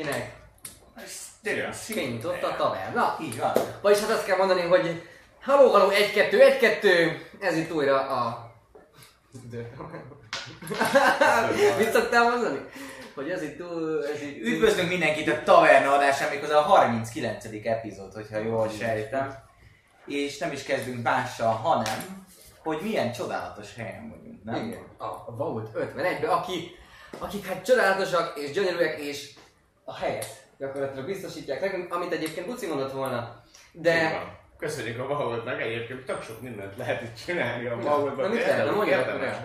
mindenkinek! 0.00 0.38
Gyere, 1.42 1.70
Kinyitott 1.86 2.42
a 2.42 2.56
taverna. 2.56 3.16
Így 3.22 3.38
van. 3.38 3.52
Vagyis 3.82 4.00
hát 4.00 4.10
azt 4.10 4.24
kell 4.24 4.36
mondani, 4.36 4.60
hogy 4.60 5.08
Halló, 5.42 5.70
halló, 5.70 5.88
1 5.88 6.12
2 6.12 6.40
1 6.40 6.58
2 6.58 7.20
Ez 7.40 7.56
itt 7.56 7.72
újra 7.72 8.00
a... 8.00 8.50
Mit 11.78 11.92
szoktál 11.92 12.30
mondani? 12.30 12.58
Hogy 13.14 13.30
ez 13.30 13.42
itt, 13.42 13.60
ez 14.14 14.22
itt... 14.22 14.42
Üdvözlünk 14.42 14.88
mindenkit 14.88 15.28
a 15.28 15.42
Taverna 15.44 15.92
adásán, 15.92 16.30
méghozzá 16.30 16.56
a 16.56 16.60
39. 16.60 17.44
epizód, 17.64 18.12
hogyha 18.12 18.38
jól 18.38 18.68
sejtem. 18.68 19.34
És 20.06 20.38
nem 20.38 20.52
is 20.52 20.62
kezdünk 20.62 21.02
mással, 21.02 21.52
hanem, 21.52 22.26
hogy 22.62 22.78
milyen 22.82 23.12
csodálatos 23.12 23.74
helyen 23.74 24.08
vagyunk, 24.08 24.44
nem? 24.44 24.66
Igen, 24.66 24.84
a 24.98 25.36
Vault 25.36 25.70
51-ben, 25.74 26.30
aki, 26.30 26.74
akik 27.18 27.46
hát 27.46 27.64
csodálatosak 27.64 28.38
és 28.38 28.50
gyönyörűek 28.50 29.00
és 29.00 29.30
a 29.90 29.94
helyet 29.94 30.26
gyakorlatilag 30.58 31.06
biztosítják 31.06 31.60
nekünk, 31.60 31.94
amit 31.94 32.12
egyébként 32.12 32.46
Buci 32.46 32.66
mondott 32.66 32.92
volna. 32.92 33.42
De. 33.72 34.22
Köszönjük 34.58 34.98
a 34.98 35.06
Vaholdnak, 35.06 35.60
egyébként 35.60 36.04
tök 36.04 36.22
sok 36.22 36.40
mindent 36.40 36.76
lehet 36.76 37.02
itt 37.02 37.24
csinálni 37.26 37.66
a 37.66 37.76
mondjatok 37.76 38.88
érdemes, 38.88 39.36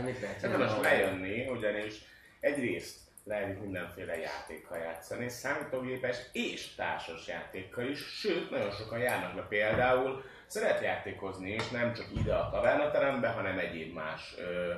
érdemes 0.41 0.73
csinálni. 0.73 0.81
lejönni, 0.81 1.49
ugyanis 1.49 1.93
egyrészt 2.39 2.95
lehet 3.23 3.59
mindenféle 3.61 4.17
játékkal 4.17 4.77
játszani, 4.77 5.29
számítógépes 5.29 6.17
és 6.31 6.75
társas 6.75 7.27
játékkal 7.27 7.85
is, 7.85 7.99
sőt, 7.99 8.49
nagyon 8.49 8.71
sokan 8.71 8.99
járnak 8.99 9.35
le 9.35 9.41
például, 9.41 10.23
szeret 10.47 10.83
játékozni, 10.83 11.49
és 11.49 11.69
nem 11.69 11.93
csak 11.93 12.05
ide 12.15 12.35
a 12.35 12.49
tavernaterembe, 12.49 13.27
hanem 13.27 13.59
egyéb 13.59 13.93
más 13.93 14.35
ö, 14.37 14.73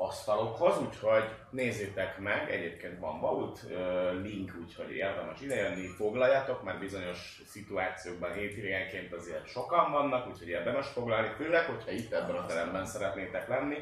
asztalokhoz, 0.00 0.78
úgyhogy 0.78 1.24
nézzétek 1.50 2.18
meg, 2.18 2.50
egyébként 2.50 2.98
van 2.98 3.20
Vault 3.20 3.60
ö, 3.70 4.20
link, 4.20 4.56
úgyhogy 4.62 4.90
érdemes 4.90 5.40
idejönni, 5.40 5.86
foglaljatok, 5.86 6.62
mert 6.62 6.78
bizonyos 6.78 7.42
szituációkban 7.46 8.32
hétvégenként 8.32 9.12
azért 9.12 9.46
sokan 9.46 9.90
vannak, 9.90 10.28
úgyhogy 10.28 10.48
érdemes 10.48 10.86
foglalni, 10.86 11.28
főleg, 11.36 11.64
hogyha 11.64 11.90
itt 11.90 12.12
ebben 12.12 12.36
a 12.36 12.46
teremben 12.46 12.86
szeretnétek 12.86 13.48
lenni. 13.48 13.76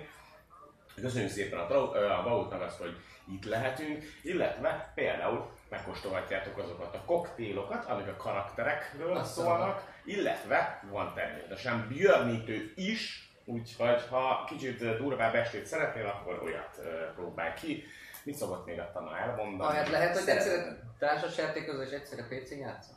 Köszönjük 0.95 1.31
szépen 1.31 1.59
a, 1.59 2.19
a 2.19 2.23
Vaultnak 2.23 2.63
azt, 2.63 2.79
hogy 2.79 2.97
itt 3.33 3.45
lehetünk, 3.45 4.05
illetve 4.23 4.93
például 4.95 5.51
megkóstolhatjátok 5.69 6.59
azokat 6.59 6.95
a 6.95 7.05
koktélokat, 7.07 7.85
amik 7.85 8.09
a 8.09 8.17
karakterekről 8.17 9.25
szólnak, 9.25 10.01
illetve 10.05 10.83
van 10.91 11.13
természetesen 11.15 11.87
björnítő 11.89 12.73
is, 12.77 13.28
úgyhogy 13.49 14.07
ha 14.11 14.45
kicsit 14.49 14.81
ö, 14.81 14.97
durvább 14.97 15.35
estét 15.35 15.67
szeretnél, 15.67 16.07
akkor 16.07 16.43
olyat 16.43 16.79
ö, 16.83 17.13
próbálj 17.15 17.53
ki. 17.55 17.85
Mit 18.25 18.35
szokott 18.35 18.67
még 18.67 18.79
a 18.79 18.91
tanár 18.93 19.29
elmondani? 19.29 19.71
Ah, 19.71 19.77
hát 19.77 19.89
lehet, 19.89 20.13
hogy 20.13 20.23
Szeretem. 20.23 20.53
egyszerre 20.53 20.81
társas 20.99 21.37
játékozó 21.37 21.81
és 21.83 21.91
egyszerre 21.91 22.23
PC 22.23 22.51
játszol? 22.51 22.97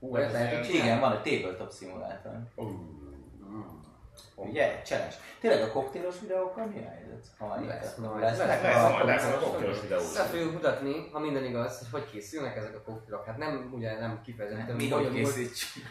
Hú, 0.00 0.14
Olyat 0.14 0.26
ez 0.26 0.32
lehet, 0.32 0.66
hogy 0.66 0.74
Igen, 0.74 1.00
van 1.00 1.12
egy 1.12 1.40
tabletop 1.40 1.70
szimulátor. 1.70 2.32
Ú, 2.54 2.66
Ugye? 4.34 4.82
Cseles. 4.82 5.14
Tényleg 5.40 5.62
a 5.62 5.72
koktélos 5.72 6.20
videókkal 6.20 6.66
mi 6.66 6.84
a 6.84 6.88
helyzet? 6.88 7.26
Ha 7.38 7.46
már 7.46 7.60
Lesz. 7.60 7.98
Lesznek? 8.20 8.62
Lesz 8.62 8.84
a 8.84 8.90
majd, 8.90 9.06
lesz 9.06 9.24
a 9.24 9.38
koktélos 9.38 9.80
videó. 9.80 9.98
Össze 9.98 10.22
fogjuk 10.22 10.52
mutatni, 10.52 11.08
ha 11.12 11.18
minden 11.18 11.44
igaz, 11.44 11.78
hogy 11.78 11.88
hogy 12.00 12.10
készülnek 12.10 12.56
ezek 12.56 12.74
a 12.76 12.82
koktélok. 12.82 13.24
Hát 13.26 13.36
nem, 13.36 13.70
ugye 13.74 13.98
nem 13.98 14.22
kifejezetten 14.24 14.76
Mi 14.76 14.90
hogy 14.90 15.10
készítsük? 15.12 15.82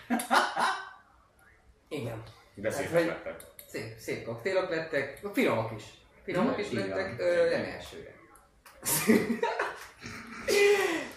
Igen. 1.87 2.23
De 2.55 2.71
Hát, 2.71 2.77
szép 2.77 3.07
lettek. 3.07 3.43
Szép, 3.71 3.97
szép 3.97 4.25
koktélok 4.25 4.69
lettek, 4.69 5.19
finomok 5.33 5.71
is. 5.77 5.83
Finomok 6.23 6.59
is 6.59 6.71
lettek, 6.71 7.15
ö, 7.19 7.49
nem 7.49 7.63
elsőre. 7.63 8.13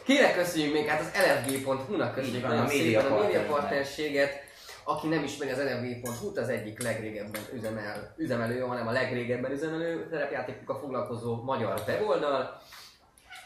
Kinek 0.05 0.35
köszönjük 0.35 0.73
még? 0.73 0.87
Hát 0.87 1.01
az 1.01 1.11
lfg.hu-nak 1.15 2.15
köszönjük 2.15 2.43
nagyon 2.43 2.59
a 2.59 2.67
média 2.67 3.01
szépen 3.01 3.17
a 3.17 3.23
média 3.23 3.47
partnerséget. 3.47 4.43
Aki 4.85 5.09
nem 5.09 5.25
ismeri 5.25 5.51
az 5.51 5.59
lfg.hu-t, 5.59 6.39
az 6.39 6.49
egyik 6.49 6.83
legrégebben 6.83 7.43
üzemel, 7.53 8.15
üzemelő, 8.17 8.61
hanem 8.61 8.87
a 8.87 8.93
legrégebben 8.93 9.53
üzemelő 9.53 10.09
terepjátékokkal 10.11 10.81
foglalkozó 10.81 11.43
magyar 11.43 11.83
weboldal. 11.87 12.63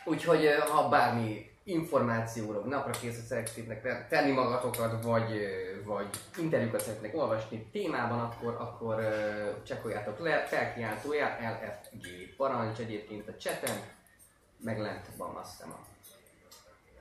Úgyhogy 0.05 0.49
ha 0.71 0.89
bármi 0.89 1.51
információról, 1.69 2.63
napra 2.65 2.91
készre 2.91 3.23
szeretnétek 3.23 4.09
tenni 4.09 4.33
magatokat, 4.33 5.05
vagy, 5.05 5.41
vagy 5.85 6.07
interjúkat 6.39 6.81
szeretnék 6.81 7.17
olvasni 7.17 7.69
témában, 7.73 8.21
akkor, 8.21 8.57
akkor 8.59 9.09
csekkoljátok 9.63 10.19
le, 10.19 10.45
felkiáltóját, 10.47 11.41
LFG 11.41 12.37
parancs 12.37 12.79
egyébként 12.79 13.29
a 13.29 13.37
chaten, 13.37 13.77
meg 14.57 14.81
lent 14.81 15.07
van 15.17 15.35
azt 15.35 15.51
hiszem 15.51 15.88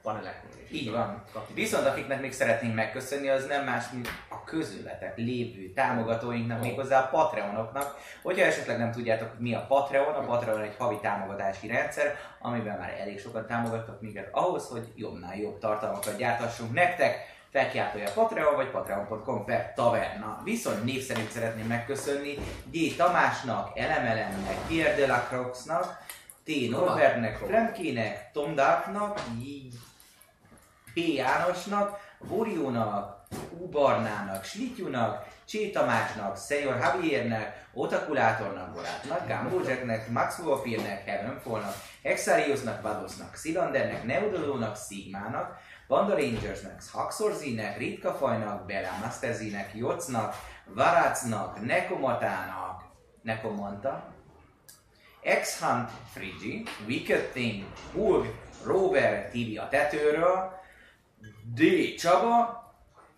paneleknél. 0.07 0.51
Így 0.71 0.91
van. 0.91 1.23
Viszont 1.53 1.85
akiknek 1.85 2.21
még 2.21 2.33
szeretnénk 2.33 2.75
megköszönni, 2.75 3.29
az 3.29 3.45
nem 3.45 3.63
más, 3.63 3.83
mint 3.93 4.07
a 4.29 4.43
közületek 4.43 5.17
lévő 5.17 5.73
támogatóinknak, 5.73 6.61
méghozzá 6.61 6.99
a 6.99 7.07
Patreonoknak. 7.07 7.97
Hogyha 8.23 8.45
esetleg 8.45 8.77
nem 8.77 8.91
tudjátok, 8.91 9.39
mi 9.39 9.53
a 9.53 9.65
Patreon, 9.67 10.13
a 10.13 10.25
Patreon 10.25 10.61
egy 10.61 10.75
havi 10.77 10.99
támogatási 11.01 11.67
rendszer, 11.67 12.15
amiben 12.39 12.77
már 12.77 12.97
elég 12.99 13.19
sokan 13.19 13.47
támogattak 13.47 14.01
minket 14.01 14.29
ahhoz, 14.31 14.67
hogy 14.67 14.87
jobbnál 14.95 15.37
jobb 15.37 15.59
tartalmakat 15.59 16.17
gyártassunk 16.17 16.73
nektek. 16.73 17.35
Felkiáltója 17.51 18.11
Patreon 18.13 18.55
vagy 18.55 18.69
patreon.com 18.69 19.45
per 19.45 19.73
taverna. 19.73 20.41
Viszont 20.43 20.83
név 20.83 21.01
szerint 21.01 21.31
szeretném 21.31 21.65
megköszönni 21.65 22.37
G. 22.71 22.95
Tamásnak, 22.95 23.77
Elemelemnek, 23.79 24.57
Pierre 24.67 24.95
de 24.95 25.07
la 25.07 25.25
Croixnak, 25.29 26.05
T. 26.43 26.69
Norbertnek, 26.69 27.37
Fremkének, 27.37 28.31
Tom 28.31 28.55
Darknak. 28.55 29.19
P. 30.97 31.13
Jánosnak, 31.13 31.99
Voriónak, 32.19 33.25
U. 33.59 33.69
Barnának, 33.69 34.43
Slityunak, 34.43 35.27
Csé 35.45 35.69
Tamásnak, 35.69 36.37
Szenyor 36.37 36.77
Javiernek, 36.77 37.67
Otakulátornak, 37.73 38.73
Borátnak, 38.73 39.27
Gambo 39.27 39.59
Jacknek, 39.59 40.09
Max 40.09 40.39
Wolfirnek, 40.39 41.05
Heavenfallnak, 41.05 41.73
Exariusnak, 42.01 42.81
Vadosnak, 42.81 43.35
Silandernek, 43.35 44.03
Neudolónak, 44.03 44.77
Sigmának, 44.77 45.59
Banda 45.87 46.15
Rangersnek, 46.15 46.81
Haxorzinek, 46.91 47.77
Ritka 47.77 48.13
Fajnak, 48.13 48.65
Bela 48.65 48.97
Masterzinek, 49.01 49.71
Jocnak, 49.75 50.35
Varácnak, 50.65 51.65
Nekomatának, 51.65 52.81
Nekomanta, 53.21 54.13
X-Hunt 55.41 55.89
Frigi, 56.13 56.63
Wicked 56.87 57.31
Thing, 57.31 57.63
Hulk, 57.93 58.25
Robert 58.65 59.31
TV 59.31 59.59
a 59.59 59.69
tetőről, 59.69 60.56
D. 61.53 61.61
Csaba, 61.97 62.65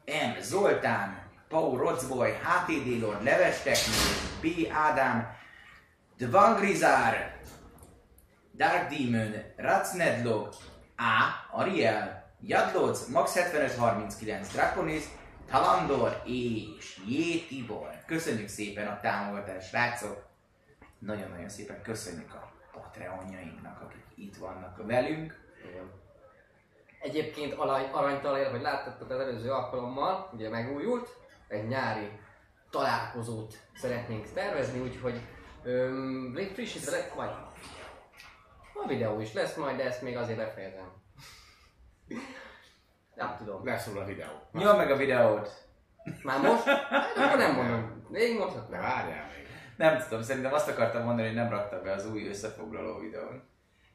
M. 0.06 0.42
Zoltán, 0.42 1.28
Paul 1.48 1.78
Rocboy, 1.78 2.32
HTD 2.32 3.02
Lord 3.02 3.24
Levesteknő, 3.24 3.94
B. 4.42 4.72
Ádám, 4.72 5.38
Dvangrizár, 6.18 7.42
Dark 8.54 8.90
Demon, 8.90 9.34
Racnedlog, 9.56 10.54
A. 10.98 11.58
Ariel, 11.60 12.34
Jadloc, 12.42 13.08
Max 13.08 13.34
7539, 13.34 14.52
Draconis, 14.52 15.04
Talandor 15.50 16.22
és 16.26 17.00
J. 17.08 17.48
Tibor. 17.48 17.90
Köszönjük 18.06 18.48
szépen 18.48 18.88
a 18.88 19.00
támogatást, 19.00 19.68
srácok! 19.68 20.28
Nagyon-nagyon 21.00 21.50
szépen 21.50 21.82
köszönjük 21.82 22.34
a 22.34 22.52
Patreonjainknak, 22.72 23.82
akik 23.82 24.06
itt 24.16 24.38
vannak 24.38 24.86
velünk. 24.86 25.40
Egyébként 27.00 27.54
alany, 27.54 27.90
aranytalér, 27.92 28.52
hogy 28.52 28.62
láttatok 28.62 29.10
az 29.10 29.20
előző 29.20 29.52
alkalommal, 29.52 30.30
ugye 30.34 30.50
megújult, 30.50 31.16
egy 31.48 31.68
nyári 31.68 32.20
találkozót 32.70 33.54
szeretnénk 33.76 34.32
tervezni, 34.34 34.80
úgyhogy 34.80 35.22
öm, 35.64 36.32
lesz 36.36 37.16
majd. 37.16 37.32
A 38.84 38.88
videó 38.88 39.20
is 39.20 39.34
lesz 39.34 39.56
majd, 39.56 39.78
de 39.78 39.84
ezt 39.84 40.02
még 40.02 40.18
azért 40.18 40.38
befejezem. 40.38 40.92
Nem 43.16 43.36
tudom. 43.38 43.66
Lesz 43.66 43.88
róla 43.88 44.06
videó. 44.06 44.32
Nyom 44.52 44.78
meg 44.78 44.92
a 44.92 44.96
videót! 44.96 45.68
Már 46.24 46.42
most? 46.42 46.64
Hát, 46.64 47.18
Akkor 47.18 47.38
nem 47.38 47.56
mondom. 47.56 48.06
Még 48.10 48.34
De 48.34 48.40
mondhatnám. 48.40 48.82
várjál 48.82 49.28
még. 49.36 49.48
Nem 49.78 49.98
tudom, 49.98 50.22
szerintem 50.22 50.54
azt 50.54 50.68
akartam 50.70 51.04
mondani, 51.04 51.28
hogy 51.28 51.36
nem 51.36 51.50
rakta 51.50 51.82
be 51.82 51.92
az 51.92 52.12
új 52.12 52.28
összefoglaló 52.28 52.98
videón. 53.00 53.44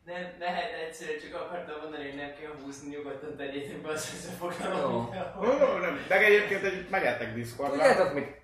Nem, 0.05 0.33
lehet 0.39 0.73
egyszerűen 0.87 1.19
csak 1.21 1.41
akartam 1.41 1.77
mondani, 1.83 2.05
hogy 2.09 2.15
nem 2.17 2.33
kell 2.41 2.51
húzni, 2.63 2.97
nyugodtan 2.97 3.37
tegyétek 3.37 3.77
be 3.77 3.89
az 3.89 4.11
Jó. 4.11 4.19
összefoglaló 4.19 5.15
Ó, 5.41 5.79
nem. 5.79 6.05
De 6.09 6.19
egyébként 6.19 6.65
egy, 6.65 6.87
megálltak 6.91 7.33
Discordra. 7.35 7.77
Tudjátok 7.77 8.15
mit? 8.15 8.43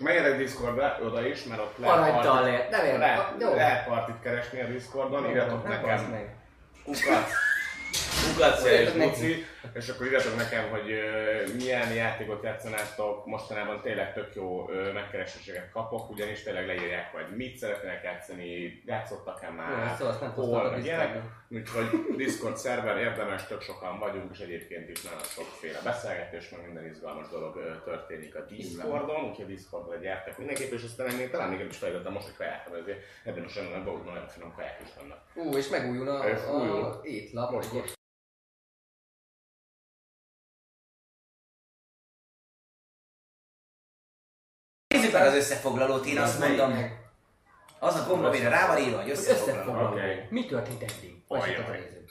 Megálltak 0.00 0.36
Discordra, 0.36 0.98
oda 1.02 1.26
is, 1.26 1.44
mert 1.44 1.60
ott 1.60 1.78
lehet 1.78 1.96
Aranytalér. 1.96 2.68
Nem 2.70 2.84
értem. 2.84 3.00
lehet, 3.00 3.34
Jó. 3.40 3.54
lehet 3.54 3.86
partit 3.86 4.20
keresni 4.22 4.60
a 4.60 4.66
Discordon, 4.66 5.28
írjatok 5.28 5.62
Nem 5.62 5.72
nekem. 5.72 6.38
Kukat 6.84 7.28
Írjatok 8.36 8.66
és 8.66 8.92
neki. 8.92 9.46
És 9.72 9.88
akkor 9.88 10.06
írjatok 10.06 10.36
nekem, 10.36 10.70
hogy 10.70 10.94
milyen 11.56 11.92
játékot 11.92 12.42
játszanátok, 12.42 13.26
mostanában 13.26 13.80
tényleg 13.80 14.12
tök 14.12 14.34
jó 14.34 14.68
megkereséseket 14.94 15.70
kapok, 15.70 16.10
ugyanis 16.10 16.42
tényleg 16.42 16.66
leírják, 16.66 17.12
hogy 17.12 17.36
mit 17.36 17.56
szeretnének 17.56 18.02
játszani, 18.02 18.82
játszottak-e 18.86 19.50
már, 19.50 19.86
ezt 19.86 20.00
azt 20.00 20.20
nem 20.20 20.32
hol, 20.32 20.66
a 20.66 20.76
ilyenek. 20.76 21.22
Úgyhogy 21.48 21.86
Discord 22.16 22.56
szerver 22.56 22.96
érdemes, 22.96 23.46
tök 23.46 23.60
sokan 23.60 23.98
vagyunk, 23.98 24.30
és 24.32 24.38
egyébként 24.38 24.88
is 24.88 25.02
nagyon 25.02 25.22
sokféle 25.22 25.80
beszélgetés, 25.84 26.48
meg 26.50 26.64
minden 26.64 26.86
izgalmas 26.86 27.28
dolog 27.28 27.80
történik 27.84 28.34
a 28.34 28.40
Discordon, 28.40 29.24
úgyhogy 29.24 29.46
Discordra 29.46 29.96
gyertek 29.96 30.38
mindenképp, 30.38 30.72
és 30.72 30.82
aztán 30.82 31.08
ennél 31.08 31.30
talán 31.30 31.48
még 31.48 31.58
nem 31.58 31.66
is 31.68 31.76
fejlődtem 31.76 32.12
most, 32.12 32.26
hogy 32.26 32.36
kajátom, 32.36 32.74
ezért 32.74 32.98
érdemes 33.24 33.56
olyan 33.56 33.84
dolgok, 33.84 34.04
nagyon 34.04 34.28
finom 34.28 34.54
kaják 34.54 34.80
is 34.84 34.88
vannak. 35.00 35.18
Ú, 35.34 35.56
és 35.56 35.68
megújul 35.68 36.08
a, 36.08 36.24
újul. 36.52 36.84
a 36.84 37.00
étlap. 37.02 37.50
Most, 37.50 37.68
hogy- 37.68 37.80
most. 37.80 37.98
Meg 45.12 45.26
az 45.26 45.34
összefoglalót, 45.34 46.06
én 46.06 46.18
azt 46.18 46.38
mondom. 46.38 46.72
Az 47.78 47.94
a 47.94 48.06
gomb, 48.08 48.24
amire 48.24 48.48
rá 48.48 48.66
van 48.66 48.78
írva, 48.78 49.00
hogy 49.00 49.10
összefoglaló. 49.10 49.58
összefoglaló. 49.58 49.92
Oké. 49.92 50.26
Mi 50.30 50.46
történt 50.46 50.82
eddig? 50.82 51.22
Ajaj. 51.28 51.56
Vagy 51.56 51.64
a 51.66 51.70
nézők. 51.70 52.10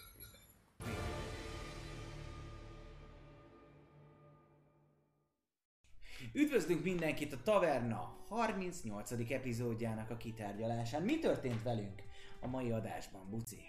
Üdvözlünk 6.34 6.84
mindenkit 6.84 7.34
a 7.34 7.38
Taverna 7.44 8.18
38. 8.30 9.12
epizódjának 9.32 10.10
a 10.10 10.18
kitárgyalásán. 10.18 11.02
Mi 11.02 11.20
történt 11.20 11.64
velünk 11.64 12.02
a 12.40 12.48
mai 12.48 12.72
adásban, 12.72 13.30
Buci? 13.30 13.62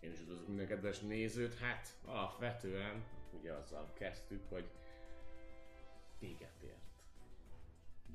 Én 0.00 0.12
is 0.12 0.20
üdvözlök 0.20 0.48
minden 0.48 0.66
kedves 0.66 0.98
nézőt, 0.98 1.58
hát 1.58 1.88
alapvetően 2.06 3.04
ugye 3.40 3.52
azzal 3.52 3.92
kezdtük, 3.98 4.42
hogy 4.48 4.70
véget 6.18 6.62
ért 6.62 6.89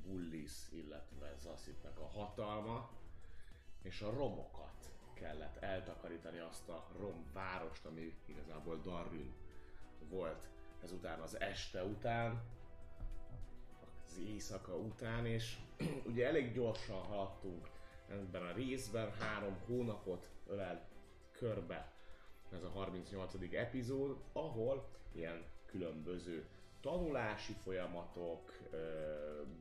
Bullis, 0.06 0.52
illetve 0.72 1.34
Zaszitnek 1.38 1.98
a 1.98 2.06
hatalma, 2.06 2.90
és 3.82 4.00
a 4.00 4.10
romokat 4.10 4.90
kellett 5.14 5.56
eltakarítani 5.56 6.38
azt 6.38 6.68
a 6.68 6.86
rom 6.98 7.24
várost, 7.32 7.86
ami 7.86 8.14
igazából 8.26 8.80
Darwin 8.80 9.34
volt 10.08 10.48
ezután 10.82 11.20
az 11.20 11.40
este 11.40 11.84
után, 11.84 12.42
az 14.06 14.18
éjszaka 14.18 14.76
után, 14.76 15.26
és 15.26 15.56
ugye 16.10 16.26
elég 16.26 16.52
gyorsan 16.52 17.02
haladtunk 17.02 17.70
ebben 18.08 18.42
a 18.42 18.52
részben, 18.52 19.12
három 19.12 19.56
hónapot 19.66 20.30
ölel 20.46 20.88
körbe 21.32 21.92
ez 22.52 22.62
a 22.62 22.68
38. 22.68 23.34
epizód, 23.52 24.16
ahol 24.32 24.88
ilyen 25.12 25.44
különböző 25.66 26.48
tanulási 26.86 27.52
folyamatok, 27.62 28.52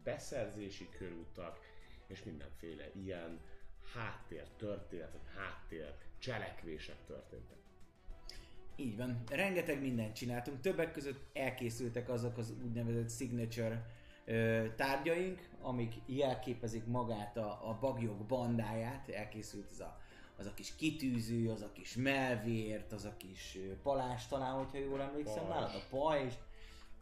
beszerzési 0.04 0.90
körutak, 0.98 1.60
és 2.08 2.24
mindenféle 2.24 2.92
ilyen 2.94 3.40
háttér 3.94 4.48
történetek, 4.58 5.22
háttér 5.36 5.94
cselekvések 6.20 7.06
történtek. 7.06 7.58
Így 8.76 8.98
van, 8.98 9.24
rengeteg 9.30 9.82
mindent 9.82 10.16
csináltunk, 10.16 10.62
többek 10.62 10.92
között 10.92 11.20
elkészültek 11.34 12.10
azok 12.10 12.38
az 12.38 12.54
úgynevezett 12.64 13.12
signature 13.12 13.86
ö, 14.26 14.66
tárgyaink, 14.76 15.50
amik 15.62 15.94
jelképezik 16.06 16.86
magát 16.86 17.38
a, 17.38 17.70
a 17.70 17.78
bagyok 17.80 18.26
bandáját, 18.26 19.10
elkészült 19.10 19.70
az 19.70 19.80
a, 19.80 20.00
az 20.38 20.46
a 20.46 20.54
kis 20.54 20.76
kitűző, 20.76 21.50
az 21.50 21.62
a 21.62 21.72
kis 21.72 21.96
melvért, 21.96 22.92
az 22.92 23.06
a 23.06 23.18
kis 23.18 23.58
palás 23.84 24.28
talán, 24.28 24.54
hogyha 24.54 24.78
jól 24.78 25.02
emlékszem, 25.02 25.48
nálad 25.48 25.76
a 25.76 25.84
pajzs, 25.90 26.34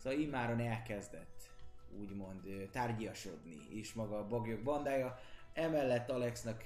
szóval 0.04 0.20
imáron 0.20 0.60
elkezdett 0.60 1.52
úgymond 2.00 2.70
tárgyasodni 2.72 3.58
is 3.72 3.94
maga 3.94 4.18
a 4.18 4.28
bagyok 4.28 4.62
bandája, 4.62 5.20
emellett 5.54 6.10
Alexnak 6.10 6.64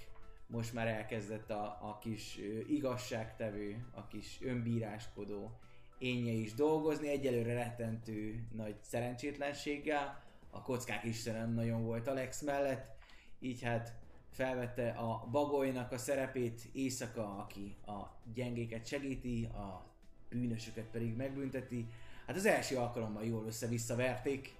most 0.47 0.73
már 0.73 0.87
elkezdett 0.87 1.49
a, 1.49 1.63
a 1.63 1.97
kis 2.01 2.39
igazságtevő, 2.67 3.85
a 3.91 4.07
kis 4.07 4.39
önbíráskodó 4.41 5.59
énje 5.97 6.31
is 6.31 6.53
dolgozni, 6.53 7.07
egyelőre 7.07 7.53
rettentő 7.53 8.47
nagy 8.53 8.75
szerencsétlenséggel. 8.81 10.23
A 10.51 10.61
kockák 10.61 11.03
istene 11.03 11.39
nem 11.39 11.53
nagyon 11.53 11.83
volt 11.83 12.07
Alex 12.07 12.41
mellett, 12.41 12.97
így 13.39 13.61
hát 13.61 13.93
felvette 14.29 14.89
a 14.89 15.27
bagolynak 15.31 15.91
a 15.91 15.97
szerepét 15.97 16.61
éjszaka, 16.73 17.37
aki 17.37 17.75
a 17.85 18.01
gyengéket 18.33 18.85
segíti, 18.85 19.45
a 19.45 19.85
bűnösöket 20.29 20.85
pedig 20.85 21.15
megbünteti. 21.15 21.87
Hát 22.27 22.35
az 22.35 22.45
első 22.45 22.77
alkalommal 22.77 23.25
jól 23.25 23.45
össze-vissza 23.45 23.95
verték, 23.95 24.55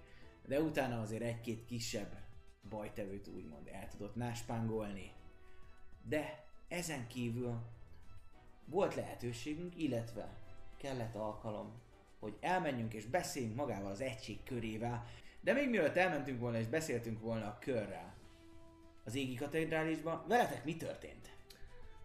de 0.45 0.61
utána 0.61 1.01
azért 1.01 1.21
egy-két 1.21 1.65
kisebb 1.65 2.15
bajtevőt 2.69 3.27
úgymond 3.27 3.67
el 3.67 3.87
tudott 3.87 4.15
náspángolni. 4.15 5.11
De 6.03 6.45
ezen 6.67 7.07
kívül 7.07 7.61
volt 8.65 8.95
lehetőségünk, 8.95 9.77
illetve 9.77 10.37
kellett 10.77 11.15
alkalom, 11.15 11.81
hogy 12.19 12.37
elmenjünk 12.39 12.93
és 12.93 13.05
beszéljünk 13.05 13.55
magával 13.55 13.91
az 13.91 14.01
egység 14.01 14.43
körével. 14.43 15.05
De 15.41 15.53
még 15.53 15.69
mielőtt 15.69 15.95
elmentünk 15.95 16.39
volna 16.39 16.57
és 16.57 16.67
beszéltünk 16.67 17.19
volna 17.19 17.45
a 17.45 17.57
körrel, 17.59 18.15
az 19.03 19.15
égi 19.15 19.35
katedrálisban, 19.35 20.23
veletek 20.27 20.65
mi 20.65 20.75
történt? 20.75 21.35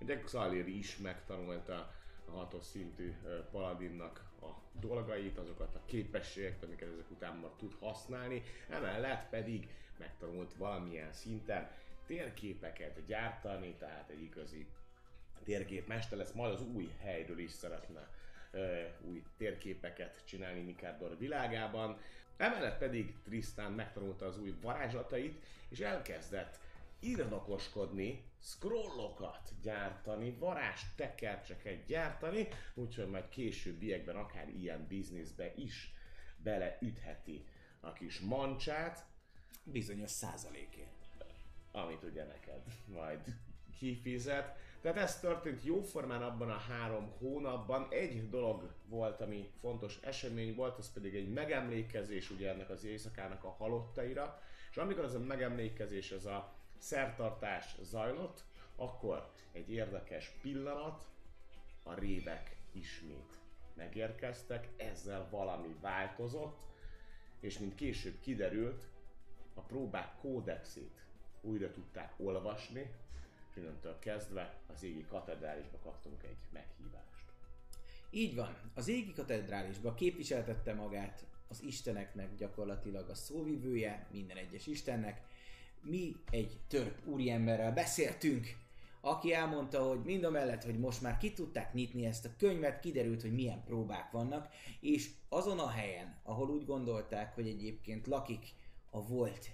Ugye 0.01 0.21
Xalir 0.21 0.67
is 0.67 0.97
megtanulta 0.97 1.95
a 2.27 2.31
hatos 2.31 2.65
szintű 2.65 3.13
ö, 3.25 3.49
paladinnak 3.51 4.32
dolgait, 4.81 5.39
azokat 5.39 5.75
a 5.75 5.83
képességeket, 5.85 6.63
amiket 6.63 6.93
ezek 6.93 7.11
után 7.11 7.37
már 7.37 7.51
tud 7.57 7.75
használni, 7.81 8.43
emellett 8.69 9.29
pedig 9.29 9.69
megtanult 9.99 10.55
valamilyen 10.55 11.13
szinten 11.13 11.71
térképeket 12.07 13.07
gyártani, 13.07 13.75
tehát 13.79 14.11
egy 14.11 14.23
igazi 14.23 14.67
térképmester 15.45 16.19
lesz, 16.19 16.33
majd 16.33 16.53
az 16.53 16.63
új 16.63 16.91
helyről 17.01 17.39
is 17.39 17.51
szeretne 17.51 18.09
új 19.01 19.23
térképeket 19.37 20.23
csinálni 20.25 20.61
Mikádor 20.61 21.19
világában. 21.19 21.99
Emellett 22.37 22.79
pedig 22.79 23.15
Tristan 23.25 23.73
megtanulta 23.73 24.27
az 24.27 24.39
új 24.39 24.55
varázslatait, 24.61 25.43
és 25.69 25.81
elkezdett 25.81 26.59
írnokoskodni, 27.01 28.25
scrollokat 28.43 29.53
gyártani, 29.63 30.37
varázs 30.39 30.81
tekercseket 30.97 31.85
gyártani, 31.87 32.49
úgyhogy 32.75 33.09
majd 33.09 33.29
későbbiekben 33.29 34.17
akár 34.17 34.49
ilyen 34.49 34.87
bizniszbe 34.87 35.55
is 35.55 35.95
beleütheti 36.37 37.45
a 37.81 37.93
kis 37.93 38.21
mancsát, 38.21 39.11
Bizonyos 39.65 40.11
százalékért. 40.11 40.91
amit 41.73 42.03
ugye 42.03 42.25
neked 42.25 42.63
majd 42.87 43.21
kifizet. 43.79 44.57
Tehát 44.81 44.99
ez 44.99 45.21
történt 45.21 45.65
jóformán 45.65 46.23
abban 46.23 46.51
a 46.51 46.57
három 46.57 47.13
hónapban. 47.19 47.87
Egy 47.91 48.29
dolog 48.29 48.75
volt, 48.85 49.21
ami 49.21 49.51
fontos 49.61 49.99
esemény 50.03 50.55
volt, 50.55 50.79
az 50.79 50.93
pedig 50.93 51.15
egy 51.15 51.33
megemlékezés 51.33 52.31
ugye 52.31 52.51
ennek 52.51 52.71
az 52.71 52.85
éjszakának 52.85 53.45
a 53.45 53.51
halottaira. 53.51 54.41
És 54.71 54.77
amikor 54.77 55.05
az 55.05 55.15
a 55.15 55.19
megemlékezés, 55.19 56.11
ez 56.11 56.25
a 56.25 56.55
szertartás 56.83 57.77
zajlott, 57.83 58.45
akkor 58.77 59.33
egy 59.53 59.71
érdekes 59.71 60.33
pillanat, 60.41 61.09
a 61.83 61.95
révek 61.95 62.57
ismét 62.73 63.39
megérkeztek, 63.75 64.69
ezzel 64.77 65.29
valami 65.31 65.77
változott, 65.81 66.59
és 67.41 67.59
mint 67.59 67.75
később 67.75 68.21
kiderült, 68.21 68.85
a 69.55 69.61
próbák 69.61 70.17
kódexét 70.21 71.05
újra 71.41 71.71
tudták 71.71 72.13
olvasni, 72.17 72.91
és 73.51 73.57
innentől 73.57 73.99
kezdve 73.99 74.61
az 74.67 74.83
égi 74.83 75.05
katedrálisba 75.05 75.79
kaptunk 75.79 76.23
egy 76.23 76.39
meghívást. 76.53 77.25
Így 78.11 78.35
van, 78.35 78.57
az 78.75 78.89
égi 78.89 79.13
katedrálisba 79.13 79.95
képviseltette 79.95 80.75
magát 80.75 81.25
az 81.49 81.63
isteneknek 81.63 82.37
gyakorlatilag 82.37 83.09
a 83.09 83.15
szóvivője, 83.15 84.07
minden 84.11 84.37
egyes 84.37 84.67
istennek. 84.67 85.21
Mi 85.83 86.17
egy 86.31 86.61
törp 86.69 87.07
úriemberrel 87.07 87.73
beszéltünk, 87.73 88.57
aki 89.01 89.33
elmondta, 89.33 89.83
hogy 89.83 90.03
mind 90.05 90.25
a 90.25 90.31
mellett, 90.31 90.65
hogy 90.65 90.79
most 90.79 91.03
már 91.03 91.19
ki 91.19 91.33
tudták 91.33 91.73
nyitni 91.73 92.07
ezt 92.07 92.25
a 92.25 92.37
könyvet, 92.39 92.81
kiderült, 92.81 93.23
hogy 93.23 93.35
milyen 93.35 93.65
próbák 93.65 94.11
vannak, 94.11 94.49
és 94.81 95.11
azon 95.29 95.59
a 95.59 95.69
helyen, 95.69 96.21
ahol 96.23 96.51
úgy 96.51 96.65
gondolták, 96.65 97.35
hogy 97.35 97.49
egyébként 97.49 98.07
lakik 98.07 98.47
a 98.91 99.07
volt 99.07 99.51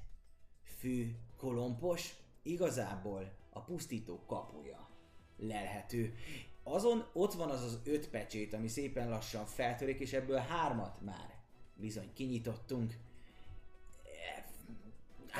fő 0.78 1.16
kolompos, 1.36 2.14
igazából 2.42 3.32
a 3.50 3.60
pusztító 3.60 4.24
kapuja 4.26 4.88
lelhető. 5.36 6.14
Azon 6.62 7.06
ott 7.12 7.32
van 7.32 7.50
az 7.50 7.62
az 7.62 7.80
öt 7.84 8.08
pecsét, 8.08 8.52
ami 8.52 8.68
szépen 8.68 9.08
lassan 9.08 9.46
feltörik, 9.46 10.00
és 10.00 10.12
ebből 10.12 10.38
hármat 10.38 11.00
már 11.00 11.38
bizony 11.74 12.12
kinyitottunk. 12.14 12.94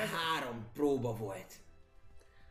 Három 0.05 0.67
próba 0.73 1.15
volt. 1.15 1.53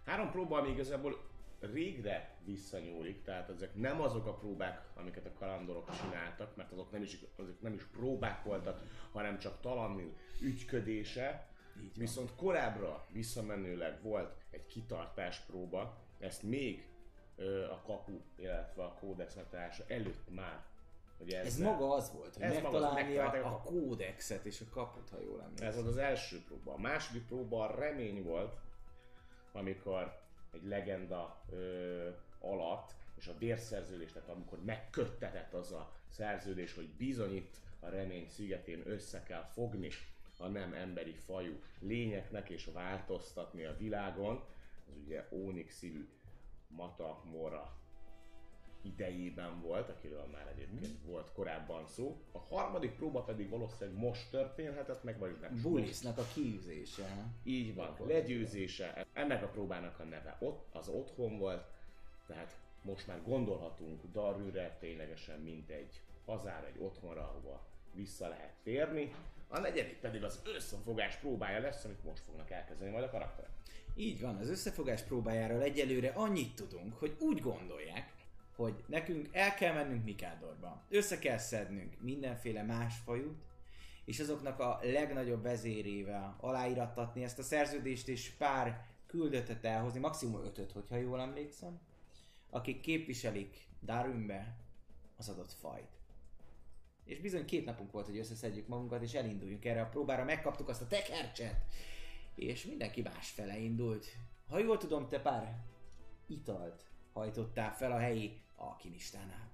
Három 0.05 0.31
próba, 0.31 0.59
ami 0.59 0.69
igazából 0.69 1.29
régre 1.61 2.37
visszanyúlik, 2.45 3.23
tehát 3.23 3.49
ezek 3.49 3.75
nem 3.75 4.01
azok 4.01 4.27
a 4.27 4.35
próbák, 4.35 4.89
amiket 4.95 5.27
a 5.27 5.33
kalandorok 5.39 5.91
csináltak, 6.01 6.57
mert 6.57 6.73
azok 6.73 6.91
nem 6.91 7.03
is, 7.03 7.19
azok 7.37 7.61
nem 7.61 7.73
is 7.73 7.85
próbák 7.85 8.45
voltak, 8.45 8.83
hanem 9.13 9.39
csak 9.39 9.61
talanul 9.61 10.17
ügyködése. 10.41 11.47
Viszont 11.97 12.35
korábbra 12.35 13.07
visszamenőleg 13.13 14.03
volt 14.03 14.35
egy 14.51 14.67
kitartás 14.67 15.39
próba, 15.39 15.99
ezt 16.19 16.43
még 16.43 16.87
ö, 17.37 17.71
a 17.71 17.83
kapu, 17.87 18.21
illetve 18.37 18.85
a 18.85 18.95
kódex 19.01 19.37
előtt 19.87 20.35
már. 20.35 20.65
Hogy 21.19 21.33
Ez 21.33 21.47
ezzel- 21.47 21.71
maga 21.71 21.95
az 21.95 22.13
volt, 22.13 22.35
hogy 22.35 22.43
Ez 22.43 22.53
megtalálni 22.53 23.17
a, 23.17 23.47
a 23.47 23.61
kódexet 23.65 24.45
és 24.45 24.61
a 24.61 24.65
kaput, 24.71 25.09
ha 25.09 25.21
jól 25.21 25.43
emlékszem. 25.43 25.67
Ez 25.69 25.75
volt 25.75 25.87
az 25.87 25.97
első 25.97 26.43
próba. 26.45 26.73
A 26.73 26.79
második 26.79 27.27
próba 27.27 27.65
a 27.69 27.75
remény 27.79 28.23
volt, 28.23 28.57
amikor 29.53 30.21
egy 30.53 30.65
legenda 30.65 31.41
ö, 31.51 32.09
alatt, 32.41 32.95
és 33.17 33.27
a 33.27 33.39
vérszerződés, 33.39 34.13
tehát 34.13 34.29
amikor 34.29 34.65
megköttetett 34.65 35.53
az 35.55 35.73
a 35.73 35.93
szerződés, 36.09 36.75
hogy 36.75 36.89
bizony 36.89 37.35
itt 37.37 37.57
a 37.81 37.89
remény 37.89 38.29
szigetén 38.29 38.83
össze 38.87 39.23
kell 39.23 39.45
fogni 39.53 39.89
a 40.39 40.47
nem 40.47 40.73
emberi 40.73 41.13
fajú 41.13 41.61
lényeknek 41.79 42.49
és 42.49 42.71
változtatni 42.73 43.65
a 43.65 43.77
világon, 43.77 44.45
az 44.89 44.95
ugye 45.07 45.27
Ónik 45.31 45.71
szívű 45.71 46.09
Mata 46.69 47.23
Mora 47.25 47.78
idejében 48.83 49.61
volt, 49.61 49.89
akiről 49.89 50.27
már 50.33 50.47
egyébként 50.55 51.05
volt 51.05 51.33
korábban 51.33 51.87
szó. 51.87 52.17
A 52.33 52.39
harmadik 52.39 52.97
próba 52.97 53.23
pedig 53.23 53.49
valószínűleg 53.49 54.01
most 54.01 54.31
történhetett 54.31 55.03
meg, 55.03 55.19
vagy 55.19 55.37
nem. 55.41 55.61
Bullisznak 55.63 56.19
a 56.19 56.27
kiűzése. 56.35 57.27
így 57.45 57.75
van, 57.75 57.97
legyőzése. 58.07 59.07
Ennek 59.13 59.43
a 59.43 59.49
próbának 59.49 59.99
a 59.99 60.05
neve 60.05 60.37
ott, 60.41 60.67
az 60.73 60.89
otthon 60.89 61.39
volt, 61.39 61.65
tehát 62.27 62.57
most 62.83 63.07
már 63.07 63.23
gondolhatunk 63.23 64.03
Darűre 64.13 64.77
ténylegesen 64.81 65.41
mint 65.41 65.71
egy 65.71 66.01
hazára, 66.27 66.67
egy 66.67 66.79
otthonra, 66.79 67.21
ahova 67.21 67.67
vissza 67.95 68.29
lehet 68.29 68.55
térni. 68.63 69.15
A 69.49 69.59
negyedik 69.59 70.01
pedig 70.01 70.25
az 70.25 70.41
összefogás 70.45 71.17
próbája 71.17 71.61
lesz, 71.61 71.85
amit 71.85 72.05
most 72.05 72.23
fognak 72.23 72.51
elkezdeni 72.51 72.91
majd 72.91 73.05
a 73.05 73.11
karakterek. 73.11 73.51
Így 73.95 74.21
van, 74.21 74.37
az 74.37 74.49
összefogás 74.49 75.03
próbájáról 75.03 75.63
egyelőre 75.63 76.09
annyit 76.09 76.55
tudunk, 76.55 76.99
hogy 76.99 77.17
úgy 77.19 77.41
gondolják, 77.41 78.13
hogy 78.59 78.85
nekünk 78.87 79.29
el 79.33 79.55
kell 79.55 79.75
mennünk 79.75 80.05
Mikádorba. 80.05 80.85
Össze 80.89 81.19
kell 81.19 81.39
szednünk 81.39 82.01
mindenféle 82.01 82.63
más 82.63 82.95
fajút, 83.05 83.43
és 84.05 84.21
azoknak 84.21 84.59
a 84.59 84.79
legnagyobb 84.83 85.43
vezérével 85.43 86.37
aláírattatni 86.41 87.23
ezt 87.23 87.39
a 87.39 87.43
szerződést, 87.43 88.09
és 88.09 88.31
pár 88.31 88.87
küldöttet 89.07 89.65
elhozni, 89.65 90.01
maximum 90.01 90.45
ötöt, 90.45 90.73
hogyha 90.73 90.97
jól 90.97 91.21
emlékszem, 91.21 91.81
akik 92.51 92.81
képviselik 92.81 93.67
Darünbe 93.83 94.57
az 95.17 95.29
adott 95.29 95.53
fajt. 95.53 95.99
És 97.05 97.21
bizony 97.21 97.45
két 97.45 97.65
napunk 97.65 97.93
volt, 97.93 98.07
hogy 98.07 98.19
összeszedjük 98.19 98.69
magunkat, 98.69 99.03
és 99.03 99.15
elinduljunk 99.15 99.65
erre 99.65 99.81
a 99.81 99.89
próbára, 99.89 100.25
megkaptuk 100.25 100.69
azt 100.69 100.83
a 100.83 100.87
tekercset, 100.87 101.65
és 102.35 102.65
mindenki 102.65 103.03
más 103.03 103.31
fele 103.31 103.59
indult. 103.59 104.07
Ha 104.49 104.59
jól 104.59 104.77
tudom, 104.77 105.09
te 105.09 105.21
pár 105.21 105.65
italt 106.27 106.87
hajtottál 107.13 107.75
fel 107.75 107.93
a 107.93 107.99
helyi 107.99 108.47
alkimistánál. 108.59 109.51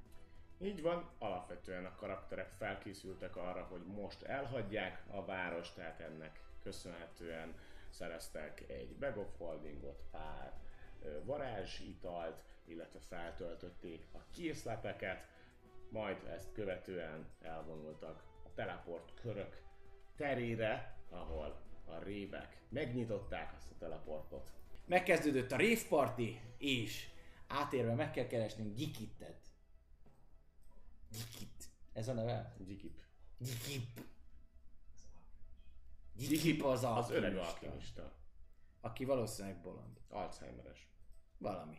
Így 0.60 0.82
van, 0.82 1.10
alapvetően 1.18 1.84
a 1.84 1.94
karakterek 1.94 2.52
felkészültek 2.58 3.36
arra, 3.36 3.62
hogy 3.62 3.86
most 3.86 4.22
elhagyják 4.22 5.02
a 5.10 5.24
várost, 5.24 5.74
tehát 5.74 6.00
ennek 6.00 6.40
köszönhetően 6.62 7.54
szereztek 7.90 8.64
egy 8.68 8.96
bag 8.96 9.16
of 9.16 9.36
holdingot, 9.38 10.02
pár 10.10 10.52
varázsitalt, 11.24 12.42
illetve 12.64 12.98
feltöltötték 13.08 14.06
a 14.12 14.18
készleteket, 14.32 15.26
majd 15.88 16.16
ezt 16.26 16.52
követően 16.52 17.26
elvonultak 17.42 18.22
a 18.44 18.54
teleport 18.54 19.14
körök 19.20 19.62
terére, 20.16 20.96
ahol 21.10 21.60
a 21.84 21.98
révek 21.98 22.60
megnyitották 22.68 23.52
azt 23.56 23.70
a 23.70 23.78
teleportot. 23.78 24.50
Megkezdődött 24.86 25.52
a 25.52 25.56
rave 25.56 25.86
party, 25.88 26.40
és 26.58 27.08
átérve 27.46 27.94
meg 27.94 28.10
kell 28.10 28.26
keresnünk 28.26 28.76
Gikittet. 28.76 29.46
Gikit. 31.10 31.70
Ez 31.92 32.08
a 32.08 32.12
neve? 32.12 32.54
Gyikip. 32.58 33.00
Gikip. 33.38 34.00
Gikip 36.12 36.64
az 36.64 36.84
Az 36.84 37.10
öreg 37.10 37.36
alkimista. 37.36 38.12
aki 38.80 39.04
valószínűleg 39.04 39.60
bolond. 39.60 40.00
Alzheimeres. 40.08 40.88
Valami. 41.38 41.78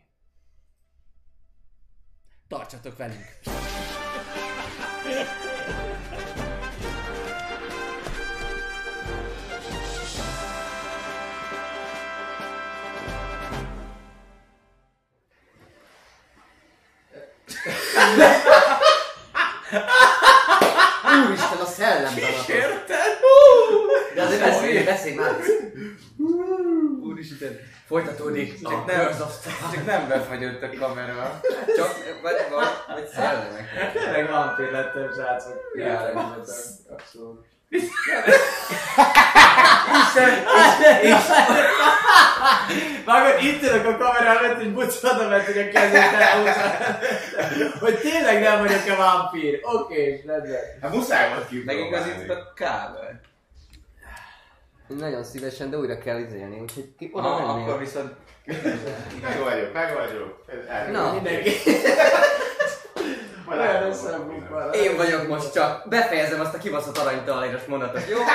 Tartsatok 2.47 2.97
velünk! 2.97 3.25
azért 24.75 24.85
beszélj, 24.85 25.15
már! 25.15 25.35
Úristen, 27.03 27.59
folytatódik. 27.87 28.61
Csak 28.61 28.85
nem, 28.85 29.07
csak 29.73 29.85
nem 29.85 30.07
befagyott 30.07 30.61
a 30.61 30.69
kamera. 30.79 31.41
Csak, 31.75 31.93
vagy, 32.21 32.35
vagy, 32.49 32.67
vagy 32.87 33.07
szellemek. 33.07 33.91
Tényleg 33.93 34.29
vampír 34.29 34.71
lettem, 34.71 35.11
srácok. 35.13 35.61
Ja. 35.75 36.13
Abszolút. 36.89 37.45
Vágod, 43.05 43.43
itt 43.43 43.61
ülök 43.61 43.85
a 43.85 43.97
kamera 43.97 44.39
előtt, 44.39 44.61
és 44.61 44.67
buci 44.67 45.07
oda 45.07 45.29
ment, 45.29 45.45
hogy 45.45 45.57
a 45.57 45.69
kezét. 45.69 46.01
Hogy 47.79 47.99
tényleg 47.99 48.41
nem 48.41 48.59
vagyok 48.59 48.89
a 48.89 48.95
vámpír. 48.95 49.59
Oké, 49.61 50.23
rendben. 50.27 50.61
Hát 50.81 50.93
muszáj 50.93 51.29
volt 51.29 51.47
kipróbálni. 51.47 51.89
Megigazítod 51.89 52.29
a 52.37 52.53
kábelt. 52.53 53.23
Nagyon 54.87 55.23
szívesen, 55.23 55.69
de 55.69 55.77
újra 55.77 55.97
kell 55.97 56.19
izélni, 56.19 56.59
úgyhogy 56.59 56.95
ki 56.97 57.09
oda 57.13 57.35
Ah, 57.35 57.45
mennél. 57.47 57.63
akkor 57.63 57.79
viszont 57.79 58.13
Meg 59.21 59.39
vagyok, 59.43 59.73
meg 59.73 59.93
vagyok. 59.93 60.45
Na. 60.91 61.13
Mindenki. 61.13 61.51
Én 64.73 64.95
vagyok 64.97 65.27
most 65.27 65.53
csak. 65.53 65.89
Befejezem 65.89 66.39
azt 66.39 66.53
a 66.53 66.57
kibaszott 66.57 66.97
aranytaléros 66.97 67.65
mondatot, 67.65 68.09
jó? 68.09 68.17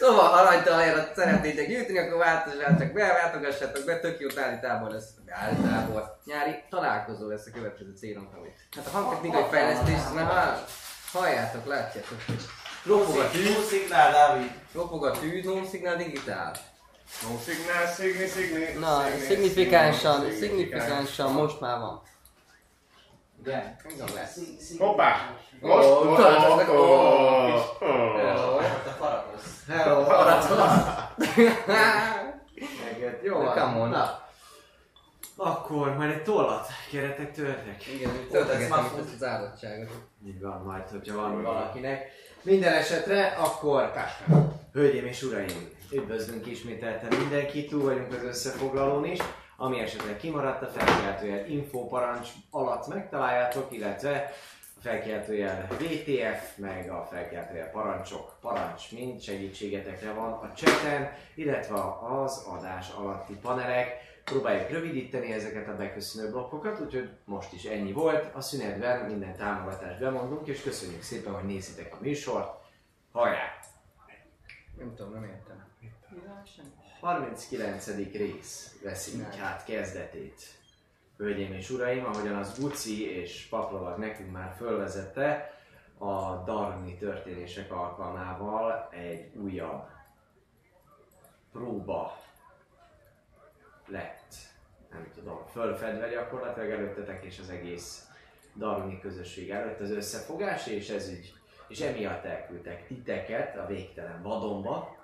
szóval 0.00 0.28
ha 0.28 0.40
aranytalérat 0.40 1.14
szeretnétek 1.14 1.68
gyűjteni, 1.68 1.98
akkor 1.98 2.18
változását 2.18 2.78
csak 2.78 2.92
belátogassatok 2.92 3.84
be, 3.84 4.00
tök 4.00 4.20
jó 4.20 4.28
táli 4.28 4.58
tábor 4.60 4.90
lesz. 4.90 5.08
Táli 5.26 5.56
tábor. 5.70 6.02
Nyári 6.24 6.54
találkozó 6.70 7.28
lesz 7.28 7.46
a 7.46 7.50
következő 7.54 7.92
célunk, 7.96 8.28
amit. 8.38 8.52
Hát 8.76 8.86
a 8.86 8.90
hangtechnikai 8.90 9.42
fejlesztés, 9.50 9.98
na 10.14 10.24
hát, 10.24 10.70
halljátok, 11.12 11.66
látjátok. 11.66 12.18
hogy 12.26 12.44
Ropog 12.86 13.16
a 13.18 13.30
tűz, 13.30 13.66
szignál, 13.68 14.12
Dávid. 14.12 14.50
ropog 14.74 15.04
a 15.06 15.10
tűz, 15.10 15.44
home 15.46 15.66
signal 15.70 15.96
digitál. 15.96 16.52
No 17.22 17.38
signál, 17.44 17.86
szigni, 17.86 18.26
szigni. 18.26 18.78
Na, 18.78 19.02
szigni, 19.02 19.24
szignifikánsan, 19.26 20.20
szigni, 20.20 20.36
szignifikánsan 20.38 21.32
most 21.32 21.60
már 21.60 21.78
van. 21.78 22.02
De. 23.42 23.76
Igen, 23.94 24.08
lesz. 24.14 24.38
Hoppá! 24.78 25.36
Most, 25.60 25.88
Ó, 25.88 26.04
most. 26.04 26.22
Hello. 27.80 28.56
A 28.56 28.94
farakosz. 28.98 29.64
Hello, 29.68 30.00
Jó 33.22 33.38
Na, 33.38 33.44
van. 33.44 33.54
come 33.54 33.78
on. 33.80 33.88
Na. 33.88 34.22
Akkor 35.36 35.96
majd 35.96 36.10
egy 36.10 36.22
tollat 36.22 36.66
kérhetek 36.90 37.32
tőletek. 37.32 37.86
Igen, 37.86 38.10
itt 38.14 38.34
ezt 38.34 39.14
az 39.14 39.22
áldogtságot. 39.24 39.90
Így 40.26 40.40
van, 40.40 40.62
majd, 40.62 40.88
hogyha 40.90 41.16
van 41.16 41.42
valakinek. 41.42 42.06
Minden 42.44 42.72
esetre, 42.72 43.26
akkor 43.26 43.92
Hölgyeim 44.72 45.06
és 45.06 45.22
uraim, 45.22 45.70
üdvözlünk 45.92 46.46
ismételten 46.46 47.18
mindenkit, 47.18 47.68
túl 47.68 47.82
vagyunk 47.82 48.12
az 48.12 48.22
összefoglalón 48.22 49.04
is. 49.04 49.18
Ami 49.56 49.80
esetleg 49.80 50.16
kimaradt, 50.16 50.62
a 50.62 50.66
felkiáltójel 50.66 51.46
info 51.46 51.86
parancs 51.86 52.28
alatt 52.50 52.86
megtaláljátok, 52.86 53.72
illetve 53.72 54.32
a 54.76 54.80
felkiáltójel 54.80 55.66
VTF, 55.70 56.56
meg 56.56 56.90
a 56.90 57.08
felkiáltójel 57.10 57.70
parancsok, 57.70 58.36
parancs 58.40 58.92
mind 58.92 59.22
segítségetekre 59.22 60.12
van 60.12 60.32
a 60.32 60.52
chaten, 60.54 61.12
illetve 61.34 61.74
az 62.00 62.44
adás 62.58 62.90
alatti 62.90 63.34
panelek. 63.34 64.13
Próbáljuk 64.24 64.70
rövidíteni 64.70 65.32
ezeket 65.32 65.68
a 65.68 65.76
beköszönő 65.76 66.30
blokkokat, 66.30 66.80
úgyhogy 66.80 67.10
most 67.24 67.52
is 67.52 67.64
ennyi 67.64 67.92
volt. 67.92 68.34
A 68.34 68.40
szünetben 68.40 69.06
minden 69.06 69.36
támogatást 69.36 69.98
bemondunk, 69.98 70.46
és 70.46 70.62
köszönjük 70.62 71.02
szépen, 71.02 71.32
hogy 71.32 71.44
nézitek 71.44 71.94
a 71.94 71.98
műsort. 72.00 72.62
Hajrá! 73.12 73.58
Nem 74.78 74.94
tudom, 74.94 75.12
nem 75.12 75.24
értem. 75.24 75.64
39. 77.00 77.86
rész 78.12 78.78
veszi 78.82 79.16
így 79.16 79.36
hát 79.38 79.64
kezdetét. 79.64 80.42
Hölgyeim 81.16 81.52
és 81.52 81.70
uraim, 81.70 82.04
ahogyan 82.04 82.36
az 82.36 82.58
Guci 82.58 83.10
és 83.10 83.46
Paplovag 83.50 83.98
nekünk 83.98 84.32
már 84.32 84.54
fölvezette, 84.56 85.58
a 85.98 86.42
Darni 86.44 86.96
történések 86.96 87.72
alkalmával 87.72 88.88
egy 88.90 89.36
újabb 89.36 89.86
próba 91.52 92.23
lett, 93.86 94.34
nem 94.90 95.10
tudom, 95.14 95.46
fölfedve 95.46 96.08
gyakorlatilag 96.08 96.70
előttetek 96.70 97.24
és 97.24 97.38
az 97.38 97.50
egész 97.50 98.08
Darwini 98.56 99.00
közösség 99.00 99.50
előtt 99.50 99.80
az 99.80 99.90
összefogás, 99.90 100.66
és 100.66 100.88
ez 100.88 101.10
így, 101.10 101.32
és 101.68 101.80
emiatt 101.80 102.24
elküldtek 102.24 102.86
titeket 102.86 103.56
a 103.56 103.66
végtelen 103.66 104.22
vadonba, 104.22 104.96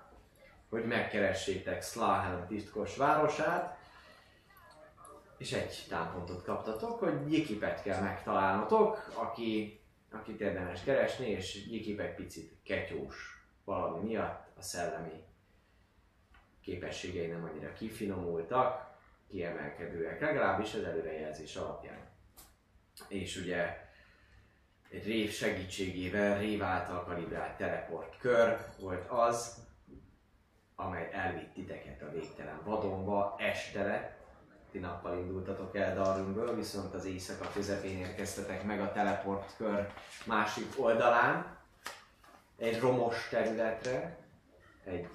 hogy 0.68 0.84
megkeressétek 0.84 1.82
Slahan 1.82 2.46
titkos 2.46 2.96
városát, 2.96 3.78
és 5.38 5.52
egy 5.52 5.86
támpontot 5.88 6.44
kaptatok, 6.44 6.98
hogy 6.98 7.32
Jikipet 7.32 7.82
kell 7.82 8.02
megtalálnotok, 8.02 9.12
aki, 9.14 9.80
akit 10.10 10.40
érdemes 10.40 10.82
keresni, 10.82 11.26
és 11.26 11.66
Jikip 11.70 12.00
egy 12.00 12.14
picit 12.14 12.52
ketyós 12.62 13.44
valami 13.64 14.06
miatt 14.06 14.46
a 14.58 14.62
szellemi 14.62 15.24
képességei 16.70 17.26
nem 17.26 17.44
annyira 17.44 17.72
kifinomultak, 17.72 18.98
kiemelkedőek, 19.30 20.20
legalábbis 20.20 20.74
az 20.74 20.84
előrejelzés 20.84 21.56
alapján. 21.56 21.98
És 23.08 23.36
ugye 23.36 23.88
egy 24.90 25.04
rév 25.04 25.30
segítségével, 25.30 26.38
rév 26.38 26.62
által 26.62 27.04
kalibrált 27.04 27.56
teleport 27.56 28.18
kör 28.18 28.58
volt 28.80 29.08
az, 29.08 29.66
amely 30.74 31.10
elvitt 31.12 31.52
titeket 31.54 32.02
a 32.02 32.10
végtelen 32.10 32.60
vadonba, 32.64 33.36
este 33.38 33.82
lett, 33.82 34.18
ti 34.70 34.78
nappal 34.78 35.18
indultatok 35.18 35.76
el 35.76 35.94
Darwinből, 35.94 36.54
viszont 36.54 36.94
az 36.94 37.04
éjszaka 37.04 37.50
közepén 37.54 37.98
érkeztetek 37.98 38.64
meg 38.64 38.80
a 38.80 38.92
teleport 38.92 39.56
kör 39.56 39.92
másik 40.26 40.66
oldalán, 40.76 41.58
egy 42.56 42.80
romos 42.80 43.28
területre, 43.28 44.18
egy 44.84 45.08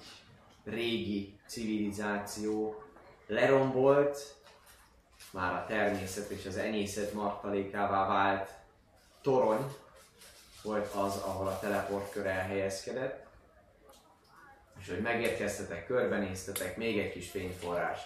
régi 0.64 1.35
civilizáció 1.46 2.82
lerombolt, 3.26 4.34
már 5.30 5.54
a 5.54 5.64
természet 5.66 6.30
és 6.30 6.46
az 6.46 6.56
enyészet 6.56 7.12
martalékává 7.12 8.06
vált 8.06 8.50
torony 9.22 9.74
volt 10.62 10.94
az, 10.94 11.16
ahol 11.16 11.46
a 11.46 11.58
teleportkör 11.58 12.26
elhelyezkedett. 12.26 13.26
És 14.80 14.88
hogy 14.88 15.00
megérkeztetek, 15.00 15.86
körbenéztetek, 15.86 16.76
még 16.76 16.98
egy 16.98 17.12
kis 17.12 17.30
fényforrás 17.30 18.00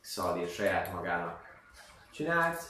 Szaldír 0.00 0.48
saját 0.48 0.92
magának 0.92 1.60
csinált, 2.10 2.62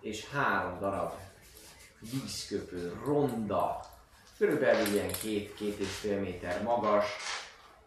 és 0.00 0.30
három 0.30 0.78
darab 0.78 1.12
vízköpő, 2.00 3.00
ronda, 3.04 3.80
körülbelül 4.38 4.86
ilyen 4.86 5.12
két-két 5.12 5.78
és 5.78 5.96
fél 5.96 6.20
méter 6.20 6.62
magas, 6.62 7.06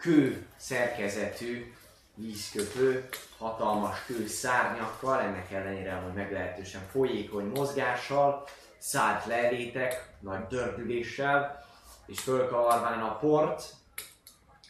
kő 0.02 0.48
szerkezetű 0.56 1.74
vízköpő, 2.16 3.10
hatalmas 3.38 4.06
kő 4.06 4.28
szárnyakkal, 4.28 5.22
ennek 5.22 5.52
ellenére 5.52 5.94
hogy 5.94 6.14
meglehetősen 6.14 6.82
folyékony 6.92 7.46
mozgással, 7.46 8.48
szállt 8.78 9.26
le 9.26 9.36
elétek, 9.36 10.10
nagy 10.20 10.48
dördüléssel, 10.48 11.66
és 12.06 12.20
fölkavarván 12.20 13.02
a 13.02 13.18
port, 13.18 13.74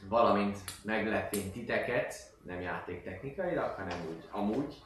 valamint 0.07 0.57
meglepén 0.83 1.51
titeket, 1.51 2.15
nem 2.43 2.61
játéktechnikailag, 2.61 3.75
hanem 3.75 4.05
úgy 4.09 4.27
amúgy, 4.31 4.83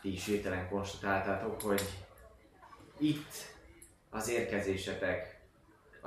ti 0.00 0.12
is 0.12 0.24
hirtelen 0.24 0.68
konstatáltátok, 0.68 1.62
hogy 1.62 1.82
itt 2.98 3.34
az 4.10 4.28
érkezésetek 4.28 5.37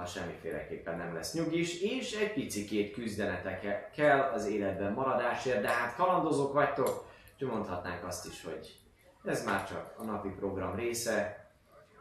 az 0.01 0.12
semmiféleképpen 0.12 0.98
nem 0.98 1.13
lesz 1.13 1.34
nyugis, 1.34 1.81
és 1.81 2.13
egy 2.13 2.34
picikét 2.34 2.93
küzdenetek 2.93 3.91
kell 3.91 4.20
az 4.20 4.46
életben 4.46 4.93
maradásért, 4.93 5.62
de 5.62 5.69
hát 5.69 5.95
kalandozók 5.95 6.54
vagytok, 6.54 7.06
úgyhogy 7.34 7.47
mondhatnánk 7.47 8.04
azt 8.04 8.28
is, 8.28 8.43
hogy 8.43 8.80
ez 9.23 9.45
már 9.45 9.67
csak 9.67 9.93
a 9.97 10.04
napi 10.04 10.30
program 10.30 10.76
része. 10.76 11.45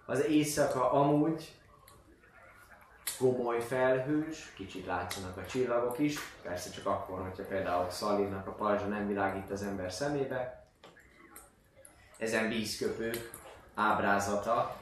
Az 0.06 0.24
éjszaka 0.24 0.92
amúgy 0.92 1.52
komoly 3.18 3.60
felhős, 3.60 4.52
kicsit 4.56 4.86
látszanak 4.86 5.36
a 5.36 5.46
csillagok 5.46 5.98
is, 5.98 6.18
persze 6.42 6.70
csak 6.70 6.86
akkor, 6.86 7.20
hogyha 7.20 7.44
például 7.44 7.90
Szalírnak 7.90 8.46
a 8.46 8.52
pajzsa 8.52 8.86
nem 8.86 9.06
világít 9.06 9.50
az 9.50 9.62
ember 9.62 9.92
szemébe. 9.92 10.64
Ezen 12.18 12.48
vízköpők 12.48 13.30
ábrázata 13.74 14.76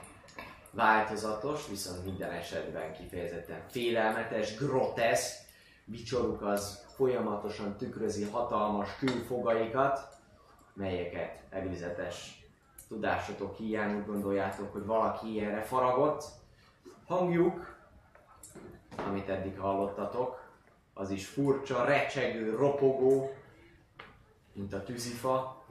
változatos, 0.71 1.69
viszont 1.69 2.05
minden 2.05 2.31
esetben 2.31 2.93
kifejezetten 2.93 3.63
félelmetes, 3.69 4.57
grotesz, 4.57 5.47
bicsoruk 5.85 6.43
az 6.43 6.85
folyamatosan 6.95 7.77
tükrözi 7.77 8.25
hatalmas 8.25 8.97
külfogaikat, 8.97 10.17
melyeket 10.75 11.43
előzetes 11.51 12.47
tudásotok 12.89 13.57
hiány 13.57 13.97
úgy 13.97 14.07
gondoljátok, 14.07 14.73
hogy 14.73 14.85
valaki 14.85 15.33
ilyenre 15.33 15.63
faragott. 15.63 16.25
Hangjuk, 17.07 17.77
amit 18.97 19.29
eddig 19.29 19.59
hallottatok, 19.59 20.47
az 20.95 21.11
is 21.11 21.27
furcsa, 21.27 21.85
recsegő, 21.85 22.57
ropogó, 22.57 23.31
mint 24.53 24.73
a 24.73 24.83
tűzifa. 24.83 25.65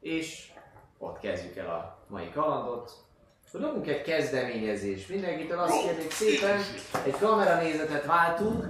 És 0.00 0.52
ott 0.98 1.18
kezdjük 1.18 1.56
el 1.56 1.74
a 1.74 1.98
mai 2.08 2.30
kalandot. 2.30 3.05
Tudunk 3.50 3.86
egy 3.88 4.02
kezdeményezés. 4.02 5.06
Mindenkitől 5.06 5.58
azt 5.58 5.80
kérnék 5.82 6.10
szépen, 6.10 6.60
egy 7.04 7.18
kameranézetet 7.18 8.04
váltunk, 8.04 8.64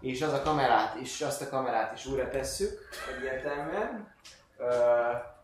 és 0.00 0.22
az 0.22 0.32
a 0.32 0.42
kamerát 0.42 1.00
is, 1.00 1.20
azt 1.20 1.42
a 1.42 1.48
kamerát 1.48 1.92
is 1.94 2.06
újra 2.06 2.28
tesszük 2.30 2.88
egyértelműen. 3.16 4.14
Ö, 4.58 4.66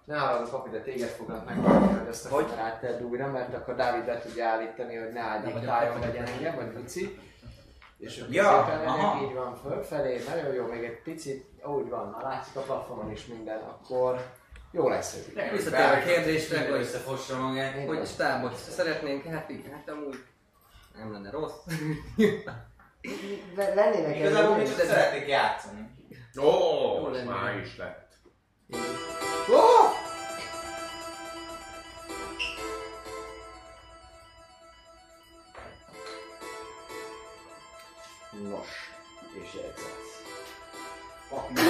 ne 0.04 0.18
haragudj, 0.18 0.50
papi, 0.50 0.70
de 0.70 0.80
téged 0.80 1.08
fognak 1.08 1.44
megmondani, 1.44 1.98
hogy 1.98 2.08
ezt 2.08 2.26
a 2.26 2.28
hogy? 2.34 2.46
kamerát 2.46 2.80
tedd 2.80 3.02
újra, 3.02 3.26
mert 3.30 3.54
akkor 3.54 3.74
Dávid 3.74 4.04
be 4.04 4.18
tudja 4.18 4.46
állítani, 4.46 4.96
hogy 4.96 5.12
ne 5.12 5.20
állítájon 5.20 5.98
legyen 6.00 6.26
engem, 6.26 6.54
vagy 6.54 6.74
Luci. 6.74 7.18
És 7.98 8.24
Ja, 8.30 8.64
szépen 8.66 8.86
aha. 8.86 9.24
így 9.24 9.34
van 9.34 9.56
fölfelé, 9.56 10.22
nagyon 10.28 10.54
jó, 10.54 10.66
még 10.66 10.84
egy 10.84 11.02
picit, 11.02 11.44
úgy 11.64 11.88
van, 11.88 12.12
ha 12.12 12.28
látszik 12.28 12.56
a 12.56 12.60
plafonon 12.60 13.10
is 13.10 13.26
minden, 13.26 13.58
akkor 13.58 14.26
jó 14.74 14.88
lesz 14.88 15.14
ez. 15.14 15.50
Visszatér 15.50 15.98
a 15.98 16.04
kérdésre, 16.04 16.70
hogy, 16.70 16.80
Összefossa 16.80 17.38
magát. 17.38 17.76
Én 17.76 17.86
hogy 17.86 18.06
stábot 18.06 18.56
szeretnénk, 18.56 19.24
hát 19.24 19.50
így, 19.50 19.64
hát 19.72 19.88
amúgy 19.90 20.24
nem 20.96 21.12
lenne 21.12 21.30
rossz. 21.30 21.52
Le- 23.56 23.74
Lennének 23.74 24.18
Igazából 24.18 24.64
csak 24.64 24.78
szeretnék 24.78 25.28
játszani. 25.28 25.90
Ó, 26.40 27.08
lenne. 27.08 27.30
már 27.30 27.56
is 27.58 27.76
lett. 27.76 28.12
Oh! 29.50 29.92
Nos, 38.50 38.68
és 39.42 39.54
jegyzetsz. 39.54 40.22
Vagy 41.30 41.63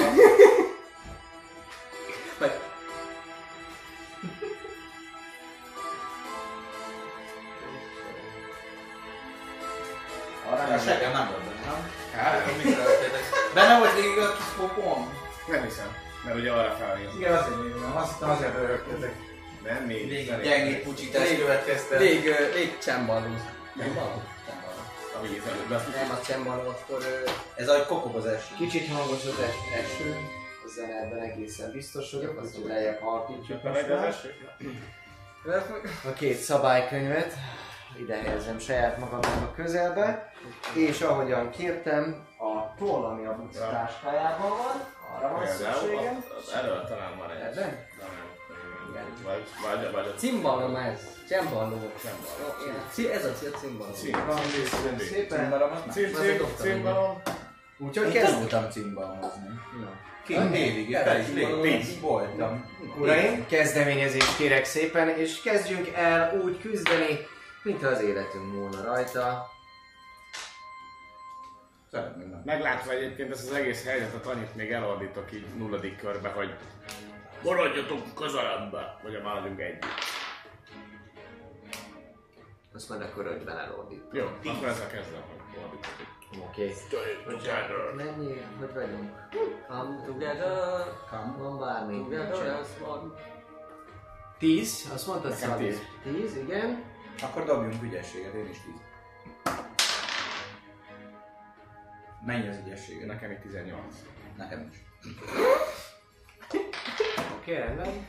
ö, 22.87 22.91
lég 22.91 22.93
csembaló. 22.93 23.35
Csembaló? 23.77 24.21
Csembaló. 24.45 24.81
A 25.17 25.21
víz 25.21 25.41
azt 25.71 25.95
Nem, 25.95 26.11
az 26.11 26.27
csembaló, 26.27 26.69
akkor... 26.69 27.01
Ez 27.55 27.67
ahogy 27.69 27.85
kokog 27.85 28.15
az 28.15 28.25
eső. 28.25 28.55
Kicsit 28.57 28.87
hangos 28.87 29.25
az 29.25 29.39
es- 29.39 29.83
eső, 29.83 30.15
a 30.65 30.67
zene 30.75 31.01
ebben 31.01 31.19
egészen 31.19 31.71
biztos 31.71 32.11
vagyok, 32.11 32.39
azt 32.39 32.55
hogy 32.55 32.65
lejjebb 32.65 32.99
halkítjuk 32.99 33.63
most 33.63 33.87
már. 33.87 34.15
A 36.05 36.13
két 36.13 36.37
szabálykönyvet 36.37 37.33
ide 37.99 38.15
helyezem 38.15 38.59
saját 38.59 38.97
magamnak 38.97 39.41
a 39.41 39.53
közelbe, 39.55 40.31
és 40.75 41.01
ahogyan 41.01 41.49
kértem, 41.49 42.27
a 42.39 42.75
toll, 42.77 43.03
ami 43.05 43.25
a 43.25 43.35
buci 43.35 43.57
táskájában 43.57 44.49
van, 44.49 44.93
arra 45.17 45.35
van 45.35 45.47
szükségem. 45.47 46.23
Erről 46.55 46.85
talán 46.87 47.17
van 47.17 47.31
egy. 47.31 47.41
Ebben? 47.41 47.85
Nem. 48.95 49.05
Vagy, 49.23 49.43
vagy, 49.63 49.91
vagy 49.91 50.07
a 50.07 50.13
Cimbalom 50.19 50.75
ez. 50.75 50.99
Igen, 52.63 52.83
ci- 52.93 53.09
Ez 53.09 53.25
a 53.25 53.33
ci- 53.39 53.57
cimbalom. 53.59 53.93
Cimbalom. 53.93 54.41
Szépen. 55.09 56.37
Cimbalom. 56.59 57.21
Úgyhogy 57.77 58.05
Én 58.05 58.11
kezd... 58.11 58.33
tanultam 58.33 58.69
cimbalomozni. 58.69 59.47
Két 60.25 60.53
évig, 60.55 60.97
lépés 61.33 61.99
voltam. 62.01 62.65
Uraim, 62.99 63.45
kezdeményezést 63.47 64.37
kérek 64.37 64.65
szépen, 64.65 65.09
és 65.09 65.41
kezdjünk 65.41 65.87
el 65.95 66.41
úgy 66.43 66.59
küzdeni, 66.59 67.19
mintha 67.63 67.87
az 67.87 68.01
életünk 68.01 68.53
múlna 68.53 68.83
rajta. 68.83 69.53
Meglátva 72.45 72.91
egyébként 72.91 73.31
ezt 73.31 73.49
az 73.49 73.55
egész 73.55 73.85
helyzetet, 73.85 74.25
annyit 74.25 74.55
még 74.55 74.71
elordítok 74.71 75.33
így 75.33 75.45
nulladik 75.57 75.97
körbe, 75.97 76.29
hogy 76.29 76.53
maradjatok 77.45 78.13
közelembe, 78.15 78.99
vagy 79.03 79.21
maradjunk 79.21 79.59
együtt. 79.59 79.85
Azt 82.73 82.89
majd 82.89 83.01
akkor 83.01 83.25
ötben 83.25 83.57
elordít. 83.57 84.03
Jó, 84.11 84.25
akkor 84.25 84.67
ezzel 84.67 84.87
kezdem, 84.87 85.21
hogy 85.21 85.63
ordítok. 85.63 86.13
Oké. 86.49 86.73
Okay. 87.27 88.05
Mennyi? 88.05 88.41
Hogy 88.59 88.73
vagyunk? 88.73 89.11
Come 89.67 90.03
together, 90.05 90.83
Come. 91.09 91.35
Van 91.37 91.59
bármi. 91.59 91.97
together 91.97 92.59
as 92.59 92.67
one. 92.87 93.13
Tíz? 94.37 94.89
Azt 94.93 95.07
mondtad 95.07 95.31
Szabi? 95.31 95.65
tíz. 95.65 95.79
Tíz, 96.03 96.35
igen. 96.37 96.83
Akkor 97.21 97.43
dobjunk 97.43 97.83
ügyességet, 97.83 98.33
én 98.33 98.49
is 98.49 98.57
tíz. 98.61 98.81
Mennyi 102.25 102.47
az 102.47 102.57
ügyességet? 102.65 103.07
Nekem 103.07 103.31
itt 103.31 103.41
18. 103.41 103.83
Nekem 104.37 104.69
is. 104.71 104.77
Oké, 107.37 107.55
rendben. 107.55 108.07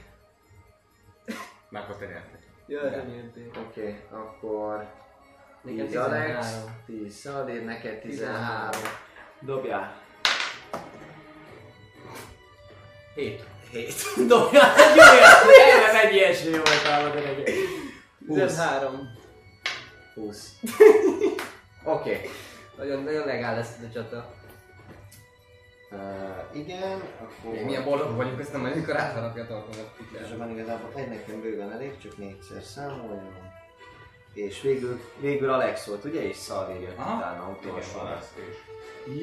Már 1.69 1.83
akkor 1.83 1.97
te 1.97 2.07
nyertek. 2.07 2.43
Jaj, 2.67 2.91
renyérték. 2.91 3.57
Oké, 3.67 4.05
akkor... 4.11 4.87
Nekem 5.63 5.87
10 5.87 5.97
Alex, 5.97 6.47
13. 6.47 6.83
10 6.87 7.15
Szadér, 7.15 7.65
neked 7.65 8.01
13. 8.01 8.81
Dobjál. 9.41 10.01
7. 13.15 13.45
7. 13.71 13.95
Dobjál 14.29 14.75
egy 14.77 14.99
olyat! 14.99 15.45
Erre 15.87 16.01
egy 16.09 16.15
ilyesmi 16.15 16.51
voltál, 16.51 17.11
de. 17.11 17.43
20. 18.27 18.39
13. 18.39 19.09
20. 20.15 20.53
Oké. 21.85 22.21
Nagyon, 22.77 23.03
nagyon 23.03 23.27
legál 23.27 23.55
lesz 23.55 23.77
ez 23.79 23.85
a 23.85 23.93
csata. 23.93 24.35
Uh, 25.97 26.59
igen, 26.59 27.01
akkor... 27.21 27.53
Még 27.53 27.65
milyen 27.65 27.85
boldog 27.85 28.17
vagyunk, 28.17 28.41
ezt 28.41 28.53
nem 28.53 28.65
amikor 28.65 28.97
átharapja 28.97 29.43
a 29.43 29.47
tartalmat. 29.47 29.91
És 30.13 30.37
van 30.37 30.51
igazából 30.51 30.91
egy 30.95 31.09
nekem 31.09 31.41
bőven 31.41 31.73
elég, 31.73 31.99
csak 31.99 32.17
négyszer 32.17 32.63
számoljam. 32.63 33.55
És 34.35 34.61
végül, 34.61 35.01
végül 35.21 35.51
Alex 35.51 35.87
volt, 35.87 36.05
ugye? 36.05 36.29
És 36.29 36.37
Szalvi 36.37 36.81
jött 36.83 36.99
utána 36.99 37.57
utolsó. 37.61 37.99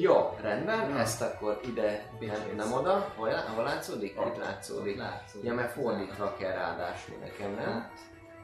Jó, 0.00 0.36
rendben, 0.42 0.90
Na. 0.90 0.98
ezt 0.98 1.22
akkor 1.22 1.60
ide, 1.66 2.10
nem, 2.20 2.56
nem 2.56 2.72
oda, 2.72 3.12
hol, 3.16 3.30
hol 3.54 3.64
látszódik? 3.64 4.18
Itt 4.26 4.36
látszódik. 4.36 4.98
Látszódik. 4.98 5.46
Ja, 5.46 5.54
mert 5.54 5.72
fordítva 5.72 6.36
kell 6.38 6.52
ráadásul 6.52 7.16
nekem, 7.20 7.54
nem? 7.54 7.90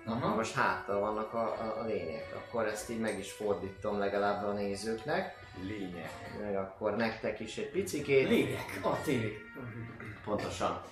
Aha. 0.07 0.35
Most 0.35 0.55
háttal 0.55 1.01
vannak 1.01 1.35
a, 1.35 1.43
a, 1.43 1.81
a 1.81 1.85
lények, 1.85 2.35
akkor 2.35 2.67
ezt 2.67 2.91
így 2.91 3.01
meg 3.01 3.19
is 3.19 3.33
fordítom 3.33 3.99
legalább 3.99 4.45
a 4.45 4.53
nézőknek, 4.53 5.40
Lényeg. 5.63 6.11
meg 6.41 6.57
akkor 6.57 6.97
nektek 6.97 7.41
is 7.41 7.57
egy 7.57 7.71
picikét. 7.71 8.29
Lények. 8.29 8.79
A 8.83 9.01
tévé. 9.05 9.39
Pontosan. 10.25 10.83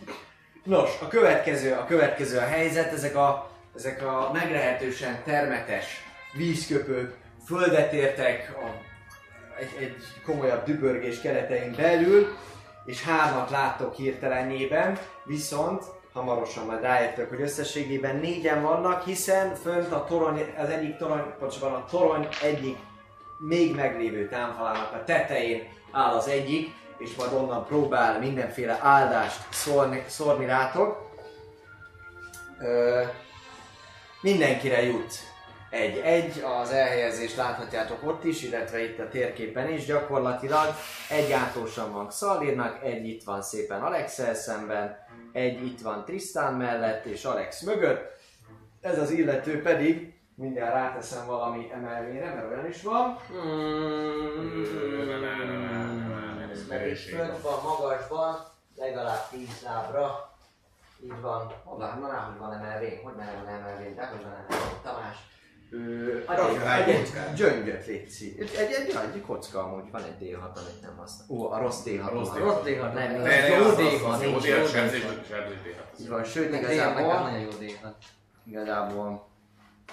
Nos, 0.64 1.00
a 1.02 1.08
következő, 1.08 1.72
a 1.72 1.84
következő 1.84 2.38
a 2.38 2.46
helyzet, 2.46 2.92
ezek 2.92 3.16
a, 3.16 3.50
ezek 3.76 4.02
a 4.02 4.30
meglehetősen 4.32 5.22
termetes 5.24 6.02
vízköpők 6.36 7.16
földet 7.46 7.92
értek 7.92 8.56
a, 8.56 8.66
egy, 9.58 9.82
egy 9.82 9.96
komolyabb 10.24 10.64
dübörgés 10.64 11.20
keretein 11.20 11.74
belül, 11.76 12.36
és 12.84 13.02
hármat 13.02 13.50
láttok 13.50 13.94
hirtelenjében, 13.94 14.98
viszont 15.24 15.84
hamarosan 16.12 16.66
majd 16.66 16.80
rájöttök, 16.80 17.28
hogy 17.28 17.40
összességében 17.40 18.16
négyen 18.16 18.62
vannak, 18.62 19.04
hiszen 19.04 19.54
fönt 19.54 19.92
a 19.92 20.04
torony, 20.04 20.54
az 20.58 20.68
egyik 20.68 20.96
torony, 20.96 21.22
pontosabban 21.38 21.72
a 21.72 21.84
torony 21.84 22.28
egyik 22.42 22.76
még 23.38 23.74
meglévő 23.74 24.28
támfalának 24.28 24.92
a 24.92 25.04
tetején 25.04 25.68
áll 25.90 26.14
az 26.14 26.28
egyik, 26.28 26.74
és 26.98 27.14
majd 27.14 27.32
onnan 27.32 27.66
próbál 27.66 28.18
mindenféle 28.18 28.78
áldást 28.82 29.52
szórni, 29.52 30.04
szórni 30.06 30.46
rátok. 30.46 31.10
Ö, 32.60 33.02
mindenkire 34.20 34.82
jut 34.82 35.28
egy-egy, 35.70 36.42
az 36.60 36.70
elhelyezést 36.70 37.36
láthatjátok 37.36 38.06
ott 38.06 38.24
is, 38.24 38.42
illetve 38.42 38.84
itt 38.84 38.98
a 38.98 39.08
térképen 39.08 39.72
is 39.72 39.84
gyakorlatilag. 39.84 40.74
Egy 41.10 41.32
átlósan 41.32 41.92
van 41.92 42.08
Xalirnak, 42.08 42.84
egy 42.84 43.08
itt 43.08 43.22
van 43.22 43.42
szépen 43.42 43.82
Alexel 43.82 44.34
szemben, 44.34 44.96
egy 45.32 45.66
itt 45.66 45.80
van 45.80 46.04
Tristan 46.04 46.54
mellett 46.54 47.04
és 47.04 47.24
Alex 47.24 47.60
mögött. 47.60 48.16
Ez 48.80 48.98
az 48.98 49.10
illető 49.10 49.62
pedig, 49.62 50.17
mindjárt 50.38 50.72
ráteszem 50.72 51.26
valami 51.26 51.70
emelvényre, 51.72 52.34
mert 52.34 52.50
olyan 52.50 52.66
is 52.66 52.82
van. 52.82 53.16
Ez 56.52 56.66
pedig 56.68 56.96
fönt 56.96 57.40
van, 57.42 57.58
magasban, 57.64 58.36
legalább 58.76 59.28
10 59.30 59.48
lábra. 59.64 60.32
Így 61.04 61.20
van. 61.20 61.52
Hol 61.64 61.78
van? 61.78 61.98
Na, 62.00 62.30
hogy 62.30 62.38
van 62.38 62.52
emelvény? 62.52 63.00
Hogy 63.04 63.14
nem 63.16 63.28
van 63.44 63.54
emelvény? 63.54 63.94
De 63.94 64.06
hogy 64.06 64.22
van 64.22 64.32
emelvény? 64.32 64.78
Tamás. 64.82 65.16
Egy, 66.86 66.94
egy 66.94 67.34
gyöngyöt, 67.34 67.86
létszi. 67.86 68.36
Egy, 68.38 68.50
egy, 68.58 68.72
egy, 68.72 68.96
egy, 69.14 69.22
kocka 69.26 69.62
amúgy, 69.64 69.90
van 69.90 70.02
egy 70.02 70.18
D6, 70.20 70.36
amit 70.36 70.80
nem 70.82 70.96
használ. 70.96 71.26
Ó, 71.30 71.50
a 71.52 71.58
rossz 71.58 71.82
D6. 71.84 72.06
A 72.06 72.10
rossz 72.10 72.28
van. 72.28 72.38
D6. 72.38 72.42
Rossz 72.42 72.62
D6. 72.64 72.92
Nem, 72.92 73.10
nincs. 73.12 73.22
Ne, 73.22 73.40
ne, 73.40 73.48
Jó 73.48 73.64
az- 73.64 73.70
az- 73.70 73.78
D6. 73.78 74.12
az- 74.12 74.22
Jó 74.22 74.30
nincs 74.30 74.42
D6, 74.44 74.58
jó 74.58 74.64
sebzés, 74.66 75.02
D6. 75.02 75.26
sebzés 75.28 75.56
D6. 75.64 76.00
Így 76.00 76.08
van, 76.08 76.24
sőt, 76.24 76.54
igazából, 76.54 77.20
nagyon 77.20 77.38
jó 77.40 77.50
D6. 77.60 77.92
igazából 78.44 79.27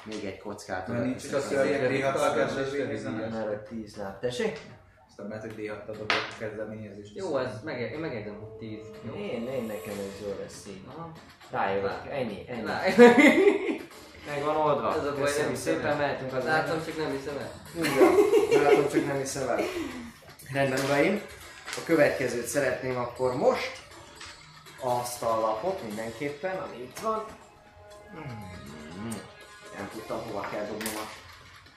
még 0.04 0.26
egy 0.26 0.38
kockát 0.38 0.88
Mert 0.88 1.04
nincs 1.04 1.22
csak 1.22 1.36
az, 1.36 1.56
hogy 1.56 1.68
ilyen 1.68 1.92
D6 1.92 2.14
kalkás 2.16 2.50
és 2.50 2.56
szerzés, 2.56 2.88
végigíjás. 2.88 3.32
Mert 3.32 3.52
egy 3.52 3.62
10 3.62 3.96
láb. 3.96 4.20
Tessék? 4.20 4.60
Aztán 5.08 5.26
mert, 5.26 5.42
hogy 5.42 5.54
D6 5.58 5.88
adok 5.88 6.12
a 6.12 6.36
kezdeményezést. 6.40 7.16
Jó, 7.16 7.38
ez 7.38 7.62
meg, 7.64 7.80
én 7.80 8.00
megérdem, 8.00 8.40
hogy 8.40 8.50
10. 8.50 8.80
Jó. 9.08 9.14
Én, 9.14 9.48
én 9.48 9.64
nekem 9.64 9.94
ez 9.94 10.22
jó 10.22 10.36
lesz 10.42 10.66
így. 10.68 10.82
Rájövök, 11.52 12.02
ennyi, 12.10 12.46
ennyi. 12.48 12.64
Meg 14.28 14.44
van 14.44 14.56
oldva. 14.56 14.96
Ez 14.96 15.06
a 15.06 15.14
baj, 15.14 15.22
Köszönjük 15.22 15.48
nem 15.48 15.56
szépen, 15.56 15.98
mehetünk 15.98 16.34
az 16.34 16.44
Látom, 16.44 16.86
csak 16.86 16.98
nem 16.98 17.12
hiszem 17.12 17.38
el. 17.38 17.52
Látom, 18.64 18.90
csak 18.90 19.06
nem 19.06 19.18
hiszem 19.18 19.50
el. 19.50 19.60
Rendben, 20.54 20.86
uraim. 20.86 21.22
A 21.66 21.82
következőt 21.86 22.46
szeretném 22.46 22.98
akkor 22.98 23.36
most. 23.36 23.72
Azt 24.80 25.24
a 25.24 25.40
lapot 25.40 25.84
mindenképpen, 25.88 26.58
ami 26.58 26.82
itt 26.82 27.00
van. 27.00 27.26
Hmm. 28.12 28.65
Nem 29.78 29.90
tudtam, 29.92 30.22
hova 30.28 30.48
kell 30.52 30.66
dobnom 30.66 30.96
a 30.96 31.10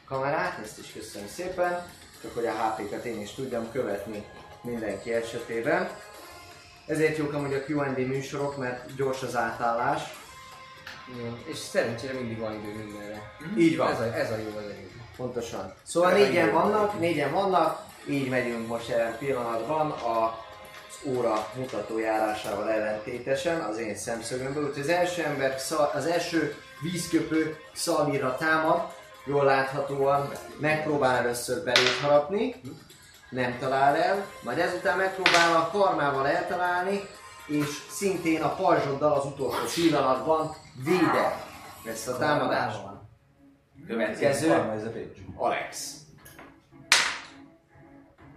kamerát, 0.07 0.59
ezt 0.63 0.79
is 0.79 0.93
köszönöm 0.93 1.29
szépen. 1.29 1.87
Csak 2.23 2.35
hogy 2.35 2.47
a 2.47 2.53
HP-ket 2.53 3.05
én 3.05 3.21
is 3.21 3.35
tudjam 3.35 3.73
követni 3.73 4.25
mindenki 4.61 5.13
esetében. 5.13 5.91
Ezért 6.87 7.17
jók 7.17 7.33
amúgy 7.33 7.55
a 7.55 7.63
Q&A 7.69 7.91
műsorok, 7.97 8.57
mert 8.57 8.95
gyors 8.97 9.23
az 9.23 9.37
átállás. 9.37 10.03
Igen. 11.15 11.39
És 11.45 11.57
szerencsére 11.57 12.13
mindig 12.13 12.39
van 12.39 12.55
idő 12.55 12.85
mindenre. 12.85 13.33
Így 13.57 13.77
van. 13.77 13.91
Ez 13.91 14.01
a, 14.01 14.15
ez 14.15 14.31
a 14.31 14.37
jó 14.37 14.57
az 14.57 14.65
egész. 14.65 14.91
Pontosan. 15.17 15.75
Szóval 15.83 16.13
négyen 16.13 16.53
vannak, 16.53 16.99
négyen 16.99 17.33
vannak, 17.33 17.87
így 18.09 18.29
megyünk 18.29 18.67
most 18.67 18.89
jelen 18.89 19.19
pillanatban 19.19 19.91
a 19.91 20.47
óra 21.05 21.49
mutató 21.55 21.99
járásával 21.99 22.71
ellentétesen 22.71 23.61
az 23.61 23.79
én 23.79 23.97
szemszögömből. 23.97 24.67
Úgyhogy 24.67 24.83
az 24.83 24.89
első 24.89 25.23
ember, 25.23 25.55
az 25.95 26.07
első 26.07 26.55
vízköpő 26.83 27.57
Xalira 27.73 28.37
támad, 28.37 28.81
jól 29.25 29.45
láthatóan 29.45 30.33
megpróbál 30.61 31.17
először 31.17 31.65
belét 31.65 31.99
harapni, 32.03 32.55
nem 33.31 33.59
talál 33.59 33.97
el, 33.97 34.25
majd 34.43 34.59
ezután 34.59 34.97
megpróbál 34.97 35.57
a 35.57 35.71
karmával 35.73 36.29
eltalálni, 36.29 37.01
és 37.47 37.67
szintén 37.91 38.43
a 38.43 38.55
pajzsoddal 38.55 39.13
az 39.13 39.25
utolsó 39.25 39.65
pillanatban 39.75 40.57
véde 40.85 41.45
ezt 41.85 42.09
a 42.09 42.17
támadást. 42.17 42.81
Következő. 43.87 44.53
Ez 44.53 44.85
a 44.85 44.91
bitch. 44.91 45.21
Alex. 45.37 45.97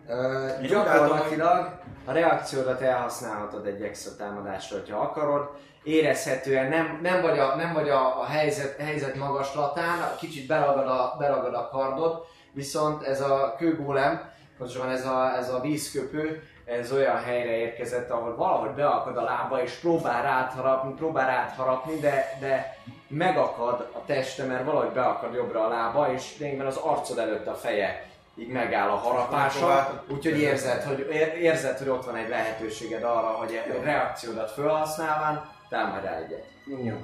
Ö, 0.07 0.49
gyakorlatilag 0.67 1.80
a 2.05 2.11
reakciódat 2.11 2.81
elhasználhatod 2.81 3.65
egy 3.65 3.81
extra 3.81 4.15
támadásra, 4.15 4.77
ha 4.89 4.97
akarod. 4.97 5.49
Érezhetően 5.83 6.69
nem, 6.69 6.99
nem 7.01 7.21
vagy, 7.21 7.39
a, 7.39 7.55
nem 7.55 7.73
vagy 7.73 7.89
a, 7.89 8.21
a 8.21 8.25
helyzet, 8.25 8.79
helyzet 8.79 9.15
magaslatán, 9.15 10.15
kicsit 10.19 10.47
beragad 10.47 10.87
a, 10.87 11.15
beragad 11.19 11.53
a 11.53 11.69
kardod, 11.71 12.25
viszont 12.51 13.03
ez 13.03 13.21
a 13.21 13.55
kőgólem, 13.57 14.31
pontosabban 14.57 14.89
ez 14.89 15.05
a, 15.05 15.37
ez 15.37 15.49
a 15.49 15.59
vízköpő, 15.59 16.43
ez 16.65 16.91
olyan 16.91 17.17
helyre 17.17 17.57
érkezett, 17.57 18.09
ahol 18.09 18.35
valahogy 18.35 18.71
beakad 18.71 19.17
a 19.17 19.23
lába, 19.23 19.61
és 19.63 19.71
próbál 19.71 20.25
átharapni, 20.25 20.93
próbál 20.93 21.29
átharapni, 21.29 21.99
de, 21.99 22.37
de 22.39 22.77
megakad 23.07 23.89
a 23.93 24.05
teste, 24.05 24.45
mert 24.45 24.65
valahogy 24.65 24.93
beakad 24.93 25.33
jobbra 25.33 25.65
a 25.65 25.69
lába, 25.69 26.13
és 26.13 26.37
lényegben 26.37 26.65
az 26.65 26.77
arcod 26.77 27.17
előtt 27.17 27.47
a 27.47 27.53
feje 27.53 28.10
így 28.35 28.47
megáll 28.47 28.89
a 28.89 28.95
harapása, 28.95 30.03
úgyhogy 30.09 30.39
érzed, 30.39 30.83
hogy, 30.83 30.99
ér- 31.11 31.33
érzed, 31.33 31.77
hogy 31.77 31.89
ott 31.89 32.05
van 32.05 32.15
egy 32.15 32.29
lehetőséged 32.29 33.03
arra, 33.03 33.27
hogy 33.27 33.53
egy 33.65 33.83
reakciódat 33.83 34.51
felhasználván 34.51 35.49
támadj 35.69 36.05
rá 36.05 36.15
egyet. 36.15 36.45
Jó. 36.83 37.01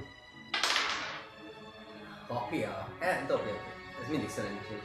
Apja, 2.28 2.88
e, 3.00 3.24
dobja. 3.28 3.54
Ez 4.04 4.10
mindig 4.10 4.30
szerencsés. 4.30 4.78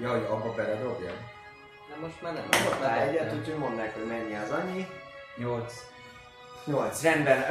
Jaj, 0.00 0.24
abba 0.26 0.52
beledobja? 0.54 1.10
De 1.88 1.94
most 2.00 2.22
már 2.22 2.32
nem. 2.32 2.42
Most 2.50 2.80
már 2.80 2.98
egyet, 3.08 3.32
úgyhogy 3.32 3.56
mondd 3.58 3.74
meg, 3.74 3.92
hogy 3.92 4.06
mennyi 4.06 4.34
az 4.36 4.50
annyi. 4.50 4.86
8. 5.36 5.74
8, 6.64 7.02
rendben. 7.02 7.44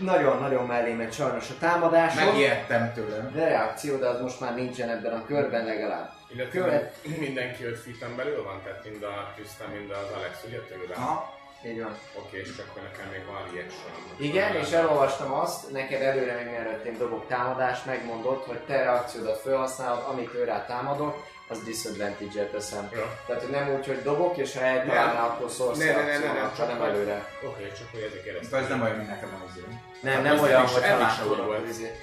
Nagyon-nagyon 0.00 0.66
mellé 0.66 0.92
megy 0.92 1.12
sajnos 1.12 1.50
a 1.50 1.54
támadásod. 1.58 2.24
Megijedtem 2.24 2.92
tőlem. 2.92 3.30
De 3.34 3.48
reakció, 3.48 3.96
de 3.96 4.06
az 4.08 4.20
most 4.20 4.40
már 4.40 4.54
nincsen 4.54 4.88
ebben 4.88 5.12
a 5.12 5.24
körben 5.24 5.64
legalább. 5.64 6.10
Illetve 6.34 6.58
Követ. 6.60 6.94
mindenki 7.18 7.64
5 7.64 7.78
feet 7.78 8.14
belül 8.16 8.42
van, 8.42 8.62
tehát 8.64 8.84
mind 8.84 9.02
a 9.02 9.32
Tristan, 9.34 9.68
mind 9.70 9.90
az 9.90 10.16
Alex, 10.16 10.34
ugye 10.46 10.58
tőle? 10.58 10.94
Aha. 10.94 11.32
Így 11.66 11.82
van. 11.82 11.96
Oké, 12.14 12.38
és 12.38 12.48
akkor 12.68 12.82
nekem 12.82 13.06
még 13.10 13.24
van 13.26 13.42
reaction. 13.52 13.90
Igen, 14.16 14.54
és 14.56 14.70
elolvastam 14.70 15.32
azt, 15.32 15.70
neked 15.70 16.02
előre 16.02 16.34
még 16.34 16.46
mielőtt 16.50 16.84
én 16.84 16.98
dobok 16.98 17.26
támadást, 17.26 17.86
megmondod, 17.86 18.42
hogy 18.46 18.58
te 18.58 18.76
reakciódat 18.82 19.38
felhasználod, 19.40 20.04
amit 20.12 20.34
ő 20.34 20.44
rá 20.44 20.66
támadok, 20.66 21.26
az 21.48 21.62
disadvantage-et 21.64 22.50
teszem. 22.50 22.88
Jó. 22.92 23.00
Tehát, 23.26 23.42
hogy 23.42 23.50
nem 23.50 23.74
úgy, 23.74 23.86
hogy 23.86 24.02
dobok, 24.02 24.36
és 24.36 24.54
ha 24.54 24.60
eltalálnál, 24.60 25.24
akkor 25.24 25.50
szólsz 25.50 25.78
Ne, 25.78 25.84
ne, 25.84 26.02
ne, 26.02 26.18
ne, 26.18 26.32
ne, 26.32 26.52
csak 26.56 26.70
hogy- 26.70 26.88
előre. 26.88 27.28
Oké, 27.44 27.72
csak 27.78 27.86
hogy 27.90 28.00
ezért 28.00 28.12
Akkor 28.12 28.24
kérdeztem. 28.24 28.62
ez 28.62 28.68
nem 28.68 28.82
olyan, 28.82 28.96
mint 28.96 29.08
nekem 29.08 29.42
az 29.46 29.56
izé. 29.56 29.66
Nem, 30.00 30.22
nem 30.22 30.38
olyan, 30.38 30.66
hogy 30.66 30.82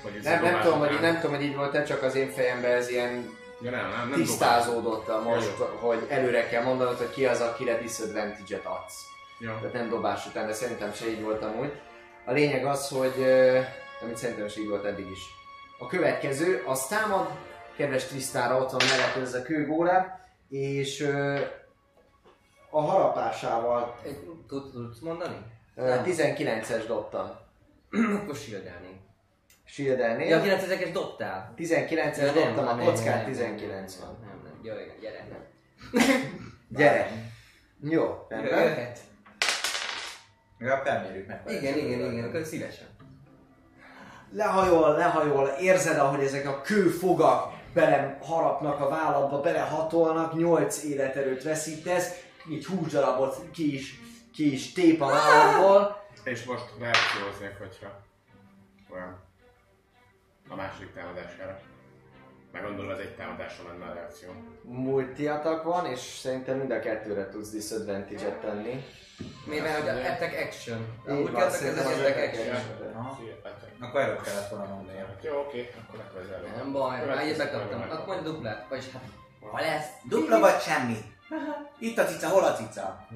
hogy 0.01 0.15
izé- 0.15 0.23
Nem, 0.23 0.41
nem 0.43 0.51
nem 1.01 1.19
tudom, 1.19 1.35
hogy 1.35 1.43
így 1.43 1.55
volt 1.55 1.87
csak 1.87 2.03
az 2.03 2.15
én 2.15 2.29
fejemben 2.31 2.71
ez 2.71 2.89
ilyen 2.89 3.39
Ja, 3.61 3.71
nem, 3.71 3.89
nem, 3.89 4.09
nem 4.09 4.19
tisztázódott 4.19 5.07
a 5.09 5.21
most, 5.21 5.53
Jó, 5.59 5.65
hogy 5.65 6.05
előre 6.09 6.47
kell 6.47 6.63
mondanod, 6.63 6.97
hogy 6.97 7.09
ki 7.09 7.25
az, 7.25 7.41
akire 7.41 7.77
disadvantage-et 7.77 8.65
adsz. 8.65 9.03
Jó. 9.39 9.51
Tehát 9.51 9.73
nem 9.73 9.89
dobás 9.89 10.25
után, 10.25 10.47
de 10.47 10.53
szerintem 10.53 10.93
se 10.93 11.09
így 11.09 11.23
volt 11.23 11.43
amúgy. 11.43 11.71
A 12.25 12.31
lényeg 12.31 12.65
az, 12.65 12.89
hogy, 12.89 13.23
amit 14.01 14.17
szerintem 14.17 14.45
is 14.45 14.57
így 14.57 14.69
volt 14.69 14.85
eddig 14.85 15.09
is. 15.09 15.19
A 15.79 15.87
következő, 15.87 16.63
az 16.65 16.87
támad, 16.87 17.27
kedves 17.77 18.05
Trisztára 18.05 18.57
ott 18.57 18.71
van 18.71 18.81
mellett 18.89 19.15
ez 19.15 19.33
a 19.33 19.41
kőgólem, 19.41 20.19
és 20.49 21.01
ö, 21.01 21.39
a 22.69 22.81
harapásával 22.81 23.99
Tudsz 24.47 24.99
mondani? 24.99 25.35
ö, 25.75 25.87
Nem. 25.87 26.03
19-es 26.05 26.83
dobtam. 26.87 27.29
Akkor 28.21 28.35
sildelnénk. 28.35 28.90
Shieldelnél. 29.71 30.27
Ja, 30.27 30.41
9 30.41 30.91
dobtál. 30.91 31.53
19-es 31.57 32.17
Ja, 32.17 32.33
nem, 32.33 32.55
dobtam, 32.55 32.79
a 32.79 32.83
kockán 32.83 33.17
nem, 33.17 33.25
19 33.25 33.97
nem, 33.97 34.07
van. 34.07 34.19
Nem, 34.21 34.41
nem, 34.43 34.61
gyere, 34.61 34.95
gyere, 35.01 35.27
nem. 35.29 35.45
Gyere! 36.77 37.11
Jó, 37.81 38.25
rendben. 38.29 38.63
Jöhet. 38.63 38.99
Legalább 40.57 40.85
felmérjük 40.85 41.27
meg. 41.27 41.41
Igen, 41.47 41.77
igen, 41.77 42.11
igen, 42.11 42.23
akkor 42.23 42.45
szívesen. 42.45 42.87
lehajol, 44.31 44.97
lehajol, 44.97 45.47
érzed, 45.47 45.97
ahogy 45.97 46.23
ezek 46.23 46.47
a 46.47 46.61
kőfogak 46.61 47.53
bele 47.73 48.17
harapnak 48.21 48.79
a 48.79 48.89
válladba, 48.89 49.41
belehatolnak, 49.41 50.33
8 50.33 50.83
életerőt 50.83 51.43
veszítesz, 51.43 52.23
így 52.49 52.65
húsdarabot 52.65 53.49
ki 53.51 53.73
is, 53.73 53.99
ki 54.33 54.53
is 54.53 54.73
tép 54.73 55.01
a 55.01 55.07
válladból. 55.07 56.03
És 56.23 56.43
most 56.43 56.65
reakcióznék, 56.79 57.57
hogyha 57.57 58.01
olyan 58.93 59.29
a 60.49 60.55
második 60.55 60.93
támadására. 60.93 61.59
Meg 62.51 62.63
gondolom, 62.63 62.91
ez 62.91 62.97
egy 62.97 63.15
támadásra 63.15 63.63
menne 63.63 63.91
a 63.91 63.93
reakció. 63.93 64.29
Multiatak 64.61 65.63
van, 65.63 65.85
és 65.85 65.99
szerintem 65.99 66.57
mind 66.57 66.71
a 66.71 66.79
kettőre 66.79 67.29
tudsz 67.29 67.49
disadvantage-et 67.49 68.35
tenni. 68.35 68.83
Mivel 69.45 69.79
hogy 69.79 69.89
a 69.89 69.91
attack 69.91 70.47
action. 70.47 70.99
Úgy 71.07 71.31
kezdtek 71.31 71.67
ez 71.67 71.85
az 71.85 71.85
attack 71.85 72.17
action. 72.17 72.55
Akkor 73.79 74.01
előbb 74.01 74.21
kellett 74.21 74.49
volna 74.49 74.65
mondani. 74.65 74.97
Jó, 75.21 75.39
oké, 75.39 75.69
akkor 75.83 75.99
legközelebb. 75.99 76.55
Nem 76.55 76.71
baj, 76.71 77.05
már 77.05 77.17
egyet 77.17 77.37
bekaptam. 77.37 77.79
körben 77.79 77.97
Akkor 77.97 78.07
majd 78.07 78.23
duplát. 78.23 78.65
Vagyis 78.69 78.91
hát, 78.91 79.01
ha 79.51 79.59
lesz. 79.59 79.87
Dupla 80.03 80.39
vagy 80.39 80.59
semmi? 80.59 80.97
Itt 81.79 81.97
a 81.97 82.05
cica, 82.05 82.27
hol 82.27 82.43
a 82.43 82.53
cica? 82.53 83.07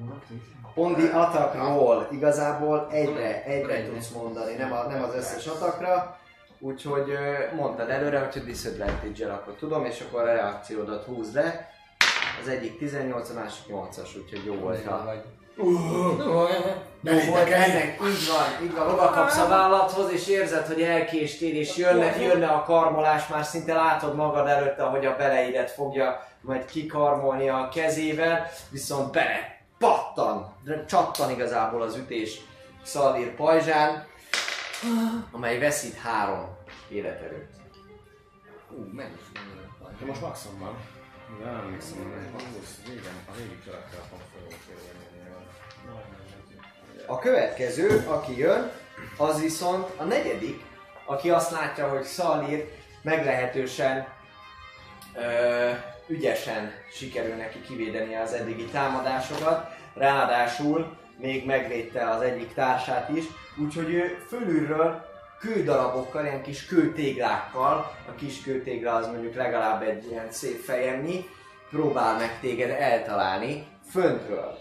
On 0.74 0.94
the 0.94 1.20
attack 1.20 1.54
roll, 1.54 2.06
igazából 2.10 2.88
egyre, 2.90 3.44
egyre 3.44 3.74
Egyre. 3.74 3.88
tudsz 3.88 4.08
mondani, 4.10 4.54
nem, 4.54 4.72
a, 4.72 4.82
nem 4.86 5.02
az 5.02 5.14
összes 5.14 5.46
atakra. 5.46 6.18
Úgyhogy 6.58 7.18
mondtad 7.56 7.90
előre, 7.90 8.18
hogy 8.32 8.44
disadvantage-el 8.44 9.30
akkor 9.30 9.54
tudom, 9.54 9.84
és 9.84 10.00
akkor 10.00 10.20
a 10.20 10.32
reakciódat 10.32 11.04
húzd 11.04 11.34
le. 11.34 11.70
Az 12.42 12.48
egyik 12.48 12.78
18, 12.78 13.30
a 13.30 13.34
másik 13.34 13.64
8-as, 13.68 14.16
úgyhogy 14.16 14.44
jó 14.44 14.54
volt. 14.54 14.86
Ha. 14.86 15.12
Jó 17.02 17.18
volt 17.28 17.50
ennek, 17.50 17.98
így 18.02 18.26
van, 18.28 18.66
így 18.66 18.74
van, 18.74 18.88
oda 18.88 19.10
kapsz 19.10 19.38
a 19.38 19.48
vállathoz, 19.48 20.12
és 20.12 20.28
érzed, 20.28 20.66
hogy 20.66 20.82
elkéstél, 20.82 21.56
és 21.56 21.76
jönne, 21.76 22.16
jönne 22.22 22.46
a 22.46 22.62
karmolás, 22.62 23.28
már 23.28 23.44
szinte 23.44 23.74
látod 23.74 24.14
magad 24.14 24.46
előtt, 24.46 24.78
ahogy 24.78 25.06
a 25.06 25.16
beleidet 25.16 25.70
fogja 25.70 26.26
majd 26.40 26.64
kikarmolni 26.64 27.48
a 27.48 27.68
kezével, 27.74 28.46
viszont 28.70 29.12
bele 29.12 29.60
pattan, 29.78 30.54
csattan 30.86 31.30
igazából 31.30 31.82
az 31.82 31.96
ütés 31.96 32.40
Szalír 32.82 33.34
pajzsán, 33.34 34.06
amely 35.30 35.58
veszít 35.58 35.94
három 35.94 36.56
életerőt. 36.88 37.48
Ú, 38.70 38.88
meg 38.92 39.10
is 39.14 39.40
van. 39.80 39.96
De 40.00 40.06
most 40.06 40.20
maximum 40.20 40.58
van. 40.58 40.76
De 41.38 41.44
nem 41.44 41.54
emlékszem, 41.54 41.96
hogy 42.32 42.42
húsz, 42.42 42.80
régen, 42.86 43.14
a 43.28 43.36
régi 43.36 43.58
karakterapon 43.64 44.18
fogok 44.32 44.54
A 47.06 47.18
következő, 47.18 48.06
aki 48.08 48.38
jön, 48.38 48.70
az 49.16 49.40
viszont 49.40 49.88
a 49.96 50.04
negyedik, 50.04 50.64
aki 51.04 51.30
azt 51.30 51.50
látja, 51.50 51.88
hogy 51.88 52.02
Szalír 52.02 52.68
meglehetősen 53.02 54.06
ö, 55.14 55.70
ügyesen 56.06 56.72
sikerül 56.92 57.34
neki 57.34 57.60
kivédeni 57.60 58.14
az 58.14 58.32
eddigi 58.32 58.64
támadásokat, 58.64 59.74
ráadásul 59.94 60.96
még 61.16 61.46
megvédte 61.46 62.10
az 62.10 62.22
egyik 62.22 62.54
társát 62.54 63.08
is, 63.08 63.24
úgyhogy 63.58 63.94
ő 63.94 64.24
fölülről 64.28 65.04
kődarabokkal, 65.40 66.24
ilyen 66.24 66.42
kis 66.42 66.66
kőtéglákkal, 66.66 67.94
a 68.08 68.14
kis 68.14 68.42
kőtégla 68.42 68.94
az 68.94 69.06
mondjuk 69.06 69.34
legalább 69.34 69.82
egy 69.82 70.06
ilyen 70.10 70.32
szép 70.32 70.60
fejemnyi, 70.60 71.24
próbál 71.70 72.18
meg 72.18 72.40
téged 72.40 72.70
eltalálni 72.70 73.66
föntről. 73.90 74.58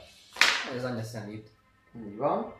Ez 0.75 0.83
anyja 0.83 1.03
szemét. 1.03 1.47
Úgy 2.05 2.17
van. 2.17 2.53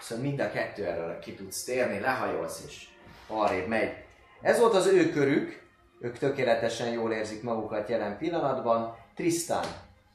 Szóval 0.00 0.24
mind 0.24 0.40
a 0.40 0.50
kettő 0.50 0.86
erről 0.86 1.18
ki 1.18 1.34
tudsz 1.34 1.64
térni, 1.64 2.00
lehajolsz 2.00 2.64
és 2.66 2.88
arrébb 3.26 3.66
megy. 3.66 3.92
Ez 4.40 4.58
volt 4.58 4.74
az 4.74 4.86
ő 4.86 5.10
körük, 5.10 5.62
ők 6.00 6.18
tökéletesen 6.18 6.92
jól 6.92 7.12
érzik 7.12 7.42
magukat 7.42 7.88
jelen 7.88 8.18
pillanatban. 8.18 8.96
Tristan, 9.14 9.64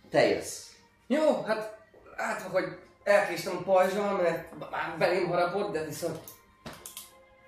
te 0.09 0.27
jössz. 0.27 0.67
Jó, 1.07 1.41
hát 1.41 1.77
látva, 2.17 2.49
hogy 2.49 2.77
elkéstem 3.03 3.57
a 3.57 3.63
pajzsal, 3.63 4.21
mert 4.21 4.69
már 4.71 4.95
belém 4.97 5.27
harapott, 5.27 5.71
de 5.71 5.85
viszont 5.85 6.19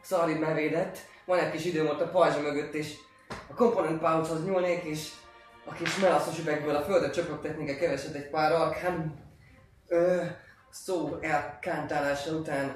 Szalid 0.01 0.39
megvédett. 0.39 0.97
Van 1.25 1.39
egy 1.39 1.51
kis 1.51 1.65
időm 1.65 1.87
ott 1.87 2.01
a 2.01 2.09
pajzsa 2.09 2.41
mögött, 2.41 2.73
és 2.73 2.93
a 3.49 3.53
component 3.53 3.99
pouchhoz 3.99 4.45
nyúlnék, 4.45 4.83
és 4.83 5.09
a 5.65 5.73
kis 5.73 5.97
melaszos 5.97 6.39
üvegből 6.39 6.75
a 6.75 6.81
földet 6.81 7.13
csöpögtetnék 7.13 7.69
egy 7.69 7.77
keveset 7.77 8.15
egy 8.15 8.29
pár 8.29 8.51
arkán 8.51 9.13
ö, 9.87 10.23
szó 10.69 11.17
elkántálása 11.21 12.31
után 12.31 12.75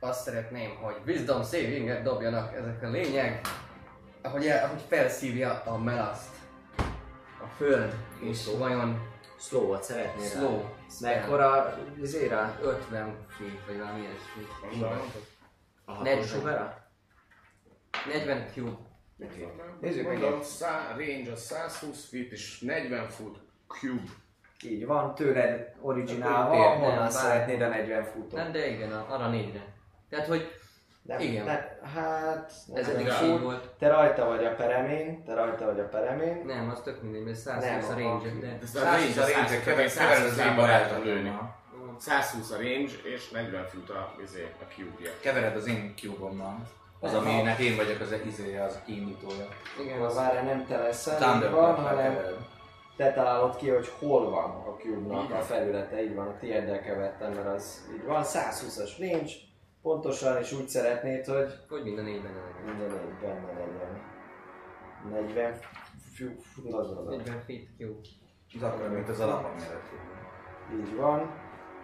azt 0.00 0.22
szeretném, 0.22 0.74
hogy 0.74 0.96
wisdom 1.06 1.42
saving 1.42 2.02
dobjanak 2.02 2.54
ezek 2.54 2.82
a 2.82 2.88
lényeg, 2.88 3.40
ahogy, 4.22 4.46
el, 4.46 4.64
ahogy 4.64 4.82
felszívja 4.88 5.62
a 5.64 5.78
melaszt 5.78 6.34
a 7.42 7.46
föld, 7.56 7.94
és 8.20 8.46
vajon 8.58 9.14
Slow-ot 9.38 9.82
szeretnél 9.82 10.22
rá? 10.30 10.38
slow, 10.38 10.62
Mekkora 11.00 11.78
izére? 12.02 12.58
50 12.62 13.16
feet, 13.28 13.66
vagy 13.66 13.78
valami 13.78 14.00
ilyesmi. 14.00 14.46
A 14.62 14.66
Negyven. 14.66 14.98
hatos 15.84 16.28
sugara? 16.28 16.90
40 18.06 18.46
cube. 18.52 18.76
Nézzük 19.80 20.06
meg. 20.06 20.42
Szá, 20.42 20.88
range 20.96 21.32
az 21.32 21.40
120 21.40 22.08
feet 22.08 22.32
és 22.32 22.60
40 22.60 23.08
foot 23.08 23.38
cube. 23.66 24.02
Így 24.64 24.86
van, 24.86 25.14
tőled 25.14 25.74
originálva, 25.80 26.56
honnan 26.56 27.10
szeretnéd 27.10 27.60
a 27.60 27.68
40 27.68 28.04
futót? 28.04 28.32
Nem, 28.32 28.52
de 28.52 28.66
igen, 28.70 28.92
a- 28.92 29.06
arra 29.14 29.28
négyre. 29.30 29.74
Tehát, 30.08 30.26
hogy 30.26 30.55
Nem, 31.06 31.20
Igen. 31.20 31.44
Nem, 31.44 31.60
hát... 31.94 32.52
Ez 32.74 32.88
eddig 32.88 33.06
így 33.22 33.40
volt. 33.40 33.68
Te 33.78 33.88
rajta 33.88 34.24
vagy 34.24 34.44
a 34.44 34.54
peremén, 34.54 35.24
te 35.24 35.34
rajta 35.34 35.64
vagy 35.64 35.80
a 35.80 35.88
peremén. 35.88 36.42
Nem, 36.46 36.70
az 36.70 36.80
tök 36.80 37.02
mindegy, 37.02 37.24
mert 37.24 37.36
120 37.36 37.88
Nem, 37.88 37.96
a 37.96 38.00
range 38.00 38.30
de... 38.40 38.58
Ez 38.62 38.74
a 38.74 38.84
range, 38.84 39.22
a 39.22 39.36
range, 39.36 39.60
kever, 39.60 39.92
kever 39.92 40.24
az 40.24 40.38
én 40.38 40.56
barátom 40.56 41.04
lőni. 41.04 41.32
120 41.98 42.50
a 42.50 42.56
range, 42.56 42.92
és 43.14 43.30
40 43.30 43.66
fut 43.68 43.90
a, 43.90 44.14
izé, 44.22 44.52
a 44.60 44.72
cube-ja. 44.74 45.10
Kevered 45.20 45.56
az 45.56 45.66
én 45.66 45.94
cube-ommal. 45.96 46.62
Az, 47.00 47.14
aminek 47.14 47.58
én 47.58 47.76
vagyok 47.76 48.00
az 48.00 48.14
izéje, 48.26 48.62
az 48.62 48.78
kiindítója. 48.86 49.48
Igen, 49.82 50.00
az 50.00 50.14
várjál, 50.14 50.44
nem 50.44 50.66
te 50.66 50.78
leszel, 50.78 51.50
van, 51.50 51.74
hanem 51.74 52.14
kevered. 52.14 52.36
te 52.96 53.12
találod 53.12 53.56
ki, 53.56 53.68
hogy 53.68 53.92
hol 53.98 54.30
van 54.30 54.50
a 54.50 54.76
cube-nak 54.80 55.30
a 55.30 55.40
felülete, 55.40 56.02
így 56.02 56.14
van, 56.14 56.26
a 56.26 56.38
tiéddel 56.38 56.82
kevertem, 56.82 57.32
mert 57.32 57.46
az 57.46 57.88
így 57.94 58.04
van, 58.04 58.22
120-as 58.24 58.90
range, 58.98 59.32
pontosan, 59.86 60.38
és 60.38 60.52
úgy 60.52 60.68
szeretnéd, 60.68 61.26
hogy 61.26 61.64
hogy 61.68 61.82
minden 61.82 62.04
négyben 62.04 62.32
legyen. 62.32 62.76
minden 62.76 62.98
egy 62.98 63.18
benne 63.20 63.52
legyen. 63.52 64.02
40 65.10 65.58
fű, 66.14 66.36
fú, 66.40 66.76
az 66.76 66.90
az. 66.90 67.06
40 67.06 67.40
feet, 67.40 67.68
jó. 67.76 68.00
Az 68.54 68.62
akkor, 68.62 68.88
mint 68.88 69.08
az 69.08 69.20
alapom 69.20 69.50
méretű. 69.50 69.96
Így 70.80 70.96
van, 70.96 71.30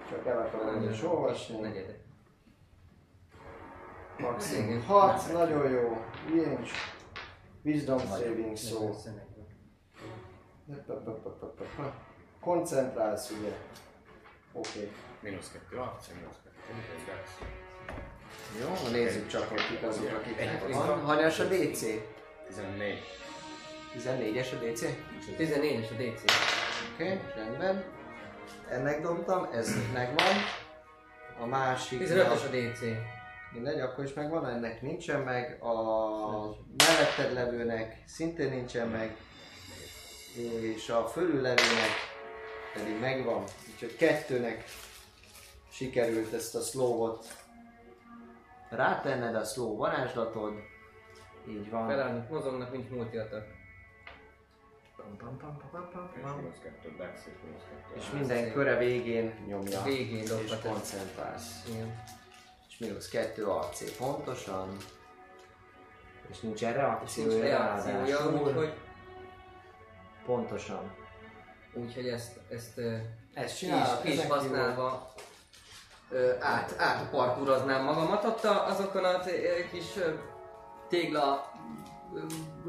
csak 0.09 0.27
el 0.27 0.39
akarom 0.39 0.91
is 0.91 1.03
olvasni. 1.03 1.61
Negyedek. 1.61 2.01
Maximum 4.19 4.69
Igen. 4.69 4.83
6, 4.83 5.33
nagyon 5.33 5.71
jó, 5.71 5.97
range, 6.29 6.71
wisdom 7.63 7.99
saving 7.99 8.57
szó. 8.57 8.95
Koncentrálsz 12.41 13.31
ugye. 13.31 13.53
Oké. 14.53 14.93
Mínusz 15.21 15.53
2 15.53 15.79
arc, 15.79 16.09
mínusz 16.09 16.41
2 16.45 16.53
dex. 17.07 17.62
Jó, 18.61 18.91
nézzük 18.91 19.29
csak, 19.29 19.49
hogy 19.49 19.67
kik 19.67 19.83
azok, 19.83 20.11
akiknek 20.17 20.69
van. 20.69 21.01
Hanyas 21.01 21.39
a 21.39 21.45
DC? 21.45 21.81
14. 22.47 22.99
14-es 23.99 24.47
a 24.53 24.65
DC? 24.65 24.85
14-es 25.39 25.91
a 25.91 25.95
DC. 25.95 26.23
Oké, 26.95 27.21
rendben. 27.35 27.85
Ennek 28.71 29.03
dobtam, 29.03 29.49
ez 29.53 29.71
megvan. 29.93 30.35
A 31.41 31.47
másik... 31.47 32.01
15-ös 32.03 32.45
a 32.45 32.49
DC. 32.49 32.81
Mindegy, 33.53 33.81
akkor 33.81 34.05
is 34.05 34.13
megvan, 34.13 34.49
ennek 34.49 34.83
nincsen 34.83 35.21
meg. 35.21 35.63
A 35.63 35.75
melletted 36.77 37.33
levőnek 37.33 38.03
szintén 38.07 38.51
nincsen 38.51 38.89
meg. 38.89 39.17
És 40.75 40.89
a 40.89 41.07
fölüllevőnek 41.07 41.91
pedig 42.75 43.01
megvan. 43.01 43.45
Úgyhogy 43.73 43.97
kettőnek 43.97 44.65
sikerült 45.73 46.33
ezt 46.33 46.55
a 46.55 46.61
slowot 46.61 47.27
rátenned 48.75 49.35
a 49.35 49.45
slow 49.45 49.77
varázslatod. 49.77 50.53
Így 51.49 51.71
van. 51.71 51.87
Felállnak, 51.89 52.29
mozognak, 52.31 52.71
mint 52.71 52.91
multiatak. 52.91 53.47
Pam, 54.97 55.17
pam, 55.17 55.37
pam, 55.39 55.71
pam, 55.71 55.89
pam, 55.93 56.11
És 56.17 56.21
pam. 56.23 56.37
mínusz 56.39 56.59
2 56.63 56.95
dex, 56.99 57.27
és 57.27 57.33
mínusz 57.45 57.63
2 57.89 58.01
És 58.01 58.11
minden 58.11 58.53
köre 58.53 58.77
végén 58.77 59.45
nyomja. 59.47 59.83
Végén 59.83 60.23
és 60.45 60.55
koncentrálsz. 60.63 61.65
Igen. 61.69 62.03
És 62.69 62.79
mínusz 62.79 63.09
2 63.09 63.47
AC 63.47 63.97
pontosan. 63.97 64.77
És 66.31 66.41
nincs 66.41 66.61
reakciója, 66.61 67.43
reakciója, 67.43 68.07
ráadásul. 68.07 68.33
úgyhogy, 68.33 68.73
Pontosan. 70.27 70.95
úgyhogy 71.75 72.09
ezt, 72.09 72.39
ezt 72.49 72.79
Ezt 73.35 73.59
ki 73.59 73.65
is, 73.65 73.71
csinálod, 73.71 74.03
ki 74.03 74.13
is 74.13 74.27
használva 74.27 75.13
át, 76.41 76.75
átparkúroznám 76.79 77.85
magamat 77.85 78.25
ott 78.25 78.45
azokon 78.45 79.05
a 79.05 79.21
kis 79.71 79.99
tégla 80.89 81.53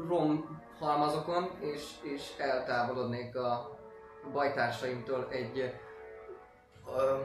rom 0.08 0.60
halmazokon, 0.78 1.50
és, 1.60 1.82
és 2.02 2.22
eltávolodnék 2.38 3.36
a 3.36 3.78
bajtársaimtól 4.32 5.26
egy 5.30 5.74
ö, 6.96 7.16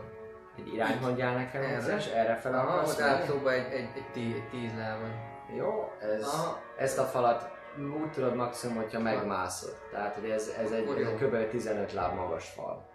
Egy 0.57 0.73
irány 0.73 0.99
mondjál 1.01 1.35
nekem, 1.35 1.61
Erre? 1.61 1.95
és 1.95 2.05
erre 2.05 2.35
fel 2.35 2.53
Aha, 2.53 2.81
ott 2.81 2.99
egy, 2.99 3.71
egy, 3.71 3.89
egy, 3.95 4.11
tí, 4.11 4.33
egy 4.33 4.49
tíz 4.49 4.71
lábon. 4.77 5.11
Jó, 5.55 5.91
ez, 5.99 6.27
Aha. 6.27 6.61
ezt 6.77 6.97
a 6.97 7.03
falat 7.03 7.57
úgy 7.77 8.11
tudod 8.11 8.35
maximum, 8.35 8.75
hogyha 8.75 8.99
megmászod. 8.99 9.77
Tehát, 9.91 10.15
hogy 10.15 10.29
ez, 10.29 10.47
ez 10.47 10.71
egy, 10.71 10.87
ez 10.87 11.07
egy 11.07 11.15
kb. 11.15 11.49
15 11.49 11.93
láb 11.93 12.13
magas 12.13 12.49
fal. 12.49 12.88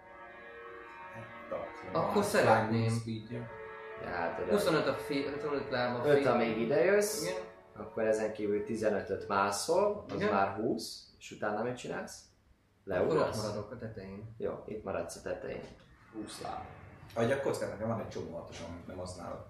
Akkor 1.91 2.23
szeretném. 2.23 3.01
Ja, 4.01 4.09
hát, 4.09 4.35
hogy 4.35 4.49
25 4.49 4.87
a 4.87 4.93
fi, 4.93 5.25
25 5.33 5.69
láb 5.69 5.99
a 5.99 6.07
5 6.07 6.17
fi- 6.17 6.25
amíg 6.25 6.57
idejössz, 6.57 7.21
Igen. 7.23 7.35
akkor 7.77 8.03
ezen 8.03 8.33
kívül 8.33 8.63
15-öt 8.67 9.27
mászol, 9.27 10.05
az 10.09 10.15
Igen. 10.15 10.33
már 10.33 10.55
20, 10.55 11.03
és 11.19 11.31
utána 11.31 11.63
mit 11.63 11.77
csinálsz? 11.77 12.19
Akkor 12.87 13.01
ott 13.01 13.07
Leugrasz? 13.13 13.43
maradok 13.43 13.71
a 13.71 13.77
tetején. 13.77 14.35
Jó, 14.37 14.63
itt 14.65 14.83
maradsz 14.83 15.15
a 15.15 15.21
tetején. 15.21 15.63
20 16.13 16.41
láb. 16.41 16.59
Vagy 17.15 17.31
a 17.31 17.41
kockát 17.41 17.69
nekem 17.69 17.87
van 17.87 17.99
egy 17.99 18.07
csomó 18.07 18.35
hatosom, 18.37 18.67
amit 18.71 18.87
nem 18.87 18.97
használok. 18.97 19.45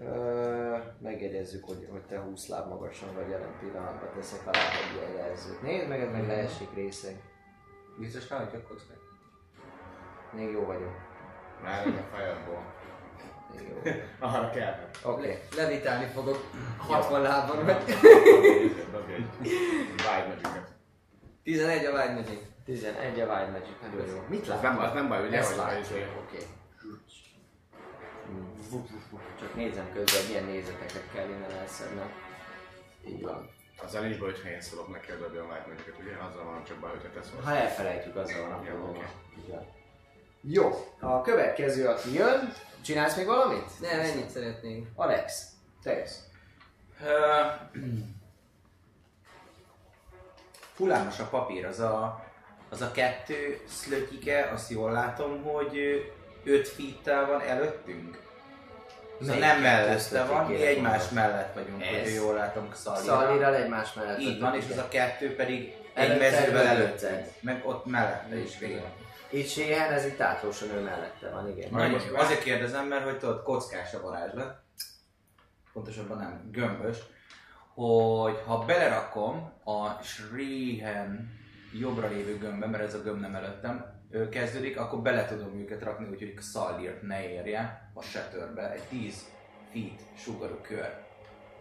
Ö, 0.00 0.76
megjegyezzük, 1.00 1.64
hogy, 1.64 1.88
hogy 1.90 2.02
te 2.06 2.20
20 2.20 2.48
láb 2.48 2.68
magasan 2.68 3.14
vagy 3.14 3.28
jelen 3.28 3.58
pillanatban, 3.60 4.08
teszek 4.14 4.46
alá 4.46 4.58
egy 4.60 4.96
ilyen 4.96 5.26
jelzőt. 5.26 5.62
Nézd 5.62 5.88
meg, 5.88 6.00
ez 6.00 6.12
meg 6.12 6.26
leesik 6.26 6.74
részeg. 6.74 7.22
Biztos 7.98 8.28
nem, 8.28 8.38
hogy 8.48 8.60
a 8.64 8.68
kockát. 8.68 8.96
Még 10.32 10.50
jó 10.50 10.64
vagyok. 10.64 11.10
Nálam 11.62 11.96
a 12.10 12.16
fireball. 12.16 12.62
Jó. 13.68 13.92
Arra 14.28 14.50
kell. 14.50 14.88
Oké. 15.02 15.26
Le, 15.56 15.62
levitálni 15.62 16.06
fogok 16.06 16.50
60 16.78 17.20
lábban, 17.22 17.64
vagy 17.64 17.84
Dobj 18.92 19.12
egy 19.12 19.26
Wild 19.40 20.28
Magic-et. 20.28 20.68
11 21.42 21.84
a 21.84 21.92
vágy 21.92 22.14
megyék. 22.14 22.40
11 22.64 23.20
a 23.20 23.24
Wild 23.34 23.50
Magic, 23.50 23.74
nagyon 23.82 24.06
jó. 24.06 24.22
Mit 24.28 24.40
Az 24.40 24.48
lát? 24.48 24.62
nem, 24.62 24.78
az 24.78 24.92
nem 24.92 25.08
baj, 25.08 25.26
ugye? 25.26 25.38
Ezt 25.38 25.60
izé- 25.80 26.06
Oké. 26.20 26.38
Csak 29.38 29.54
nézem 29.54 29.92
közben, 29.92 30.20
hogy 30.20 30.28
milyen 30.28 30.44
nézeteket 30.44 31.04
kell 31.14 31.28
innen 31.28 31.50
elszednem. 31.50 32.10
Így 33.08 33.22
van. 33.22 33.50
Azzal 33.84 34.02
nincs 34.02 34.18
baj, 34.18 34.30
hogyha 34.30 34.48
én 34.48 34.60
szólok 34.60 34.88
neki 34.92 35.10
a 35.10 35.16
dobja 35.16 35.42
a 35.42 35.46
Wild 35.46 35.66
Magic-et, 35.68 35.98
ugye? 36.00 36.16
Azzal 36.28 36.44
van 36.44 36.64
csak 36.64 36.76
baj, 36.76 36.90
hogyha 36.90 37.10
te 37.10 37.22
szólsz. 37.22 37.44
Ha 37.44 37.56
elfelejtjük, 37.56 38.16
azzal 38.16 38.40
van 38.42 38.52
a 38.52 38.58
probléma. 38.60 38.88
oké. 38.88 39.04
Jó, 40.44 40.94
a 41.00 41.20
következő, 41.20 41.86
aki 41.86 42.14
jön, 42.14 42.52
csinálsz 42.84 43.16
még 43.16 43.26
valamit? 43.26 43.80
Nem, 43.80 44.00
ennyit 44.00 44.30
szeretnénk. 44.30 44.88
Alex, 44.94 45.46
te 45.82 45.92
jössz. 45.92 46.16
Hullámos 50.76 51.18
a 51.18 51.24
papír, 51.24 51.66
az 51.66 51.80
a, 51.80 52.24
az 52.70 52.80
a 52.80 52.90
kettő 52.90 53.60
szlötyike, 53.68 54.50
azt 54.54 54.70
jól 54.70 54.92
látom, 54.92 55.42
hogy 55.42 55.76
5 56.44 56.68
feet 56.68 57.26
van 57.26 57.40
előttünk. 57.40 58.20
Szóval 59.20 59.38
nem 59.38 59.60
mellette 59.60 60.24
van, 60.24 60.46
mi 60.46 60.66
egymás 60.66 61.08
mellett 61.08 61.54
vagyunk, 61.54 61.82
Ez. 61.82 62.02
hogy 62.02 62.14
jól 62.14 62.34
látom. 62.34 62.68
Szalliral 62.74 63.54
egymás 63.54 63.92
mellett. 63.92 64.18
Így 64.18 64.40
van, 64.40 64.54
és 64.54 64.64
az 64.70 64.78
a 64.78 64.88
kettő 64.88 65.34
pedig 65.36 65.74
egy 65.94 66.18
mezővel 66.18 66.66
előtted? 66.66 67.32
Meg 67.40 67.62
ott 67.66 67.86
mellette 67.86 68.36
is 68.36 68.58
végig. 68.58 68.82
Itt 69.32 69.48
Séhen, 69.48 69.92
ez 69.92 70.04
itt 70.06 70.20
átlósan 70.20 70.70
ő 70.70 70.80
mellette 70.82 71.30
van, 71.30 71.48
igen. 71.50 71.68
Nagyon 71.70 72.00
jó. 72.10 72.16
Azért 72.16 72.42
kérdezem, 72.42 72.86
mert 72.86 73.04
hogy 73.04 73.18
tudod, 73.18 73.42
kockás 73.42 73.94
a 73.94 74.00
varázslat, 74.00 74.60
pontosabban 75.72 76.18
nem, 76.18 76.48
gömbös, 76.50 76.98
hogy 77.74 78.42
ha 78.46 78.64
belerakom 78.64 79.52
a 79.64 80.02
Shrihen 80.02 81.30
jobbra 81.80 82.08
lévő 82.08 82.38
gömbbe, 82.38 82.66
mert 82.66 82.82
ez 82.82 82.94
a 82.94 83.02
gömb 83.02 83.20
nem 83.20 83.34
előttem, 83.34 84.00
ő 84.10 84.28
kezdődik, 84.28 84.78
akkor 84.78 85.02
bele 85.02 85.24
tudom 85.26 85.58
őket 85.58 85.82
rakni, 85.82 86.06
úgyhogy 86.10 86.34
Xaldirt 86.34 87.02
ne 87.02 87.30
érje 87.30 87.90
a 87.94 88.02
Shatterbe 88.02 88.70
egy 88.72 88.82
10 88.82 89.26
feet 89.72 90.00
sugarú 90.16 90.54
kör. 90.62 91.00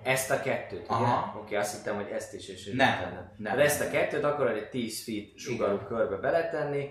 Ezt 0.03 0.31
a 0.31 0.41
kettőt, 0.41 0.79
ugye? 0.81 0.89
Aha. 0.89 1.39
Oké, 1.39 1.55
azt 1.55 1.75
hittem, 1.77 1.95
hogy 1.95 2.09
ezt 2.09 2.33
is 2.33 2.47
és 2.47 2.65
Nem, 2.65 2.99
utána. 2.99 3.31
nem. 3.37 3.55
De 3.55 3.63
ezt 3.63 3.81
a 3.81 3.89
kettőt 3.89 4.23
akarod 4.23 4.55
egy 4.55 4.69
10 4.69 5.03
feet 5.03 5.37
sugarú 5.37 5.73
Igen. 5.75 5.87
körbe 5.87 6.15
beletenni, 6.15 6.89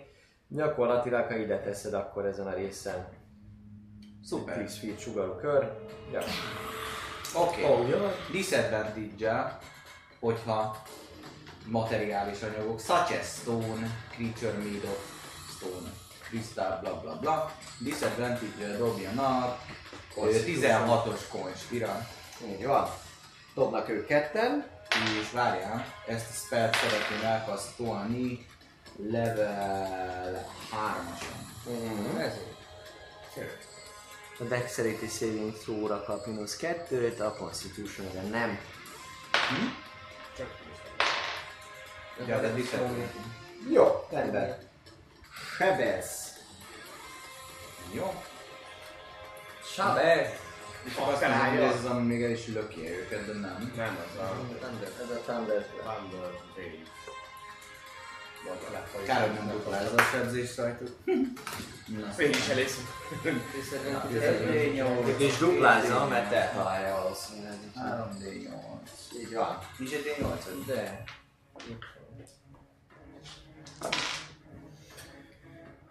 gyakorlatilag, 0.50 1.26
ha 1.26 1.36
ide 1.36 1.60
teszed, 1.60 1.94
akkor 1.94 2.26
ezen 2.26 2.46
a 2.46 2.54
részen 2.54 3.08
Szuper. 4.24 4.56
10 4.56 4.78
feet 4.78 5.00
sugarú 5.00 5.36
kör. 5.36 5.88
Ja. 6.12 6.20
Oké. 7.34 7.64
Okay. 7.64 7.72
Oh, 7.72 7.88
jó. 7.88 8.12
disadvantage 8.32 9.58
hogyha 10.20 10.82
materiális 11.66 12.42
anyagok, 12.42 12.80
such 12.80 13.12
as 13.12 13.26
stone, 13.40 13.90
creature 14.10 14.52
made 14.58 14.88
of 14.88 14.98
stone, 15.56 15.90
crystal, 16.28 16.78
bla 16.80 17.00
bla 17.00 17.14
bla, 17.14 17.52
disadvantage 17.78 18.76
dobjanak 18.78 19.58
ö, 20.16 20.30
16-os 20.46 21.28
konspira, 21.28 22.06
Így 22.46 22.66
van. 22.66 22.88
Dobnak 23.54 23.88
ők 23.88 24.06
ketten. 24.06 24.64
és 25.20 25.30
várjál, 25.30 25.84
ezt 26.06 26.30
a 26.30 26.32
spellt 26.32 26.74
szeretném 26.74 27.30
elkasztolni 27.30 28.46
level 29.08 30.46
3-ason. 30.72 31.48
Mm-hmm. 31.70 32.16
Ezért. 32.16 33.68
A 34.38 34.44
Dexterity 34.44 35.06
Saving 35.06 35.52
Throw-ra 35.52 36.02
kap 36.02 36.26
mínusz 36.26 36.56
kettőt, 36.56 37.20
a 37.20 37.34
constitution 37.34 38.28
nem. 38.30 38.58
Ja, 42.26 42.40
de. 42.40 42.52
Jó, 43.70 44.06
rendben. 44.10 44.58
Sebez. 45.56 46.36
Jó. 47.92 48.22
Sabez! 49.62 50.28
És 50.84 50.94
akkor 50.96 51.12
azt 51.12 51.22
mondom, 51.22 51.40
hogy 51.40 51.58
ez 51.58 51.74
az, 51.74 51.84
ami 51.84 52.06
még 52.06 52.22
el 52.22 52.30
is 52.30 52.46
löki 52.46 52.90
őket, 52.90 53.26
de 53.26 53.32
nem. 53.32 53.72
Nem, 53.76 53.98
az 54.10 54.18
a 54.18 54.22
Ez 55.02 55.10
a 55.10 55.20
Thunder. 55.20 55.66
Thunder 55.84 56.30
Wave. 56.56 56.98
Kár, 59.06 59.20
hogy 59.20 59.32
nem 59.32 59.72
ez 59.72 59.92
a 59.92 60.02
sebzés 60.02 60.56
rajtuk. 60.56 60.96
Én 62.18 62.30
is 62.30 62.48
Itt 65.08 65.20
is 65.20 65.36
duplázza, 65.38 66.06
mert 66.06 66.32
eltalálja 66.32 67.02
valószínűleg. 67.02 67.58
3D8. 67.76 69.20
Így 69.20 69.34
van. 69.34 69.58
Nincs 69.78 69.92
egy 69.92 70.16
D8 70.18 70.66
De. 70.66 71.04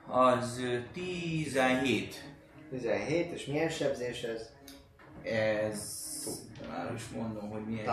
Az 0.07 0.59
ö, 0.59 0.77
17. 0.93 2.23
17, 2.69 3.31
és 3.33 3.45
milyen 3.45 3.69
sebzés 3.69 4.21
ez? 4.21 4.49
Ez... 5.23 5.97
Már 6.69 6.93
is 6.95 7.03
mondom, 7.15 7.49
hogy 7.49 7.61
milyen 7.61 7.85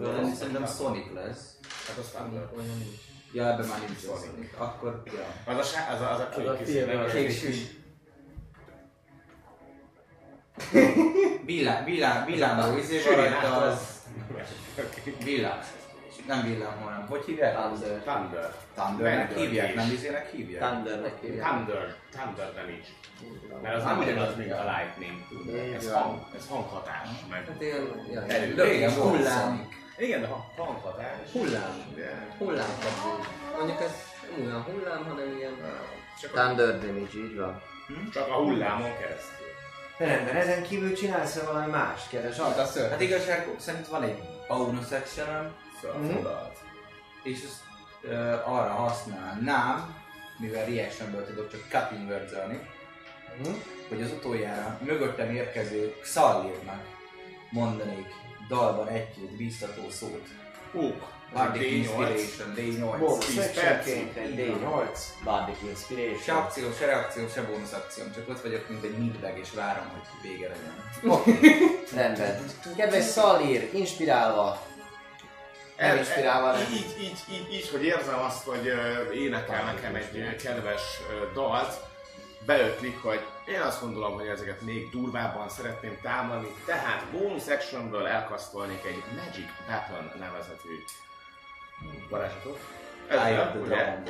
lenni, 0.00 0.34
szerintem 0.34 0.66
Sonic 0.66 1.12
lesz. 1.14 1.56
Hát 1.86 1.96
az 1.96 2.10
Thunder. 2.10 2.48
Olyan 2.56 2.78
nincs. 2.78 3.13
Ja, 3.34 3.52
ebben 3.52 3.66
már 3.66 3.78
nincs 3.78 3.98
Sonic. 4.00 4.50
Akkor, 4.58 5.02
ja. 5.04 5.52
Az 5.52 5.58
a, 5.58 5.62
sá- 5.62 5.90
az 5.90 6.00
a, 6.00 6.10
az 6.12 6.20
a 6.20 6.28
Az 6.28 6.46
a 6.46 6.56
kék 6.64 6.86
nem 6.86 6.98
a 6.98 7.02
az 7.02 7.12
kék 7.12 7.28
kék 7.28 7.38
süt. 7.38 7.82
Villám, 11.44 11.84
villám, 11.84 12.24
villámló 12.24 12.76
izé 12.78 13.00
van 13.06 13.16
rajta, 13.16 13.56
az 13.56 14.02
villám. 15.24 15.58
Nem 16.26 16.42
villám, 16.42 16.80
hanem 16.82 17.06
hogy 17.08 17.24
hívják? 17.24 17.54
Thunder. 17.54 18.02
Thunder. 18.02 18.54
Thundernek 18.74 19.26
Thunder 19.28 19.46
hívják, 19.48 19.68
is. 19.68 19.74
nem 19.74 19.90
izének 19.92 20.30
hívják? 20.30 20.62
Thundernek 20.70 21.20
hívják. 21.20 21.48
Thunder. 21.48 21.94
Thunder 22.10 22.52
damage. 22.54 22.88
Mert 23.62 23.76
az 23.76 23.84
nem 23.84 23.98
ugyanaz, 23.98 24.36
mint 24.36 24.52
a 24.52 24.64
lightning. 24.76 25.18
Ez, 25.74 25.92
hang, 25.92 26.26
ez 26.36 26.46
hanghatás. 26.48 27.08
Meg. 27.30 27.46
Hát 27.46 28.30
Erő. 28.30 28.62
Régen 28.62 28.94
volt. 28.94 29.28
Sonic. 29.28 29.82
Igen, 29.98 30.20
de 30.20 30.26
ha- 30.26 30.52
hanghatás. 30.56 31.16
Hullám. 31.32 31.92
De 31.94 32.26
Hullám 32.38 32.68
kapjuk. 32.82 33.28
Mondjuk 33.58 33.80
ez 33.80 33.92
nem 34.36 34.46
olyan 34.46 34.62
hullám, 34.62 35.04
hanem 35.04 35.36
ilyen... 35.38 35.56
csak 36.20 36.34
a, 36.36 36.40
Thunder 36.40 36.78
damage, 36.78 37.18
így 37.18 37.36
van. 37.36 37.62
csak 38.12 38.28
a 38.28 38.34
hullámon 38.34 38.98
keresztül. 38.98 39.46
Rendben, 39.98 40.36
ezen 40.36 40.62
kívül 40.62 40.92
csinálsz 40.94 41.36
-e 41.36 41.44
valami 41.44 41.70
más, 41.70 42.08
kedves 42.10 42.38
Hát 42.38 42.58
a 42.58 42.64
ször. 42.64 42.90
Hát 42.90 43.00
igazság 43.00 43.48
szerint 43.58 43.88
van 43.88 44.02
egy 44.02 44.22
bonus 44.48 44.90
action 44.90 45.52
Szóval 45.80 45.96
Mhm. 45.98 46.26
és 47.22 47.42
ezt 47.44 47.60
ö, 48.02 48.32
arra 48.44 48.72
használnám, 48.72 49.94
mivel 50.38 50.64
reactionből 50.64 51.26
tudok 51.26 51.50
csak 51.50 51.60
cutting 51.70 52.08
words 52.08 52.32
Mhm. 53.42 53.54
hogy 53.88 54.02
az 54.02 54.10
utoljára 54.12 54.78
mögöttem 54.84 55.30
érkező 55.34 55.94
Xallirnak 56.00 56.82
mondanék 57.50 58.06
dalban 58.48 58.88
egy-két 58.88 59.36
biztató 59.36 59.90
szót. 59.90 60.28
Húk. 60.72 61.12
Bardic 61.32 61.62
D8. 61.62 61.72
Inspiration, 61.74 62.54
D8. 62.56 62.96
Bonus 62.98 63.24
10 63.24 63.38
actionként 63.38 64.12
percig. 64.12 64.38
egy 64.38 64.56
D8, 64.62 64.98
Bardic 65.24 65.56
Se 65.60 65.68
Inspiration. 65.68 66.36
akció, 66.36 66.72
se 66.78 66.86
reakció, 66.86 67.28
se 67.28 67.42
bónusz 67.42 67.72
akció, 67.72 68.04
csak 68.14 68.28
ott 68.28 68.40
vagyok, 68.40 68.68
mint 68.68 68.84
egy 68.84 68.98
midbag, 68.98 69.38
és 69.38 69.48
várom, 69.54 69.84
hogy 69.92 70.30
vége 70.30 70.48
legyen. 70.48 70.74
Rendben. 71.96 72.44
Kedves 72.76 73.04
Szalír, 73.04 73.70
inspirálva. 73.72 74.66
El- 75.76 75.96
inspirálva, 75.96 76.48
el-. 76.48 76.60
Így, 76.60 76.96
így, 77.00 77.18
így, 77.32 77.52
így, 77.52 77.68
hogy 77.70 77.84
érzem 77.84 78.18
azt, 78.20 78.44
hogy 78.44 78.72
énekel 79.14 79.64
nekem 79.64 79.94
egy 79.94 80.36
kedves 80.36 80.82
dalt, 81.34 81.80
beötlik, 82.46 83.02
hogy 83.02 83.20
én 83.46 83.60
azt 83.60 83.80
gondolom, 83.80 84.14
hogy 84.14 84.26
ezeket 84.26 84.60
még 84.60 84.90
durvábban 84.90 85.48
szeretném 85.48 85.98
támadni, 86.02 86.48
tehát 86.64 87.10
bonus 87.10 87.48
actionből 87.48 88.06
elkasztolnék 88.06 88.84
egy 88.84 89.02
Magic 89.16 89.50
Weapon 89.68 90.18
nevezetű 90.18 90.82
varázslatot. 92.10 92.58
Ezzel, 93.08 93.50
the 93.50 93.58
ugye, 93.58 94.02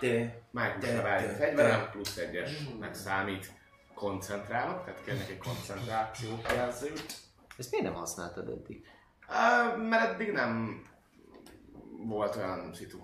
te- 0.00 1.02
válik 1.02 1.28
a 1.30 1.34
fegyverem, 1.34 1.90
plusz 1.90 2.16
egyesnek 2.16 2.94
számít 2.94 3.52
koncentrálok, 3.94 4.84
tehát 4.84 5.04
kérnek 5.04 5.28
egy 5.28 5.38
koncentráció 5.38 6.40
jelzőt. 6.54 7.14
Ezt 7.56 7.70
miért 7.70 7.86
nem 7.86 7.94
használtad 7.94 8.48
eddig? 8.48 8.86
Á, 9.26 9.74
mert 9.76 10.12
eddig 10.12 10.32
nem 10.32 10.82
volt 12.06 12.36
olyan 12.36 12.74
szitu. 12.74 12.98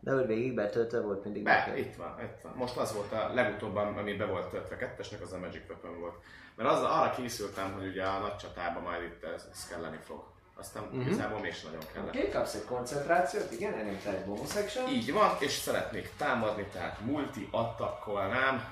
De 0.00 0.12
hogy 0.12 0.26
végig 0.26 0.54
betöltve 0.54 1.00
volt 1.00 1.24
mindig 1.24 1.42
Be, 1.42 1.54
neked? 1.54 1.78
itt 1.78 1.96
van, 1.96 2.16
itt 2.22 2.40
van. 2.42 2.52
Most 2.56 2.76
az 2.76 2.94
volt 2.94 3.12
a 3.12 3.34
legutóbb, 3.34 3.76
ami 3.76 4.12
be 4.12 4.26
volt 4.26 4.48
töltve 4.48 4.76
kettesnek, 4.76 5.20
az 5.20 5.32
a 5.32 5.38
Magic 5.38 5.62
Weapon 5.68 6.00
volt. 6.00 6.14
Mert 6.56 6.70
az, 6.70 6.82
arra 6.82 7.10
készültem, 7.10 7.72
hogy 7.72 7.86
ugye 7.86 8.04
a 8.04 8.18
nagy 8.18 8.36
csatában 8.36 8.82
majd 8.82 9.02
itt 9.02 9.24
ez, 9.24 9.48
ez 9.52 9.68
kelleni 9.68 9.98
fog. 10.04 10.22
Aztán 10.56 10.82
uh-huh. 10.82 11.06
igazából 11.06 11.40
mégsem 11.40 11.70
nagyon 11.70 11.86
kellett. 11.92 12.08
Oké, 12.08 12.18
okay, 12.18 12.30
kapsz 12.30 12.54
egy 12.54 12.64
koncentrációt, 12.64 13.52
igen, 13.52 13.74
elnyomtál 13.74 14.14
egy 14.14 14.24
bonus 14.24 14.56
action. 14.56 14.88
Így 14.88 15.12
van, 15.12 15.36
és 15.38 15.50
szeretnék 15.50 16.10
támadni, 16.16 16.66
tehát 16.72 17.00
multi 17.00 17.48
attackolnám. 17.50 18.64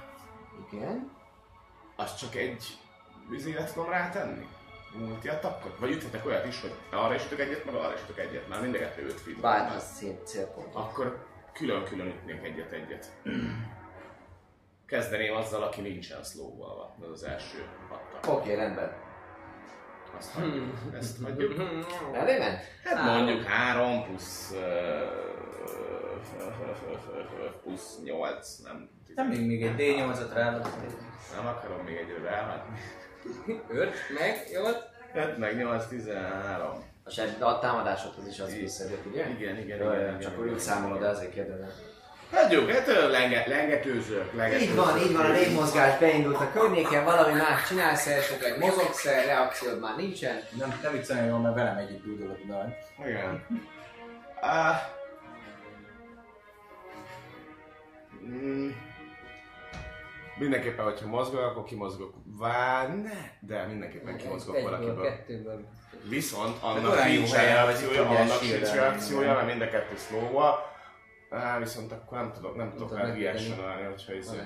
Igen. 0.71 1.11
Az 1.97 2.17
csak 2.17 2.35
egy 2.35 2.79
vizélet 3.29 3.73
tudom 3.73 3.91
rátenni? 3.91 4.49
Multi 4.93 5.29
attackot? 5.29 5.79
Vagy 5.79 5.91
üthetek 5.91 6.27
olyat 6.27 6.47
is, 6.47 6.61
hogy 6.61 6.73
arra 6.91 7.15
is 7.15 7.25
ütök 7.25 7.39
egyet, 7.39 7.65
meg 7.65 7.75
arra 7.75 7.95
is 7.95 8.01
ütök 8.03 8.19
egyet, 8.19 8.49
már 8.49 8.61
mind 8.61 8.75
a 8.75 8.79
kettő 8.79 9.05
5 9.05 9.21
feet. 9.21 9.41
Bár 9.41 9.69
van. 9.69 9.77
az 9.77 9.95
szép 9.95 10.25
célpont. 10.25 10.75
Akkor 10.75 11.27
külön-külön 11.53 12.07
ütnék 12.07 12.43
egyet-egyet. 12.43 13.13
Kezdeném 14.87 15.35
azzal, 15.35 15.63
aki 15.63 15.81
nincsen 15.81 16.23
slow 16.23 16.63
ez 17.03 17.09
az 17.09 17.23
első 17.23 17.69
attack. 17.91 18.27
Oké, 18.27 18.53
okay, 18.53 18.55
rendben. 18.55 18.93
Azt 20.19 20.33
hagyjuk. 20.33 20.75
Ezt 20.95 21.23
hagyjuk. 21.23 21.55
Elé 22.13 22.39
ment? 22.39 22.61
Hát 22.85 23.05
mondjuk 23.05 23.43
3 23.43 24.05
plusz... 24.05 24.55
plusz 27.63 28.01
8, 28.05 28.57
nem 28.57 28.97
nem 29.19 29.29
még, 29.29 29.47
még 29.47 29.63
egy 29.63 29.75
D8-at 29.79 30.31
ráadok. 30.35 30.69
Nem 31.37 31.47
akarom 31.47 31.85
még 31.85 31.97
egyre 31.97 32.31
ráhatni. 32.31 32.79
5, 33.69 33.91
meg, 34.19 34.47
8. 34.53 34.77
5 35.15 35.39
meg 35.39 35.57
8, 35.57 35.87
13. 35.87 36.85
A, 37.05 37.11
seb- 37.11 37.43
a 37.43 37.59
támadásodhoz 37.59 38.27
is 38.27 38.41
az 38.41 38.55
visszajött, 38.57 39.07
ugye? 39.07 39.29
Igen, 39.29 39.59
igen, 39.59 39.79
Jó, 39.79 39.85
igen. 39.85 40.01
jó, 40.01 40.01
igen, 40.01 40.21
csak 40.21 40.39
úgy 40.39 40.59
számolod, 40.59 40.97
igen. 40.97 41.11
azért 41.11 41.33
kérdezem. 41.33 41.71
Hát 42.33 42.89
ö, 42.89 43.11
lenge, 43.11 43.45
lengetőzők, 43.47 44.33
lengetőzők. 44.35 44.69
Így 44.69 44.75
van, 44.75 44.99
így 44.99 45.13
van, 45.13 45.25
a 45.25 45.33
légmozgás 45.33 45.99
beindult 45.99 46.41
a 46.41 46.51
környéken, 46.53 47.05
valami 47.05 47.33
más 47.33 47.69
csinálsz, 47.69 48.07
esetleg 48.07 48.59
mozogsz 48.59 49.05
reakciód 49.05 49.81
már 49.81 49.97
nincsen. 49.97 50.41
Nem, 50.59 50.79
nem 50.83 50.93
viccelni 50.93 51.29
jól, 51.29 51.39
mert 51.39 51.55
velem 51.55 51.77
együtt 51.77 52.21
a 52.21 52.47
dal. 52.47 52.77
Igen. 53.07 53.47
Uh, 54.43 54.77
mm, 58.29 58.71
mindenképpen, 60.39 60.85
hogyha 60.85 61.07
mozgok, 61.07 61.41
akkor 61.41 61.65
kimozgok. 61.65 62.15
Vár, 62.39 62.97
ne, 62.97 63.11
de 63.41 63.67
mindenképpen 63.67 64.17
kimozgok 64.17 64.63
valakiből. 64.63 65.11
Viszont 66.09 66.63
annak 66.63 67.05
nincs 67.05 67.33
reakciója, 67.33 68.09
annak 68.09 68.43
sincs 68.43 68.71
reakciója, 68.71 69.35
mert 69.35 69.47
mind 69.47 69.61
a 69.63 69.69
kettő 69.69 69.97
slow 69.97 70.41
Á, 71.31 71.59
viszont 71.59 71.93
akkor 71.93 72.19
nem 72.19 72.33
tudok, 72.33 72.57
nem 72.57 72.71
tudok 72.71 72.93
megvédeni. 72.93 73.23
reaction 73.23 73.87
hogyha 73.91 74.13
izé. 74.15 74.37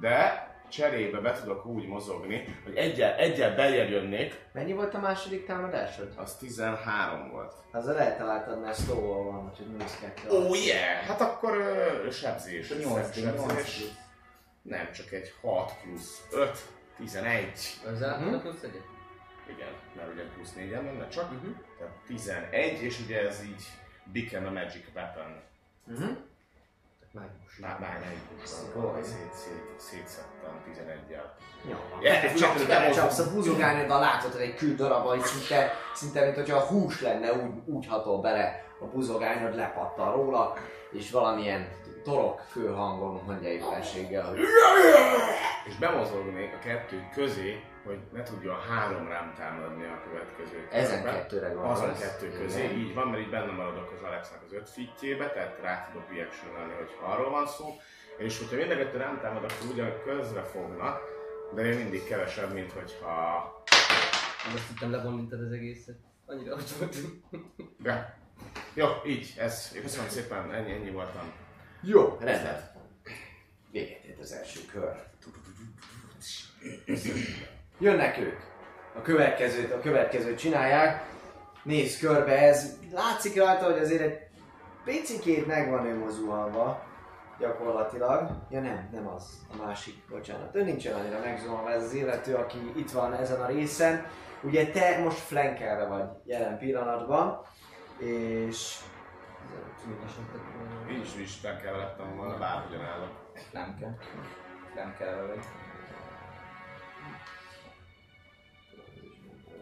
De 0.00 0.48
cserébe 0.68 1.18
be 1.18 1.32
tudok 1.32 1.66
úgy 1.66 1.86
mozogni, 1.86 2.44
hogy 2.64 2.76
egyel, 2.76 3.14
egyel 3.14 3.54
beljebb 3.54 3.90
jönnék, 3.90 4.42
Mennyi 4.52 4.72
volt 4.72 4.94
a 4.94 4.98
második 4.98 5.46
támadásod? 5.46 6.12
az 6.16 6.36
13 6.36 7.30
volt. 7.30 7.52
Azzal 7.72 7.98
eltaláltad, 7.98 8.60
mert 8.60 8.80
slow 8.80 9.24
van, 9.24 9.50
úgyhogy 9.50 9.66
mínusz 9.66 9.98
kettő. 10.00 10.28
Oh 10.28 10.64
yeah! 10.66 11.06
Hát 11.06 11.20
akkor 11.20 11.56
ö, 11.56 12.10
sebzés. 12.10 12.70
A 12.70 12.74
nyolc, 12.74 13.14
Sebzés. 13.20 13.84
Nem, 14.64 14.92
csak 14.92 15.12
egy 15.12 15.34
6 15.40 15.72
plusz 15.82 16.26
5, 16.32 16.58
11. 16.96 17.80
Az 17.92 18.02
átlag 18.02 18.40
plusz 18.40 18.62
egyet? 18.62 18.86
Igen, 19.48 19.72
mert 19.96 20.12
ugye 20.12 20.22
plusz 20.22 20.52
4 20.54 20.70
menne 20.70 21.08
csak. 21.08 21.30
Mhm. 21.30 21.50
Tehát 21.78 21.94
11, 22.06 22.82
és 22.82 23.00
ugye 23.00 23.28
ez 23.28 23.42
így 23.42 23.62
become 24.12 24.46
a 24.46 24.52
magic 24.52 24.84
weapon. 24.94 25.42
Uh-huh. 25.86 26.16
Már 27.14 28.02
egy 28.10 28.46
Szigorú. 28.46 29.02
szét, 29.02 29.32
szét, 29.34 29.74
szétszedtem 29.76 30.62
11-jel. 30.68 31.24
Jó. 31.70 31.76
Yeah, 32.00 32.34
Csak 32.34 32.66
belecsapsz 32.66 33.18
a 33.18 33.30
buzogányoddal, 33.32 34.00
látod, 34.00 34.32
hogy 34.32 34.40
egy 34.40 34.54
kül 34.54 34.74
darab, 34.74 35.06
hogy 35.06 35.20
szinte, 35.20 35.72
szinte 35.94 36.24
mint 36.24 36.34
hogyha 36.34 36.60
hús 36.60 37.00
lenne, 37.00 37.32
úgy, 37.32 37.52
úgy 37.64 37.86
hatol 37.86 38.20
bele 38.20 38.64
a 38.80 38.84
buzogányod, 38.84 39.54
lepattan 39.54 40.12
róla, 40.12 40.56
és 40.92 41.10
valamilyen 41.10 41.68
torok 42.04 42.40
főhangon 42.40 43.22
mondja 43.26 43.48
éppenséggel, 43.48 44.28
hogy 44.28 44.38
És 45.66 45.76
bemozognék 45.76 46.52
a 46.54 46.58
kettő 46.58 47.08
közé 47.14 47.64
hogy 47.84 47.98
ne 48.12 48.22
tudjon 48.22 48.60
három 48.60 49.08
rám 49.08 49.34
támadni 49.36 49.84
a 49.84 50.02
következő 50.08 50.68
Ezen 50.70 51.02
körben. 51.02 51.20
kettőre 51.20 51.46
Azon 51.46 51.62
gondolsz? 51.62 52.00
kettő 52.00 52.30
közé, 52.30 52.64
Igen. 52.64 52.76
így 52.78 52.94
van, 52.94 53.08
mert 53.08 53.22
így 53.22 53.30
benne 53.30 53.52
maradok 53.52 53.92
az 53.96 54.02
Alexnak 54.02 54.42
az 54.46 54.52
öt 54.52 54.70
fitjébe, 54.70 55.30
tehát 55.30 55.58
rá 55.62 55.88
tudok 55.92 56.08
reactionálni, 56.14 56.72
hogy 56.72 56.90
arról 57.02 57.30
van 57.30 57.46
szó. 57.46 57.66
És 58.18 58.38
hogyha 58.38 58.56
mind 58.56 58.70
a 58.70 58.76
kettő 58.76 58.96
rám 58.96 59.20
támad, 59.20 59.44
akkor 59.44 59.70
ugyan 59.72 59.92
közre 60.04 60.42
fognak, 60.42 61.00
de 61.54 61.62
még 61.62 61.76
mindig 61.76 62.04
kevesebb, 62.04 62.52
mint 62.52 62.72
hogyha... 62.72 63.52
Most 64.52 64.68
hittem 64.68 64.90
lebonintad 64.90 65.40
az 65.40 65.52
egészet. 65.52 65.96
Annyira 66.26 66.54
ott 66.54 66.70
voltunk. 66.70 67.24
De. 67.78 68.18
Jó, 68.74 68.86
így, 69.06 69.34
ez. 69.38 69.72
Köszönöm 69.82 70.08
szépen, 70.08 70.52
ennyi, 70.52 70.72
ennyi 70.72 70.90
voltam. 70.90 71.32
Jó, 71.86 72.16
rendben. 72.20 72.70
Véget 73.70 74.04
ért 74.04 74.20
az 74.20 74.32
első 74.32 74.60
kör. 74.72 74.92
Jönnek 77.78 78.18
ők. 78.18 78.38
A 78.96 79.02
következőt, 79.02 79.72
a 79.72 79.80
következőt 79.80 80.38
csinálják. 80.38 81.12
Nézz 81.62 81.98
körbe, 81.98 82.38
ez 82.38 82.78
látszik 82.92 83.36
rajta, 83.36 83.64
hogy 83.64 83.78
azért 83.78 84.02
egy 84.02 84.18
picikét 84.84 85.46
meg 85.46 85.70
van 85.70 85.86
ő 85.86 85.98
mozuhalva. 85.98 86.82
Gyakorlatilag. 87.38 88.30
Ja 88.50 88.60
nem, 88.60 88.88
nem 88.92 89.08
az. 89.08 89.24
A 89.52 89.64
másik, 89.64 89.94
bocsánat. 90.10 90.54
Ő 90.54 90.62
nincsen 90.62 90.94
annyira 90.94 91.18
megzuhanva 91.18 91.70
ez 91.70 91.82
az 91.82 91.94
illető, 91.94 92.34
aki 92.34 92.58
itt 92.76 92.90
van 92.90 93.14
ezen 93.14 93.40
a 93.40 93.46
részen. 93.46 94.06
Ugye 94.42 94.66
te 94.66 94.98
most 94.98 95.18
flankelve 95.18 95.84
vagy 95.86 96.08
jelen 96.24 96.58
pillanatban. 96.58 97.46
És... 97.98 98.78
Én 100.90 101.00
is 101.00 101.16
Isten 101.16 101.60
kell 101.60 101.76
lettem 101.76 102.16
volna, 102.16 102.38
bárhogyan 102.38 102.84
állok. 102.84 103.32
Nem 103.52 103.76
kell. 103.78 103.94
Nem 104.74 104.94
kell 104.98 105.14
vele. 105.14 105.42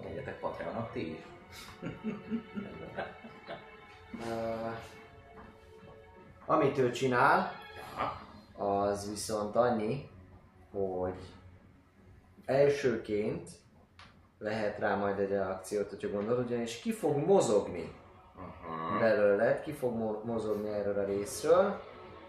Legyetek 0.03 0.39
Patreonok 0.41 0.93
ti 0.93 1.13
is. 1.13 1.19
Uh, 4.13 4.73
amit 6.55 6.79
ő 6.79 6.91
csinál, 6.91 7.53
az 8.57 9.11
viszont 9.11 9.57
annyi, 9.57 10.09
hogy 10.71 11.19
elsőként 12.45 13.51
lehet 14.39 14.79
rá 14.79 14.95
majd 14.95 15.19
egy 15.19 15.29
reakciót, 15.29 15.89
hogyha 15.89 16.09
gondolod, 16.11 16.45
ugyanis 16.45 16.81
ki 16.81 16.93
fog 16.93 17.17
mozogni 17.17 18.01
Aha. 18.69 18.99
belőled, 18.99 19.63
ki 19.63 19.73
fog 19.73 19.95
mo- 19.97 20.25
mozogni 20.25 20.69
erről 20.73 20.99
a 20.99 21.05
részről, 21.05 21.81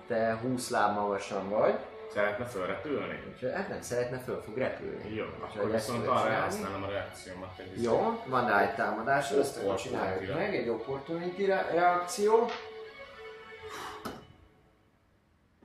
te 0.08 0.38
20 0.42 0.70
láb 0.70 0.96
magasan 0.96 1.50
vagy, 1.50 1.80
Szeretne 2.14 2.46
fölrepülni? 2.46 3.20
hát 3.54 3.70
nem 3.70 3.82
szeretne, 3.82 4.18
föl 4.20 4.42
fog 4.46 4.58
repülni. 4.58 5.14
Jó, 5.16 5.24
Úgyhogy 5.44 5.60
akkor 5.60 5.72
viszont 5.72 6.08
arra 6.08 6.30
elhasználom 6.30 6.84
a 6.84 6.90
reakciómat. 6.90 7.50
Egy 7.60 7.84
Jó, 7.84 8.22
van 8.26 8.48
rá 8.48 8.62
egy 8.62 8.76
támadás, 8.76 9.30
ezt 9.32 9.58
akkor 9.64 9.76
csináljuk 9.76 10.34
meg, 10.36 10.56
egy 10.56 10.70
opportunity 10.70 11.46
re- 11.46 11.70
reakció. 11.72 12.46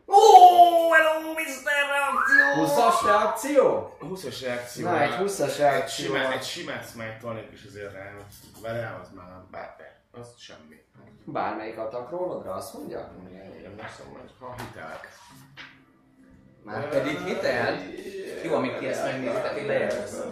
Oh, 0.06 0.92
hello, 0.96 1.32
Mr. 1.32 1.72
Reakció! 1.90 2.64
20-as 2.64 3.06
reakció? 3.06 3.96
20-as 4.02 4.40
reakció. 4.44 4.84
Na, 4.88 5.00
egy 5.02 5.14
20-as 5.20 5.48
Egy 5.52 5.58
reakció. 5.58 6.04
simát, 6.06 6.32
egy 6.32 6.42
simát 6.42 6.88
smite 6.88 7.16
tolnék 7.20 7.50
is 7.52 7.64
azért 7.64 7.92
rá, 7.92 8.10
hogy 8.12 8.62
vele 8.62 8.98
az 9.02 9.08
már 9.16 9.26
bár 9.50 9.74
de, 9.78 9.97
az 10.20 10.34
semmi. 10.36 10.76
Bármelyik 11.24 11.78
atak 11.78 12.10
rólodra, 12.10 12.54
azt 12.54 12.74
mondja? 12.74 13.12
Igen, 13.58 13.74
nem 13.76 13.86
szóval, 13.98 14.20
hogy 14.20 14.32
ha 14.38 14.54
hitelek. 14.58 15.08
Már 16.64 16.88
pedig 16.88 17.18
hitel? 17.18 17.78
Jó, 18.44 18.54
amíg 18.54 18.78
ti 18.78 18.86
ezt 18.86 19.04
megnézitek, 19.04 19.56
én 19.56 19.66
lejelzem. 19.66 20.30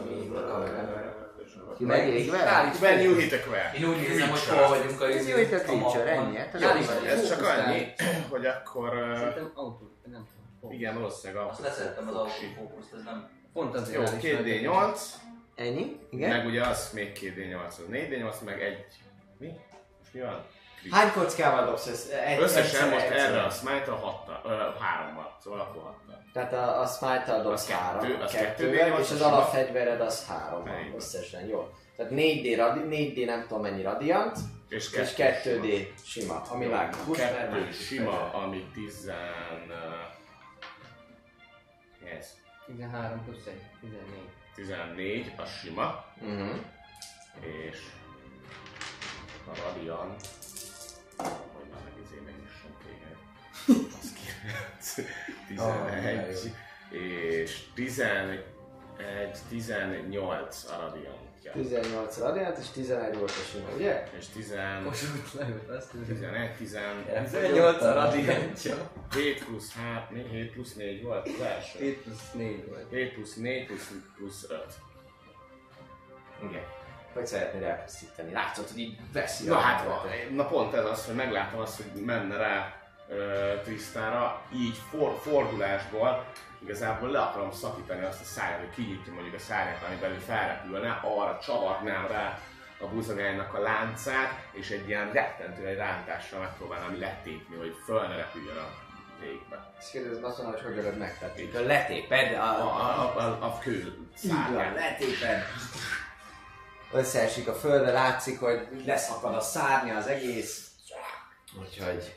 Ki 1.77 1.85
megégve? 1.85 2.73
When 2.81 3.01
you 3.01 3.15
hit. 3.15 3.33
Én 3.79 3.89
úgy 3.89 3.97
nézem, 3.97 4.31
hogy 4.31 4.41
hol 4.41 4.69
vagyunk 4.69 5.01
a 5.01 5.09
itt 5.09 5.53
a 5.53 5.59
creature, 5.59 6.11
ennyi. 6.11 6.37
Hát 6.37 6.55
az. 6.55 6.91
Ez 7.07 7.29
csak 7.29 7.43
annyi, 7.43 7.93
hogy 8.29 8.47
akkor... 8.47 8.91
Szerintem 9.17 9.51
autó, 9.55 9.91
nem 10.05 10.27
tudom. 10.61 10.73
Igen, 10.73 10.95
valószínűleg 10.95 11.47
Azt 11.47 11.61
leszerettem 11.61 12.09
az 12.09 12.15
autofókuszt, 12.15 12.93
ez 12.95 13.03
nem... 13.05 13.29
Pont 13.53 13.75
azért 13.75 13.97
Jó, 13.97 14.03
elismertem. 14.03 14.45
2D8, 14.45 14.99
Ennyi? 15.55 16.01
Igen? 16.11 16.31
meg 16.31 16.47
ugye 16.47 16.67
az 16.67 16.91
még 16.93 17.19
2D8, 17.21 17.67
az 17.67 17.81
4D8, 17.91 18.45
meg 18.45 18.63
egy... 18.63 18.85
Mi? 19.39 19.53
Mi 20.17 20.23
van? 20.23 20.45
Hány 20.91 21.13
kockával 21.13 21.65
dobsz 21.67 21.87
ezt? 21.87 22.11
Egy, 22.13 22.39
Összesen 22.41 22.65
egyszer, 22.65 22.91
most 22.91 23.05
egyszer. 23.05 23.31
erre 23.31 23.43
a 23.43 23.51
smite-a 23.51 23.95
6 23.97 24.81
hárommal, 24.81 25.37
szóval 25.43 25.61
akkor 25.61 25.83
6 25.83 25.95
Tehát 26.33 26.53
a, 26.53 26.81
a 26.81 26.87
smite-tal 26.87 27.43
dobsz 27.43 27.61
Az 27.63 27.67
kettő, 27.67 27.81
három, 27.83 28.21
az 28.21 28.31
kettővel, 28.33 28.89
kettő, 28.89 29.01
és 29.03 29.11
az 29.11 29.21
alapfegyvered 29.21 30.01
az 30.01 30.27
három 30.29 30.65
van. 30.65 30.93
összesen, 30.97 31.47
jó. 31.47 31.69
Tehát 31.97 32.13
4D, 32.15 32.55
radi, 32.57 32.81
4D 33.15 33.25
nem 33.27 33.41
tudom 33.43 33.63
mennyi 33.63 33.83
radiant, 33.83 34.39
és 34.69 34.93
és 34.93 35.13
2D 35.17 35.87
sima, 36.05 36.43
ami 36.51 36.65
Kettő 36.65 36.75
mágikus 36.77 37.19
sima, 37.87 38.11
fegyver. 38.11 38.31
ami 38.35 38.65
10... 38.75 39.11
Yes. 42.05 42.27
13 42.67 43.25
plusz 43.25 43.47
1, 43.47 43.53
14. 43.81 44.19
14 44.55 45.33
a 45.37 45.45
sima, 45.45 46.05
Mhm. 46.21 46.57
és 47.71 47.79
a 49.47 49.55
radiant, 49.65 50.27
hogy 51.17 51.69
már 51.73 51.81
meg 51.85 51.93
izé 52.05 52.21
megnyisson 52.25 52.77
téged. 52.85 53.17
Az 54.01 54.13
kilenc, 54.19 54.95
11, 55.49 56.53
és 56.91 57.61
11, 57.75 58.45
18 59.49 60.65
a 60.65 60.81
radiantja. 60.81 61.53
18 61.53 62.19
radiant, 62.19 62.59
és 62.59 62.69
11 62.69 63.19
volt 63.19 63.31
a 63.31 63.45
sima, 63.51 63.69
ugye? 63.75 64.09
És 64.19 64.27
10, 64.29 64.55
Most 64.85 65.03
úgy 65.15 65.41
leült, 65.41 65.69
azt 65.69 65.91
tudod. 65.91 66.07
11, 66.07 66.57
17 66.57 67.31
18 67.31 67.83
a 67.83 67.93
radiantja. 67.93 68.91
plusz 69.45 69.73
3, 69.73 70.29
7 70.31 70.53
plusz 70.53 70.75
4 70.75 71.03
volt 71.03 71.29
az 71.29 71.41
első. 71.41 71.79
7 71.79 72.03
plusz 72.03 72.33
4 72.33 72.69
volt. 72.69 72.91
7 72.91 73.15
plusz 73.15 73.35
4 73.35 73.67
plusz, 73.67 73.91
plusz 74.17 74.47
5. 74.51 74.65
Igen. 76.43 76.63
Hogy 77.17 77.27
szeretnéd 77.27 77.63
elpusztítani? 77.63 78.33
Látszott, 78.33 78.69
hogy 78.71 78.79
így 78.79 78.99
veszi 79.13 79.49
Na 79.49 79.57
a 79.57 79.61
hát, 79.61 79.87
lendületet. 79.87 80.31
na 80.31 80.45
pont 80.47 80.75
ez 80.75 80.85
az, 80.85 81.07
hogy 81.07 81.15
meglátom 81.15 81.61
azt, 81.61 81.77
hogy 81.77 82.03
menne 82.05 82.37
rá 82.37 82.73
ö, 83.09 83.53
Trisztára, 83.65 84.43
így 84.55 84.77
for, 84.91 85.19
fordulásból 85.23 86.25
igazából 86.63 87.11
le 87.11 87.19
akarom 87.21 87.53
szakítani 87.53 88.05
azt 88.05 88.21
a 88.21 88.25
száját, 88.25 88.59
hogy 88.59 88.71
kinyitja 88.75 89.13
mondjuk 89.13 89.35
a 89.35 89.39
szárnyát, 89.39 89.83
ami 89.87 89.97
belül 90.01 90.19
felrepülne, 90.19 91.01
arra 91.03 91.39
csavarnám 91.47 92.07
rá 92.07 92.39
a 92.81 92.87
buzogánynak 92.87 93.55
a 93.55 93.61
láncát, 93.61 94.33
és 94.53 94.71
egy 94.71 94.89
ilyen 94.89 95.13
rettentő 95.13 95.67
egy 95.67 95.77
rántással 95.77 96.41
megpróbálnám 96.41 96.99
letépni, 97.01 97.57
hogy 97.57 97.75
föl 97.85 98.01
ne 98.07 98.17
repüljön 98.17 98.57
a 98.57 98.69
légbe. 99.21 99.71
Ezt 99.79 99.91
kérdezem 99.91 100.25
azt 100.25 100.37
mondom, 100.43 100.55
hogy 100.55 100.65
hogy 100.73 100.79
ölöd 100.85 100.99
meg, 100.99 101.19
tehát 101.19 101.37
Mikor 101.37 101.61
letéped 101.61 102.35
A, 102.35 102.43
a... 102.43 102.65
a, 103.01 103.19
a, 103.19 103.45
a 103.45 103.59
kő 103.59 103.97
Így 104.25 104.31
van, 104.31 104.37
szárnyát. 104.45 104.75
letéped. 104.75 105.43
Összeesik 106.93 107.49
a 107.49 107.55
földre, 107.55 107.93
látszik, 107.93 108.41
hogy 108.41 108.83
leszakad 108.85 109.35
a 109.35 109.41
szárnya 109.41 109.97
az 109.97 110.07
egész. 110.07 110.71
Úgyhogy 111.61 112.17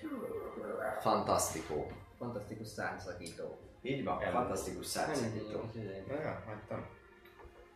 fantasztikó. 1.01 1.91
Fantasztikus 2.17 2.67
szárnyszakító. 2.67 3.59
Így 3.81 4.03
van, 4.03 4.19
fantasztikus 4.31 4.85
szárnyszakító. 4.85 5.69
Ja, 6.07 6.43
hagytam. 6.47 6.85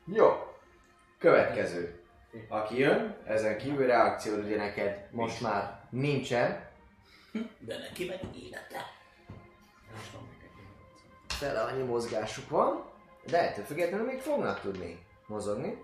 Jó. 0.06 0.28
Következő. 1.20 2.04
Aki 2.48 2.78
jön, 2.78 3.18
ezen 3.26 3.58
kívül 3.58 3.86
reakció 3.86 4.36
ugye 4.36 4.56
neked 4.56 5.08
most 5.12 5.42
már 5.42 5.88
nincsen. 5.90 6.72
De 7.60 7.78
neki 7.78 8.06
meg 8.06 8.20
élete. 8.36 8.86
Fele 11.28 11.62
annyi 11.62 11.84
mozgásuk 11.84 12.50
van, 12.50 12.86
de 13.26 13.50
ettől 13.50 13.66
függetlenül 13.66 14.06
még 14.06 14.20
fognak 14.20 14.60
tudni 14.60 15.06
mozogni. 15.28 15.84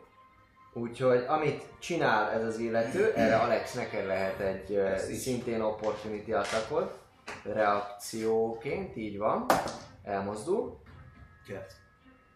Úgyhogy 0.73 1.23
amit 1.27 1.63
csinál 1.79 2.31
ez 2.31 2.43
az 2.43 2.57
illető, 2.57 3.13
erre 3.15 3.35
Alex 3.35 3.73
neked 3.73 4.05
lehet 4.05 4.39
egy 4.39 4.71
uh, 4.71 4.97
szintén 4.97 5.61
opportunity 5.61 6.31
attackod, 6.31 6.97
reakcióként, 7.43 8.95
így 8.95 9.17
van, 9.17 9.45
elmozdul, 10.03 10.81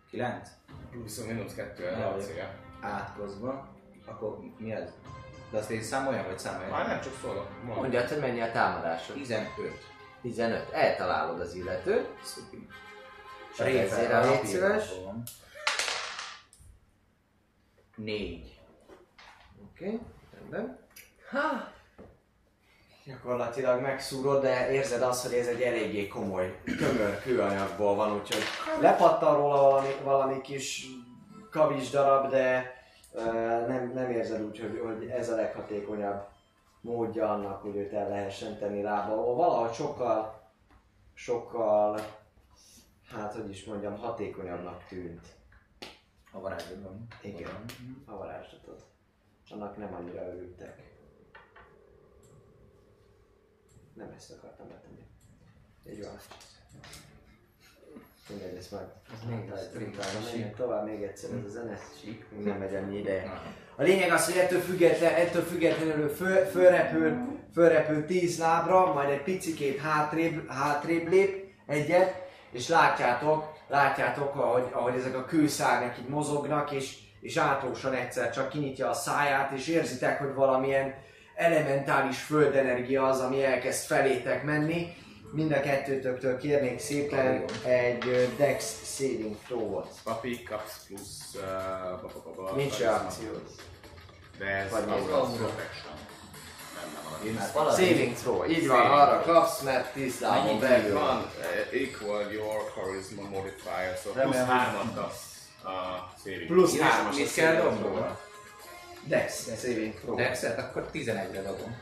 9. 0.09 0.49
Plusz 0.91 1.25
mínusz 1.25 1.53
2 1.53 1.87
a 1.87 2.17
cél. 2.19 2.59
Átkozva. 2.81 3.67
Akkor 4.05 4.37
mi 4.57 4.71
ez? 4.71 4.89
De 5.51 5.57
azt 5.57 5.69
én 5.69 5.81
számoljam, 5.81 6.25
vagy 6.25 6.39
számoljam? 6.39 6.71
Már 6.71 6.87
nem 6.87 7.01
csak 7.01 7.13
szólok. 7.21 7.47
Mondj. 7.63 7.79
mondjad, 7.79 8.07
hogy 8.07 8.19
mennyi 8.19 8.41
a 8.41 8.51
támadásod. 8.51 9.15
15. 9.15 9.47
15, 10.21 10.71
eltalálod 10.71 11.39
az 11.39 11.55
illetőt. 11.55 12.07
Segítsd 13.55 14.07
rá, 14.07 14.21
légy 14.21 14.45
szíves. 14.45 14.89
Négy. 17.95 18.59
Oké, 19.71 19.85
okay, 19.85 19.99
rendben. 20.33 20.79
Gyakorlatilag 23.05 23.81
megszúrod, 23.81 24.41
de 24.41 24.71
érzed 24.71 25.01
azt, 25.01 25.25
hogy 25.25 25.33
ez 25.33 25.47
egy 25.47 25.61
eléggé 25.61 26.07
komoly, 26.07 26.61
tömör 26.65 27.21
kőanyagból 27.21 27.95
van, 27.95 28.13
úgyhogy 28.13 28.43
lepattan 28.79 29.35
róla 29.35 29.61
valami, 29.61 29.87
valami 30.03 30.41
kis 30.41 30.85
kavics 31.51 31.91
darab, 31.91 32.29
de 32.29 32.73
ö, 33.11 33.23
nem, 33.67 33.91
nem 33.93 34.11
érzed 34.11 34.41
úgy, 34.41 34.59
hogy, 34.59 34.81
hogy 34.85 35.07
ez 35.07 35.29
a 35.29 35.35
leghatékonyabb 35.35 36.27
módja 36.81 37.29
annak, 37.29 37.61
hogy 37.61 37.75
őt 37.75 37.93
el 37.93 38.09
lehessen 38.09 38.57
tenni 38.57 38.81
lábbal. 38.81 39.35
Valahogy 39.35 39.73
sokkal, 39.73 40.41
sokkal, 41.13 41.99
hát 43.11 43.33
hogy 43.33 43.49
is 43.49 43.65
mondjam, 43.65 43.97
hatékonyabbnak 43.97 44.85
tűnt. 44.87 45.27
A 46.35 46.39
varázslatban. 46.39 47.07
Igen, 47.21 47.65
a 48.05 48.17
varázslatot. 48.17 48.85
Annak 49.49 49.77
nem 49.77 49.93
annyira 49.93 50.27
örültek. 50.27 50.81
Nem 53.93 54.11
ezt 54.15 54.31
akartam 54.31 54.67
betenni. 54.67 55.05
Így 55.89 56.03
van. 56.03 56.17
Mindegy, 58.29 58.55
ezt 58.55 58.75
menjünk 59.27 59.53
sík. 60.31 60.55
tovább 60.55 60.85
még 60.85 61.01
egyszer, 61.01 61.29
ez 61.31 61.45
a 61.45 61.49
zene 61.49 61.79
sík, 62.01 62.25
nem 62.43 62.57
megy 62.57 62.75
annyi 62.75 62.97
ideje. 62.97 63.41
A 63.75 63.81
lényeg 63.83 64.11
az, 64.11 64.25
hogy 64.25 64.37
ettől, 64.37 64.59
független, 64.59 65.13
ettől 65.13 65.43
függetlenül 65.43 66.03
ő 66.03 66.07
föl, 66.07 66.45
fölrepül, 66.45 67.39
fölrepül 67.53 68.05
tíz 68.05 68.39
lábra, 68.39 68.93
majd 68.93 69.09
egy 69.09 69.23
picikét 69.23 69.79
hátrébb, 69.79 70.49
hátrébb 70.49 71.07
lép 71.07 71.53
egyet, 71.65 72.27
és 72.51 72.67
látjátok, 72.67 73.52
látjátok, 73.73 74.35
ahogy, 74.35 74.67
ahogy 74.71 74.95
ezek 74.95 75.15
a 75.15 75.25
kőszárnyak 75.25 75.97
így 75.97 76.07
mozognak, 76.07 76.71
és, 76.71 76.97
és 77.21 77.37
átlósan 77.37 77.93
egyszer 77.93 78.31
csak 78.31 78.49
kinyitja 78.49 78.89
a 78.89 78.93
száját, 78.93 79.51
és 79.51 79.67
érzitek, 79.67 80.19
hogy 80.19 80.33
valamilyen 80.33 80.93
elementális 81.35 82.21
földenergia 82.21 83.07
az, 83.07 83.19
ami 83.19 83.43
elkezd 83.43 83.85
felétek 83.85 84.43
menni. 84.43 84.93
Mind 85.31 85.51
a 85.51 85.59
kettőtöktől 85.59 86.37
kérnék 86.37 86.79
szépen 86.79 87.43
egy 87.65 88.33
Dex 88.37 88.95
saving 88.95 89.35
throw-ot. 89.45 89.87
Papi, 90.03 90.43
kapsz 90.43 90.85
plusz... 90.87 91.37
Uh, 92.45 92.55
Nincs 92.55 92.79
reakció. 92.79 93.31
De 94.37 94.45
ez 94.45 94.71
Vagy 94.71 94.83
az. 94.89 95.37
Protection. 95.37 96.02
Benne 96.75 96.99
van. 97.09 97.33
Már 97.33 97.51
valami... 97.53 97.85
Saving 97.85 98.15
throw, 98.15 98.45
így 98.49 98.67
van, 98.67 98.77
Saving 98.77 98.93
arra 98.99 99.21
kapsz, 99.21 99.61
mert 99.61 99.93
10 99.93 100.19
lábon 100.19 100.59
belül 100.59 100.93
van? 100.99 101.17
Uh, 101.17 101.81
equal 101.81 102.31
your 102.31 102.71
charisma 102.73 103.29
modifier, 103.29 103.97
so 104.03 104.11
plusz 104.11 104.15
Remélem, 104.23 104.47
hogy- 104.47 104.55
hármat 104.57 104.93
kapsz 104.95 105.21
a 105.63 105.69
saving. 106.23 106.45
Plusz 106.47 106.71
Mit- 106.71 106.81
hármas 106.81 107.15
a 107.15 107.17
Mit 107.19 107.33
kell 107.33 107.55
throw-ra. 107.55 108.19
Dex 109.05 109.43
saving 109.61 109.93
throw. 109.99 110.15
Dexet, 110.15 110.59
akkor 110.59 110.89
11-re 110.93 111.41
dobom. 111.41 111.77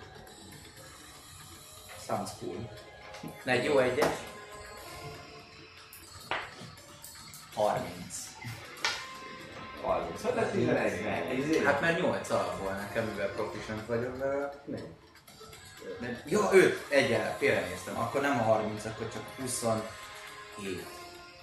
Sounds 2.08 2.32
cool. 2.40 2.70
Na 3.44 3.52
egy 3.52 3.64
jó 3.64 3.78
egyes. 3.80 4.16
30. 7.56 8.21
30. 9.82 10.22
Hát 10.22 10.38
ez 10.38 10.52
11 10.52 11.04
ne. 11.04 11.66
Hát 11.66 11.82
mert 11.82 12.02
8 12.02 12.30
alapból 12.30 12.72
nekem, 12.72 13.06
mivel 13.06 13.28
proficient 13.30 13.86
vagyok 13.86 14.18
vele. 14.18 14.54
Nem. 14.66 14.82
Jó, 16.26 16.42
5, 16.52 16.86
egyel, 16.90 17.36
félrenéztem. 17.38 18.00
Akkor 18.00 18.22
nem 18.22 18.40
a 18.40 18.44
30, 18.44 18.86
akkor 18.86 19.08
csak 19.14 19.22
27. 19.40 20.86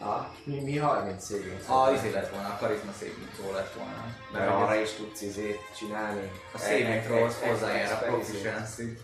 Ah, 0.00 0.26
mi, 0.44 0.60
mi 0.60 0.76
30 0.78 1.26
saving 1.26 1.60
throw? 1.60 1.76
A 1.76 1.92
izé 1.92 2.10
lett 2.10 2.30
volna, 2.30 2.48
a 2.48 2.56
karizma 2.60 2.92
saving 2.98 3.28
throw 3.36 3.52
lett 3.52 3.72
volna. 3.72 4.04
Mert 4.32 4.50
arra 4.50 4.74
is 4.74 4.90
tudsz 4.92 5.20
izét 5.20 5.60
csinálni. 5.78 6.30
A 6.54 6.62
Egy- 6.64 6.84
egy- 6.84 7.34
hozzájár 7.48 7.92
a 7.92 7.96
proficiency, 8.06 8.98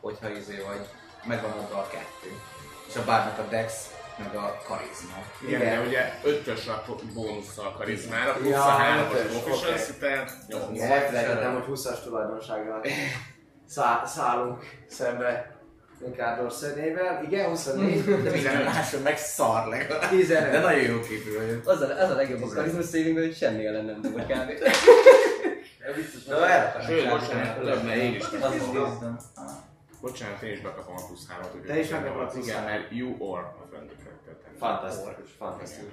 hogyha 0.00 0.30
izé 0.30 0.56
vagy, 0.66 0.86
megvan 1.24 1.50
adva 1.50 1.78
a 1.78 1.86
kettő. 1.88 2.40
És 2.88 2.96
a 2.96 3.04
bárnak 3.04 3.38
a 3.38 3.42
dex, 3.48 3.90
meg 4.18 4.34
a 4.34 4.62
karizma. 4.66 5.16
Igen, 5.46 5.60
Igen. 5.60 5.80
de 5.82 5.86
ugye 5.86 6.02
ötös 6.24 6.66
a 6.66 6.84
bónusszal 7.14 7.66
a 7.66 7.72
karizmára, 7.78 8.32
plusz 8.32 8.50
Ja, 8.50 8.62
a 8.64 8.68
hármas 8.68 9.12
ötös, 9.12 9.36
a 9.36 9.40
proficiency, 9.40 9.92
tehát 10.00 10.32
nyolc. 10.48 10.70
Igen, 10.74 10.90
elfelejtettem, 10.90 11.52
hogy 11.52 11.64
20-as 11.78 12.02
tulajdonsággal 12.02 12.80
szá- 13.66 14.06
szállunk 14.06 14.62
szembe 14.88 15.56
Ricardo 16.04 16.50
szedével. 16.50 17.22
Igen, 17.24 17.48
24. 17.48 18.04
De 18.22 18.30
minden 18.30 18.64
máson 18.64 19.02
meg 19.02 19.18
szar 19.18 19.68
legalább. 19.68 20.10
15. 20.10 20.50
De 20.50 20.60
nagyon 20.60 20.82
jó 20.82 21.00
képű 21.00 21.36
vagyok. 21.36 21.68
Az 21.68 21.80
a, 21.80 22.02
az 22.02 22.10
a 22.10 22.14
legjobb 22.14 22.42
a 22.42 22.46
charisma 22.46 22.82
saving 22.82 23.18
hogy 23.18 23.36
semmi 23.36 23.66
ellen 23.66 23.84
nem 23.84 24.00
dobod 24.00 24.22
kb. 24.22 24.52
De 26.28 26.34
el 26.34 26.82
Sőt, 26.86 27.08
bocsánat, 27.08 27.58
több, 27.58 27.84
mert 27.84 27.96
én 27.96 28.14
is. 28.14 28.24
Bocsánat, 30.00 30.42
én 30.42 30.52
is 30.52 30.60
bekapom 30.60 30.94
a 30.96 31.06
plusz 31.06 31.28
hármat. 31.28 31.50
úgyhogy 31.54 31.66
Te 31.68 31.78
is 31.78 31.88
megkapod 31.88 32.22
a 32.22 32.26
plusz 32.26 32.46
Igen, 32.46 32.56
hármat. 32.56 32.80
mert 32.80 32.92
you 32.92 33.14
or 33.18 33.38
a 33.38 33.54
character. 33.68 34.34
tenni. 34.44 34.56
Fantasztikus, 34.58 35.30
fantasztikus. 35.38 35.92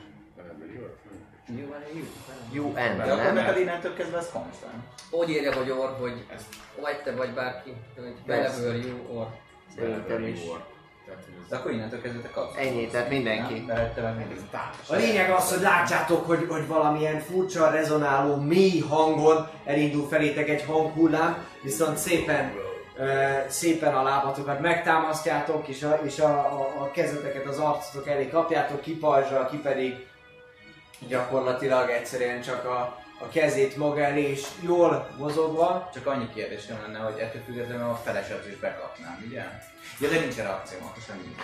Jó 1.48 1.68
van, 1.68 1.80
jó. 1.94 2.04
Jó, 2.52 2.72
De 2.74 2.80
ember, 2.80 3.10
akkor 3.12 3.24
nem? 3.24 3.34
neked 3.36 3.58
innentől 3.58 3.94
kezdve 3.94 4.18
ez 4.18 4.30
konstant. 4.34 4.84
Úgy 5.12 5.30
írja, 5.30 5.54
hogy 5.54 5.70
or, 5.70 5.96
hogy 6.00 6.26
vagy 6.82 7.02
te 7.04 7.12
vagy 7.12 7.34
bárki, 7.34 7.74
hogy 7.96 8.14
wherever 8.28 8.76
you 8.76 9.18
or. 9.18 9.28
Is. 10.28 10.44
You 10.44 10.52
or. 10.52 10.64
De 11.50 11.56
akkor 11.56 11.72
innentől 11.72 12.02
kezdve 12.02 12.22
te 12.22 12.30
kapsz. 12.30 12.58
Ennyi, 12.58 12.88
tehát 12.88 13.10
mindenki. 13.10 13.66
A 14.90 14.96
lényeg 14.96 15.30
az, 15.32 15.54
hogy 15.54 15.62
látjátok, 15.62 16.26
hogy, 16.26 16.46
hogy 16.50 16.68
valamilyen 16.68 17.20
furcsa, 17.20 17.70
rezonáló, 17.70 18.36
mély 18.36 18.80
hangon 18.80 19.48
elindul 19.66 20.08
felétek 20.08 20.50
egy 20.50 20.64
hanghullám, 20.64 21.48
viszont 21.64 21.98
szépen, 21.98 22.54
szépen 23.48 23.96
a 23.96 24.04
lábatokat 24.04 24.60
megtámasztjátok, 24.60 25.68
és 25.68 25.84
a, 25.84 26.00
és 26.04 26.20
a, 26.20 26.30
a, 26.30 26.82
a 26.82 26.92
kezeteket 26.92 27.46
az 27.46 27.58
arcotok 27.58 28.08
elé 28.08 28.28
kapjátok, 28.30 28.82
ki 28.82 28.98
pajzsal, 28.98 29.50
ki 29.50 29.58
pedig 29.58 30.08
gyakorlatilag 31.08 31.90
egyszerűen 31.90 32.42
csak 32.42 32.66
a, 32.66 33.04
a 33.20 33.28
kezét 33.28 33.78
maga 33.78 34.00
elé, 34.00 34.30
és 34.30 34.46
jól 34.62 35.10
mozogva. 35.18 35.90
Csak 35.94 36.08
annyi 36.08 36.30
kérdésem 36.34 36.82
lenne, 36.82 37.00
hogy 37.00 37.20
ettől 37.20 37.42
függetlenül 37.46 37.90
a 37.90 38.02
felesebb 38.04 38.46
is 38.48 38.56
bekapnám, 38.60 39.24
ugye? 39.28 39.44
Ja, 40.00 40.10
de 40.10 40.20
nincs 40.20 40.36
reakció, 40.36 40.78
akkor 40.82 41.04
semmi. 41.08 41.36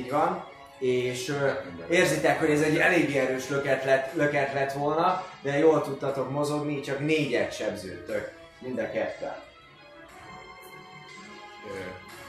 Így 0.00 0.10
van. 0.10 0.44
És 0.78 1.28
ö, 1.28 1.50
érzitek, 1.88 2.38
hogy 2.38 2.50
ez 2.50 2.60
egy 2.60 2.76
elég 2.76 3.16
erős 3.16 3.48
löket 3.48 3.84
lett, 3.84 4.14
löket 4.14 4.52
lett 4.52 4.72
volna, 4.72 5.24
de 5.42 5.58
jól 5.58 5.82
tudtatok 5.82 6.30
mozogni, 6.30 6.80
csak 6.80 6.98
négyet 6.98 7.54
sebződtök. 7.54 8.32
Mind 8.58 8.78
a 8.78 8.90
ketten. 8.90 9.47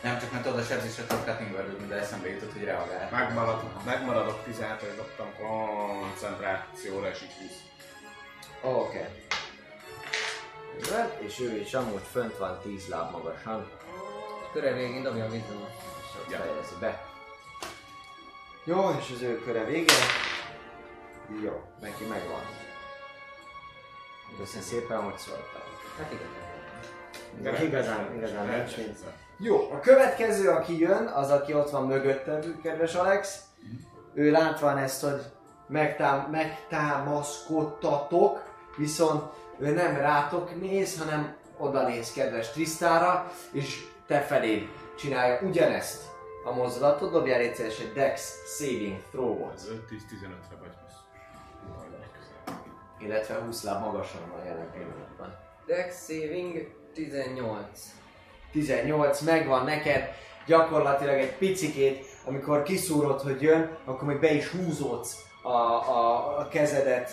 Nem 0.02 0.20
csak 0.20 0.32
mert 0.32 0.46
oda 0.46 0.64
sebzésre 0.64 1.06
tudok 1.06 1.26
cutting 1.26 1.52
belül, 1.52 1.88
de 1.88 1.96
eszembe 1.96 2.30
jutott, 2.30 2.54
hogy 2.54 2.64
reagál. 2.64 3.10
Megmaradok, 3.12 3.84
megmaradok 3.86 4.44
16 4.44 4.80
hogy 4.80 4.96
dobtam 4.96 5.28
koncentrációra, 5.38 7.10
és 7.10 7.22
így 7.22 7.50
20. 8.62 8.74
Oké. 8.74 9.06
Okay. 10.78 11.28
És 11.28 11.40
ő 11.40 11.60
is 11.60 11.74
amúgy 11.74 12.04
fönt 12.12 12.38
van 12.38 12.60
10 12.62 12.88
láb 12.88 13.12
magasan, 13.12 13.70
Köre 14.54 14.74
végén 14.74 15.04
dobja 15.04 15.26
a 15.26 15.28
wisdom 15.28 15.68
és 16.00 16.20
ott 16.20 16.32
Ja. 16.32 16.38
fejezi 16.38 16.76
be. 16.80 17.06
Jó, 18.64 18.90
és 19.00 19.12
az 19.16 19.22
ő 19.22 19.40
köre 19.40 19.66
vége. 19.66 19.94
Jó, 21.44 21.64
neki 21.82 22.04
megvan. 22.04 22.42
Köszönöm 24.38 24.64
szépen, 24.64 25.02
hogy 25.04 25.18
szóltál. 25.18 25.64
Hát 25.98 26.12
igen. 26.12 26.49
De 27.42 27.64
igazán, 27.64 28.16
igazán 28.16 28.48
nincs. 28.48 28.76
Jó, 29.38 29.72
a 29.72 29.80
következő, 29.80 30.50
aki 30.50 30.80
jön, 30.80 31.06
az, 31.06 31.30
aki 31.30 31.54
ott 31.54 31.70
van 31.70 31.86
mögöttem, 31.86 32.60
kedves 32.64 32.96
Alex. 32.96 33.44
Ő 34.14 34.32
látván 34.32 34.78
ezt, 34.78 35.04
hogy 35.04 35.22
megtám, 35.68 36.30
megtámaszkodtatok, 36.32 38.44
viszont 38.78 39.24
ő 39.60 39.74
nem 39.74 39.96
rátok 39.96 40.62
néz, 40.62 41.00
hanem 41.00 41.36
oda 41.58 41.88
néz 41.88 42.14
kedves 42.14 42.52
Trisztára, 42.52 43.32
és 43.52 43.86
te 44.08 44.20
feléd 44.20 44.68
csinálja 44.98 45.40
ugyanezt 45.42 46.04
a 46.44 46.52
mozdulatot. 46.52 47.12
Dobjál 47.12 47.40
egy 47.40 47.60
egy 47.60 47.92
Dex 47.94 48.36
Saving 48.58 49.02
Throw-ot, 49.12 49.54
Az 49.54 49.68
5-10-15-re 49.68 50.56
vagy 50.60 50.70
biztos. 50.70 50.98
Illetve 53.00 53.36
20 53.36 53.64
láb 53.64 53.82
magasan 53.82 54.22
van 54.32 54.46
jelen 54.46 54.72
pillanatban. 54.72 55.36
Dex 55.66 56.06
saving 56.06 56.78
18. 56.94 57.66
18 58.52 59.22
megvan 59.22 59.66
neked, 59.66 60.10
gyakorlatilag 60.46 61.18
egy 61.18 61.34
picikét, 61.34 62.06
amikor 62.26 62.64
kiszúrod, 62.64 63.22
hogy 63.22 63.42
jön, 63.42 63.78
akkor 63.86 64.08
még 64.08 64.20
be 64.20 64.32
is 64.32 64.48
húzódsz 64.48 65.18
a, 65.42 65.50
a, 65.50 66.38
a 66.40 66.48
kezedet, 66.48 67.12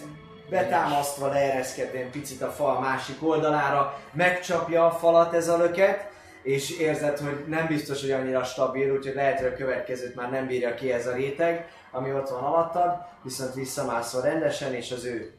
betámasztva 0.50 1.28
leereszkedvén 1.28 2.10
picit 2.10 2.42
a 2.42 2.50
fal 2.50 2.80
másik 2.80 3.16
oldalára, 3.22 3.98
megcsapja 4.12 4.86
a 4.86 4.90
falat 4.90 5.34
ez 5.34 5.48
a 5.48 5.56
löket, 5.56 6.08
és 6.42 6.78
érzed, 6.78 7.18
hogy 7.18 7.44
nem 7.48 7.66
biztos, 7.66 8.00
hogy 8.00 8.10
annyira 8.10 8.44
stabil, 8.44 8.96
úgyhogy 8.96 9.14
lehet, 9.14 9.38
hogy 9.38 9.46
a 9.46 9.56
következőt 9.56 10.14
már 10.14 10.30
nem 10.30 10.46
bírja 10.46 10.74
ki 10.74 10.92
ez 10.92 11.06
a 11.06 11.14
réteg, 11.14 11.68
ami 11.90 12.12
ott 12.12 12.28
van 12.28 12.42
alattad, 12.42 12.96
viszont 13.22 13.54
visszamászol 13.54 14.22
rendesen, 14.22 14.74
és 14.74 14.92
az 14.92 15.04
ő 15.04 15.32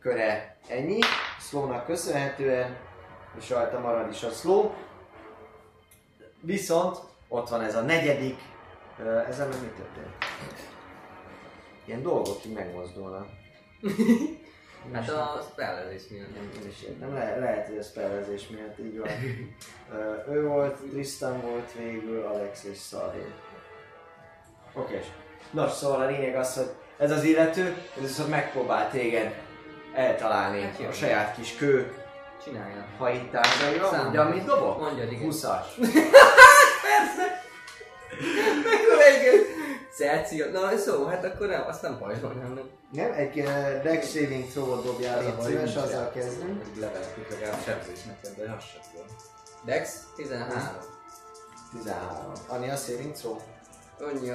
köre 0.00 0.56
ennyi, 0.68 0.98
Slownak 1.38 1.86
köszönhetően, 1.86 2.76
és 3.38 3.50
rajta 3.50 3.80
marad 3.80 4.10
is 4.10 4.22
a 4.22 4.30
slow. 4.30 4.70
Viszont 6.40 6.98
ott 7.28 7.48
van 7.48 7.60
ez 7.60 7.76
a 7.76 7.80
negyedik, 7.80 8.38
ezen 9.28 9.48
meg 9.48 9.60
mi 9.60 9.66
történt? 9.66 10.14
Ilyen 11.84 12.02
dolgok 12.02 12.44
így 12.44 12.52
megmozdulnak. 12.52 13.26
Hát 14.92 15.08
a 15.08 15.46
spellezés 15.52 16.02
miatt. 16.10 16.34
Nem, 16.34 16.50
én 16.62 16.68
is 16.68 16.82
értem. 16.82 17.14
Le, 17.14 17.38
lehet, 17.38 17.66
hogy 17.66 17.78
a 17.78 17.82
spellezés 17.82 18.48
miatt 18.48 18.78
így 18.78 18.98
van. 18.98 19.08
Ő 20.34 20.46
volt, 20.46 20.76
Tristan 20.90 21.40
volt 21.40 21.72
végül, 21.72 22.26
Alex 22.26 22.64
és 22.64 22.76
Szarvin. 22.78 23.32
Oké. 24.72 25.00
Nos, 25.50 25.72
szóval 25.72 26.00
a 26.00 26.06
lényeg 26.06 26.36
az, 26.36 26.54
hogy 26.54 26.70
ez 26.98 27.10
az 27.10 27.24
illető, 27.24 27.76
ez 27.96 28.02
viszont 28.02 28.28
megpróbál 28.28 28.90
téged 28.90 29.34
eltalálni 29.94 30.60
Hát 30.60 30.80
a 30.88 30.92
saját 30.92 31.34
kis 31.34 31.56
kő 31.56 31.99
Csinálja. 32.44 32.86
hajításaival. 32.98 33.90
Számolj. 33.90 34.16
Mondja, 34.16 34.34
mit 34.34 34.44
dobok? 34.44 34.78
Mondjad, 34.80 35.12
igen. 35.12 35.30
20-as. 35.30 35.66
Mekkora 38.64 39.04
egy 39.04 39.46
Celsius. 39.96 40.50
Na, 40.52 40.76
szó, 40.76 41.04
hát 41.04 41.24
akkor 41.24 41.46
nem, 41.46 41.64
azt 41.66 41.82
nem 41.82 41.98
pajzsol, 41.98 42.32
nem, 42.32 42.52
nem. 42.52 42.68
Nem, 42.90 43.12
egy 43.12 43.38
uh, 43.38 43.82
deck 43.82 44.04
saving 44.04 44.44
throw-ot 44.48 44.84
dobjál, 44.84 45.18
a 45.18 45.20
légy 45.20 45.34
baj, 45.34 45.46
szíves, 45.46 45.76
azzal 45.76 46.10
kezdünk. 46.10 46.62
Hogy 46.62 46.80
levettük 46.80 47.30
legalább 47.30 47.62
sebzés 47.64 48.02
neked, 48.02 48.36
de 48.36 48.52
az 48.52 48.64
sem 48.64 48.80
tudom. 48.92 49.06
Dex 49.64 50.02
13. 50.16 50.58
13. 51.72 52.32
Annyi 52.48 52.70
a 52.70 52.76
saving 52.76 53.12
throw? 53.12 53.36
Annyi 53.98 54.32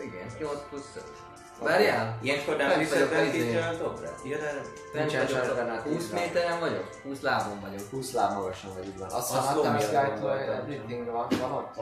igen, 0.00 0.26
8 0.38 0.68
plusz 0.68 0.92
5. 0.96 1.27
Várjál! 1.62 2.18
Ilyenkor 2.22 2.56
nem 2.56 2.68
vagyok 2.68 3.10
a 3.12 3.76
dobra? 3.78 4.14
Ja, 4.24 4.38
de 4.38 4.60
Nincsen 4.92 5.26
vagyok, 5.26 5.44
sarkanát 5.44 5.82
20 5.82 5.94
tízre. 5.94 6.18
méteren 6.20 6.60
vagyok? 6.60 6.84
20 7.02 7.20
lábon 7.20 7.60
vagyok. 7.60 7.90
20 7.90 8.12
láb 8.12 8.32
magasan 8.34 8.74
vagy 8.74 8.86
így 8.86 8.98
van. 8.98 9.08
Azt 9.10 9.34
Azt 9.36 9.54
mondtam, 9.54 9.64
Lomi 9.72 9.80
Sky 9.82 9.94
alól 9.96 10.14
to 10.14 10.20
voltam. 10.20 10.54
everything 10.54 11.04
van, 11.06 11.26
van 11.40 11.52
ott? 11.52 11.76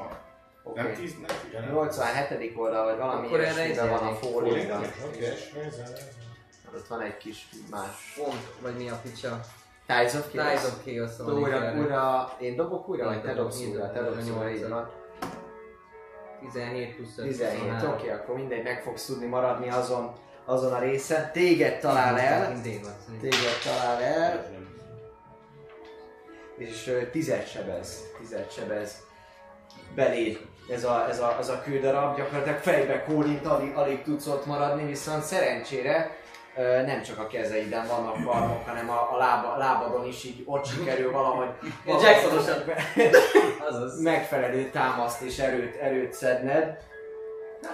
Oké. 0.63 0.81
Nem 0.81 0.95
10, 0.95 1.13
nem 1.27 1.37
11. 1.51 1.71
87. 1.71 2.57
oldal, 2.57 2.85
vagy 2.85 2.97
valami 2.97 3.27
Akkor 3.27 3.41
erre 3.41 3.65
ilyesmiben 3.65 3.91
van 3.91 4.09
a 4.09 4.15
fóliában. 4.15 4.85
Oké. 5.07 5.33
Ott 6.77 6.87
van 6.87 7.01
egy 7.01 7.17
kis 7.17 7.49
más. 7.71 8.15
Pont, 8.17 8.43
vagy 8.61 8.77
mi 8.77 8.89
a 8.89 9.01
picsa? 9.03 9.41
Tides 9.87 10.15
of 10.15 10.31
Tides 10.31 10.47
Chaos. 10.47 10.65
of 10.65 10.85
Chaos 10.85 11.11
Szóval 11.11 11.35
Újra, 11.35 11.73
újra, 11.79 12.37
én 12.41 12.57
dobok 12.57 12.89
újra, 12.89 13.05
vagy 13.05 13.23
te 13.23 13.35
dobsz 13.35 13.61
újra? 13.61 13.93
Te 13.93 14.03
dobsz 14.03 14.29
újra, 14.29 14.51
így 14.51 14.61
nyolcat. 14.61 14.69
van. 14.71 14.91
17 16.53 16.97
plusz 16.97 17.19
5. 17.19 17.27
17, 17.27 17.83
oké, 17.83 18.11
akkor 18.11 18.35
mindegy, 18.35 18.63
meg 18.63 18.83
fogsz 18.83 19.05
tudni 19.07 19.27
maradni 19.27 19.69
azon, 19.69 20.13
azon 20.45 20.73
a 20.73 20.79
részen. 20.79 21.31
Téged 21.33 21.81
talál 21.81 22.19
el, 22.19 22.53
Mindig 22.53 22.83
van. 22.83 22.93
szerintem. 23.07 23.31
téged 23.31 23.59
talál 23.65 24.03
el, 24.03 24.55
és 26.59 26.93
tizet 27.13 27.49
sebez, 27.51 28.01
tizet 28.19 28.53
sebez 28.53 29.03
beléd 29.95 30.41
ez 30.71 30.85
a, 30.85 31.07
ez 31.09 31.21
a, 31.21 31.37
ez 31.39 31.49
a 31.49 31.61
kődarab, 31.63 32.17
gyakorlatilag 32.17 32.59
fejbe 32.59 33.03
kólint, 33.03 33.47
alig, 33.47 33.75
alig 33.75 34.03
tudsz 34.03 34.27
ott 34.27 34.47
maradni, 34.47 34.87
viszont 34.87 35.23
szerencsére 35.23 36.17
nem 36.87 37.03
csak 37.03 37.19
a 37.19 37.27
kezeiden 37.27 37.87
vannak 37.87 38.25
karmok, 38.25 38.67
hanem 38.67 38.91
a, 38.91 39.13
a 39.13 39.17
lába, 39.17 39.57
lábadon 39.57 40.07
is 40.07 40.25
így 40.25 40.43
ott 40.47 40.67
sikerül 40.67 41.13
valahogy 41.13 41.49
Jacksonosan. 41.87 42.63
Megfelelő 44.03 44.71
támaszt 44.71 45.23
és 45.23 45.39
erőt, 45.39 45.77
erőt 45.77 46.13
szedned, 46.13 46.79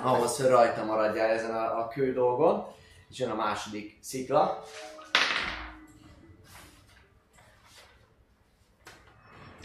ahhoz, 0.03 0.37
hogy 0.37 0.47
rajta 0.47 0.85
maradjál 0.85 1.30
ezen 1.30 1.55
a, 1.55 1.78
a 1.78 1.89
kő 1.89 2.12
dolgon, 2.12 2.66
és 3.11 3.18
jön 3.18 3.30
a 3.30 3.35
második 3.35 3.99
szikla. 4.01 4.64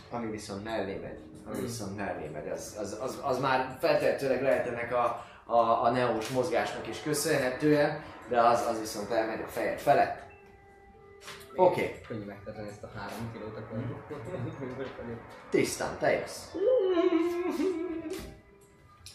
Ami 0.09 0.31
viszont 0.31 0.63
mellé 0.63 0.95
megy, 0.95 1.19
ami 1.51 1.61
viszont 1.61 1.97
mellé 1.97 2.27
megy, 2.33 2.47
az, 2.47 2.75
az, 2.79 2.97
az, 3.01 3.19
az 3.21 3.39
már 3.39 3.77
feltehetőleg 3.79 4.41
lehet 4.41 4.67
ennek 4.67 4.93
a, 4.93 5.25
a, 5.45 5.83
a 5.83 5.89
neós 5.89 6.29
mozgásnak 6.29 6.87
is 6.87 7.01
köszönhetően, 7.01 8.03
de 8.29 8.41
az, 8.41 8.65
az 8.65 8.79
viszont 8.79 9.11
elmegy 9.11 9.41
a 9.41 9.47
fejed 9.47 9.79
felett. 9.79 10.25
Oké, 11.55 11.81
okay. 11.81 12.01
Könnyű 12.07 12.25
megtenni 12.25 12.67
ezt 12.67 12.83
a 12.83 12.91
három 12.95 13.31
kilót 13.33 13.57
akkor. 13.57 13.77
tisztán, 15.49 15.97
te 15.97 16.11
jössz. 16.11 16.43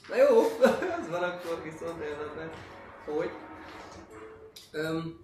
Na 0.09 0.17
jó, 0.17 0.39
az 1.01 1.09
van 1.11 1.23
akkor 1.23 1.63
viszont 1.63 2.03
érdemben. 2.03 2.51
Hogy? 3.05 3.31
Öm, 4.73 5.21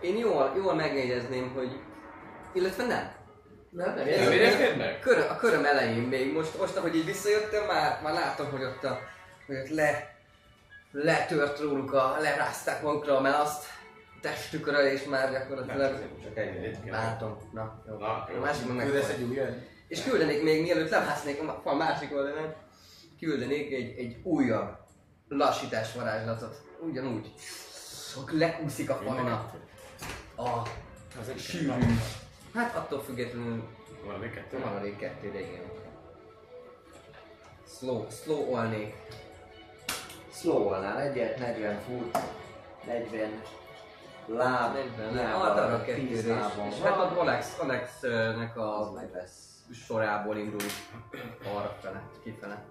én 0.00 0.16
jól, 0.16 0.52
jól 0.56 0.74
megjegyezném, 0.74 1.52
hogy... 1.54 1.80
Illetve 2.52 2.86
nem. 2.86 3.12
Nem, 3.70 3.94
nem, 3.94 4.06
Nem 4.06 4.32
érekednek? 4.32 5.00
Kör, 5.00 5.18
a 5.18 5.36
köröm 5.36 5.64
elején 5.64 6.02
még, 6.02 6.32
most, 6.32 6.58
most 6.58 6.76
ahogy 6.76 6.96
így 6.96 7.04
visszajöttem, 7.04 7.66
már, 7.66 8.00
már 8.02 8.12
látom, 8.12 8.50
hogy 8.50 8.62
ott, 8.62 8.84
a, 8.84 8.98
hogy 9.46 9.56
ott 9.56 9.68
le, 9.68 10.13
letört 10.94 11.60
róluk 11.60 11.92
a, 11.92 12.16
lerázták 12.20 12.82
magukra 12.82 13.16
a 13.16 13.20
melaszt 13.20 13.64
a 14.16 14.20
testükre, 14.20 14.92
és 14.92 15.04
már 15.04 15.30
gyakorlatilag 15.30 15.98
Csak 16.22 16.36
egy. 16.36 16.78
látom. 16.90 17.38
Na, 17.52 17.82
jó. 17.88 17.96
Na, 17.98 18.06
A 18.06 18.28
jó. 18.34 18.40
másik 18.40 18.74
meg 18.74 18.86
Küldesz 18.86 19.08
egy 19.08 19.22
újat? 19.22 19.54
És 19.88 20.02
küldenék 20.02 20.42
még, 20.42 20.62
mielőtt 20.62 20.90
lemásznék 20.90 21.42
a 21.42 21.60
a 21.64 21.74
másik 21.74 22.12
oldalán, 22.12 22.54
küldenék 23.20 23.72
egy, 23.72 23.98
egy 23.98 24.16
újabb 24.22 24.76
lassítás 25.28 25.92
varázslatot. 25.94 26.62
Ugyanúgy. 26.80 27.32
Lekúszik 28.30 28.90
a 28.90 28.94
falna. 28.94 29.52
A 30.36 30.62
Az 31.20 31.28
egy 31.28 31.38
sűrű. 31.38 31.84
Hát 32.54 32.76
attól 32.76 33.02
függetlenül 33.02 33.64
Van 34.06 34.18
még 34.18 34.30
kettő? 34.30 34.58
van 34.58 34.76
alig 34.76 34.96
kettő, 34.96 35.30
de 35.32 35.40
igen. 35.40 35.62
Slow, 37.78 38.06
slow 38.10 38.52
olnék. 38.52 38.94
Slow-olnál 40.34 41.00
egyet, 41.00 41.38
40 41.38 41.78
fut, 41.80 42.18
40 42.86 43.42
láb, 44.26 44.74
40, 44.74 45.12
hiába 45.12 45.44
hát 45.44 45.58
arra 45.58 45.84
10 45.84 45.94
kettőre 45.94 46.40
lábon 46.40 46.66
És 46.66 46.80
hát 46.80 46.98
az 46.98 47.16
Alex, 47.16 47.58
Alexnek 47.58 48.56
az 48.56 48.86
a 48.86 48.92
meg 48.94 49.10
lesz. 49.12 49.64
sorából 49.86 50.36
indul 50.36 50.60
arra 51.54 51.76
fele, 51.82 52.02
kifele. 52.22 52.64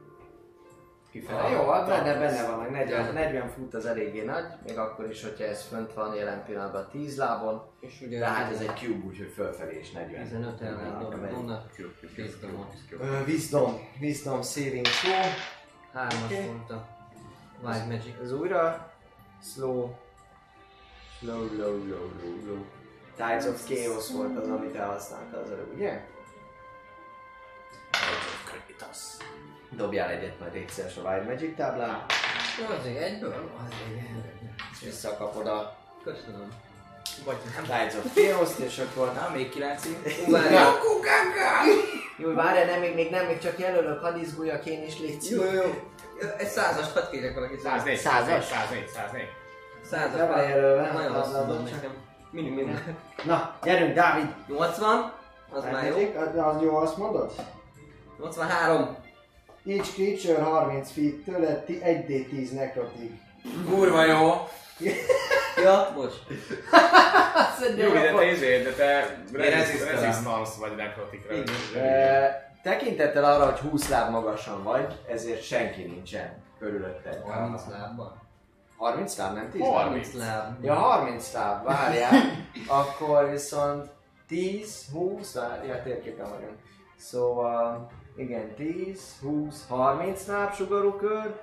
Kifele. 1.11 1.49
Jó, 1.49 1.69
hát 1.69 1.87
benne, 1.87 2.17
benne 2.19 2.47
van, 2.47 2.59
meg 2.59 2.71
40, 2.71 3.13
40 3.13 3.49
fut 3.49 3.73
az 3.73 3.85
eléggé 3.85 4.23
nagy, 4.23 4.45
még 4.65 4.77
akkor 4.77 5.09
is, 5.09 5.23
hogyha 5.23 5.43
ez 5.43 5.63
fönt 5.67 5.93
van 5.93 6.15
jelen 6.15 6.43
pillanatban 6.45 6.87
10 6.91 7.17
lábon, 7.17 7.61
És 7.79 8.01
ugye 8.05 8.19
de 8.19 8.27
hát 8.27 8.51
ez 8.51 8.59
egy 8.61 8.75
cube, 8.75 9.05
úgyhogy 9.07 9.31
fölfelé 9.35 9.79
is 9.79 9.91
40. 9.91 10.23
15 10.23 10.61
ellen 10.61 10.91
lábra 10.91 11.17
megy. 11.17 11.31
dobnak. 11.31 11.69
Wisdomot. 12.17 12.73
Ö, 12.99 13.23
Wisdom, 13.25 13.79
Wisdom 14.01 14.41
saving 14.41 14.85
throw, 14.85 15.31
Hármas 15.93 16.23
Oké. 16.23 16.45
mondta. 16.45 16.87
Wild 17.63 17.87
Magic. 17.87 18.13
ez 18.23 18.31
újra, 18.31 18.91
slow, 19.53 19.95
slow, 21.19 21.39
low, 21.57 21.87
low, 21.87 22.09
low, 22.21 22.45
low. 22.45 22.65
Tides 23.15 23.45
of 23.45 23.67
Chaos 23.67 24.09
volt 24.11 24.37
az, 24.37 24.49
amit 24.49 24.75
elhasználtál 24.75 25.41
az 25.41 25.51
előbb, 25.51 25.73
ugye? 25.73 26.01
Dobjál 29.75 30.09
egyet 30.09 30.39
majd 30.39 30.55
egyszer 30.55 30.91
a 30.97 31.09
Wild 31.09 31.27
Magic 31.27 31.55
táblán, 31.55 32.05
Azért 32.79 33.01
egyből? 33.01 33.51
Azért. 33.65 34.07
és 34.71 34.79
visszakapod 34.85 35.47
a 35.47 35.77
Köszönöm. 36.03 36.51
Vagy 37.25 37.37
nem. 37.55 37.63
Tides 37.63 37.95
of 37.95 38.13
Chaos-t, 38.13 38.59
és 38.59 38.77
akkor... 38.77 39.13
Na, 39.13 39.29
még 39.33 39.49
kilencig. 39.49 39.97
Ú, 40.27 40.31
várjál. 40.31 40.73
Jó, 42.17 42.33
várjál, 42.33 42.65
nem, 42.65 42.79
még, 42.79 42.95
még 42.95 43.09
nem, 43.09 43.25
még 43.25 43.39
csak 43.39 43.59
jelölök, 43.59 43.99
hadd 43.99 44.17
izguljak 44.17 44.65
én 44.65 44.83
is, 44.83 44.99
légy 44.99 45.29
Jó, 45.29 45.43
jó. 45.43 45.92
Egy 46.37 46.47
százast 46.47 46.91
hadd 46.91 47.09
kérjek 47.11 47.33
valaki. 47.33 47.57
104, 47.63 47.97
Százas? 47.97 48.45
104, 48.45 48.87
104. 48.87 49.27
Százas. 49.89 50.17
Le 50.17 50.27
van 50.27 50.47
jelölve, 50.47 50.91
Nagyon 50.91 51.11
van 51.47 51.65
csak. 51.65 51.75
nekem. 51.75 51.91
Minimum. 52.31 52.79
Na, 53.25 53.55
gyerünk, 53.63 53.93
Dávid! 53.93 54.27
80. 54.47 55.11
Az 55.49 55.63
már 55.71 55.85
jó. 55.85 55.95
Az, 56.43 56.61
jó, 56.61 56.75
azt 56.75 56.97
mondod? 56.97 57.31
83. 58.19 58.97
Each 59.65 59.93
creature 59.93 60.43
30 60.43 60.91
feet 60.91 61.15
tőle, 61.25 61.63
1d10 61.67 62.51
necrotic. 62.53 63.11
Kurva 63.69 64.05
jó. 64.05 64.47
Ja, 65.63 65.91
bocs. 65.95 66.13
Jó, 67.77 67.91
de 67.93 68.11
te 68.13 68.25
izé, 68.31 68.61
de 68.63 68.71
te 68.71 69.17
resistance 69.31 70.51
vagy 70.59 70.75
nekrotikra. 70.75 71.35
Tekintettel 72.63 73.23
arra, 73.23 73.45
hogy 73.45 73.59
20 73.59 73.89
láb 73.89 74.11
magasan 74.11 74.63
vagy, 74.63 74.99
ezért 75.09 75.43
senki 75.43 75.83
nincsen 75.83 76.43
körülötted. 76.59 77.21
30 77.21 77.61
lábban. 77.69 78.21
30 78.77 79.17
láb, 79.17 79.35
nem 79.35 79.49
10 79.49 79.61
láb? 79.61 79.73
30 79.73 80.13
láb. 80.13 80.63
Ja, 80.63 80.73
30 80.73 81.33
láb, 81.33 81.63
várjál. 81.65 82.11
Akkor 82.79 83.29
viszont 83.29 83.89
10, 84.27 84.85
20, 84.93 85.33
várj, 85.33 85.67
ja, 85.67 85.81
térképen 85.83 86.29
vagyunk. 86.29 86.57
Szóval, 86.97 87.91
igen, 88.15 88.55
10, 88.55 89.19
20, 89.21 89.65
30 89.67 90.27
láb 90.27 90.53
sugarú 90.53 90.91
kör, 90.91 91.39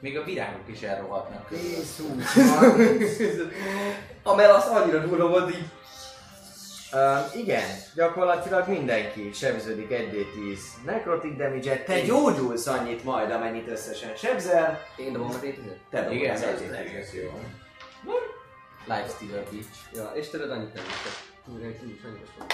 Még 0.00 0.18
a 0.18 0.24
virágok 0.24 0.68
is 0.68 0.82
elrohadnak. 0.82 1.48
10, 1.48 1.96
20, 2.34 2.54
30. 2.58 3.16
A 4.22 4.34
melasz 4.34 4.68
annyira 4.68 4.98
durva 4.98 5.28
volt 5.28 5.50
így. 5.50 5.70
Uh, 6.92 7.36
igen, 7.36 7.68
gyakorlatilag 7.94 8.68
mindenki 8.68 9.32
sebződik 9.32 9.88
1d10 9.90 10.58
necrotic 10.84 11.36
damage 11.36 11.82
te 11.82 12.00
gyógyulsz 12.00 12.66
annyit 12.66 13.04
majd, 13.04 13.30
amennyit 13.30 13.68
összesen 13.68 14.16
sebzel, 14.16 14.80
Én 14.96 15.12
dobom 15.12 15.30
a 15.30 15.38
D10-et. 15.42 15.76
te 15.90 16.00
dobod 16.02 16.12
Igen, 16.16 16.34
az 16.34 16.42
ez 16.42 16.60
1d10 16.60 16.72
egész 16.72 17.12
jó. 17.12 17.40
Lifesteal 18.84 19.42
Beach. 19.50 19.94
Ja, 19.94 20.10
és 20.14 20.28
tudod 20.28 20.50
annyit 20.50 20.74
nem 20.74 20.84
is. 20.84 20.92
Újra 21.54 21.66
egy 21.66 21.80
nincs 21.82 22.04
annyira 22.04 22.24
sok. 22.38 22.46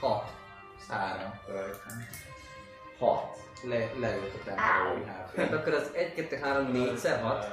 Hat. 0.00 0.30
Három. 0.88 1.40
Rajtam. 1.46 2.06
Hat. 2.98 3.36
Le, 3.62 3.90
leült 4.00 4.34
a 4.34 4.44
temporary 4.44 5.04
Hát 5.36 5.52
akkor 5.52 5.74
az 5.74 5.90
1, 5.94 6.14
2, 6.14 6.36
3, 6.36 6.72
4 6.72 6.96
szer 6.96 7.20
6. 7.22 7.46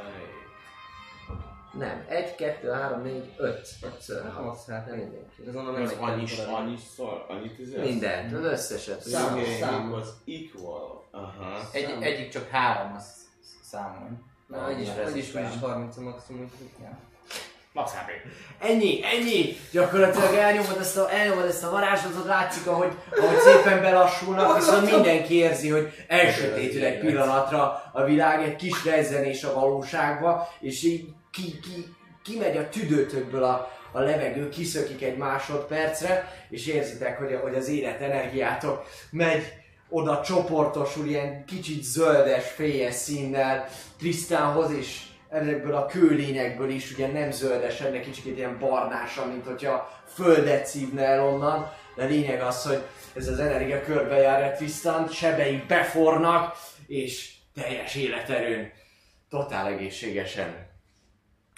Nem, 1.77 2.05
1, 2.09 2.35
2, 2.35 2.71
3, 2.71 3.01
4, 3.01 3.33
5. 3.37 3.67
5 4.07 4.33
6, 4.33 4.65
hát 4.67 4.85
nem. 4.85 4.97
Mindenki. 4.97 5.47
Ez 5.47 5.55
onnan 5.55 5.73
nem 5.73 5.81
Az 5.81 5.89
megy 5.89 6.09
annyi, 6.09 6.25
annyi 6.53 6.77
szor, 6.95 7.25
annyit 7.27 7.59
izé? 7.59 7.79
Mindent, 7.79 8.33
az 8.33 8.43
összeset. 8.43 9.01
Számos. 9.01 9.59
was 9.91 10.07
equal. 10.25 11.07
Aha. 11.11 11.69
Egy, 11.71 11.95
egyik 12.01 12.29
csak 12.29 12.47
három, 12.49 12.95
az 12.95 13.05
számolj. 13.63 14.11
Na, 14.47 14.71
így 14.71 14.81
is, 14.81 14.87
így 15.09 15.17
is, 15.17 15.27
is 15.27 15.59
30 15.61 15.97
a 15.97 16.01
maximum. 16.01 16.51
Ja. 16.81 16.97
Max 17.75 17.91
HP. 17.91 18.09
Ennyi, 18.59 18.99
ennyi! 19.03 19.57
Gyakorlatilag 19.71 20.33
elnyomod 20.33 20.77
ezt 20.79 20.97
a, 20.97 21.11
elnyomod 21.11 21.45
ezt 21.45 21.63
a 21.63 21.69
varázslatot, 21.69 22.25
látszik, 22.25 22.67
ahogy, 22.67 22.91
ahogy 23.19 23.37
szépen 23.37 23.81
belassulnak, 23.81 24.55
viszont 24.55 24.91
mindenki 24.91 25.35
érzi, 25.35 25.69
hogy 25.69 26.05
elsötétül 26.07 26.83
egy 26.83 26.99
pillanatra 26.99 27.81
a 27.93 28.03
világ, 28.03 28.43
egy 28.43 28.55
kis 28.55 28.85
rezzenés 28.85 29.43
a 29.43 29.53
valóságba, 29.53 30.47
és 30.59 30.83
így 30.83 31.05
ki, 31.35 31.59
ki, 31.59 31.95
kimegy 32.23 32.57
a 32.57 32.69
tüdőtökből 32.69 33.43
a, 33.43 33.71
a 33.91 33.99
levegő, 33.99 34.49
kiszökik 34.49 35.01
egy 35.03 35.17
másodpercre, 35.17 36.45
és 36.49 36.67
érzitek, 36.67 37.17
hogy, 37.17 37.39
hogy 37.41 37.55
az 37.55 37.67
élet 37.67 38.01
energiátok 38.01 38.85
megy 39.11 39.43
oda 39.89 40.21
csoportosul 40.21 41.05
ilyen 41.05 41.45
kicsit 41.45 41.83
zöldes, 41.83 42.51
félyes 42.51 42.93
színnel 42.93 43.67
Trisztánhoz, 43.97 44.71
és 44.71 45.01
ezekből 45.29 45.75
a 45.75 45.85
kőlényekből 45.85 46.69
is 46.69 46.91
ugye 46.91 47.11
nem 47.11 47.31
zöldes, 47.31 47.81
ennek 47.81 48.03
kicsit 48.03 48.37
ilyen 48.37 48.59
barnása, 48.59 49.25
mint 49.25 49.45
hogyha 49.45 50.03
földet 50.13 50.65
szívne 50.65 51.03
el 51.03 51.25
onnan, 51.25 51.71
de 51.95 52.05
lényeg 52.05 52.41
az, 52.41 52.63
hogy 52.63 52.81
ez 53.13 53.27
az 53.27 53.39
energia 53.39 53.81
körbejár 53.81 54.55
Trisztán, 54.55 55.07
sebei 55.07 55.63
befornak, 55.67 56.55
és 56.87 57.33
teljes 57.53 57.95
életerőn, 57.95 58.71
totál 59.29 59.67
egészségesen 59.67 60.64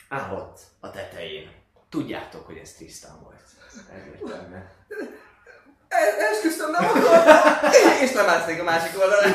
állott 0.10 0.60
a 0.80 0.90
tetején. 0.92 1.52
Tudjátok, 1.90 2.46
hogy 2.46 2.58
ez 2.58 2.74
Trisztán 2.74 3.20
volt. 3.24 3.42
Egyértelműen. 3.94 4.70
Esküszöm, 6.32 6.72
nem 6.72 6.86
akar! 6.86 7.24
És 8.02 8.14
lemászik 8.14 8.60
a 8.60 8.64
másik 8.64 9.00
oldalán. 9.00 9.32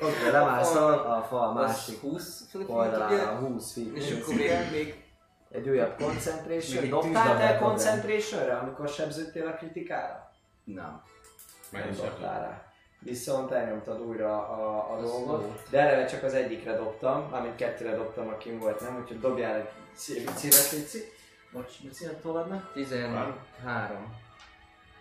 Oké, 0.00 0.30
lemászol 0.30 0.92
a 0.92 1.26
fal 1.28 1.52
másik 1.52 2.00
20 2.00 2.40
oldalára 2.66 3.36
20 3.36 3.76
És 3.94 4.08
feet. 4.08 4.22
akkor 4.22 4.34
még, 4.34 4.50
még 4.70 5.04
Egy 5.50 5.68
újabb 5.68 5.96
concentration. 5.96 6.88
Dobtál 6.88 7.52
dobom. 7.52 7.68
concentrationre, 7.68 8.56
amikor 8.56 8.88
sebződtél 8.88 9.46
a 9.46 9.54
kritikára? 9.54 10.30
Nem. 10.64 11.02
Nem 11.70 11.82
Mennyi 11.82 11.96
dobtál 11.96 12.40
rá. 12.40 12.67
Viszont 13.00 13.50
elnyomtad 13.50 14.00
újra 14.00 14.48
a, 14.48 14.92
a 14.92 15.00
dolgot, 15.00 15.62
de 15.70 15.80
eleve 15.80 16.04
csak 16.06 16.22
az 16.22 16.34
egyikre 16.34 16.76
dobtam, 16.76 17.28
mármint 17.30 17.56
kettőre 17.56 17.94
dobtam, 17.96 18.28
akin 18.28 18.58
volt, 18.58 18.80
nem? 18.80 19.00
Úgyhogy 19.02 19.20
dobjál 19.20 19.54
egy 19.56 19.68
szívet, 19.94 20.70
Lici. 20.72 21.12
Bocs, 21.52 21.72
mit 21.82 21.94
szívet 21.94 22.16
toladnak? 22.16 22.72
13. 22.72 23.36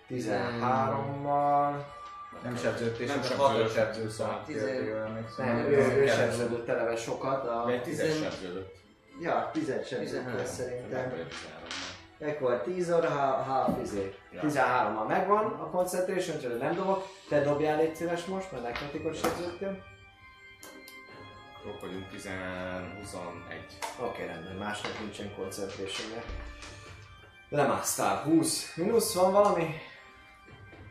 13-mal... 0.09 1.71
Nem 2.43 2.55
sebződtés, 2.57 3.07
Nem 3.07 3.19
nem 3.19 3.25
csak 3.29 3.37
sebződött. 3.37 3.57
hatot 3.57 3.73
sebző 3.73 4.09
szóval. 4.09 4.45
Nem, 5.37 5.57
ő, 5.57 5.77
ő 6.01 6.07
sebződött 6.07 6.67
eleve 6.67 6.95
sokat. 6.95 7.47
A... 7.47 7.79
Tízes 7.83 8.05
Tizen- 8.07 8.31
sebződött. 8.31 8.75
Ja, 9.21 9.49
10 9.53 9.65
sebződött 9.65 9.99
13. 10.05 10.45
szerintem. 10.45 11.13
Ekkor 12.19 12.61
10 12.61 12.91
óra, 12.91 13.09
ha, 13.09 13.31
ha 13.31 13.77
izé. 13.81 14.15
Ja. 14.31 14.41
13-mal 14.43 15.07
megvan 15.07 15.45
a 15.45 15.69
concentration, 15.69 16.35
úgyhogy 16.35 16.57
nem 16.57 16.75
dobok. 16.75 17.07
Te 17.29 17.41
dobjál 17.41 17.77
légy 17.77 17.95
szíves 17.95 18.25
most, 18.25 18.51
mert 18.51 18.63
sebződtél. 19.15 19.83
Akkor 21.57 21.79
vagyunk 21.81 22.09
10, 22.09 22.29
21. 22.99 23.77
Oké, 23.99 24.25
rendben, 24.25 24.55
másnak 24.55 24.99
nincsen 24.99 25.35
concentration 25.35 26.21
Lemásztál, 27.49 28.21
20. 28.23 28.75
Minusz 28.75 29.13
van 29.13 29.31
valami? 29.31 29.75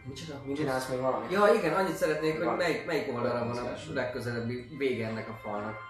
Micsoda? 0.04 0.54
Csinálsz 0.54 0.88
még 0.88 1.00
valamit? 1.00 1.30
Ja 1.30 1.54
igen, 1.54 1.72
annyit 1.72 1.96
szeretnék, 1.96 2.38
Van. 2.38 2.48
hogy 2.48 2.56
melyik, 2.56 2.86
melyik 2.86 3.14
oldalra 3.14 3.44
van 3.44 3.56
a 3.56 3.72
legközelebbi 3.92 4.68
vége 4.78 5.06
ennek 5.06 5.28
a 5.28 5.38
falnak. 5.42 5.85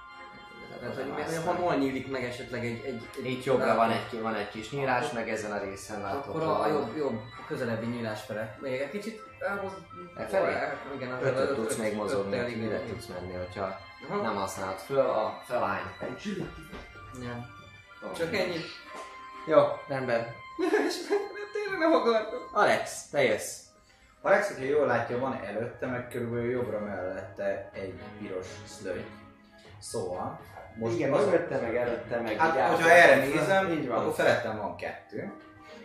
Tehát, 0.80 0.94
hogy 0.94 1.06
Lemásztál. 1.06 1.42
ha 1.42 1.52
hol 1.52 1.74
nyílik 1.74 2.10
meg 2.10 2.24
esetleg 2.24 2.64
egy... 2.64 2.84
egy, 2.84 3.08
egy 3.18 3.30
Itt 3.30 3.44
jobbra 3.44 3.74
van 3.74 3.90
egy, 3.90 4.20
van 4.20 4.34
egy 4.34 4.48
kis 4.48 4.70
nyílás, 4.70 5.10
meg 5.10 5.28
ezen 5.30 5.52
a 5.52 5.58
részen 5.58 6.00
látható. 6.00 6.30
Akkor 6.30 6.42
a, 6.42 6.62
a 6.62 6.68
jobb, 6.68 6.96
jobb, 6.96 7.20
a 7.42 7.46
közelebbi 7.46 7.86
nyílás 7.86 8.22
fele. 8.22 8.58
Még 8.60 8.80
egy 8.80 8.90
kicsit 8.90 9.20
elhoz... 9.38 9.72
E 10.16 10.26
felé? 10.26 10.54
Igen, 10.94 11.12
az 11.12 11.22
Ötöt 11.22 11.48
öt- 11.48 11.54
tudsz 11.56 11.72
öt- 11.72 11.78
még 11.78 11.94
mozogni, 11.94 12.36
ide 12.36 12.80
tudsz 12.82 13.06
menni, 13.06 13.32
hogyha 13.32 13.78
Aha. 14.08 14.22
nem 14.22 14.34
használod 14.34 14.78
föl 14.78 14.98
a 14.98 15.42
felány. 15.46 15.82
Ja. 17.22 17.46
Csak 18.16 18.34
ennyi. 18.34 18.58
Jó, 19.46 19.62
rendben. 19.88 20.26
Tényleg 21.52 21.78
nem 21.78 21.92
akartam. 21.92 22.38
Alex, 22.52 23.08
te 23.08 23.22
jössz. 23.22 23.60
Alex, 24.22 24.48
hogyha 24.48 24.64
jól 24.64 24.86
látja, 24.86 25.18
van 25.18 25.40
előtte, 25.44 25.86
meg 25.86 26.08
körülbelül 26.08 26.50
jobbra 26.50 26.78
mellette 26.80 27.70
egy 27.72 28.00
piros 28.18 28.46
szlögy. 28.64 29.04
Szóval, 29.80 30.40
most 30.78 30.94
Igen, 30.94 31.12
az 31.12 31.24
mögötte, 31.24 31.60
meg 31.60 31.76
előtte, 31.76 32.20
meg 32.20 32.36
Hát, 32.36 32.56
át- 32.58 32.74
hogyha 32.74 32.90
erre 32.90 33.24
nézem, 33.24 33.70
így 33.70 33.88
van. 33.88 33.98
akkor 33.98 34.12
felettem 34.14 34.56
van 34.56 34.76
kettő. 34.76 35.32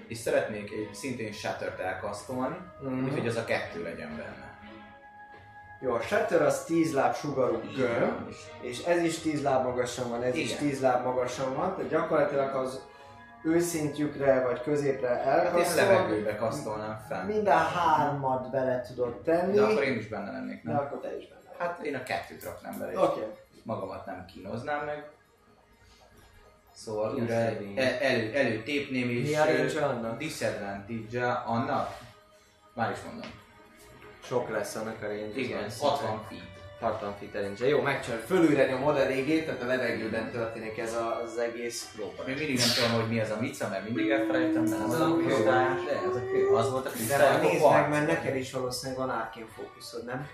És 0.08 0.18
szeretnék 0.18 0.72
egy 0.72 0.90
szintén 0.94 1.32
Shattert 1.32 1.80
elkasztolni, 1.80 2.56
Mhm. 2.82 3.04
úgyhogy 3.04 3.28
az 3.28 3.36
a 3.36 3.44
kettő 3.44 3.84
legyen 3.84 4.10
benne. 4.10 4.50
Jó, 5.84 5.94
a 5.94 6.00
Shatter 6.02 6.42
az 6.42 6.64
10 6.64 6.94
láb 6.94 7.16
sugarú 7.16 7.60
gömb. 7.76 8.30
És 8.62 8.84
ez 8.84 9.04
is 9.04 9.20
10 9.20 9.42
láb 9.44 9.64
magasan 9.66 10.10
van, 10.10 10.24
ez 10.24 10.36
is 10.36 10.46
Igen. 10.52 10.58
10 10.58 10.82
láb 10.82 11.04
magasan 11.06 11.56
van, 11.56 11.76
tehát 11.76 11.90
gyakorlatilag 11.92 12.56
az 12.56 12.82
őszintjükre 13.44 14.44
vagy 14.44 14.62
középre 14.62 15.08
hát 15.08 15.26
én 15.26 15.32
elkasztol, 15.32 15.86
levegőbe 15.86 16.36
kasztolnám 16.36 17.06
fel. 17.10 17.26
minden 17.26 17.58
hármat 17.58 18.50
bele 18.52 18.82
tudod 18.82 19.22
tenni, 19.22 19.54
De 19.56 19.62
akkor 19.62 19.84
én 19.84 19.98
is 19.98 20.08
benne 20.08 20.32
lennék, 20.32 20.64
de 20.64 20.72
nem? 20.72 20.80
akkor 20.82 21.00
te 21.00 21.18
is 21.18 21.28
benne. 21.28 21.42
Hát 21.58 21.80
én 21.84 21.96
a 21.96 22.04
kettőt 22.04 22.44
raknám 22.44 22.80
bele, 22.80 23.00
Oké. 23.00 23.22
Magamat 23.64 24.06
nem 24.06 24.26
kínoznám 24.34 24.86
meg. 24.86 25.10
Szóval 26.76 27.10
a 27.10 27.14
újra 27.14 27.34
el, 27.34 27.58
elő, 28.00 28.34
előtépném 28.34 29.10
és 29.10 29.30
Mi 29.30 29.36
a 29.36 29.46
range 29.46 29.86
annak? 29.86 30.18
disadvantage 30.18 31.32
annak? 31.32 31.98
Már 32.74 32.92
is 32.92 32.98
mondom. 33.12 33.30
Sok 34.24 34.50
lesz 34.50 34.76
annak 34.76 35.02
a 35.02 35.08
range. 35.08 35.40
Igen, 35.40 35.64
az 35.64 35.80
60 35.80 36.22
feet. 36.30 36.42
60 36.80 37.16
feet 37.20 37.34
range. 37.44 37.68
Jó, 37.68 37.82
megcsinálod. 37.82 38.26
Fölülre 38.26 38.66
nyomod 38.66 38.98
elégét, 38.98 39.46
tehát 39.46 39.62
a 39.62 39.66
levegőben 39.66 40.32
történik 40.32 40.78
ez 40.78 40.94
a, 40.94 41.22
az 41.24 41.38
egész 41.38 41.96
Még 42.26 42.38
mindig 42.38 42.58
nem 42.58 42.68
tudom, 42.76 43.00
hogy 43.02 43.10
mi 43.10 43.20
az 43.20 43.30
a 43.30 43.38
mica, 43.40 43.68
mert 43.70 43.84
mindig 43.84 44.10
elfelejtem, 44.10 44.66
de 44.66 44.76
Az 44.76 44.94
az 44.94 45.00
a 45.00 45.06
a 45.06 45.16
kő. 45.18 45.24
kristályos. 45.26 45.84
De, 45.86 45.98
az 46.10 46.16
a 46.16 46.20
kő. 46.20 46.48
Az 46.48 46.72
volt 46.72 46.86
a 46.86 46.90
De 47.08 47.18
már 47.18 47.36
akkor 47.36 47.52
nézd 47.52 47.70
meg, 47.72 47.90
mert 47.90 48.08
neked 48.08 48.36
is 48.36 48.52
valószínűleg 48.52 49.00
van 49.08 49.10
árkén 49.16 49.48
fókuszod, 49.56 50.06
nem? 50.06 50.28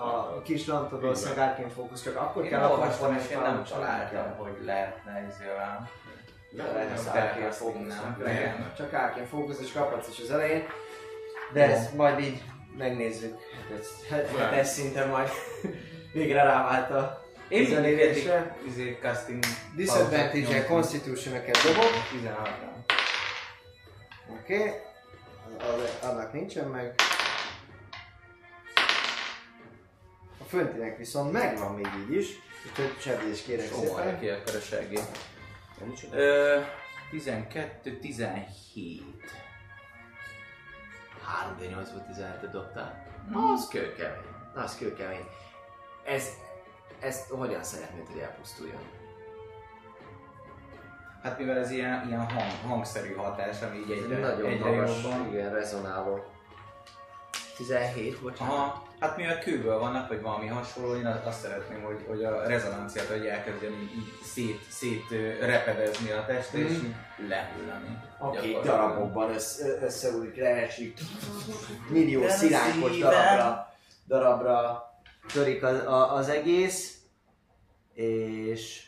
A 0.00 0.42
kis 0.42 0.66
valószínűleg 0.90 1.38
árkén 1.38 1.68
fókusz, 1.68 2.02
csak 2.02 2.16
akkor 2.16 2.44
Én 2.44 2.50
kell 2.50 2.62
a 2.62 2.70
olvastam, 2.70 3.16
és 3.16 3.30
én 3.30 3.38
nem 3.40 3.64
találtam, 3.64 4.36
hogy 4.36 4.64
lehetne 4.64 5.26
izével. 5.28 5.90
Csak 8.76 8.92
árkén 8.92 9.26
fókusz 9.26 9.60
és 9.60 9.72
kaphatsz 9.72 10.08
is 10.08 10.20
az 10.20 10.30
elején. 10.30 10.66
De 11.52 11.64
ezt 11.64 11.94
majd 11.94 12.20
így 12.20 12.42
megnézzük. 12.76 13.36
Hát 13.52 13.78
ez- 13.78 14.08
Hát 14.38 14.52
ez 14.52 14.72
szinte 14.72 15.04
majd 15.06 15.28
végre 16.12 16.42
rávált 16.42 16.90
a 16.90 17.26
Én 17.48 17.66
zenélésre. 17.66 18.56
izé 18.66 18.98
casting... 19.02 19.44
Disadvantage-el 19.76 20.66
Constitution-eket 20.66 21.56
dobok. 21.62 21.90
16 22.10 22.48
Oké. 24.40 24.58
Okay. 24.58 24.70
Annak 26.10 26.32
nincsen 26.32 26.68
meg. 26.68 26.94
Föntinek 30.48 30.96
viszont 30.96 31.32
megvan 31.32 31.74
még 31.74 31.86
így 32.00 32.16
is. 32.16 32.28
Úgyhogy 32.70 32.96
sebzés 33.00 33.42
kérek 33.42 33.66
Sóval 33.66 34.02
szépen. 34.02 34.18
ki 34.18 34.28
akar 34.28 34.54
a. 34.60 35.00
Ö, 36.12 36.60
12, 37.10 37.98
17. 37.98 38.48
3 41.24 41.56
d 41.56 41.70
8 41.70 41.90
volt 41.90 42.06
17 42.06 42.50
dobtál. 42.50 43.06
Az 43.52 43.68
kőkemény. 43.68 44.22
Az 44.54 44.76
kőkemény. 44.76 45.26
Ez, 46.04 46.28
ezt 47.00 47.28
hogyan 47.30 47.62
szeretnéd, 47.62 48.06
hogy 48.06 48.18
elpusztuljon? 48.20 48.82
Hát 51.22 51.38
mivel 51.38 51.58
ez 51.58 51.70
ilyen, 51.70 52.06
ilyen 52.08 52.30
hang, 52.30 52.50
hangszerű 52.66 53.14
hatás, 53.14 53.62
ami 53.62 53.76
így 53.76 53.90
egyre, 53.90 54.18
Nagyon 54.18 54.50
egyre 54.50 54.70
magas, 54.70 55.02
jobban. 55.02 55.26
igen, 55.28 55.52
rezonáló. 55.52 56.24
17, 57.58 58.20
bocsánat. 58.20 58.54
Aha, 58.54 58.82
hát 59.00 59.16
mivel 59.16 59.38
kőből 59.38 59.78
vannak, 59.78 60.08
vagy 60.08 60.20
valami 60.20 60.46
hasonló, 60.46 60.94
én 60.94 61.06
azt 61.06 61.40
szeretném, 61.40 61.82
hogy, 61.82 62.04
hogy 62.08 62.24
a 62.24 62.46
rezonanciát, 62.46 63.06
hogy 63.06 63.26
elkezdjen 63.26 63.72
így, 63.72 63.96
így 63.96 64.12
szét, 64.22 64.60
szét 64.68 65.04
repedezni 65.40 66.10
a 66.10 66.24
test, 66.26 66.52
és 66.52 66.70
így 66.70 66.94
lehullani. 67.28 67.98
Oké, 68.18 68.36
Gyakorlatilag. 68.36 68.64
darabokban 68.64 69.30
össze, 69.30 69.78
összeúlik, 69.82 70.36
leesik, 70.36 70.98
millió 71.90 72.28
szívem. 72.28 72.80
darabra, 73.00 73.74
darabra 74.06 74.82
törik 75.32 75.62
az, 75.62 75.78
a, 75.86 76.14
az 76.14 76.28
egész, 76.28 76.98
és 77.94 78.82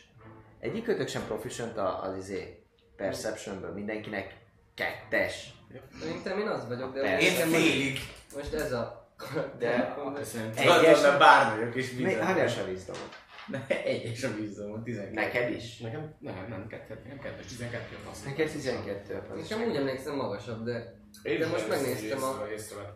egyikőtök 0.59 1.07
sem 1.07 1.25
proficient 1.25 1.77
a- 1.77 2.03
az 2.03 2.17
izé 2.17 2.63
Perceptionből, 2.95 3.73
mindenkinek 3.73 4.37
kettes. 4.75 5.53
Szerintem 5.99 6.39
én 6.39 6.47
az 6.47 6.67
vagyok, 6.67 6.93
de 6.93 7.01
Persze. 7.01 7.25
Én 7.45 7.49
félig. 7.49 7.99
Most 8.35 8.53
ez 8.53 8.71
a... 8.71 8.99
De 9.57 9.95
Szerintem. 10.23 10.71
Egyes- 10.71 11.17
vagyok, 11.55 11.75
és 11.75 11.91
mi, 11.91 12.03
minden. 12.03 12.25
hányas 12.25 12.57
a 12.57 12.65
vízdom? 12.65 12.95
Egyes 13.67 14.23
a 14.23 14.35
vízom, 14.35 14.83
12. 14.83 15.13
Neked 15.13 15.51
is? 15.51 15.77
Nekem 15.79 16.15
nem, 16.19 16.45
nem 16.49 16.67
kettő, 16.67 17.01
nem 17.07 17.19
kettő, 17.19 17.43
12 17.47 17.85
azt. 18.11 18.25
Neked 18.25 18.51
12 18.51 19.21
És 19.43 19.51
amúgy 19.51 19.75
emlékszem 19.75 20.15
magasabb, 20.15 20.63
de 20.63 20.99
Én 21.23 21.39
De 21.39 21.45
is 21.45 21.51
most 21.51 21.69
megnéztem 21.69 22.23
a- 22.23 22.45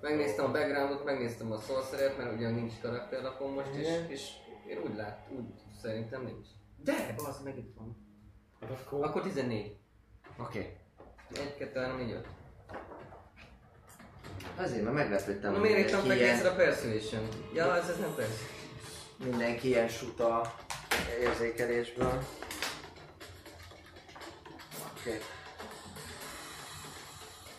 megnéztem 0.01 0.45
a 0.45 0.51
backgroundot, 0.51 1.05
megnéztem 1.05 1.51
a 1.51 1.57
sorceret, 1.59 2.17
mert 2.17 2.33
ugyan 2.33 2.53
nincs 2.53 2.73
karakterlapom 2.81 3.53
most, 3.53 3.73
és, 3.75 3.87
és 4.07 4.29
én 4.69 4.77
úgy 4.77 4.95
lát, 4.95 5.27
úgy 5.37 5.45
szerintem 5.81 6.23
nincs. 6.23 6.47
De, 6.83 7.15
az 7.17 7.41
meg 7.43 7.57
itt 7.57 7.73
van. 7.77 7.97
Hát 8.61 8.71
akkor... 8.71 9.03
Akkor 9.05 9.21
14. 9.21 9.75
Oké. 10.39 10.77
1, 11.33 11.55
2, 11.57 11.79
3, 11.79 11.97
4, 11.97 12.11
5. 12.11 12.27
Azért, 14.57 14.83
mert 14.83 14.95
meglepődtem. 14.95 15.51
Na 15.51 15.59
hogy 15.59 15.69
miért 15.69 15.89
itt 15.89 16.07
meg 16.07 16.17
ilyen- 16.17 16.35
észre 16.35 16.49
a 16.49 16.55
Persuasion? 16.55 17.27
Ja, 17.53 17.75
ez, 17.77 17.89
ez 17.89 17.97
nem 17.97 18.15
Persuasion. 18.15 18.49
Mindenki 19.17 19.67
ilyen 19.67 19.87
suta 19.87 20.53
érzékelésből. 21.21 22.23
Oké. 24.99 25.21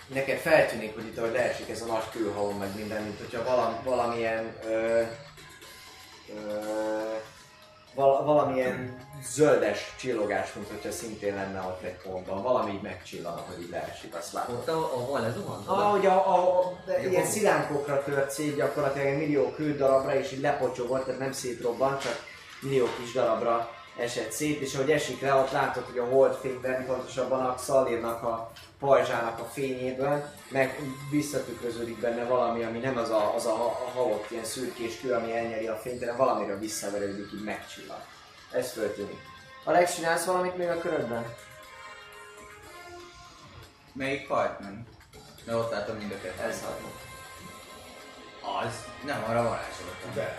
Neked 0.06 0.38
feltűnik, 0.38 0.94
hogy 0.94 1.04
itt 1.04 1.18
ahogy 1.18 1.32
leesik 1.32 1.68
ez 1.68 1.82
a 1.82 1.86
nagy 1.86 2.08
kőhalom 2.10 2.58
meg 2.58 2.76
minden, 2.76 3.02
mint 3.02 3.18
hogyha 3.18 3.44
valam, 3.44 3.80
valamilyen 3.84 4.56
ö, 4.64 5.02
ö, 6.34 6.60
val, 7.94 8.24
valamilyen 8.24 9.05
zöldes 9.24 9.94
csillogás, 9.98 10.52
mint 10.54 10.68
hogyha 10.68 10.90
szintén 10.90 11.34
lenne 11.34 11.60
ott 11.60 11.82
egy 11.82 11.96
pontban. 11.96 12.42
Valami 12.42 12.72
így 12.72 12.82
megcsillan, 12.82 13.38
hogy 13.38 13.62
így 13.62 13.70
leesik, 13.70 14.14
azt 14.14 14.32
látod. 14.32 14.54
Ott, 14.54 14.68
ahol, 14.68 15.20
lezuhant? 15.20 15.68
Ah, 15.68 15.90
hogy 15.90 16.06
a, 16.06 16.34
a, 16.34 16.58
a 16.58 16.78
ilyen 17.08 17.26
szilánkokra 17.26 18.02
tört 18.02 18.30
szét 18.30 18.56
gyakorlatilag 18.56 19.06
egy 19.06 19.18
millió 19.18 19.52
kődarabra, 19.52 20.14
és 20.18 20.32
így 20.32 20.40
lepocsogott, 20.40 21.04
tehát 21.04 21.20
nem 21.20 21.32
szétrobbant, 21.32 22.00
csak 22.00 22.24
millió 22.60 22.86
kis 22.98 23.12
darabra 23.12 23.70
esett 23.98 24.30
szét, 24.30 24.60
és 24.60 24.74
ahogy 24.74 24.90
esik 24.90 25.20
le, 25.20 25.34
ott 25.34 25.50
látod, 25.50 25.84
hogy 25.84 25.98
a 25.98 26.04
holdfényben, 26.04 26.86
pontosabban 26.86 27.44
a 27.44 27.56
Szalírnak 27.58 28.22
a 28.22 28.50
pajzsának 28.78 29.38
a 29.38 29.44
fényében, 29.44 30.32
meg 30.48 30.80
visszatükröződik 31.10 32.00
benne 32.00 32.24
valami, 32.24 32.62
ami 32.62 32.78
nem 32.78 32.96
az 32.96 33.10
a, 33.10 33.34
az 33.34 33.46
a, 33.46 33.54
a 33.64 33.90
halott 33.94 34.30
ilyen 34.30 34.44
szürkés 34.44 35.00
kő, 35.00 35.12
ami 35.12 35.32
elnyeri 35.32 35.66
a 35.66 35.76
fényt, 35.76 36.00
hanem 36.00 36.16
valamire 36.16 36.58
visszaverődik, 36.58 37.32
így 37.34 37.44
megcsillan. 37.44 37.98
Ez 38.56 38.72
föltűnik. 38.72 39.20
Alex, 39.64 39.94
csinálsz 39.94 40.24
valamit 40.24 40.56
még 40.56 40.68
a 40.68 40.78
körödben? 40.78 41.24
Melyik 43.92 44.28
hajt 44.28 44.58
nem? 44.58 44.86
Mert 45.46 45.58
ott 45.58 45.70
látom 45.70 45.96
mind 45.96 46.12
a 46.12 46.20
kettőt. 46.22 46.40
Ez 46.40 46.62
hallom. 46.62 46.92
Az, 48.64 48.84
nem 49.04 49.24
arra 49.28 49.42
varázsoltam. 49.42 50.14
De. 50.14 50.38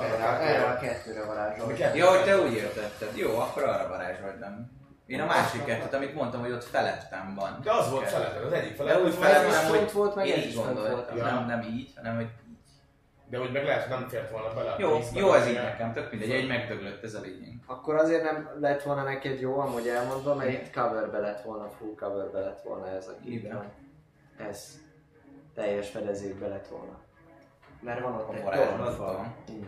Erre, 0.00 0.24
erre 0.40 0.64
a 0.64 0.78
kettőre 0.78 1.24
varázsol. 1.24 1.72
Ja, 1.94 2.10
hogy 2.10 2.24
te 2.24 2.38
úgy 2.40 2.52
értetted. 2.52 3.16
Jó, 3.16 3.38
akkor 3.38 3.62
arra 3.62 3.88
varázsoltam. 3.88 4.80
Én 5.06 5.20
a 5.20 5.26
másik 5.26 5.64
kettőt, 5.64 5.94
amit 5.94 6.14
mondtam, 6.14 6.40
hogy 6.40 6.50
ott 6.50 6.64
felettem 6.64 7.34
van. 7.34 7.60
De 7.62 7.72
az 7.72 7.90
volt 7.90 8.08
feletted, 8.08 8.44
az 8.44 8.52
egyik 8.52 8.70
De 8.70 8.76
feletted. 8.76 9.04
úgy 9.04 9.14
volt, 9.16 9.30
is 9.30 9.36
felettem, 9.36 9.68
hogy 9.68 9.92
volt, 9.92 10.14
meg 10.14 10.26
én 10.26 10.32
ez 10.32 10.38
így 10.38 10.48
is 10.48 10.54
font 10.54 10.66
gondoltam. 10.66 11.16
volt. 11.16 11.30
Nem, 11.30 11.46
nem 11.46 11.62
így, 11.62 11.92
hanem 11.96 12.14
hogy 12.14 12.28
De 13.32 13.40
úgy 13.40 13.52
meg 13.52 13.64
lehet, 13.64 13.82
hogy 13.82 13.98
nem 13.98 14.08
fért 14.08 14.30
volna 14.30 14.54
bele. 14.54 14.76
jó, 14.78 14.98
jó 15.14 15.32
ez 15.32 15.48
így 15.48 15.54
nekem, 15.54 15.92
tök 15.92 16.10
mindegy, 16.10 16.30
egy 16.30 16.48
megdöglött 16.48 17.02
ez 17.02 17.14
a 17.14 17.20
lényeg. 17.20 17.54
Akkor 17.66 17.94
azért 17.94 18.22
nem 18.22 18.50
lett 18.60 18.82
volna 18.82 19.02
neked 19.02 19.40
jó, 19.40 19.58
amúgy 19.58 19.86
elmondva, 19.88 20.34
mert 20.34 20.50
itt 20.52 20.72
coverbe 20.74 21.18
lett 21.18 21.40
volna, 21.42 21.68
full 21.68 21.94
coverbe 21.96 22.38
lett 22.40 22.62
volna 22.62 22.88
ez 22.88 23.08
a 23.08 23.14
kép. 23.24 23.54
Ez 24.48 24.78
teljes 25.54 25.90
fedezékbe 25.90 26.46
lett 26.48 26.68
volna. 26.68 26.98
Mert 27.80 28.00
van 28.00 28.14
ott 28.14 28.28
A 28.28 28.34
egy 28.34 28.42
varázslatban. 28.42 28.76
tornafal. 28.78 29.34
Mhm. 29.48 29.62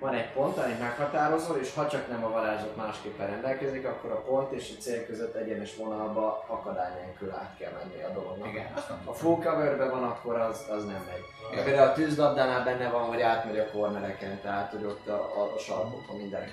Van 0.00 0.14
egy 0.14 0.32
pont, 0.32 0.58
amit 0.58 0.78
meghatározol, 0.78 1.56
és 1.56 1.74
ha 1.74 1.88
csak 1.88 2.08
nem 2.08 2.24
a 2.24 2.30
varázslat 2.30 2.76
másképpen 2.76 3.26
rendelkezik, 3.26 3.86
akkor 3.86 4.10
a 4.10 4.22
pont 4.22 4.52
és 4.52 4.74
a 4.76 4.80
cél 4.80 5.06
között 5.06 5.34
egyenes 5.34 5.76
vonalba 5.76 6.44
akadály 6.46 7.04
nélkül 7.04 7.30
át 7.30 7.56
kell 7.58 7.72
menni 7.72 8.02
a 8.02 8.08
dolognak. 8.08 8.48
Igen. 8.48 8.72
Ha 9.04 9.12
full 9.12 9.34
coverben 9.34 9.90
van, 9.90 10.02
akkor 10.02 10.40
az, 10.40 10.66
az 10.70 10.84
nem 10.84 11.04
megy. 11.06 11.52
Igen. 11.52 11.64
Például 11.64 11.88
a 11.88 11.92
tűzlabdánál 11.92 12.64
benne 12.64 12.90
van, 12.90 13.02
hogy 13.02 13.20
átmegy 13.20 13.58
a 13.58 13.70
cornereken, 13.70 14.40
tehát 14.40 14.70
hogy 14.70 14.84
ott 14.84 15.08
a, 15.08 15.40
a, 15.40 15.54
a 15.54 15.58
sarkokon 15.58 16.16
minden. 16.16 16.52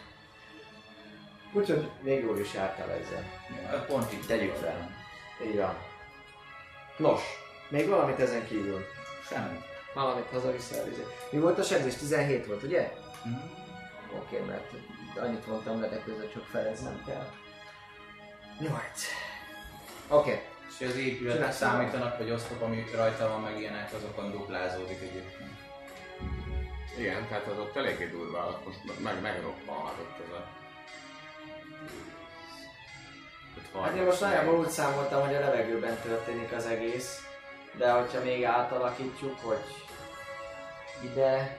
Úgyhogy 1.53 1.89
még 2.01 2.23
jól 2.23 2.39
is 2.39 2.53
jártál 2.53 2.89
ezzel. 2.89 3.23
Ja, 3.71 3.85
Pont 3.87 4.13
így 4.13 4.25
Tegyük 4.27 4.55
fel. 4.55 4.89
Így 5.45 5.57
van. 5.57 5.77
Nos, 6.97 7.21
még 7.69 7.89
valamit 7.89 8.19
ezen 8.19 8.45
kívül. 8.47 8.85
Semmi. 9.29 9.59
Valamit 9.93 10.29
haza-vissza 10.31 10.75
elvizé. 10.75 11.05
Mi 11.29 11.39
volt 11.39 11.59
a 11.59 11.63
sebzés? 11.63 11.95
17 11.95 12.45
volt, 12.45 12.63
ugye? 12.63 12.91
Mhm. 13.28 13.57
Oké, 14.15 14.36
okay, 14.36 14.47
mert 14.47 14.71
annyit 15.19 15.47
mondtam 15.47 15.82
le, 15.82 15.88
de 15.88 16.01
közben 16.03 16.30
csak 16.34 16.43
feleznem 16.43 17.03
kell. 17.05 17.28
8. 18.59 18.73
Oké. 20.07 20.32
Okay. 20.32 20.41
És 20.80 20.88
az 20.88 20.95
épületek 20.95 21.51
számítanak, 21.51 22.17
vagy 22.17 22.32
oszlop, 22.32 22.61
ami 22.61 22.86
rajta 22.95 23.30
van, 23.30 23.41
meg 23.41 23.59
ilyenek, 23.59 23.93
azokon 23.93 24.32
duplázódik 24.32 25.01
egyébként. 25.01 25.57
Igen, 26.97 27.28
tehát 27.28 27.47
az 27.47 27.57
ott 27.57 27.75
eléggé 27.75 28.07
durva, 28.07 28.47
ott 28.47 28.65
most 28.65 28.99
meg, 29.03 29.21
megroppanhatott 29.21 30.19
ez 30.25 30.34
a... 30.34 30.45
Hát 33.82 33.95
én 33.95 34.03
most 34.03 34.21
nagyjából 34.21 34.59
úgy 34.59 34.69
számoltam, 34.69 35.25
hogy 35.25 35.36
a 35.36 35.39
levegőben 35.39 35.97
történik 36.01 36.51
az 36.51 36.65
egész, 36.65 37.28
de 37.73 37.91
hogyha 37.91 38.23
még 38.23 38.43
átalakítjuk, 38.43 39.39
hogy 39.41 39.63
ide, 41.03 41.57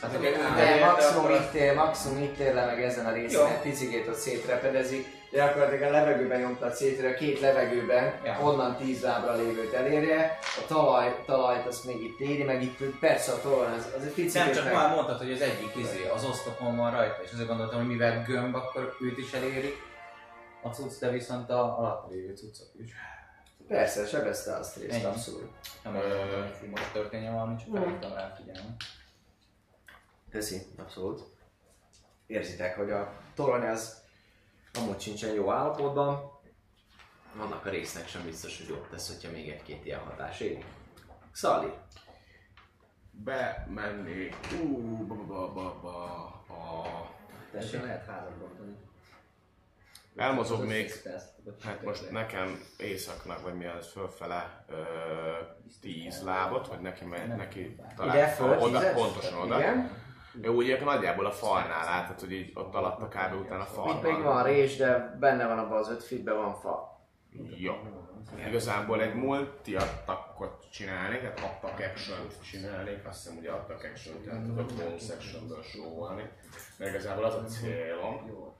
Hát 0.00 0.16
ugye 0.18 0.30
ide 0.30 0.84
maximum 0.84 1.24
akkor 1.24 1.36
itt 1.40 1.52
ér, 1.52 1.74
maximum 1.74 2.22
itt 2.22 2.38
ér 2.38 2.54
le 2.54 2.64
meg 2.64 2.82
ezen 2.82 3.06
a 3.06 3.12
részen, 3.12 3.40
Jó. 3.40 3.46
egy 3.46 3.60
picikét 3.60 4.08
ott 4.08 4.14
szétrepedezik, 4.14 5.06
de 5.30 5.38
gyakorlatilag 5.38 5.82
a 5.82 5.90
levegőben 5.90 6.40
nyomtad 6.40 6.74
szét, 6.74 7.04
a 7.04 7.14
két 7.14 7.40
levegőben, 7.40 8.20
Ja. 8.24 8.38
onnan 8.42 8.76
10 8.76 9.02
lábra 9.02 9.34
lévőt 9.34 9.72
elérje, 9.72 10.38
a 10.42 10.66
talaj, 10.66 11.22
talajt 11.26 11.66
azt 11.66 11.84
még 11.84 12.02
itt 12.02 12.18
éri, 12.18 12.42
meg 12.42 12.62
itt 12.62 12.98
persze 13.00 13.32
a 13.32 13.40
talaj 13.40 13.72
az, 13.76 13.88
az 13.96 14.04
egy 14.04 14.12
picit 14.12 14.44
Nem, 14.44 14.52
csak 14.52 14.72
már 14.72 14.94
mondtad, 14.94 15.18
hogy 15.18 15.32
az 15.32 15.40
egyik 15.40 15.76
izé, 15.76 16.08
az 16.14 16.24
osztopon 16.24 16.76
van 16.76 16.90
rajta, 16.90 17.22
és 17.24 17.32
azért 17.32 17.48
gondoltam, 17.48 17.78
hogy 17.78 17.88
mivel 17.88 18.22
gömb, 18.26 18.54
akkor 18.54 18.96
őt 19.00 19.18
is 19.18 19.32
eléri 19.32 19.74
a 20.62 20.68
cucc, 20.68 20.98
de 21.00 21.10
viszont 21.10 21.50
a 21.50 21.78
alatt 21.78 22.10
lévő 22.10 22.34
cuccok 22.34 22.68
is. 22.84 22.92
Persze, 23.68 24.06
sebezte 24.06 24.54
azt 24.54 24.76
részt, 24.76 24.94
Ennyi. 24.94 25.04
abszolút. 25.04 25.50
Nem 25.84 25.92
hogy 26.60 26.68
most 26.68 26.92
történjen 26.92 27.32
valami, 27.32 27.56
csak 27.56 27.76
felhívtam 27.76 28.12
rá 28.14 28.34
figyelni. 28.36 28.76
Köszi, 30.34 30.62
abszolút. 30.76 31.22
Érzitek, 32.26 32.76
hogy 32.76 32.90
a 32.90 33.12
torony 33.34 33.66
az 33.66 34.02
amúgy 34.72 35.00
sincsen 35.00 35.34
jó 35.34 35.50
állapotban. 35.50 36.40
Annak 37.38 37.66
a 37.66 37.70
résznek 37.70 38.08
sem 38.08 38.24
biztos, 38.24 38.58
hogy 38.58 38.68
jobb 38.68 38.88
tesz, 38.88 39.08
hogyha 39.08 39.30
még 39.30 39.48
egy-két 39.48 39.84
ilyen 39.84 39.98
hatás 39.98 40.40
éri. 40.40 40.64
Szali. 41.32 41.72
Bemenni. 43.10 44.28
Ú, 44.62 45.06
ba, 45.06 45.14
ba, 45.14 45.52
ba, 45.52 45.80
ba, 45.82 46.24
a... 46.54 47.10
Tessék, 47.52 47.82
lehet 47.82 48.06
házat 48.06 48.36
bontani. 48.36 48.76
Elmozog 50.16 50.60
Az 50.60 50.66
még, 50.66 50.84
összes 50.84 51.02
perc, 51.02 51.24
vagy 51.44 51.62
hát 51.64 51.82
most 51.82 52.10
nekem 52.10 52.64
északnak, 52.78 53.42
vagy 53.42 53.54
mi 53.54 53.66
az, 53.66 53.90
fölfele 53.90 54.64
ö, 54.68 54.74
tíz 55.80 56.22
lábot, 56.22 56.66
hogy 56.66 56.80
neki, 56.80 57.04
neki 57.36 57.76
talán 57.96 58.16
Ide 58.16 58.28
föl, 58.28 58.58
oda, 58.58 58.92
pontosan 58.92 59.38
oda. 59.38 59.58
Igen. 59.58 60.02
Ő 60.42 60.48
úgy 60.48 60.66
értem 60.66 60.86
nagyjából 60.86 61.26
a 61.26 61.30
falnál 61.30 61.84
látod, 61.84 62.20
hogy 62.20 62.32
így 62.32 62.50
ott 62.54 62.74
alatt 62.74 63.00
a 63.00 63.08
kb. 63.08 63.40
után 63.40 63.60
a 63.60 63.64
fal 63.64 63.94
Itt 63.94 64.02
még 64.02 64.22
van 64.22 64.42
rés, 64.42 64.76
de 64.76 65.16
benne 65.20 65.46
van 65.46 65.58
abban 65.58 65.78
az 65.78 65.90
öt 65.90 66.02
fitben 66.02 66.36
van 66.36 66.54
fa. 66.54 67.02
Jó. 67.56 67.74
Igazából 68.48 69.02
egy 69.02 69.14
multi 69.14 69.76
attakot 69.76 70.66
csinálnék, 70.70 71.20
tehát 71.20 71.40
attack 71.40 71.80
action 71.90 72.18
csinálnék, 72.50 73.06
azt 73.06 73.22
hiszem 73.22 73.38
ugye 73.38 73.50
attack 73.50 73.84
action, 73.84 74.22
tehát 74.24 74.42
tudok 74.42 74.66
bonus 74.72 75.08
actionből 75.08 75.62
sorolni. 75.62 76.30
Mert 76.78 76.90
igazából 76.90 77.24
az 77.24 77.34
a 77.34 77.42
célom, 77.42 78.26
Jó. 78.28 78.53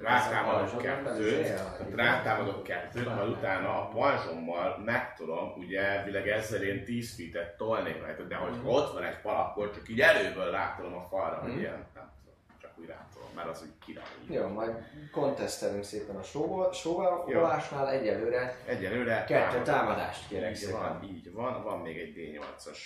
Rátámadok 0.00 0.82
kettőt, 0.82 1.42
tehát 1.46 1.90
rátámadok 1.94 2.62
kettőt, 2.62 3.14
majd 3.14 3.28
utána 3.28 3.68
a 3.82 3.88
pajzsommal 3.88 4.78
meg 4.84 5.14
tudom, 5.14 5.52
ugye 5.56 5.80
elvileg 5.82 6.28
ezzel 6.28 6.62
én 6.62 6.84
10 6.84 7.14
feet-et 7.16 7.56
tolnék 7.56 8.00
rajta, 8.02 8.22
de 8.22 8.34
hogy 8.36 8.54
ott 8.64 8.92
van 8.92 9.02
egy 9.02 9.16
fal, 9.22 9.34
akkor 9.36 9.70
csak 9.74 9.88
így 9.88 10.00
előből 10.00 10.50
rátolom 10.50 10.94
a 10.94 11.06
falra, 11.10 11.40
hogy 11.40 11.56
ilyen, 11.58 11.86
nem 11.94 12.10
tudom, 12.20 12.34
csak 12.60 12.70
úgy 12.78 12.86
rátolom, 12.86 13.28
mert 13.34 13.48
az 13.48 13.62
úgy 13.62 13.72
király. 13.86 14.04
Jó, 14.28 14.46
majd 14.48 14.70
kontesztelünk 15.12 15.84
szépen 15.84 16.16
a 16.16 16.22
sóval- 16.22 16.74
sóvalásnál 16.74 17.90
egyelőre. 17.90 18.56
Egyelőre 18.66 19.24
Kettő 19.24 19.62
támadást 19.62 20.28
kérek 20.28 20.50
így 20.50 20.56
szépen. 20.56 20.80
van, 20.80 21.02
így 21.02 21.32
van, 21.32 21.62
van 21.62 21.78
még 21.80 21.98
egy 21.98 22.14
D8-as 22.16 22.78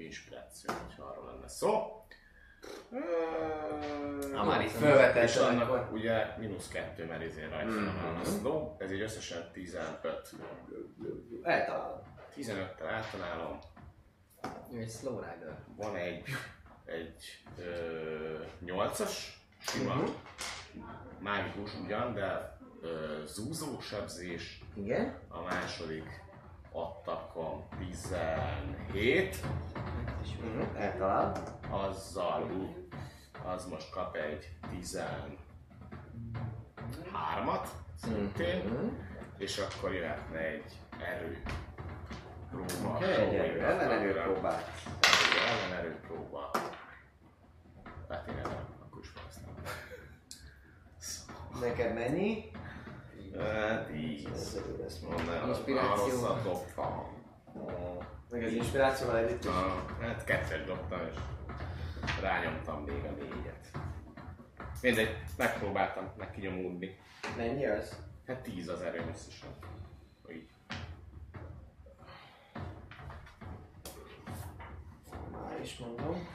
inspiráció, 0.00 0.74
hogyha 0.86 1.02
arról 1.02 1.26
lenne 1.32 1.48
szó. 1.48 2.01
Ha 4.34 4.44
már 4.44 4.60
itt 4.60 4.66
És 4.66 4.72
felvetetted, 4.72 5.42
annak 5.42 5.92
ugye 5.92 6.26
mínusz 6.38 6.68
kettő, 6.68 7.06
mert 7.06 7.22
izén 7.22 7.48
rajta 7.50 7.74
van 7.74 7.82
Mhm. 7.82 8.20
a 8.20 8.24
slow, 8.24 8.76
ez 8.78 8.92
így 8.92 9.00
összesen 9.00 9.50
15. 9.52 10.30
Eltalálom. 11.42 11.98
15-tel 12.34 12.86
általálom, 12.88 13.58
Ő 14.72 14.78
egy 14.78 14.90
slow 14.90 15.18
rider. 15.20 15.58
van 15.76 15.96
egy, 15.96 16.22
egy 16.84 17.42
ö, 17.58 18.42
8-as, 18.64 19.12
sima, 19.58 19.94
Mhm. 19.94 20.04
mágikus 21.18 21.70
ugyan, 21.84 22.14
de 22.14 22.58
ö, 22.82 23.22
zúzó 23.26 23.80
sebzés, 23.80 24.62
Igen. 24.74 25.18
a 25.28 25.40
második 25.42 26.20
attakom 26.72 27.68
17, 27.78 29.36
Mhm. 30.42 30.76
Eltalálom. 30.76 31.51
Azzal 31.72 32.42
ú, 32.50 32.86
az 33.44 33.66
most 33.66 33.90
kap 33.90 34.16
egy 34.16 34.48
13-at, 34.72 37.66
szintén, 38.02 38.64
Mhm. 38.64 38.86
és 39.38 39.58
akkor 39.58 39.92
jöhetne 39.94 40.38
egy 40.38 40.72
erő 41.00 41.42
próba. 42.50 42.94
Oké, 42.96 43.04
egy 43.12 43.34
erő, 43.34 43.60
ellenerő 43.64 44.22
próbál. 44.22 44.62
Ellenerő 45.48 46.00
próba. 46.06 46.50
Hát 48.08 48.28
én 48.28 48.34
nem, 48.42 48.52
akkor 48.82 49.00
is 49.02 49.12
használom. 49.24 49.56
Neked 51.60 51.94
mennyi? 51.94 52.50
Hát 53.38 53.90
így. 53.94 54.28
Inspiráció. 54.28 55.08
Meg 58.30 58.42
az 58.44 58.52
inspirációval 58.52 59.16
együtt 59.16 59.44
is. 59.44 59.50
Hát 60.00 60.24
kettőt 60.24 60.64
dobtam, 60.66 61.00
és 61.10 61.16
rányomtam 62.20 62.82
még 62.84 63.04
a 63.04 63.10
négyet. 63.10 63.70
Mindegy, 64.82 65.22
megpróbáltam 65.36 66.12
meg 66.16 66.30
kinyomódni. 66.30 66.96
Mennyi 67.36 67.66
az? 67.66 67.96
Hát 68.26 68.42
10 68.42 68.68
az 68.68 68.80
erőm 68.80 69.08
összesen. 69.08 69.48
Így. 70.32 70.48
Már 75.32 75.60
is 75.62 75.78
mondom. 75.78 76.28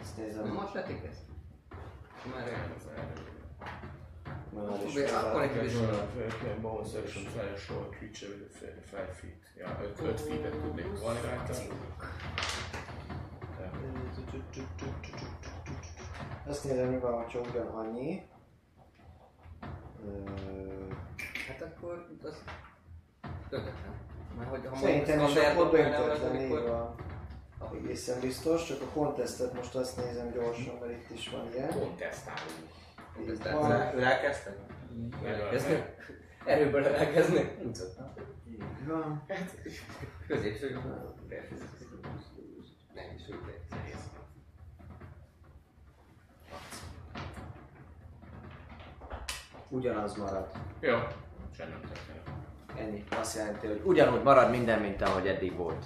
Ezt 0.00 0.16
nézem. 0.16 0.44
Nem 0.44 0.58
atletik 0.58 1.04
ez? 1.04 1.16
Már 2.34 2.46
olyan. 2.46 2.72
Az 2.76 2.86
erő. 2.96 3.26
Már 4.52 4.86
is 4.86 5.10
Akkor- 5.10 5.42
egy 5.42 5.54
mondom. 5.54 5.62
bizony. 5.62 6.60
bonus 6.60 6.94
action 6.94 7.24
threshold 7.24 7.88
creature 7.96 8.30
with 8.34 8.62
5 8.92 9.14
feet. 9.16 9.52
Ja, 9.56 9.80
5 10.02 10.20
feet-et 10.20 10.50
tudnék 10.60 10.98
volni 11.00 11.20
rajta. 11.20 11.52
Azt 16.46 16.64
nézem, 16.64 16.88
mi 16.88 16.98
van, 16.98 17.22
hogyha 17.22 17.40
ugyanannyi. 17.40 18.22
Hát 21.48 21.62
akkor 21.62 22.06
az 22.22 22.42
döntetlen. 23.50 23.94
Mert 24.38 24.50
hogy 24.50 24.66
ha 24.66 24.76
Szerintem 24.76 25.20
is 25.20 25.34
akkor 25.36 25.70
döntetlen, 25.70 26.40
így 26.40 26.48
van. 26.48 26.94
Egészen 27.74 28.20
biztos, 28.20 28.66
csak 28.66 28.80
a 28.82 28.84
contestet 28.92 29.54
most 29.54 29.74
azt 29.74 29.96
nézem 29.96 30.30
gyorsan, 30.32 30.74
mert 30.80 30.92
itt 30.92 31.10
is 31.10 31.28
van 31.28 31.48
ilyen. 31.52 31.68
Kontesztálunk. 31.70 33.68
Rá- 33.68 33.94
rákezdtek? 33.94 34.56
Elkezdni? 35.24 35.84
Erőből 36.44 36.86
elkezdni? 36.86 37.56
Így 38.50 38.86
van. 38.86 39.24
Középső. 40.26 40.80
Nem 42.94 43.14
is 43.16 43.28
úgy 43.28 43.38
Ugyanaz 49.68 50.16
marad. 50.16 50.46
Jó. 50.80 50.96
Semmi 51.56 51.70
nem 51.70 51.80
történik. 51.80 52.22
Ennyi. 52.78 53.04
Azt 53.20 53.36
jelenti, 53.36 53.66
hogy 53.66 53.80
ugyanúgy 53.84 54.22
marad 54.22 54.50
minden, 54.50 54.80
mint 54.80 55.02
ahogy 55.02 55.26
eddig 55.26 55.56
volt. 55.56 55.84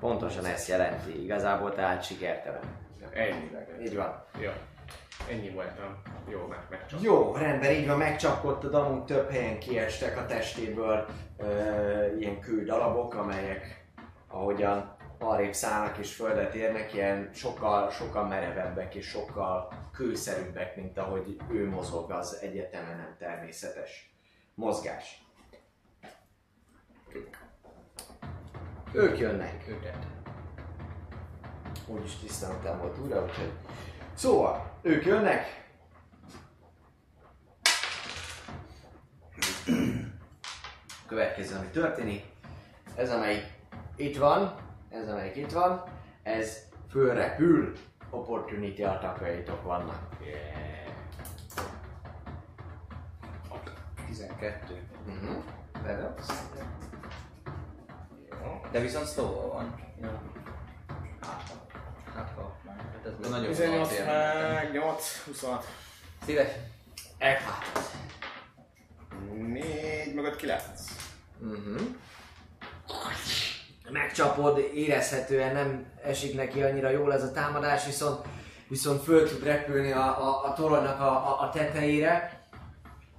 Pontosan 0.00 0.44
ezt 0.44 0.68
jelenti. 0.68 1.22
Igazából 1.22 1.74
tehát 1.74 2.04
sikertelen. 2.04 2.62
Ennyi. 3.12 3.50
Így 3.84 3.96
van. 3.96 4.24
Jó. 4.40 4.50
Ennyi 5.30 5.50
voltam. 5.50 6.02
Jó, 6.28 6.46
meg, 6.46 6.58
megcsaptam. 6.70 6.98
Jó, 7.02 7.34
rendben, 7.34 7.70
így 7.70 7.86
van, 7.86 7.98
megcsapkodtad, 7.98 8.74
amúgy 8.74 9.04
több 9.04 9.30
helyen 9.30 9.58
kiestek 9.58 10.18
a 10.18 10.26
testéből 10.26 11.06
ö, 11.38 11.46
ilyen 12.18 12.40
kődarabok, 12.40 13.14
amelyek 13.14 13.84
ahogyan 14.28 14.96
arrébb 15.22 15.52
szállnak 15.52 15.98
és 15.98 16.14
földet 16.14 16.54
érnek, 16.54 16.94
ilyen 16.94 17.30
sokkal, 17.34 17.90
sokkal 17.90 18.26
merevebbek 18.26 18.94
és 18.94 19.06
sokkal 19.06 19.72
kőszerűbbek, 19.92 20.76
mint 20.76 20.98
ahogy 20.98 21.36
ő 21.50 21.68
mozog, 21.68 22.10
az 22.10 22.38
egyetemen 22.42 22.96
nem 22.96 23.16
természetes 23.18 24.14
mozgás. 24.54 25.24
Ők 28.92 29.18
jönnek. 29.18 29.64
Őket. 29.68 30.06
Úgyis 31.86 32.16
tisztán 32.16 32.78
volt 32.78 32.98
újra, 32.98 33.22
úgyhogy... 33.22 33.52
Szóval, 34.14 34.70
ők 34.82 35.04
jönnek. 35.04 35.60
Következő, 41.06 41.56
ami 41.56 41.66
történik, 41.66 42.24
ez 42.94 43.10
amelyik 43.10 43.44
itt 43.96 44.16
van, 44.16 44.56
ez 44.92 45.08
amelyik 45.08 45.36
itt 45.36 45.52
van, 45.52 45.82
ez 46.22 46.58
fölrepül, 46.90 47.72
opportunity 48.10 48.82
attackjaitok 48.82 49.62
vannak. 49.62 50.16
Yeah. 50.24 50.62
12. 54.12 54.82
Mhm. 55.06 55.36
Bedobsz? 55.82 56.28
Jó. 58.30 58.60
De 58.70 58.80
viszont 58.80 59.08
slow 59.08 59.52
van. 59.52 59.74
Hát 62.14 62.32
ha. 62.34 62.56
Hát 62.66 63.06
ez 63.06 63.28
nagyon 63.30 63.46
18 63.46 63.88
szar 63.88 64.06
meg 64.52 64.72
8, 64.72 65.24
26. 65.24 65.64
Szíves. 66.24 66.48
Eckhart. 67.18 67.90
4 69.34 70.14
meg 70.14 70.24
5, 70.24 70.36
9. 70.36 70.62
Mhm. 71.38 71.76
Megcsapod, 73.90 74.68
érezhetően 74.74 75.52
nem 75.52 75.86
esik 76.04 76.34
neki 76.36 76.62
annyira 76.62 76.90
jól 76.90 77.12
ez 77.12 77.22
a 77.22 77.32
támadás, 77.32 77.86
viszont, 77.86 78.26
viszont 78.68 79.02
föl 79.02 79.28
tud 79.28 79.44
repülni 79.44 79.92
a, 79.92 80.28
a, 80.28 80.44
a 80.44 80.52
toronynak 80.52 81.00
a, 81.00 81.10
a, 81.10 81.40
a 81.40 81.50
tetejére. 81.50 82.40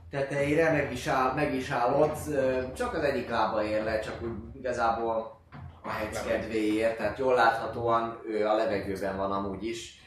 Tetejére, 0.10 0.72
meg 0.72 0.92
is, 0.92 1.08
áll, 1.08 1.34
meg 1.34 1.54
is 1.54 1.70
áll 1.70 1.94
ott, 1.94 2.18
ö, 2.28 2.62
csak 2.76 2.94
az 2.94 3.04
egyik 3.04 3.30
lába 3.30 3.64
ér 3.64 3.84
le, 3.84 4.00
csak 4.00 4.22
úgy 4.22 4.56
igazából 4.56 5.42
a 5.82 5.90
hec 5.90 6.26
kedvéért, 6.26 6.98
tehát 6.98 7.18
jól 7.18 7.36
láthatóan 7.36 8.20
ő 8.28 8.48
a 8.48 8.56
levegőben 8.56 9.18
van 9.18 9.32
amúgy 9.32 9.66
is. 9.66 10.02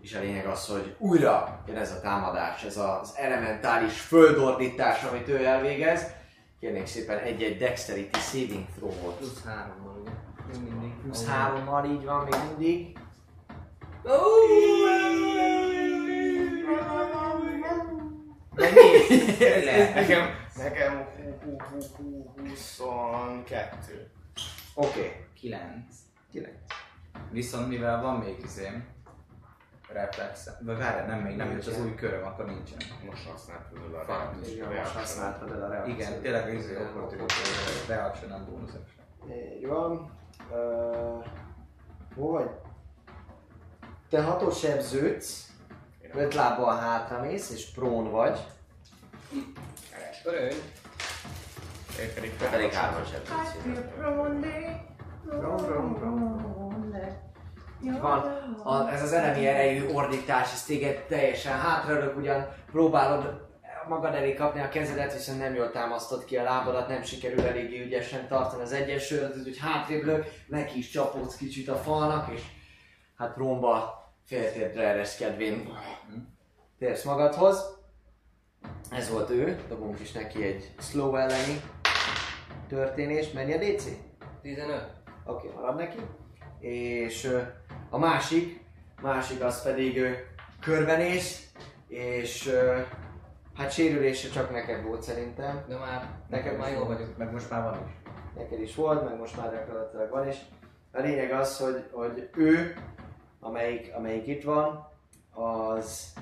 És 0.00 0.14
a 0.14 0.20
lényeg 0.20 0.46
az, 0.46 0.66
hogy 0.66 0.94
újra 0.98 1.62
jön 1.66 1.76
ez 1.76 1.92
a 1.92 2.00
támadás, 2.00 2.64
ez 2.64 2.76
az 2.76 3.12
elementális 3.16 4.00
földordítás, 4.00 5.02
amit 5.02 5.28
ő 5.28 5.44
elvégez. 5.44 6.06
Kérnék 6.60 6.86
szépen 6.86 7.18
egy-egy 7.18 7.58
Dexterity 7.58 8.16
Saving 8.16 8.66
Throw-ot. 8.76 9.16
Plusz 9.16 9.42
ugye? 9.44 9.85
Még 10.52 10.62
mindig. 10.62 11.00
Plusz 11.02 11.26
hárommal 11.26 11.84
így 11.84 12.04
van 12.04 12.24
még 12.24 12.34
mindig. 12.48 12.98
Nekem, 19.94 20.28
nekem 20.56 21.06
hú, 21.16 21.36
hú, 21.42 21.56
hú, 21.70 22.32
hú, 22.36 22.48
22. 22.48 24.10
Oké. 24.74 25.26
9. 25.34 25.62
Kilenc. 26.30 26.56
Viszont 27.30 27.68
mivel 27.68 28.02
van 28.02 28.18
még 28.18 28.36
izém, 28.44 28.86
reflex, 29.92 30.48
vagy 30.60 30.76
várj, 30.76 31.06
nem 31.06 31.18
még 31.18 31.36
nem 31.36 31.50
jött 31.50 31.66
az 31.66 31.80
új 31.80 31.94
köröm, 31.94 32.24
akkor 32.24 32.44
nincsen. 32.44 32.78
Most 33.06 33.28
használtad 33.28 33.94
a 33.94 33.98
Fuck. 33.98 34.08
reakciót. 34.08 34.56
Igen, 34.56 34.68
most 34.68 34.92
használtad 34.92 35.50
el 35.50 35.62
a 35.62 35.68
reakciót. 35.68 35.98
Igen, 35.98 36.20
tényleg 36.20 36.46
az 36.48 36.52
izé 36.52 36.76
opportunity 36.76 37.32
reaction, 37.88 38.30
nem 38.30 38.44
bonus 38.44 38.70
action. 38.70 39.04
Így 39.56 39.66
van. 39.66 40.10
Uh, 40.50 41.24
hol 42.16 42.32
vagy? 42.32 42.50
Te 44.10 44.22
hatos 44.22 44.58
sebződsz, 44.58 45.50
öt 46.14 46.34
lábbal 46.34 46.76
hátra 46.76 47.20
mész, 47.20 47.50
és 47.50 47.70
prón 47.70 48.10
vagy. 48.10 48.46
Öröny. 50.24 50.54
Én 52.00 52.14
pedig 52.14 52.36
Te 52.36 52.48
pedig 52.50 52.72
hárman 52.72 53.04
Van, 58.00 58.18
a, 58.62 58.92
ez 58.92 59.02
az 59.02 59.12
elemi 59.12 59.46
erejű 59.46 59.92
ordítás, 59.92 60.52
ez 60.52 60.64
téged 60.64 61.04
teljesen 61.08 61.58
hátralök, 61.58 62.16
ugyan 62.16 62.48
próbálod 62.70 63.45
magad 63.88 64.14
elé 64.14 64.34
kapni 64.34 64.60
a 64.60 64.68
kezedet, 64.68 65.12
viszont 65.12 65.38
nem 65.38 65.54
jól 65.54 65.70
támasztod 65.70 66.24
ki 66.24 66.36
a 66.36 66.42
lábadat, 66.42 66.88
nem 66.88 67.02
sikerül 67.02 67.40
eléggé 67.40 67.84
ügyesen 67.84 68.28
tartani 68.28 68.62
az 68.62 68.72
egyensúlyt, 68.72 69.42
hogy 69.42 69.58
hátrébb 69.58 70.04
lök, 70.04 70.24
neki 70.46 70.78
is 70.78 70.90
csapódsz 70.90 71.36
kicsit 71.36 71.68
a 71.68 71.76
falnak, 71.76 72.32
és 72.32 72.42
hát 73.16 73.34
prómba 73.34 74.04
féltérdre 74.24 74.82
ereszkedvén 74.82 75.68
térsz 76.78 77.04
magadhoz. 77.04 77.78
Ez 78.90 79.10
volt 79.10 79.30
ő, 79.30 79.58
dobunk 79.68 80.00
is 80.00 80.12
neki 80.12 80.42
egy 80.42 80.70
slow 80.78 81.16
elleni 81.16 81.60
történés. 82.68 83.32
Mennyi 83.32 83.52
a 83.52 83.58
DC? 83.58 83.84
15. 84.42 84.86
Oké, 85.24 85.46
okay, 85.46 85.60
marad 85.60 85.76
neki. 85.76 85.98
És 86.58 87.36
a 87.90 87.98
másik, 87.98 88.60
másik 89.02 89.42
az 89.42 89.62
pedig 89.62 90.00
körbenéz, 90.60 91.50
és 91.88 92.50
hát 93.56 93.72
sérülése 93.72 94.28
csak 94.28 94.50
neked 94.50 94.84
volt 94.84 95.02
szerintem. 95.02 95.64
De 95.68 95.76
már, 95.76 96.10
nekem 96.28 96.56
már 96.56 96.72
jól 96.72 96.86
vagyok. 96.86 97.16
Meg 97.16 97.32
most 97.32 97.50
már 97.50 97.62
van 97.62 97.78
is. 97.86 97.92
Neked 98.36 98.60
is 98.60 98.74
volt, 98.74 99.04
meg 99.08 99.18
most 99.18 99.36
már 99.36 99.50
gyakorlatilag 99.50 100.10
van 100.10 100.28
is. 100.28 100.36
A 100.92 101.00
lényeg 101.00 101.30
az, 101.30 101.58
hogy, 101.58 101.88
hogy 101.92 102.30
ő, 102.34 102.74
amelyik, 103.40 103.94
amelyik 103.94 104.26
itt 104.26 104.44
van, 104.44 104.88
az, 105.32 106.12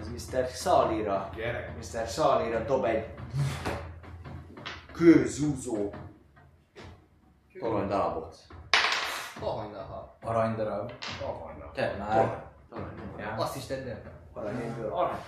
az 0.00 0.08
Mr. 0.08 0.46
Salira 0.46 1.30
Gyerek. 1.36 1.76
Mr. 1.76 2.06
Salira 2.06 2.64
dob 2.64 2.84
egy 2.84 3.06
kőzúzó 4.92 5.92
toronydarabot. 7.60 8.36
Ahajnaha. 9.40 10.16
Aranydarab. 10.22 10.92
Avarnak. 11.22 11.72
Te 11.72 11.96
már. 11.98 12.44
Ja. 13.18 13.34
Azt 13.38 13.56
is 13.56 13.66
tedd 13.66 13.88
el. 13.88 14.02
Aranyből. 14.32 14.92
Arany. 14.92 15.18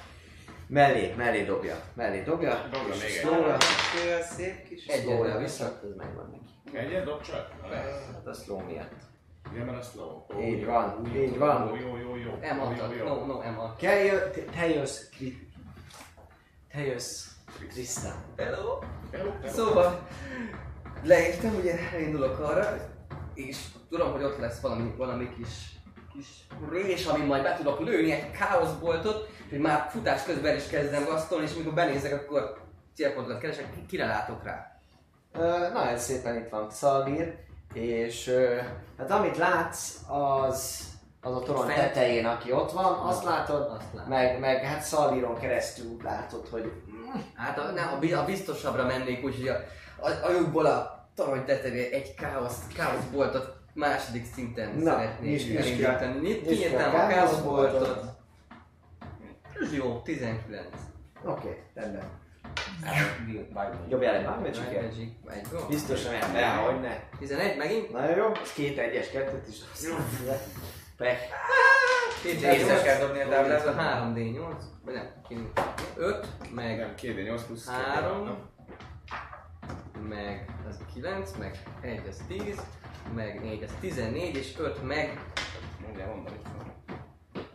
Mellé, 0.73 1.15
mellé 1.16 1.44
dobja. 1.44 1.74
Mellé 1.94 2.23
dobja. 2.23 2.69
Dobja 2.70 2.94
még 2.94 3.03
egy. 3.03 3.11
Slowja. 3.11 3.57
Ő 4.07 4.15
a 4.20 4.23
szép 4.23 4.69
kis... 4.69 4.86
Egyet 4.86 5.39
vissza. 5.39 5.65
Ez 5.65 5.97
megvan 5.97 6.31
neki. 6.31 6.77
Egyet 6.78 7.05
dob 7.05 7.20
csak? 7.23 7.51
Hát 7.70 8.27
a 8.27 8.32
slow 8.32 8.65
miatt. 8.65 8.93
Igen, 9.53 9.66
mert 9.66 9.78
a 9.78 9.82
slow. 9.82 10.40
Így 10.40 10.61
jó, 10.61 10.66
van, 10.70 11.11
jó, 11.15 11.20
így 11.23 11.39
van. 11.39 11.66
Jó, 11.69 11.77
jó, 11.77 11.97
jó, 11.97 12.16
jó. 12.16 12.39
Jó, 12.97 13.05
No, 13.05 13.27
no, 13.27 13.39
adtak. 13.39 13.77
Te 13.77 14.05
jö- 14.05 14.51
te- 14.51 14.66
jössz, 14.69 15.01
te 16.73 16.81
jössz, 16.81 17.27
Krisztán. 17.69 18.24
Hello. 18.36 18.78
Hello. 19.12 19.31
Szóval 19.47 20.07
leértem, 21.03 21.55
ugye 21.55 21.78
elindulok 21.93 22.39
arra, 22.39 22.77
és 23.35 23.59
tudom, 23.89 24.12
hogy 24.12 24.23
ott 24.23 24.39
lesz 24.39 24.61
valami, 24.61 24.94
valami 24.97 25.28
kis, 25.36 25.72
kis 26.12 26.26
rés, 26.70 27.06
ami 27.06 27.24
majd 27.24 27.43
be 27.43 27.55
tudok 27.56 27.80
lőni 27.80 28.12
egy 28.12 28.30
káoszboltot, 28.30 29.28
hogy 29.51 29.59
már 29.59 29.89
futás 29.90 30.24
közben 30.24 30.56
is 30.56 30.66
kezdem 30.66 31.05
gasztolni, 31.05 31.44
és 31.44 31.55
amikor 31.55 31.74
benézek, 31.74 32.12
akkor 32.12 32.60
célpontokat 32.94 33.40
keresek, 33.40 33.86
kire 33.89 34.06
látok 34.06 34.44
rá. 34.44 34.66
Nagyon 35.72 35.98
szépen 35.98 36.36
itt 36.36 36.48
van 36.48 36.68
Xalbir, 36.68 37.34
és 37.72 38.30
hát 38.98 39.10
amit 39.10 39.36
látsz, 39.36 39.97
az, 40.09 40.80
az 41.20 41.36
a 41.36 41.40
torony 41.40 41.66
Fent. 41.66 41.78
tetején, 41.80 42.26
aki 42.26 42.52
ott 42.52 42.72
van, 42.72 42.93
azt 42.94 43.24
látod, 43.24 43.70
Azt 43.70 43.94
látom. 43.94 44.10
meg, 44.10 44.39
meg 44.39 44.64
hát 44.64 44.82
Szalbíron 44.82 45.39
keresztül 45.39 45.97
látod, 46.02 46.48
hogy 46.48 46.72
Hát 47.34 47.59
a, 47.59 47.70
ne, 47.70 47.82
a, 47.82 47.98
bi- 47.98 48.12
a 48.12 48.24
biztosabbra 48.24 48.86
mennék, 48.86 49.24
úgyhogy 49.24 49.48
a, 49.48 49.56
a, 50.01 50.26
a 50.26 50.30
lyukból 50.30 50.66
a 50.66 51.09
torony 51.14 51.44
tetején 51.44 51.93
egy 51.93 52.14
káosz, 52.14 52.59
káoszboltot 52.76 53.55
második 53.74 54.24
szinten 54.35 54.74
Na, 54.74 54.90
szeretnék 54.90 55.86
a- 55.86 55.89
elindítani. 56.03 56.40
Kinyitnám 56.43 56.94
a 56.94 57.07
káoszboltot. 57.07 58.05
Ez 59.62 59.74
jó, 59.74 60.01
19. 60.05 60.66
oké, 61.24 61.31
okay, 61.31 61.57
rendben. 61.74 62.20
Dobjál 63.89 64.15
egy 64.15 64.24
bármit 64.24 64.47
Magic, 64.47 64.62
csak 64.65 64.74
egy 64.74 65.47
gól. 65.51 65.66
Biztosan 65.69 66.12
el, 66.15 66.32
ne, 66.32 66.47
hogy 66.47 66.81
ne. 66.81 66.99
11 67.19 67.57
megint? 67.57 67.93
Nagyon 67.93 68.16
jó, 68.16 68.32
ez 68.43 68.53
két 68.53 68.78
egyes, 68.78 69.11
kettőt 69.11 69.49
is. 69.49 69.57
Pek. 70.97 71.19
Két 72.23 72.43
Észre 72.43 72.82
kell 72.82 72.99
dobni 72.99 73.19
a 73.20 73.23
Ez 73.23 73.28
táblázat. 73.28 73.77
a 73.78 73.81
3D8, 73.82 74.62
vagy 74.85 74.94
nem, 74.94 75.07
5, 75.97 76.27
meg 76.55 76.77
Nem, 76.77 76.94
2 76.94 77.23
8 77.23 77.43
plusz 77.43 77.69
3, 77.69 78.39
meg 80.09 80.51
az 80.69 80.78
9, 80.94 81.32
meg 81.39 81.62
1 81.81 82.03
az 82.09 82.20
10, 82.28 82.61
meg 83.14 83.40
4 83.42 83.62
az 83.62 83.70
14, 83.80 84.36
és 84.36 84.58
5 84.58 84.82
meg, 84.86 85.20
Mondjál, 85.82 86.08
mondom 86.08 86.34
itt 86.34 86.46
van. 86.56 86.74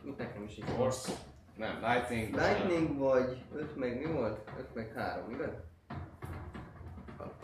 mit 0.02 0.18
nekem 0.18 0.44
is 0.44 0.58
így. 0.58 0.64
Force. 0.76 1.12
Nem, 1.56 1.80
lightning. 1.82 2.36
Lightning 2.36 2.98
vagy 2.98 3.44
5 3.56 3.76
meg 3.76 3.98
mi 3.98 4.12
volt? 4.12 4.40
5 4.58 4.74
meg 4.74 4.92
3, 4.96 5.32
igaz? 5.32 5.50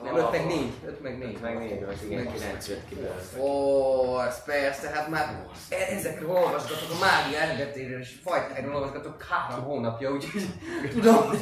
Nem, 0.03 0.15
5 0.15 0.31
meg 0.31 0.45
4, 0.45 0.71
5 0.85 1.01
meg 1.01 1.17
4. 1.17 1.39
Meg 1.41 1.57
négy 1.57 1.83
volt, 1.85 2.01
igen, 2.03 2.23
Meg- 2.23 2.33
9 2.33 2.67
jött 2.67 2.87
ki. 2.87 2.95
Force, 3.35 4.41
persze, 4.45 4.89
hát 4.89 5.09
már 5.09 5.45
e- 5.69 5.95
ezekről 5.95 6.29
olvasgatok 6.29 6.89
a 6.91 6.99
mágia 6.99 7.39
eredetéről 7.39 7.99
és 7.99 8.19
fajtáról 8.23 8.73
olvasgatok 8.73 9.23
három 9.23 9.63
hónapja, 9.65 10.11
úgyhogy 10.11 10.41
tudom, 10.93 11.15
hogy 11.27 11.39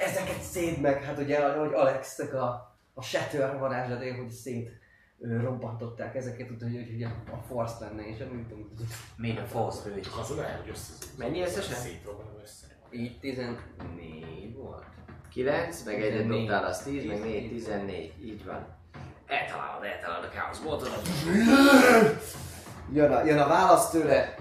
ezeket 0.00 0.40
szét 0.40 0.80
meg, 0.80 1.02
hát 1.02 1.18
ugye, 1.18 1.38
ahogy 1.38 1.72
Alexnek 1.72 2.34
a, 2.34 2.76
a 2.94 3.02
Shatter 3.02 3.58
varázslaté, 3.58 4.10
hogy 4.10 4.30
szét 4.30 4.70
robbantották 5.20 6.14
ezeket, 6.14 6.50
úgyhogy 6.50 6.74
hogy 6.74 6.94
ugye 6.94 7.06
a 7.06 7.36
Force 7.48 7.74
lenne, 7.80 8.06
és 8.06 8.18
nem 8.18 8.46
tudom, 8.48 8.74
hogy 8.76 8.86
Még 9.16 9.38
a 9.38 9.44
false 9.44 9.88
hölgy. 9.88 10.08
Az 10.20 10.30
olyan, 10.30 10.56
hogy 10.56 10.68
összezúzom. 10.68 11.14
Mennyi 11.18 11.42
összesen? 11.42 11.76
Szétrobbanom 11.76 12.40
össze. 12.42 12.66
így 12.90 13.18
14 13.20 14.54
volt. 14.56 14.84
9, 15.32 15.84
meg 15.84 15.94
egyet 15.94 16.10
14. 16.10 16.38
dobtál, 16.38 16.64
az 16.64 16.82
10, 16.82 17.04
meg 17.04 17.20
4, 17.20 17.48
10, 17.48 17.64
14. 17.64 18.12
Így 18.24 18.44
van. 18.44 18.66
Eltalálod, 19.26 19.84
eltalálod 19.84 20.24
a 20.24 20.28
káoszboltot. 20.28 20.90
Jön 22.92 23.12
a, 23.12 23.24
jön 23.24 23.38
a 23.38 23.46
válasz 23.46 23.90
tőle. 23.90 24.34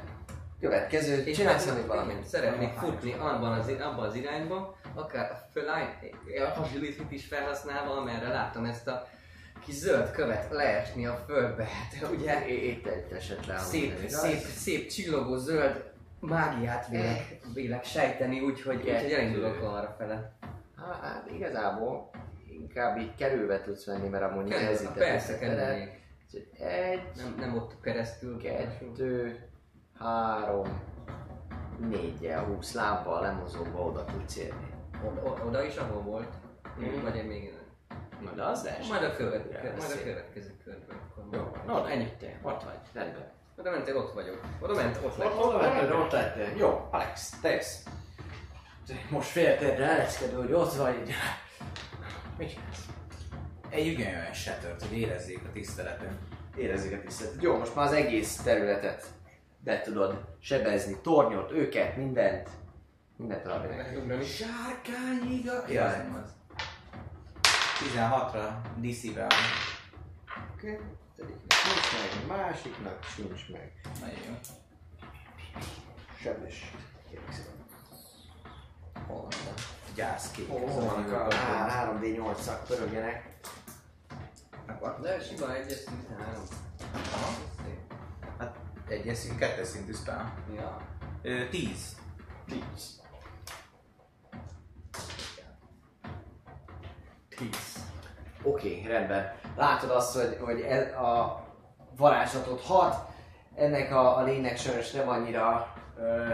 Következő, 0.60 1.24
És 1.24 1.38
csinálsz 1.38 1.66
valami 1.66 1.88
valamit, 1.88 2.24
szeretnék 2.24 2.74
futni 2.74 3.14
abban 3.14 3.52
az, 3.52 3.68
abban 3.68 4.06
az 4.06 4.16
irányba, 4.16 4.76
akár 4.94 5.32
a 5.32 5.60
a 6.40 6.62
agility 6.62 7.02
is 7.10 7.26
felhasználva, 7.26 7.98
amerre 7.98 8.28
láttam 8.28 8.66
ezt 8.66 8.88
a 8.88 9.08
kis 9.66 9.76
zöld 9.76 10.12
követ 10.12 10.52
leesni 10.52 11.06
a 11.06 11.24
földbe. 11.26 11.64
Hát 11.64 12.10
ugye 12.12 12.48
Itt 12.48 12.88
egy 12.88 13.12
eset 13.12 13.46
le. 13.46 13.58
szép, 13.58 14.08
szép, 14.08 14.38
szép 14.40 14.88
csillogó 14.88 15.38
zöld 15.38 15.92
mágiát 16.20 16.88
vélek, 16.88 17.40
vélek 17.54 17.84
sejteni, 17.84 18.40
úgyhogy, 18.40 18.76
úgyhogy 18.76 19.12
elindulok 19.12 19.62
arra 19.62 19.96
fele. 19.98 20.32
Hát 21.02 21.30
igazából 21.32 22.10
inkább 22.50 22.98
így 22.98 23.16
kerülve 23.16 23.62
tudsz 23.62 23.86
menni, 23.86 24.08
mert 24.08 24.24
amúgy 24.24 24.46
nehezített 24.48 24.98
Persze 24.98 25.38
kerülnék. 25.38 26.02
Egy, 26.60 27.02
Nem, 27.16 27.36
nem 27.40 27.56
ott 27.56 27.80
keresztül. 27.82 28.38
kettő, 28.42 29.40
három, 30.00 30.82
négyel, 31.90 32.44
húsz 32.44 32.74
lábbal 32.74 33.22
lemozogva 33.22 33.80
oda 33.80 34.06
tudsz 34.06 34.38
érni. 34.38 34.68
Oda, 35.08 35.44
oda, 35.46 35.64
is, 35.66 35.76
ahol 35.76 36.02
volt. 36.02 36.34
Mhm. 36.78 37.04
Vagy 37.04 37.16
én 37.16 37.26
még 37.26 37.53
Majd 38.24 38.40
az 38.40 38.64
lesz. 38.64 38.88
Majd 38.88 39.04
a, 39.04 39.16
követ, 39.16 39.52
Ja, 39.52 39.74
majd 39.78 39.92
a 39.92 40.04
következő 40.04 40.56
körben. 40.64 40.98
Akkor 41.18 41.24
Jó, 41.32 41.74
no, 41.74 41.86
ennyi 41.86 42.12
te, 42.20 42.40
ott 42.42 42.64
vagy, 42.64 42.78
rendben. 42.94 43.32
Oda 43.58 43.72
mentél, 43.72 43.98
ott 43.98 44.14
vagyok. 44.14 44.42
Oda 44.60 44.74
ment, 44.74 44.98
ott 44.98 45.06
Ott, 45.06 45.16
vagyok. 45.18 45.46
ott 45.46 45.62
lettél, 45.62 45.94
ott 45.96 46.12
lettél. 46.12 46.58
Jó, 46.58 46.88
Alex, 46.92 47.30
te 47.42 47.50
jössz. 47.50 47.84
Most 49.10 49.30
féltérdre 49.30 49.86
eleszkedő, 49.90 50.36
hogy 50.36 50.52
ott 50.52 50.74
vagy. 50.74 51.14
Mit 52.38 52.50
csinálsz? 52.50 52.86
Egy 53.70 53.86
igen 53.86 54.14
olyan 54.20 54.34
shattert, 54.34 54.86
hogy 54.88 54.98
érezzék 54.98 55.42
a 55.48 55.52
tiszteletem. 55.54 56.18
Érezzük 56.56 56.94
a 56.94 57.02
tiszteletet. 57.06 57.42
Jó, 57.42 57.58
most 57.58 57.76
már 57.76 57.86
az 57.86 57.94
egész 57.94 58.36
területet 58.36 59.06
be 59.60 59.82
tudod 59.82 60.22
sebezni, 60.40 60.98
tornyot, 61.02 61.52
őket, 61.52 61.96
mindent. 61.98 62.50
Mindent! 63.18 63.46
Jaj. 65.46 65.74
Ja, 65.74 65.84
nem 65.88 66.22
az. 66.24 66.32
16-ra 67.84 68.62
DC-vel. 68.76 69.28
Oké, 70.54 70.80
egyiknek 71.18 71.58
nincs 71.66 72.28
meg, 72.28 72.38
másiknak 72.38 73.04
sincs 73.04 73.50
meg. 73.50 73.72
Nagyon 74.00 74.16
jó. 74.28 74.34
Sebes. 76.22 76.72
Hol 79.08 79.22
van 79.22 79.54
gyászkék? 79.96 80.50
A 80.50 81.34
Há- 81.36 81.90
3D8-ak 82.02 82.66
pörögjenek. 82.68 83.32
De 85.02 85.20
sima 85.20 85.56
egyes 85.56 85.78
szint 85.78 86.08
három. 86.18 86.44
Hát 88.38 88.56
egyes 88.88 89.18
szint, 89.18 89.38
kettes 89.38 89.68
szintű 89.68 89.94
spell. 89.94 90.26
Ja. 90.56 90.82
Ö, 91.22 91.50
10. 91.50 91.96
Tíz. 92.46 93.02
Tíz. 97.30 97.73
Oké, 98.44 98.68
okay, 98.68 98.92
rendben. 98.92 99.34
Látod 99.58 99.90
azt, 99.90 100.18
hogy, 100.18 100.38
hogy 100.42 100.62
ez 100.62 100.92
a 100.92 101.44
varázslatot 101.98 102.62
hat, 102.62 102.96
ennek 103.56 103.92
a, 103.92 104.18
a 104.18 104.24
lénynek 104.24 104.58
sajnos 104.58 104.92
nem 104.92 105.10
annyira 105.10 105.74
ö, 106.00 106.34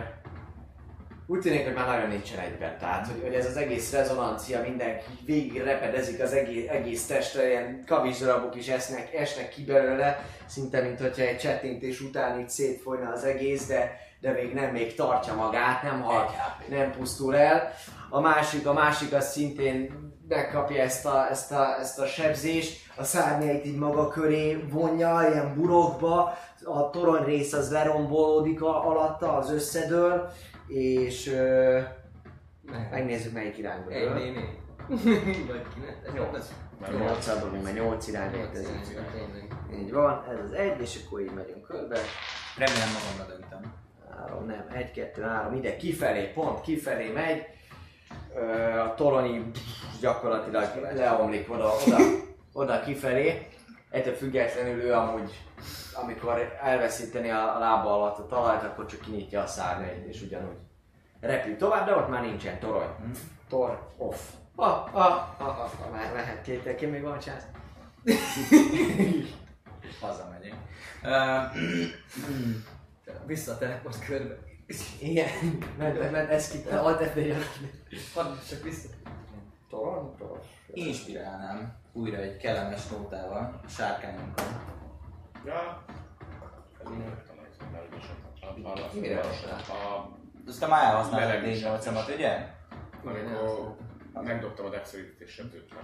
úgy 1.28 1.40
tűnik, 1.40 1.64
hogy 1.64 1.74
már 1.74 1.88
nagyon 1.88 2.10
nincsen 2.10 2.40
egyben. 2.40 2.78
Tehát, 2.78 3.08
hogy, 3.08 3.22
hogy 3.22 3.34
ez 3.34 3.46
az 3.46 3.58
egész 3.58 3.92
rezonancia, 3.94 4.62
mindenki 4.62 5.04
végig 5.26 5.62
repedezik 5.62 6.22
az 6.22 6.34
egész, 6.34 6.70
egész 6.70 7.08
testre, 7.08 7.48
ilyen 7.48 7.84
kavicsdarabok 7.86 8.56
is 8.56 8.68
esnek, 8.68 9.14
esnek 9.14 9.50
ki 9.50 9.64
belőle, 9.64 10.26
szinte 10.46 10.82
mint 10.82 11.00
hogyha 11.00 11.22
egy 11.22 11.38
csettintés 11.38 12.02
után 12.02 12.40
itt 12.40 12.50
szétfolyna 12.50 13.12
az 13.12 13.24
egész, 13.24 13.68
de, 13.68 13.98
de 14.22 14.32
még 14.32 14.54
nem, 14.54 14.72
még 14.72 14.96
tartja 14.96 15.36
magát, 15.36 15.84
nem 15.84 16.02
hal, 16.02 16.30
nem 16.70 16.92
pusztul 16.92 17.36
el. 17.36 17.72
A 18.10 18.20
másik, 18.20 18.68
a 18.68 18.74
másik 18.74 19.14
az 19.14 19.32
szintén 19.32 20.08
megkapja 20.28 20.82
ezt 20.82 21.06
a, 21.06 21.30
ezt 21.30 21.52
a, 21.52 21.80
ezt 21.80 22.00
a 22.00 22.06
sebzést, 22.06 22.92
a 22.98 23.04
szárnyait 23.04 23.66
így 23.66 23.78
maga 23.78 24.08
köré 24.08 24.66
vonja, 24.70 25.28
ilyen 25.32 25.54
burokba, 25.56 26.38
a 26.64 26.90
torony 26.90 27.24
rész 27.24 27.54
az 27.54 27.72
lerombolódik 27.72 28.62
a, 28.62 28.88
alatta, 28.88 29.34
az 29.34 29.52
összedől, 29.52 30.32
és 30.68 31.28
ö, 31.28 31.80
megnézzük 32.92 33.34
melyik 33.34 33.58
irányba 33.58 33.92
Egy, 33.92 34.02
dől. 34.04 34.14
né, 34.14 34.30
né. 34.30 34.60
Vagy 35.48 35.66
kilenc. 35.74 36.14
Nyolc. 36.14 36.48
Nyolc. 36.98 37.52
Még, 37.52 37.62
mert 37.64 37.76
nyolc 37.76 38.08
irányba. 38.08 38.38
Így 39.74 39.92
van, 39.92 40.24
ez 40.30 40.38
az 40.46 40.52
egy, 40.54 40.82
és 40.82 41.00
akkor 41.06 41.22
így 41.22 41.34
megyünk 41.34 41.68
körbe. 41.68 42.00
Remélem 42.58 42.90
magamra 42.94 43.34
döntem. 43.38 43.74
Három, 44.40 44.56
nem, 44.58 44.78
egy, 44.78 44.92
kettő, 44.92 45.22
három, 45.22 45.54
ide 45.54 45.76
kifelé, 45.76 46.26
pont 46.26 46.62
kifelé 46.62 47.12
megy. 47.12 47.46
A 48.86 48.96
toronyi 48.96 49.52
gyakorlatilag 50.02 50.96
leomlik 50.96 51.52
oda, 51.52 51.72
oda, 51.88 51.98
oda 52.54 52.80
kifelé. 52.80 53.48
Ettől 53.90 54.14
függetlenül 54.14 54.82
ő 54.82 54.94
amúgy, 54.94 55.44
amikor 55.94 56.58
elveszíteni 56.62 57.30
a, 57.30 57.56
a 57.56 57.60
lába 57.60 57.94
alatt 57.94 58.18
a 58.18 58.26
talajt, 58.26 58.64
akkor 58.64 58.86
csak 58.86 59.02
kinyitja 59.02 59.42
a 59.42 59.48
szárnyait, 59.48 60.06
és 60.06 60.22
ugyanúgy 60.22 60.58
repül 61.20 61.58
tovább, 61.58 61.86
de 61.86 61.96
ott 61.96 62.10
már 62.10 62.22
nincsen 62.22 62.60
torony. 62.60 62.90
Tor, 63.50 63.88
off. 63.98 64.20
Ah, 64.56 64.96
ah, 64.96 65.42
ah, 65.42 65.60
ah, 65.60 65.60
ah, 65.60 65.92
már 65.92 66.14
mehet 66.14 66.42
kételki, 66.42 66.86
még 66.86 67.02
van 67.02 67.20
csász. 67.20 67.44
Hazamegyünk. 70.02 70.58
Uh, 71.04 71.44
Vissza 73.26 73.52
a 73.54 73.58
teleport 73.58 74.06
körbe. 74.06 74.38
Igen, 75.02 75.28
ment, 75.78 76.12
ment, 76.12 76.30
ez 76.30 76.52
ki, 76.52 76.70
alt 76.70 77.02
f 77.04 77.14
Hadd 78.14 78.36
csak 78.50 78.64
vissza. 78.64 78.88
Torony. 79.70 80.16
inspirálnám 80.74 81.74
újra 81.94 82.18
egy 82.18 82.38
kellemes 82.38 82.88
nótával 82.88 83.62
a 83.66 83.68
sárkányunkat. 83.70 84.46
Ja. 85.46 85.54
A- 85.54 85.86
a- 88.64 88.70
a- 88.72 88.90
Mire 89.00 89.20
a- 89.20 89.28
használ? 89.28 89.60
a- 89.60 90.18
Azt 90.48 90.60
te 90.60 90.68
már 90.68 90.84
elhasználtad 90.84 91.42
Meleg 91.42 91.58
D8-amat, 91.58 92.16
ugye? 92.16 92.48
Amikor 93.04 93.76
megdobtam 94.14 94.66
a 94.66 94.70
dexterity 94.70 95.22
és 95.24 95.32
sebzőt 95.32 95.74
meg. 95.74 95.84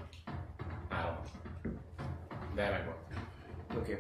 Három. 0.89 1.15
De 2.55 2.69
megvan. 2.69 2.95
Oké. 3.77 3.93
Okay. 3.93 3.99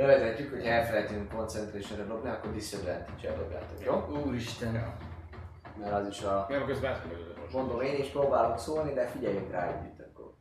Bevezetjük, 0.00 0.50
hogy 0.50 0.64
elfelejtünk 0.66 1.28
concentration 1.28 2.08
dobni, 2.08 2.28
akkor 2.30 2.52
disadvantage-el 2.52 3.36
dobjátok, 3.36 3.84
jó? 3.84 4.22
Úristen. 4.26 4.96
Mert 5.80 5.92
az 5.92 6.06
is 6.08 6.22
a... 6.22 6.46
Nem, 6.48 6.66
közben. 6.66 7.00
Mondom, 7.52 7.80
én 7.80 7.98
is 7.98 8.08
próbálok 8.08 8.58
szólni, 8.58 8.92
de 8.92 9.06
figyeljünk 9.06 9.50
rá 9.50 9.66
együtt 9.68 10.00
akkor. 10.00 10.32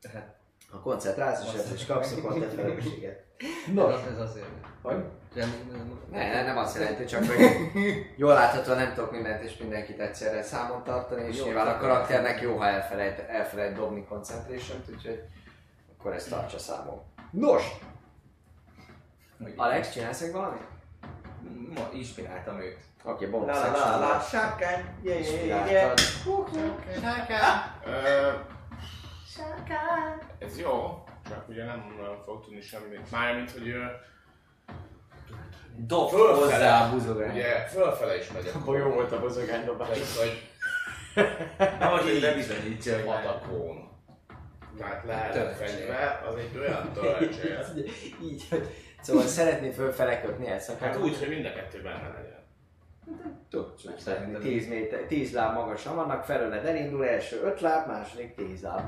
Tehát 0.00 0.36
Ha 0.70 0.80
koncentrálsz, 0.80 1.54
és, 1.54 1.72
és 1.74 1.86
kapsz, 1.86 2.12
akkor 2.12 2.38
te 2.38 2.46
felelősséget. 2.48 3.24
Nos. 3.72 4.00
Ez 4.12 4.18
azért. 4.18 4.46
Hogy? 4.82 5.04
Nem, 5.34 5.52
nem, 5.70 6.00
Ne, 6.10 6.32
ne, 6.32 6.42
nem 6.42 6.56
azt 6.56 6.76
jelenti, 6.78 7.04
csak 7.04 7.24
hogy 7.24 7.38
jól 8.16 8.32
láthatóan 8.34 8.76
nem 8.76 8.92
tudok 8.94 9.10
mindent 9.10 9.42
és 9.42 9.56
mindenkit 9.56 10.00
egyszerre 10.00 10.42
számon 10.42 10.84
tartani, 10.84 11.26
és 11.26 11.38
Jó, 11.38 11.44
nyilván 11.44 11.62
a 11.62 11.66
tehát- 11.66 11.80
karakternek 11.80 12.40
jó, 12.40 12.56
ha 12.56 12.66
elfelejt, 12.66 13.18
elfelejt 13.18 13.76
dobni 13.76 14.04
concentration 14.04 14.78
úgyhogy 14.90 15.22
akkor 15.98 16.12
ezt 16.12 16.30
tartsa 16.30 16.58
számon. 16.58 17.12
Nos, 17.34 17.62
Hogy- 19.42 19.52
Alex, 19.56 19.92
csinálsz 19.92 20.20
még 20.20 20.32
valamit? 20.32 20.62
Ma 21.74 21.88
inspiráltam 21.92 22.60
őt. 22.60 22.78
Oké, 23.04 23.26
okay, 23.26 23.40
bonus 23.40 23.56
La 23.56 23.70
la 23.70 23.98
la 23.98 24.20
sárkány, 24.20 24.84
yeah, 25.02 25.20
yeah, 25.20 25.70
yeah, 25.70 25.90
Inspiráltad. 25.90 25.98
Ö, 27.86 28.30
Ez 30.38 30.58
jó, 30.58 31.04
csak 31.28 31.48
ugye 31.48 31.64
nem 31.64 31.94
nagyon 31.98 32.22
fog 32.24 32.44
tudni 32.44 32.60
semmit. 32.60 33.10
Mármint, 33.10 33.50
hogy 33.50 33.74
Dob 35.76 36.10
hozzá 36.10 36.86
a 36.86 36.90
buzogány. 36.90 37.30
ugye 37.30 37.66
fölfele 37.66 38.16
is 38.18 38.30
megyek. 38.32 38.54
Akkor 38.54 38.78
jó 38.78 38.88
volt 38.88 39.12
a 39.12 39.20
bozogány 39.20 39.64
dobás. 39.64 40.16
Hogy 40.18 40.50
Na 41.78 41.90
most 41.90 42.08
így 42.08 42.20
bebizonyítja, 42.20 42.96
hogy. 42.96 43.84
Tehát 44.78 45.04
lehet 45.04 45.56
fegyver, 45.56 46.24
az 46.28 46.36
egy 46.36 46.58
olyan 46.58 46.92
töltsér. 46.94 47.64
Így, 48.22 48.48
hogy 48.50 48.68
szóval 49.00 49.26
szeretné 49.26 49.70
fölfele 49.70 50.20
kötni 50.20 50.46
ezt 50.46 50.70
a 50.70 50.76
Hát 50.80 50.96
úgy, 50.96 51.18
hogy 51.18 51.28
mind 51.28 51.44
a 51.44 51.52
kettő 51.52 51.82
benne 51.82 52.08
legyen. 52.08 52.42
Tudsz 53.50 53.82
megszerni. 53.82 54.38
10, 54.38 54.68
méter, 54.68 55.00
10 55.00 55.32
láb 55.32 55.54
magasan 55.54 55.94
vannak, 55.94 56.24
felőled 56.24 56.66
elindul, 56.66 57.06
első 57.06 57.40
5 57.42 57.60
láb, 57.60 57.86
második 57.86 58.34
10 58.34 58.62
láb. 58.62 58.82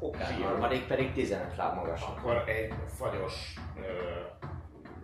Oké. 0.00 0.22
Harmadik 0.42 0.86
pedig 0.86 1.12
15 1.12 1.56
láb 1.56 1.74
magasan. 1.74 2.08
Akkor 2.08 2.44
egy 2.48 2.74
fagyos 2.98 3.54
ö, 3.76 4.20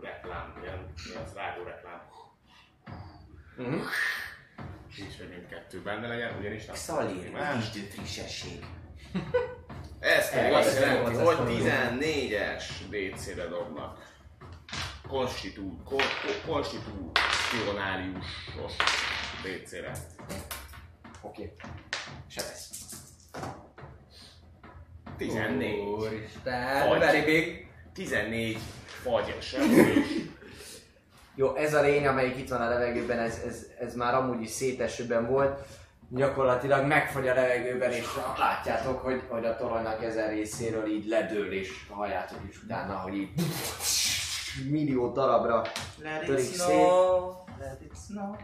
reklám, 0.02 0.54
ilyen, 0.62 0.92
ilyen 1.10 1.22
az 1.22 1.34
rágó 1.34 1.62
reklám. 1.62 2.02
Mhm. 3.56 3.80
Így, 4.98 5.16
hogy 5.18 5.28
mindkettő 5.28 5.82
benne 5.82 6.08
legyen, 6.08 6.38
ugyanis 6.38 6.66
nem 6.66 6.74
Szalír, 6.74 7.32
nincs 7.32 7.90
frissesség. 7.90 8.64
Ez 10.16 10.30
pedig 10.30 10.52
azt 10.52 10.78
jelenti, 10.78 11.02
hogy 11.02 11.12
ezt 11.12 11.22
mondom. 11.22 11.46
14-es 11.58 12.64
DC-re 12.90 13.46
dobnak. 13.46 14.08
Konstitú, 15.08 15.82
ko, 15.84 15.96
ko, 15.96 16.02
konstitúcionáliusos 16.52 18.76
DC-re. 19.42 19.92
Oké. 21.22 21.52
Sebesz. 22.28 22.68
14. 25.16 25.78
Úristen. 25.78 26.98
Very 26.98 27.24
big. 27.24 27.66
14 27.94 28.58
fagy 29.02 29.36
sebzés. 29.40 30.06
Jó, 31.36 31.54
ez 31.54 31.74
a 31.74 31.80
lény, 31.80 32.06
amelyik 32.06 32.36
itt 32.36 32.48
van 32.48 32.60
a 32.60 32.68
levegőben, 32.68 33.18
ez, 33.18 33.40
ez, 33.46 33.66
ez 33.78 33.94
már 33.94 34.14
amúgy 34.14 34.42
is 34.42 34.50
szétesőben 34.50 35.26
volt. 35.26 35.66
Gyakorlatilag 36.12 36.86
megfagy 36.86 37.28
a 37.28 37.34
levegőben, 37.34 37.92
és 37.92 38.06
látjátok, 38.38 39.00
hogy, 39.00 39.22
hogy 39.28 39.44
a 39.44 39.56
toronynak 39.56 40.02
ezen 40.02 40.28
részéről 40.28 40.86
így 40.86 41.06
ledől, 41.06 41.52
és 41.52 41.70
halljátok 41.90 42.38
is 42.48 42.62
utána, 42.62 42.94
hogy 42.96 43.14
így 43.16 43.30
millió 44.70 45.12
darabra 45.12 45.62
Let 46.02 46.24
Törik 46.24 46.44
it 46.44 46.44
szét. 46.54 46.54
snow, 46.54 47.34
let 47.58 47.80
it 47.82 47.92
snow. 48.06 48.34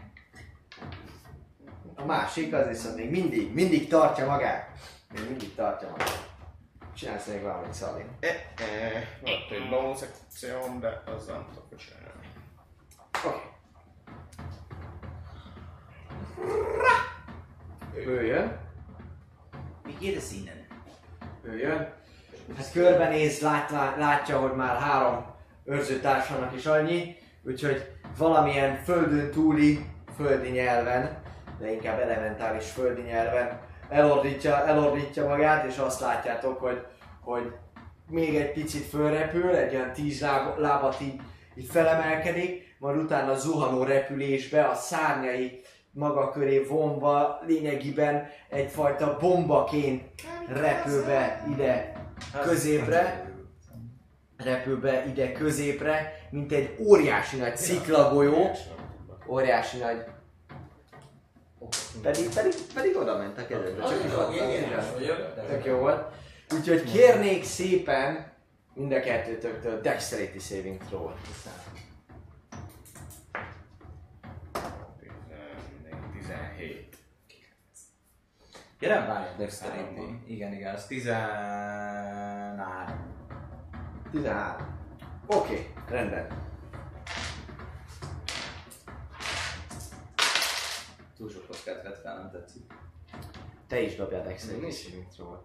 A 1.95 2.05
másik 2.05 2.53
az 2.53 2.67
viszont 2.67 2.95
még 2.95 3.09
mindig, 3.09 3.53
mindig 3.53 3.87
tartja 3.87 4.25
magát. 4.25 4.69
Még 5.13 5.29
mindig 5.29 5.55
tartja 5.55 5.89
magát. 5.89 6.29
Csinálsz 6.93 7.25
még 7.27 7.41
valamit, 7.41 7.73
Szali. 7.73 8.03
e, 8.19 8.27
e, 8.27 9.07
volt 9.21 9.51
egy 9.51 9.69
bonus 9.69 9.99
akcióm, 10.01 10.79
de 10.79 11.03
azzal 11.05 11.35
nem 11.35 11.45
tudok 11.47 11.69
mit 11.69 11.79
csinálni. 11.79 12.27
Oké. 13.25 13.39
Ő 18.05 18.25
jön, 18.25 18.57
Még 19.85 19.95
érez 20.01 20.31
innen. 20.31 20.65
ő 21.43 21.57
jön. 21.57 21.93
Hát 22.57 22.71
körbenéz, 22.71 23.39
lát, 23.39 23.71
látja, 23.97 24.39
hogy 24.39 24.55
már 24.55 24.77
három 24.77 25.25
őrzőtársának 25.65 26.55
is 26.55 26.65
annyi, 26.65 27.15
úgyhogy 27.43 27.91
valamilyen 28.17 28.83
földön 28.83 29.31
túli 29.31 29.85
földi 30.15 30.49
nyelven, 30.49 31.21
de 31.59 31.71
inkább 31.71 31.99
elementális 31.99 32.71
földi 32.71 33.01
nyelven 33.01 33.59
elordítja, 33.89 34.65
elordítja 34.67 35.27
magát, 35.27 35.65
és 35.65 35.77
azt 35.77 35.99
látjátok, 36.01 36.59
hogy, 36.59 36.85
hogy 37.21 37.51
még 38.09 38.35
egy 38.35 38.51
picit 38.51 38.85
fölrepül, 38.85 39.55
egy 39.55 39.75
olyan 39.75 39.93
tíz 39.93 40.21
láb, 40.21 40.59
lábat 40.59 41.01
így, 41.01 41.21
így 41.55 41.69
felemelkedik, 41.69 42.75
majd 42.79 42.97
utána 42.97 43.35
zuhanó 43.35 43.83
repülésbe 43.83 44.63
a 44.67 44.75
szárnyai 44.75 45.61
maga 45.97 46.29
köré 46.29 46.59
vonva 46.59 47.39
lényegében 47.45 48.29
egyfajta 48.49 49.17
bombaként 49.19 50.03
repül 50.47 51.05
be 51.05 51.45
ide 51.53 51.93
középre, 52.41 53.31
repül 54.37 54.79
be 54.79 55.05
ide 55.07 55.31
középre, 55.31 56.27
mint 56.29 56.51
egy 56.51 56.75
óriási 56.79 57.37
nagy 57.37 57.57
sziklagolyó, 57.57 58.49
óriási 59.27 59.77
nagy 59.77 60.05
Pedig, 62.01 62.33
pedig, 62.33 62.53
pedig 62.73 62.95
oda 62.95 63.17
ment 63.17 63.37
a 63.37 63.45
kezedbe, 63.45 63.83
csak 63.83 64.03
is 64.05 64.13
ott. 64.13 65.47
Tök 65.49 65.65
jó 65.65 65.77
volt. 65.77 66.13
Úgyhogy 66.53 66.91
kérnék 66.91 67.43
szépen 67.43 68.31
mind 68.73 68.91
a 68.91 68.99
kettőtöktől 68.99 69.81
Dexterity 69.81 70.39
Saving 70.39 70.77
throw 70.87 71.09
Ja 78.79 78.89
nem, 78.89 79.07
várj, 79.07 79.27
Dexterity. 79.37 80.23
Igen, 80.27 80.53
igen, 80.53 80.75
az 80.75 80.87
13. 80.87 81.15
13. 84.11 84.55
Oké, 85.27 85.37
okay, 85.37 85.71
rendben. 85.89 86.27
Túl 91.17 91.29
sok 91.29 91.47
kockát 91.47 91.83
vett 91.83 92.01
fel, 92.01 92.17
nem 92.17 92.31
tetszik. 92.31 92.73
Te 93.67 93.81
is 93.81 93.95
dobjál 93.95 94.23
Dexterity 94.23 94.71
Saving 94.71 95.07
throw 95.07 95.35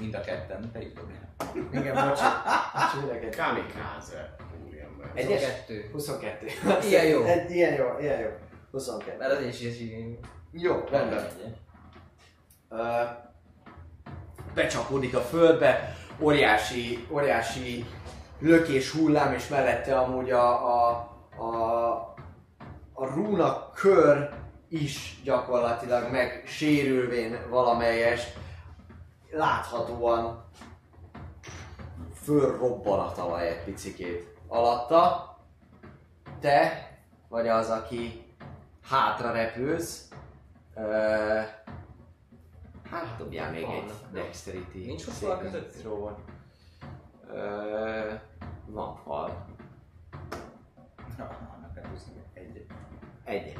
Mind 0.00 0.14
a 0.14 0.20
ketten, 0.20 0.70
te 0.72 0.82
is 0.82 0.92
dobjál. 0.92 1.34
Igen, 1.72 2.08
bocsánat. 2.08 3.36
Kamikaze, 3.36 4.36
úriember. 4.66 5.10
Egyes? 5.14 5.42
22. 5.92 5.92
22. 5.92 6.46
Ilyen 6.86 7.06
jó. 7.06 7.22
Egy, 7.22 7.50
ilyen 7.50 7.74
jó, 7.74 7.98
ilyen 8.00 8.20
jó. 8.20 8.28
22. 8.70 9.16
Mert 9.18 9.32
az 9.32 9.44
is 9.44 9.60
is. 9.60 9.78
Jó, 10.50 10.84
rendben. 10.90 11.18
Ö, 11.18 11.46
becsapódik 14.54 15.16
a 15.16 15.20
földbe, 15.20 15.96
óriási, 16.18 17.06
óriási 17.10 17.84
lökés 18.38 18.90
hullám, 18.90 19.32
és 19.32 19.48
mellette 19.48 19.98
amúgy 19.98 20.30
a, 20.30 20.74
a, 20.74 20.88
a, 21.38 22.14
a 22.92 23.06
rúna 23.06 23.70
kör 23.70 24.28
is 24.68 25.20
gyakorlatilag 25.24 26.10
megsérülvén 26.10 27.38
valamelyest 27.48 28.38
láthatóan 29.30 30.44
fölrobban 32.22 32.98
a 32.98 33.12
talaj 33.12 33.48
egy 33.48 33.64
picikét 33.64 34.36
alatta. 34.48 35.34
Te 36.40 36.90
vagy 37.28 37.48
az, 37.48 37.70
aki 37.70 38.34
hátra 38.88 39.32
repülsz, 39.32 40.08
Hát 42.90 43.16
dobjál 43.18 43.50
még 43.50 43.62
egy 43.62 43.66
Vannak. 43.66 44.12
dexterity. 44.12 44.86
Nincs 44.86 45.06
ott 45.06 45.14
fal 45.14 45.38
között? 45.38 45.72
throw. 45.78 46.08
Ö, 47.34 48.12
Van 48.66 48.96
fal. 49.04 49.46
Na, 51.18 51.28
húzni 51.90 52.12
egyet. 52.34 52.64
Egy. 53.24 53.56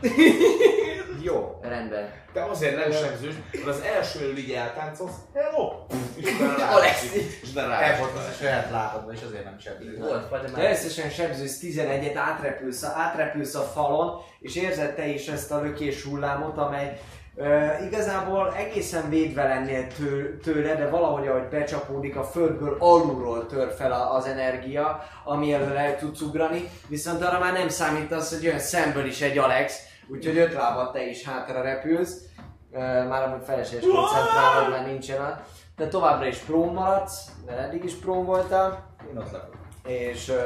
Jó, 1.22 1.58
rendben. 1.62 2.10
De 2.32 2.42
azért 2.42 2.76
nem 2.76 2.90
sebzős, 2.90 3.34
mert 3.52 3.66
az 3.66 3.80
első 3.80 4.20
előtt 4.20 4.38
így 4.38 4.52
eltáncolsz, 4.52 5.14
hello! 5.34 5.72
És 6.16 6.32
utána 6.34 6.70
Alexi. 6.76 7.18
És 7.42 7.54
rá. 7.54 7.98
az 8.00 8.26
a 8.28 8.32
saját 8.38 8.70
lábadban, 8.70 9.14
és 9.14 9.22
azért 9.22 9.44
nem 9.44 9.58
sebző. 9.58 9.98
Volt, 9.98 10.28
vagy 10.28 10.52
Te 10.52 10.70
összesen 10.70 11.10
sebzősz 11.10 11.60
11-et, 11.62 12.12
átrepülsz, 12.14 12.84
átrepülsz 12.84 13.54
a 13.54 13.60
falon, 13.62 14.20
és 14.40 14.56
érzed 14.56 14.94
te 14.94 15.06
is 15.06 15.26
ezt 15.28 15.50
a 15.52 15.60
lökés 15.60 16.02
hullámot, 16.02 16.56
amely 16.58 17.00
ö, 17.36 17.66
igazából 17.84 18.54
egészen 18.54 19.08
védve 19.08 19.44
lennél 19.48 19.86
tő, 19.96 20.38
tőle, 20.42 20.74
de 20.74 20.88
valahogy 20.88 21.26
ahogy 21.28 21.48
becsapódik 21.48 22.16
a 22.16 22.24
földből, 22.24 22.76
alulról 22.78 23.46
tör 23.46 23.74
fel 23.78 23.92
a, 23.92 24.14
az 24.14 24.26
energia, 24.26 25.02
ami 25.24 25.52
elől 25.52 25.76
el 25.76 25.96
tudsz 25.98 26.20
ugrani, 26.20 26.68
viszont 26.88 27.22
arra 27.22 27.38
már 27.38 27.52
nem 27.52 27.68
számítasz, 27.68 28.30
hogy 28.34 28.42
jön 28.42 28.58
szemből 28.58 29.06
is 29.06 29.20
egy 29.20 29.38
Alex, 29.38 29.80
úgyhogy 30.08 30.38
öt 30.38 30.52
lábat 30.52 30.92
te 30.92 31.06
is 31.08 31.24
hátra 31.24 31.62
repülsz, 31.62 32.16
ö, 32.72 32.78
már 33.04 33.22
amúgy 33.22 33.44
felesleges 33.44 33.86
koncentrálod, 33.88 34.70
mert 34.70 34.86
nincsen 34.86 35.20
a... 35.20 35.40
De 35.76 35.88
továbbra 35.88 36.26
is 36.26 36.36
prón 36.38 36.72
maradsz, 36.72 37.24
mert 37.46 37.58
eddig 37.58 37.84
is 37.84 37.92
prón 37.94 38.24
voltál, 38.24 38.94
Én 39.10 39.18
ott 39.18 39.30
lakok. 39.32 39.54
és 39.86 40.28
ö, 40.28 40.42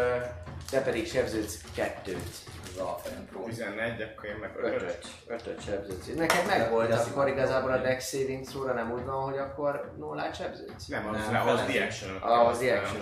te 0.71 0.81
pedig 0.83 1.07
sebződsz 1.09 1.61
kettőt. 1.75 2.29
Az 2.71 2.79
alapvetően 2.79 3.27
pró. 3.27 3.45
11, 3.45 4.03
akkor 4.03 4.29
én 4.29 4.37
meg 4.37 4.57
5. 4.57 4.75
Ötöt. 4.75 5.07
Ötöt 5.27 5.63
sebződsz. 5.65 6.07
Neked 6.07 6.47
meg 6.47 6.71
volt, 6.71 6.93
akkor 6.93 7.29
igazából 7.29 7.71
a 7.71 7.79
Dex 7.79 8.09
saving 8.09 8.45
throw 8.45 8.75
nem 8.75 8.93
úgy 8.93 9.05
van, 9.05 9.23
hogy 9.23 9.39
akkor 9.39 9.93
nullát 9.99 10.37
sebződsz? 10.37 10.87
Nem, 10.87 11.09
az, 11.09 11.17
Nem, 11.17 11.33
nem, 11.33 11.49
az 11.49 11.61
the 11.61 11.85
action 11.85 12.17
Ah, 12.21 12.47
az 12.47 12.59
the 12.59 12.79
action. 12.79 13.01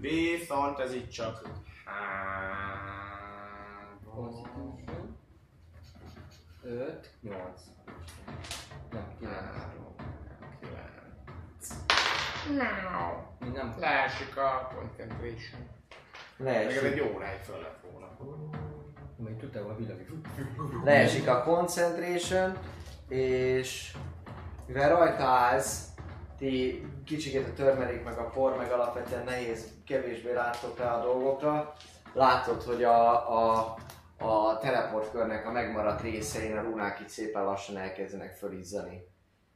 Viszont 0.00 0.78
ez 0.78 0.94
itt 0.94 1.10
csak... 1.10 1.42
5, 6.62 7.10
8. 7.20 7.40
Nem, 8.90 9.16
9. 9.18 9.36
Mi 13.38 13.48
nem 13.48 13.74
Leesik 13.78 14.36
a 14.36 14.72
concentration. 14.74 15.75
Legalább 16.38 16.68
egy 16.68 16.82
Leesik, 16.82 17.14
óráig 17.14 17.40
föl 17.40 17.60
lett 17.60 17.80
volna. 17.90 18.08
Majd 19.16 19.36
tudtál 19.36 19.62
a 19.62 19.76
világ. 19.76 20.06
leesik 20.84 21.28
a 21.28 21.42
concentration, 21.42 22.58
és 23.08 23.96
mivel 24.66 24.88
rajta 24.88 25.24
állsz, 25.24 25.88
ti 26.38 26.86
kicsiket 27.04 27.48
a 27.48 27.52
törmelék 27.52 28.04
meg 28.04 28.18
a 28.18 28.28
por, 28.28 28.56
meg 28.56 28.72
alapvetően 28.72 29.24
nehéz, 29.24 29.70
kevésbé 29.86 30.32
láttok 30.32 30.78
rá 30.78 30.94
a 30.94 31.02
dolgokra. 31.02 31.72
Látod, 32.12 32.62
hogy 32.62 32.84
a, 32.84 33.30
a, 33.38 33.76
a 34.18 34.58
teleportkörnek 34.58 35.46
a 35.46 35.50
megmaradt 35.50 36.02
részein 36.02 36.56
a 36.56 36.62
rúnák 36.62 37.00
itt 37.00 37.08
szépen 37.08 37.44
lassan 37.44 37.76
elkezdenek 37.76 38.34
fölizzani. 38.34 39.02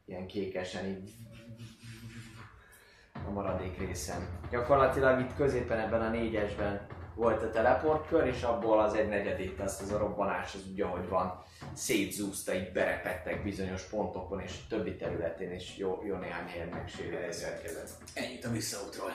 Ilyen 0.05 0.27
kékesen 0.27 0.87
így 0.87 1.13
a 3.29 3.31
maradék 3.31 3.79
részen. 3.79 4.29
Gyakorlatilag 4.51 5.21
itt 5.21 5.35
középen 5.37 5.79
ebben 5.79 6.01
a 6.01 6.09
négyesben 6.09 6.87
volt 7.15 7.43
a 7.43 7.51
teleportkör, 7.51 8.27
és 8.27 8.43
abból 8.43 8.81
az 8.81 8.95
egy 8.95 9.09
negyedét 9.09 9.61
azt 9.61 9.83
az 9.83 9.93
a 9.93 9.99
robbanás 9.99 10.55
az 10.55 10.67
úgy, 10.71 10.81
ahogy 10.81 11.09
van, 11.09 11.43
szétzúzta, 11.73 12.55
így 12.55 12.73
berepettek 12.73 13.43
bizonyos 13.43 13.83
pontokon, 13.83 14.41
és 14.41 14.67
többi 14.69 14.97
területén 14.97 15.53
is 15.53 15.77
jó, 15.77 16.03
jó 16.07 16.17
néhány 16.17 16.47
helyen 16.47 16.69
megsérülés 16.69 17.43
érkezett. 17.43 17.91
Ennyit 18.15 18.45
a 18.45 18.51
visszaútról. 18.51 19.11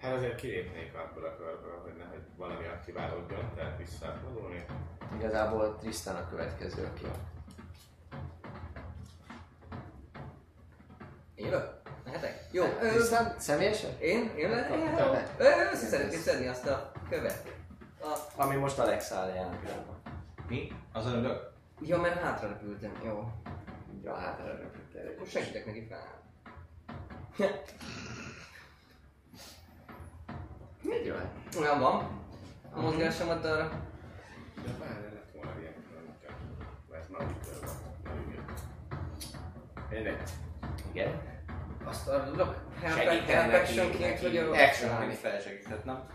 Hát 0.00 0.14
azért 0.14 0.34
kilépnék 0.34 0.94
abból 0.94 1.24
a 1.24 1.36
körből, 1.36 1.80
hogy 1.82 1.92
nehogy 1.98 2.22
valami 2.36 2.66
aktiválódjon, 2.66 3.50
tehát 3.54 3.78
visszafordulni. 3.78 4.64
Igazából 5.18 5.76
Tristan 5.76 6.16
a 6.16 6.28
következő, 6.28 6.84
aki 6.84 7.04
Én 11.34 11.52
jövök? 12.14 12.22
Mehetek? 12.22 12.46
Jó. 12.50 12.64
Ö, 12.64 12.88
Tristan, 12.92 13.34
személyesen? 13.38 13.90
én? 14.00 14.30
Én 14.36 14.50
lehetek? 14.50 15.34
Ö, 15.38 15.44
Össze 15.72 15.86
szeretném 15.86 16.20
szedni 16.20 16.46
azt 16.46 16.66
a 16.66 16.92
követ. 17.10 17.56
A... 18.00 18.18
Ami 18.36 18.56
most 18.56 18.78
Alex 18.78 19.12
áll 19.12 19.28
jelen 19.28 19.60
pillanatban. 19.60 20.00
Mi? 20.48 20.72
Azon 20.92 21.14
ülök? 21.14 21.52
Ja, 21.80 22.00
mert 22.00 22.22
hátra 22.22 22.48
repültem. 22.48 22.92
Jó. 23.04 23.32
Így 23.96 24.06
a 24.06 24.14
hátra 24.14 24.46
röpült 24.46 25.14
Akkor 25.14 25.26
segítek 25.26 25.66
neki 25.66 25.86
fel. 25.88 26.22
Így 31.00 31.10
van. 31.10 31.30
Olyan 31.58 31.80
van. 31.80 32.22
A 32.72 32.80
mozgásomat 32.80 33.44
arra. 33.44 33.68
De 34.64 34.72
várj, 34.78 34.92
lett 35.14 35.30
volna 35.34 35.60
ilyen 35.60 35.74
különböző. 35.88 36.26
Mert 36.90 37.10
már 37.10 37.26
úgy 37.26 37.36
körbe. 37.48 37.68
Mindegy. 39.90 40.22
Igen. 40.92 41.33
Azt? 41.84 42.10
Segíteni 42.96 43.32
Help 43.32 43.52
actionként, 43.62 44.20
hogy 44.20 44.36
Action, 44.36 44.90
a... 44.90 45.00
amit 45.02 45.16
felsegíthet, 45.16 45.84
nem? 45.84 46.06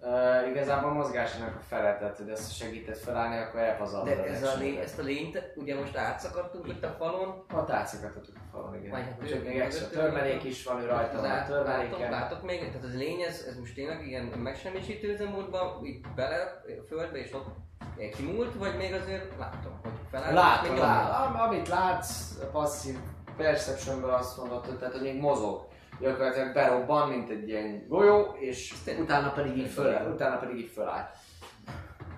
Uh, 0.00 0.48
igazából 0.50 0.90
a 0.90 0.92
mozgásának 0.92 1.54
a 1.56 1.60
fele, 1.68 1.96
tehát 1.98 2.16
hogy 2.16 2.28
ezt 2.28 2.56
segített 2.56 2.98
felállni, 2.98 3.36
akkor 3.36 3.60
elpazarlod 3.60 4.16
De 4.16 4.24
ez 4.24 4.42
a 4.42 4.56
lé, 4.58 4.78
ezt 4.80 4.98
a 4.98 5.02
lényt, 5.02 5.52
ugye 5.56 5.74
most 5.74 5.96
átszakadtunk 5.96 6.68
itt 6.68 6.84
a 6.84 6.94
falon. 6.98 7.44
Ott 7.54 7.70
átszakadtatok 7.70 8.34
a 8.36 8.50
falon, 8.52 8.74
igen. 8.74 8.90
Vagy 8.90 9.02
hát 9.02 9.30
ő- 9.30 9.42
még 9.42 9.58
extra 9.58 9.88
törmelék 9.88 10.44
is 10.44 10.64
van, 10.64 10.80
ő 10.82 10.86
rajta 10.86 11.18
Az 11.18 11.24
át, 11.24 11.30
látok, 11.30 11.64
törmeléken. 11.64 12.10
látok 12.10 12.42
még, 12.42 12.58
tehát 12.58 12.84
az 12.84 12.96
lény, 12.96 13.20
ez, 13.20 13.44
ez 13.48 13.58
most 13.58 13.74
tényleg 13.74 14.06
igen 14.06 14.24
megsemmisítő 14.24 15.12
üzemmódban, 15.12 15.84
így 15.84 16.00
bele 16.14 16.62
a 16.82 16.86
földbe 16.88 17.18
és 17.18 17.32
ott 17.32 17.46
ilyen 17.98 18.10
kimúlt, 18.12 18.54
vagy 18.54 18.76
még 18.76 18.92
azért 18.94 19.38
látom, 19.38 19.78
hogy 19.82 19.92
feláll. 20.10 20.32
Látod, 20.34 20.70
még 20.70 20.78
lát, 20.80 21.02
nyomja? 21.02 21.18
am- 21.18 21.40
amit 21.50 21.68
látsz, 21.68 22.38
passzív 22.52 22.98
perceptionből 23.36 24.10
azt 24.10 24.36
mondod, 24.36 24.64
hogy, 24.66 24.78
tehát, 24.78 24.92
hogy 24.94 25.02
még 25.02 25.20
mozog. 25.20 25.66
Gyakorlatilag 26.00 26.52
berobban, 26.52 27.08
mint 27.08 27.30
egy 27.30 27.48
ilyen 27.48 27.86
golyó, 27.88 28.36
és 28.38 28.74
utána 29.00 29.32
pedig 29.32 29.56
így 29.56 29.70
föl, 29.70 30.12
utána 30.12 30.36
pedig 30.38 30.56
így 30.58 30.70
föláll. 30.70 31.10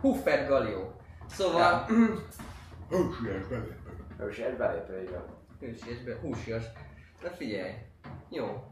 Huffer 0.00 0.46
Galió. 0.48 1.00
Szóval, 1.28 1.86
Hősies 2.88 3.46
belépő. 3.50 3.76
Ős 4.20 4.38
egy 4.38 4.56
belépő, 4.56 5.02
így 5.02 5.10
van. 5.10 5.24
hősiesbe, 5.60 6.16
húsias. 6.20 6.64
Na 7.22 7.28
figyelj, 7.30 7.72
jó. 8.28 8.64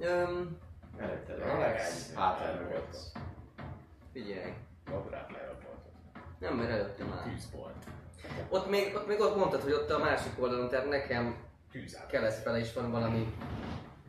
Öm, 0.00 0.58
Előtted 0.98 1.40
Alex, 1.40 2.12
hátra 2.14 2.60
mögött. 2.60 2.96
figyelj. 4.12 4.52
Dobrát 4.90 5.30
lerakoltad. 5.32 5.92
Nem, 6.38 6.54
mert 6.56 6.70
előttem 6.70 7.06
már. 7.06 7.22
Tűz 7.22 7.50
volt. 7.52 7.84
Ott 8.48 8.70
még, 8.70 8.94
ott 8.94 9.06
még 9.06 9.20
ott 9.20 9.36
mondtad, 9.36 9.62
hogy 9.62 9.72
ott 9.72 9.90
a 9.90 9.98
másik 9.98 10.32
oldalon, 10.42 10.68
tehát 10.68 10.88
nekem 10.88 11.36
Tűzállat. 11.72 12.10
keresztfele 12.10 12.58
is 12.58 12.72
van 12.72 12.90
valami... 12.90 13.34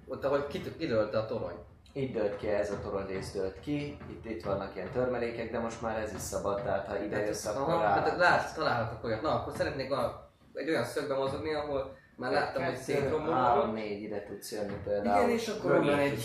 Ott, 0.07 0.25
ahogy 0.25 0.47
kidőlte 0.77 1.17
a 1.17 1.25
torony. 1.25 1.55
Itt 1.93 2.13
dőlt 2.13 2.37
ki, 2.37 2.47
ez 2.47 2.71
a 2.71 2.79
torony 2.79 3.05
rész 3.05 3.31
dőlt 3.31 3.59
ki, 3.59 3.97
itt, 4.09 4.25
itt 4.25 4.43
vannak 4.43 4.75
ilyen 4.75 4.89
törmelékek, 4.89 5.51
de 5.51 5.59
most 5.59 5.81
már 5.81 5.99
ez 5.99 6.13
is 6.13 6.21
szabad, 6.21 6.61
tehát 6.63 6.87
ha 6.87 7.03
ide 7.03 7.25
jössz, 7.25 7.45
akkor 7.45 7.73
Aha, 7.73 7.83
hát 7.83 8.17
látsz, 8.17 8.53
találhatok 8.53 9.03
olyat. 9.03 9.21
Na, 9.21 9.29
akkor 9.29 9.53
szeretnék 9.55 9.91
a, 9.91 10.31
egy 10.53 10.69
olyan 10.69 10.83
szögbe 10.83 11.15
mozogni, 11.15 11.53
ahol 11.53 11.97
már 12.15 12.31
láttam, 12.31 12.63
hogy 12.63 12.75
szétrombolódott. 12.75 13.33
Három-négy 13.33 14.01
ide 14.01 14.23
tudsz 14.23 14.51
jönni 14.51 14.75
például. 14.83 15.23
Igen, 15.23 15.37
és 15.37 15.47
akkor 15.47 15.71
onnan 15.71 15.99
egy... 15.99 16.23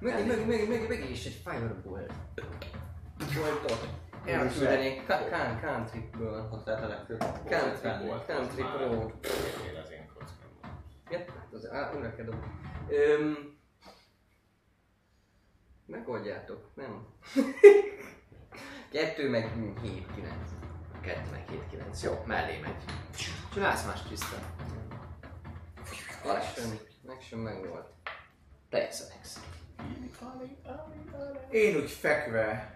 Meg, 0.00 0.26
meg, 0.26 0.46
meg, 0.46 0.68
meg, 0.68 0.88
meg 0.88 1.10
is 1.10 1.26
egy 1.26 1.40
fireball. 1.44 2.06
Voltot. 3.34 3.88
Elküldenék 4.26 5.06
Kán, 5.06 5.60
Country-ből. 5.60 6.48
Ott 6.52 6.66
lehet 6.66 6.84
a 6.84 6.88
legtöbb. 6.88 7.18
Country, 7.48 8.08
Country 8.26 8.62
Pro. 8.62 8.92
Én 8.92 9.76
az 9.82 9.90
én 9.90 10.10
kockám. 10.14 10.78
Ja, 11.10 11.18
az 11.52 11.70
á, 11.70 11.92
dobni. 12.16 12.46
Öm, 12.88 13.58
megoldjátok, 15.86 16.70
nem? 16.74 17.06
Kettő 18.92 19.28
meg 19.30 19.52
7, 19.82 20.06
9. 20.14 20.34
2 21.00 21.20
meg 21.30 21.48
7, 21.48 21.60
9. 21.70 22.02
Jó, 22.02 22.22
mellé 22.26 22.58
megy. 22.58 22.84
Csinálsz 23.52 23.86
más 23.86 24.02
Tristan. 24.02 24.38
Action, 26.24 26.78
action 27.06 27.40
meg 27.40 27.68
volt. 27.68 27.88
Teljesen 28.68 29.06
ex. 29.18 29.40
Én 31.50 31.76
úgy 31.76 31.90
fekve, 31.90 32.75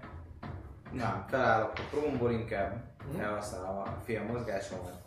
nem, 0.93 1.25
felállok 1.29 1.73
a 1.77 1.83
prómból 1.91 2.31
inkább, 2.33 2.83
felhasználom 3.17 3.79
a 3.79 3.97
fél 4.05 4.23
mozgásomat, 4.23 4.99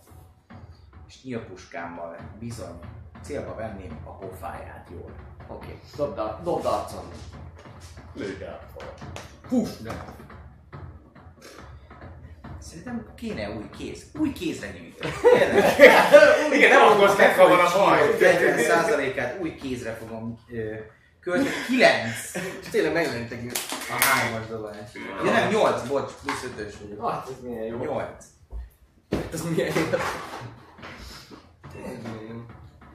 és 1.07 1.23
nyílpuskámmal 1.23 2.15
bizony 2.39 2.79
célba 3.21 3.55
venném 3.55 4.01
a 4.05 4.17
pofáját 4.17 4.87
jól. 4.91 5.11
Oké, 5.47 5.65
okay. 5.65 5.79
dobd, 5.95 6.17
a- 6.17 6.39
dobd 6.43 6.65
arcon. 6.65 7.05
Lőd 8.13 8.41
el. 8.41 8.59
Push! 9.47 9.81
De. 9.81 10.05
Szerintem 12.59 13.05
kéne 13.15 13.49
új 13.49 13.69
kéz, 13.77 14.05
új 14.19 14.31
kézre 14.31 14.67
nyújtani. 14.67 15.13
Igen, 16.55 16.69
nem 16.69 16.87
akkor 16.87 17.15
meg, 17.17 17.35
ha 17.35 17.47
van 17.47 17.59
a 17.59 17.77
baj. 17.77 18.15
40%-át 18.19 19.39
új 19.41 19.55
kézre 19.55 19.93
fogom 19.93 20.37
ö, 20.51 20.75
költeni. 21.23 21.49
9 21.67 22.35
És 22.61 22.69
tényleg 22.71 22.93
meglentek 22.93 23.43
így. 23.43 23.51
a 23.89 24.03
hármas 24.03 24.47
dobás. 24.47 24.75
Ja 25.25 25.31
nem, 25.31 25.49
8, 25.49 25.87
bocs, 25.87 26.11
plusz 26.11 26.45
5-ös 26.57 26.73
vagyok. 26.81 27.09
Hát 27.11 27.27
ez 27.29 27.41
milyen 27.41 27.63
jó. 27.63 27.77
8. 27.77 28.07
Ez 29.33 29.41
milyen 29.41 29.73
jó. 29.75 29.81
Ez 31.85 31.97
milyen 32.03 32.27
jó. 32.29 32.41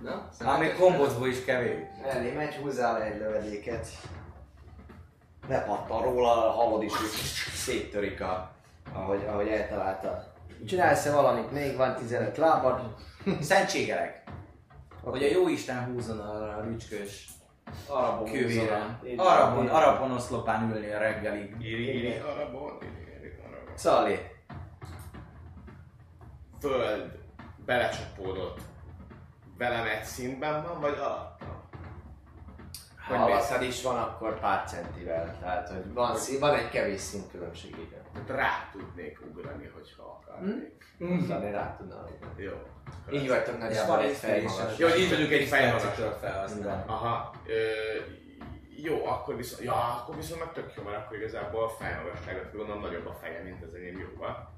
Na, 0.02 0.28
Ám 0.38 0.60
még 0.60 0.74
kombozból 0.74 1.28
is 1.28 1.44
kevés. 1.44 1.76
Mellé 2.02 2.32
megy, 2.32 2.54
húzzál 2.54 3.02
egy 3.02 3.18
lövedéket. 3.18 3.88
Lepattan 5.48 6.02
róla, 6.02 6.50
hallod 6.50 6.82
is, 6.82 6.92
széttörik 7.54 8.20
a, 8.20 8.52
ahogy, 8.92 9.24
ahogy 9.28 9.48
eltalálta. 9.48 10.32
Csinálsz-e 10.66 11.12
valamit? 11.12 11.52
Még 11.52 11.76
van 11.76 11.96
15 11.96 12.36
lábad. 12.36 12.94
Szentségelek. 13.40 14.22
Hogy 15.02 15.22
a 15.22 15.28
jó 15.30 15.48
Isten 15.48 15.84
húzzon 15.84 16.18
arra 16.18 16.56
a 16.56 16.62
rücskös 16.62 17.26
Arabon. 17.88 18.28
Arabon, 19.16 19.66
arabon 19.66 20.10
oszlopán 20.10 20.72
ülni 20.72 20.92
a 20.92 20.98
reggelig. 20.98 21.54
Iri, 21.58 21.96
iri, 21.96 22.16
arabon, 22.16 22.78
iri, 22.80 23.16
iri, 23.18 23.34
arabon. 23.46 23.76
Szali. 23.76 24.18
Föld 26.60 27.18
belecsapódott. 27.64 28.60
Velem 29.58 29.86
egy 29.86 30.04
szintben 30.04 30.62
van, 30.62 30.80
vagy 30.80 30.98
alattam? 33.10 33.30
Ha 33.30 33.36
alattad 33.36 33.62
is 33.62 33.82
van, 33.82 33.96
akkor 33.96 34.40
pár 34.40 34.68
centivel. 34.68 35.36
Tehát, 35.40 35.68
hogy 35.68 35.92
van, 35.92 36.16
szín, 36.16 36.40
van 36.40 36.54
egy 36.54 36.68
kevés 36.68 37.00
színkülönbség, 37.00 37.70
igen. 37.70 38.02
Tehát 38.12 38.28
rá 38.28 38.68
tudnék 38.72 39.20
ugrani, 39.30 39.70
hogyha 39.74 40.22
akarnék. 40.22 40.84
Utána 40.98 41.50
rá 41.50 41.76
tudna 41.78 41.94
ugrani. 41.94 42.42
Jó. 42.42 42.52
Így 43.10 43.28
vagytok 43.28 43.58
nagyjából 43.58 44.00
egy 44.00 44.16
fej 44.16 44.42
magas. 44.42 44.78
Jó, 44.78 44.88
így 44.88 45.08
vagyunk 45.10 45.32
egy 45.32 45.48
fej 45.48 45.66
magas. 45.66 46.18
felhasználni. 46.20 46.82
Aha. 46.86 47.34
Ö, 47.46 47.52
jó, 48.82 49.06
akkor 49.06 49.36
viszont, 49.36 49.62
ja, 49.62 49.74
akkor 49.74 50.16
viszont 50.16 50.40
meg 50.44 50.52
tök 50.52 50.74
jó, 50.76 50.82
mert 50.82 50.96
akkor 50.96 51.16
igazából 51.16 51.64
a 51.64 51.68
fejmagasságot 51.68 52.52
gondolom 52.52 52.82
nagyobb 52.82 53.06
a 53.06 53.12
feje, 53.12 53.42
mint 53.42 53.62
az 53.62 53.74
enyém 53.74 53.98
jóval. 53.98 54.56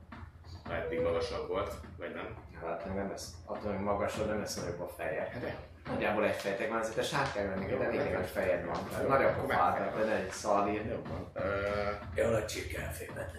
Ha 0.65 0.75
eddig 0.75 1.01
magasabb 1.01 1.49
volt, 1.49 1.75
vagy 1.99 2.15
nem. 2.15 2.37
Hát 2.61 2.95
nem 2.95 3.09
lesz, 3.09 3.35
attól, 3.45 3.73
hogy 3.73 3.85
magasod, 3.85 4.27
nem 4.27 4.39
lesz 4.39 4.57
nagyobb 4.57 4.81
a 4.81 4.89
feje. 4.89 5.29
Hát 5.33 5.41
de. 5.41 5.57
Nagyjából 5.87 6.25
egy 6.25 6.35
fejtek 6.35 6.69
van, 6.69 6.79
azért 6.79 6.99
a 6.99 7.03
sárkágra 7.03 7.57
még 7.57 7.69
de 7.79 7.85
elég 7.85 8.13
nagy 8.13 8.27
fejed 8.29 8.65
van. 8.65 8.79
Tehát 8.91 9.09
Nagyobb 9.09 9.39
a 9.45 9.49
fád, 9.49 9.79
megfejtem. 9.79 9.99
vagy 10.01 10.21
egy 10.21 10.31
szalír. 10.31 10.85
Jó 10.87 11.03
van. 11.09 11.31
Ö, 11.35 11.43
Jó, 12.15 12.33
a 12.33 12.45
csirkelfémet 12.45 13.31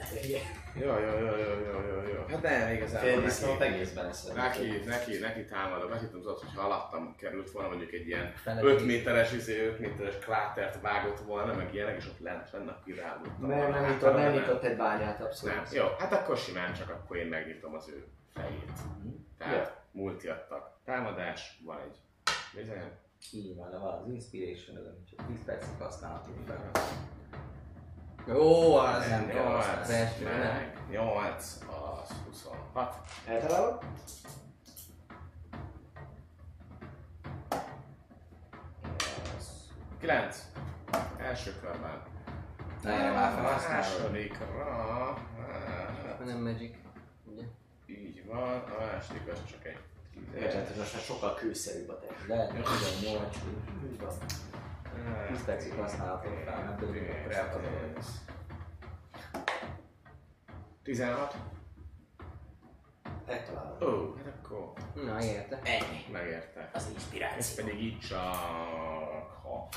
Jó, 0.74 0.88
jó, 0.88 1.18
jó, 1.20 1.36
jó, 1.36 1.82
jó, 1.90 2.02
jó. 2.14 2.26
Hát 2.30 2.42
nem, 2.42 2.72
igazából 2.72 3.08
Fél 3.08 3.16
neki, 3.16 3.26
disznót 3.28 3.62
egészben 3.62 4.06
eszed. 4.06 4.36
neki, 4.36 4.82
neki, 4.86 5.18
neki 5.18 5.46
támadok. 5.46 5.90
Neki 5.90 6.06
tudom, 6.06 6.22
tudod, 6.22 6.40
hogyha 6.40 6.62
alattam 6.62 7.16
került 7.18 7.52
volna 7.52 7.68
mondjuk 7.68 7.92
egy 7.92 8.08
ilyen 8.08 8.34
Fele 8.36 8.62
5 8.64 8.78
két. 8.78 8.86
méteres, 8.86 9.32
izé, 9.32 9.66
5 9.66 9.80
méteres 9.80 10.20
krátert 10.20 10.82
vágott 10.82 11.20
volna, 11.20 11.54
meg 11.54 11.74
ilyenek, 11.74 11.98
és 11.98 12.06
ott 12.08 12.20
lent 12.20 12.52
lenne, 12.52 12.72
akkor 12.72 12.96
rábultam. 12.96 13.50
Nem, 13.50 13.70
nem 13.72 13.92
nyitott, 13.92 14.16
nem 14.16 14.32
nyitott 14.32 14.64
egy 14.64 14.78
bányát, 14.78 15.22
abszolút. 15.22 15.56
Nem. 15.56 15.64
Jó, 15.72 15.86
hát 16.00 16.14
akkor 16.14 16.38
simán 16.38 16.74
csak 16.74 16.90
akkor 16.90 17.18
én 17.18 17.28
megnyitom 17.28 17.74
az 17.76 17.90
ő 17.90 18.06
fejét. 18.34 18.72
Tehát 19.38 19.76
multi 19.92 20.28
adtak. 20.28 20.70
Támadás, 20.86 21.60
van 21.66 21.80
egy 21.80 21.96
bizony. 22.56 22.92
Így 23.34 23.56
van, 23.56 23.74
az 23.74 24.08
Inspiration, 24.08 24.78
az 24.78 24.84
csak 25.10 25.28
10 25.28 25.44
percig 25.46 25.78
használható 25.80 26.32
fel. 26.48 26.72
Jó, 28.28 28.76
az 28.76 29.08
Nem 29.08 29.28
kell 29.28 29.44
8, 29.44 29.66
az 29.82 29.90
első, 29.90 30.24
nem. 30.24 30.38
meg 30.38 30.78
8, 30.90 31.58
az 31.68 32.16
26. 32.28 32.96
Eltalálod? 33.28 33.84
9. 40.00 40.52
Első 41.18 41.56
körben. 41.62 42.02
Na, 42.84 42.92
erre 42.92 43.12
már 43.12 43.34
felhasználod. 43.34 43.86
másodikra... 43.86 45.18
Nem 46.26 46.42
magic. 46.42 46.76
Ugye? 47.26 47.44
Így 47.86 48.26
van, 48.26 48.60
a 48.60 48.86
második 48.92 49.28
az 49.32 49.46
csak 49.52 49.66
egy 49.66 49.80
Érted, 50.36 50.68
hogy 50.68 50.78
most 50.78 50.94
már 50.94 51.02
sokkal 51.02 51.34
kőszerűbb 51.36 51.90
a 51.90 52.00
te. 52.00 52.08
Lehet, 52.28 52.52
hogy 52.52 52.64
18, 52.64 53.38
Úgy 53.84 54.00
van. 54.00 54.14
10 55.28 55.44
percig 55.46 55.74
használható 55.74 56.30
fel, 56.46 56.64
nem 56.64 56.78
tudom, 56.78 56.96
akkor 57.22 57.32
elkapom. 57.32 57.72
16. 60.84 61.36
Eltalálod. 63.28 63.82
Ó, 63.84 64.16
hát 64.16 64.34
akkor 64.44 64.74
Na, 64.94 65.24
érte. 65.24 65.60
Ennyi. 65.64 66.06
megérte. 66.12 66.70
Az 66.74 66.84
Ez 66.84 66.90
inspiráció. 66.94 67.64
pedig 67.66 67.84
így 67.84 68.00
csak 68.00 68.20
ha. 69.44 69.68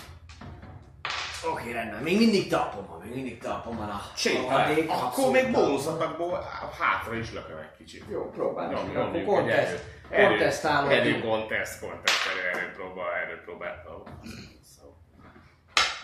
Oké, 1.52 1.72
rendben. 1.72 2.02
Még 2.02 2.18
mindig 2.18 2.48
talpon 2.48 2.86
van, 2.88 3.00
még 3.04 3.14
mindig 3.14 3.38
talpon 3.38 3.76
van 3.76 3.88
a 3.88 4.00
rohadék, 4.42 4.90
Akkor 4.90 5.30
még 5.32 5.42
talpon. 5.42 5.62
bónuszatokból 5.68 6.48
hátra 6.80 7.14
is 7.14 7.32
lököm 7.32 7.56
egy 7.58 7.76
kicsit. 7.78 8.04
Jó, 8.10 8.30
próbálj. 8.30 8.68
Nyom, 8.68 8.78
Akkor 8.78 8.94
nyomjuk 8.94 9.14
egy 9.16 9.24
contest. 9.26 9.84
erő- 10.10 10.28
Contest 10.28 10.62
támadj. 10.62 10.94
Erő 10.94 11.20
erő, 12.54 12.72
próbál, 12.76 13.12
erő 13.12 13.40
próbáltam. 13.44 14.02
Szó. 14.76 14.96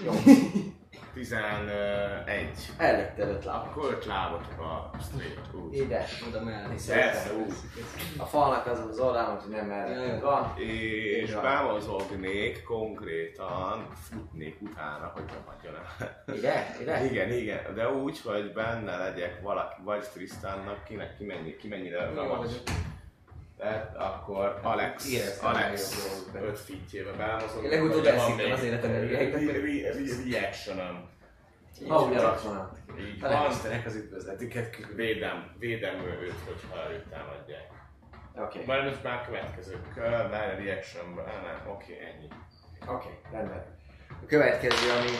Jó. 0.04 0.12
11. 1.14 2.50
Előtte 2.76 3.22
öt 3.22 3.44
láb. 3.44 3.66
Akkor 3.66 3.92
öt 3.92 4.04
lábot 4.04 4.44
a 4.58 4.90
straight 5.00 5.54
úgy. 5.54 5.76
Ide. 5.76 6.04
Oda 6.28 6.44
mellé. 6.44 6.74
Persze, 6.88 7.34
úgy. 7.34 7.52
A 8.18 8.24
falnak 8.24 8.66
az 8.66 8.78
az 8.78 8.98
oldalon, 8.98 9.38
hogy 9.40 9.50
nem 9.50 9.70
jó. 9.70 10.18
van. 10.20 10.52
És 10.56 11.34
bemozognék 11.34 12.62
konkrétan, 12.62 13.86
futnék 13.94 14.56
utána, 14.60 15.10
hogy 15.14 15.24
nem 15.24 15.44
hagyjon 15.46 15.74
el. 15.74 16.24
Ide? 16.36 16.76
Ide? 16.80 17.04
Igen, 17.04 17.32
igen, 17.32 17.74
de 17.74 17.90
úgy, 17.90 18.20
hogy 18.20 18.52
benne 18.52 18.96
legyek 18.96 19.40
valaki, 19.42 19.82
vagy 19.84 20.04
Tristannak, 20.12 20.84
kinek 20.84 21.16
ki, 21.16 21.24
mennyi, 21.24 21.56
ki 21.56 21.68
mennyire 21.68 22.10
Jó 22.14 22.22
ravacs. 22.22 22.52
Tehát 23.60 23.96
akkor 23.96 24.58
Alex, 24.62 25.12
Éreztem 25.12 25.48
Alex 25.48 25.92
a 25.92 26.02
legjobb 26.02 26.32
dolgokat. 26.32 26.50
5 26.50 26.58
fitjébe 26.58 27.12
belemozog. 27.12 27.64
Én 27.64 27.70
legutóbb 27.70 28.04
elszívtam 28.04 28.52
az 28.52 28.62
re- 28.62 30.30
Reactionom. 30.30 31.08
Ha 31.88 32.02
úgy 32.02 32.16
alakulnak. 32.16 32.78
Így 33.00 33.20
van. 33.20 33.50
Istenek 33.50 33.86
az 33.86 33.94
üdvözletüket 33.94 34.70
küldöm. 34.70 34.96
Védem, 34.96 35.54
védem 35.58 35.94
őt, 35.94 36.34
hogyha 36.46 36.92
őt 36.92 37.08
támadják. 37.08 37.68
Oké. 38.36 38.62
Majd 38.66 38.84
most 38.84 39.02
már 39.02 39.24
következő 39.26 39.80
kör, 39.94 40.10
várj 40.30 40.52
a 40.52 40.64
reactionből, 40.64 41.24
ah, 41.24 41.42
nem, 41.42 41.72
oké, 41.74 41.92
ennyi. 41.92 42.28
Oké, 42.96 43.08
rendben. 43.32 43.64
A 44.22 44.26
következő, 44.26 44.90
ami 44.98 45.10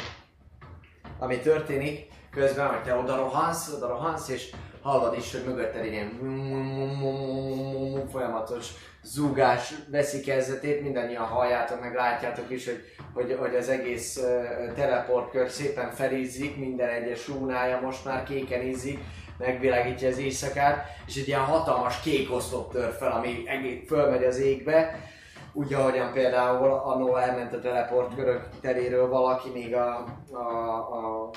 ami 1.19 1.39
történik, 1.39 2.09
közben, 2.31 2.69
hogy 2.69 2.83
te 2.83 2.95
oda 2.95 3.17
rohansz, 3.17 3.73
oda 3.73 3.89
rohansz, 3.89 4.29
és 4.29 4.51
hallod 4.83 5.17
is, 5.17 5.33
hogy 5.33 5.45
mögötted 5.47 5.85
ilyen 5.85 6.19
folyamatos 8.11 8.71
zúgás 9.03 9.75
veszi 9.91 10.21
kezdetét, 10.21 10.83
mindannyian 10.83 11.27
halljátok, 11.27 11.81
meg 11.81 11.95
látjátok 11.95 12.51
is, 12.51 12.65
hogy, 12.65 12.83
hogy, 13.15 13.37
hogy 13.39 13.55
az 13.55 13.69
egész 13.69 14.21
teleportkör 14.75 15.49
szépen 15.49 15.91
felizzik, 15.91 16.57
minden 16.57 16.89
egyes 16.89 17.29
rúnája 17.29 17.81
most 17.81 18.05
már 18.05 18.23
kéken 18.23 18.67
izzik, 18.67 18.99
megvilágítja 19.39 20.09
az 20.09 20.19
éjszakát, 20.19 20.87
és 21.07 21.17
egy 21.17 21.29
ilyen 21.29 21.45
hatalmas 21.45 22.01
kék 22.01 22.33
oszlop 22.33 22.73
tör 22.73 22.93
fel, 22.93 23.13
ami 23.13 23.43
egész 23.47 23.87
fölmegy 23.87 24.25
az 24.25 24.39
égbe, 24.39 25.01
úgy, 25.53 25.75
ahogyan 25.75 26.13
például 26.13 26.71
annó 26.73 27.17
elment 27.17 27.55
a 27.55 27.61
teleportkörök 27.61 28.49
teréről 28.61 29.09
valaki 29.09 29.51
még 29.51 29.75
a, 29.75 30.05
a, 30.33 30.77
a 30.77 31.31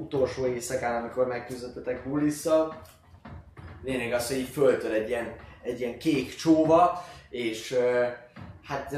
utolsó 0.00 0.46
éjszakán, 0.46 1.02
amikor 1.02 1.26
megküzdöttetek 1.26 2.08
Bullisszal. 2.08 2.80
Lényeg 3.82 4.12
az, 4.12 4.28
hogy 4.28 4.36
így 4.36 4.48
föltör 4.48 4.92
egy 4.92 5.08
ilyen, 5.08 5.36
egy 5.62 5.80
ilyen 5.80 5.98
kék 5.98 6.34
csóva, 6.34 7.04
és 7.30 7.78
hát 8.64 8.96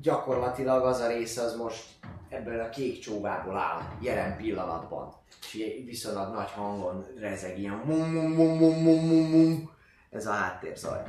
gyakorlatilag 0.00 0.84
az 0.84 1.00
a 1.00 1.08
része 1.08 1.42
az 1.42 1.56
most 1.56 1.84
ebből 2.28 2.60
a 2.60 2.68
kék 2.68 2.98
csóvából 2.98 3.56
áll 3.56 3.80
jelen 4.00 4.36
pillanatban. 4.36 5.14
És 5.40 5.82
viszonylag 5.84 6.34
nagy 6.34 6.50
hangon 6.50 7.06
rezeg 7.18 7.58
ilyen 7.58 7.82
mum 7.84 8.12
mum 8.12 8.32
mum 8.32 8.56
mum 8.58 8.82
mum 8.82 9.06
mum 9.06 9.30
mum. 9.30 9.70
Ez 10.10 10.26
a 10.26 10.32
háttérzaj. 10.32 11.02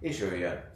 És 0.00 0.20
ő 0.20 0.36
jön. 0.36 0.72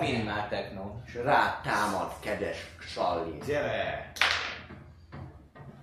Minimál 0.00 0.48
techno. 0.48 0.94
És 1.06 1.14
rá 1.14 1.60
támad 1.64 2.12
kedves 2.20 2.76
Salli. 2.80 3.38
Gyere! 3.46 4.12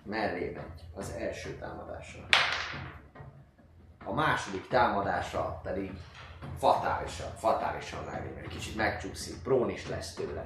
Mellé 0.05 0.51
megy 0.55 0.81
az 0.93 1.13
első 1.17 1.57
támadásra. 1.57 2.27
A 4.05 4.13
második 4.13 4.67
támadásra 4.67 5.59
pedig 5.63 5.91
fatálisan, 6.57 7.31
fatálisan 7.37 8.03
mellé 8.03 8.31
megy. 8.35 8.47
Kicsit 8.47 8.75
megcsúszik, 8.75 9.41
prón 9.43 9.69
is 9.69 9.87
lesz 9.87 10.13
tőle. 10.13 10.45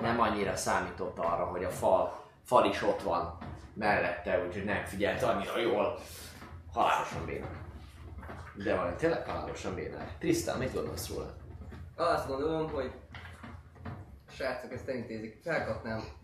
Nem 0.00 0.20
annyira 0.20 0.56
számított 0.56 1.18
arra, 1.18 1.44
hogy 1.44 1.64
a 1.64 1.70
fal, 1.70 2.24
fal 2.44 2.66
is 2.66 2.82
ott 2.82 3.02
van 3.02 3.38
mellette, 3.74 4.44
úgyhogy 4.46 4.64
nem 4.64 4.84
figyelt 4.84 5.22
annyira 5.22 5.58
jól. 5.58 5.98
Halálosan 6.72 7.26
bénál. 7.26 7.66
De 8.54 8.74
van, 8.76 8.96
tényleg 8.96 9.26
halálosan 9.26 9.74
bénál. 9.74 10.16
Trisztán, 10.18 10.58
mit 10.58 10.74
gondolsz 10.74 11.08
róla? 11.08 11.36
Azt 11.96 12.26
gondolom, 12.26 12.70
hogy 12.70 12.92
srácok 14.30 14.72
ezt 14.72 14.88
elintézik, 14.88 15.40
felkapnám. 15.42 16.17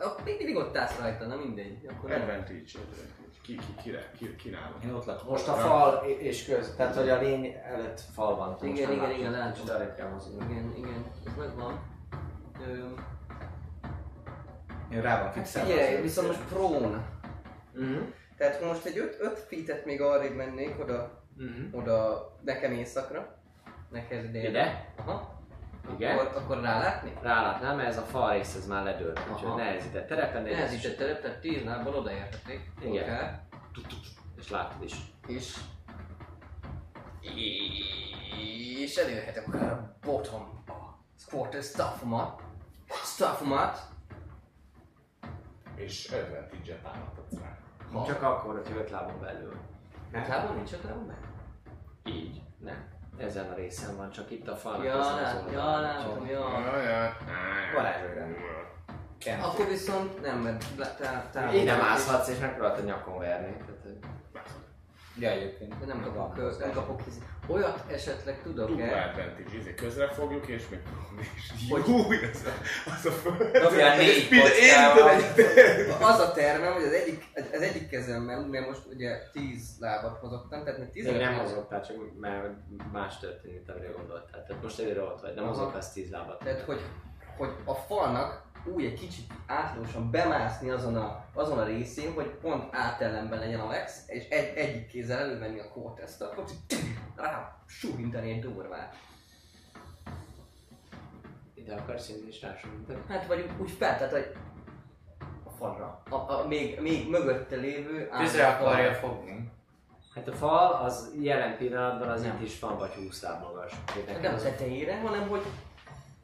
Ah, 0.00 0.24
Még 0.24 0.36
mindig 0.38 0.56
ott 0.56 0.76
állsz 0.76 0.98
rajta, 1.00 1.26
na 1.26 1.36
mindegy. 1.36 1.86
Akkor 1.90 2.08
nem. 2.08 2.20
Advantage, 2.20 2.60
advantage. 2.74 3.16
Ki, 3.42 3.54
ki, 3.56 3.74
kire, 3.82 4.10
ki, 4.16 4.36
ki 4.36 4.48
nálunk? 4.50 4.84
Én 4.84 4.92
ott 4.94 5.04
lakom. 5.04 5.28
Most 5.28 5.48
a 5.48 5.52
fal 5.52 6.04
és 6.06 6.44
köz, 6.44 6.74
tehát 6.76 6.94
hogy 6.96 7.08
a 7.08 7.18
lény 7.20 7.54
előtt 7.64 8.00
fal 8.00 8.36
van. 8.36 8.48
most 8.50 8.62
Igen, 8.62 8.90
igen, 8.92 8.96
látjuk. 9.02 9.18
igen, 9.18 9.32
látom. 9.32 10.50
Igen, 10.50 10.72
igen, 10.76 11.04
ez 11.26 11.32
megvan. 11.36 11.80
Ö, 12.66 12.86
Én 14.92 15.00
rá 15.02 15.22
van 15.22 15.32
fixálva. 15.32 15.70
Figyelj, 15.70 16.00
viszont 16.02 16.26
most 16.26 16.40
prón. 16.48 17.04
Mhm. 17.74 17.98
Tehát 18.36 18.62
most 18.64 18.84
egy 18.84 18.98
5 19.20 19.38
feet 19.38 19.84
még 19.84 20.00
arrébb 20.00 20.34
mennék 20.34 20.80
oda, 20.80 21.22
Mhm. 21.36 21.76
oda 21.78 22.26
nekem 22.44 22.72
éjszakra. 22.72 23.36
Neked 23.90 24.24
ide. 24.24 24.48
Ide? 24.48 24.92
Aha. 24.96 25.37
Igen. 25.94 26.18
Akkor, 26.18 26.42
akkor 26.42 26.60
rálátni? 26.60 27.12
Rálátnám, 27.22 27.76
mert 27.76 27.88
ez 27.88 27.98
a 27.98 28.02
fal 28.02 28.32
rész 28.32 28.54
ez 28.54 28.66
már 28.66 28.84
ledőlt, 28.84 29.20
úgyhogy 29.32 29.54
nehezített 29.54 30.06
terepen, 30.06 30.44
de 30.44 30.56
Ez 30.56 30.72
is 30.72 30.84
egy 30.84 30.96
terep, 30.96 31.20
tehát 31.22 31.40
10 31.40 31.64
lábbal 31.64 31.94
odaérhetik. 31.94 32.70
Igen. 32.80 33.02
Akár. 33.02 33.42
és 34.38 34.50
látod 34.50 34.82
is. 34.84 34.94
És... 35.26 35.56
És 38.80 38.96
elérhetek 38.96 39.48
akár 39.48 39.72
a 39.72 39.96
bottom 40.00 40.58
quarter 41.30 41.62
stuffomat. 41.62 42.42
Stuffomat. 42.88 43.78
És 45.74 46.10
advantage-et 46.10 46.82
támadhatsz 46.82 47.38
rá. 47.40 47.58
Csak 48.06 48.22
akkor, 48.22 48.54
hogyha 48.54 48.78
öt 48.78 48.90
lábon 48.90 49.20
belül. 49.20 49.56
Lábon 50.12 50.56
nincs 50.56 50.72
öt 50.72 50.82
lábon 50.82 51.04
meg? 51.04 51.16
Így. 52.04 52.42
Nem. 52.58 52.97
Ezen 53.18 53.46
a 53.50 53.54
részen 53.54 53.96
van, 53.96 54.10
csak 54.10 54.30
itt 54.30 54.48
a 54.48 54.56
falnak 54.56 54.84
Ja, 54.84 54.90
ezen 54.90 55.12
az 55.12 55.20
lát, 55.20 55.34
oldalon 55.46 55.52
ja, 55.52 55.92
nincs. 55.92 56.06
látom, 56.06 56.26
ja. 56.26 56.44
Ajaj. 56.72 57.10
Varázsolj 57.74 58.14
rá. 58.14 58.26
Kent. 59.18 59.42
Akkor 59.44 59.66
viszont 59.66 60.20
nem, 60.22 60.38
mert 60.38 60.64
lá- 60.76 60.96
tá- 60.98 61.30
tá- 61.32 61.54
Így 61.54 61.64
nem 61.64 61.78
mászhatsz 61.78 62.28
és 62.28 62.38
megpróbáltad 62.38 62.84
nyakon 62.84 63.18
verni. 63.18 63.56
Ja, 65.18 65.30
egyébként. 65.30 65.78
De 65.78 65.86
nem 65.86 66.02
kapok, 66.02 66.36
ö, 66.38 66.52
nem 66.58 66.72
kapok 66.72 67.02
hisz. 67.02 67.18
Olyat 67.48 67.84
esetleg 67.90 68.42
tudok-e, 68.42 69.04
advantage, 69.08 69.56
izé 69.58 69.74
közre 69.74 70.08
fogjuk, 70.08 70.46
és 70.46 70.68
még... 70.68 70.80
És 71.44 71.70
Hogy- 71.70 71.86
Júj, 71.86 72.16
az 72.32 72.44
a, 72.46 72.52
az 72.90 73.06
a 73.06 73.10
föld. 73.10 73.58
Dobjál 73.62 73.96
négy 73.96 74.28
az 76.00 76.18
a 76.20 76.32
tervem, 76.32 76.72
hogy 76.72 76.82
az 76.82 76.92
egyik, 76.92 77.24
az 77.52 77.60
egyik 77.60 77.88
kezemmel, 77.88 78.46
mert 78.46 78.66
most 78.66 78.86
ugye 78.86 79.18
10 79.32 79.76
lábat 79.78 80.18
hozottam, 80.18 80.64
tehát 80.64 80.78
még 80.78 80.90
10 80.90 81.04
Még 81.04 81.16
nem 81.16 81.34
mozogtál, 81.34 81.82
csak 81.82 81.96
mert 82.20 82.48
más 82.92 83.18
történt, 83.18 83.54
mint 83.54 83.70
amire 83.70 83.90
gondoltál. 83.96 84.44
Tehát 84.46 84.62
most 84.62 84.78
egyre 84.78 85.02
ott 85.02 85.20
vagy, 85.20 85.34
nem 85.34 85.44
Aha. 85.44 85.52
mozogtál 85.52 85.92
tíz 85.92 86.10
lábat. 86.10 86.38
Tehát, 86.38 86.60
hogy, 86.60 86.80
hogy 87.36 87.50
a 87.64 87.74
falnak 87.74 88.42
úgy 88.74 88.84
egy 88.84 89.00
kicsit 89.00 89.32
átlagosan 89.46 90.10
bemászni 90.10 90.70
azon 90.70 90.96
a, 90.96 91.24
azon 91.34 91.58
a 91.58 91.64
részén, 91.64 92.12
hogy 92.12 92.26
pont 92.26 92.74
átellenben 92.74 93.38
legyen 93.38 93.60
Alex, 93.60 94.02
és 94.06 94.28
egy, 94.28 94.56
egyik 94.56 94.86
kézzel 94.86 95.18
elővenni 95.18 95.58
a 95.58 95.68
quartest 95.72 96.20
akkor 96.20 96.44
rá 97.16 97.56
suhintani 97.66 98.30
egy 98.30 98.40
durvát. 98.40 98.96
Ide 101.54 101.74
akarsz 101.74 102.08
jönni 102.08 102.26
és 102.26 102.42
rásomítani? 102.42 102.98
Hát 103.08 103.26
vagy 103.26 103.50
úgy- 103.60 103.70
fel, 103.70 103.96
tehát 103.96 104.12
hogy 104.12 104.32
a 105.44 105.50
falra. 105.50 106.02
A, 106.10 106.14
a, 106.14 106.44
még, 106.48 106.80
még 106.80 107.08
mögötte 107.10 107.56
lévő 107.56 108.08
Közre 108.18 108.46
akarja 108.46 108.94
fogni. 108.94 109.50
Hát 110.14 110.28
a 110.28 110.32
fal 110.32 110.72
az 110.72 111.14
jelen 111.20 111.56
pillanatban 111.56 112.08
az 112.08 112.22
Nem. 112.22 112.36
itt 112.36 112.42
is 112.42 112.60
van 112.60 112.78
vagy 112.78 112.90
20 112.90 113.22
láb 113.22 113.42
magas. 113.42 113.72
Hát 114.06 114.22
nem 114.22 114.34
a 114.34 114.38
tetejére, 114.38 115.00
hanem 115.00 115.28
hogy 115.28 115.42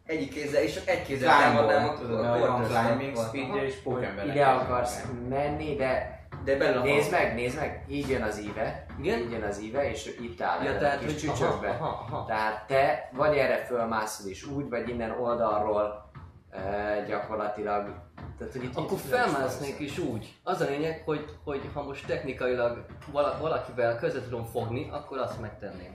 egyik 0.06 0.32
kézzel, 0.32 0.62
és 0.62 0.74
csak 0.74 0.89
egy 0.89 1.02
kézzel 1.02 1.28
támadnám 1.39 1.94
Climbol, 1.94 2.18
a 2.18 2.22
tudod, 2.22 2.40
van 2.40 2.64
climbing 2.64 3.16
speedje 3.16 3.64
és 3.64 3.74
pókember. 3.74 4.26
Ide 4.26 4.47
akarsz 4.47 5.02
menni, 5.28 5.74
de 5.76 6.12
De 6.44 6.56
belül 6.56 6.81
a 6.81 6.85
nézd 6.85 7.10
meg, 7.10 7.35
nézd 7.35 7.56
meg, 7.56 7.85
így 7.89 8.09
jön 8.09 8.22
az 8.22 8.40
íve, 8.40 8.86
Igen? 9.01 9.18
így 9.18 9.31
jön 9.31 9.43
az 9.43 9.60
íve, 9.60 9.90
és 9.90 10.16
itt 10.20 10.40
áll 10.40 10.62
Ja, 10.62 10.78
tehát, 10.78 11.02
a 11.02 11.06
kis 11.06 11.14
csücsökbe. 11.14 11.68
aha, 11.68 11.85
aha, 11.85 12.06
aha. 12.16 12.24
Tehát 12.26 12.66
te 12.66 13.10
vagy 13.12 13.36
erre 13.36 13.64
fölmászol 13.64 14.31
is 14.31 14.44
úgy, 14.47 14.68
vagy 14.68 14.89
innen 14.89 15.10
oldalról 15.10 16.10
e, 16.51 17.05
gyakorlatilag. 17.09 17.94
Tehát, 18.39 18.52
hogy 18.52 18.64
itt, 18.64 18.76
Akkor 18.76 18.98
itt 18.98 19.09
felmásznék 19.09 19.78
is 19.78 19.98
úgy. 19.98 20.35
Az 20.43 20.60
a 20.60 20.64
lényeg, 20.64 21.02
hogy, 21.05 21.24
hogy 21.44 21.60
ha 21.74 21.82
most 21.82 22.06
technikailag 22.06 22.85
vala, 23.12 23.39
valakivel 23.40 23.98
közre 23.98 24.22
tudom 24.22 24.44
fogni, 24.44 24.89
akkor 24.93 25.18
azt 25.18 25.40
megtenném. 25.40 25.93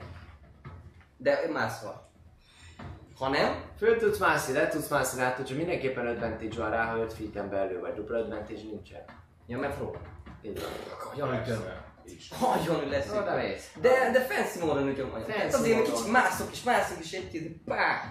De 1.16 1.40
mászva. 1.52 2.09
Ha 3.20 3.28
nem, 3.28 3.62
Föl 3.78 3.98
tudsz 3.98 4.18
mászni, 4.18 4.54
le 4.54 4.68
tudsz 4.68 4.88
mászni, 4.88 5.20
látod, 5.20 5.46
csak 5.46 5.56
mindenképpen 5.56 6.06
advantage 6.06 6.56
van 6.56 6.70
rá, 6.70 6.84
ha 6.84 6.98
5 6.98 7.12
feet 7.12 7.48
belül 7.48 7.80
vagy, 7.80 7.94
dupla 7.94 8.18
advantage 8.18 8.62
nincsen. 8.62 9.04
ja, 9.46 9.58
mert 9.58 9.76
próbál. 9.76 10.02
Így 10.42 10.60
van. 10.60 11.30
Persze, 11.30 11.90
is. 12.04 12.32
Nagyon 12.40 12.88
lesz. 12.88 13.12
Oda 13.12 13.36
mész. 13.36 13.72
De, 13.80 14.10
de 14.12 14.20
fancy 14.20 14.58
módon 14.66 14.88
ütöm 14.88 15.08
majd. 15.08 15.24
Fancy 15.24 15.40
Hát 15.40 15.54
azért, 15.54 15.76
hogy 15.76 15.86
módon. 15.86 15.94
kicsit 15.94 16.12
mászok 16.12 16.52
és 16.52 16.62
mászok 16.62 16.98
és 17.00 17.12
egy 17.12 17.28
kéz, 17.28 17.42
pá! 17.64 18.02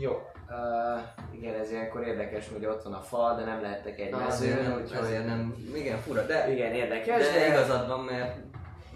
Jó. 0.00 0.10
Uh, 0.48 1.36
igen, 1.38 1.54
ez 1.54 1.70
ilyenkor 1.70 2.06
érdekes, 2.06 2.48
hogy 2.52 2.66
ott 2.66 2.82
van 2.82 2.92
a 2.92 3.00
fal, 3.00 3.36
de 3.36 3.44
nem 3.44 3.60
lehettek 3.62 4.00
egy 4.00 4.10
Na, 4.10 4.26
azért 4.26 4.56
mezőn, 4.56 4.82
úgyhogy... 4.82 4.98
azért 4.98 5.26
nem, 5.26 5.54
igen, 5.74 5.98
fura, 5.98 6.22
de, 6.22 6.52
Igen, 6.52 6.72
érdekes, 6.72 7.26
de 7.26 7.32
de, 7.32 7.46
igazad 7.46 7.88
van, 7.88 8.00
mert 8.00 8.36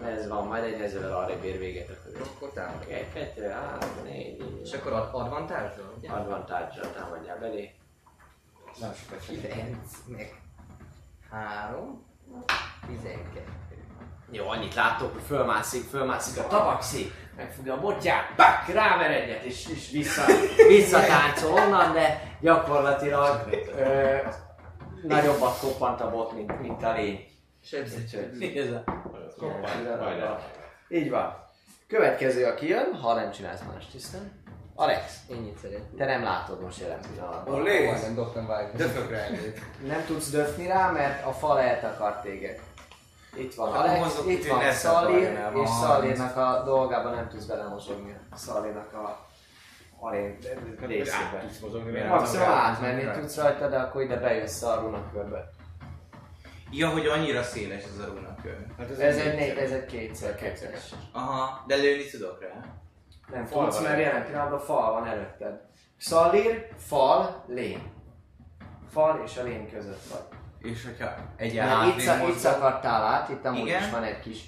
ez 0.05 0.29
van, 0.29 0.47
majd 0.47 0.65
egy 0.65 0.79
mezővel 0.79 1.17
arrébb 1.17 1.45
ér 1.45 1.59
véget 1.59 1.89
a 1.89 2.03
körül. 2.05 2.23
akkor 2.23 2.51
támadok. 2.51 2.91
Egy, 2.91 3.13
kettő, 3.13 3.49
három, 3.49 3.91
négy, 4.05 4.61
És 4.63 4.73
akkor 4.73 4.93
ad 4.93 5.09
advantage-ról, 5.13 5.95
ugye? 5.99 6.11
advantage-ra 6.11 6.93
támadjál 6.93 7.39
belé. 7.39 7.75
Nem 8.81 8.93
sokat 8.95 9.25
sem. 9.25 9.41
9, 9.41 9.77
meg 10.07 10.41
3, 11.31 12.05
12. 12.87 13.45
Jó, 14.31 14.49
annyit 14.49 14.75
láttok, 14.75 15.13
hogy 15.13 15.23
fölmászik, 15.23 15.89
fölmászik 15.89 16.39
a 16.43 16.47
tabaxi, 16.47 17.13
megfogja 17.37 17.75
a 17.75 17.81
botját, 17.81 18.35
bak, 18.37 18.67
ráver 18.75 19.11
egyet, 19.11 19.43
és, 19.43 19.69
és 19.69 19.91
vissza, 19.91 20.23
visszatáncol 20.69 21.53
onnan, 21.53 21.93
de 21.93 22.37
gyakorlatilag 22.41 23.49
ö, 23.77 24.17
nagyobbat 25.03 25.59
koppant 25.59 26.01
a 26.01 26.11
bot, 26.11 26.33
mint, 26.33 26.61
mint 26.61 26.83
a 26.83 26.93
lény. 26.93 27.30
Koppant, 29.39 30.01
majd 30.01 30.19
el. 30.19 30.41
Így 30.89 31.11
van. 31.11 31.49
Következő, 31.89 32.45
aki 32.47 32.69
jön, 32.69 32.95
ha 32.95 33.15
nem 33.15 33.31
csinálsz 33.31 33.63
más 33.73 33.87
tisztán, 33.87 34.33
Alex, 34.75 35.17
Ennyit 35.31 35.59
szeretnék. 35.59 35.97
te 35.97 36.05
nem 36.05 36.23
látod 36.23 36.63
most 36.63 36.81
jelen 36.81 37.01
pillanatban. 37.13 37.55
Olé! 37.55 37.87
Majdnem 37.87 38.15
dobtam 38.15 38.47
vágni. 38.47 38.77
Döfök 38.79 39.11
rá 39.11 39.25
egyet. 39.25 39.59
Nem 39.87 40.05
tudsz 40.07 40.31
döfni 40.31 40.67
rá, 40.67 40.91
mert 40.91 41.27
a 41.27 41.33
fal 41.33 41.61
eltakart 41.61 42.23
téged. 42.23 42.61
Itt 43.37 43.55
van 43.55 43.73
Hát, 43.73 43.81
Alex, 43.81 43.99
mondok, 43.99 44.33
itt 44.33 44.41
hogy 44.41 44.51
van 44.51 44.59
ne 44.59 44.73
Szalír, 44.73 45.23
szavarjál, 45.25 45.53
van 45.53 45.63
és 45.63 45.69
30. 45.71 45.87
Szalírnak 45.91 46.37
a 46.37 46.63
dolgában 46.65 47.15
nem 47.15 47.29
tudsz 47.29 47.45
belemozogni. 47.45 48.17
Szalírnak 48.35 48.93
a 48.93 49.27
arén 50.01 50.39
Át 50.81 50.87
részébe. 50.89 51.45
Maximum 52.09 52.47
nem 52.49 52.57
átmenni 52.59 53.21
tudsz 53.21 53.37
rajta, 53.37 53.69
de 53.69 53.79
akkor 53.79 54.03
ide 54.03 54.17
bejössz 54.17 54.63
a 54.63 54.81
runakörbe. 54.81 55.51
Ja, 56.71 56.89
hogy 56.89 57.07
annyira 57.07 57.43
széles 57.43 57.83
ez 57.83 57.99
a 57.99 58.07
runakör. 58.15 58.67
Hát 58.79 58.91
Ez 58.91 59.17
egy, 59.17 59.35
négy- 59.35 59.57
ez 59.59 59.71
egy 59.71 59.87
kétszer 59.87 60.35
Kétszer 60.35 60.71
kettes. 60.71 60.95
Aha, 61.13 61.65
de 61.67 61.77
lőni 61.77 62.05
tudok 62.11 62.41
rá. 62.41 62.65
Nem 63.33 63.47
Fal 63.47 63.65
tudsz, 63.69 63.83
mert 63.83 63.99
jelen 64.01 64.25
pillanatban 64.25 64.59
fal 64.61 64.93
van 64.93 65.07
előtted. 65.07 65.61
Szalír, 65.99 66.69
fal, 66.77 67.45
lén. 67.49 67.93
Fal 68.93 69.23
és 69.27 69.37
a 69.37 69.43
lén 69.43 69.71
között 69.73 70.03
vagy. 70.11 70.39
És 70.71 70.85
hogyha 70.85 71.15
egy 71.37 71.57
hátrébb 71.59 71.95
itt, 71.99 72.01
szak, 72.01 72.29
itt 72.29 72.37
szakadtál 72.37 73.03
át, 73.03 73.29
itt 73.29 73.45
amúgy 73.45 73.67
Igen. 73.67 73.83
is 73.83 73.91
van 73.91 74.03
egy 74.03 74.21
kis 74.21 74.45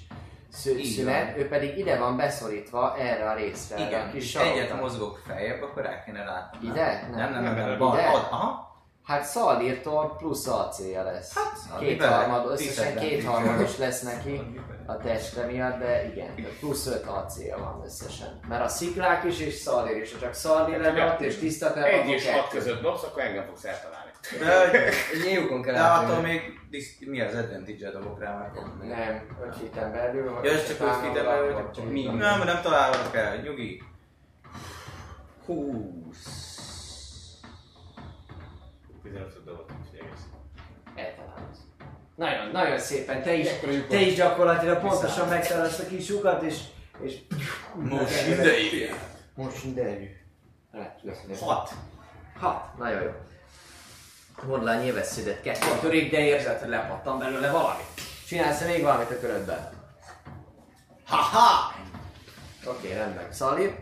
szü- 0.51 0.85
szünet, 0.85 1.37
ő 1.37 1.47
pedig 1.47 1.77
ide 1.77 1.97
van 1.97 2.17
beszorítva 2.17 2.97
erre 2.97 3.29
a 3.29 3.35
részre. 3.35 3.75
erre 3.75 3.85
a 3.85 3.87
Igen, 3.89 4.11
kis 4.11 4.23
és 4.23 4.35
egyet 4.35 4.79
mozgok 4.79 5.17
feljebb, 5.27 5.61
akkor 5.61 5.83
rá 5.83 6.03
kéne 6.03 6.23
látni. 6.23 6.67
Ide? 6.67 7.07
Nem, 7.11 7.19
nem, 7.19 7.31
nem, 7.31 7.43
Nem, 7.43 7.55
nem, 7.55 7.67
nem, 7.69 7.77
bal, 7.77 7.93
ide? 7.97 8.07
ad, 8.07 8.27
aha. 8.31 8.72
Hát 9.03 9.23
Szalírtól 9.23 10.15
plusz 10.17 10.47
AC-ja 10.47 11.03
lesz. 11.03 11.33
Hát, 11.35 11.79
két 11.79 11.97
bele, 11.97 12.15
harmad, 12.15 12.51
összesen 12.51 12.67
tiszedben. 12.67 13.03
két 13.03 13.25
harmados 13.25 13.77
lesz 13.77 14.01
neki 14.01 14.41
a 14.85 14.97
testre 14.97 15.45
miatt, 15.45 15.79
de 15.79 16.07
igen, 16.11 16.33
plusz 16.59 16.87
5 16.87 17.05
AC-ja 17.05 17.57
van 17.57 17.81
összesen. 17.85 18.39
Mert 18.47 18.63
a 18.63 18.67
sziklák 18.67 19.23
is 19.23 19.39
és 19.39 19.53
Szalír 19.53 19.97
is, 19.97 20.13
ha 20.13 20.19
csak 20.19 20.33
Szalír 20.33 20.79
lenne 20.79 21.05
ott 21.05 21.19
és 21.19 21.37
tiszta 21.37 21.73
te 21.73 21.83
Egy 21.83 22.09
és 22.09 22.31
hat 22.31 22.49
között 22.49 22.81
dobsz, 22.81 23.03
akkor 23.03 23.21
engem 23.21 23.45
fogsz 23.45 23.63
eltalálni. 23.65 24.11
De, 24.39 24.71
Egy 25.13 25.23
nyílukon 25.25 25.61
kell 25.61 25.73
de 25.73 25.81
attól 25.81 26.21
még 26.21 26.59
mi 26.99 27.21
az 27.21 27.35
advantage 27.35 27.91
dobok 27.91 28.19
rá 28.19 28.33
már? 28.33 28.51
Nem, 28.87 29.37
5 29.47 29.57
hiten 29.59 29.91
belül. 29.91 30.39
Ja, 30.43 30.51
ez 30.51 30.67
csak 30.67 30.87
5 30.87 30.95
feet 30.95 31.25
belül, 31.25 31.69
csak 31.75 31.91
mi? 31.91 32.03
Nem, 32.03 32.43
nem 32.43 32.61
találok 32.61 33.15
el, 33.15 33.35
nyugi. 33.35 33.83
20. 35.45 36.52
Nagyon, 42.53 42.79
szépen, 42.79 43.23
te 43.23 43.33
is, 43.33 43.47
te 43.89 43.99
is 43.99 44.15
gyakorlatilag 44.15 44.79
pontosan 44.79 45.27
megtalálsz 45.27 45.79
a 45.79 45.85
kis 45.85 46.07
lyukat, 46.07 46.41
és, 46.41 46.57
és 47.01 47.15
Most 47.73 48.27
idejű. 48.27 48.89
most 49.35 49.63
idejű. 49.63 50.09
Hat. 50.71 51.39
6. 51.39 51.69
Hat. 52.39 52.77
Nagyon 52.77 53.01
jó. 53.01 53.11
A 54.65 54.73
nyilvesszédet, 54.73 55.41
kettő 55.41 55.71
a 55.71 55.79
törék, 55.79 56.11
de 56.11 56.19
érzed, 56.19 56.59
hogy 56.59 56.69
lepattan 56.69 57.19
belőle 57.19 57.51
valami. 57.51 57.83
Csinálsz 58.27 58.65
még 58.65 58.81
valamit 58.81 59.09
a 59.09 59.19
körödben? 59.19 59.69
Haha! 61.05 61.73
Oké, 62.65 62.87
okay, 62.87 62.97
rendben. 62.97 63.31
Szalír? 63.31 63.75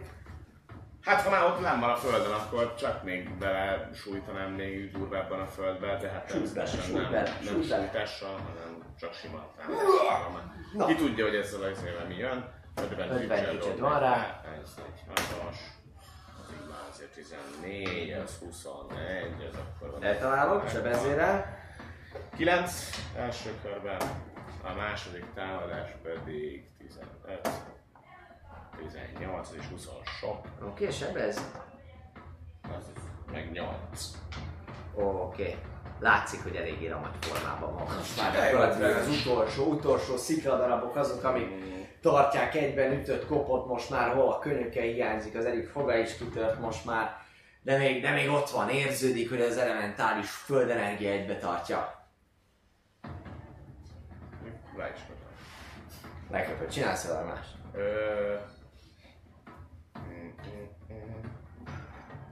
Hát 1.02 1.22
ha 1.22 1.30
már 1.30 1.44
ott 1.44 1.62
nem 1.62 1.80
van 1.80 1.90
a 1.90 1.96
földön, 1.96 2.32
akkor 2.32 2.76
csak 2.76 3.04
még 3.04 3.38
bele 3.38 3.90
sújtanám 3.94 4.52
még 4.52 4.92
durvábban 4.92 5.40
a 5.40 5.46
földbe, 5.46 5.98
de 5.98 6.10
hát 6.10 6.26
természetesen 6.28 6.92
nem, 6.92 7.02
nem 7.02 7.12
bele. 7.12 7.32
sújtással, 7.44 8.32
hanem 8.32 8.84
csak 9.00 9.14
sima 9.14 9.52
támadással. 9.58 10.54
Na. 10.74 10.86
Ki 10.86 10.96
tudja, 10.96 11.26
hogy 11.26 11.36
ezzel 11.36 11.62
az 11.62 11.84
éve 11.88 12.04
mi 12.08 12.16
jön. 12.16 12.46
Advantage-ed 12.76 13.80
van 13.80 14.00
rá. 14.00 14.42
Ez 14.62 14.76
egy 14.78 15.02
hatos, 15.08 15.58
az 16.42 16.54
így 16.54 16.70
már 16.70 16.80
azért 16.92 17.12
14, 17.12 18.10
ez 18.10 18.38
21, 18.40 18.98
ez 19.50 19.56
akkor 19.56 19.92
van. 19.92 20.04
Eltalálod, 20.04 20.70
sebezérrel. 20.70 21.60
9 22.36 22.90
első 23.16 23.50
körben, 23.64 24.02
a 24.64 24.74
második 24.74 25.26
támadás 25.34 25.90
pedig 26.04 26.64
15, 26.78 27.50
18 28.78 29.50
és 29.60 29.66
20 29.66 29.88
sok, 30.20 30.46
Oké, 30.62 30.84
okay, 30.84 30.92
sebez. 30.92 31.52
az 32.62 32.92
meg 33.32 33.52
8. 33.52 33.72
Oké. 34.94 35.42
Okay. 35.42 35.58
Látszik, 36.00 36.44
hogy 36.44 36.56
eléggé 36.56 36.88
ramat 36.88 37.26
formában 37.26 37.74
van. 37.74 37.96
Most 37.98 38.22
már 38.22 38.34
gyakorlatilag 38.34 38.96
az 38.96 39.08
utolsó, 39.08 39.66
utolsó 39.66 40.18
szikladarabok 40.18 40.96
azok, 40.96 41.24
amik 41.24 41.50
tartják 42.02 42.56
egyben 42.56 42.92
ütött 42.92 43.26
kopot 43.26 43.68
most 43.68 43.90
már, 43.90 44.14
hol 44.14 44.32
a 44.32 44.40
könyöke 44.40 44.82
hiányzik, 44.82 45.36
az 45.36 45.46
egyik 45.46 45.68
foga 45.68 45.98
is 45.98 46.18
kitört 46.18 46.60
most 46.60 46.86
már, 46.86 47.18
de 47.62 47.78
még, 47.78 48.02
de 48.02 48.12
még 48.12 48.30
ott 48.30 48.50
van, 48.50 48.70
érződik, 48.70 49.30
hogy 49.30 49.42
az 49.42 49.58
elementális 49.58 50.30
földenergia 50.30 51.12
egybe 51.12 51.38
tartja. 51.38 52.08
Le 54.78 54.92
is. 54.96 55.02
Leköpött, 56.32 56.70
csinálsz 56.70 57.08
vele 57.08 57.22
más. 57.22 57.46
Ö... 57.74 58.36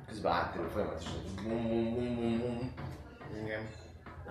Közben 0.10 0.32
átterül 0.32 0.70
folyamatosan. 0.70 1.14
Bum, 1.44 1.68
bum, 1.68 1.94
bum, 1.94 2.16
bum, 2.16 2.40
bum. 2.40 2.74
Igen. 3.44 3.68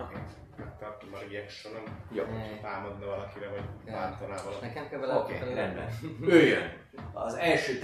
Oké. 0.00 0.16
Megtartom 0.56 1.08
a 1.14 1.18
reaction 1.30 1.72
Jó. 2.12 2.24
támadna 2.62 3.06
valakire, 3.06 3.48
vagy 3.48 3.92
bántaná 3.92 4.36
valakit. 4.42 4.60
Nekem 4.60 4.88
kell 4.88 4.98
vele 4.98 5.14
Oké, 5.14 5.34
átmenni. 5.34 5.54
rendben. 5.54 5.88
Ő 6.22 6.46
jön. 6.46 6.72
Az 7.12 7.34
első 7.34 7.78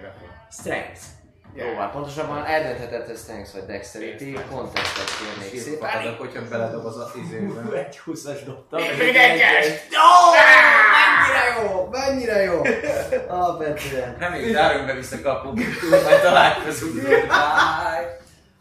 befog. 0.00 0.28
Strength. 0.50 1.00
Yeah. 1.56 1.68
Jóval 1.70 1.90
pontosabban 1.90 2.44
eldöntheted, 2.44 3.06
hogy 3.06 3.16
Strength 3.16 3.52
vagy 3.52 3.64
Dexterity, 3.66 4.38
contestet 4.50 5.08
kérnék 5.18 5.60
szépen. 5.62 5.88
Fakadok, 5.90 6.18
hogyha 6.18 6.42
beledob 6.50 6.84
az 6.84 6.96
a 6.96 7.10
izébe. 7.24 7.76
Egy 7.78 8.00
20-as 8.06 8.40
dobtam. 8.46 8.80
Még- 8.80 8.98
még 8.98 9.16
egyes! 9.16 9.66
Ó, 10.06 10.32
mennyire 10.96 11.44
jó, 11.60 11.88
mennyire 11.90 12.42
jó. 12.42 12.62
Alapvetően. 13.28 14.16
Reméljük, 14.18 14.54
zárjunk 14.56 14.86
be 14.86 14.92
vissza 14.94 15.20
kapuk, 15.22 15.54
majd 15.90 16.20
találkozunk. 16.22 17.02
Bye. 17.02 18.18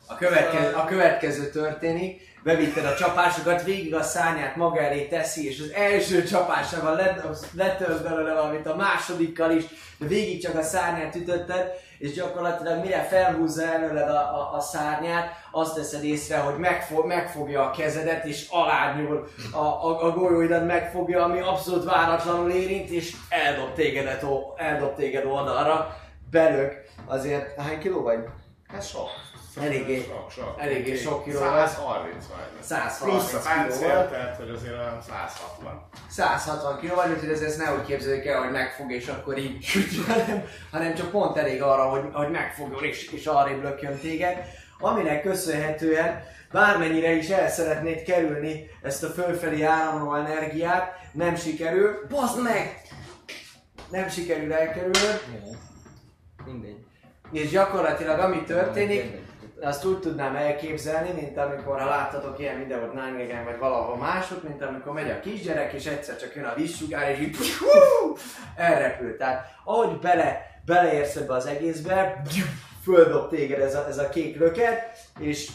A 0.08 0.16
következő, 0.16 0.74
a 0.74 0.86
következő 0.86 1.50
történik, 1.50 2.22
bevitted 2.46 2.86
a 2.86 2.96
csapásokat, 2.96 3.64
végig 3.64 3.96
a 3.96 4.04
szárnyát 4.04 4.56
maga 4.56 4.80
elé 4.80 5.08
teszi, 5.08 5.48
és 5.48 5.60
az 5.60 5.72
első 5.74 6.24
csapásával 6.24 6.96
let, 6.96 7.28
letölt 7.56 8.04
belőle 8.04 8.34
valamit, 8.34 8.68
a 8.68 8.76
másodikkal 8.76 9.52
is, 9.52 9.64
de 9.98 10.08
végig 10.08 10.42
csak 10.42 10.56
a 10.56 10.62
szárnyát 10.62 11.16
ütötted, 11.16 11.72
és 11.98 12.14
gyakorlatilag 12.14 12.84
mire 12.84 13.04
felhúzza 13.04 13.64
előled 13.64 14.10
a, 14.10 14.20
a, 14.20 14.56
a 14.56 14.60
szárnyát, 14.60 15.32
azt 15.52 15.76
teszed 15.76 16.04
észre, 16.04 16.38
hogy 16.38 16.58
megfog, 16.58 17.06
megfogja 17.06 17.62
a 17.62 17.72
kezedet, 17.72 18.26
és 18.26 18.48
alárnyúl 18.50 19.28
a, 19.52 19.58
a, 19.58 20.04
a 20.04 20.12
golyóidat 20.12 20.66
megfogja, 20.66 21.24
ami 21.24 21.40
abszolút 21.40 21.84
váratlanul 21.84 22.52
érint, 22.52 22.90
és 22.90 23.16
eldob 23.30 23.74
tégedet, 23.74 24.24
o- 24.24 24.60
eldob 24.60 24.96
téged 24.96 25.26
oldalra, 25.26 25.98
belök. 26.32 26.84
Azért, 27.06 27.62
hány 27.62 27.80
kiló 27.80 28.02
vagy? 28.02 28.20
Hát 28.68 28.88
sok. 28.88 29.10
Eléggé- 29.62 30.06
sok, 30.06 30.32
sok. 30.32 30.56
eléggé 30.58 30.96
sok 30.96 31.24
kiló 31.24 31.40
vagy. 31.40 31.50
130 31.50 32.26
vagy. 32.28 32.64
130 32.64 32.98
Plusz 33.00 33.34
a 33.34 33.38
kiló 33.50 33.56
páncél, 33.56 34.10
tehát 34.10 34.36
hogy 34.38 34.50
azért 34.50 34.74
a 34.76 35.00
160. 35.08 35.88
160 36.10 36.78
kg 36.80 36.96
vagy, 36.96 37.12
úgyhogy 37.12 37.30
ez, 37.30 37.42
ezt 37.42 37.58
ne 37.58 37.74
úgy 37.74 37.86
képzeljük 37.86 38.26
el, 38.26 38.42
hogy 38.42 38.52
megfog 38.52 38.92
és 38.92 39.08
akkor 39.08 39.38
így, 39.46 39.66
hanem, 40.08 40.44
hanem 40.72 40.94
csak 40.96 41.12
pont 41.12 41.38
elég 41.38 41.62
arra, 41.62 41.84
hogy, 41.90 42.04
hogy 42.14 42.30
megfogjon 42.32 42.84
és, 42.84 43.08
és 43.12 43.26
arrébb 43.26 43.64
lökjön 43.64 43.98
téged. 44.00 44.38
Aminek 44.80 45.22
köszönhetően 45.22 46.24
bármennyire 46.52 47.12
is 47.12 47.30
el 47.30 47.50
szeretnéd 47.50 48.04
kerülni 48.04 48.70
ezt 48.82 49.04
a 49.04 49.08
fölfelé 49.08 49.62
áramló 49.62 50.14
energiát, 50.16 50.92
nem 51.12 51.36
sikerül. 51.36 52.06
Bazd 52.10 52.42
meg! 52.44 52.82
Nem 53.90 54.10
sikerül 54.10 54.54
elkerülnöd, 54.54 55.24
Mindegy. 56.46 56.78
és 57.32 57.50
gyakorlatilag 57.50 58.20
ami 58.20 58.44
történik, 58.44 59.02
Mindegy. 59.04 59.25
Azt 59.62 59.86
úgy 59.86 60.00
tudnám 60.00 60.36
elképzelni, 60.36 61.12
mint 61.12 61.38
amikor 61.38 61.80
ha 61.80 61.90
láttatok 61.90 62.40
ilyen 62.40 62.58
videót 62.58 62.94
Nine 62.94 63.44
vagy 63.44 63.58
valahol 63.58 63.98
máshogy, 63.98 64.42
mint 64.44 64.62
amikor 64.62 64.94
megy 64.94 65.10
a 65.10 65.20
kisgyerek, 65.20 65.74
és 65.74 65.86
egyszer 65.86 66.18
csak 66.18 66.36
jön 66.36 66.46
a 66.46 66.56
vízsugár, 66.56 67.10
és 67.10 67.20
így 67.20 67.38
hú, 67.38 68.18
elrepül. 68.56 69.18
Tehát 69.18 69.56
ahogy 69.64 70.00
bele, 70.00 70.62
beleérsz 70.66 71.16
ebbe 71.16 71.34
az 71.34 71.46
egészbe, 71.46 72.22
földob 72.84 73.30
téged 73.30 73.60
ez 73.60 73.76
a, 73.76 73.88
ez 73.88 73.98
a 73.98 74.10
kék 74.10 74.38
löket, 74.38 74.98
és 75.20 75.52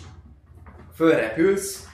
fölrepülsz. 0.94 1.88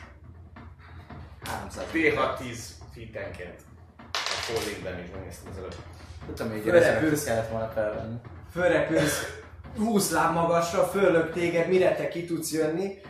300 1.44 1.84
D6-10 1.92 2.58
feetenként. 2.94 3.60
A 4.12 4.52
fallingben 4.52 4.98
is 5.04 5.10
megnéztem 5.14 5.52
az 5.52 5.58
előtt. 5.58 5.76
Tudtam, 6.26 6.50
hogy 6.50 6.60
Fölrepülsz. 6.62 7.20
egy 7.20 7.26
kellett 7.26 7.50
volna 7.50 7.68
felvenni. 7.68 8.16
fölrepülsz 8.52 9.44
20 9.78 10.10
láb 10.10 10.34
magasra, 10.34 10.82
fölök 10.82 11.32
téged, 11.32 11.68
mire 11.68 11.94
te 11.94 12.08
ki 12.08 12.24
tudsz 12.24 12.52
jönni. 12.52 13.00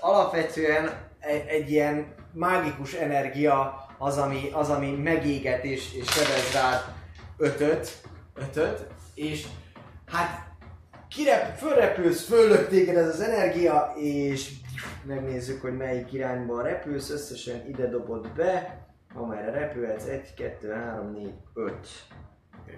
Alapvetően 0.00 0.90
egy, 1.18 1.46
egy 1.46 1.70
ilyen 1.70 2.14
mágikus 2.32 2.92
energia 2.92 3.86
az, 3.98 4.18
ami, 4.18 4.50
az, 4.52 4.68
ami 4.68 4.90
megéget 4.90 5.64
és, 5.64 5.94
és 5.94 6.06
sebez 6.08 6.52
rád 6.54 6.84
ötöt, 7.36 8.02
ötöt, 8.34 8.86
és 9.14 9.46
Hát 10.12 10.48
kirep, 11.08 11.56
fölrepülsz, 11.56 12.24
föllök 12.26 12.68
téged 12.68 12.96
ez 12.96 13.08
az 13.08 13.20
energia, 13.20 13.92
és 13.96 14.50
megnézzük, 15.04 15.60
hogy 15.60 15.76
melyik 15.76 16.12
irányba 16.12 16.62
repülsz, 16.62 17.10
összesen 17.10 17.66
ide 17.68 17.88
dobod 17.88 18.28
be, 18.28 18.78
amerre 19.14 19.50
repülhetsz, 19.50 20.06
1, 20.06 20.34
2, 20.34 20.72
3, 20.72 21.12
4, 21.12 21.32
5. 21.54 21.74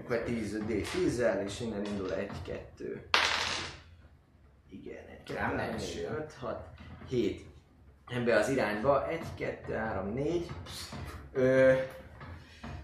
Akkor 0.01 0.23
10 0.23 0.59
D10-zel, 0.69 1.43
és 1.47 1.60
innen 1.60 1.85
indul 1.85 2.14
1, 2.14 2.31
2. 2.47 3.09
Igen, 4.70 5.05
1, 5.10 5.23
2, 5.24 5.39
Rám 5.39 5.44
3, 5.44 5.56
ne 5.56 5.66
4, 5.66 5.74
essél. 5.74 6.10
5, 6.10 6.32
6, 6.40 6.64
7. 7.09 7.47
Ebbe 8.09 8.36
az 8.36 8.48
irányba, 8.48 9.09
1, 9.09 9.20
2, 9.39 9.74
3, 9.74 10.12
4. 10.12 10.47
Ö, 11.32 11.73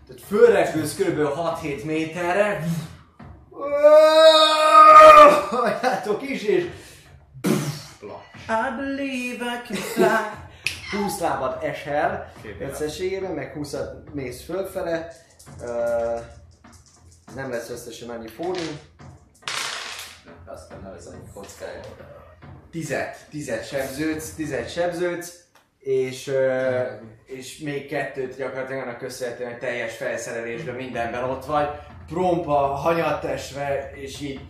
tehát 0.06 0.22
fölrepülsz 0.26 0.96
kb. 0.96 1.18
6-7 1.18 1.84
méterre. 1.84 2.64
Halljátok 5.50 6.22
is, 6.22 6.42
és 6.42 6.66
I 8.48 8.76
believe 8.76 9.44
I 9.44 9.66
can 9.66 9.76
fly. 9.76 10.46
20 11.00 11.20
lábat 11.20 11.62
esel 11.62 12.32
összességében, 12.60 13.32
meg 13.32 13.52
20 13.52 13.76
mész 14.12 14.44
fölfele. 14.44 15.12
Ö, 15.62 16.16
nem 17.34 17.50
lesz 17.50 17.70
összesen 17.70 18.08
annyi 18.08 18.28
fórum. 18.28 18.80
Aztán 20.46 20.80
nem 20.82 20.92
ez 20.92 21.06
annyi 21.06 21.30
kockája. 21.34 21.80
Tizet, 22.70 23.26
tizet 23.30 23.66
sebződsz, 23.66 24.34
tizet 24.34 24.70
sebződsz, 24.70 25.42
és, 25.78 26.32
és 27.24 27.58
még 27.58 27.88
kettőt 27.88 28.36
gyakorlatilag 28.36 28.82
annak 28.82 28.98
köszönhetően, 28.98 29.50
hogy 29.50 29.58
teljes 29.58 29.96
felszerelésben 29.96 30.74
mindenben 30.74 31.24
ott 31.24 31.44
vagy, 31.44 31.68
prompa, 32.06 32.56
hanyattesve, 32.56 33.90
és 33.94 34.20
így 34.20 34.40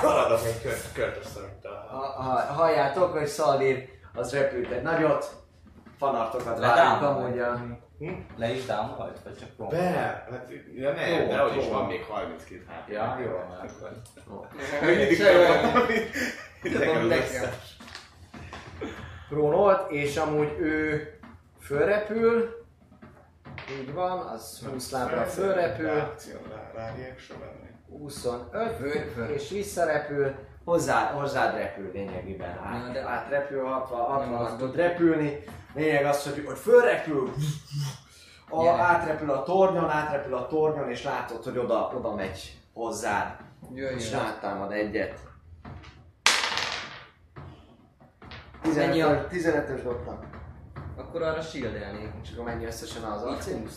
Haladok 0.00 0.46
egy 0.46 0.62
kört, 0.62 0.92
kört 0.92 1.24
összerakta. 1.24 1.68
ha, 1.90 2.22
ha, 2.22 2.52
halljátok, 2.52 3.12
hogy 3.12 3.26
Szalír 3.26 3.88
az 4.14 4.32
repült 4.32 4.70
egy 4.70 4.82
nagyot, 4.82 5.44
fanartokat 5.98 6.58
várunk 6.58 7.02
amúgy 7.02 7.38
a... 7.38 7.60
Le 8.36 8.50
is 8.54 8.64
down 8.66 8.96
vagy? 8.96 9.12
Csak 9.38 9.48
prompt? 9.56 9.74
Be, 9.74 9.80
hát, 9.82 10.48
ja 10.74 10.92
nem, 10.92 11.08
Jó, 11.22 11.26
de 11.28 11.38
hogy 11.38 11.56
is 11.56 11.68
van 11.68 11.86
még 11.86 12.04
32 12.04 12.64
HP. 12.68 12.92
Ja, 12.92 13.18
jó, 13.24 13.30
már 13.30 13.70
akkor. 13.70 13.90
Még 14.86 14.96
mindig 14.96 15.16
Se 15.16 15.30
jó. 15.32 15.46
van 15.46 15.72
valami. 15.72 15.94
Idegen 16.62 16.86
Tudom, 16.88 17.02
az 17.02 17.08
nekem. 17.08 17.24
összes. 17.42 17.76
Prónolt, 19.28 19.90
és 19.90 20.16
amúgy 20.16 20.52
ő 20.58 21.10
fölrepül, 21.60 22.64
így 23.80 23.92
van, 23.92 24.18
az 24.18 24.66
20 24.72 24.90
lábra 24.90 25.22
fölrepül, 25.24 25.86
Reakció, 25.86 26.36
rá, 26.50 26.70
rá 26.74 26.94
reaction 26.96 27.38
lenni. 27.40 27.98
25, 27.98 28.76
Föl, 28.76 28.90
föl. 29.14 29.24
és 29.34 29.50
visszarepül, 29.50 30.34
hozzá, 30.64 31.10
hozzád 31.12 31.56
repül 31.56 31.90
lényegében. 31.92 32.58
Át, 32.64 32.96
átrepül, 32.96 33.64
60, 33.64 34.00
60 34.00 34.30
Nem, 34.30 34.38
az 34.40 34.52
az- 34.52 34.58
tud 34.58 34.76
repülni. 34.76 35.44
Lényeg 35.76 36.04
az, 36.04 36.24
hogy, 36.24 36.44
hogy 36.46 36.58
fölrepül, 36.58 37.32
a, 38.50 38.68
átrepül 38.68 39.30
a 39.30 39.42
tornyon, 39.42 39.90
átrepül 39.90 40.34
a 40.34 40.46
tornyon, 40.46 40.90
és 40.90 41.02
látod, 41.02 41.44
hogy 41.44 41.58
oda, 41.58 41.92
oda 41.96 42.14
megy 42.14 42.58
hozzád. 42.72 43.36
Jöjjön. 43.74 43.98
És 43.98 44.10
rátámad 44.10 44.72
egyet. 44.72 45.18
Mennyi 48.74 49.00
a- 49.00 49.26
15 49.28 49.68
15-ös 49.68 49.82
dobtam. 49.82 50.18
Akkor 50.96 51.22
arra 51.22 51.40
shieldelnék. 51.40 52.08
És 52.22 52.30
akkor 52.32 52.44
mennyi 52.44 52.64
összesen 52.64 53.02
az 53.02 53.22
arcén? 53.22 53.60
20. 53.60 53.76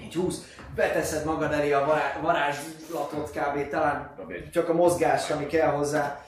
Így 0.00 0.14
20. 0.14 0.56
Beteszed 0.74 1.24
magad 1.24 1.52
elé 1.52 1.72
a 1.72 1.84
vará- 1.84 2.20
varázslatot 2.20 3.30
kb. 3.30 3.68
talán 3.68 4.14
csak 4.52 4.68
a 4.68 4.72
mozgás, 4.72 5.30
ami 5.30 5.46
kell 5.46 5.70
hozzá. 5.70 6.24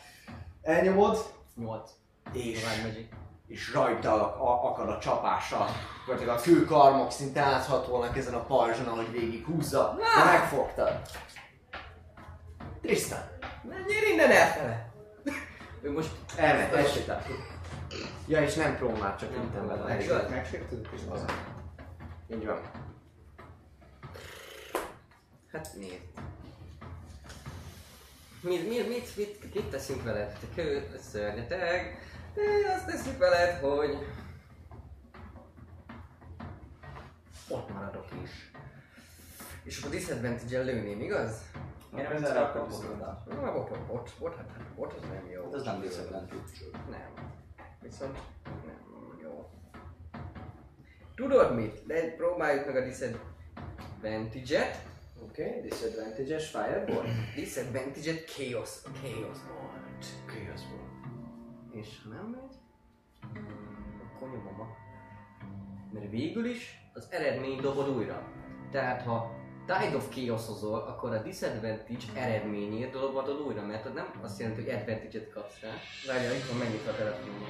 Elnyomod, 0.62 1.18
8. 1.56 1.90
és, 2.32 2.60
Tovább 2.60 2.82
megyek. 2.82 3.08
És 3.52 3.72
rajta 3.72 4.36
a, 4.36 4.70
akad 4.70 4.88
a 4.88 4.98
csapással. 4.98 5.68
Gyakorlatilag 5.98 6.38
a 6.38 6.40
kőkarmok 6.40 7.10
szinte 7.10 7.40
áthatónak 7.40 8.16
ezen 8.16 8.34
a 8.34 8.44
pajzson, 8.44 8.86
ahogy 8.86 9.10
végig 9.10 9.44
húzza. 9.44 9.96
De 10.16 10.24
megfogtad. 10.24 11.00
Tristan, 12.82 13.18
Menjél 13.62 14.12
innen 14.12 14.30
elfele! 14.30 14.90
Ő 15.82 15.92
most 15.92 16.10
elmegy, 16.36 16.72
elsétál. 16.72 17.22
Ja, 18.26 18.42
és 18.42 18.54
nem 18.54 18.76
próm 18.76 18.98
már, 18.98 19.16
csak 19.16 19.28
próm, 19.30 19.66
vele. 19.66 20.28
Megsértődött 20.28 20.92
és 20.92 21.00
az. 21.10 21.24
Így 22.30 22.46
van. 22.46 22.60
Hát 25.52 25.68
nézd. 25.74 26.00
Mit, 28.40 28.68
mit, 28.68 28.88
mit, 28.88 29.16
mit, 29.16 29.54
mit 29.54 29.64
teszünk 29.64 30.02
veled? 30.02 30.38
Te 30.40 30.62
kő, 30.62 30.98
szörnyeteg. 31.10 31.98
De 32.34 32.72
azt 32.74 32.86
tesszük 32.86 33.18
veled, 33.18 33.58
hogy... 33.58 33.98
Ott 37.48 37.72
maradok 37.72 38.06
is. 38.22 38.50
És 39.62 39.78
akkor 39.78 39.90
disadvantage-el 39.90 40.64
lőném, 40.64 41.00
igaz? 41.00 41.50
Én 41.96 42.02
nem 42.02 42.12
ezzel 42.12 42.52
kapcsolódom 42.52 42.90
oda. 42.90 43.24
Na, 43.28 43.52
bot, 43.52 43.86
bot, 43.86 44.12
bot, 44.18 44.36
hát 44.36 44.50
hát 44.56 44.74
bot, 44.74 44.92
az 44.92 45.02
nem 45.02 45.30
jó. 45.30 45.54
Ez 45.54 45.62
nem 45.62 45.80
disadvantage. 45.80 46.40
Nem. 46.90 47.30
Viszont 47.80 48.18
nem 48.44 48.80
jó. 49.22 49.50
Tudod 51.14 51.54
mit? 51.54 51.86
De 51.86 52.14
próbáljuk 52.14 52.66
meg 52.66 52.76
a 52.76 52.84
disadvantage-et. 52.84 54.90
Oké, 55.22 55.46
okay, 55.46 55.60
disadvantage-es 55.60 56.48
fireball. 56.48 57.06
Disadvantage-et 57.34 58.24
chaos. 58.24 58.82
Chaos 58.82 59.38
volt. 59.48 60.06
Chaos 60.26 60.62
ball. 60.62 60.91
És 61.72 61.88
ha 62.04 62.08
nem 62.14 62.24
megy, 62.24 62.54
akkor 64.04 64.28
nyomom 64.28 64.60
a... 64.60 64.66
Mert 65.92 66.10
végül 66.10 66.44
is 66.46 66.90
az 66.94 67.08
eredmény 67.10 67.60
dobod 67.60 67.88
újra. 67.88 68.22
Tehát 68.70 69.02
ha 69.02 69.40
Tide 69.66 69.96
of 69.96 70.08
chaos 70.14 70.48
akkor 70.88 71.12
a 71.12 71.22
disadvantage 71.22 72.04
eredményét 72.14 72.90
dobod 72.90 73.30
újra, 73.46 73.62
mert 73.62 73.86
az 73.86 73.92
nem 73.92 74.06
azt 74.22 74.40
jelenti, 74.40 74.62
hogy 74.62 74.70
advantage-et 74.74 75.32
kapsz 75.32 75.60
rá. 75.60 75.70
Várjál, 76.06 76.34
itt 76.34 76.48
van 76.48 76.58
megnyitva 76.58 76.90
a 76.90 76.94
telefonom. 76.94 77.48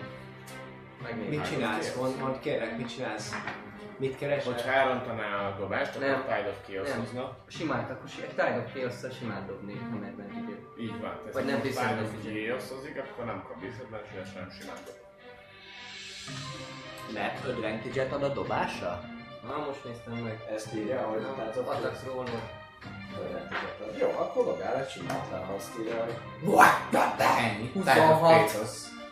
Megnézem. 1.03 1.31
Mit 1.31 1.49
csinálsz? 1.49 1.97
Mond, 1.97 2.19
mond 2.19 2.39
kérlek, 2.39 2.77
mit 2.77 2.89
csinálsz? 2.95 3.33
Mit 3.99 4.17
keresel? 4.17 4.53
Hogyha 4.53 4.71
elrontaná 4.71 5.49
a 5.49 5.59
dobást, 5.59 5.97
akkor 5.97 6.09
Nem. 6.09 6.21
Tide 6.23 6.49
of 6.49 6.67
Chaos 6.67 7.13
Nem. 7.13 7.25
Simán, 7.47 7.91
akkor 7.91 8.09
si- 8.09 8.21
Tide 8.29 8.65
of 8.67 8.73
chaos 8.75 9.17
simán 9.17 9.47
dobni, 9.47 9.73
nem 9.73 10.05
advantage 10.11 10.52
Így 10.83 11.01
van. 11.01 11.15
Tehát 11.19 11.33
Vagy 11.33 11.45
nem 11.45 11.55
ha 11.55 11.63
Tide 11.63 12.03
of 12.03 12.11
disadvantage. 12.23 12.47
Chaos 12.47 12.69
hozik, 12.71 12.97
akkor 13.05 13.25
nem 13.25 13.45
kap 13.47 13.61
disadvantage 13.61 14.23
hanem 14.33 14.51
simán 14.51 14.79
dob. 14.87 14.99
Mert 17.15 17.45
advantage-et 17.47 18.13
ad 18.13 18.23
a 18.23 18.29
dobásra? 18.29 19.01
Na, 19.49 19.65
most 19.67 19.85
néztem 19.85 20.15
meg. 20.15 20.45
Ezt 20.55 20.75
írja, 20.75 21.01
hogy 21.01 21.23
tehát 21.37 21.57
ott 21.57 21.69
Attack 21.69 22.05
roll. 22.07 22.27
Jó, 24.01 24.09
akkor 24.09 24.45
dobjál 24.45 24.77
egy 24.77 24.89
simátlan, 24.89 25.45
ha 25.45 25.53
azt 25.53 25.79
írja, 25.81 26.05
hogy... 26.05 26.17
Ennyi. 27.19 27.71
26. 27.75 28.51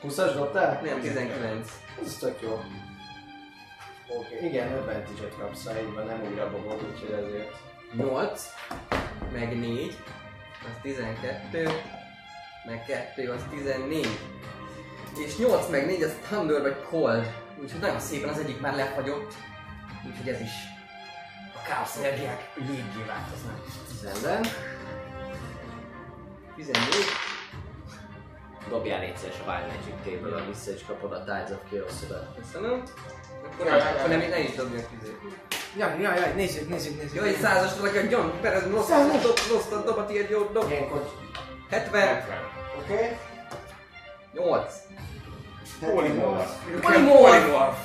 20-as 0.03 0.33
dobtál? 0.35 0.81
Nem, 0.83 1.01
19. 1.01 1.71
Ez 2.03 2.17
tök 2.17 2.41
jó. 2.41 2.61
Oké, 4.19 4.47
igen, 4.47 4.73
advantage-et 4.73 5.37
kapsz, 5.39 5.67
ha 5.67 5.81
így 5.81 5.95
van, 5.95 6.07
nem 6.07 6.23
újra 6.31 6.51
dobod, 6.51 6.83
úgyhogy 6.93 7.11
ezért... 7.11 7.55
8, 7.97 8.55
meg 9.33 9.59
4, 9.59 9.97
az 10.65 10.81
12, 10.83 11.71
meg 12.65 12.85
2, 12.85 13.31
az 13.31 13.43
14. 13.51 14.07
És 15.27 15.37
8 15.37 15.69
meg 15.69 15.87
4 15.87 16.03
az 16.03 16.13
Thunder 16.23 16.61
vagy 16.61 16.77
Cold. 16.89 17.33
Úgyhogy 17.63 17.81
nagyon 17.81 18.01
szépen 18.01 18.29
az 18.29 18.39
egyik 18.39 18.61
már 18.61 18.75
lefagyott. 18.75 19.35
Úgyhogy 20.07 20.29
ez 20.29 20.41
is 20.41 20.53
a 21.55 21.69
káosz 21.69 21.97
energiák 21.97 22.53
léggé 22.55 23.05
változnak. 23.07 23.65
Rendben. 24.03 24.45
14. 26.57 26.85
Dobjál 28.69 29.01
egyszer 29.01 29.31
a 29.47 29.51
Wild 29.51 29.67
Magic 29.67 30.05
Table-a 30.05 30.47
vissza, 30.47 30.71
és 30.71 30.85
kapod 30.87 31.13
a 31.13 31.25
Tides 31.25 31.51
of 31.51 31.71
Chaos-odat. 31.71 32.37
Köszönöm. 32.37 32.83
Akkor, 33.45 33.67
akkor 33.67 34.09
nem, 34.09 34.19
ne 34.19 34.39
is 34.39 34.55
dobjak 34.55 34.89
izé. 35.01 35.17
Jaj, 35.77 36.01
jaj, 36.01 36.19
jaj, 36.19 36.33
nézzük, 36.35 36.69
nézzük, 36.69 36.97
nézzük. 36.97 37.17
Jó, 37.17 37.23
egy 37.23 37.41
százas 37.41 37.73
a 37.83 38.07
gyan, 38.09 38.33
perez, 38.41 38.71
rossz, 38.71 38.89
rossz, 38.89 39.49
rossz, 39.51 39.85
dob 39.85 39.99
a 39.99 40.07
tiéd, 40.07 40.31
jó, 40.31 40.43
dob. 40.53 40.71
Ilyenkor... 40.71 41.11
70, 41.71 42.01
70. 42.01 42.39
Oké? 42.79 43.19
8. 44.33 44.75
Polymorph. 45.81 46.51
Polymorph! 46.81 47.79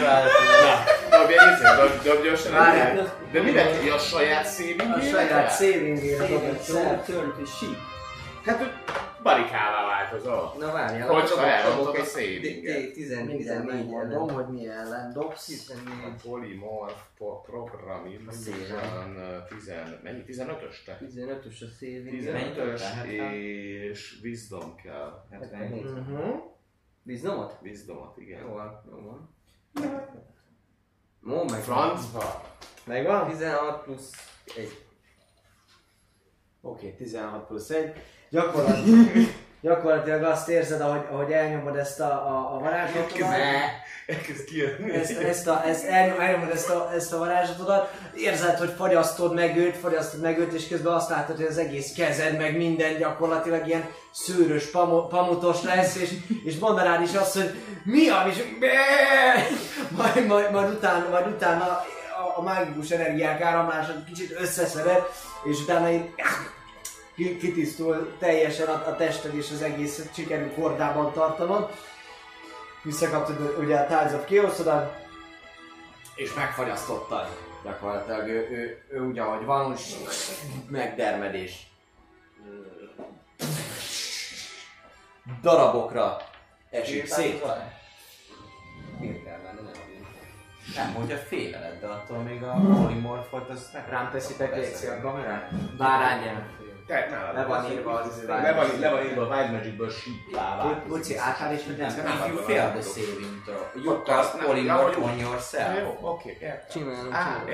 Na, 0.00 0.84
dobj 1.10 1.32
egy 1.32 1.52
izé, 1.52 1.64
dobj, 1.76 2.08
dobj 2.08 2.22
gyorsan 2.28 2.52
Várjál. 2.52 3.14
De 3.32 3.42
mindenki 3.42 3.88
a 3.88 3.98
saját 3.98 4.46
saving 4.54 4.80
A 4.96 5.00
saját 5.00 5.56
saving-ére 5.56 6.26
dob 6.26 6.62
Saving 6.66 7.02
throw, 7.04 7.36
to 7.36 7.44
sheep. 7.58 7.99
Hát, 8.44 8.58
hogy 8.58 8.70
barikává 9.22 9.86
változol. 9.86 10.54
Na 10.58 10.72
várjál, 10.72 11.08
Hogy 11.08 11.22
elrontod 11.38 11.94
a 11.94 11.98
egy 11.98 12.04
savinget? 12.06 12.88
D- 12.88 12.92
10 12.92 13.08
Mindjárt 13.16 13.32
14 13.34 13.66
megmondom, 13.66 14.10
ellen. 14.28 14.34
hogy 14.34 14.46
mi 14.54 14.66
ellen 14.68 15.12
dobsz. 15.12 15.44
14. 15.44 16.04
A 16.04 16.14
polimorf 16.22 17.02
po- 17.18 17.42
program 17.44 18.06
illusion 18.06 19.16
10, 19.48 19.72
mennyi? 20.02 20.22
15-ös 20.26 20.84
te? 20.84 20.98
15-ös 21.00 21.60
a 21.62 21.66
saving. 21.78 22.22
15-ös 22.22 22.78
Tehát, 22.78 23.06
és 23.06 24.20
wisdom 24.22 24.74
kell. 24.76 25.26
77. 25.30 25.84
Mhm. 25.84 26.28
Biznomot? 27.02 27.58
Wisdomot, 27.62 28.16
igen. 28.16 28.40
Jó 28.40 28.52
van, 28.52 28.82
jó 28.90 28.96
van. 29.02 29.34
Ó, 31.30 31.44
meg 31.44 31.60
Francba! 31.60 32.42
Megvan? 32.84 33.28
16 33.28 33.82
plusz 33.82 34.12
1. 34.56 34.84
Oké, 36.60 36.92
16 36.94 37.46
plusz 37.46 37.70
1. 37.70 37.92
Gyakorlatilag, 38.30 39.08
gyakorlatilag 39.60 40.22
azt 40.22 40.48
érzed, 40.48 40.80
ahogy, 40.80 41.06
ahogy 41.10 41.32
elnyomod 41.32 41.76
ezt 41.76 42.00
a, 42.00 42.04
a, 42.04 42.54
a 42.54 42.58
varázslatodat. 42.58 43.30
Elkezd 44.06 44.44
kijönni. 44.44 44.92
Ezt, 44.92 45.18
ezt, 45.18 45.46
a, 45.48 45.62
ezt 45.66 45.84
elnyom, 45.84 46.20
elnyomod 46.20 46.50
ezt 46.50 46.70
a, 46.70 46.90
ezt 46.94 47.12
a 47.12 47.18
varázslatodat, 47.18 47.92
érzed, 48.14 48.58
hogy 48.58 48.72
fagyasztod 48.76 49.34
meg 49.34 49.56
őt, 49.56 49.76
fagyasztod 49.76 50.20
meg 50.20 50.38
őt, 50.38 50.52
és 50.52 50.68
közben 50.68 50.92
azt 50.92 51.10
látod, 51.10 51.36
hogy 51.36 51.44
az 51.44 51.58
egész 51.58 51.92
kezed, 51.92 52.36
meg 52.36 52.56
minden 52.56 52.98
gyakorlatilag 52.98 53.66
ilyen 53.66 53.88
szőrös, 54.12 54.70
pamo, 54.70 55.06
pamutos 55.06 55.62
lesz, 55.62 55.96
és, 55.96 56.10
és 56.44 56.58
mondanád 56.58 57.02
is 57.02 57.14
azt, 57.14 57.34
hogy 57.34 57.54
mi 57.84 58.08
a, 58.08 58.26
és 58.28 58.42
majd, 59.96 60.26
majd, 60.26 60.50
majd, 60.50 60.70
utána, 60.70 61.08
majd 61.08 61.26
utána 61.26 61.64
a, 61.64 61.84
a 62.36 62.42
mágikus 62.42 62.90
energiák 62.90 63.40
áramlása 63.40 63.92
kicsit 64.06 64.40
összeszeded, 64.40 65.02
és 65.44 65.60
utána 65.60 65.90
így 65.90 66.10
kitisztul 67.38 68.16
teljesen 68.18 68.68
a, 68.68 68.88
a 68.88 68.96
tested 68.96 69.34
és 69.34 69.50
az 69.50 69.62
egész 69.62 70.08
sikerül 70.12 70.54
kordában 70.54 71.12
tartanod. 71.12 71.70
Visszakaptad 72.82 73.56
ugye 73.58 73.76
a 73.76 73.86
Tides 73.86 74.12
of 74.12 74.26
chaos 74.28 74.86
és 76.14 76.34
megfagyasztottad. 76.34 77.26
Gyakorlatilag 77.64 78.28
ő, 78.28 78.48
ő, 78.50 78.82
ő 78.90 79.06
úgy 79.06 79.18
ahogy 79.18 79.44
van, 79.44 79.70
úgy 79.70 79.80
megdermedés. 80.68 81.66
Darabokra 85.42 86.16
esik 86.70 87.06
szét. 87.06 87.44
Miért 88.98 89.24
kell 89.24 89.40
lenne, 89.42 89.60
nem. 89.60 89.72
Nem, 90.74 90.94
hogyha 90.94 91.16
féleled, 91.16 91.80
de 91.80 91.86
attól 91.86 92.18
még 92.18 92.42
a 92.42 92.52
polimorfot 92.52 93.48
az 93.48 93.70
meg... 93.72 93.88
Rám 93.88 94.10
teszitek 94.10 94.54
légy 94.54 94.88
a 94.98 95.00
kamerát? 95.00 95.76
Bárányán. 95.76 96.59
Te, 96.90 97.06
nálad 97.10 97.34
Le 97.34 97.44
van 97.44 97.70
írva 97.72 98.00
az 98.00 98.24
Le 98.26 98.52
van, 98.54 98.66
le 98.80 98.90
van 98.90 99.04
írva 99.04 99.22
a 99.22 99.36
Wild 99.36 99.52
Magicből 99.52 99.90
síplá 99.90 100.82
Buci, 100.86 101.16
álltál 101.16 101.52
és 101.52 101.64
Nem, 101.64 101.76
mindenki 101.76 102.00
if 102.00 102.26
you 102.26 102.36
fail 102.36 102.70
the 102.70 102.82
saving 102.82 103.42
throw, 103.44 103.82
you 103.84 104.02
cast 104.02 104.34
nem, 104.36 104.46
polymorph 104.46 105.02
on 105.02 105.18
yourself. 105.18 105.78
Jó, 105.78 105.98
oké, 106.00 106.36
értem. 106.40 106.68
Csinálom. 106.70 107.44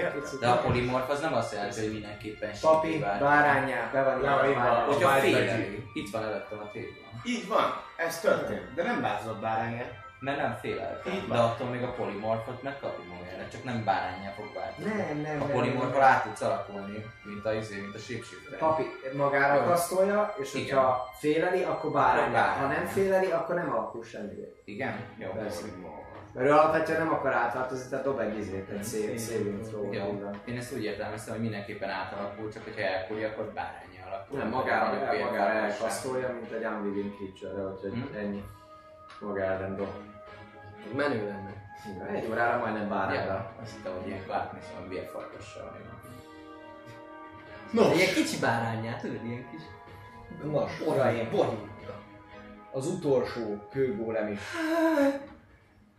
De 0.41 0.49
a 0.49 0.57
polymorph 0.57 1.11
az 1.11 1.21
nem 1.21 1.35
azt 1.35 1.53
jelenti, 1.53 1.81
hogy 1.81 1.93
mindenképpen 1.93 2.51
Papi, 2.61 2.99
bárányá, 2.99 3.91
be 3.93 4.03
van 4.03 4.19
írva. 4.19 4.49
írva. 4.49 4.85
Hogyha. 4.87 5.11
Magic. 5.11 5.51
Itt 5.95 6.11
van 6.11 6.23
előttem 6.23 6.59
a 6.59 6.71
tévben. 6.71 7.21
Így 7.25 7.49
van, 7.49 7.83
ez 7.97 8.21
történt. 8.21 8.75
De 8.75 8.83
nem 8.83 9.01
változott 9.01 9.41
bárányát. 9.41 10.06
Mert 10.21 10.37
nem 10.37 10.57
féleltem, 10.61 11.13
Így 11.13 11.29
de 11.29 11.39
attól 11.39 11.69
még 11.69 11.83
a 11.83 11.93
polimorfot 11.93 12.63
megkapja 12.63 13.05
magára, 13.15 13.49
csak 13.53 13.65
nem 13.65 13.85
bárányá 13.85 14.31
fog 14.31 14.47
változni. 14.55 14.93
Nem, 14.93 15.21
nem, 15.21 15.41
A 15.43 15.45
nem, 15.45 15.55
polimorfal 15.55 16.03
át 16.03 16.25
tudsz 16.25 16.41
alakulni, 16.41 17.05
mint 17.25 17.45
a 17.45 17.53
izé, 17.55 17.81
mint 17.81 17.95
a 17.95 17.99
shapeshifter. 17.99 18.59
Papi 18.59 18.85
magára 19.17 19.65
kasztolja, 19.65 20.35
és 20.39 20.55
Igen. 20.55 20.65
hogyha 20.65 21.11
féleli, 21.19 21.63
akkor 21.63 21.91
bárányá. 21.91 22.47
Ha 22.53 22.67
nem 22.67 22.85
féleli, 22.87 23.31
akkor 23.31 23.55
nem 23.55 23.73
alakul 23.73 24.05
semmire. 24.05 24.47
Igen? 24.65 24.95
Jó. 25.19 25.31
Persze. 25.31 25.65
Mert 26.35 26.49
ő 26.49 26.53
alapvetően 26.53 26.99
nem 26.99 27.13
akar 27.15 27.33
átváltozni, 27.33 27.89
tehát 27.91 28.05
dob 28.05 28.19
egy 28.19 28.39
izét, 28.39 28.69
egy 28.69 28.83
szép, 29.19 29.63
throw 29.63 29.93
Jó. 29.93 30.31
Én 30.45 30.57
ezt 30.57 30.73
úgy 30.75 30.85
értelmeztem, 30.85 31.33
hogy 31.35 31.43
mindenképpen 31.43 31.91
átalakul, 31.91 32.53
csak 32.53 32.65
hogyha 32.65 32.81
elkúrja, 32.81 33.29
akkor 33.29 33.45
bárányá 33.45 34.07
alakul. 34.07 34.39
Nem, 34.39 34.49
magára, 34.49 35.25
magára 35.25 35.53
elkasztolja, 35.53 36.33
mint 36.41 36.53
egy 36.53 36.65
unwilling 36.65 37.15
creature 37.17 37.63
úgyhogy 37.63 37.91
Hm. 37.93 38.17
ennyi. 38.17 38.45
Maga 39.21 39.41
ellen 39.43 39.77
dob. 39.77 39.89
Menő 40.95 41.27
lenne. 41.27 41.55
Igen, 41.95 42.07
Egy 42.07 42.31
órára 42.31 42.59
majdnem 42.59 42.89
bárányra. 42.89 43.33
Ja, 43.33 43.55
azt 43.63 43.75
hittem, 43.77 43.93
hogy 43.97 44.07
ilyen 44.07 44.23
Clarkness 44.23 44.65
van 44.79 44.89
vérfarkassal. 44.89 45.77
Nos, 47.73 47.97
Ilyen 47.97 48.15
kicsi 48.15 48.39
bárányát, 48.39 49.01
tudod, 49.01 49.25
ilyen 49.25 49.51
kis... 49.51 49.61
nos, 50.43 50.81
uraim, 50.81 51.29
az 52.73 52.87
utolsó 52.87 53.69
kőgólem 53.71 54.33
is. 54.33 54.41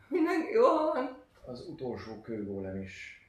Minden 0.08 0.42
jó 0.54 0.68
van. 0.94 1.24
Az 1.46 1.68
utolsó 1.68 2.22
kőgólem 2.22 2.82
is. 2.82 3.22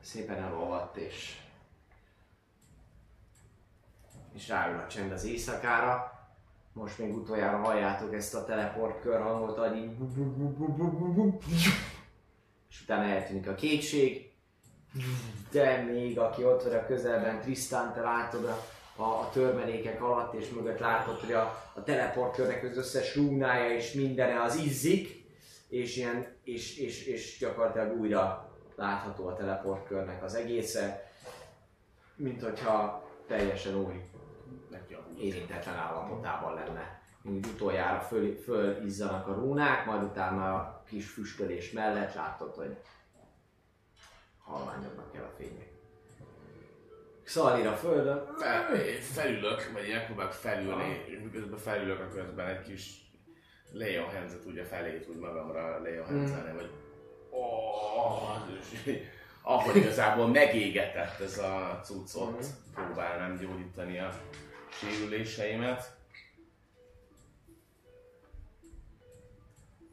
Szépen 0.00 0.42
elolvadt 0.42 0.96
és 0.96 1.43
és 4.34 4.48
ráül 4.48 4.78
a 4.78 4.86
csend 4.86 5.12
az 5.12 5.24
éjszakára. 5.24 6.12
Most 6.72 6.98
még 6.98 7.16
utoljára 7.16 7.56
halljátok 7.56 8.14
ezt 8.14 8.34
a 8.34 8.44
teleport 8.44 9.00
körhangot, 9.00 9.58
hogy 9.58 9.76
így 9.76 9.90
és 12.70 12.82
utána 12.82 13.04
eltűnik 13.04 13.48
a 13.48 13.54
kétség. 13.54 14.32
De 15.50 15.82
még 15.82 16.18
aki 16.18 16.44
ott 16.44 16.62
vagy 16.62 16.74
a 16.74 16.86
közelben, 16.86 17.40
Tristan, 17.40 17.92
te 17.92 18.00
látod 18.00 18.44
a, 18.44 18.66
a, 19.02 19.20
a 19.20 19.30
törmelékek 19.32 20.02
alatt, 20.02 20.34
és 20.34 20.50
mögött 20.50 20.78
látod, 20.78 21.20
hogy 21.20 21.32
a, 21.32 21.70
a 21.74 21.82
teleportkörnek 21.82 22.62
az 22.62 22.76
összes 22.76 23.16
rúnája 23.16 23.74
és 23.74 23.92
mindene 23.92 24.42
az 24.42 24.56
izzik, 24.56 25.24
és, 25.68 25.96
ilyen, 25.96 26.26
és, 26.44 26.78
és, 26.78 27.06
és 27.06 27.36
gyakorlatilag 27.38 28.00
újra 28.00 28.50
látható 28.76 29.26
a 29.26 29.34
teleportkörnek 29.34 30.22
az 30.22 30.34
egésze, 30.34 31.10
mint 32.16 32.42
hogyha 32.42 33.08
teljesen 33.26 33.74
új 33.74 34.02
érintetlen 35.18 35.74
állapotában 35.74 36.54
lenne. 36.54 37.02
Úgy 37.22 37.46
utoljára 37.46 38.00
föl, 38.00 38.36
fölizzanak 38.36 39.28
a 39.28 39.34
rúnák, 39.34 39.86
majd 39.86 40.02
utána 40.02 40.54
a 40.54 40.82
kis 40.88 41.10
füstölés 41.10 41.72
mellett 41.72 42.14
látod, 42.14 42.54
hogy 42.54 42.76
halványodnak 44.38 45.16
el 45.16 45.24
a 45.24 45.34
fények. 45.36 45.72
Szalír 47.24 47.66
a 47.66 47.72
földön, 47.72 48.34
Fel, 48.38 48.76
felülök, 49.00 49.70
vagy 49.72 49.88
én 49.88 49.94
megpróbálok 49.94 50.32
felülni, 50.32 51.04
és 51.06 51.18
miközben 51.22 51.58
felülök, 51.58 52.00
a 52.00 52.08
közben 52.08 52.46
egy 52.46 52.62
kis 52.62 53.04
Leon 53.72 54.10
Hands-et 54.10 54.44
ugye 54.44 54.64
felét 54.64 55.08
úgy 55.08 55.18
magamra 55.18 55.82
Leon 55.82 56.06
hands 56.06 56.30
mm. 56.30 56.54
vagy 56.54 56.70
oh, 57.30 58.14
ahogy 59.42 59.76
igazából 59.76 60.28
megégetett 60.28 61.20
ez 61.20 61.38
a 61.38 61.80
cuccot, 61.84 62.46
próbálnám 62.74 63.36
gyógyítani 63.36 63.98
a 63.98 64.10
sérüléseimet. 64.78 65.96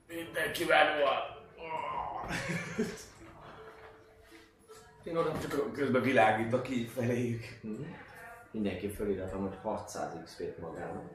Mindenkivel 0.08 1.00
van! 1.00 1.40
Én 5.04 5.18
oda 5.18 5.40
csak 5.40 5.74
közben 5.74 6.02
világítok 6.02 6.70
így 6.70 6.90
feléjük. 6.90 7.44
mindenki 8.52 8.90
föliratom, 8.90 9.42
hogy 9.42 9.58
600 9.62 10.24
XP-t 10.24 10.58
magának. 10.58 11.12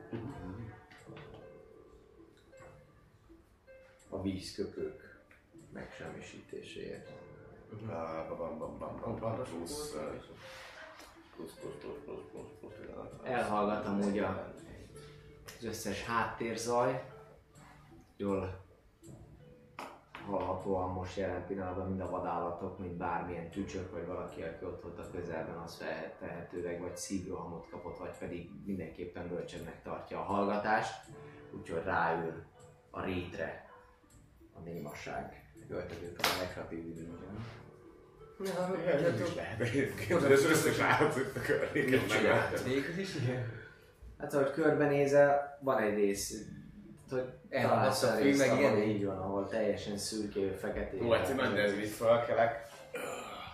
A 4.09 4.23
vízköpők 4.23 5.19
megsemmisítéséért. 5.73 7.09
Ah, 7.89 8.29
bam, 8.29 8.59
bam, 8.59 8.79
bam, 8.79 9.01
bam, 9.01 9.17
bam, 9.19 9.43
plusz, 9.43 9.95
eh, 9.95 10.03
Elhallgat 13.25 13.87
amúgy 13.87 14.19
a- 14.19 14.53
az 15.59 15.65
összes 15.65 16.05
háttérzaj. 16.05 17.05
Jól 18.17 18.65
hallhatóan 20.27 20.91
most 20.93 21.17
jelen 21.17 21.47
pillanatban 21.47 21.89
mind 21.89 22.01
a 22.01 22.11
vadállatok, 22.11 22.79
mind 22.79 22.93
bármilyen 22.97 23.51
tücsök, 23.51 23.93
vagy 23.93 24.07
valaki, 24.07 24.43
aki 24.43 24.65
ott 24.65 24.83
volt 24.83 24.99
a 24.99 25.11
közelben, 25.11 25.57
az 25.57 25.77
feltehetőleg 25.77 26.81
vagy 26.81 26.97
szívrohamot 26.97 27.69
kapott, 27.71 27.99
vagy 27.99 28.19
pedig 28.19 28.51
mindenképpen 28.65 29.29
bölcsednek 29.29 29.83
tartja 29.83 30.19
a 30.21 30.23
hallgatást, 30.25 31.07
úgyhogy 31.53 31.83
ráül 31.85 32.45
a 32.91 33.01
rétre 33.05 33.71
a 34.53 34.59
némaság. 34.61 35.51
Öltögök 35.69 36.19
a 36.19 36.39
legkreatív 36.41 36.85
időben. 38.41 39.15
Ez 39.15 39.21
is 39.21 39.35
lehet 39.35 39.61
egyébként, 39.61 40.23
az 40.23 40.45
összes 40.45 40.79
állat 40.79 41.17
itt 41.17 41.37
a 41.37 41.41
környéken 41.41 42.01
megöltem. 42.09 42.65
Végül 42.65 42.99
is 42.99 43.15
igen. 43.15 43.65
Hát 44.19 44.35
ahogy 44.35 44.51
körbenézel, 44.51 45.59
van 45.63 45.79
egy 45.83 45.95
rész, 45.95 46.43
hogy 47.11 47.19
a 47.51 47.61
találsz 47.61 48.17
fű, 48.17 48.23
részt, 48.23 48.49
meg 48.49 48.59
ilyen? 48.59 48.83
Így 48.83 49.05
van, 49.05 49.19
ahol 49.19 49.47
teljesen 49.47 49.99
szürkéül, 49.99 50.57
feketén. 50.57 51.03
Ó, 51.07 51.15
egyszer 51.15 51.37
nagy 51.37 51.53
nehezen 51.53 51.79
itt 51.79 51.91
felkelek. 51.91 52.69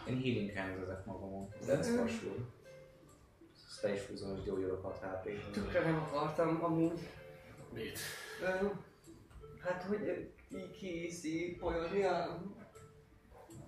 Én 0.08 0.20
healing 0.20 0.56
hands 0.56 1.04
magam. 1.04 1.48
That's 1.66 1.86
for 1.96 2.08
sure. 2.08 2.34
Fel 3.80 3.92
is 3.92 4.00
fúzom, 4.00 4.36
és 4.36 4.42
gyógyulok 4.42 4.82
6 4.82 4.98
hp 4.98 5.50
Tökre 5.52 5.80
nem 5.80 5.94
akartam 5.96 6.64
amúgy. 6.64 6.98
Mit? 7.72 7.98
Hát, 9.64 9.82
hogy 9.82 10.02
ö, 10.02 10.12
ki- 10.48 10.70
kiszípolyozni 10.78 12.02
a 12.02 12.42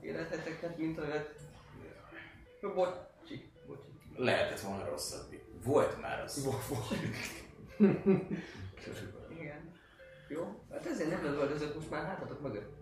életeteket, 0.05 0.78
mint 0.78 0.98
olyat. 0.98 1.35
Ö, 2.60 2.74
Bocsi, 2.74 3.51
bocsi. 3.66 3.89
Lehetett 4.16 4.60
volna 4.60 4.89
rosszabb. 4.89 5.35
Volt 5.64 6.01
már 6.01 6.20
az. 6.20 6.48
Igen. 9.28 9.72
Jó, 10.28 10.64
hát 10.72 10.86
ezért 10.86 11.10
nem 11.10 11.22
lövöldözök 11.22 11.74
most 11.74 11.90
már 11.90 12.05
hátatok 12.05 12.40
mögött. 12.40 12.72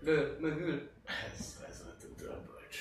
Lő, 0.00 0.36
mögül. 0.40 0.90
Ez, 1.32 1.64
ez 1.68 1.82
volt 1.84 2.02
a 2.02 2.22
dörbölcs. 2.22 2.78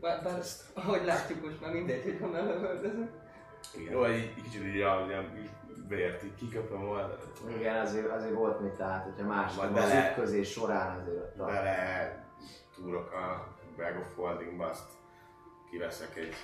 Bár, 0.00 0.22
bár 0.22 0.42
ahogy 0.74 1.04
látjuk 1.04 1.44
most 1.44 1.60
már 1.60 1.72
mindegy, 1.72 2.02
hogy 2.02 2.18
honnan 2.20 2.46
lövöldözök. 2.46 3.10
Jó, 3.90 4.04
egy, 4.04 4.14
egy 4.14 4.42
kicsit 4.42 4.64
így 4.64 4.80
a 4.80 5.06
vért 5.88 6.24
így 6.24 6.34
kiköpöm 6.34 6.86
volna. 6.86 7.16
Igen, 7.56 7.76
azért, 7.76 8.10
azért 8.10 8.34
volt 8.34 8.60
mit, 8.60 8.72
tehát 8.72 9.04
hogyha 9.04 9.26
más 9.26 9.58
az 9.58 9.92
ütközés 9.92 10.50
során 10.50 11.00
azért 11.00 11.16
ott 11.16 11.38
a... 11.38 11.44
Bele 11.44 12.28
túrok 12.80 13.12
a 13.12 13.56
Bag 13.76 13.96
of 13.96 14.14
Holdingba, 14.14 14.66
azt 14.66 14.90
kiveszek 15.70 16.16
egy 16.16 16.34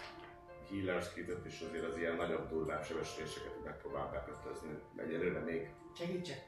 healer 0.71 1.03
skitet, 1.03 1.45
és 1.45 1.65
azért 1.69 1.85
az 1.85 1.97
ilyen 1.97 2.17
nagyobb, 2.17 2.49
durvább 2.49 2.85
sebesüléseket 2.85 3.65
megpróbál 3.65 4.11
bekötözni. 4.11 4.79
Egyelőre 4.97 5.41
még 5.41 5.71
Segítsek. 5.99 6.47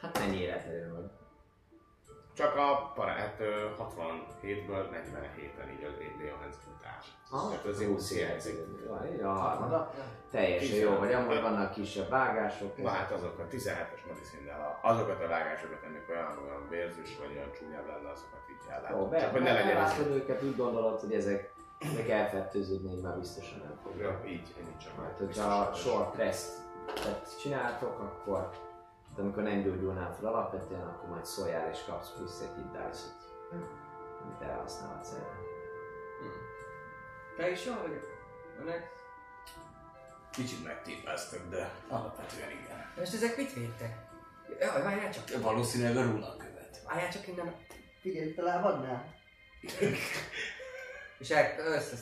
Hát 0.00 0.18
mennyi 0.18 0.36
életerő 0.36 0.92
van? 0.92 1.25
Csak 2.36 2.56
a 2.56 2.92
parát 2.94 3.36
67-ből 3.78 4.84
47-en 4.92 5.70
így 5.74 5.84
az 5.84 5.94
egy 6.00 6.16
Leohenz 6.20 6.58
futás. 6.64 7.04
Hát 7.30 7.64
az 7.64 7.82
jó 7.82 7.96
hiányzik. 8.08 8.58
Ja, 9.18 9.30
a 9.30 9.34
harmada. 9.34 9.92
Teljesen 10.30 10.76
jó, 10.78 10.98
vagy 10.98 11.12
amúgy 11.12 11.40
vannak 11.40 11.72
kisebb 11.72 12.08
vágások. 12.08 12.76
Na 12.82 12.88
hát 12.88 13.10
azok 13.10 13.38
a 13.38 13.42
17-es 13.42 14.06
medicinnel, 14.08 14.78
azokat 14.82 15.22
a 15.22 15.28
vágásokat, 15.28 15.82
amik 15.86 16.08
olyan, 16.10 16.38
olyan 16.44 16.68
vérzős 16.68 17.18
vagy 17.18 17.36
olyan 17.36 17.52
csúnyább 17.52 17.86
lenne, 17.86 18.10
azokat 18.10 18.40
így 18.50 18.70
ellátom. 18.70 19.00
Jó, 19.00 19.08
be, 19.08 19.20
Csak 19.20 19.30
hogy 19.30 19.42
ne 19.42 19.52
legyen 19.52 19.76
ez. 19.76 19.98
őket, 19.98 20.42
úgy 20.42 20.56
gondolod, 20.56 21.00
hogy 21.00 21.12
ezek, 21.12 21.52
ezek 21.78 22.08
elfertőződni, 22.08 22.92
így 22.92 23.02
már 23.02 23.18
biztosan 23.18 23.58
nem 23.58 23.78
fog. 23.82 23.96
Ja, 24.00 24.20
így, 24.26 24.54
ennyi 24.58 24.76
csak. 24.84 24.96
Majd, 24.96 25.16
hogyha 25.18 25.72
short 25.74 26.16
rest 26.16 26.52
csináltok, 27.40 28.00
akkor 28.00 28.50
de 29.16 29.22
amikor 29.22 29.42
nem 29.42 29.62
gyógyulnál 29.62 30.14
fel 30.14 30.26
alapvetően, 30.26 30.86
akkor 30.86 31.08
majd 31.08 31.24
szóljál 31.24 31.70
és 31.70 31.78
kapsz 31.86 32.12
plusz 32.16 32.40
egy 32.40 32.54
hit 32.56 32.70
dice-ot, 32.70 33.14
amit 34.22 34.42
elhasználhatsz 34.42 35.12
erre. 35.12 35.44
Te 37.36 37.50
is 37.50 37.64
jó 37.64 37.72
vagy? 37.74 38.00
Alex? 38.60 38.84
Kicsit 40.30 40.64
megtépáztak, 40.64 41.48
de 41.50 41.70
alapvetően 41.88 42.50
igen. 42.50 42.92
Most 42.96 43.14
ezek 43.14 43.36
mit 43.36 43.52
védtek? 43.52 43.96
Jaj, 44.60 44.82
várjál 44.82 45.12
csak. 45.12 45.42
Valószínűleg 45.42 45.96
a 45.96 46.02
runa 46.02 46.36
követ. 46.36 46.82
Várjál 46.86 47.10
csak 47.10 47.28
innen. 47.28 47.54
Figyelj, 48.00 48.34
te 48.34 48.42
lábadnál. 48.42 49.14
És 51.18 51.30
el, 51.30 51.58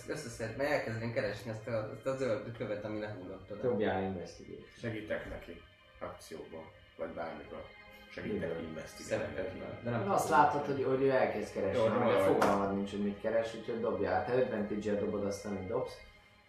összeszed, 0.07 0.57
mert 0.57 0.70
elkezdeném 0.70 1.12
keresni 1.12 1.51
ezt 1.51 1.66
a, 1.66 1.91
ezt 1.97 2.07
a 2.07 2.16
zöld 2.16 2.57
követ, 2.57 2.85
ami 2.85 3.01
lehullott 3.01 3.51
oda. 3.51 3.61
Dobjál 3.61 4.03
investigate. 4.03 4.66
Segítek 4.81 5.28
neki 5.28 5.62
akcióban, 5.99 6.65
vagy 6.97 7.09
bármikor. 7.09 7.65
Segítek 8.12 8.61
investigálni. 8.69 9.35
De 9.83 9.91
nem 9.91 10.11
Azt 10.11 10.29
látod, 10.29 10.65
hogy, 10.65 10.85
hogy 10.85 11.03
ő 11.03 11.11
elkezd 11.11 11.53
keresni, 11.53 11.79
Jó, 11.79 12.11
jó. 12.11 12.19
fogalmad 12.19 12.75
nincs, 12.77 12.91
hogy 12.91 13.03
mit 13.05 13.21
keres, 13.21 13.55
úgyhogy 13.55 13.81
dobjál. 13.81 14.25
Te 14.25 14.33
advantage 14.33 14.95
dobod 14.95 15.25
azt, 15.25 15.45
amit 15.47 15.66
dobsz, 15.69 15.93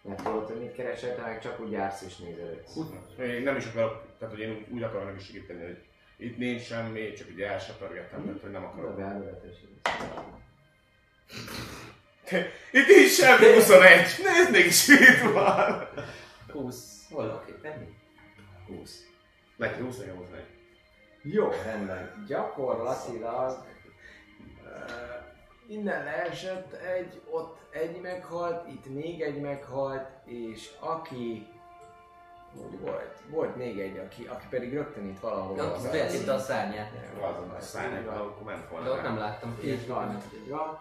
mert 0.02 0.22
tudod, 0.22 0.46
hogy 0.48 0.60
mit 0.60 0.72
keresel, 0.74 1.14
te 1.14 1.22
meg 1.22 1.40
csak 1.40 1.60
úgy 1.60 1.70
jársz 1.70 2.02
és 2.02 2.16
nézelődsz. 2.16 2.76
Én 3.18 3.42
nem 3.42 3.56
is 3.56 3.66
akarok, 3.66 4.02
tehát 4.18 4.34
hogy 4.34 4.42
én 4.42 4.66
úgy- 4.70 4.82
akarok 4.82 5.12
neki 5.12 5.24
segíteni, 5.24 5.62
hogy 5.64 5.78
itt 6.16 6.36
nincs 6.36 6.62
semmi, 6.62 7.12
csak 7.12 7.28
ugye 7.32 7.48
elsöpörgettem, 7.50 8.20
mert 8.20 8.40
hogy 8.40 8.50
nem 8.50 8.64
akarok. 8.64 8.90
Dobjál 8.90 9.16
advantage 9.16 9.54
Itt 12.72 12.86
nincs 12.86 13.10
semmi 13.10 13.52
21! 13.54 13.90
Nézd 14.22 14.50
mégis 14.50 14.86
mit 14.86 15.32
van! 15.32 15.88
20. 16.52 17.06
Hol 17.10 17.26
lakik? 17.26 17.54
Ennyi? 17.62 17.94
20. 18.66 19.06
Neki 19.56 19.80
20 19.82 19.98
nekem 19.98 20.16
21. 20.16 20.44
Jó, 21.22 21.48
rendben. 21.64 22.24
Gyakorlatilag 22.28 23.50
uh, 24.64 24.70
innen 25.68 26.04
leesett 26.04 26.72
egy, 26.72 27.20
ott 27.30 27.58
egy 27.70 28.00
meghalt, 28.00 28.68
itt 28.68 28.86
még 28.94 29.20
egy 29.22 29.40
meghalt, 29.40 30.08
és 30.24 30.70
aki 30.80 31.46
úgy 32.62 32.80
volt, 32.80 33.18
volt 33.30 33.56
még 33.56 33.78
egy, 33.80 33.98
aki, 33.98 34.26
aki 34.26 34.46
pedig 34.50 34.72
rögtön 34.72 35.06
itt 35.06 35.20
valahol 35.20 35.58
Ott 35.60 35.74
az- 35.74 35.86
felszívta 35.86 36.32
a 36.34 36.38
szárnyát. 36.38 36.90
Azon 37.20 37.50
a 37.50 37.60
szállnak, 37.60 38.08
akkor 38.08 38.42
ment 38.44 38.68
volna. 38.68 38.84
De 38.86 38.92
ott 38.92 39.02
nem 39.02 39.18
láttam. 39.18 39.58
Így 39.64 39.86
van, 39.88 40.22
így 40.34 40.48
van. 40.48 40.78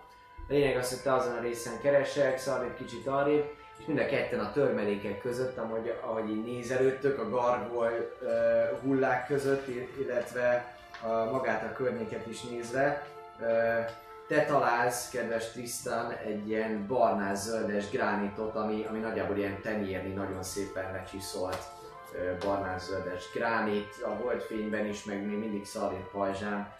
Lényeg 0.48 0.78
az, 0.78 0.90
hogy 0.90 1.02
te 1.04 1.14
azon 1.14 1.36
a 1.38 1.42
részen 1.42 1.80
keresek, 1.82 2.38
Szarvét 2.38 2.76
kicsit 2.76 3.08
arrébb, 3.08 3.46
és 3.86 3.92
mind 3.92 4.06
a 4.06 4.10
ketten 4.10 4.40
a 4.40 4.52
törmelékek 4.52 5.22
között, 5.22 5.58
ahogy, 5.58 5.94
ahogy 6.02 6.30
így 6.30 6.44
nézelődtök, 6.44 7.20
a 7.20 7.30
gargoly 7.30 8.12
uh, 8.22 8.80
hullák 8.82 9.28
között, 9.28 9.68
illetve 10.00 10.76
a, 11.02 11.32
magát 11.32 11.64
a 11.64 11.74
környéket 11.74 12.28
is 12.28 12.42
nézve, 12.42 13.08
uh, 13.40 13.48
te 14.28 14.46
találsz, 14.46 15.10
kedves 15.10 15.52
Tristan, 15.52 16.12
egy 16.12 16.50
ilyen 16.50 16.88
barnás-zöldes 16.88 17.90
gránitot, 17.90 18.56
ami, 18.56 18.86
ami 18.90 19.00
nagyjából 19.00 19.38
ilyen 19.38 19.62
tenyérni, 19.62 20.14
nagyon 20.14 20.44
szépen 20.44 20.92
lecsiszolt 20.92 21.64
uh, 22.14 22.46
barnás-zöldes 22.46 23.32
gránit, 23.34 23.94
a 24.06 24.10
holdfényben 24.10 24.86
is, 24.86 25.04
meg 25.04 25.26
még 25.26 25.38
mindig 25.38 25.66
szarít 25.66 26.08
pajzsán 26.12 26.74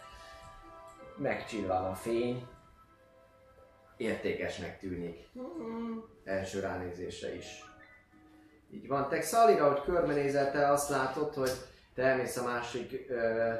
megcsillan 1.16 1.84
a 1.84 1.94
fény, 1.94 2.46
értékesnek 3.96 4.78
tűnik. 4.78 5.28
Első 6.24 6.60
ránézésre 6.60 7.34
is. 7.34 7.64
Így 8.70 8.88
van. 8.88 9.08
Te 9.08 9.22
Szalira, 9.22 9.72
hogy 9.72 9.82
körbenézel, 9.82 10.50
te 10.50 10.70
azt 10.70 10.90
látod, 10.90 11.34
hogy 11.34 11.50
te 11.94 12.02
elmész 12.02 12.36
a 12.36 12.44
másik 12.44 13.06
ö, 13.08 13.52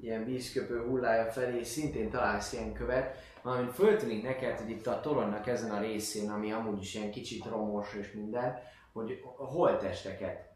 ilyen 0.00 0.24
vízköpő 0.24 0.86
hullája 0.86 1.30
felé, 1.32 1.58
és 1.58 1.66
szintén 1.66 2.10
találsz 2.10 2.52
ilyen 2.52 2.72
követ, 2.72 3.16
valamint 3.42 3.74
föltűnik 3.74 4.22
neked, 4.22 4.58
hogy 4.58 4.70
itt 4.70 4.86
a 4.86 5.00
toronynak 5.00 5.46
ezen 5.46 5.70
a 5.70 5.80
részén, 5.80 6.30
ami 6.30 6.52
amúgy 6.52 6.80
is 6.80 6.94
ilyen 6.94 7.10
kicsit 7.10 7.44
romos 7.44 7.94
és 7.94 8.12
minden, 8.12 8.58
hogy 8.92 9.20
holtesteket 9.36 10.52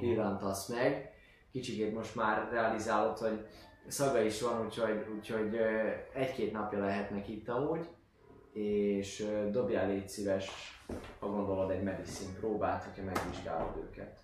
pillantasz 0.00 0.68
meg. 0.68 1.12
Kicsikét 1.52 1.94
most 1.94 2.14
már 2.14 2.48
realizálod, 2.50 3.18
hogy 3.18 3.46
szaga 3.86 4.20
is 4.20 4.42
van, 4.42 4.64
úgyhogy, 4.64 5.06
úgyhogy 5.16 5.56
egy-két 6.14 6.52
napja 6.52 6.78
lehetnek 6.78 7.28
itt 7.28 7.48
amúgy, 7.48 7.88
és 8.52 9.26
dobjál 9.50 9.88
légy 9.88 10.08
szíves, 10.08 10.50
ha 11.18 11.26
gondolod 11.26 11.70
egy 11.70 11.82
medicine 11.82 12.32
próbát, 12.38 12.84
hogyha 12.84 13.02
megvizsgálod 13.02 13.76
őket. 13.76 14.18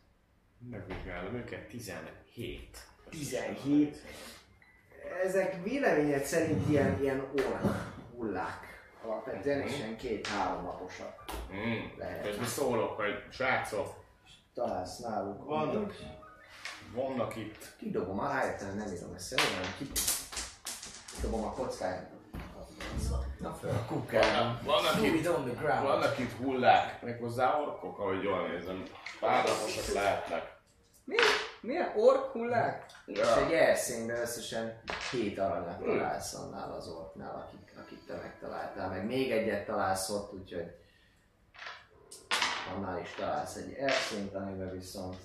Megvizsgálom 0.70 1.34
őket, 1.34 1.68
17. 1.68 2.78
17. 3.10 3.96
Ezek 5.24 5.62
véleményed 5.64 6.24
szerint 6.24 6.68
ilyen, 6.68 7.00
ilyen 7.02 7.20
orr 7.20 7.70
hullák. 8.16 8.74
Alapvetően 9.04 9.60
és 9.60 9.76
ilyen 9.78 9.96
két-három 9.96 10.64
naposak 10.64 11.24
Mm. 11.52 11.98
lehet. 11.98 12.22
Közben 12.22 12.46
szólok, 12.46 12.96
hogy 12.96 13.14
srácok, 13.30 14.04
Találsz 14.54 14.98
náluk. 14.98 15.44
vannak, 15.44 15.94
vannak 16.94 17.36
itt. 17.36 17.74
Kidobom 17.78 18.18
a 18.18 18.28
rájöttem, 18.28 18.76
nem 18.76 18.92
írom 18.94 19.14
ezt 19.14 19.40
hanem 19.40 19.70
kidobom 21.14 21.44
a 21.44 21.50
kockát. 21.52 22.10
Na 23.40 23.52
föl. 23.54 23.70
Vannak, 24.10 24.62
vannak 24.62 25.02
itt, 25.02 25.26
vannak 25.82 26.18
itt 26.18 26.32
hullák, 26.32 27.02
méghozzá 27.02 27.60
orkok, 27.60 27.98
ahogy 27.98 28.22
jól 28.22 28.48
nézem. 28.48 28.82
Párnaposak 29.20 29.94
lehetnek. 29.94 30.54
Mi? 31.04 31.16
Milyen 31.60 31.92
ork 31.96 32.24
hullák? 32.32 32.86
És 33.06 33.18
egy 33.18 33.52
erszényben 33.52 34.20
összesen 34.20 34.80
hét 35.10 35.38
aranyat 35.38 35.78
találsz 35.84 36.34
annál 36.34 36.72
az 36.72 36.88
orknál, 36.88 37.34
akik, 37.46 37.72
akit 37.84 38.06
te 38.06 38.14
megtaláltál. 38.14 38.88
Meg 38.88 39.04
még 39.06 39.30
egyet 39.30 39.66
találsz 39.66 40.08
ott, 40.10 40.32
úgyhogy 40.32 40.74
annál 42.74 43.00
is 43.00 43.14
találsz 43.16 43.56
egy 43.56 43.72
erszényt, 43.72 44.34
amiben 44.34 44.70
viszont 44.70 45.16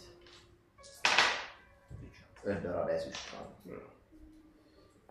öt 2.44 2.62
darab 2.62 2.90
ezüst 2.90 3.30
van. 3.30 3.76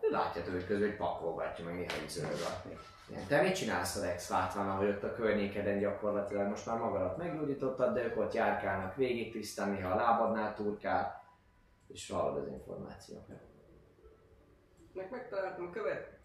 Látjátok, 0.09 0.53
hogy 0.53 0.65
közben 0.65 0.89
egy 0.89 0.95
pakolgatja, 0.95 1.65
meg 1.65 1.91
zörögatni. 2.07 2.77
Igen. 3.09 3.27
Te 3.27 3.41
mit 3.41 3.55
csinálsz 3.55 3.95
a 3.95 4.01
Rex 4.01 4.29
látván, 4.29 4.69
ahogy 4.69 4.87
ott 4.87 5.03
a 5.03 5.13
környékeden 5.13 5.79
gyakorlatilag 5.79 6.47
most 6.47 6.65
már 6.65 6.77
magadat 6.77 7.17
meggyógyítottad, 7.17 7.93
de 7.93 8.03
ők 8.03 8.17
ott 8.17 8.33
járkálnak 8.33 8.95
végig, 8.95 9.31
tisztán 9.31 9.69
néha 9.69 9.91
a 9.91 9.95
lábadnál 9.95 10.55
turkál, 10.55 11.23
és 11.87 12.09
hallod 12.09 12.37
az 12.37 12.47
információkat. 12.47 13.39
Meg 14.93 15.07
megtaláltam 15.11 15.67
a 15.67 15.69
követ. 15.69 16.19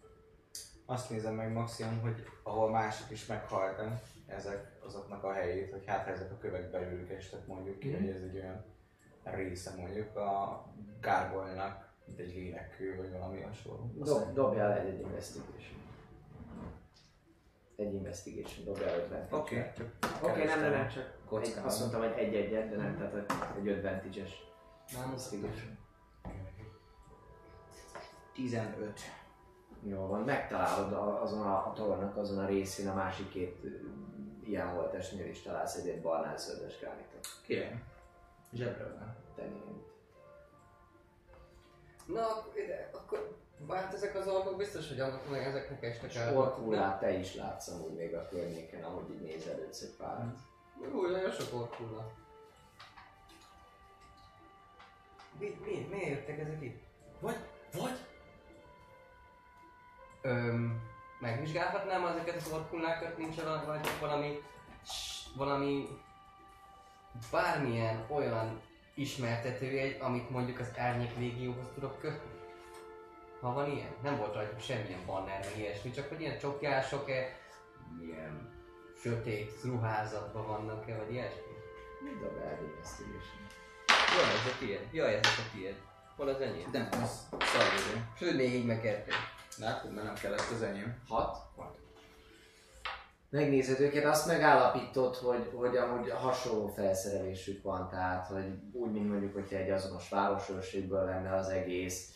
Azt 0.85 1.09
nézem 1.09 1.33
meg 1.33 1.51
maximum, 1.51 2.01
hogy 2.01 2.25
ahol 2.43 2.69
mások 2.69 3.11
is 3.11 3.25
meghaltak. 3.25 3.99
ezek 4.25 4.79
azoknak 4.85 5.23
a 5.23 5.33
helyét, 5.33 5.71
hogy 5.71 5.85
hát 5.85 6.07
ezek 6.07 6.31
a 6.31 6.37
kövek 6.37 6.71
belőlük 6.71 7.11
estek 7.11 7.47
mondjuk 7.47 7.79
ki, 7.79 7.93
hogy 7.93 8.09
ez 8.09 8.21
egy 8.21 8.35
olyan 8.35 8.65
része 9.23 9.73
mondjuk 9.77 10.15
a 10.15 10.63
gárgolynak, 11.01 11.86
mint 12.07 12.19
egy 12.19 12.35
lélekkő, 12.35 12.95
vagy 12.97 13.11
valami 13.11 13.41
hasonló. 13.41 13.91
Dob, 13.95 14.33
dobjál 14.33 14.77
egy, 14.77 14.87
egy 14.87 14.99
investigation. 14.99 15.85
Egy 17.75 17.93
investigation, 17.93 18.65
dobjál 18.65 18.99
advantage. 18.99 19.35
Oké, 19.35 19.71
csak 19.77 19.87
Oké, 20.21 20.43
nem, 20.43 20.59
nem, 20.59 20.71
nem, 20.71 20.87
csak 20.87 21.17
egy, 21.43 21.53
azt 21.63 21.79
mondtam, 21.79 22.01
hogy 22.01 22.13
egy-egyet, 22.17 22.69
de 22.69 22.75
nem, 22.75 22.97
tehát 22.97 23.31
egy 23.57 23.67
advantage-es. 23.67 24.45
Nem, 24.93 25.03
investigation. 25.03 25.77
15. 28.33 28.99
Jó 29.83 30.07
van, 30.07 30.21
megtalálod 30.21 30.93
azon 31.21 31.41
a, 31.41 31.67
a 31.67 31.73
tornak, 31.73 32.17
azon 32.17 32.43
a 32.43 32.47
részén, 32.47 32.87
a 32.87 32.93
másik 32.93 33.29
két 33.29 33.61
ilyen 34.43 34.75
voltesnél 34.75 35.27
is 35.27 35.41
találsz 35.41 35.75
egy, 35.75 36.01
barnán 36.01 36.37
szörnyes 36.37 36.77
kánítot. 36.79 37.27
Király. 37.45 37.83
Zsebre 38.53 38.83
van. 38.83 39.15
Tenni. 39.35 39.86
Na, 42.07 42.27
akkor 42.27 42.57
ide, 42.57 42.89
akkor 42.93 43.37
vált 43.59 43.93
ezek 43.93 44.15
az 44.15 44.27
orkok 44.27 44.57
biztos, 44.57 44.87
hogy 44.87 44.99
annak 44.99 45.29
meg 45.29 45.43
ezeknek 45.43 45.83
estek 45.83 46.15
el. 46.15 46.37
orkullát 46.37 46.99
te 46.99 47.11
is 47.11 47.35
látsz 47.35 47.67
amúgy 47.67 47.93
még 47.93 48.15
a 48.15 48.27
környéken, 48.29 48.83
ahogy 48.83 49.09
így 49.09 49.21
nézelődsz 49.21 49.81
egy 49.81 49.95
párat. 49.97 50.37
Új, 50.93 51.11
nagyon 51.11 51.31
sok 51.31 51.59
orkulla. 51.59 52.11
Mi, 55.39 55.57
mi, 55.65 55.87
miért 55.89 56.09
jöttek 56.09 56.39
ezek 56.39 56.61
itt? 56.61 56.81
Vagy, 57.19 57.35
vagy... 57.73 57.97
Öm, 60.21 60.81
megvizsgálhatnám 61.19 62.05
ezeket 62.05 62.35
az 62.35 62.51
orkullákat, 62.51 63.17
nincs 63.17 63.35
valami, 63.41 63.65
vagy 63.65 63.87
valami, 63.99 64.41
s- 64.85 65.27
valami, 65.35 65.87
bármilyen 67.31 68.05
olyan 68.09 68.61
ismertetőjegy, 68.97 69.97
amit 69.99 70.29
mondjuk 70.29 70.59
az 70.59 70.71
Árnyék 70.77 71.17
Légióhoz 71.17 71.67
tudok 71.73 71.99
kötni? 71.99 72.29
Ha 73.41 73.53
van 73.53 73.71
ilyen? 73.71 73.95
Nem 74.03 74.17
volt 74.17 74.33
rajtuk 74.33 74.59
semmilyen 74.59 75.05
banner, 75.05 75.39
meg 75.39 75.57
ilyesmi, 75.57 75.91
csak 75.91 76.09
hogy 76.09 76.21
ilyen 76.21 76.37
csokjások-e, 76.37 77.39
ilyen 78.01 78.53
sötét 79.01 79.51
ruházatban 79.63 80.47
vannak-e, 80.47 80.95
vagy 80.97 81.11
ilyesmi? 81.11 81.41
Dob 82.21 82.37
el 82.43 82.49
egy 82.49 82.61
investigation? 82.61 83.45
Jaj, 83.87 84.33
ez 84.33 84.51
a 84.53 84.57
tiéd. 84.59 84.87
Jaj, 84.91 85.13
ez 85.13 85.25
a 85.25 85.51
tiéd. 85.53 85.75
Hol 86.15 86.27
az 86.27 86.41
enyém? 86.41 86.69
Nem, 86.71 86.87
az 86.91 87.27
szarvizé. 87.39 88.01
Sőt, 88.17 88.35
négy 88.35 88.65
meg 88.65 88.81
kettő. 88.81 89.11
Látod, 89.57 89.93
mert 89.93 90.05
nem 90.05 90.15
kellett 90.15 90.49
az 90.51 90.61
enyém. 90.61 91.01
Hat? 91.07 91.37
Megnézed 93.29 93.79
őket, 93.79 94.05
azt 94.05 94.27
megállapítod, 94.27 95.15
hogy, 95.15 95.51
hogy 95.53 95.77
amúgy 95.77 96.09
hasonló 96.09 96.67
felszerelésük 96.67 97.63
van, 97.63 97.89
tehát 97.89 98.27
hogy 98.27 98.45
úgy, 98.71 98.91
mint 98.91 99.09
mondjuk, 99.09 99.33
hogyha 99.33 99.57
egy 99.57 99.69
azonos 99.69 100.09
városőrségből 100.09 101.03
lenne 101.03 101.35
az 101.35 101.49
egész, 101.49 102.11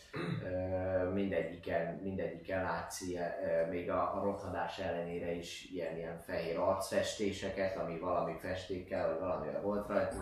mindegyiken, 1.14 2.00
mindegyiken 2.02 2.62
látsz 2.62 3.00
ilyen, 3.00 3.32
még 3.70 3.90
a, 3.90 4.16
a 4.16 4.20
rothadás 4.24 4.78
ellenére 4.78 5.32
is 5.34 5.68
ilyen, 5.72 5.96
ilyen 5.96 6.18
fehér 6.26 6.58
arcfestéseket, 6.58 7.76
ami 7.76 7.98
valami 7.98 8.32
festékkel, 8.40 9.08
vagy 9.08 9.18
valami 9.18 9.46
volt 9.62 9.88
rajta. 9.88 10.16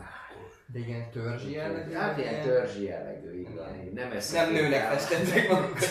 De 0.66 0.78
igen, 0.78 1.10
törzsi 1.10 1.50
jellegű? 1.50 1.92
Hát 1.92 2.18
ilyen 2.18 2.42
törzsi 2.42 2.84
jellegű, 2.84 3.46
van. 3.54 3.80
így 3.84 3.92
Nem, 3.92 4.12
Nem 4.32 4.52
nőnek 4.52 4.82
festettek 4.82 5.48
magukat. 5.48 5.84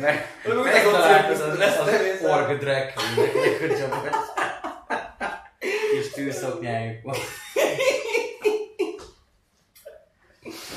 Táva. 0.00 0.18
Valami 0.44 0.70
Megtalálkozod 0.70 1.58
lesz 1.58 1.78
az 1.78 1.88
org 2.22 2.58
drag 2.58 2.92
queen-nek, 2.92 3.78
csapat. 3.78 4.16
Kis 5.90 6.10
tűzszoknyájuk 6.10 7.02
van. 7.02 7.16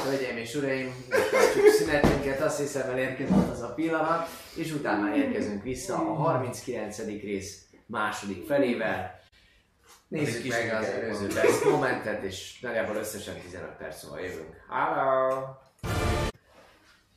Hölgyeim 0.03 0.37
és 0.37 0.55
uraim, 0.55 1.05
megtartjuk 1.09 1.67
szünetünket, 1.67 2.41
azt 2.41 2.59
hiszem 2.59 2.89
elérkezett 2.89 3.51
az 3.51 3.61
a 3.61 3.73
pillanat, 3.73 4.27
és 4.55 4.71
utána 4.71 5.15
érkezünk 5.15 5.63
vissza 5.63 5.95
a 5.95 6.13
39. 6.13 6.97
rész 6.97 7.61
második 7.85 8.45
felével. 8.47 9.21
Nézzük 10.07 10.51
meg 10.51 10.73
az 10.73 10.85
előző 10.85 11.27
best 11.27 11.63
momentet, 11.63 12.23
és 12.23 12.59
nagyjából 12.61 12.95
összesen 12.95 13.41
15 13.41 13.69
perc 13.69 14.03
múlva 14.03 14.19
jövünk. 14.19 14.55
Hello! 14.69 15.61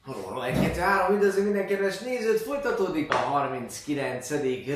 Halló, 0.07 0.43
1, 0.43 0.55
2, 0.55 0.81
3, 0.81 1.15
üdvözlünk 1.15 1.47
minden 1.47 1.67
kedves 1.67 1.99
nézőt, 1.99 2.41
folytatódik 2.41 3.13
a 3.13 3.17
39. 3.17 4.31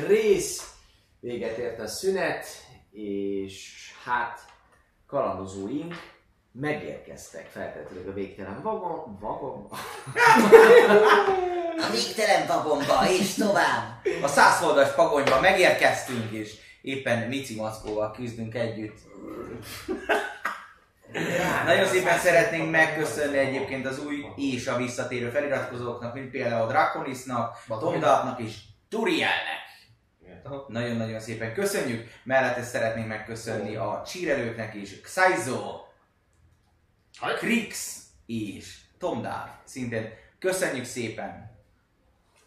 rész. 0.07 0.73
Véget 1.19 1.57
ért 1.57 1.79
a 1.79 1.87
szünet, 1.87 2.45
és 2.91 3.91
hát 4.03 4.39
kalandozóink 5.07 5.95
megérkeztek 6.51 7.49
feltetőleg 7.49 8.07
a 8.07 8.13
végtelen 8.13 8.61
vagon, 8.61 9.17
vagon, 9.19 9.67
A 11.77 11.91
végtelen 11.91 12.47
vagomba, 12.47 13.09
és 13.09 13.33
tovább. 13.33 14.05
A 14.21 14.27
százfoldas 14.27 14.93
pagonyba 14.93 15.39
megérkeztünk, 15.39 16.31
és 16.31 16.53
éppen 16.81 17.27
Mici 17.27 17.55
Mackóval 17.55 18.11
küzdünk 18.11 18.55
együtt. 18.55 18.97
Nagyon 21.65 21.85
szépen 21.85 22.17
szeretnénk 22.17 22.71
megköszönni 22.71 23.37
egyébként 23.37 23.85
az 23.85 24.05
új 24.05 24.25
és 24.35 24.67
a 24.67 24.77
visszatérő 24.77 25.29
feliratkozóknak, 25.29 26.13
mint 26.13 26.31
például 26.31 26.67
Draconisnak, 26.67 27.63
Tomdatnak 27.67 28.39
és 28.39 28.55
Turielnek. 28.89 29.59
Nagyon-nagyon 30.67 31.19
szépen 31.19 31.53
köszönjük. 31.53 32.09
Mellette 32.23 32.63
szeretnénk 32.63 33.07
megköszönni 33.07 33.75
a 33.75 34.03
csírelőknek 34.07 34.73
is, 34.73 35.01
Xaizo, 35.01 35.81
Krix 37.39 38.01
és 38.25 38.77
Tomdár. 38.99 39.59
Szintén 39.63 40.09
köszönjük 40.39 40.85
szépen. 40.85 41.50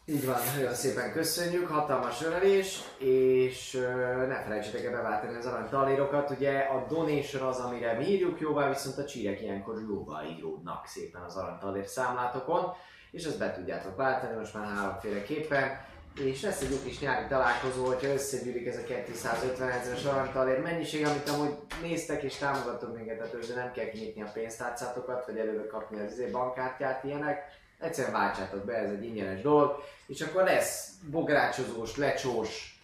Így 0.07 0.27
van, 0.27 0.37
nagyon 0.57 0.75
szépen 0.75 1.13
köszönjük, 1.13 1.69
hatalmas 1.69 2.23
ölelés, 2.23 2.81
és 2.99 3.75
ö, 3.75 4.27
ne 4.27 4.43
felejtsétek 4.43 4.85
el 4.85 4.91
beváltani 4.91 5.37
az 5.37 5.47
arany 5.47 5.69
talérokat, 5.69 6.31
ugye 6.31 6.59
a 6.59 6.87
donation 6.89 7.43
az, 7.43 7.59
amire 7.59 7.93
mi 7.93 8.07
írjuk 8.07 8.41
jóvá, 8.41 8.69
viszont 8.69 8.99
a 8.99 9.05
csírek 9.05 9.41
ilyenkor 9.41 9.81
jóvá 9.89 10.25
íródnak 10.25 10.87
szépen 10.87 11.23
az 11.23 11.37
arany 11.37 11.87
számlátokon, 11.87 12.73
és 13.11 13.25
ezt 13.25 13.39
be 13.39 13.53
tudjátok 13.53 13.97
váltani 13.97 14.37
most 14.39 14.55
már 14.55 14.67
háromféleképpen, 14.67 15.87
és 16.21 16.43
lesz 16.43 16.63
egy 16.63 16.71
jó 16.71 16.77
kis 16.85 17.01
nyári 17.01 17.27
találkozó, 17.27 17.85
hogyha 17.85 18.13
összegyűlik 18.13 18.67
ez 18.67 18.77
a 18.77 18.85
250 18.85 19.71
ezeres 19.71 20.05
aranytalér 20.05 20.61
mennyiség, 20.61 21.07
amit 21.07 21.29
amúgy 21.29 21.57
néztek 21.83 22.23
és 22.23 22.37
támogattok 22.37 22.97
minket, 22.97 23.17
tehát 23.17 23.35
őző 23.35 23.55
nem 23.55 23.73
kell 23.73 23.89
kinyitni 23.89 24.23
a 24.23 24.31
pénztárcátokat, 24.33 25.27
vagy 25.27 25.39
előre 25.39 25.67
kapni 25.67 26.01
az 26.01 26.13
izé 26.13 26.27
bankkártyát, 26.27 27.05
ilyenek. 27.05 27.63
Egyszerűen 27.79 28.13
váltsátok 28.13 28.65
be, 28.65 28.75
ez 28.75 28.91
egy 28.91 29.05
ingyenes 29.05 29.43
dolog, 29.43 29.83
és 30.07 30.21
akkor 30.21 30.43
lesz 30.43 30.93
bográcsozós, 31.11 31.97
lecsós, 31.97 32.81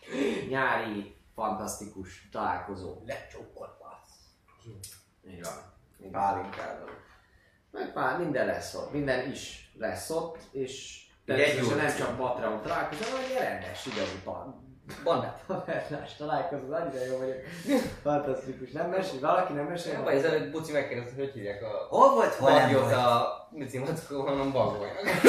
nyári, 0.48 1.14
fantasztikus 1.34 2.28
találkozó. 2.32 3.02
Lecsókolt 3.06 3.78
Így 5.28 5.42
van. 5.42 6.10
Pálinkával. 6.10 6.88
Meg 7.70 7.92
pár, 7.92 8.18
minden 8.18 8.46
lesz 8.46 8.74
ott, 8.74 8.92
minden 8.92 9.30
is 9.30 9.72
lesz 9.78 10.10
ott, 10.10 10.38
és 10.50 11.04
természetesen 11.24 11.76
nem 11.76 11.96
csak 11.96 12.16
Patreon 12.16 12.62
találkozó, 12.62 13.02
hanem 13.10 13.24
egy 13.24 13.38
rendes, 13.38 13.86
igazi 13.86 14.20
Bandát. 15.04 15.42
Tavernás 15.46 16.16
találkozó, 16.18 16.72
annyira 16.72 17.04
jó 17.04 17.16
vagyok. 17.18 17.36
Fantasztikus. 18.02 18.70
Nem 18.70 18.88
mesél, 18.90 19.20
valaki 19.20 19.52
nem 19.52 19.64
mesél? 19.64 19.92
Nem 19.92 20.04
baj, 20.04 20.14
ezelőtt 20.14 20.50
Buci 20.50 20.72
megkérdezte, 20.72 21.12
hogy 21.14 21.24
hogy 21.24 21.32
hívják 21.34 21.62
a 21.62 21.86
Hol 21.96 22.10
volt, 22.14 22.34
hol 22.34 22.50
nem 22.50 22.72
volt? 22.72 22.92
a 22.92 23.48
Mici 23.50 23.78
Mackó, 23.78 24.20
hanem 24.20 24.52
bagolynak. 24.52 25.00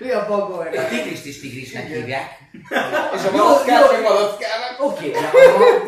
Mi 0.00 0.10
a 0.10 0.26
bagoly? 0.28 0.70
Tigrist 0.88 1.26
is 1.26 1.40
tigrisnek 1.40 1.86
hívják. 1.86 2.26
És 3.14 3.24
a 3.26 3.30
malackát 3.36 3.90
meg 3.92 4.02
malackának. 4.02 4.76
Oké, 4.80 5.12
a, 5.12 5.18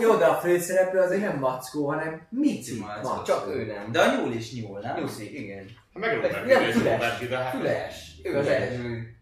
jó, 0.00 0.14
de 0.14 0.24
a 0.24 0.34
főszereplő 0.34 1.00
azért 1.00 1.20
nem 1.20 1.38
Mackó, 1.38 1.88
hanem 1.88 2.26
Mici 2.30 2.78
Mackó. 2.78 3.22
Csak 3.22 3.46
ő 3.48 3.64
nem. 3.64 3.92
De 3.92 4.00
a 4.00 4.14
nyúl 4.16 4.32
is 4.32 4.52
nyúl, 4.52 4.80
nem? 4.80 4.96
Nyuszi, 4.98 5.42
igen. 5.42 5.66
Ha 5.92 5.98
megrúgom 5.98 6.30
meg 6.30 6.40
Nem, 6.40 6.48
kérdés, 6.48 6.74
füles. 6.74 6.92
Roberti, 6.92 7.26
de 7.26 7.36
hát... 7.36 7.54
Füles. 7.56 8.10
Ő 8.22 8.38
az 8.38 8.46
első. 8.46 9.16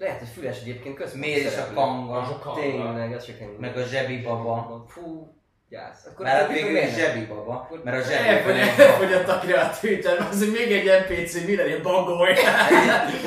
Lehet, 0.00 0.18
hogy 0.18 0.28
füles 0.28 0.60
egyébként 0.60 0.96
köszönöm. 0.96 1.20
Miért 1.20 1.52
is 1.52 1.58
a 1.58 1.72
kanga? 1.74 2.54
Tényleg, 2.60 3.12
az 3.12 3.24
se 3.24 3.36
kell. 3.36 3.48
Meg 3.58 3.76
a 3.76 3.82
zsebi 3.82 4.22
baba. 4.22 4.84
Fú, 4.88 5.34
gyász. 5.68 6.06
Akkor 6.06 6.24
Mert 6.24 6.42
akkor 6.42 6.54
végül 6.54 6.76
is 6.76 6.94
zsebi 6.94 7.26
baba. 7.26 7.70
Mert 7.84 8.04
a 8.04 8.08
zsebi 8.08 8.28
Elfogy, 8.28 8.52
baba. 8.52 8.82
elfogyott 8.82 9.28
a 9.28 9.38
kreativitás, 9.38 10.18
az 10.18 10.50
még 10.50 10.72
egy 10.72 10.90
NPC, 11.00 11.46
mi 11.46 11.56
legyen 11.56 11.82
bagoly. 11.82 12.34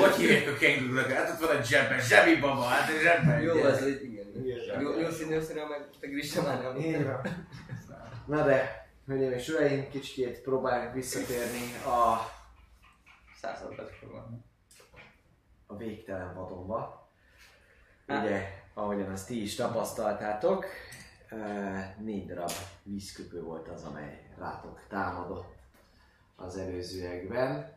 Hogy 0.00 0.14
hívják 0.14 0.48
a 0.48 0.58
kengurunak? 0.58 1.10
Hát 1.10 1.30
ott 1.30 1.46
van 1.48 1.56
egy 1.56 1.66
zsebben, 1.66 2.00
zsebi 2.00 2.36
baba, 2.36 2.62
hát 2.62 2.90
egy 2.90 3.00
zsebben. 3.02 3.40
Jó, 3.40 3.62
az 3.62 3.86
igen. 3.86 4.26
Jó, 4.80 5.00
jó 5.00 5.10
színű, 5.10 5.40
színű, 5.40 5.60
meg 5.60 5.86
te 6.00 6.06
Grista 6.06 6.42
már 6.42 6.62
nem. 6.62 6.76
Így 6.76 7.04
van. 7.04 7.20
Na 8.26 8.46
de, 8.46 8.86
hölgyeim 9.06 9.32
és 9.32 9.48
uraim, 9.48 9.88
kicsit 9.90 10.40
próbáljunk 10.42 10.94
visszatérni 10.94 11.74
a, 11.86 12.30
Századbat 13.40 13.90
van. 14.12 14.44
A 15.74 15.76
végtelen 15.76 16.34
vadonba. 16.34 17.08
Ugye, 18.08 18.48
ahogyan 18.74 19.10
azt 19.10 19.26
ti 19.26 19.42
is 19.42 19.54
tapasztaltátok, 19.54 20.66
négy 21.98 22.26
darab 22.26 22.50
vízköpő 22.82 23.42
volt 23.42 23.68
az, 23.68 23.84
amely 23.84 24.26
rátok 24.38 24.80
támadott 24.88 25.54
az 26.36 26.56
előzőekben. 26.56 27.72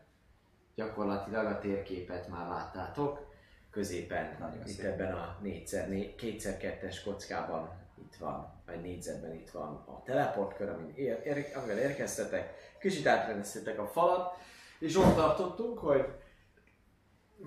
Gyakorlatilag 0.74 1.46
a 1.46 1.58
térképet 1.58 2.28
már 2.28 2.48
láttátok. 2.48 3.26
Középen, 3.70 4.36
Nagyon 4.38 4.66
itt 4.66 4.74
szép. 4.74 4.84
ebben 4.84 5.12
a 5.12 5.38
4x2-es 5.44 6.96
kockában 7.04 7.70
itt 7.98 8.16
van, 8.16 8.52
vagy 8.66 8.80
négyzetben 8.80 9.34
itt 9.34 9.50
van 9.50 9.84
a 9.86 10.02
teleportkör, 10.04 10.68
amin 10.68 10.92
ér, 10.94 11.20
ér, 11.24 11.46
amivel 11.56 11.78
érkeztetek. 11.78 12.54
Kicsit 12.80 13.06
átrendeztétek 13.06 13.78
a 13.78 13.86
falat, 13.86 14.36
és 14.78 14.96
ott 14.96 15.14
tartottunk, 15.14 15.78
hogy 15.78 16.06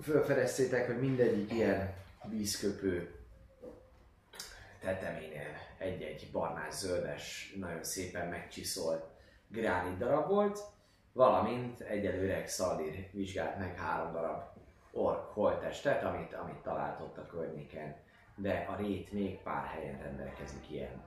felfedeztétek, 0.00 0.86
hogy 0.86 1.00
mindegyik 1.00 1.52
ilyen 1.52 1.94
vízköpő 2.28 3.14
teteménél 4.80 5.56
egy-egy 5.78 6.28
barnás-zöldes, 6.32 7.54
nagyon 7.58 7.84
szépen 7.84 8.28
megcsiszolt 8.28 9.04
gránit 9.48 9.98
darab 9.98 10.28
volt, 10.28 10.60
valamint 11.12 11.80
egyelőre 11.80 12.34
egy 12.34 12.48
Szaldír 12.48 13.08
vizsgált 13.10 13.58
meg 13.58 13.78
három 13.78 14.12
darab 14.12 14.42
ork 14.92 15.34
holttestet, 15.34 16.04
amit, 16.04 16.34
amit 16.34 16.62
talált 16.62 17.00
ott 17.00 17.18
a 17.18 17.26
környéken. 17.26 17.96
De 18.36 18.66
a 18.68 18.76
rét 18.76 19.12
még 19.12 19.42
pár 19.42 19.66
helyen 19.66 19.98
rendelkezik 19.98 20.70
ilyen 20.70 21.04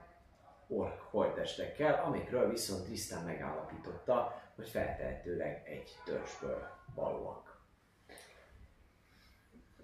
ork 0.68 1.00
holttestekkel, 1.00 2.02
amikről 2.04 2.50
viszont 2.50 2.88
tisztán 2.88 3.24
megállapította, 3.24 4.42
hogy 4.54 4.68
feltehetőleg 4.68 5.62
egy 5.64 5.96
törzsből 6.04 6.68
valóak. 6.94 7.45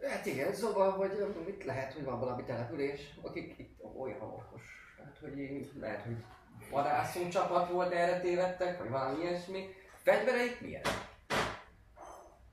Hát 0.09 0.27
igen, 0.27 0.53
szóval, 0.53 0.91
hogy 0.91 1.47
itt 1.49 1.65
lehet, 1.65 1.93
hogy 1.93 2.05
van 2.05 2.21
valami 2.21 2.45
település, 2.45 3.01
akik 3.23 3.59
itt 3.59 3.83
olyan 3.99 4.21
orkos. 4.21 4.63
Hát, 4.99 5.19
hogy 5.21 5.39
én, 5.39 5.71
lehet, 5.81 6.03
hogy 6.03 6.25
vadászó 6.71 7.29
csapat 7.29 7.71
volt, 7.71 7.93
erre 7.93 8.21
tévedtek, 8.21 8.79
vagy 8.79 8.89
valami 8.91 9.23
ilyesmi. 9.23 9.69
Fegyvereik 10.03 10.61
milyen? 10.61 10.83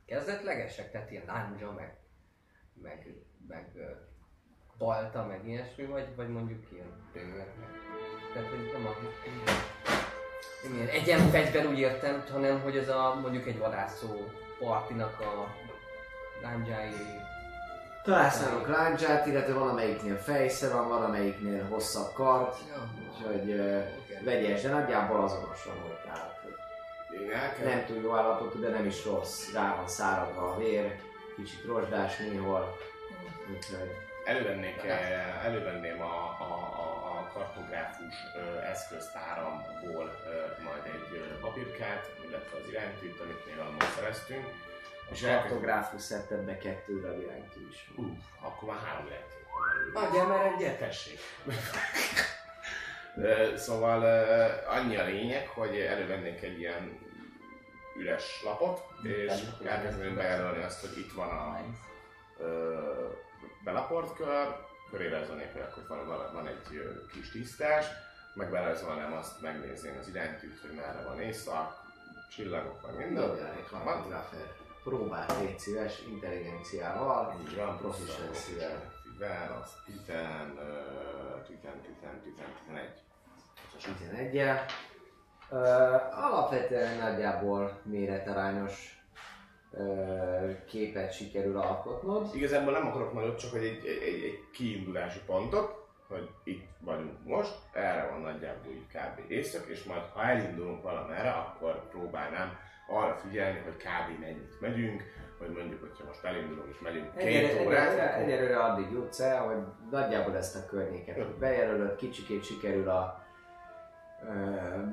Kezdetlegesek, 0.05 0.91
tehát 0.91 1.11
ilyen 1.11 1.23
lándzsa, 1.25 1.71
meg, 1.71 1.97
meg, 2.73 3.15
meg 3.47 3.77
balta, 4.77 5.25
meg 5.25 5.47
ilyesmi, 5.47 5.85
vagy, 5.85 6.15
vagy 6.15 6.29
mondjuk 6.29 6.71
ilyen 6.71 7.01
meg. 7.13 7.47
Tehát, 8.33 8.49
hogy 8.49 8.69
nem 8.73 8.85
a... 8.85 8.89
Nem 10.63 10.73
ilyen 10.73 10.87
egyen 10.87 11.19
fegyver 11.19 11.65
úgy 11.65 11.79
értem, 11.79 12.23
hanem 12.31 12.61
hogy 12.61 12.77
ez 12.77 12.89
a 12.89 13.19
mondjuk 13.21 13.47
egy 13.47 13.57
vadászó 13.57 14.09
partinak 14.59 15.19
a 15.19 15.55
lándzsái, 16.41 16.91
Találsz 18.03 18.39
náluk 18.39 18.67
láncsát, 18.67 19.25
illetve 19.25 19.53
valamelyiknél 19.53 20.17
fejsze 20.17 20.69
van, 20.69 20.87
valamelyiknél 20.87 21.65
hosszabb 21.65 22.13
kart, 22.13 22.57
úgyhogy 23.09 23.49
uh, 23.49 23.83
vegyes, 24.23 24.61
de 24.61 24.69
nagyjából 24.69 25.23
azonosan 25.23 25.73
volt 25.81 26.01
tehát. 26.03 26.39
hogy 26.43 27.21
Én 27.21 27.31
el 27.31 27.53
kell... 27.53 27.67
Nem 27.67 27.85
túl 27.85 28.01
jó 28.01 28.15
állapotú, 28.15 28.59
de 28.59 28.69
nem 28.69 28.85
is 28.85 29.05
rossz. 29.05 29.53
Rá 29.53 29.75
van 29.75 29.87
száradva 29.87 30.51
a 30.51 30.57
vér, 30.57 30.99
kicsit 31.35 31.65
rozsdás 31.65 32.17
néhol. 32.17 32.77
Úgyhogy 33.55 34.07
Elővennék, 34.25 34.81
elővenném 35.43 36.01
a, 36.01 36.37
a, 36.39 36.51
a, 36.81 37.31
kartográfus 37.33 38.15
eszköztáramból 38.71 40.05
majd 40.63 40.83
egy 40.85 41.37
papírkát, 41.41 42.09
illetve 42.27 42.57
az 42.57 42.69
iránytűt, 42.69 43.19
amit 43.19 43.45
még 43.45 43.57
annól 43.57 43.89
szereztünk. 43.95 44.45
És 45.11 45.23
a 45.23 45.27
kartográfus 45.27 46.01
szetted 46.01 46.39
be 46.45 46.57
kettő 46.57 47.01
darab 47.01 47.21
iránytű 47.21 47.67
is 47.69 47.91
van. 47.95 48.05
Uff, 48.05 48.17
akkor 48.41 48.69
már 48.69 48.79
három 48.85 49.05
iránytű. 49.05 49.35
Adjál 49.93 50.27
már 50.27 50.45
egyet! 50.45 50.79
Tessék. 50.79 51.19
Szóval 53.55 54.03
annyi 54.67 54.97
a 54.97 55.03
lényeg, 55.03 55.47
hogy 55.47 55.79
elővennék 55.79 56.41
egy 56.41 56.59
ilyen 56.59 56.99
üres 57.97 58.41
lapot, 58.43 58.81
és 59.03 59.33
elkezdeném 59.65 60.15
bejelölni 60.15 60.63
azt, 60.63 60.79
hogy 60.79 60.97
itt 60.97 61.11
van 61.11 61.29
a 61.29 61.59
belaport 63.63 64.15
kör, 64.15 64.55
köréreznék, 64.89 65.51
hogy 65.73 65.87
van, 65.87 66.07
van, 66.07 66.33
van 66.33 66.47
egy 66.47 66.81
kis 67.13 67.31
tisztás, 67.31 67.85
meg 68.33 68.51
belezolnám 68.51 69.13
azt, 69.13 69.41
megnézném 69.41 69.97
az 69.99 70.07
iránytűt, 70.07 70.59
hogy 70.61 70.71
merre 70.75 71.03
van 71.03 71.19
észak, 71.19 71.87
csillagok, 72.29 72.85
meg 72.85 72.97
minden. 73.05 73.27
Dobjál 73.27 73.51
egy 73.51 73.65
kartográfer. 73.69 74.67
Próbált, 74.83 75.39
légy 75.39 75.59
szíves, 75.59 76.01
intelligenciával, 76.07 77.35
proficiency-vel. 77.77 78.93
Tizen, 79.03 79.51
az 79.61 79.71
tizen, 79.85 80.59
tizen, 81.47 81.81
tizen, 81.81 82.21
tizen, 82.23 82.53
tizenegy. 82.59 83.07
11 83.97 84.35
Ö, 85.51 85.57
alapvetően 86.11 86.97
nagyjából 86.97 87.79
méretarányos 87.83 89.01
ö, 89.71 90.51
képet 90.67 91.13
sikerül 91.13 91.57
alkotnod. 91.57 92.35
Igazából 92.35 92.73
nem 92.73 92.87
akarok 92.87 93.13
nagyot, 93.13 93.39
csak 93.39 93.51
hogy 93.51 93.63
egy, 93.63 93.85
egy, 93.85 94.23
egy, 94.23 94.43
kiindulási 94.51 95.19
pontot, 95.25 95.87
hogy 96.07 96.29
itt 96.43 96.67
vagyunk 96.79 97.23
most, 97.23 97.55
erre 97.73 98.09
van 98.09 98.21
nagyjából 98.21 98.71
így 98.71 98.87
kb. 98.87 99.31
észak, 99.31 99.67
és 99.67 99.83
majd 99.83 100.03
ha 100.13 100.23
elindulunk 100.23 100.83
valamerre, 100.83 101.31
akkor 101.31 101.89
próbálnám 101.89 102.57
arra 102.89 103.15
figyelni, 103.15 103.59
hogy 103.59 103.75
kb. 103.77 104.19
mennyit 104.19 104.59
megyünk, 104.59 105.03
hogy 105.37 105.49
mondjuk, 105.49 105.79
hogyha 105.81 106.03
most 106.05 106.23
elindulunk 106.23 106.69
és 106.73 106.79
megyünk 106.79 107.15
két 107.17 107.27
Egyelőre, 107.27 107.65
órát, 107.65 107.87
egyelőre, 107.91 108.13
egyelőre 108.15 108.59
addig 108.59 108.91
jutsz 108.91 109.19
el, 109.19 109.41
hogy 109.45 109.57
nagyjából 109.91 110.35
ezt 110.37 110.55
a 110.55 110.65
környéket 110.65 111.37
bejelölöd, 111.37 111.95
kicsikét 111.95 112.43
sikerül 112.43 112.89
a 112.89 113.23
ö, 114.23 114.29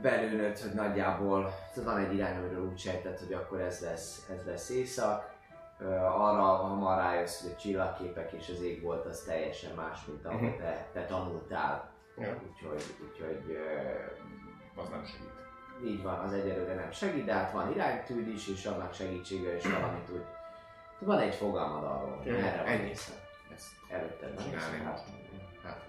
belőnöd, 0.02 0.58
hogy 0.58 0.72
nagyjából 0.72 1.52
van 1.84 1.98
egy 1.98 2.14
irány, 2.14 2.36
amiről 2.36 2.64
úgy 2.66 2.78
sejtett, 2.78 3.18
hogy 3.18 3.32
akkor 3.32 3.60
ez 3.60 3.80
lesz, 3.80 4.28
ez 4.30 4.46
lesz 4.46 4.70
éjszak. 4.70 5.34
Arra 6.00 6.42
hamar 6.42 6.98
rájössz, 6.98 7.42
hogy 7.42 7.52
a 7.56 7.60
csillagképek 7.60 8.32
és 8.32 8.48
az 8.48 8.62
ég 8.62 8.82
volt 8.82 9.04
az 9.06 9.20
teljesen 9.20 9.74
más, 9.76 10.04
mint 10.06 10.24
ahol 10.26 10.40
Mhm. 10.48 10.56
te, 10.58 10.86
te 10.92 11.04
tanultál. 11.04 11.90
Ja. 12.18 12.40
Úgyhogy, 12.50 12.82
úgyhogy 13.08 13.58
az 14.74 14.88
nem 14.88 15.04
segít. 15.04 15.35
Így 15.84 16.02
van, 16.02 16.18
az 16.18 16.32
egyelőre 16.32 16.74
nem 16.74 16.90
segít, 16.90 17.24
de 17.24 17.32
hát 17.32 17.52
van 17.52 17.72
iránytűd 17.72 18.28
is, 18.28 18.48
és 18.48 18.64
annak 18.66 18.94
segítsége 18.94 19.56
is 19.56 19.64
valamit 19.66 20.10
úgy. 20.12 20.24
Van 20.98 21.18
egy 21.18 21.34
fogalmad 21.34 21.84
arról, 21.84 22.16
hogy 22.22 22.32
merre 22.32 22.56
van 22.56 22.66
ennyi. 22.66 22.90
Ezt 22.90 23.12
Előtted 23.90 24.34
van 24.34 24.44
Csinálni 24.44 24.76
észak. 24.76 24.90
most. 24.90 25.02
hát, 25.62 25.80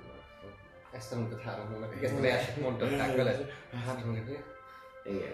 Ezt 0.92 1.10
tanultad 1.10 1.42
három 1.42 1.68
hónapig, 1.74 2.04
ezt 2.04 2.18
a 2.18 2.22
verset 2.22 2.62
mondották 2.62 3.16
veled. 3.16 3.50
Három 3.86 4.02
hónapig. 4.02 4.44
Igen. 5.06 5.34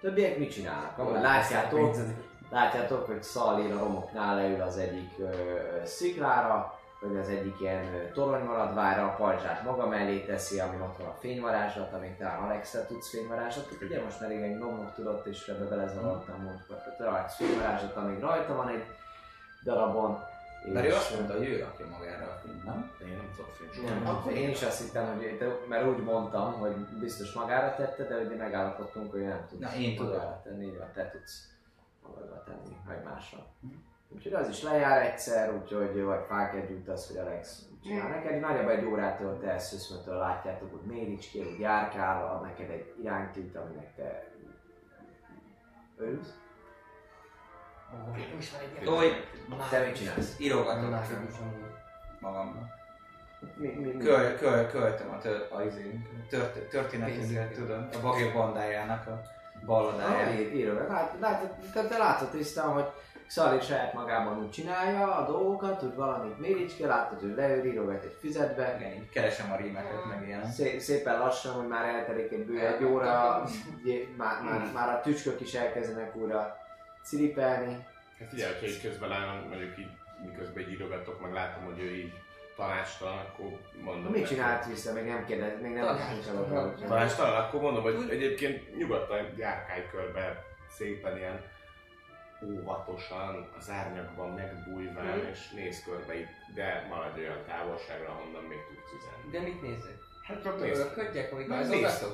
Többiek 0.00 0.38
mit 0.38 0.52
csinálnak? 0.52 1.12
Látjátok, 1.22 1.96
látjátok, 2.50 3.06
hogy 3.06 3.22
Szalír 3.22 3.72
a 3.72 3.78
romoknál 3.78 4.34
leül 4.36 4.60
az 4.62 4.76
egyik 4.76 5.18
ö, 5.18 5.30
sziklára, 5.84 6.77
vagy 7.00 7.16
az 7.16 7.28
egyik 7.28 7.60
ilyen 7.60 7.94
ö, 7.94 8.12
toronymaradványra, 8.12 9.04
a 9.06 9.14
pajzsát 9.16 9.62
maga 9.64 9.86
mellé 9.86 10.20
teszi, 10.20 10.60
ami 10.60 10.76
ott 10.80 10.96
van 10.98 11.06
a 11.06 11.16
fényvarázslat, 11.20 11.92
amit 11.92 12.18
te 12.18 12.26
Alex-tel 12.28 12.86
tudsz 12.86 13.08
fényvarázslatot. 13.10 13.82
Ugye 13.82 14.02
most 14.02 14.20
már 14.20 14.30
régen 14.30 14.58
nomok 14.58 14.94
tudott, 14.94 15.26
és 15.26 15.48
ebbe 15.48 15.64
belezavartam 15.64 16.42
most. 16.42 16.96
Te 16.98 17.08
Alex 17.08 17.36
fényvarázslat, 17.36 17.96
amíg 17.96 18.20
rajta 18.20 18.54
van 18.54 18.68
egy 18.68 18.84
darabon. 19.64 20.18
Mert 20.72 20.84
ő 20.86 20.88
és- 20.88 20.94
azt 20.94 21.14
mondta, 21.14 21.36
hogy 21.36 21.48
ő 21.48 21.58
rakja 21.60 21.86
magára 21.86 22.24
a 22.32 22.38
film, 22.42 22.62
nem? 22.64 22.90
én 23.00 23.16
nem 23.16 23.30
tudok 23.36 23.50
fény 23.52 23.84
Nem, 23.84 24.06
Akkor 24.08 24.32
én 24.32 24.48
is 24.48 24.62
azt 24.62 24.82
hittem, 24.82 25.16
hogy 25.16 25.36
te, 25.38 25.46
mert 25.68 25.86
úgy 25.86 26.02
mondtam, 26.02 26.52
hogy 26.52 26.74
biztos 26.76 27.32
magára 27.32 27.74
tette, 27.74 28.02
de 28.04 28.16
ugye 28.16 28.36
megállapodtunk, 28.36 29.10
hogy 29.10 29.22
nem 29.22 29.46
tudsz 29.50 29.60
Na, 29.60 29.76
én 29.76 29.96
tudom. 29.96 30.12
magára 30.12 30.40
tenni, 30.44 30.76
van, 30.76 30.90
te 30.94 31.10
tudsz 31.10 31.48
magadra 32.02 32.42
tenni, 32.46 32.76
meg 32.86 33.04
másra. 33.04 33.46
Úgyhogy 34.14 34.32
az 34.32 34.48
is 34.48 34.62
lejár 34.62 35.02
egyszer, 35.02 35.54
úgyhogy 35.54 36.02
vagy 36.02 36.24
fáket 36.28 36.68
gyújtasz, 36.68 37.08
hogy 37.08 37.16
Alex 37.16 37.68
csinál 37.82 38.08
neked. 38.08 38.40
Nagyjából 38.40 38.70
egy 38.70 38.84
órát 38.84 39.18
töltesz, 39.18 39.72
összmetől 39.72 40.18
látjátok, 40.18 40.70
hogy 40.70 40.90
Méricskél, 40.90 41.44
hogy 41.44 41.60
járkál, 41.60 42.26
ad 42.26 42.42
neked 42.42 42.70
egy 42.70 42.94
iránytűt, 43.02 43.56
aminek 43.56 43.94
te 43.94 44.24
örülsz. 45.96 46.34
Tolj, 48.84 49.08
Te 49.70 49.84
mit 49.84 49.96
csinálsz? 49.96 50.38
írogatom 50.38 50.90
magamban. 52.20 52.70
Köl, 53.98 54.36
köl, 54.36 54.66
költöm 54.66 55.10
a, 55.10 55.18
tör, 55.18 55.48
a 55.50 55.62
izé, 55.62 56.00
tört, 56.28 56.68
történetünket, 56.68 57.52
tudod, 57.52 57.88
a 58.02 58.32
bandájának 58.32 59.06
a 59.06 59.20
balladáját. 59.66 60.38
ír, 60.38 60.54
ír, 60.54 60.72
lát, 60.72 61.14
lát, 61.20 61.54
te, 61.72 61.86
te 61.86 61.98
látod 61.98 62.28
tisztán, 62.28 62.72
hogy 62.72 62.84
Szali 63.28 63.60
saját 63.60 63.92
magában 63.94 64.38
úgy 64.38 64.50
csinálja 64.50 65.14
a 65.16 65.26
dolgokat, 65.26 65.80
hogy 65.80 65.94
valamit 65.94 66.38
méricske, 66.38 66.86
látod, 66.86 67.20
hogy 67.20 67.34
leül, 67.36 67.64
írogat 67.64 68.04
egy 68.04 68.16
füzetbe, 68.20 68.76
Igen, 68.78 68.92
így 68.92 69.08
keresem 69.08 69.52
a 69.52 69.56
rímeket, 69.56 70.04
meg 70.04 70.26
ilyen. 70.26 70.46
Szé- 70.50 70.80
szépen 70.80 71.18
lassan, 71.18 71.52
hogy 71.52 71.66
már 71.68 71.84
eltelik 71.84 72.32
egy 72.32 72.44
bő 72.44 72.66
egy 72.66 72.84
óra, 72.84 73.42
már, 74.16 74.42
már, 74.42 74.72
már 74.74 74.88
a 74.88 75.00
tücskök 75.00 75.40
is 75.40 75.54
elkezdenek 75.54 76.16
újra 76.16 76.56
ciripelni. 77.02 77.86
Hát 78.18 78.28
figyelj, 78.28 78.52
hogyha 78.52 78.66
így 78.66 78.82
közben 78.82 79.12
állom, 79.12 79.48
mondjuk 79.48 79.78
így, 79.78 79.90
miközben 80.26 80.62
így 80.62 80.70
írogatok, 80.70 81.20
meg 81.20 81.32
látom, 81.32 81.64
hogy 81.64 81.78
ő 81.78 81.94
így 81.94 82.12
tanácstalan, 82.56 83.18
akkor 83.18 83.46
mondom. 83.84 84.12
Mit 84.12 84.26
csinált 84.26 84.66
vissza? 84.66 84.92
Még 84.92 85.04
nem 85.04 85.24
kérdez, 85.24 85.60
még 85.62 85.72
nem 85.72 85.84
Tanácstalan. 85.84 86.48
kérdeztem. 86.48 86.88
Tanácstalan, 86.88 87.44
akkor 87.44 87.60
mondom, 87.60 87.82
hogy 87.82 88.06
egyébként 88.10 88.76
nyugodtan 88.76 89.26
járkálj 89.36 89.82
körbe 89.90 90.44
szépen 90.70 91.16
ilyen 91.16 91.40
óvatosan, 92.44 93.48
az 93.58 93.70
árnyakban 93.70 94.30
megbújván, 94.34 95.18
Mhm. 95.18 95.26
és 95.26 95.50
néz 95.50 95.82
körbe 95.84 96.18
itt, 96.18 96.54
de 96.54 96.86
maradj 96.88 97.20
olyan 97.20 97.44
távolságra, 97.46 98.08
ahonnan 98.08 98.42
még 98.44 98.58
tudsz 98.68 98.92
üzenni. 98.98 99.30
De 99.30 99.40
mit 99.52 99.62
nézek? 99.62 99.98
Hát 100.22 100.42
csak 100.42 100.60
néz, 100.60 100.78
Örködjek, 100.78 101.30
vagy 101.30 101.46
néz, 101.46 101.68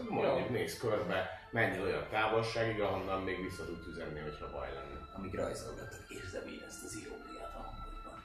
mondjuk 0.09 0.49
néz 0.49 0.79
körbe, 0.79 1.49
menj 1.53 1.77
el 1.77 1.83
olyan 1.83 2.07
távolságig, 2.11 2.81
ahonnan 2.81 3.23
még 3.23 3.43
vissza 3.43 3.65
tudsz 3.65 3.87
üzenni, 3.87 4.21
hogyha 4.21 4.51
baj 4.51 4.69
lenne. 4.73 5.09
Amíg 5.17 5.35
rajzolgatok, 5.35 6.01
érzem 6.09 6.47
én 6.47 6.63
ezt 6.67 6.85
az 6.85 6.97
iróniát 6.97 7.55
a 7.55 7.63
hangodban. 7.63 8.23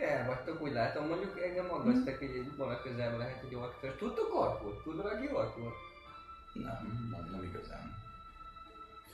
El 0.00 0.26
vagytok, 0.26 0.62
úgy 0.62 0.72
látom, 0.72 1.06
mondjuk 1.06 1.40
engem 1.42 1.70
aggasztak, 1.72 2.18
hogy 2.18 2.30
egy 2.30 2.56
valaki 2.56 2.88
közelben 2.88 3.18
lehet 3.18 3.42
egy 3.42 3.54
orkos. 3.54 3.90
Tudtok 3.98 4.34
orkul? 4.34 4.80
Tud 4.82 4.96
valaki 4.96 5.28
orkul? 5.32 5.72
Nem, 6.52 7.08
nem, 7.10 7.28
nem 7.32 7.42
igazán. 7.42 7.96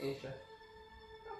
Én 0.01 0.15
se. 0.21 0.37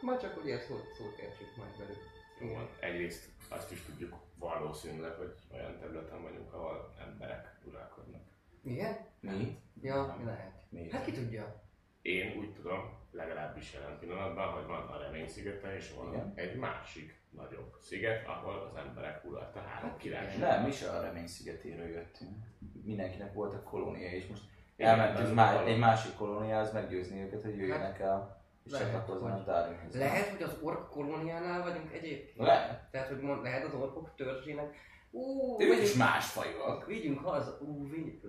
Hát 0.03 0.11
már 0.11 0.21
csak 0.21 0.43
ugye 0.43 0.59
szót, 0.59 0.93
szót 0.99 1.19
értsük 1.19 1.57
majd 1.57 1.79
velük. 1.79 1.99
Jó, 2.41 2.53
van. 2.55 2.69
egyrészt 2.81 3.29
azt 3.49 3.73
is 3.73 3.83
tudjuk 3.85 4.15
valószínűleg, 4.39 5.13
hogy 5.13 5.35
olyan 5.53 5.79
területen 5.79 6.23
vagyunk, 6.23 6.53
ahol 6.53 6.95
emberek 7.01 7.59
uralkodnak. 7.65 8.23
Igen? 8.65 8.97
Mi? 9.21 9.59
Ja, 9.83 10.17
lehet. 10.25 10.53
Miért? 10.69 10.93
Hát 10.93 11.05
ki 11.05 11.13
tudja? 11.13 11.63
Én 12.03 12.39
úgy 12.39 12.53
tudom, 12.55 12.99
legalábbis 13.11 13.73
jelen 13.73 13.99
pillanatban, 13.99 14.53
hogy 14.53 14.67
van 14.67 14.87
a 14.87 14.99
Remény 14.99 15.29
szigete, 15.29 15.77
és 15.77 15.95
van 15.95 16.13
Igen. 16.13 16.33
egy 16.35 16.57
másik 16.57 17.21
nagyobb 17.31 17.77
sziget, 17.81 18.27
ahol 18.27 18.55
az 18.71 18.77
emberek 18.87 19.25
uralta 19.25 19.61
három 19.61 19.97
királyság. 19.97 20.39
Nem, 20.39 20.65
mi 20.65 20.71
se 20.71 20.91
a 20.91 21.03
Remény 21.03 21.27
szigetéről 21.27 21.89
jöttünk. 21.89 22.45
Mindenkinek 22.85 23.33
voltak 23.33 23.65
kolónia, 23.65 24.11
és 24.11 24.27
most 24.27 24.43
elmentünk 24.77 25.27
az 25.29 25.35
má- 25.35 25.55
való. 25.55 25.67
egy 25.67 25.79
másik 25.79 26.15
kolóniához 26.15 26.73
meggyőzni 26.73 27.21
őket, 27.21 27.43
hogy 27.43 27.57
jöjjenek 27.57 27.99
el, 27.99 28.42
és 28.65 28.71
lehet, 28.73 29.07
hogy- 29.09 29.45
Darwinhez. 29.45 29.97
Lehet, 29.99 30.29
hogy 30.29 30.43
az 30.43 30.57
ork 30.63 30.89
kolóniánál 30.91 31.63
vagyunk 31.63 31.93
egyébként? 31.93 32.47
Lehet. 32.47 32.91
Tehát, 32.91 33.09
hogy 33.09 33.21
mond, 33.21 33.43
lehet 33.43 33.65
az 33.67 33.75
orkok 33.75 34.15
törzsének. 34.17 34.75
Ú, 35.11 35.57
Ők 35.61 35.69
is 35.73 35.79
vigyünk- 35.79 35.97
másfajúak. 35.99 36.87
Vigyünk 36.87 37.19
haza. 37.19 37.59
Ú, 37.61 37.89
vigyünk. 37.91 38.21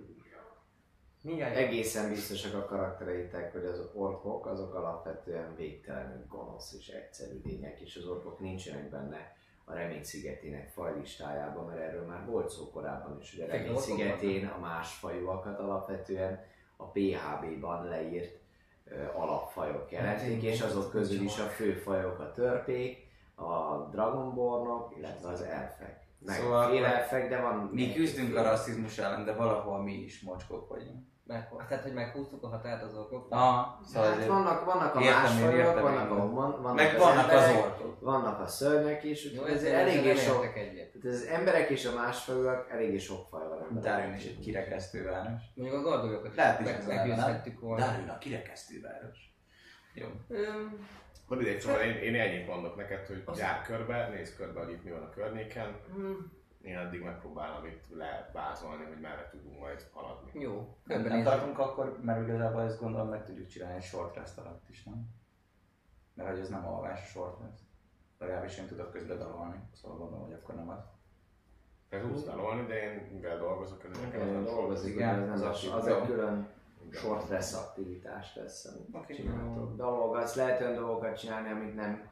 Mindjárt. 1.22 1.56
Egészen 1.56 2.08
biztosak 2.08 2.54
a 2.62 2.64
karaktereitek, 2.66 3.52
hogy 3.52 3.64
az 3.64 3.88
orkok 3.94 4.46
azok 4.46 4.74
alapvetően 4.74 5.56
végtelenül 5.56 6.26
gonosz 6.28 6.74
és 6.78 6.88
egyszerű 6.88 7.40
lények, 7.44 7.80
és 7.80 7.96
az 7.96 8.06
orkok 8.06 8.40
nincsenek 8.40 8.90
benne 8.90 9.36
a 9.64 9.74
Remény 9.74 10.02
szigetének 10.04 10.68
fajlistájában, 10.70 11.66
mert 11.66 11.80
erről 11.80 12.06
már 12.06 12.26
volt 12.26 12.50
szó 12.50 12.70
korábban 12.70 13.18
is, 13.20 13.34
hogy 13.34 13.48
a 13.48 13.52
Remény 13.52 13.76
szigetén 13.76 14.46
a 14.46 14.58
másfajúakat 14.58 15.58
alapvetően 15.58 16.44
a 16.76 16.84
PHB-ban 16.84 17.88
leírt 17.88 18.38
alapfajok 19.16 19.90
jelentik, 19.90 20.42
és 20.42 20.60
azok 20.60 20.90
közül 20.90 21.22
is 21.22 21.38
a 21.38 21.42
fő 21.42 21.72
fajok 21.72 22.18
a 22.18 22.30
törpék, 22.30 22.98
a 23.34 23.76
dragonbornok, 23.90 24.94
illetve 24.96 25.28
az 25.28 25.40
elfek. 25.42 26.02
Meg 26.18 26.36
Szóval 26.36 26.50
szóval 26.62 26.70
fél 26.70 26.84
akkor 26.84 26.96
elfek, 26.96 27.28
de 27.28 27.40
van... 27.40 27.70
Mi 27.72 27.92
küzdünk 27.92 28.36
a 28.36 28.42
rasszizmus 28.42 28.98
ellen, 28.98 29.24
de 29.24 29.34
valahol 29.34 29.82
mi 29.82 29.92
is 29.92 30.22
mocskok 30.22 30.68
vagyunk. 30.68 31.02
Meg, 31.26 31.48
tehát, 31.68 31.82
hogy 31.82 31.92
meghúztuk 31.92 32.42
a 32.44 32.48
határt 32.48 32.82
az 32.82 32.96
orkok. 32.96 33.26
Ah, 33.30 33.64
szóval 33.84 34.10
Hát 34.10 34.26
vannak, 34.26 34.64
vannak 34.64 34.94
a 34.94 35.00
másfajok, 35.00 35.80
vannak, 35.80 36.10
a, 36.10 36.14
van, 36.14 36.34
vannak, 36.62 36.74
Meg 36.74 36.94
az 36.94 37.00
vannak 37.00 37.30
az 37.30 37.42
emberek, 37.42 37.64
orkok. 37.64 38.00
vannak 38.00 38.40
a 38.40 38.46
szörnyek 38.46 39.04
is, 39.04 39.32
Jó, 39.32 39.44
ez 39.44 39.54
ezzel 39.54 39.74
eléggé 39.74 40.14
sok. 40.14 40.46
az 41.02 41.22
emberek 41.24 41.68
és 41.70 41.86
a 41.86 41.94
másfajúak 41.94 42.70
eléggé 42.70 42.98
sok 42.98 43.26
faj 43.30 43.42
Darwin 43.80 44.14
is 44.14 44.24
egy 44.24 44.38
kirekesztő 44.38 45.04
város. 45.04 45.42
Mondjuk 45.54 45.78
a 45.78 45.82
gardolyokat 45.82 46.34
Lehet 46.34 46.60
is 46.60 46.66
meg, 46.66 46.74
ez 46.76 46.86
meggyőzhettük 46.86 47.60
volna. 47.60 47.84
Darwin 47.86 48.08
a 48.08 48.18
kirekesztő 48.18 48.80
város. 48.80 49.32
Jó. 49.94 50.06
Öm, 50.28 50.86
Van 51.28 51.40
ide, 51.40 51.60
szóval 51.60 51.80
én, 51.80 51.96
én 51.96 52.20
ennyit 52.20 52.46
mondok 52.46 52.76
neked, 52.76 53.06
hogy 53.06 53.22
Az- 53.24 53.38
jár 53.38 53.62
körbe, 53.62 54.08
nézd 54.08 54.36
körbe, 54.36 54.64
hogy 54.64 54.72
itt 54.72 54.84
mi 54.84 54.90
van 54.90 55.02
a 55.02 55.10
környéken. 55.10 55.76
hm, 55.94 56.12
Én 56.62 56.76
addig 56.76 57.02
megpróbálom 57.02 57.64
itt 57.66 57.84
levázolni, 57.90 58.84
hogy 58.84 59.00
merre 59.00 59.28
tudunk 59.30 59.58
majd 59.60 59.86
haladni. 59.92 60.40
Jó, 60.40 60.76
Nem, 60.84 61.02
nem 61.02 61.22
tartunk 61.22 61.58
akkor, 61.58 61.98
mert 62.02 62.22
igazából 62.28 62.62
ezt 62.62 62.80
gondolom 62.80 63.08
meg 63.08 63.24
tudjuk 63.24 63.46
csinálni 63.46 63.76
egy 63.76 63.82
short 63.82 64.16
rest 64.16 64.38
alatt 64.38 64.68
is, 64.68 64.82
nem? 64.84 65.06
Mert 66.14 66.30
hogy 66.30 66.38
ez 66.38 66.48
nem 66.48 66.66
alvás 66.66 67.00
a 67.02 67.04
short 67.06 67.40
rest. 67.40 67.62
Legalábbis 68.18 68.58
én 68.58 68.66
tudok 68.66 68.90
közben 68.90 69.18
dalolni, 69.18 69.56
szóval 69.72 69.98
gondolom, 69.98 70.24
hogy 70.24 70.32
akkor 70.34 70.54
nem 70.54 70.68
az. 70.68 70.84
Te 71.94 72.00
tudsz 72.00 72.24
dalolni, 72.24 72.66
de 72.66 72.82
én 72.82 73.08
mivel 73.12 73.38
dolgozok, 73.38 73.84
ez 73.84 73.98
nekem 74.00 74.20
az 74.20 74.26
nem 74.30 74.44
dolgozik, 74.44 74.94
Igen, 74.94 75.30
az 75.30 75.40
a- 75.40 75.48
az, 75.48 75.68
az 75.72 75.86
egy 75.86 76.02
külön 76.06 76.48
short 76.92 77.28
rest 77.28 77.54
aktivitás 77.54 78.34
lesz, 78.36 78.64
amit 78.64 79.16
csináltok. 79.16 79.76
Dalolgatsz, 79.76 80.34
lehet 80.34 80.60
olyan 80.60 80.74
dolgokat 80.74 81.18
csinálni, 81.18 81.50
amit 81.50 81.74
nem 81.74 82.08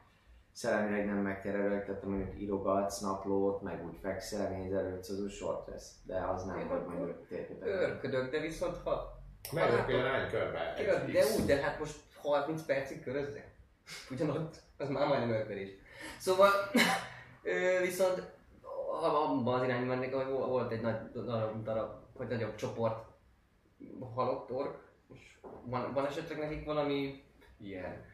szellemileg 0.51 1.05
nem 1.05 1.17
megterelőek, 1.17 1.85
tehát 1.85 2.03
mondjuk 2.03 2.39
írogatsz 2.41 2.99
naplót, 2.99 3.61
meg 3.61 3.85
úgy 3.85 3.97
fekszel, 4.01 4.49
nézelődsz, 4.49 5.09
az 5.09 5.19
úgy 5.21 5.31
short 5.31 5.67
rest. 5.69 5.91
De 6.05 6.15
az 6.15 6.43
nem, 6.43 6.57
Én 6.57 6.67
hogy 6.67 6.77
akkor 6.77 6.93
mondjuk 6.95 7.27
térkötek. 7.27 7.67
Örködök, 7.67 8.31
de 8.31 8.39
viszont 8.39 8.77
ha... 8.83 9.21
Megörköljön 9.51 10.03
rány 10.03 10.29
körbe. 10.29 10.73
egy 10.75 10.81
Igaz, 10.83 11.01
de 11.11 11.39
úgy, 11.41 11.45
de 11.45 11.61
hát 11.61 11.79
most 11.79 11.95
30 12.21 12.61
percig 12.61 13.03
körözzek. 13.03 13.51
Ugyanott, 14.11 14.55
az 14.77 14.89
már 14.89 15.07
majdnem 15.07 15.29
örködés. 15.31 15.69
Szóval, 16.19 16.49
viszont 17.81 18.17
a- 18.19 18.32
abban 19.03 19.59
az 19.59 19.63
irányban 19.63 19.97
mennék, 19.97 20.13
hogy 20.13 20.25
vol- 20.25 20.47
volt 20.47 20.71
egy 20.71 20.81
nagy 20.81 21.11
darab, 21.11 21.63
darab 21.63 21.91
vagy 22.17 22.27
nagyobb 22.27 22.55
csoport 22.55 23.05
halott 24.15 24.51
ork. 24.51 24.77
Most 25.07 25.37
van, 25.65 25.93
van 25.93 26.05
esetleg 26.05 26.37
nekik 26.37 26.65
valami 26.65 27.23
ilyen 27.57 28.05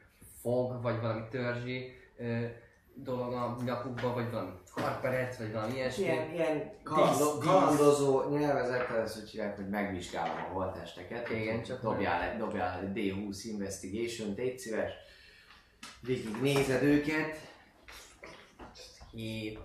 fog, 0.42 0.82
vagy 0.82 1.02
valami 1.02 1.22
törzsi 1.30 1.94
ö, 2.18 2.46
dolog 2.94 3.34
a 3.34 3.58
nyakukba, 3.64 4.14
vagy 4.14 4.32
valami 4.32 4.52
karperec, 4.74 5.38
vagy 5.38 5.52
valami 5.52 5.74
ilyesmi. 5.74 6.04
Ilyen, 6.04 6.32
ilyen 6.32 6.72
kalandozó 6.84 8.30
nyelvezettel 8.30 8.98
ezt 8.98 9.18
úgy 9.18 9.26
csinálják, 9.26 9.56
hogy 9.56 9.70
megvizsgálom 9.70 10.38
a 10.38 10.54
holtesteket. 10.54 11.30
Igen, 11.30 11.42
Úgyhogy 11.42 11.64
csak 11.64 11.82
dobjál, 11.82 12.22
egy, 12.22 12.38
dobjál 12.38 12.80
egy 12.80 12.92
D20 12.94 13.40
investigation, 13.44 14.34
légy 14.36 14.60
szíves. 14.60 14.92
Végig 16.02 16.42
nézed 16.42 16.84
őket, 16.84 17.48
Hét. 19.12 19.60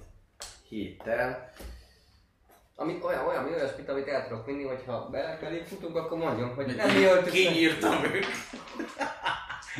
Héttel. 0.74 1.52
Ami 2.76 2.98
olyan, 3.02 3.26
olyan, 3.26 3.44
olyasmit, 3.44 3.88
amit 3.88 4.06
el 4.06 4.28
tudok 4.28 4.46
vinni, 4.46 4.64
hogyha 4.64 5.08
belefelé 5.08 5.62
futunk, 5.62 5.96
akkor 5.96 6.18
mondjam, 6.18 6.54
hogy 6.54 6.76
nem 6.76 6.96
mi 6.96 7.04
öltük. 7.04 7.32
Kinyírtam 7.32 8.04
őt. 8.04 8.26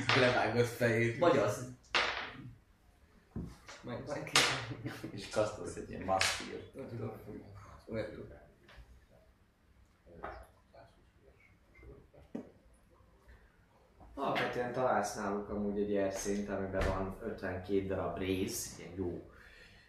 Levágott 0.21 0.67
fejét. 0.67 1.19
Vagy 1.19 1.37
az. 1.37 1.69
Meg, 3.81 4.05
meg 4.09 4.31
És 5.11 5.29
kasztolsz 5.29 5.77
egy 5.77 5.91
ilyen. 5.91 6.09
Olyan 7.93 8.09
tudom. 8.11 8.33
Alapvetően 14.15 14.73
találsz 14.73 15.15
náluk 15.15 15.49
amúgy 15.49 15.79
egy 15.79 15.97
erszényt, 15.97 16.49
amiben 16.49 16.87
van 16.89 17.17
52 17.23 17.87
darab 17.87 18.19
rész, 18.19 18.79
ilyen 18.79 18.93
jó, 18.97 19.34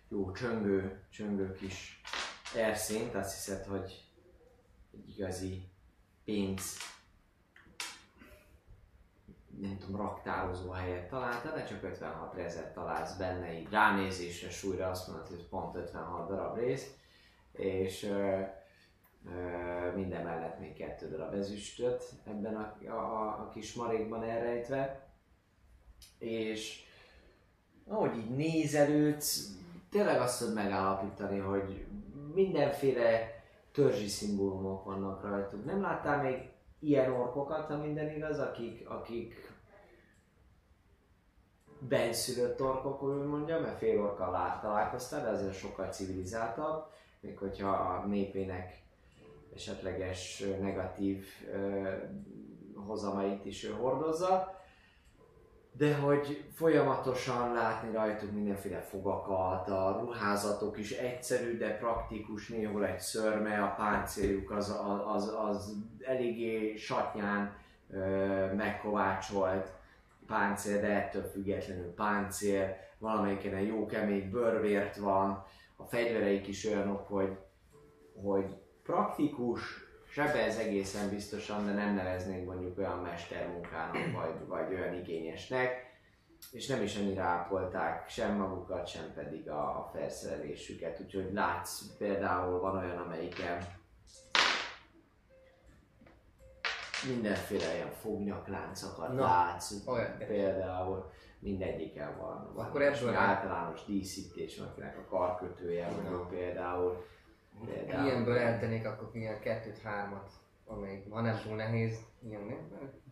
jó 0.10 0.32
csöngő, 0.32 1.04
csöngő 1.10 1.52
kis 1.52 2.02
erszényt, 2.56 3.16
azt 3.16 3.34
hiszed, 3.34 3.66
hogy 3.66 4.04
egy 4.94 5.10
igazi 5.10 5.70
pénz 6.24 6.78
nem 9.62 9.78
tudom, 9.78 10.02
raktározó 10.02 10.70
helyet 10.70 11.10
találtál, 11.10 11.54
de 11.54 11.64
csak 11.64 11.84
56 11.84 12.34
rezet 12.34 12.74
találsz 12.74 13.18
benne, 13.18 13.60
így. 13.60 13.70
Ránézésre, 13.70 14.50
súlyra 14.50 14.90
azt 14.90 15.08
mondod, 15.08 15.28
hogy 15.28 15.48
pont 15.48 15.76
56 15.76 16.28
darab 16.28 16.58
rész, 16.58 16.96
és 17.52 18.04
ö, 18.04 18.42
ö, 19.26 19.96
minden 19.96 20.24
mellett 20.24 20.60
még 20.60 20.74
kettő 20.74 21.10
darab 21.10 21.34
ezüstöt 21.34 22.04
ebben 22.26 22.56
a, 22.56 22.76
a, 22.88 23.28
a 23.28 23.50
kis 23.54 23.74
marékban 23.74 24.24
elrejtve, 24.24 25.10
és 26.18 26.84
ahogy 27.88 28.18
így 28.18 28.30
nézelődsz, 28.30 29.58
tényleg 29.96 30.22
azt 30.22 30.40
tudod 30.40 30.54
megállapítani, 30.54 31.40
hogy 31.40 31.86
mindenféle 32.34 33.44
törzsi 33.72 34.08
szimbólumok 34.08 34.84
vannak 34.84 35.24
rajtuk. 35.24 35.66
Nem 35.66 35.82
láttál 35.82 36.24
még 36.24 36.50
ilyen 36.80 37.12
orkokat, 37.12 37.68
ha 37.68 37.78
minden 37.78 38.16
igaz, 38.16 38.40
akik, 38.40 38.90
akik 38.90 39.54
benszülött 41.80 42.62
orkok, 42.62 43.04
úgy 43.04 43.26
mondjam, 43.26 43.62
mert 43.62 43.78
fél 43.78 44.02
orkkal 44.02 44.32
lá- 44.32 44.62
találkoztál, 44.62 45.24
de 45.24 45.30
azért 45.30 45.58
sokkal 45.58 45.88
civilizáltabb, 45.88 46.86
még 47.20 47.38
hogyha 47.38 47.70
a 47.70 48.06
népének 48.06 48.84
esetleges 49.56 50.44
negatív 50.60 51.26
ö, 51.52 51.90
hozamait 52.76 53.46
is 53.46 53.64
ő 53.64 53.72
hordozza. 53.72 54.62
De 55.78 55.96
hogy 55.96 56.44
folyamatosan 56.54 57.54
látni 57.54 57.92
rajtuk 57.92 58.32
mindenféle 58.32 58.80
fogakat, 58.82 59.70
a 59.70 59.98
ruházatok 60.02 60.78
is 60.78 60.92
egyszerű, 60.92 61.58
de 61.58 61.78
praktikus, 61.78 62.48
néhol 62.48 62.86
egy 62.86 63.00
szörme, 63.00 63.64
a 63.64 63.74
páncéljuk 63.78 64.52
az, 64.52 64.80
az, 65.06 65.34
az 65.48 65.76
eléggé 66.06 66.76
satnyán 66.76 67.56
ö, 67.90 68.54
megkovácsolt 68.54 69.72
páncél, 70.28 70.82
de 70.82 70.88
ettől 70.88 71.24
függetlenül 71.24 71.94
páncél, 71.94 72.76
valamelyiken 72.98 73.54
egy 73.54 73.68
jó 73.68 73.86
kemény 73.86 74.30
bőrvért 74.30 74.98
van, 74.98 75.46
a 75.76 75.84
fegyvereik 75.84 76.48
is 76.48 76.66
olyanok, 76.66 77.08
hogy, 77.08 77.38
hogy 78.24 78.46
praktikus, 78.84 79.85
sebez 80.16 80.58
egészen 80.58 81.10
biztosan, 81.10 81.66
de 81.66 81.72
nem 81.72 81.94
neveznék 81.96 82.46
mondjuk 82.46 82.78
olyan 82.78 82.98
mestermunkának, 83.00 84.12
vagy, 84.14 84.48
vagy 84.48 84.74
olyan 84.74 84.94
igényesnek, 84.94 85.94
és 86.52 86.68
nem 86.68 86.82
is 86.82 86.96
annyira 86.96 87.24
ápolták 87.24 88.10
sem 88.10 88.36
magukat, 88.36 88.88
sem 88.88 89.14
pedig 89.14 89.50
a, 89.50 89.90
felszerelésüket, 89.94 91.00
úgyhogy 91.00 91.34
látsz, 91.34 91.82
például 91.98 92.60
van 92.60 92.78
olyan, 92.78 92.98
amelyiken 92.98 93.66
mindenféle 97.08 97.74
ilyen 97.74 97.92
fognyakláncsokat 98.02 99.14
Na, 99.14 99.22
látsz, 99.22 99.74
olyan. 99.86 100.18
például 100.18 101.12
mindegyiken 101.40 102.18
van. 102.18 102.52
van 102.54 102.66
Akkor 102.66 102.82
ebből- 102.82 103.16
általános 103.16 103.86
díszítés, 103.86 104.58
van, 104.58 104.68
akinek 104.68 104.98
a 104.98 105.06
karkötője 105.10 105.88
mondjuk 105.90 106.30
például. 106.30 107.06
Például. 107.66 108.06
Ilyenből 108.06 108.38
eltennék 108.38 108.86
akkor 108.86 109.10
ilyen 109.14 109.40
kettőt, 109.40 109.82
hármat, 109.82 110.30
amelyik, 110.66 111.12
ha 111.12 111.22
nem 111.22 111.42
túl 111.44 111.56
nehéz, 111.56 112.00
ilyen, 112.20 112.70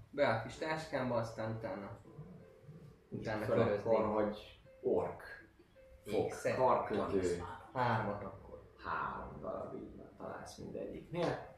be 0.10 0.28
a 0.28 0.41
kis 0.41 0.56
táskámba, 0.56 1.15
aztán 1.15 1.56
utána, 1.56 1.99
utána 3.10 3.45
köröznék. 3.45 3.84
hogy 3.84 4.61
ork, 4.82 5.24
fog, 6.06 6.32
karkötő, 6.56 7.44
Hármat 7.74 8.24
akkor. 8.24 8.61
három 8.84 9.40
darab 9.41 9.76
így 9.76 9.95
van, 9.98 10.10
találsz 10.18 10.57
mindegyiknél. 10.57 11.52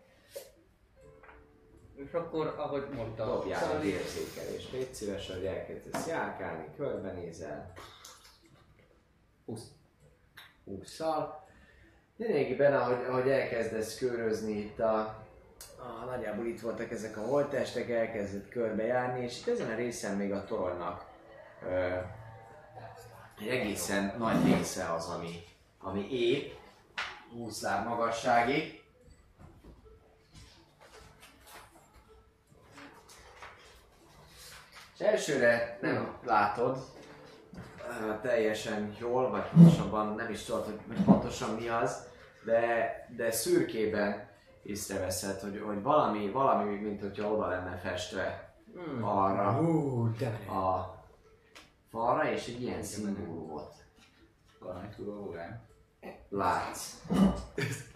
És 1.96 2.14
akkor, 2.14 2.48
ahogy 2.48 2.90
mondta, 2.96 3.26
Dobjál 3.26 3.64
egy 3.64 3.68
Szali, 3.70 3.88
érzékelést, 3.88 4.72
légy 4.72 4.94
szíves, 4.94 5.32
hogy 5.32 5.46
elkezdesz 5.46 6.08
járkálni, 6.08 6.66
körbenézel. 6.76 7.72
20. 9.46 9.72
20-szal. 10.68 11.44
Lényegében, 12.18 12.74
ahogy, 12.74 13.06
ahogy 13.10 13.30
elkezdesz 13.30 13.98
körözni 13.98 14.52
itt 14.52 14.80
a, 14.80 14.98
a, 15.78 16.06
nagyjából 16.06 16.46
itt 16.46 16.62
voltak 16.62 16.92
ezek 16.92 17.18
a 17.18 17.22
holttestek, 17.22 17.90
elkezdett 17.90 18.50
körbejárni, 18.50 19.24
és 19.24 19.40
itt 19.40 19.48
ezen 19.48 19.72
a 19.72 19.76
részen 19.76 20.18
még 20.18 20.32
a 20.32 20.46
toronynak 20.46 21.06
ö, 21.64 21.98
egy 23.40 23.48
egészen 23.48 24.16
nagy 24.18 24.46
része 24.46 24.94
az, 24.94 25.06
ami, 25.06 25.44
ami 25.80 26.12
épp, 26.12 26.54
20 27.32 27.62
láb 27.62 27.88
magasságig. 27.88 28.84
És 34.94 35.00
elsőre 35.00 35.78
nem 35.82 36.18
látod 36.24 36.95
teljesen 38.22 38.96
jól, 39.00 39.30
vagy 39.30 39.44
pontosabban 39.54 40.16
nem 40.16 40.30
is 40.32 40.44
tudod, 40.44 40.66
hogy, 40.66 41.04
pontosan 41.06 41.56
mi 41.56 41.68
az, 41.68 42.08
de, 42.46 42.90
de 43.16 43.32
szürkében 43.32 44.30
észreveszed, 44.64 45.40
hogy, 45.40 45.62
hogy 45.66 45.82
valami, 45.82 46.30
valami, 46.30 46.76
mint 46.76 47.02
hogyha 47.02 47.32
oda 47.32 47.48
lenne 47.48 47.78
festve 47.78 48.46
Hmm. 48.76 49.04
arra 49.04 49.52
Hú, 49.52 50.10
de 50.18 50.30
menő. 50.30 50.60
a 50.60 50.96
falra, 51.90 52.32
és 52.32 52.48
egy 52.48 52.62
ilyen 52.62 52.84
szimbólumot 52.84 53.74
Garnitúró 54.60 55.36
látsz. 56.30 57.02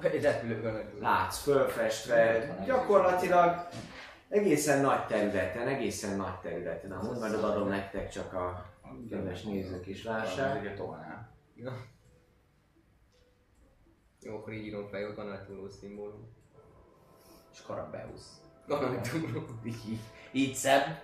Egy 0.01 0.21
repülőgönök. 0.21 0.99
látsz 0.99 1.41
fölfestve, 1.41 2.47
gyakorlatilag 2.65 3.67
egészen 4.29 4.81
nagy 4.81 5.05
területen, 5.05 5.67
egészen 5.67 6.17
nagy 6.17 6.39
területen. 6.41 6.91
Amúgy 6.91 7.17
majd 7.17 7.33
odaadom 7.33 7.67
nektek 7.67 8.09
csak 8.09 8.33
a 8.33 8.65
kedves 9.09 9.43
nézők 9.43 9.87
is 9.87 10.03
lássák. 10.03 10.59
Ugye 10.61 10.73
tolnál. 10.73 11.37
Jó, 14.21 14.35
akkor 14.35 14.53
így 14.53 14.65
írom 14.65 14.87
fel, 14.87 15.05
hogy 15.05 15.15
ganatúró 15.15 15.69
szimbólum. 15.69 16.27
És 17.53 17.61
karabeusz. 17.61 18.41
Ganatúró. 18.67 19.45
Így, 19.63 19.99
így 20.31 20.53
szebb. 20.55 21.01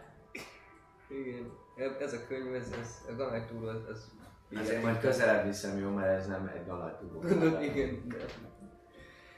Igen. 1.10 1.52
Ez 2.00 2.14
a 2.14 2.28
könyv, 2.28 2.56
ez, 2.56 2.72
ez 2.80 3.02
a 3.10 3.16
ganatúró, 3.16 3.68
az, 3.68 3.82
az 3.90 4.12
Ezért 4.60 4.84
majd 4.84 5.00
közelebb 5.00 5.46
viszem, 5.46 5.78
jó, 5.80 5.90
mert 5.90 6.20
ez 6.20 6.28
nem 6.28 6.52
egy 6.56 6.66
galatúró. 6.66 7.20
Tudod, 7.30 7.62
igen. 7.62 8.06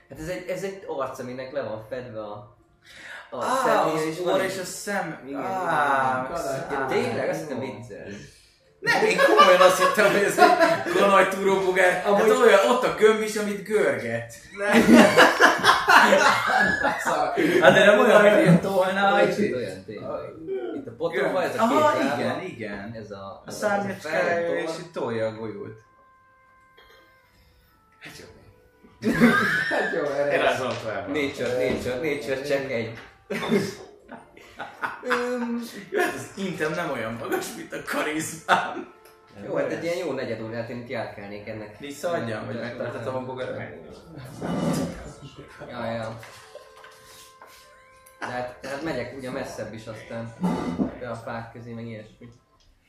Hát 0.10 0.20
ez 0.20 0.28
egy, 0.30 0.48
ez 0.50 0.64
egy 0.64 0.84
arc, 0.88 1.20
aminek 1.20 1.52
le 1.52 1.64
van 1.64 1.86
fedve 1.88 2.22
a, 2.24 2.58
a 3.30 3.36
Ah, 3.36 3.66
személye, 3.66 4.10
az 4.10 4.24
van 4.24 4.34
orr 4.34 4.40
egy- 4.42 4.50
és 4.50 4.60
a 4.60 4.64
szem. 4.64 5.24
Igen, 5.28 5.42
Ah, 5.42 6.30
igen. 6.30 6.80
Ja, 6.80 6.86
tényleg, 6.88 7.30
azt 7.30 7.50
nem 7.50 7.60
viccelsz. 7.60 8.36
Nem, 8.80 9.06
én 9.06 9.18
komolyan 9.18 9.62
azt 9.62 9.84
hittem, 9.84 10.12
hogy 10.12 10.24
ez 10.24 10.38
egy 10.38 10.94
ganajtúró 10.94 11.60
bogár. 11.60 12.02
Hát 12.04 12.30
olyan, 12.30 12.70
ott 12.70 12.84
a 12.84 12.96
gömb 12.96 13.22
is, 13.22 13.36
amit 13.36 13.64
görget. 13.64 14.34
Hát 17.62 17.74
de 17.74 17.86
nem 17.86 18.00
olyan, 18.00 18.22
mint 18.22 18.40
ilyen 18.40 18.62
tolna. 18.62 19.26
Kicsit 19.26 19.56
olyan 19.56 19.84
tényleg. 19.86 20.10
Itt 20.76 20.88
a 20.88 20.92
potomban 20.98 21.44
ez 21.44 21.50
a 21.50 21.52
két 21.52 21.62
Aha, 21.62 21.98
lába, 21.98 22.16
igen, 22.18 22.42
igen. 22.42 22.96
Ez 23.04 23.12
a, 23.12 23.44
A 23.46 23.52
szárnyacskája, 23.52 24.60
és 24.60 24.70
így 24.80 24.92
tolja 24.92 25.28
a 25.28 25.32
golyót. 25.32 25.78
Hát 28.00 28.14
jó. 28.20 28.26
Hát 29.70 29.94
jó, 29.96 30.04
erre. 30.04 30.58
Nature, 31.08 31.70
nature, 31.70 31.96
nature 31.96 32.42
check 32.42 32.72
egy. 32.72 32.94
Öm, 35.04 35.62
Hát 35.96 36.14
az 36.14 36.32
intem 36.36 36.72
nem 36.72 36.92
olyan 36.92 37.14
magas, 37.14 37.56
mint 37.56 37.74
a 37.74 37.78
karizmám. 37.86 38.94
Jó, 39.46 39.56
hát 39.56 39.72
egy 39.72 39.84
ilyen 39.84 39.98
jó 39.98 40.12
negyed 40.12 40.42
órát 40.42 40.70
én 40.70 40.78
itt 40.78 40.90
járkálnék 40.90 41.48
ennek. 41.48 41.78
Visszaadjam, 41.80 42.46
hogy 42.46 42.56
megtartatom 42.56 43.16
a 43.16 43.26
bogarat? 43.26 43.62
Ja, 45.70 45.92
ja. 45.92 46.20
De 48.20 48.26
hát, 48.26 48.58
tehát 48.62 48.84
megyek 48.84 49.16
ugye 49.18 49.32
messzebb 49.32 49.74
is 49.74 49.88
aztán. 49.88 50.34
Be 51.00 51.10
a 51.10 51.16
fák 51.16 51.52
közé, 51.52 51.74
meg 51.74 51.86
ilyesmi. 51.86 52.30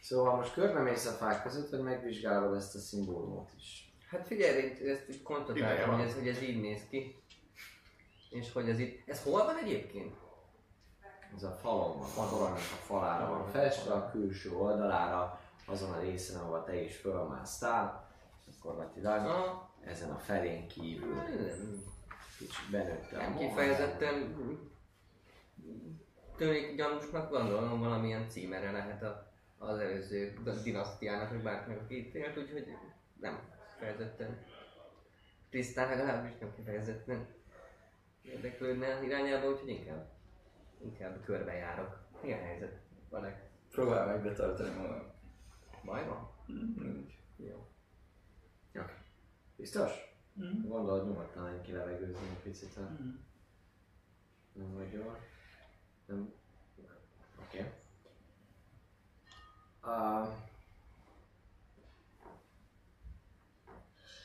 Szóval 0.01 0.37
most 0.37 0.53
körbe 0.53 0.81
mész 0.81 1.07
a 1.07 1.11
fák 1.11 1.43
között, 1.43 1.71
vagy 1.71 1.81
megvizsgálod 1.81 2.57
ezt 2.57 2.75
a 2.75 2.79
szimbólumot 2.79 3.51
is. 3.57 3.93
Hát 4.11 4.27
figyelj, 4.27 4.57
én 4.59 4.91
ezt 4.91 5.09
így 5.11 5.23
kontatáltam, 5.23 5.95
hogy 5.95 6.05
ez, 6.07 6.15
hogy 6.15 6.29
ez 6.29 6.43
így 6.43 6.61
néz 6.61 6.81
ki. 6.91 7.17
És 8.31 8.53
hogy 8.53 8.69
ez 8.69 8.79
itt... 8.79 9.09
Ez 9.09 9.23
hol 9.23 9.45
van 9.45 9.57
egyébként? 9.57 10.15
Ez 11.37 11.43
a 11.43 11.51
falon 11.51 11.99
van, 11.99 12.27
a 12.27 12.29
toronynak 12.29 12.57
a 12.57 12.85
falára 12.87 13.29
van 13.29 13.47
festve, 13.51 13.93
a 13.93 14.11
külső 14.11 14.53
oldalára, 14.53 15.41
azon 15.67 15.93
a 15.93 16.01
részen, 16.01 16.41
ahol 16.41 16.65
te 16.65 16.83
is 16.83 16.97
fölmásztál, 16.97 18.09
gyakorlatilag 18.47 19.27
Ah, 19.27 19.63
ezen 19.85 20.11
a 20.11 20.19
felén 20.19 20.69
kívül. 20.69 21.23
Kicsit 22.39 22.71
benőtte 22.71 23.17
a 23.17 23.21
nem 23.21 23.37
kifejezetten 23.37 24.37
tűnik 26.37 26.77
gyanúsnak, 26.77 27.31
gondolom 27.31 27.81
valamilyen 27.81 28.29
címere 28.29 28.71
lehet 28.71 29.03
a, 29.03 29.33
az 29.59 29.79
előző 29.79 30.39
dinasztiának, 30.63 31.31
vagy 31.31 31.43
bárkinek, 31.43 31.81
aki 31.81 31.99
itt 31.99 32.15
élt, 32.15 32.39
úgyhogy 32.39 32.77
nem 33.21 33.41
kifejezetten 33.75 34.39
tisztán 35.51 35.89
legalábbis 35.89 36.39
nem 36.41 36.55
kifejezetten 36.55 37.27
érdeklődne 38.23 39.05
irányába, 39.05 39.51
úgyhogy 39.51 39.69
inkább, 39.69 40.07
inkább 40.83 41.25
körbejárok. 41.25 41.99
Mi 42.23 42.33
a 42.33 42.37
helyzet? 42.37 42.81
Van-e 43.09 43.47
Próbál 43.71 44.07
meg 44.07 44.23
betartani 44.23 44.75
magam. 44.77 45.03
baj 45.85 46.07
van? 46.07 46.31
Nincs. 46.77 47.13
Jó. 47.37 47.67
Biztos? 49.57 49.93
Mhm. 50.33 50.69
Gondolod 50.69 51.07
nyugodtan, 51.07 51.63
ki 51.63 51.73
levegőzni 51.73 52.29
egy 52.29 52.43
picit, 52.43 52.75
ha 52.75 52.81
nem 54.53 54.75
vagy 54.75 54.93
jól. 54.93 55.19
Nem. 56.07 56.33
Oké. 57.47 57.59
Okay. 57.59 57.71
Uh, 59.83 60.29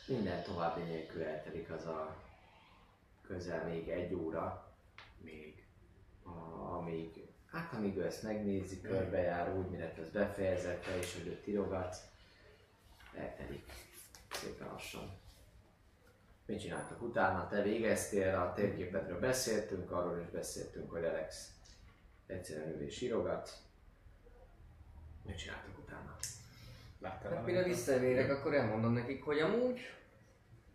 minden 0.07 0.43
további 0.43 0.81
nélkül 0.81 1.23
eltelik 1.23 1.69
az 1.71 1.85
a 1.85 2.15
közel 3.21 3.67
még 3.67 3.89
egy 3.89 4.13
óra, 4.13 4.75
még 5.17 5.62
amíg, 6.24 7.28
hát 7.52 7.74
amíg 7.74 7.98
ő 7.98 8.06
ezt 8.06 8.24
megnézi, 8.24 8.82
körbejár 8.82 9.58
úgy, 9.58 9.70
mire 9.70 9.94
ez 10.02 10.10
befejezett, 10.10 10.84
te 10.84 10.98
is, 10.98 11.14
hogy 11.14 11.28
őt 11.28 11.44
tirogatsz, 11.44 12.02
eltelik 13.16 13.72
szépen 14.32 14.68
lassan. 14.68 15.22
Mit 16.45 16.60
csináltak 16.60 17.02
utána? 17.02 17.48
Te 17.48 17.62
végeztél, 17.62 18.36
a 18.36 18.54
térképedről 18.54 19.20
beszéltünk, 19.20 19.91
arról 19.91 20.20
is 20.20 20.30
beszéltünk, 20.30 20.91
hogy 20.91 21.06
Alex 21.06 21.52
egyszerűen 22.26 22.74
ül 22.74 22.82
és 22.82 23.02
írogat. 23.02 23.58
Mit 25.22 25.38
csináltak 25.38 25.78
utána? 25.78 26.16
Láttál 27.00 27.36
Hát 27.36 27.45
mire 27.45 27.64
visszavérek, 27.64 28.30
akkor 28.30 28.54
elmondom 28.54 28.94
nekik, 28.94 29.24
hogy 29.24 29.40
amúgy 29.40 29.80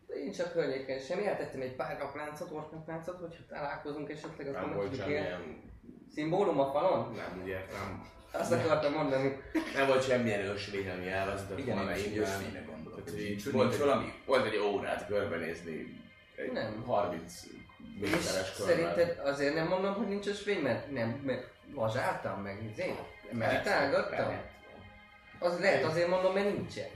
én 0.08 0.32
csak 0.32 0.52
környéken 0.52 0.98
semmi, 0.98 1.26
eltettem 1.26 1.60
egy 1.60 1.74
pár 1.76 1.98
napláncot, 1.98 2.50
orknapláncot, 2.50 3.18
hogyha 3.20 3.42
találkozunk 3.48 4.10
esetleg, 4.10 4.48
akkor 4.48 4.60
Nem 4.60 4.74
volt 4.74 4.88
tudjuk 4.90 5.08
ilyen 5.08 5.24
semmilyen... 5.24 5.62
szimbólum 6.14 6.60
a 6.60 6.70
falon? 6.70 7.12
Nem, 7.14 7.40
úgy 7.42 7.48
értem. 7.48 8.06
Azt 8.32 8.52
akartam 8.52 8.92
mondani. 8.92 9.40
Nem 9.74 9.86
volt 9.86 10.04
semmilyen 10.06 10.44
ösvény, 10.46 10.90
ami 10.90 11.08
elvezetett 11.08 11.58
Igen, 11.58 11.76
volna 11.76 11.96
én 11.96 12.04
így 12.04 12.14
innen. 12.14 12.28
ösvényre 12.28 12.60
gondolok. 12.66 13.04
Tehát, 13.04 13.20
hogy 13.20 13.52
volt, 13.52 13.72
egy, 13.72 13.78
valami? 13.78 14.12
volt 14.26 14.46
egy 14.46 14.56
órát 14.58 15.06
körbenézni. 15.06 16.00
Egy 16.36 16.52
Nem. 16.52 16.82
30 16.86 17.42
És 18.00 18.10
méteres 18.10 18.52
körben. 18.56 18.76
szerinted 18.76 19.18
azért 19.24 19.54
nem 19.54 19.68
mondom, 19.68 19.94
hogy 19.94 20.08
nincs 20.08 20.26
ösvény, 20.26 20.58
mert 20.58 20.90
nem, 20.90 21.08
mert 21.24 21.46
lazsáltam 21.74 22.42
meg, 22.42 22.62
izé, 22.72 22.94
meditálgattam. 23.32 24.40
Az 25.38 25.60
lehet 25.60 25.84
azért 25.84 26.08
mondom, 26.08 26.34
mert 26.34 26.52
nincsen. 26.56 26.86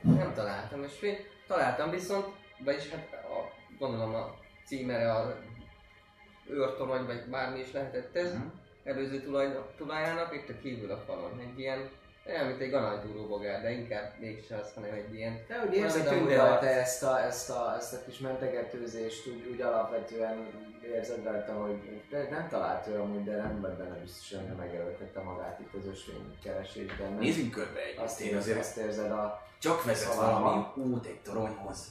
Nem 0.00 0.32
találtam 0.34 0.82
ösvényt. 0.82 1.34
Találtam 1.46 1.90
viszont, 1.90 2.26
vagyis 2.58 2.88
hát 2.88 3.12
a, 3.12 3.52
gondolom 3.78 4.14
a 4.14 4.34
címere 4.64 5.12
a 5.12 5.36
őrtorony, 6.48 7.06
vagy 7.06 7.24
bármi 7.30 7.58
is 7.58 7.72
lehetett 7.72 8.16
ez, 8.16 8.36
előző 8.84 9.20
tulaj, 9.20 9.58
tulajának, 9.76 10.34
itt 10.34 10.48
a 10.48 10.58
kívül 10.62 10.90
a 10.90 10.96
falon. 11.06 11.40
Egy 11.40 11.58
ilyen, 11.58 11.90
olyan, 12.28 12.46
mint 12.46 12.60
egy 12.60 12.70
ganajtúró 12.70 13.26
bogár, 13.26 13.62
de 13.62 13.70
inkább 13.70 14.12
mégse 14.18 14.56
az, 14.56 14.72
hanem 14.74 14.92
egy 14.92 15.14
ilyen 15.14 15.44
De 15.48 15.64
úgy 15.68 15.74
érzed, 15.74 16.06
hogy 16.08 16.34
rajta 16.34 16.66
ezt 16.66 17.02
a, 17.02 17.24
ezt, 17.24 17.50
a, 17.50 17.74
ezt 17.78 17.92
a 17.94 17.98
kis 18.06 18.18
mentegetőzést, 18.18 19.26
úgy, 19.26 19.48
úgy 19.52 19.60
alapvetően 19.60 20.46
érzed 20.94 21.24
rajta, 21.24 21.52
hogy 21.52 22.02
de 22.10 22.28
nem 22.30 22.48
talált 22.48 22.86
ő 22.86 23.00
amúgy, 23.00 23.24
de 23.24 23.36
nem 23.36 23.60
vagy 23.60 23.72
benne 23.72 23.94
biztos, 23.94 24.38
hogy 24.38 24.46
nem 24.46 24.56
megerőltette 24.56 25.20
magát 25.20 25.60
itt 25.60 25.74
az 25.74 25.86
ösvény 25.86 26.38
keresésben. 26.42 27.10
nem? 27.10 27.18
Nézzünk 27.18 27.50
körbe 27.50 27.80
egy. 27.80 27.98
Azt, 27.98 28.20
Én 28.20 28.36
azért 28.36 28.58
azt 28.58 28.76
érzed 28.76 29.10
a... 29.10 29.42
csak 29.58 29.84
vezet 29.84 30.14
valami 30.14 30.64
út 30.74 31.06
egy 31.06 31.20
toronyhoz. 31.22 31.86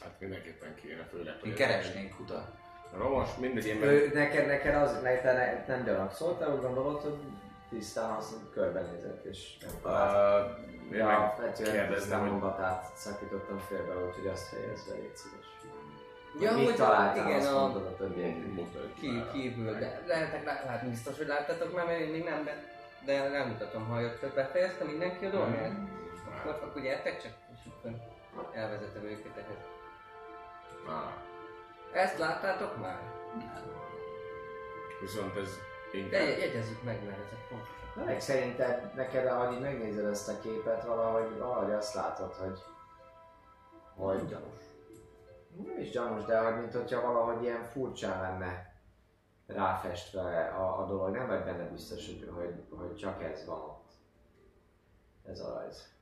Hát 0.00 0.14
mindenképpen 0.18 0.74
kéne, 0.74 1.04
főleg. 1.10 1.34
Én 1.34 1.40
hogy- 1.40 1.54
keresnék 1.54 2.20
utat. 2.20 2.48
Romos, 2.96 3.28
mindegy, 3.40 3.66
én 3.66 3.76
meg... 3.76 3.88
Ő, 3.88 4.10
neked, 4.14 4.46
neked 4.46 4.74
az, 4.74 5.02
neked 5.02 5.34
ne, 5.34 5.74
nem 5.74 5.84
gyanakszoltál, 5.84 6.54
úgy 6.54 6.60
gondolod, 6.60 7.00
hogy 7.02 7.18
tisztán 7.78 8.10
azt 8.10 8.34
körbenézett, 8.54 9.24
és 9.24 9.56
nem. 9.60 9.92
Uh, 9.92 10.92
én 10.92 10.98
Ja, 10.98 11.34
tisztán 11.94 12.20
hogy- 12.20 12.30
mondatát 12.30 12.96
szakítottam 12.96 13.58
félbe, 13.58 14.06
úgyhogy 14.06 14.26
azt 14.26 14.48
fejezve, 14.48 14.94
légy 14.94 15.16
szíves. 15.16 15.44
Ja, 16.40 16.52
Mit 16.56 16.64
hogy 16.64 16.74
találtál, 16.74 17.26
igen, 17.26 17.38
azt 17.40 17.52
a 17.52 17.60
mondod 17.60 17.86
a 17.86 17.96
többiek. 17.96 18.34
Ki, 19.00 19.10
már. 19.10 19.30
kívül, 19.32 19.72
de 19.78 20.02
lehetek 20.06 20.44
látni, 20.44 20.88
biztos, 20.88 21.16
hogy 21.16 21.26
láttátok 21.26 21.74
már, 21.74 21.86
mert 21.86 22.00
én 22.00 22.10
még 22.10 22.24
nem, 22.24 22.44
de, 22.44 22.64
de 23.04 23.28
rámutatom, 23.28 23.86
ha 23.88 24.00
jöttök, 24.00 24.34
befejezte 24.34 24.84
mindenki 24.84 25.24
a 25.24 25.30
dolgát? 25.30 25.72
Akkor, 26.38 26.60
akkor 26.62 26.82
gyertek 26.82 27.22
csak, 27.22 27.32
és 27.54 27.70
akkor 27.80 28.50
elvezetem 28.54 29.04
őket 29.04 29.36
ehhez. 29.36 29.56
Ah, 30.88 31.12
Ezt 32.02 32.18
láttátok 32.18 32.80
már? 32.80 32.98
Viszont 35.00 35.36
ez 35.36 35.48
De 35.92 36.22
jegyezzük 36.22 36.82
meg, 36.82 37.04
mert 37.04 37.18
ezek 37.18 37.38
fontosak. 37.48 38.04
Meg 38.04 38.20
szerinted 38.20 38.94
neked, 38.94 39.26
ahogy 39.26 39.60
megnézed 39.60 40.04
ezt 40.04 40.28
a 40.28 40.40
képet, 40.40 40.84
valahogy, 40.84 41.38
valahogy 41.38 41.72
azt 41.72 41.94
látod, 41.94 42.32
hogy... 42.32 42.58
Hogy 43.96 44.26
gyanús. 44.26 44.58
Nem 45.64 45.80
is 45.80 45.90
gyanús, 45.90 46.24
de 46.24 46.40
hogy 46.40 46.60
mint 46.60 46.72
hogyha 46.72 47.00
valahogy 47.00 47.42
ilyen 47.42 47.62
furcsán 47.64 48.20
lenne 48.20 48.74
ráfestve 49.46 50.46
a, 50.48 50.82
a 50.82 50.86
dolog. 50.86 51.10
Nem 51.10 51.26
vagy 51.26 51.44
benne 51.44 51.68
biztos, 51.68 52.06
hogy, 52.06 52.30
hogy, 52.34 52.78
hogy 52.78 52.96
csak 52.96 53.22
ez 53.22 53.46
van 53.46 53.60
ott. 53.60 53.90
Ez 55.24 55.40
a 55.40 55.54
rajz. 55.54 55.95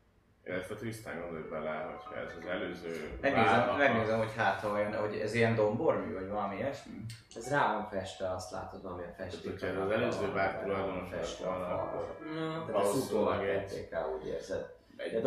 Illetve 0.46 0.74
Trisztán 0.74 1.20
gondolj 1.20 1.42
bele, 1.50 1.70
hogyha 1.70 2.20
ez 2.20 2.32
az 2.40 2.46
előző 2.48 3.18
Megnézem, 3.20 3.44
várnak 3.44 3.78
megnézem, 3.78 4.18
hogy 4.18 4.32
hát 4.36 4.60
ha 4.60 4.72
olyan, 4.72 4.94
hogy 4.96 5.16
ez 5.16 5.34
ilyen 5.34 5.54
dombormű, 5.54 6.12
vagy 6.14 6.28
valami 6.28 6.56
ilyesmi. 6.56 6.92
Ez 7.36 7.50
rá 7.50 7.72
van 7.72 7.88
festve, 7.88 8.30
azt 8.30 8.50
látod, 8.50 8.82
valamilyen 8.82 9.14
festék. 9.16 9.50
hogyha 9.50 9.66
ez 9.66 9.76
az 9.76 9.90
előző 9.90 10.32
bár 10.32 10.62
tulajdonos 10.62 11.10
a 11.12 11.44
volna, 11.44 11.66
akkor 11.66 12.16
valószínűleg 12.72 13.48
egy- 13.48 13.88
rá, 13.90 14.06
úgy 14.06 14.26
érzed. 14.26 14.72
egy 14.96 15.22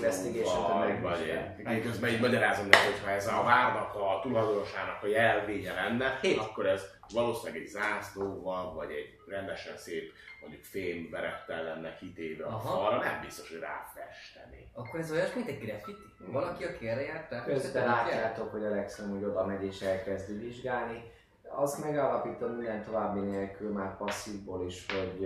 zászlóval, 0.00 1.00
vagy 1.00 1.28
egy, 1.28 1.82
közben 1.82 2.10
így 2.10 2.20
magyarázom 2.20 2.66
neki, 2.66 2.84
hogy 2.84 3.00
ha 3.04 3.10
ez 3.10 3.26
a 3.26 3.42
várnak 3.42 3.94
a 3.94 4.20
tulajdonosának 4.22 5.02
a 5.02 5.06
jelvénye 5.06 5.72
lenne, 5.74 6.18
akkor 6.38 6.66
ez 6.66 6.82
valószínűleg 7.12 7.62
egy 7.62 7.68
zászlóval, 7.68 8.74
vagy 8.74 8.90
egy 8.90 9.18
rendesen 9.28 9.76
szép, 9.76 10.12
mondjuk 10.44 10.64
fém 10.64 11.10
berettel 11.10 11.62
lenne 11.64 11.94
kitéve 11.94 12.44
a 12.44 12.48
Aha. 12.48 12.80
falra, 12.80 12.98
nem 12.98 13.20
biztos, 13.20 13.50
hogy 13.50 13.58
ráfesteni. 13.58 14.70
akkor 14.72 15.00
ez 15.00 15.10
olyas, 15.10 15.34
mint 15.34 15.48
egy 15.48 15.58
graffiti? 15.58 16.02
Valaki, 16.18 16.64
aki 16.64 16.88
erre 16.88 17.00
járt 17.00 17.30
rá? 17.30 17.44
Közben 17.44 17.86
látjátok, 17.86 18.50
hogy 18.50 18.64
Alex 18.64 19.00
úgy 19.00 19.24
oda 19.24 19.46
megy 19.46 19.64
és 19.64 19.80
elkezdi 19.80 20.32
vizsgálni. 20.32 21.12
Azt 21.48 21.84
megállapítod 21.84 22.56
minden 22.56 22.82
további 22.82 23.20
nélkül 23.20 23.72
már 23.72 23.96
passzívból 23.96 24.66
is, 24.66 24.86
hogy 24.86 25.20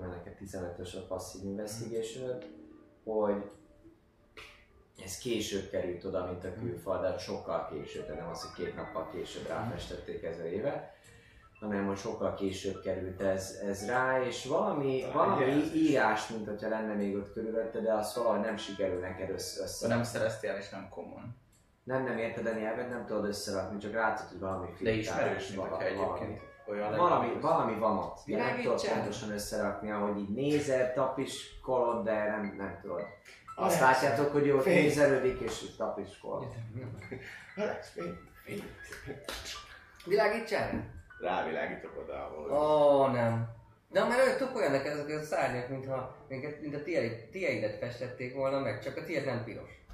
mert 0.00 0.14
neked 0.14 0.36
15-ös 0.40 0.96
a 0.96 1.06
passzív 1.08 1.44
investigation 1.44 2.38
hogy 3.04 3.50
ez 5.04 5.18
később 5.18 5.70
került 5.70 6.04
oda, 6.04 6.26
mint 6.26 6.44
a 6.44 6.54
külfal, 6.54 7.00
de 7.00 7.18
sokkal 7.18 7.68
később, 7.72 8.06
de 8.06 8.14
nem 8.14 8.28
az, 8.28 8.42
hogy 8.42 8.64
két 8.64 8.76
nappal 8.76 9.10
később 9.12 9.46
ráfestették 9.46 10.22
ezer 10.22 10.46
éve, 10.46 10.94
hanem 11.60 11.86
hogy 11.86 11.96
sokkal 11.96 12.34
később 12.34 12.80
került 12.80 13.20
ez, 13.20 13.58
ez 13.68 13.86
rá, 13.86 14.22
és 14.22 14.44
valami, 14.44 15.04
valami 15.12 15.62
írás, 15.74 16.28
mint 16.28 16.46
hogyha 16.48 16.68
lenne 16.68 16.94
még 16.94 17.16
ott 17.16 17.32
körülötte, 17.32 17.80
de 17.80 17.92
azt 17.92 18.16
valahogy 18.16 18.40
nem 18.40 18.56
sikerül 18.56 19.00
neked 19.00 19.30
össze, 19.30 19.62
össze 19.62 19.88
nem 19.88 20.02
szereztél 20.02 20.54
és 20.54 20.68
nem 20.68 20.88
common. 20.88 21.36
nem, 21.84 22.04
nem 22.04 22.18
érted 22.18 22.46
a 22.46 22.52
nyelvet, 22.52 22.88
nem 22.90 23.06
tudod 23.06 23.24
összerakni, 23.24 23.78
csak 23.78 23.92
látod, 23.92 24.28
hogy 24.28 24.38
valami 24.38 24.66
De 24.66 24.74
filtrálás, 24.74 24.98
ismerős, 24.98 25.48
mint 25.48 25.60
hogyha 25.60 25.84
egyébként 25.84 26.40
olyan 26.68 26.96
Valami, 26.96 27.40
valami 27.40 27.78
van 27.78 27.98
ott, 27.98 28.18
de 28.26 28.36
nem 28.36 28.56
tudod 28.56 28.88
pontosan 28.88 29.30
összerakni, 29.30 29.90
ahogy 29.90 30.18
így 30.18 30.34
nézed, 30.34 30.92
tapiskolod, 30.92 32.04
de 32.04 32.12
nem, 32.12 32.54
nem 32.58 32.78
tudod. 32.82 33.02
Azt 33.56 33.80
Alex, 33.80 33.80
látjátok, 33.80 34.32
hogy 34.32 34.46
jó, 34.46 34.60
nézelődik 34.60 35.40
és 35.40 35.76
tapiskol. 35.76 36.54
Alex, 37.56 37.90
fény, 37.90 38.18
fény. 38.44 38.62
Világítsál? 40.04 40.98
Rávilágítok 41.20 41.98
oda, 42.02 42.12
ahol... 42.12 42.52
Ó, 42.52 43.06
nem. 43.06 43.48
De 43.88 44.04
már 44.04 44.18
olyan 44.20 44.36
tök 44.36 44.56
olyanok 44.56 44.84
ezek 44.86 45.08
a 45.20 45.22
szárnyak, 45.22 45.68
mintha, 45.68 46.16
mint 46.28 46.60
mint 46.60 46.74
a 46.74 46.82
tiéd- 46.82 47.30
tiédet 47.30 47.78
festették 47.78 48.34
volna 48.34 48.58
meg, 48.58 48.82
csak 48.82 48.96
a 48.96 49.04
tiéd 49.04 49.24
nem 49.24 49.44
piros. 49.44 49.84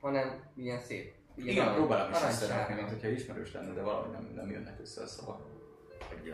Hanem 0.00 0.42
ilyen 0.56 0.80
szép. 0.80 1.14
Ilyen 1.34 1.48
Igen, 1.64 1.74
próbálom 1.74 2.10
is 2.10 2.22
összerakni, 2.22 2.74
mint 2.74 2.88
hogyha 2.88 3.08
ismerős 3.08 3.52
lenne, 3.52 3.72
de 3.72 3.82
valahogy 3.82 4.10
nem, 4.10 4.32
nem 4.34 4.50
jönnek 4.50 4.80
össze 4.80 5.02
a 5.02 5.06
szavak. 5.06 5.40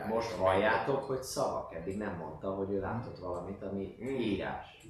Most 0.08 0.30
halljátok, 0.32 1.04
hogy 1.04 1.22
szavak, 1.22 1.74
eddig 1.74 1.96
nem 1.96 2.16
mondta, 2.16 2.50
hogy 2.50 2.70
ő 2.70 2.80
látott 2.80 3.18
valamit, 3.18 3.62
ami 3.62 3.96
írás. 4.00 4.86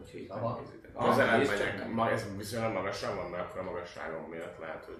Úgyhogy 0.00 0.20
így 0.20 0.28
Szavak. 0.28 0.60
Közelebb 0.98 1.40
Ah, 1.40 1.94
megyek, 1.94 2.12
ez 2.12 2.36
viszonylag 2.36 2.72
magasan 2.72 3.16
van, 3.16 3.30
mert 3.30 3.42
akkor 3.48 3.60
a 3.60 3.64
magasságom 3.64 4.22
miatt 4.30 4.58
lehet, 4.58 4.84
hogy 4.84 4.98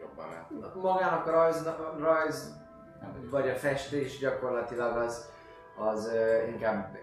jobban 0.00 0.28
lát. 0.28 0.74
Magának 0.74 1.26
a 1.26 1.30
rajz, 1.30 1.68
rajz 1.98 2.54
vagy 3.30 3.48
a 3.48 3.54
festés 3.54 4.18
gyakorlatilag 4.18 4.96
az, 4.96 5.30
az 5.76 6.10
inkább 6.48 6.96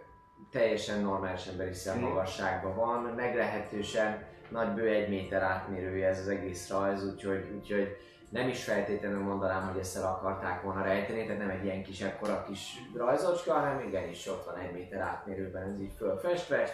teljesen 0.51 0.99
normális 1.01 1.45
emberi 1.47 1.73
szemmagasságban 1.73 2.75
van, 2.75 3.01
meglehetősen 3.01 4.23
nagy 4.49 4.67
bő 4.69 4.87
egy 4.87 5.09
méter 5.09 5.41
átmérője 5.41 6.07
ez 6.07 6.19
az 6.19 6.27
egész 6.27 6.69
rajz, 6.69 7.05
úgyhogy, 7.05 7.51
úgyhogy 7.55 7.97
nem 8.29 8.47
is 8.47 8.63
feltétlenül 8.63 9.19
mondanám, 9.23 9.67
hogy 9.69 9.79
ezt 9.79 9.97
el 9.97 10.03
akarták 10.05 10.61
volna 10.61 10.83
rejteni, 10.83 11.23
tehát 11.25 11.39
nem 11.39 11.49
egy 11.49 11.63
ilyen 11.63 11.83
kis 11.83 12.01
ekkora 12.01 12.43
kis 12.47 12.73
rajzocska, 12.95 13.53
hanem 13.53 13.79
igenis 13.87 14.27
ott 14.27 14.45
van 14.45 14.55
egy 14.57 14.71
méter 14.73 15.01
átmérőben 15.01 15.69
ez 15.69 15.79
így 15.79 15.93
fölfestve, 15.97 16.73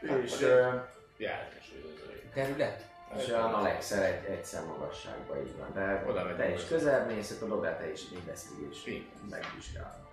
és, 0.00 0.42
ö, 0.42 0.68
Jelkes, 1.16 1.72
hogy 1.72 1.92
ez 1.96 2.10
egy- 2.10 2.30
Terület? 2.34 2.82
És 3.18 3.28
olyan 3.28 3.54
Alexel 3.54 4.02
egy, 4.02 4.24
egy 4.24 4.44
szemmagasságban 4.44 5.38
így 5.38 5.56
van, 5.58 5.72
de 5.74 6.04
Oda 6.08 6.22
megyünk 6.22 6.38
te 6.38 6.48
is 6.48 6.60
hozzá. 6.60 6.68
közelebb 6.68 7.06
mész, 7.06 7.30
akkor 7.30 7.48
dobjál 7.48 7.78
te 7.78 7.90
is 7.90 8.10
investigation, 8.12 9.06
megvizsgálod. 9.30 10.06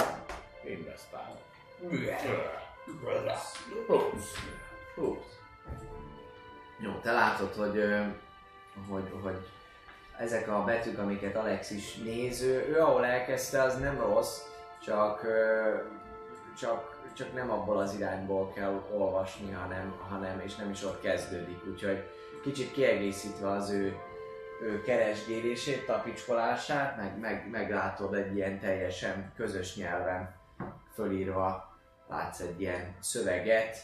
Investál. 0.63 1.39
Jó, 6.79 6.99
te 7.01 7.11
látod, 7.11 7.53
hogy, 7.53 7.77
ö, 7.77 8.01
hogy, 8.89 9.11
hogy 9.21 9.47
ezek 10.17 10.47
a 10.47 10.63
betűk, 10.63 10.99
amiket 10.99 11.35
Alex 11.35 11.71
is 11.71 11.95
néz, 11.95 12.41
ő, 12.41 12.67
ő 12.67 12.79
ahol 12.79 13.05
elkezdte, 13.05 13.61
az 13.61 13.79
nem 13.79 13.99
rossz, 13.99 14.41
csak, 14.83 15.23
ö, 15.23 15.75
csak, 16.57 17.01
csak 17.13 17.33
nem 17.33 17.51
abból 17.51 17.77
az 17.77 17.93
irányból 17.93 18.51
kell 18.53 18.83
olvasni, 18.91 19.51
hanem, 19.51 19.93
hanem 20.09 20.39
és 20.39 20.55
nem 20.55 20.69
is 20.69 20.83
ott 20.83 21.01
kezdődik, 21.01 21.65
úgyhogy 21.65 22.03
kicsit 22.43 22.71
kiegészítve 22.71 23.49
az 23.49 23.69
ő, 23.69 23.95
ő 24.61 24.81
keresgélését, 24.81 25.85
tapicskolását, 25.85 26.97
meg, 26.97 27.19
meg, 27.19 27.49
meglátod 27.49 28.13
egy 28.13 28.35
ilyen 28.35 28.59
teljesen 28.59 29.31
közös 29.35 29.75
nyelven 29.75 30.35
fölírva 30.93 31.77
látsz 32.07 32.39
egy 32.39 32.61
ilyen 32.61 32.95
szöveget, 32.99 33.77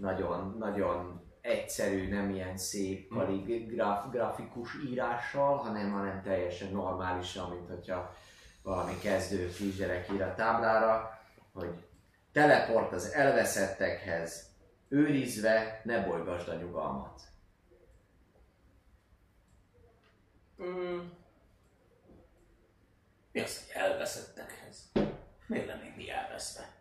nagyon, 0.00 0.56
nagyon 0.58 1.20
egyszerű, 1.40 2.08
nem 2.08 2.30
ilyen 2.30 2.56
szép 2.56 3.08
kaligraf, 3.08 4.10
grafikus 4.10 4.70
írással, 4.86 5.56
hanem, 5.56 5.92
hanem 5.92 6.22
teljesen 6.22 6.72
normálisan, 6.72 7.50
mint 7.50 7.68
hogyha 7.68 8.14
valami 8.62 8.98
kezdő 8.98 9.48
kisgyerek 9.48 10.10
ír 10.12 10.22
a 10.22 10.34
táblára, 10.34 11.20
hogy 11.52 11.84
teleport 12.32 12.92
az 12.92 13.12
elveszettekhez, 13.12 14.50
őrizve 14.88 15.80
ne 15.84 16.06
bolygasd 16.06 16.48
a 16.48 16.54
nyugalmat. 16.54 17.31
Mm, 20.64 21.08
Mi 23.32 23.40
az, 23.40 23.66
hogy 23.66 23.82
elveszettekhez? 23.82 24.92
Miért 25.46 25.66
lennénk 25.66 25.96
mi 25.96 26.10
elveszve? 26.10 26.74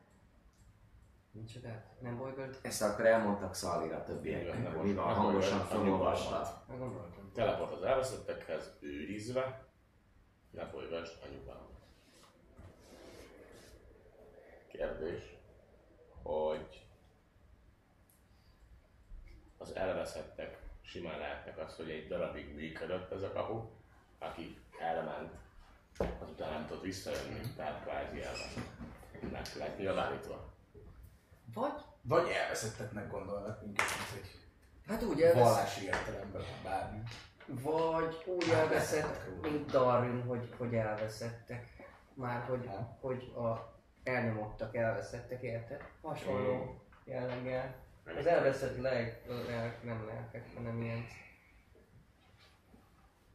Micsodát? 1.31 1.85
Nem 2.01 2.17
bolygod? 2.17 2.59
Ezt 2.61 2.81
akkor 2.81 3.05
elmondtak 3.05 3.55
Szalira 3.55 3.97
a 3.97 4.03
többieknek, 4.03 4.81
mivel 4.81 5.03
hangosan 5.03 5.65
felolvastad. 5.65 6.63
Meggondoltam. 6.67 7.31
Teleport 7.33 7.71
az 7.71 7.83
elveszettekhez, 7.83 8.71
őrizve, 8.79 9.65
ne 10.51 10.65
bolygasd 10.65 11.17
a 11.23 11.27
nyugalmat. 11.27 11.69
Kérdés, 14.67 15.35
hogy 16.23 16.85
az 19.57 19.75
elveszettek 19.75 20.60
simán 20.83 21.19
lehetnek 21.19 21.57
az, 21.57 21.75
hogy 21.75 21.89
egy 21.89 22.07
darabig 22.07 22.53
működött 22.55 23.11
ez 23.11 23.21
a 23.21 23.31
kapu, 23.31 23.69
aki 24.19 24.57
elment, 24.79 25.31
azután 26.19 26.51
nem 26.53 26.65
tudott 26.67 26.83
visszajönni, 26.83 27.39
tehát 27.55 27.81
kvázi 27.83 28.21
elment. 28.21 28.69
Meg 29.31 29.45
lett 29.57 29.77
nyilvánítva. 29.77 30.49
Vagy? 31.53 31.71
Vagy 32.01 32.29
elveszetteknek 32.29 33.11
gondolnak 33.11 33.61
minket, 33.61 33.85
mint 33.97 34.23
egy 34.23 34.39
Hát 34.87 35.03
úgy 35.03 35.21
elveszett, 35.21 35.43
vallási 35.43 35.85
értelemben 35.85 36.41
bármi. 36.63 36.99
vagy 37.45 38.23
úgy 38.25 38.49
elveszett, 38.49 39.41
mint 39.41 39.71
Darwin, 39.71 40.23
hogy, 40.23 40.53
hogy 40.57 40.73
elveszettek. 40.75 41.69
Már 42.13 42.43
hogy, 42.43 42.65
Ha. 42.67 42.97
hogy 43.01 43.33
a 43.35 43.73
elnyomottak 44.03 44.75
elveszettek, 44.75 45.41
érted? 45.41 45.81
Hasonló 46.01 46.81
jelleggel. 47.03 47.75
Az 48.05 48.25
elveszett 48.25 48.81
leg, 48.81 49.21
lelk, 49.47 49.83
nem 49.83 50.05
lelkek, 50.05 50.45
hanem 50.55 50.81
ilyen... 50.81 51.05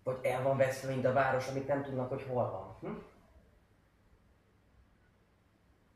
Vagy 0.02 0.18
el 0.22 0.42
van 0.42 0.56
veszve, 0.56 0.88
mint 0.88 1.04
a 1.04 1.12
város, 1.12 1.48
amit 1.48 1.66
nem 1.66 1.82
tudnak, 1.82 2.08
hogy 2.08 2.22
hol 2.22 2.50
van. 2.50 2.76
Hm? 2.80 2.98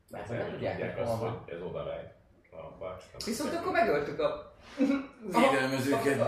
Mert 0.09 0.27
hogy 0.27 0.37
nem 0.37 0.49
tudják, 0.49 0.79
hogy 0.79 1.01
azt, 1.03 1.11
hol 1.11 1.19
van. 1.19 1.39
hogy 1.43 1.53
ez 1.53 1.61
oda 1.61 1.83
nem 1.83 3.19
Viszont 3.25 3.49
tudják. 3.49 3.61
akkor 3.61 3.71
megöltük 3.71 4.19
a... 4.19 4.53
Védelmezőket. 5.39 6.19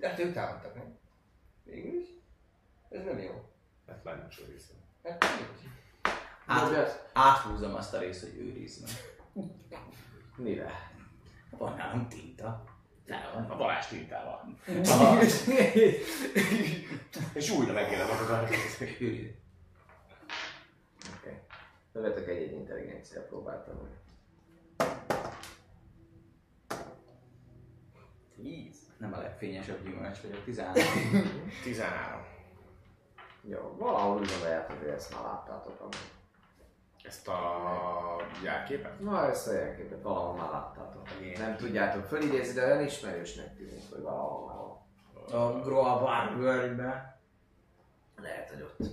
Hát 0.00 0.18
ők 0.18 0.32
támadtak 0.32 0.74
meg. 0.74 0.86
Végülis. 1.64 2.08
Ez 2.90 3.04
nem 3.04 3.18
jó. 3.18 3.44
Hát 3.86 4.04
már 4.04 4.18
nincs 4.18 4.38
része. 4.46 4.72
Hát 5.02 5.24
nincs. 5.38 5.72
Át, 6.46 7.10
áthúzom 7.12 7.74
azt 7.74 7.94
a 7.94 7.98
részt, 7.98 8.20
hogy 8.20 8.36
őrizd 8.36 8.82
meg. 8.82 8.92
Mivel? 10.36 10.92
Van 11.58 11.76
nálam 11.76 12.08
tinta. 12.08 12.64
Van. 13.06 13.50
A 13.50 13.56
Balázs 13.56 13.86
tintával. 13.86 14.58
És 17.34 17.50
újra 17.50 17.72
megjelenik 17.72 18.30
az. 18.30 18.80
Őrizd. 19.00 19.34
Oké. 21.18 21.40
Lövetek 21.92 22.28
egy-egy 22.28 22.52
intelligencia 22.52 23.22
próbáltam. 23.26 23.88
10. 28.36 28.76
Nem 28.98 29.12
a 29.12 29.18
legfényesebb 29.18 29.84
gyümölcs 29.84 30.20
vagyok, 30.20 30.44
13. 30.44 30.82
13. 31.62 32.24
Jó, 33.42 33.74
valahol 33.78 34.20
úgy 34.20 34.28
gondoljátok, 34.28 34.78
hogy 34.78 34.88
ezt 34.88 35.14
már 35.14 35.22
láttátok 35.22 35.80
amúgy. 35.80 36.12
Ezt 37.04 37.28
a 37.28 37.36
jelképet? 38.42 39.00
Na, 39.00 39.28
ezt 39.28 39.48
a 39.48 39.52
jelképet 39.52 40.02
valahol 40.02 40.34
már 40.34 40.50
láttátok. 40.50 41.02
Igen. 41.20 41.40
Nem 41.40 41.56
tudjátok 41.56 42.04
fölidézni, 42.04 42.54
de 42.60 42.64
olyan 42.66 42.84
ismerősnek 42.84 43.56
tűnik, 43.56 43.90
hogy 43.90 44.02
valahol 44.02 44.46
már 44.46 44.56
van. 45.30 45.42
A 45.42 45.60
Groa 45.60 45.98
Barbörbe. 46.00 47.18
Lehet, 48.22 48.50
hogy 48.50 48.60
ott. 48.62 48.86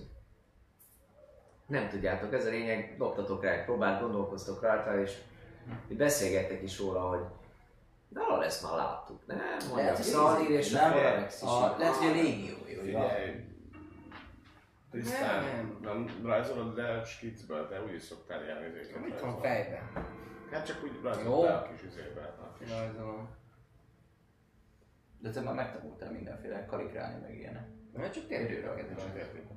Nem 1.66 1.90
tudjátok, 1.90 2.34
ez 2.34 2.46
a 2.46 2.50
lényeg, 2.50 2.96
dobtatok 2.98 3.44
rá 3.44 3.52
egy 3.52 3.66
próbát, 3.66 4.02
gondolkoztok 4.02 4.62
rajta, 4.62 5.00
és 5.02 5.18
így 5.92 5.98
beszélgettek 5.98 6.62
is 6.62 6.80
róla, 6.80 7.00
hogy 7.02 7.24
valahol 8.10 8.44
ezt 8.46 8.64
már 8.64 8.74
láttuk, 8.74 9.26
nem? 9.28 9.38
Mondja 9.38 9.76
Lehet, 9.76 9.92
a 9.94 9.96
hogy 9.96 10.06
Szalír, 10.06 10.50
és 10.50 10.72
nem, 10.72 10.92
a, 10.92 10.96
így, 10.98 11.02
lehet, 11.02 11.34
hogy 11.96 12.08
a 12.08 12.10
"Ah, 12.10 12.16
légió 12.16 12.56
jó. 12.68 13.00
Tisztán, 14.92 15.44
Nem. 15.44 15.80
nem 15.82 16.26
rajzolod 16.26 16.76
le 16.76 17.04
skicből, 17.04 17.68
de 17.68 17.84
úgy 17.84 17.94
is 17.94 18.02
szoktál 18.02 18.44
ilyen 18.44 18.66
izéket 18.66 19.02
Mit 19.02 19.20
van 19.20 19.42
fejben? 19.42 19.82
Hát 20.52 20.66
csak 20.66 20.84
úgy 20.84 21.00
rajzolod 21.04 21.44
le 21.44 21.54
a 21.54 21.64
kis 21.72 21.84
izébe. 21.84 22.22
A 22.22 22.54
kis... 22.60 22.70
Rajzolom. 22.70 23.30
De 25.20 25.30
te 25.30 25.42
már 25.42 25.54
megtanultál 25.56 26.12
mindenféle 26.12 26.66
kaligrálni 26.66 27.22
meg 27.22 27.38
ilyenek. 27.38 27.68
Na, 27.94 28.10
csak 28.10 28.24
Időre 28.24 28.72
őket 28.72 29.00
Csak 29.00 29.16
érted? 29.16 29.50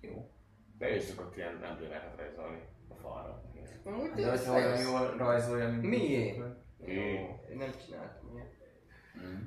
Jó. 0.00 0.30
De 0.78 0.90
ő 0.90 0.94
is 0.94 1.02
szokott 1.02 1.36
ilyen 1.36 1.64
emblémákat 1.64 2.16
rajzolni 2.16 2.62
a 2.88 2.94
falra. 2.94 3.42
Amúgy 3.84 4.10
De 4.10 4.30
hogyha 4.30 4.54
olyan 4.54 4.80
jól 4.80 5.16
rajzolja, 5.16 5.68
mint... 5.68 5.82
Mié? 5.82 6.36
Jó. 6.78 7.40
Én 7.50 7.56
nem 7.56 7.70
csináltam 7.86 8.30
ilyet. 8.34 8.58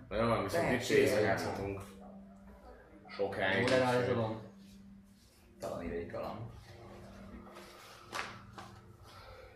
Na 0.10 0.16
jó, 0.16 0.28
van, 0.28 0.44
viszont 0.44 0.64
itt 0.64 0.70
Tehetséges. 0.70 1.42
Sokáig. 3.16 3.70
Jól 3.70 3.80
lerajzolom. 3.80 4.42
Talán 5.60 5.84
ide 5.84 5.96
egy 5.96 6.12
galamb. 6.12 6.52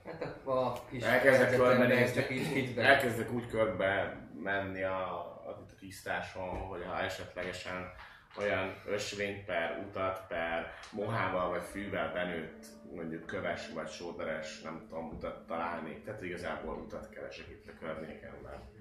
Hát 0.05 0.45
a, 0.45 0.51
a 0.51 0.85
kis 0.89 1.03
Elkezdek 1.03 1.55
körbenézni, 1.55 2.21
csak 2.21 2.31
így 2.31 2.77
elkezdek 2.77 3.31
úgy 3.31 3.47
körbe 3.47 4.17
menni 4.43 4.83
a, 4.83 5.09
a, 5.09 5.49
a 5.49 5.65
tisztáson, 5.79 6.49
hogy 6.49 6.83
ha 6.85 6.99
esetlegesen 6.99 7.91
olyan 8.37 8.81
ösvényt 8.85 9.45
per 9.45 9.85
utat 9.87 10.25
per 10.27 10.73
mohával 10.91 11.49
vagy 11.49 11.63
fűvel 11.71 12.11
benőtt 12.13 12.65
mondjuk 12.91 13.25
köves 13.25 13.69
vagy 13.73 13.89
sóderes, 13.89 14.61
nem 14.61 14.85
tudom, 14.89 15.09
utat 15.09 15.47
találni. 15.47 16.01
Tehát 16.05 16.21
igazából 16.21 16.75
utat 16.75 17.09
keresek 17.09 17.47
itt 17.47 17.67
a 17.67 17.77
környéken, 17.79 18.33
mert 18.43 18.76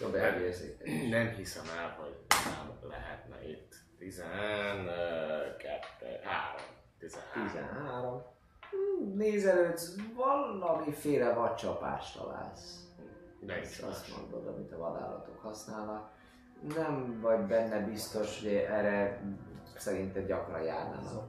Jobb 0.00 0.14
elvérzékel. 0.14 0.86
nem 1.10 1.28
hiszem 1.28 1.64
el, 1.78 1.96
hogy 2.00 2.16
nem 2.28 2.90
lehetne 2.90 3.48
itt. 3.48 3.74
12, 3.98 4.90
3, 6.22 6.60
13. 6.98 7.46
13. 7.48 8.22
Hmm, 8.70 9.16
Nézelődsz, 9.16 9.94
valamiféle 10.14 11.32
vadcsapást 11.32 12.18
találsz. 12.18 12.84
De 13.40 13.60
is 13.60 13.78
azt 13.78 14.16
mondod, 14.16 14.46
amit 14.46 14.72
a 14.72 14.78
vadállatok 14.78 15.38
használnak. 15.38 16.10
Nem 16.74 17.20
vagy 17.20 17.40
benne 17.40 17.80
biztos, 17.80 18.42
hogy 18.42 18.54
erre 18.54 19.22
szerintem 19.76 20.26
gyakran 20.26 20.62
járnának. 20.62 21.28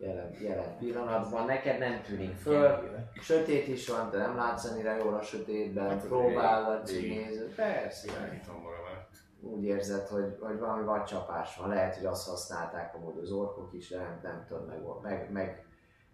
Jelen, 0.00 0.36
jelen 0.42 0.76
pillanatban 0.78 1.46
neked 1.46 1.78
nem 1.78 2.02
tűnik 2.02 2.34
föl, 2.34 2.78
sötét 3.20 3.68
is 3.68 3.88
van, 3.88 4.10
te 4.10 4.16
nem 4.16 4.36
látsz 4.36 4.64
annyira 4.64 4.96
jól 4.96 5.14
a 5.14 5.22
sötétben, 5.22 5.88
Hát, 5.88 6.06
próbálod, 6.06 6.82
nézed, 6.84 7.54
persze. 7.54 8.12
Irányítom. 8.12 8.68
Úgy 9.40 9.64
érzed, 9.64 10.06
hogy, 10.06 10.36
hogy 10.40 10.58
valami 10.58 10.84
vadcsapás 10.84 11.56
van, 11.56 11.68
lehet, 11.68 11.96
hogy 11.96 12.06
azt 12.06 12.28
használták 12.28 12.94
amúgy 12.94 13.18
az 13.18 13.30
orkok 13.32 13.72
is, 13.72 13.88
de 13.88 13.96
nem, 13.96 14.20
nem 14.22 14.44
tudod 14.48 14.66
meg, 14.66 14.82
meg, 15.02 15.30
meg 15.32 15.64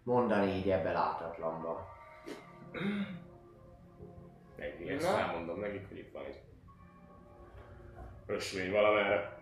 mondani 0.03 0.51
így 0.51 0.69
ebbe 0.69 0.91
látatlanba. 0.91 1.87
Neki, 4.57 4.89
ezt 4.89 5.05
elmondom 5.05 5.59
nekik, 5.59 5.87
hogy 5.87 5.97
itt 5.97 6.11
van 6.11 6.25
egy 6.25 6.41
ösvény 8.25 8.71
valamerre. 8.71 9.39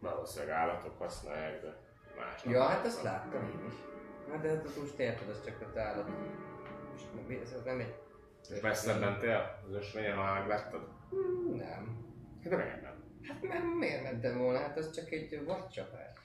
Valószínűleg 0.00 0.54
állatok 0.54 0.98
használják, 0.98 1.62
de 1.62 1.85
más 2.16 2.42
nem. 2.42 2.54
Ja, 2.54 2.62
hát 2.62 2.86
azt 2.86 3.02
láttam 3.02 3.42
én 3.42 3.66
is. 3.68 3.74
Hát 4.30 4.40
de 4.40 4.48
hát 4.48 4.64
az 4.64 4.76
most 4.76 4.98
érted, 4.98 5.28
az 5.28 5.44
csak 5.44 5.74
a 5.74 5.80
állat. 5.80 6.08
Most 6.92 7.52
ez 7.54 7.62
nem 7.64 7.80
egy... 7.80 7.94
És 8.50 8.60
messzebb 8.60 9.00
mentél 9.00 9.60
az 9.66 9.74
ösvényen, 9.74 10.16
ha 10.16 10.34
megláttad? 10.34 10.88
Hmm, 11.10 11.56
Nem. 11.56 12.04
Hát 12.42 12.50
de 12.50 12.56
miért 12.56 12.82
nem? 12.82 13.04
Hát 13.22 13.42
mert 13.42 13.64
miért 13.78 14.02
mentem 14.02 14.38
volna? 14.38 14.58
Hát 14.58 14.78
az 14.78 14.90
csak 14.90 15.10
egy 15.10 15.44
vadcsapás. 15.44 16.20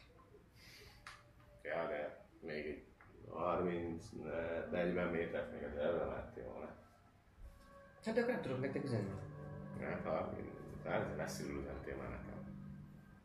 Ja, 1.64 1.88
de 1.88 2.26
még 2.42 2.66
egy 2.66 2.84
30-40 3.34 5.11
métert 5.11 5.52
még 5.52 5.64
az 5.64 5.78
előre 5.78 6.06
mentél 6.06 6.44
volna. 6.44 6.70
Hát 8.06 8.14
de 8.14 8.22
akkor 8.22 8.34
nem 8.34 8.42
tudok 8.42 8.61
nektek 8.61 8.84
üzenni. 8.84 9.10
Hát 9.82 10.03
30, 10.03 10.48
hát 10.86 11.18
messziről 11.18 11.60
üzentél 11.60 11.95
már 11.95 12.10
nekem. 12.10 12.31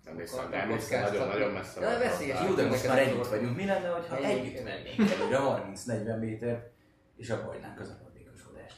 Nem 0.07 0.18
hiszem, 0.18 0.39
Akkor 0.39 0.51
de 0.51 0.57
emlékszem, 0.57 1.02
nagyon, 1.28 1.51
messze 1.51 1.81
De 1.81 1.86
volt. 1.86 1.99
veszélyes. 1.99 2.39
hozzá. 2.39 2.49
Jó, 2.51 2.55
de 2.57 2.67
most 2.68 2.86
már 2.86 2.99
együtt 2.99 3.26
vagyunk. 3.26 3.57
Mi 3.57 3.65
lenne, 3.65 3.89
ha 3.89 4.17
együtt 4.17 4.65
mennénk 4.65 5.10
előre 5.10 5.39
30-40 5.41 6.18
méter? 6.18 6.70
És 7.17 7.31
abba 7.31 7.47
hagynánk 7.47 7.81
az 7.81 7.91
apadékosodást. 7.91 8.76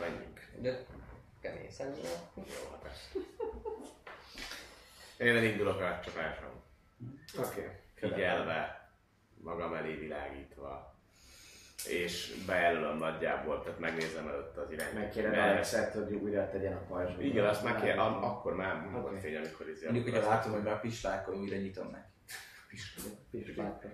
Menjünk. 0.00 0.40
De 0.60 0.84
kemény 1.40 1.70
szemben. 1.70 1.98
Jó, 2.34 2.42
hát. 2.82 3.12
Én 5.18 5.36
elindulok 5.36 5.80
a 5.80 6.00
csapáson. 6.04 6.62
Oké. 7.38 7.68
Figyelve, 7.94 8.90
magam 9.34 9.74
elé 9.74 9.94
világítva. 9.94 10.89
És 11.88 12.34
bejelölöm 12.46 12.96
nagyjából, 12.98 13.62
tehát 13.62 13.78
megnézem 13.78 14.28
előtt 14.28 14.56
az 14.56 14.70
irányt. 14.72 14.94
Megkéred 14.94 15.30
Merre- 15.30 15.50
Alexet, 15.52 15.92
hogy 15.94 16.12
újra 16.14 16.48
tegyen 16.50 16.72
a 16.72 16.80
pajzsba. 16.88 17.22
Igen, 17.22 17.44
azt 17.44 17.62
meg 17.64 17.80
kell, 17.80 17.98
akkor 17.98 18.54
már 18.56 18.76
Oké. 18.86 19.00
volt 19.00 19.20
fény, 19.20 19.36
amikor 19.36 19.68
izé. 19.68 19.84
Mondjuk, 19.84 20.04
hogyha 20.04 20.20
azt- 20.20 20.28
látom, 20.28 20.52
hogy 20.52 20.62
már 20.62 20.80
pislák, 20.80 21.20
akkor 21.28 21.40
újra 21.40 21.56
nyitom 21.56 21.86
meg. 21.86 22.04
Pislát. 23.30 23.86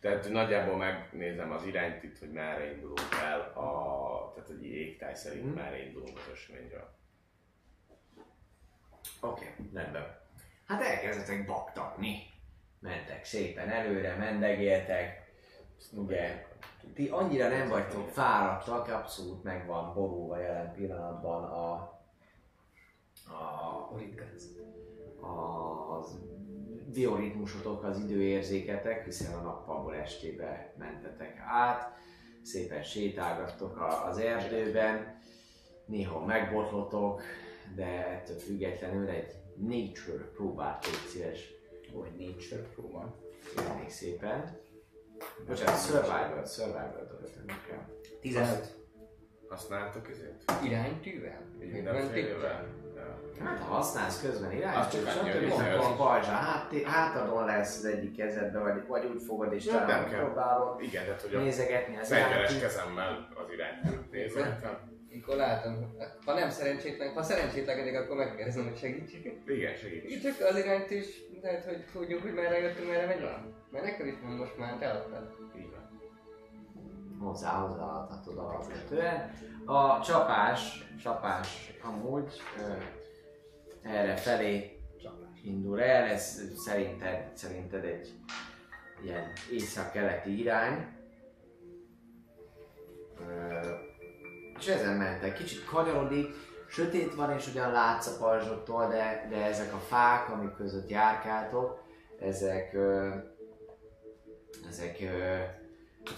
Tehát 0.00 0.28
nagyjából 0.28 0.76
megnézem 0.76 1.50
az 1.52 1.64
irányt 1.66 2.02
itt, 2.02 2.18
hogy 2.18 2.30
merre 2.32 2.70
indulunk 2.72 3.00
el, 3.22 3.40
a, 3.40 4.32
tehát 4.34 4.50
egy 4.50 4.64
égtáj 4.64 5.14
szerint 5.14 5.44
Mhm. 5.44 5.54
merre 5.54 5.84
indulunk 5.86 6.18
az 6.18 6.28
ösvényről. 6.32 6.94
Oké, 9.20 9.54
rendben. 9.74 10.18
Hát 10.66 10.82
elkezdetek 10.82 11.46
baktatni. 11.46 12.16
Mentek 12.80 13.24
szépen 13.24 13.68
előre, 13.68 14.14
mendegéltek. 14.14 15.24
Ugye, 15.92 16.46
ti 16.94 17.08
annyira 17.08 17.48
nem 17.48 17.68
vagytok 17.68 18.08
fáradtak, 18.08 18.88
abszolút 18.88 19.42
meg 19.44 19.66
van 19.66 19.94
borulva 19.94 20.38
jelen 20.38 20.72
pillanatban 20.72 21.44
a, 21.44 21.72
a, 25.20 25.96
az 25.98 26.18
bioritmusotok, 26.92 27.84
az 27.84 27.98
időérzéketek, 27.98 29.04
hiszen 29.04 29.34
a 29.34 29.40
nappalból 29.42 29.94
estébe 29.94 30.72
mentetek 30.78 31.38
át, 31.46 31.94
szépen 32.42 32.82
sétálgattok 32.82 33.76
a- 33.80 34.04
az 34.06 34.18
erdőben, 34.18 35.18
néha 35.86 36.24
megbotlotok, 36.24 37.22
de 37.74 38.06
ettől 38.06 38.36
függetlenül 38.38 39.08
egy 39.08 39.32
nature 39.56 40.24
próbát 40.34 40.84
légy 40.86 41.08
szíves. 41.08 41.54
Vagy 41.92 42.10
nature 42.18 42.62
próba. 42.62 43.14
Kérnék 43.56 43.88
szépen. 43.90 44.58
Bocsánat, 45.46 45.84
survival, 45.86 46.44
survival 46.46 47.06
dobjatok 47.10 47.66
kell. 47.68 47.84
15. 48.20 48.74
Használtok 49.48 50.08
ezért? 50.10 50.52
Iránytűvel? 50.64 51.40
Így 51.62 51.72
mindenfélevel? 51.72 52.66
Hát 53.44 53.58
ha 53.58 53.74
használsz 53.74 54.20
közben 54.20 54.52
irányt, 54.52 54.76
Azt 54.76 54.90
csak 54.90 55.06
annyi, 55.06 55.30
hogy 55.30 55.40
stb. 55.40 55.44
visszajössz. 55.44 55.84
akkor 55.84 55.90
a 55.92 55.96
pajzsa 55.96 56.30
hát, 56.30 56.72
hátadon 56.84 57.44
lesz 57.44 57.76
az 57.78 57.84
egyik 57.84 58.16
kezedbe, 58.16 58.58
vagy, 58.58 58.86
vagy 58.86 59.04
úgy 59.14 59.22
fogod 59.22 59.52
és 59.52 59.64
talán 59.64 60.08
próbálod 60.08 60.82
Igen, 60.82 61.04
tehát 61.04 61.22
hogy 61.22 61.34
a 61.34 61.40
nézegetni 61.40 61.96
az 61.96 62.08
fegyveres 62.08 62.50
irányt. 62.50 62.62
kezemmel 62.62 63.28
az 63.34 63.52
irányt 63.52 64.10
nézegetem. 64.10 64.78
Mikor 65.16 65.36
látom, 65.36 65.96
ha 66.24 66.34
nem 66.34 66.50
szerencsétlen, 66.50 67.12
ha 67.12 67.22
szerencsétlenedik, 67.22 67.98
akkor 67.98 68.16
megkérdezem, 68.16 68.64
hogy 68.64 68.76
segítséget. 68.78 69.48
Igen, 69.48 69.74
segíts. 69.74 70.22
Csak 70.22 70.48
az 70.48 70.56
irányt 70.56 70.90
is, 70.90 71.06
lehet, 71.42 71.64
hogy 71.64 71.84
tudjuk, 71.92 72.22
hogy 72.22 72.34
merre 72.34 72.58
jöttünk, 72.58 72.88
merre 72.88 73.06
megy 73.06 73.20
van. 73.20 73.54
Mert 73.70 73.84
nekem 73.84 74.06
is 74.06 74.14
van 74.22 74.30
most 74.32 74.58
már, 74.58 74.78
te 74.78 74.90
adtad. 74.90 75.36
Így 75.58 75.70
van. 75.70 76.00
hozzá 77.18 77.50
hozzáadhatod 77.50 78.38
alapvetően. 78.38 79.30
A 79.64 80.00
csapás, 80.02 80.84
csapás 81.02 81.72
amúgy 81.82 82.40
ö, 82.58 82.72
erre 83.88 84.16
felé 84.16 84.80
indul 85.42 85.82
el, 85.82 86.04
ez 86.04 86.40
szerinted, 86.56 87.36
szerinted 87.36 87.84
egy 87.84 88.14
ilyen 89.04 89.32
észak-keleti 89.50 90.38
irány. 90.38 90.86
Ö, 93.20 93.94
és 94.58 94.66
ezen 94.66 94.96
mentek, 94.96 95.34
kicsit 95.34 95.64
kanyarodik, 95.64 96.34
sötét 96.68 97.14
van 97.14 97.30
és 97.30 97.48
ugyan 97.48 97.72
látsz 97.72 98.06
a 98.06 98.16
pajzsoktól, 98.20 98.88
de, 98.88 99.26
de 99.30 99.44
ezek 99.44 99.74
a 99.74 99.78
fák, 99.78 100.30
amik 100.30 100.54
között 100.54 100.88
járkáltok, 100.88 101.82
ezek, 102.20 102.74
ö, 102.74 103.08
ezek 104.68 104.96
ö, 105.00 105.36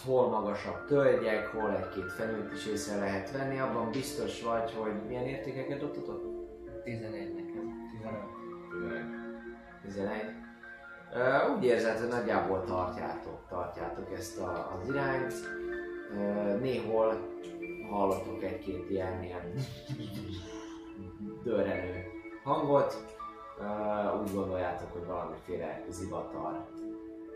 hol 0.07 0.29
magasabb 0.29 0.87
tölgyek, 0.87 1.47
hol 1.47 1.77
egy-két 1.77 2.13
fenyőt 2.13 2.53
is 2.53 2.67
észre 2.67 2.99
lehet 2.99 3.31
venni, 3.31 3.59
abban 3.59 3.91
biztos 3.91 4.43
vagy, 4.43 4.73
hogy 4.73 4.93
milyen 5.07 5.27
értékeket 5.27 5.79
dobtatok? 5.79 6.23
11 6.85 7.35
nekem. 7.35 7.69
11. 9.83 10.23
Ö, 11.15 11.53
úgy 11.57 11.65
érzed, 11.65 11.99
hogy 11.99 12.09
nagyjából 12.09 12.65
tartjátok, 12.65 13.47
tartjátok 13.49 14.13
ezt 14.13 14.39
a, 14.39 14.79
az 14.79 14.89
irányt. 14.89 15.35
Ö, 16.13 16.59
néhol 16.59 17.39
hallottok 17.91 18.43
egy-két 18.43 18.91
ilyen, 18.91 19.23
ilyen 19.23 19.55
dörrenő 21.43 22.05
hangot. 22.43 23.17
Ö, 23.61 24.21
úgy 24.23 24.35
gondoljátok, 24.35 24.93
hogy 24.93 25.07
valamiféle 25.07 25.85
zivatar 25.89 26.67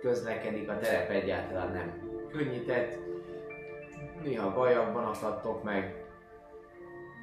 közlekedik, 0.01 0.71
a 0.71 0.79
terep 0.79 1.11
egyáltalán 1.11 1.73
nem 1.73 2.11
könnyített. 2.33 2.99
Néha 4.23 4.55
bajakban 4.55 5.05
akadtok 5.05 5.63
meg, 5.63 6.05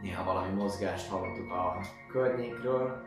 néha 0.01 0.24
valami 0.24 0.53
mozgást 0.53 1.09
hallottok 1.09 1.51
a 1.51 1.77
környékről, 2.11 3.01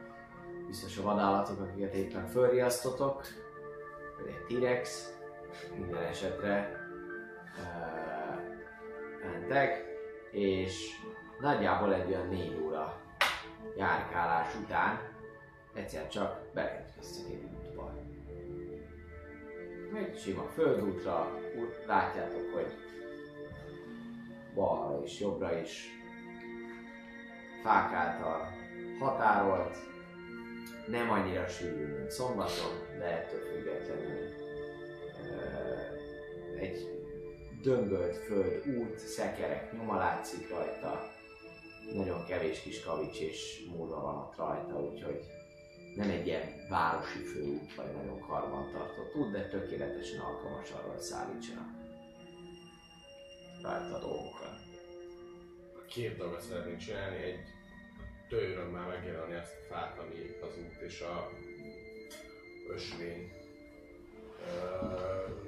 biztos 0.66 0.98
a 0.98 1.02
vadállatok, 1.02 1.60
akiket 1.60 1.94
éppen 1.94 2.26
fölriasztotok, 2.26 3.22
vagy 4.18 4.34
egy 4.34 4.58
T-rex, 4.58 5.12
minden 5.78 6.02
esetre 6.02 6.70
uh, 7.58 7.92
mentek, 9.22 9.91
és 10.32 11.00
nagyjából 11.40 11.94
egy 11.94 12.08
olyan 12.08 12.28
négy 12.28 12.60
óra 12.64 13.00
járkálás 13.76 14.54
után 14.54 15.00
egyszer 15.74 16.08
csak 16.08 16.40
beérkeztek 16.54 17.26
egy 17.26 17.44
útba. 17.44 17.94
Egy 19.94 20.18
sima 20.18 20.42
földútra, 20.42 21.38
út, 21.58 21.84
látjátok, 21.86 22.54
hogy 22.54 22.74
balra 24.54 25.02
és 25.04 25.20
jobbra 25.20 25.58
is 25.58 25.88
fák 27.62 27.92
által 27.92 28.48
határolt, 28.98 29.76
nem 30.86 31.10
annyira 31.10 31.46
sűrű, 31.46 31.86
mint 31.86 32.10
szombaton, 32.10 32.98
de 32.98 33.04
ettől 33.04 33.40
függetlenül 33.40 34.40
egy 36.58 37.01
döngölt 37.62 38.16
föld 38.16 38.66
út, 38.66 38.98
szekerek 38.98 39.72
nyoma 39.72 39.96
látszik 39.96 40.50
rajta, 40.50 41.10
nagyon 41.92 42.24
kevés 42.26 42.60
kis 42.60 42.82
kavics 42.82 43.20
és 43.20 43.64
múlva 43.70 44.00
van 44.00 44.16
ott 44.16 44.36
rajta, 44.36 44.80
úgyhogy 44.80 45.20
nem 45.96 46.10
egy 46.10 46.26
ilyen 46.26 46.66
városi 46.68 47.18
főút, 47.18 47.74
vagy 47.74 47.92
nagyon 47.92 48.20
karbantartott 48.20 49.14
út, 49.14 49.30
de 49.30 49.48
tökéletesen 49.48 50.20
alkalmas 50.20 50.70
arra, 50.70 50.90
hogy 50.90 51.00
szállítsanak 51.00 51.70
rajta 53.62 53.94
a 53.94 53.98
dolgokat. 53.98 54.60
Két 55.88 56.16
dolgot 56.16 56.40
szeretnénk 56.40 56.78
csinálni, 56.78 57.16
egy 57.16 57.40
tőrömmel 58.28 58.86
megjelölni 58.86 59.34
azt 59.34 59.54
a 59.60 59.74
fát, 59.74 59.98
ami 59.98 60.14
az 60.42 60.58
út 60.58 60.80
és 60.80 61.00
a 61.00 61.30
ösvény 62.68 63.32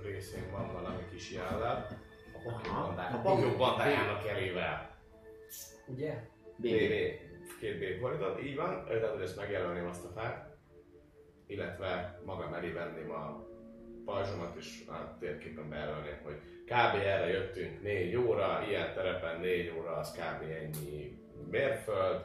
részén 0.03 0.51
van 0.51 0.73
valami 0.73 1.03
kis 1.11 1.31
jellel. 1.31 2.04
A 2.45 2.49
Aha. 2.49 2.57
Pokémon 2.59 2.85
bandá- 2.85 3.25
A 3.25 3.35
B- 3.53 3.57
bandájának 3.59 4.27
elével. 4.27 4.97
Ugye? 5.87 6.13
BB. 6.57 6.69
Két 7.61 7.79
B 7.79 8.01
fordított, 8.01 8.43
így 8.43 8.57
van. 8.57 8.85
Tehát, 8.85 9.11
hogy 9.13 9.23
ezt 9.23 9.37
megjelölném 9.37 9.87
azt 9.87 10.05
a 10.05 10.09
fát. 10.21 10.57
Illetve 11.47 12.21
magam 12.25 12.55
elé 12.55 12.71
venném 12.71 13.11
a 13.11 13.47
pajzsomat, 14.05 14.57
és 14.57 14.85
a 14.87 15.17
térképen 15.21 15.69
bejelölném, 15.69 16.19
hogy 16.23 16.35
kb. 16.65 16.95
erre 17.05 17.27
jöttünk 17.27 17.83
4 17.83 18.17
óra, 18.17 18.65
ilyen 18.69 18.95
terepen 18.95 19.41
4 19.41 19.71
óra, 19.79 19.97
az 19.97 20.13
kb. 20.13 20.43
ennyi 20.43 21.19
mérföld, 21.51 22.23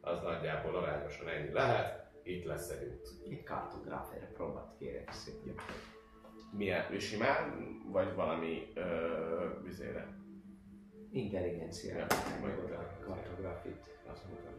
az 0.00 0.20
nagyjából 0.20 0.76
arányosan 0.76 1.28
ennyi 1.28 1.52
lehet, 1.52 2.10
itt 2.22 2.44
lesz 2.44 2.70
egy 2.70 2.88
út. 2.88 3.08
Egy 3.30 3.42
kartográf 3.42 4.12
erre 4.14 4.26
próbált 4.34 4.76
kérek 4.78 5.12
szépen. 5.12 5.54
Milyen, 6.50 6.92
ő 6.92 6.98
simán, 6.98 7.66
vagy 7.92 8.14
valami 8.14 8.72
ö, 8.74 8.82
vizére? 9.62 10.08
Intelligencia. 11.12 11.96
Ja, 11.96 12.06
kartográfit. 13.06 13.76
Azt 14.06 14.22
mondtam, 14.28 14.50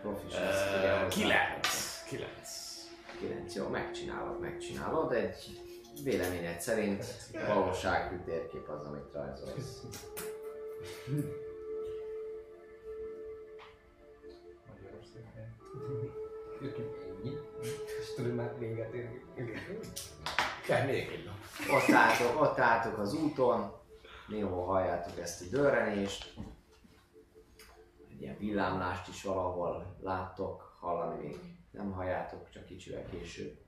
Proficiency. 0.00 1.20
Kilenc. 1.20 2.04
Kilenc. 2.08 2.70
9. 3.20 3.54
Jó, 3.54 3.68
megcsinálod, 3.68 4.40
megcsinálod. 4.40 5.12
Egy 5.12 5.60
véleményed 6.04 6.60
szerint 6.60 7.04
valósághű 7.46 8.16
térkép 8.24 8.68
az, 8.68 8.86
amit 8.86 9.12
rajzolsz. 9.12 9.82
Ennyi. 16.60 17.36
És 18.00 18.14
tudod 18.16 18.34
már 18.34 18.58
véget 18.58 18.94
érni. 18.94 19.22
Kell 20.70 20.86
még 20.86 21.08
egy 21.08 21.24
nap. 21.24 21.36
Ott 21.76 21.94
álltok, 21.94 22.40
ott 22.40 22.58
álltok 22.58 22.98
az 22.98 23.14
úton, 23.14 23.72
néhol 24.28 24.64
halljátok 24.64 25.18
ezt 25.18 25.42
a 25.42 25.44
dörrenést. 25.50 26.34
Egy 28.10 28.20
ilyen 28.20 28.38
villámlást 28.38 29.08
is 29.08 29.22
valahol 29.22 29.96
láttok, 30.00 30.76
hallani 30.80 31.26
még 31.26 31.36
nem 31.70 31.92
halljátok, 31.92 32.50
csak 32.50 32.64
kicsivel 32.64 33.06
később. 33.06 33.58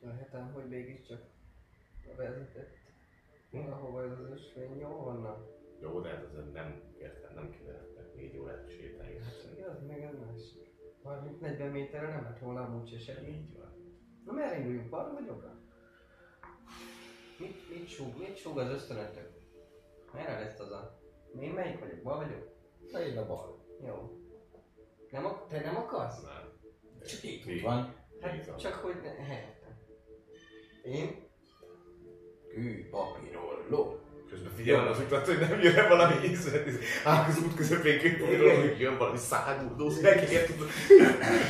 Lehetem, 0.00 0.52
hogy 0.52 0.68
mégiscsak 0.68 1.22
vezetett 2.16 2.76
valahova 3.50 4.04
ez 4.04 4.18
az 4.18 4.30
ösvény 4.30 4.78
jó 4.78 4.88
vannak. 4.88 5.46
Jó, 5.80 6.00
de 6.00 6.08
hát 6.08 6.24
azért 6.24 6.52
nem 6.52 6.82
értem, 6.98 7.34
nem 7.34 7.50
kéne 7.50 7.86
négy 8.14 8.38
órát 8.38 8.70
sétálni. 8.70 9.18
Mi 9.56 9.62
az 9.62 9.86
meg 9.86 10.02
ez 10.02 10.14
másik? 10.26 10.74
30-40 11.04 11.72
méterre 11.72 12.08
nem 12.08 12.22
lett 12.22 12.38
volna 12.38 12.62
amúgy 12.62 12.88
se 12.88 12.98
semmi. 12.98 13.28
Így 13.28 13.58
van. 13.58 13.72
Na 14.24 14.32
merre 14.32 14.58
induljunk, 14.58 14.88
balra 14.88 15.12
vagy 15.12 15.26
jobbra? 15.26 15.64
Mit, 17.38 17.68
mit 17.70 17.88
súg, 17.88 18.18
mit 18.18 18.36
súg 18.36 18.58
az 18.58 18.68
ösztönötök? 18.70 19.28
Merre 20.12 20.38
lesz 20.38 20.58
az 20.58 20.70
a... 20.70 21.00
Én 21.40 21.50
melyik 21.50 21.78
vagyok, 21.78 22.02
bal 22.02 22.16
vagyok? 22.16 22.48
Na 22.92 23.00
én 23.00 23.16
a 23.16 23.26
bal. 23.26 23.64
Jó. 23.86 24.10
Nem 25.10 25.24
ak- 25.26 25.48
te 25.48 25.60
nem 25.60 25.76
akarsz? 25.76 26.22
Nem. 26.22 26.52
Csak 27.06 27.22
így 27.22 27.50
úgy 27.50 27.62
van. 27.62 27.78
Így 27.78 28.22
Hát 28.22 28.58
csak 28.58 28.74
hogy 28.74 28.94
ne, 29.02 29.24
helyettem. 29.24 29.78
Én? 30.82 31.24
Kő, 32.48 32.88
papíról, 32.90 33.66
ló. 33.68 34.00
Közben 34.30 34.52
figyelem 34.52 34.86
az 34.86 34.98
utat, 35.00 35.26
hogy 35.26 35.38
nem 35.38 35.60
jön 35.60 35.88
valami 35.88 36.26
ízre. 36.26 36.62
Áll 37.04 37.28
az 37.28 37.42
út 37.42 37.54
közepén 37.54 37.98
képülről, 37.98 38.60
hogy 38.60 38.80
jön 38.80 38.98
valami 38.98 39.18
száguldó 39.18 39.90
szegélyet. 39.90 40.48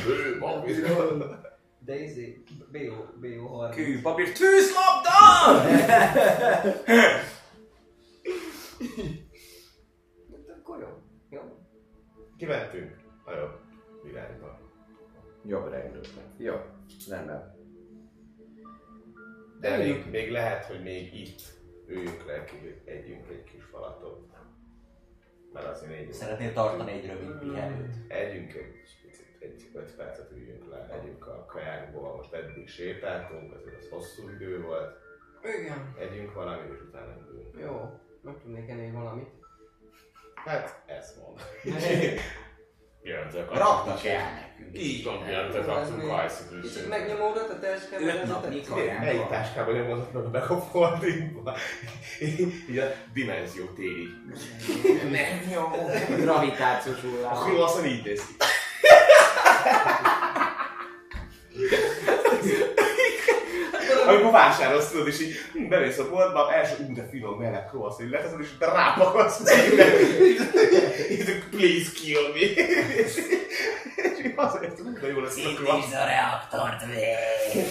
Ő, 0.07 0.37
papírról. 0.39 1.46
De 1.87 1.95
izé, 2.03 2.43
BO, 2.71 2.95
BO 3.21 3.47
30. 3.47 3.75
Kő, 3.75 4.01
papír, 4.01 4.31
tűzlabda! 4.31 5.09
Hát 10.31 10.57
Akkor 10.59 10.79
jó. 10.79 10.87
Jó. 11.29 11.41
Kimentünk 12.37 12.95
a 13.25 13.31
jobb 13.31 13.59
irányba. 14.09 14.59
Jobbra 15.45 15.83
indultak. 15.85 16.23
Jó, 16.37 16.55
rendben. 17.09 17.55
De 19.59 19.77
még, 19.77 20.05
még 20.11 20.31
lehet, 20.31 20.65
hogy 20.65 20.81
még 20.83 21.13
itt 21.19 21.41
üljünk 21.87 22.25
le, 22.25 22.43
ki- 22.43 22.81
együnk 22.85 23.29
egy 23.29 23.43
kis 23.43 23.63
falatot. 23.63 24.25
Mert 25.53 25.65
azért 25.67 25.91
négy. 25.91 26.13
Szeretnél 26.13 26.53
tartani 26.53 26.91
egy 26.91 27.05
rövid 27.05 27.37
pihenőt? 27.39 27.95
Együnk 28.07 28.53
egy 28.53 28.71
picit, 28.71 28.96
egy 29.39 29.69
öt 29.73 29.95
percet 29.95 30.31
üljünk 30.31 30.69
le, 30.69 30.99
együnk 31.01 31.27
a 31.27 31.45
kajákból, 31.45 32.15
most 32.15 32.33
eddig 32.33 32.67
sétáltunk, 32.69 33.53
azért 33.53 33.77
az 33.77 33.89
hosszú 33.89 34.29
idő 34.29 34.61
volt. 34.61 34.97
Igen. 35.59 35.95
Együnk 35.99 36.33
valamit, 36.33 36.73
és 36.73 36.79
utána 36.81 37.13
indulunk. 37.17 37.59
Jó. 37.59 37.99
Meg 38.21 38.35
tudnék 38.41 38.69
enni 38.69 38.91
valamit. 38.91 39.29
Hát, 40.35 40.83
ezt 40.85 41.17
mond. 41.21 41.39
Pillanatra 43.01 43.45
Raktak 43.53 44.05
el 44.05 44.33
nekünk. 44.33 44.77
Így 44.77 45.03
van, 45.03 45.23
pillanatra 45.25 45.65
kaptunk 45.65 46.09
hajszit 46.09 46.61
Kicsit 46.61 46.89
megnyomódott 46.89 47.49
a 47.49 47.59
teskában. 47.59 48.07
Öt 48.07 48.25
napnyi 48.25 48.61
kajánk 48.61 48.99
Melyik 48.99 49.19
van. 49.19 49.29
táskában 49.29 49.75
nyomodott 49.75 50.13
meg 50.13 50.23
a 50.23 50.29
back 50.29 50.49
of 50.51 50.71
holdingba? 50.71 51.55
Így 52.69 52.77
a 52.77 52.85
dimenzió 53.13 53.65
tér 53.65 53.97
így. 53.97 54.13
Nem 55.11 55.51
jó. 55.53 55.63
Gravitációs 56.15 57.01
hullám. 57.01 57.33
A 57.33 57.35
croissant 57.35 57.85
így 57.85 58.03
néz 58.03 58.25
ki. 58.25 58.33
Amikor 64.07 64.31
vásárolsz, 64.31 64.89
tudod, 64.89 65.07
és 65.07 65.21
így 65.21 65.35
hm, 65.53 65.67
bemész 65.67 65.97
a 65.97 66.09
boltba, 66.09 66.53
első, 66.53 66.75
ú, 66.89 66.93
de 66.93 67.07
finom 67.11 67.39
meleg 67.39 67.67
croissant, 67.69 68.03
így 68.03 68.09
leteszed, 68.09 68.39
és 68.39 68.47
így, 71.11 71.43
please 71.49 71.91
kill 71.95 72.27
me. 72.33 72.39
És 73.03 73.17
így 73.17 74.33
azért, 74.35 74.79
ú, 74.79 74.99
de 75.01 75.07
jó 75.07 75.19
lesz 75.19 75.37
a 75.45 75.53
croissant. 75.53 75.93
a 75.93 76.05
reaktort 76.05 76.85
még. 76.85 77.65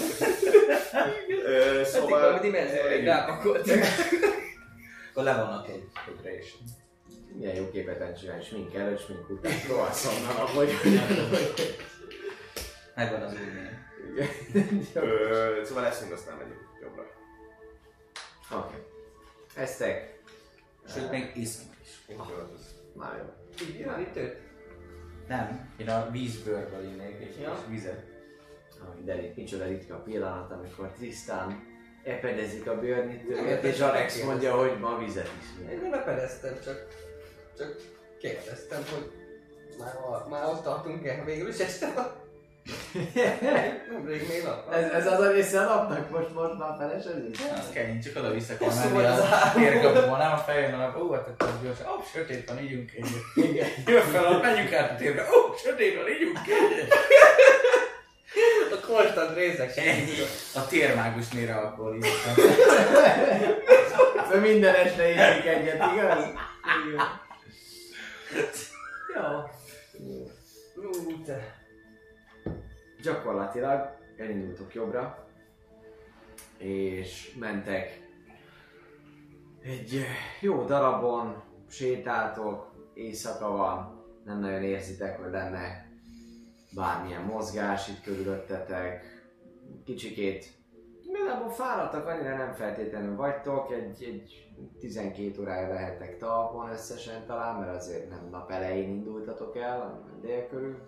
Ö, 1.47 1.85
Szóval... 1.85 1.85
Szóval... 1.85 2.21
valami 2.21 2.41
dimenzióra 2.41 2.89
egy 2.89 3.05
rápakolt. 3.05 3.71
Akkor 5.11 5.25
levonnak 5.25 5.69
egy, 5.69 5.85
egy 6.09 6.25
rés. 6.25 6.57
Milyen 7.39 7.55
jó 7.55 7.71
képet 7.71 8.19
csinálni, 8.21 8.43
smink 8.43 8.75
előtt, 8.75 9.01
smink 9.01 9.31
után. 9.31 9.53
Croissantnak 9.53 10.53
vagy. 10.55 10.71
Megvan 12.95 13.23
az. 13.23 13.35
Ö, 14.95 15.61
Szóval 15.65 15.83
leszünk, 15.83 16.13
aztán 16.13 16.37
megyünk 16.37 16.61
jobbra. 16.83 17.07
Oké. 18.59 18.75
Eztek. 19.55 20.19
Sőt, 20.95 21.11
még 21.11 21.33
iszunk 21.35 21.73
is. 21.83 22.17
Már 22.95 23.17
jó. 23.17 23.25
Jön 23.79 24.01
itt 24.01 24.17
őt? 24.17 24.37
Nem, 25.29 25.71
én 25.77 25.89
a 25.89 26.09
vízbőrből 26.11 26.83
innék 26.85 27.21
egy 27.21 27.41
Ja. 27.41 27.59
vizet. 27.69 28.05
Ami 28.93 29.03
de 29.05 29.23
itt 29.23 29.37
micsoda 29.37 29.65
ritka 29.65 29.97
pillanat, 29.97 30.53
amikor 30.53 30.93
Tristan 30.93 31.65
epedezik 32.05 32.67
a 32.69 32.79
bőrnyitőt, 32.81 33.39
értem, 33.39 33.71
és 33.71 33.81
Alex 33.81 34.23
mondja, 34.23 34.57
hogy 34.57 34.79
ma 34.81 34.99
vizet 34.99 35.31
is. 35.41 35.71
Én 35.71 35.79
nem 35.81 35.91
lepedeztem, 35.91 36.59
csak, 36.65 36.87
csak 37.59 37.77
kérdeztem, 38.21 38.85
hogy 38.91 39.11
már, 39.79 39.95
a- 39.95 40.27
már 40.29 40.45
ott 40.45 40.63
tartunk-e? 40.63 41.23
Végül 41.25 41.49
is 41.49 41.59
este 41.59 41.93
van? 41.95 42.25
Nemrég 43.93 44.29
még 44.29 44.43
nap. 44.45 44.73
ez, 44.73 44.91
ez 44.91 45.07
az 45.13 45.21
a 45.21 45.31
része 45.31 45.61
a 45.61 45.65
napnak, 45.65 46.11
most, 46.11 46.35
most 46.35 46.59
már 46.59 46.75
felesedik? 46.79 47.39
Az 47.57 47.71
kell, 47.73 47.85
én 47.87 48.01
csak 48.01 48.17
oda-vissza 48.17 48.57
kell 48.57 48.69
Hosszú 48.69 48.81
menni 48.81 48.93
volt 48.93 49.07
az 49.07 49.19
a 49.19 49.53
térkapuban, 49.55 50.19
nem 50.19 50.33
a 50.33 50.37
fejön 50.37 50.75
a 50.75 50.77
nap. 50.77 50.97
Ó, 50.97 51.13
hát 51.13 51.27
akkor 51.29 51.49
az 51.49 51.63
gyors. 51.63 51.79
Ó, 51.81 52.03
sötét 52.13 52.49
van, 52.49 52.59
ígyunk 52.59 52.91
egyet. 52.93 53.67
Jön 53.87 54.03
fel, 54.03 54.25
a 54.25 54.39
menjünk 54.41 54.73
át 54.73 54.91
a 54.91 54.95
térbe. 54.95 55.23
Ó, 55.23 55.55
sötét 55.65 55.97
van, 55.97 56.09
ígyunk 56.09 56.39
egyet. 56.47 56.95
A 58.73 58.87
konstant 58.87 59.35
részek 59.37 59.77
Ennyi. 59.77 60.13
A 60.55 60.67
térmágus 60.67 61.33
mire 61.33 61.55
akkor 61.55 61.95
írtam. 61.95 62.35
Szóval 64.27 64.41
minden 64.41 64.75
este 64.75 65.09
ízik 65.11 65.47
egyet, 65.47 65.75
igaz? 65.95 66.19
Igen. 66.87 67.25
Jó. 69.15 69.43
Ú, 70.83 71.23
te. 71.25 71.65
Gyakorlatilag 73.03 73.97
elindultok 74.17 74.75
jobbra, 74.75 75.29
és 76.59 77.35
mentek 77.39 78.07
egy 79.63 79.95
eh, 79.95 80.05
jó 80.41 80.65
darabon, 80.65 81.43
sétáltok, 81.69 82.75
éjszaka 82.95 83.51
van, 83.51 84.05
nem 84.25 84.39
nagyon 84.39 84.63
érzitek, 84.63 85.19
hogy 85.19 85.31
lenne 85.31 85.89
bármilyen 86.75 87.23
mozgás 87.23 87.89
itt 87.89 88.03
körülöttetek. 88.03 89.05
Kicsikét 89.85 90.57
igazából 91.03 91.51
fáradtak, 91.51 92.07
annyira 92.07 92.37
nem 92.37 92.53
feltétlenül 92.53 93.17
vagytok, 93.17 93.73
egy, 93.73 94.03
egy 94.03 94.46
12 94.81 95.41
órája 95.41 95.69
lehettek 95.69 96.19
talpon 96.19 96.71
összesen 96.71 97.27
talán, 97.27 97.61
mert 97.61 97.77
azért 97.77 98.11
nem 98.11 98.29
nap 98.31 98.51
elején 98.51 98.89
indultatok 98.89 99.57
el, 99.57 99.79
hanem 99.79 100.21
dél 100.21 100.47
körül. 100.49 100.79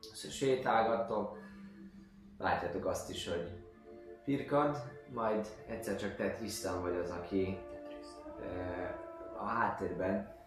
Szóval 0.00 0.30
sétálgattok, 0.30 1.38
látjátok 2.38 2.86
azt 2.86 3.10
is, 3.10 3.28
hogy 3.28 3.50
pirkad, 4.24 4.76
majd 5.14 5.46
egyszer 5.68 5.96
csak 5.96 6.14
te 6.14 6.30
Tristan 6.30 6.82
vagy 6.82 6.96
az, 6.96 7.10
aki 7.10 7.58
eh, 8.40 8.94
a 9.42 9.44
háttérben 9.44 10.40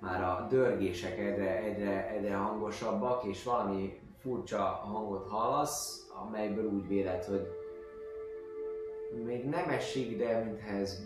már 0.00 0.22
a 0.22 0.46
dörgések 0.48 1.18
egyre, 1.18 1.56
egyre, 1.56 2.08
egyre 2.08 2.34
hangosabbak, 2.34 3.24
és 3.24 3.44
valami 3.44 4.00
furcsa 4.18 4.62
hangot 4.62 5.28
hallasz, 5.28 6.06
amelyből 6.26 6.72
úgy 6.72 6.88
véled, 6.88 7.24
hogy 7.24 7.46
még 9.24 9.44
nem 9.44 9.68
esik, 9.68 10.18
de 10.18 10.38
mintha 10.44 10.70
ez 10.70 11.02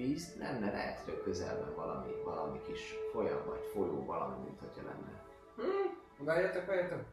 víz 0.00 0.34
lenne, 0.38 0.70
lehet, 0.70 0.98
hogy 0.98 1.14
a 1.14 1.22
közelben 1.22 1.74
valami, 1.74 2.12
valami 2.24 2.60
kis 2.66 2.94
folyam 3.12 3.44
vagy 3.46 3.60
folyó 3.72 4.04
valami, 4.04 4.44
mint 4.44 4.58
hogyha 4.58 4.82
lenne. 4.86 5.22
Hm, 5.56 6.24
várjatok, 6.24 6.66
várjatok. 6.66 7.04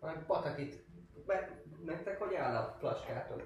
Valami 0.00 0.18
patakit. 0.26 0.84
Be, 1.26 1.62
nektek 1.84 2.18
hogy 2.22 2.34
áll 2.34 2.56
a 2.56 2.76
flaskátok? 2.78 3.42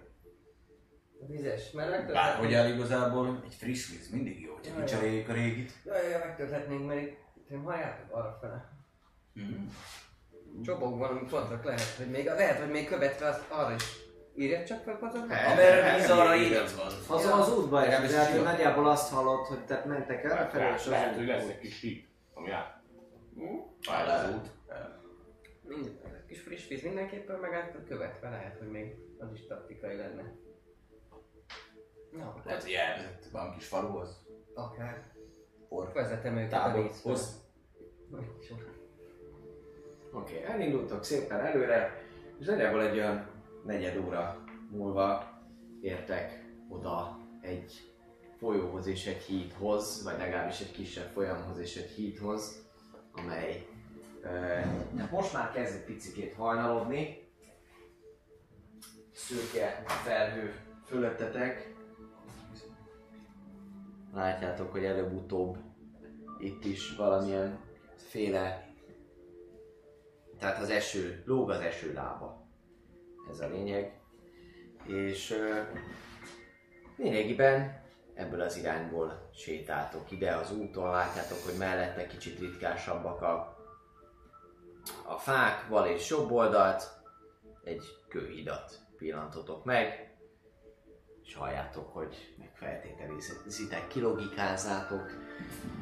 A 1.20 1.26
vizes, 1.26 1.70
mert 1.70 1.91
megtölthetnénk. 1.91 2.36
Bárhogy 2.36 2.55
áll 2.55 2.68
igazából, 2.68 3.43
egy 3.44 3.55
friss 3.55 3.91
víz 3.91 4.10
mindig 4.10 4.41
jó, 4.41 4.55
hogyha 4.55 4.81
kicseréljük 4.81 5.28
a 5.28 5.33
régit. 5.33 5.73
Jaj, 5.84 6.09
jaj, 6.10 6.18
megtölthetnénk, 6.18 6.86
mert 6.86 7.01
itt, 7.01 7.18
halljátok 7.65 8.17
arra 8.17 8.39
fele. 8.41 8.73
Mm. 9.41 9.67
Csobok 10.62 10.99
valami 10.99 11.26
pontok 11.28 11.65
lehet, 11.65 11.94
hogy 11.97 12.10
még, 12.10 12.25
lehet, 12.25 12.59
hogy 12.59 12.70
még 12.70 12.89
követve 12.89 13.28
azt 13.28 13.51
arra 13.51 13.75
is 13.75 14.03
írjad 14.36 14.64
csak 14.64 14.82
fel 14.82 14.96
patakot? 14.96 15.30
Amerre 15.30 15.96
víz 15.96 16.10
arra 16.10 16.34
igaz 16.34 16.76
van. 16.76 17.16
Az, 17.16 17.24
az 17.24 17.58
útba 17.58 17.82
tehát 17.82 18.00
hogy 18.00 18.10
sivat. 18.10 18.44
nagyjából 18.44 18.88
azt 18.88 19.12
hallod, 19.12 19.46
hogy 19.46 19.64
tehát 19.64 19.84
mentek 19.84 20.24
el, 20.24 20.50
felé, 20.50 20.64
és 20.74 20.74
az 20.74 20.86
Lehet, 20.86 21.16
hogy 21.16 21.26
lesz 21.26 21.48
egy 21.48 21.58
kis 21.58 21.80
híd, 21.80 22.04
ami 22.34 22.50
át. 22.50 22.82
Áll 23.90 24.08
az 24.08 24.34
út. 24.34 24.50
Minden, 25.62 26.24
kis 26.26 26.40
friss 26.40 26.68
víz 26.68 26.82
mindenképpen, 26.82 27.38
meg 27.38 27.52
hát 27.52 27.76
követve 27.88 28.28
lehet, 28.28 28.58
hogy 28.58 28.68
még 28.68 28.94
az 29.18 29.32
is 29.32 29.46
taktikai 29.46 29.96
lenne. 29.96 30.32
Na, 32.10 32.42
Lehet, 32.44 32.62
hogy 32.62 32.72
elvezett 32.72 33.24
valami 33.32 33.56
kis 33.56 33.66
faluhoz. 33.66 34.26
akár. 34.54 35.12
Or. 35.68 35.92
Vezetem 35.92 36.36
őket 36.36 36.66
a 36.66 36.82
vízhoz. 36.82 37.42
Oké, 40.12 40.38
okay, 40.38 40.52
elindultok 40.52 41.04
szépen 41.04 41.40
előre, 41.40 42.02
és 42.38 42.46
nagyjából 42.46 42.82
egy 42.82 42.96
olyan 42.96 43.33
negyed 43.65 44.05
óra 44.07 44.44
múlva 44.70 45.41
értek 45.81 46.44
oda 46.68 47.18
egy 47.41 47.93
folyóhoz 48.39 48.86
és 48.86 49.07
egy 49.07 49.23
hídhoz, 49.23 50.05
vagy 50.05 50.18
legalábbis 50.18 50.60
egy 50.60 50.73
kisebb 50.73 51.10
folyamhoz 51.12 51.59
és 51.59 51.76
egy 51.76 51.91
hídhoz, 51.91 52.67
amely 53.12 53.67
uh, 54.23 55.10
most 55.10 55.33
már 55.33 55.52
kezd 55.52 55.75
egy 55.75 55.84
picikét 55.84 56.34
hajnalodni. 56.34 57.28
Szőke 59.12 59.83
felhő 59.86 60.55
fölöttetek. 60.84 61.75
Látjátok, 64.12 64.73
hogy 64.73 64.84
előbb-utóbb 64.84 65.57
itt 66.39 66.65
is 66.65 66.97
valamilyen 66.97 67.59
féle 67.97 68.75
tehát 70.39 70.62
az 70.62 70.70
eső, 70.70 71.23
lóg 71.26 71.51
az 71.51 71.60
eső 71.60 71.93
lába. 71.93 72.43
Ez 73.31 73.41
a 73.41 73.49
lényeg. 73.49 73.93
És 74.86 75.35
lényegében 76.97 77.83
ebből 78.15 78.41
az 78.41 78.57
irányból 78.57 79.31
sétáltok 79.35 80.11
ide 80.11 80.35
az 80.35 80.53
úton, 80.53 80.91
látjátok, 80.91 81.39
hogy 81.44 81.59
mellette 81.59 82.07
kicsit 82.07 82.39
ritkásabbak 82.39 83.23
a, 83.23 83.57
a 85.07 85.17
fák, 85.17 85.69
bal 85.69 85.86
és 85.86 86.11
jobb 86.11 86.31
oldalt, 86.31 87.03
egy 87.65 87.85
kőhidat 88.09 88.81
pillantotok 88.97 89.65
meg, 89.65 90.15
és 91.25 91.35
halljátok, 91.35 91.93
hogy 91.93 92.35
megfeltételizitek, 92.39 93.89
kilogikázzátok, 93.89 95.11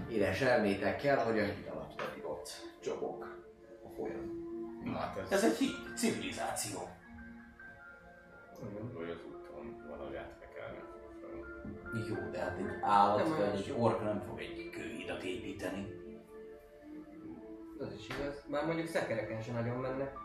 éles 0.08 0.40
elmétekkel, 0.40 1.24
hogy 1.24 1.38
a 1.38 1.44
híd 1.44 1.68
alatt 1.70 1.94
pedig 1.94 2.24
ott 2.24 2.50
csobog 2.80 3.22
a 3.84 3.88
folyam. 3.96 4.40
Hát 4.94 5.18
ez, 5.18 5.32
Ez 5.32 5.44
egy 5.44 5.56
híd, 5.56 5.96
civilizáció. 5.96 6.88
Hogy 8.94 9.10
az 9.10 9.18
úton 9.26 9.84
valahogy 9.88 10.16
át 10.16 10.38
kell 10.40 10.48
kelni. 10.48 10.78
Jó, 12.08 12.30
de 12.30 12.38
hát 12.38 12.58
egy 12.58 12.64
állat 12.80 13.28
Nem 13.28 13.36
vagy 13.36 13.60
egy 13.60 13.74
ork 13.78 14.02
nem 14.02 14.22
fog 14.28 14.40
egy 14.40 14.70
kőhidat 14.70 15.22
építeni. 15.22 16.00
Az 17.78 17.92
is 17.98 18.08
igaz. 18.08 18.44
Már 18.46 18.66
mondjuk 18.66 18.88
szekereken 18.88 19.42
sem 19.42 19.54
nagyon 19.54 19.76
mennek. 19.76 20.16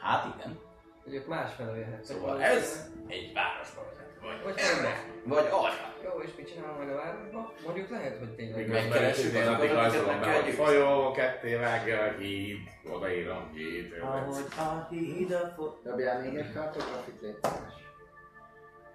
Hát 0.00 0.34
igen. 0.34 0.58
Hogy 1.04 1.14
ők 1.14 1.26
másfelől 1.26 1.76
jöhetnek. 1.76 2.04
Szóval 2.04 2.42
ez 2.42 2.90
egy 3.06 3.32
városba 3.32 3.84
vezet. 3.84 3.99
Vagy 4.22 4.42
Vagy 4.44 4.54
erre, 4.56 5.04
vagy 5.24 5.48
arra. 5.50 5.88
Jó, 6.04 6.20
és 6.20 6.30
mit 6.36 6.52
csinál 6.52 6.72
majd 6.72 6.88
a 6.88 6.94
városba? 6.94 7.52
Mondjuk 7.64 7.90
lehet, 7.90 8.18
hogy 8.18 8.34
tényleg... 8.34 8.56
Miközben 8.56 8.88
Megkeressük 8.88 9.32
napig 9.32 9.48
akiket 9.48 9.74
rajzolom 9.74 10.20
be, 10.20 10.40
hogy 10.40 10.52
folyó, 10.54 11.12
ketté 11.12 11.54
vágja 11.54 12.02
a 12.02 12.10
híd, 12.18 12.58
odaírom 12.92 13.50
híd. 13.54 13.94
Ahogy 14.02 14.44
a 14.56 14.86
híd 14.90 15.32
a 15.32 15.52
fot... 15.56 15.82
Dobjál 15.82 16.20
még 16.20 16.34
egy 16.34 16.52
kartografit, 16.52 17.18
szíves. 17.18 17.74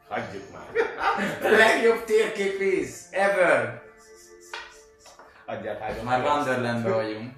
Hagyjuk 0.07 0.43
már. 0.51 0.67
Legjobb 1.59 2.03
térképvíz 2.03 3.07
ever! 3.11 3.83
Adjál 5.45 5.77
Tide 5.77 5.99
of 5.99 6.03
Már 6.03 6.21
Chaos. 6.21 6.35
Wonderlandben 6.35 6.93
vagyunk. 6.93 7.33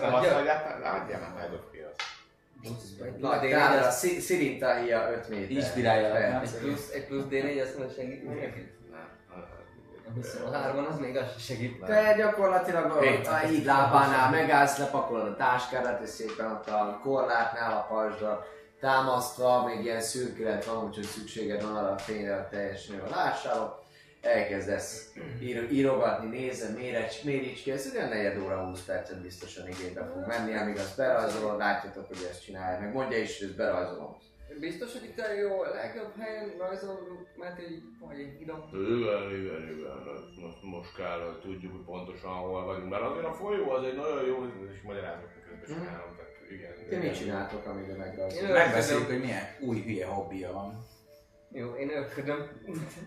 Nem, 0.00 0.14
Adja. 0.14 0.36
adjál, 0.36 1.20
már 1.20 1.48
Tide 1.48 1.56
Na, 3.18 3.40
tehát 3.40 3.86
a 3.86 3.90
Szi- 3.90 4.20
Szirintahia 4.20 5.10
5 5.10 5.28
méter. 5.28 5.50
Inspirálja? 5.50 6.16
Egy 6.40 6.58
plusz, 6.58 6.90
egy 6.92 7.06
plusz 7.06 7.24
D4, 7.30 7.62
azt 7.62 7.78
mondja 7.78 7.94
segít? 7.94 8.24
A 10.08 10.10
23 10.14 10.86
az 10.90 10.98
még 10.98 11.16
az 11.16 11.24
se 11.32 11.38
segít. 11.38 11.84
Te 11.84 12.14
gyakorlatilag 12.16 12.90
a, 12.90 13.00
híd 13.36 13.64
lábánál 13.64 14.30
megállsz, 14.30 14.78
lepakolod 14.78 15.26
a 15.26 15.36
táskádat, 15.36 16.02
és 16.02 16.08
szépen 16.08 16.50
ott 16.50 16.68
a 16.68 17.00
korlátnál 17.02 17.72
a 17.72 17.94
pajzsra 17.94 18.46
támasztva, 18.80 19.64
még 19.66 19.84
ilyen 19.84 20.00
szürkület 20.00 20.64
van, 20.64 20.84
úgyhogy 20.84 21.04
szükséged 21.04 21.62
van 21.62 21.76
arra 21.76 21.92
a 21.92 21.98
fényre, 21.98 22.34
hogy 22.34 22.46
teljesen 22.46 22.96
jól 22.96 23.08
lássátok. 23.10 23.77
Elkezdesz 24.20 25.12
ír- 25.40 25.70
írogatni, 25.70 26.28
nézem, 26.38 26.72
mérecs, 26.74 27.24
méricski, 27.24 27.70
ez 27.70 27.92
olyan 27.94 28.08
negyed 28.08 28.38
óra, 28.38 28.64
20 28.64 28.84
percet 28.84 29.22
biztosan 29.22 29.68
igénybe 29.68 30.04
fog 30.12 30.26
menni, 30.26 30.54
amíg 30.54 30.76
azt 30.76 30.96
berajzolod, 30.96 31.58
látjátok, 31.58 32.06
hogy 32.06 32.26
ezt 32.30 32.44
csinálja, 32.44 32.80
meg 32.80 32.92
mondja 32.92 33.18
is, 33.18 33.38
hogy 33.38 33.48
ezt 33.48 33.56
berajzolom. 33.56 34.16
Biztos, 34.60 34.92
hogy 34.92 35.04
itt 35.04 35.18
a 35.18 35.32
jó, 35.32 35.60
a 35.60 35.74
legjobb 35.74 36.12
helyen 36.18 36.54
rajzolunk, 36.58 37.26
mert 37.36 37.60
így, 37.60 37.82
vagy 38.00 38.18
egy 38.20 38.36
hidom. 38.38 38.60
Igen, 38.72 39.22
igen, 39.40 39.62
igen. 39.74 39.96
Most, 40.42 40.62
most 40.62 40.94
kell, 40.96 41.20
hogy 41.26 41.40
tudjuk, 41.40 41.72
hogy 41.72 41.84
pontosan 41.84 42.30
hol 42.30 42.64
vagyunk. 42.64 42.90
Mert 42.90 43.02
azért 43.02 43.26
a 43.26 43.32
folyó 43.32 43.70
az 43.70 43.84
egy 43.84 43.96
nagyon 43.96 44.24
jó, 44.26 44.36
és 44.72 44.82
magyarázok 44.82 45.30
közben 45.34 45.58
csinálom. 45.66 46.16
Tehát 46.16 46.32
igen. 46.50 46.72
Ti 46.88 46.96
mit 46.96 47.18
csináltok, 47.18 47.66
amíg 47.66 47.96
megrajzolod? 47.96 48.48
Én 48.48 48.52
Megbeszéljük, 48.52 49.06
hogy 49.06 49.20
milyen 49.20 49.46
új 49.60 49.82
hülye 49.82 50.06
hobbija 50.06 50.52
van. 50.52 50.86
Jó, 51.50 51.74
én 51.74 51.90
örködöm. 51.90 52.48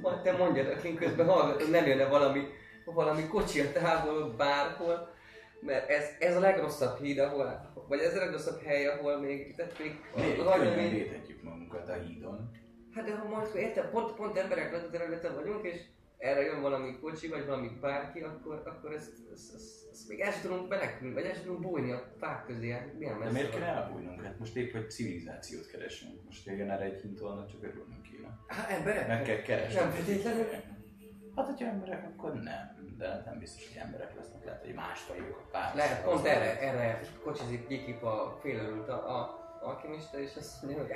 Majd 0.02 0.22
Te 0.22 0.32
mondjad, 0.32 0.86
én 0.86 0.96
közben 0.96 1.28
hallgatom, 1.28 1.70
nem 1.70 1.86
jönne 1.86 2.08
valami, 2.08 2.42
valami 2.86 3.28
kocsi 3.28 3.60
a 3.60 3.72
távolod 3.72 4.36
bárhol. 4.36 5.10
Mert 5.60 5.90
ez, 5.90 6.06
ez 6.20 6.36
a 6.36 6.40
legrosszabb 6.40 7.00
híd, 7.00 7.20
ahol, 7.20 7.74
vagy 7.88 8.00
ez 8.00 8.16
a 8.16 8.20
legrosszabb 8.20 8.62
hely, 8.62 8.88
ahol 8.88 9.20
még, 9.20 9.56
tehát 9.56 9.80
még, 9.80 10.00
Miért 10.16 10.36
könnyen 10.36 10.90
védhetjük 10.90 11.44
magunkat 11.44 11.90
a 11.90 11.94
hídon? 11.94 12.52
Hát 12.96 13.06
de 13.06 13.16
ha 13.16 13.28
most 13.28 13.54
érted, 13.54 13.90
pont, 13.90 14.16
pont 14.16 14.38
emberek 14.38 14.72
lett 14.72 14.92
területen 14.92 15.36
vagyunk, 15.36 15.66
és 15.66 15.82
erre 16.22 16.42
jön 16.42 16.62
valami 16.62 17.00
kocsi, 17.00 17.28
vagy 17.28 17.46
valami 17.46 17.70
bárki, 17.82 18.20
akkor, 18.20 18.62
akkor 18.66 18.94
ezt, 18.94 19.12
ezt, 19.34 19.54
ezt, 19.56 19.90
ezt 19.92 20.08
még 20.10 20.20
el 20.20 20.32
sem 20.32 20.42
tudunk 20.42 20.70
menekülni, 20.70 21.14
vagy 21.14 21.24
el 21.26 21.34
sem 21.34 21.44
tudunk 21.44 21.62
bújni 21.62 21.92
a 21.92 22.14
fák 22.20 22.46
közé, 22.46 22.70
hát 22.72 22.98
milyen 22.98 23.14
De 23.14 23.20
messze 23.20 23.32
miért 23.34 23.52
van. 23.52 23.62
kell 23.62 23.76
elbújnunk? 23.76 24.24
Hát 24.24 24.40
most 24.40 24.56
épp, 24.56 24.72
hogy 24.72 24.92
civilizációt 24.92 25.68
keresünk. 25.68 26.24
Most 26.26 26.48
igen, 26.48 26.72
erre 26.72 26.84
egy 26.84 27.02
hint 27.02 27.20
volna, 27.20 27.46
csak 27.48 27.64
örülnünk 27.64 28.02
kéne. 28.02 28.38
Hát 28.48 28.70
emberek? 28.70 29.08
Meg 29.08 29.22
kell 29.22 29.42
keresni. 29.42 29.80
Nem 29.80 29.90
feltétlenül. 29.92 30.46
Hát, 31.36 31.46
hogyha 31.46 31.66
emberek, 31.66 32.06
akkor 32.06 32.34
nem. 32.34 32.80
De 32.98 33.22
nem 33.26 33.40
biztos, 33.40 33.68
hogy 33.68 33.78
emberek 33.78 34.16
lesznek. 34.16 34.46
Lehet, 34.46 34.66
hogy 34.66 34.74
más 34.74 35.00
fajok 35.00 35.38
a 35.38 35.50
pár. 35.52 35.76
Lehet, 35.76 36.04
pont 36.04 36.26
erre, 36.26 36.60
erre 36.60 37.00
kocsizik 37.24 37.68
Gikip 37.68 38.04
a 38.04 38.38
félörült 38.42 38.90
a, 38.90 39.20
a 39.20 39.40
alkimista, 39.62 40.20
és 40.20 40.36
azt 40.36 40.64
mondja, 40.64 40.82
hogy 40.82 40.92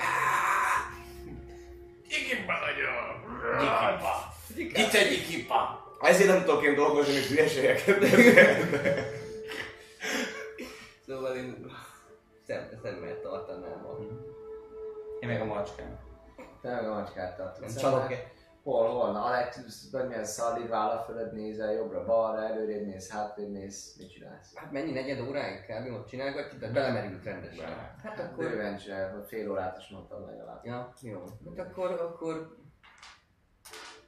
Igimba 2.08 2.54
nagyon! 2.66 3.06
Gyikipa! 3.60 4.34
Itt 4.56 4.94
egy 4.94 5.10
gyikipa! 5.10 5.84
Ezért 6.02 6.30
nem 6.30 6.44
tudok 6.44 6.64
én 6.64 6.76
dolgozni, 6.76 7.14
hogy 7.14 7.26
hülyeségeket 7.26 8.04
Szóval 11.08 11.36
én 11.36 11.72
szembe 12.48 12.80
szemmel 12.84 13.22
tartanám 13.22 13.86
a... 13.86 13.98
Én 15.20 15.30
meg 15.30 15.42
a 15.42 15.46
macskám. 15.46 16.00
Te 16.62 16.70
meg 16.70 16.88
a 16.88 16.94
macskát 16.94 17.42
szemmel. 17.56 17.76
csalok-e? 17.76 18.32
Hol, 18.66 18.88
hol? 18.90 19.12
Na, 19.12 19.24
Alex, 19.24 19.90
vagy 19.92 20.08
milyen 20.08 20.26
szallid 20.26 20.70
vállal 20.70 21.04
fölött 21.04 21.32
nézel, 21.32 21.74
jobbra-balra, 21.74 22.44
előrébb 22.44 22.86
mész, 22.86 23.10
hátrébb 23.10 23.50
mész, 23.50 23.96
mit 23.98 24.12
csinálsz? 24.12 24.56
Hát 24.56 24.72
mennyi 24.72 24.92
negyed 24.92 25.28
óráig 25.28 25.66
kb. 25.66 25.94
ott 25.94 26.08
csinálgatjuk, 26.08 26.60
tehát 26.60 26.74
belemerült 26.74 27.24
rendesen. 27.24 27.66
Bele. 27.66 27.96
Hát 28.04 28.20
akkor... 28.20 28.50
Bőven 28.50 28.78
csinál, 28.78 29.12
hogy 29.14 29.28
fél 29.28 29.52
órát 29.52 29.78
is 29.78 29.88
mondtam 29.88 30.26
legalább. 30.26 30.66
Ja, 30.66 30.94
jó. 31.02 31.24
Hát 31.58 31.68
akkor, 31.68 31.92
akkor... 31.92 32.58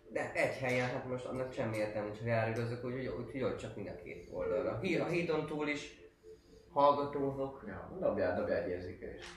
De 0.10 0.32
egy 0.34 0.58
helyen, 0.58 0.90
hát 0.90 1.08
most 1.08 1.26
annak 1.26 1.52
semmi 1.54 1.78
értelme, 1.78 2.10
hogyha 2.10 2.30
elrugazok, 2.30 2.86
úgyhogy 2.86 3.08
úgy, 3.08 3.44
úgy 3.44 3.58
csak 3.58 3.76
mind 3.76 3.88
a 3.88 3.96
két 4.04 4.30
oldalra. 4.32 4.80
Hí- 4.80 5.00
A 5.00 5.06
hídon 5.06 5.46
túl 5.46 5.68
is 5.68 6.00
hallgatózok. 6.74 7.64
Ja, 7.68 7.98
dobjál, 8.00 8.36
dobjál 8.36 8.62
egy 8.64 8.70
érzékelést. 8.70 9.28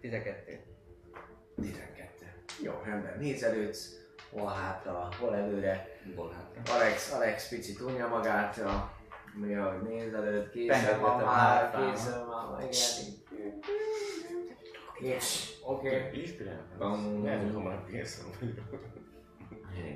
12. 0.00 0.69
12. 1.60 2.10
Jó, 2.62 2.72
rendben. 2.84 3.18
Nézelődsz, 3.18 3.96
hol 4.30 4.48
hátra, 4.48 5.08
hol 5.20 5.34
előre. 5.34 5.86
Hol 6.16 6.32
hátra? 6.32 6.74
Alex, 6.74 7.12
Alex 7.12 7.48
picit 7.48 7.80
unja 7.80 8.08
magát, 8.08 8.58
a, 8.58 8.92
mi 9.34 9.54
a 9.54 9.80
nézelőd, 9.88 10.50
készen 10.50 11.00
van 11.00 11.24
már, 11.24 11.70
készen 11.70 12.26
van, 12.26 12.50
már, 12.50 12.60
igen. 12.60 13.58
És, 15.00 15.50
oké. 15.64 16.10
Inspirálom. 16.12 17.24
Lehet, 17.24 17.42
hogy 17.42 17.52
hamarabb 17.52 17.86
készen 17.86 18.24
vagyok. 18.40 18.88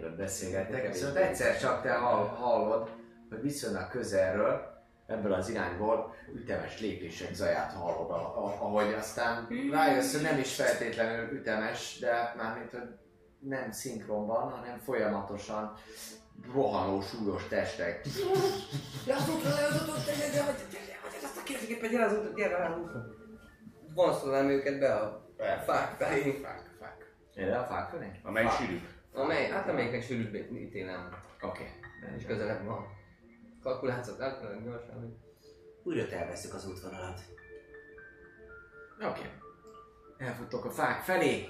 Ott 0.04 0.16
beszélgettek, 0.16 0.92
viszont 0.92 1.16
egyszer 1.16 1.58
csak 1.58 1.82
te 1.82 1.92
hall, 1.92 2.26
hallod, 2.26 2.90
hogy 3.28 3.40
viszonylag 3.40 3.88
közelről, 3.88 4.73
ebből 5.06 5.32
az 5.32 5.48
irányból 5.48 6.14
ütemes 6.34 6.80
lépések 6.80 7.34
zaját 7.34 7.72
hallod, 7.72 8.10
ahogy 8.60 8.92
aztán 8.92 9.48
rájössz, 9.70 10.12
hogy 10.12 10.22
nem 10.22 10.38
is 10.38 10.54
feltétlenül 10.54 11.32
ütemes, 11.38 11.98
de 12.00 12.34
mármint, 12.36 12.70
hogy 12.70 12.88
nem 13.38 13.70
szinkronban, 13.70 14.50
hanem 14.50 14.78
folyamatosan 14.78 15.76
rohanó, 16.52 17.00
súlyos 17.00 17.48
testek. 17.48 18.04
Le 19.06 19.14
az 19.14 19.28
útra, 19.28 19.48
az 19.50 19.82
útra, 19.82 20.02
gyere, 20.06 20.28
gyere, 20.32 20.32
gyere, 20.32 20.54
gyere, 20.70 20.84
gyere, 20.84 21.24
azt 21.24 21.36
a 21.36 21.42
kérdésgépet, 21.42 21.90
gyere 21.90 22.04
az 22.04 22.12
útra, 22.18 22.32
gyere 22.34 22.64
az 22.64 22.78
útra. 22.78 23.04
Vonszolnám 23.94 24.48
őket 24.48 24.78
be 24.78 24.94
a 24.94 25.28
fák 25.66 25.96
felé. 25.98 26.40
Fák, 26.42 26.72
Erre 27.34 27.58
a 27.58 27.64
fák 27.64 27.88
felé? 27.88 28.10
Amely 28.22 28.44
Fák. 28.44 28.52
sűrűbb. 28.52 28.82
Amely, 29.12 29.48
hát 29.50 29.68
amelyiknek 29.68 30.02
sűrűbb 30.02 30.34
ítélem. 30.52 31.08
Oké. 31.40 31.64
És 32.16 32.26
közelebb 32.26 32.64
van. 32.64 32.93
Kalkulációt 33.64 34.20
elkezdem 34.20 34.64
gyorsan, 34.64 35.00
hogy... 35.00 35.16
Újra 35.82 36.06
tervezzük 36.06 36.54
az 36.54 36.66
útvonalat. 36.66 37.20
Oké. 39.02 39.30
Elfutok 40.16 40.64
a 40.64 40.70
fák 40.70 41.02
felé. 41.02 41.48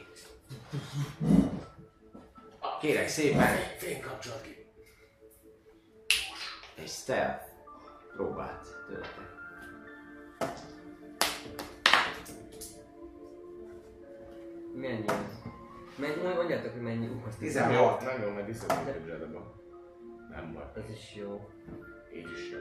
Kérek 2.81 3.09
szépen. 3.09 3.57
Fény 3.79 4.01
kapcsolat 4.01 4.41
ki. 4.41 4.67
Egy 6.77 6.89
stealth 6.89 7.45
próbát 8.17 8.67
tőletek. 8.87 9.33
Mennyi 14.75 15.09
ez? 15.09 15.43
Mennyi, 15.97 16.35
mondjátok, 16.35 16.73
hogy 16.73 16.83
mennyi? 16.83 17.07
Uh, 17.07 17.27
az 17.27 17.37
16. 17.37 18.03
Jó, 18.03 18.09
nagyon, 18.09 18.33
mert 18.33 18.47
disadvantage 18.47 19.17
Nem 20.31 20.53
baj. 20.53 20.83
Ez 20.85 20.91
is 20.91 21.15
jó. 21.15 21.49
Így 22.17 22.31
is 22.33 22.51
jó. 22.53 22.59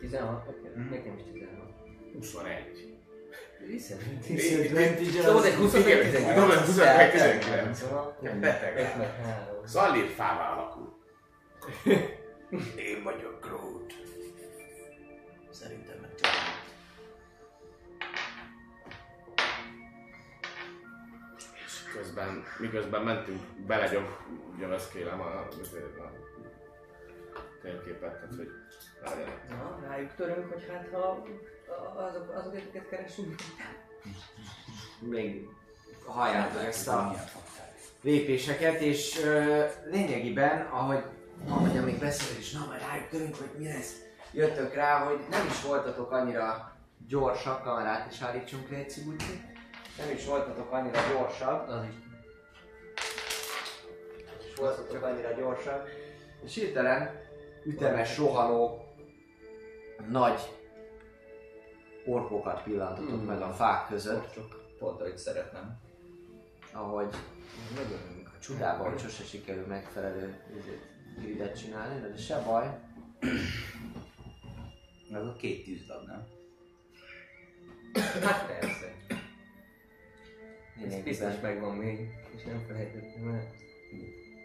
16? 0.00 0.48
Oké, 0.48 0.68
nekem 0.90 1.16
is 1.16 1.22
16. 1.32 1.70
21. 2.14 2.92
Disadvantage. 3.66 5.22
Szóval 5.22 5.44
egy 5.44 5.54
20 5.54 5.74
Igen, 5.74 5.98
19. 5.98 6.34
tudom, 6.34 6.50
ez 6.50 6.64
21, 6.64 7.10
19. 7.10 7.78
Szóval 7.78 8.16
Beteg. 8.40 8.76
5 8.76 8.96
meg 8.96 9.14
3. 9.24 9.66
Szalír 9.66 10.06
fává 10.06 10.52
alakul. 10.52 10.98
Én 12.76 13.02
vagyok 13.02 13.46
Groot. 13.46 13.94
Szerintem 15.50 15.96
meg 16.00 16.14
csak. 16.20 16.30
És 21.66 21.92
közben, 21.94 22.44
miközben 22.58 23.02
mentünk, 23.02 23.40
belegyom, 23.66 24.06
gyaveszkélem 24.58 25.20
a, 25.20 25.48
azért 25.60 25.98
a 25.98 26.12
térképet, 27.62 28.12
tehát 28.12 28.34
hogy 28.36 28.50
várjanak. 29.04 29.48
Na, 29.48 29.88
rájuk 29.88 30.14
törünk, 30.14 30.52
hogy 30.52 30.66
hát 30.70 30.88
ha 30.92 31.28
azok, 31.96 32.34
azok 32.34 32.52
akiket 32.52 32.88
keresünk. 32.88 33.34
Még 35.00 35.48
halljátok 36.06 36.62
ezt 36.64 36.88
a 36.88 37.14
lépéseket, 38.02 38.80
és 38.80 39.22
ö, 39.24 39.64
lényegében, 39.84 40.66
ahogy, 40.66 41.04
ahogy 41.48 41.76
amíg 41.76 41.98
beszélek, 41.98 42.38
és 42.38 42.52
na 42.52 42.66
majd 42.66 42.80
rájuk 42.80 43.08
törünk, 43.08 43.36
hogy 43.36 43.50
mi 43.58 43.64
lesz, 43.64 43.96
jöttök 44.32 44.74
rá, 44.74 45.04
hogy 45.04 45.20
nem 45.30 45.46
is 45.46 45.62
voltatok 45.62 46.10
annyira 46.10 46.76
gyorsak, 47.08 47.62
kamerát 47.62 48.12
is 48.12 48.20
állítsunk 48.20 48.70
le 48.70 48.76
egy. 48.76 49.40
Nem 49.98 50.10
is 50.14 50.26
voltatok 50.26 50.72
annyira 50.72 51.00
gyorsak, 51.12 51.68
Az 51.68 51.84
is. 51.84 51.94
és 54.48 54.54
voltatok 54.56 55.02
annyira 55.02 55.32
gyorsak, 55.32 55.88
és 56.44 56.54
hirtelen 56.54 57.20
ütemes, 57.64 58.18
rohanó, 58.18 58.84
nagy 60.10 60.40
orkokat 62.06 62.62
pillantotok 62.62 63.08
Hmm. 63.10 63.24
meg 63.24 63.40
a 63.42 63.52
fák 63.52 63.88
között, 63.88 64.38
Pont, 64.78 65.00
ahogy 65.00 65.16
szeretném. 65.18 65.78
ahogy 66.72 67.08
a 68.24 68.38
csodában, 68.40 68.90
hogy 68.90 69.00
sose 69.00 69.24
sikerül 69.24 69.66
megfelelő 69.66 70.34
gridet 71.18 71.58
csinálni, 71.58 72.00
de 72.00 72.16
se 72.16 72.42
baj. 72.46 72.66
Az 75.12 75.26
a 75.26 75.36
két 75.38 75.64
tűzdag, 75.64 76.06
nem? 76.06 76.26
Hát 78.22 78.46
persze. 78.46 78.96
Ez 80.86 81.02
biztos 81.02 81.40
megvan 81.42 81.76
még, 81.76 82.08
és 82.36 82.42
nem 82.44 82.64
felejtettem 82.66 83.28
el. 83.28 83.46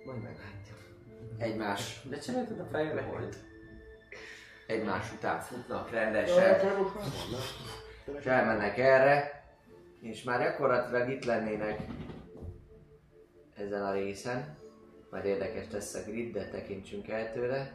Majd 0.05 0.21
meglátjuk. 0.23 0.77
Egymás... 1.37 2.01
De 2.09 2.17
csináltad 2.17 2.59
a 2.59 2.67
fejre, 2.71 3.01
hogy? 3.01 3.35
Egymás 4.67 5.11
után 5.13 5.39
futnak 5.39 5.91
rendesen, 5.91 6.55
és 8.19 8.25
elmennek 8.25 8.77
erre, 8.77 9.43
és 10.01 10.23
már 10.23 10.39
gyakorlatilag 10.39 11.09
itt 11.09 11.25
lennének 11.25 11.81
ezen 13.55 13.85
a 13.85 13.93
részen, 13.93 14.57
majd 15.09 15.25
érdekes 15.25 15.65
lesz 15.71 15.93
a 15.93 16.03
grid, 16.05 16.33
de 16.33 16.49
tekintsünk 16.49 17.07
el 17.07 17.31
tőle, 17.31 17.71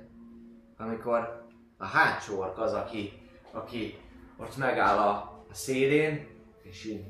amikor 0.77 1.47
a 1.77 1.87
hátsó 1.87 2.39
ork 2.39 2.59
az, 2.59 2.73
aki, 2.73 3.13
aki 3.51 3.99
ott 4.37 4.57
megáll 4.57 4.99
a, 4.99 5.11
a 5.51 5.55
szélén, 5.55 6.29
és 6.63 6.85
így 6.85 7.05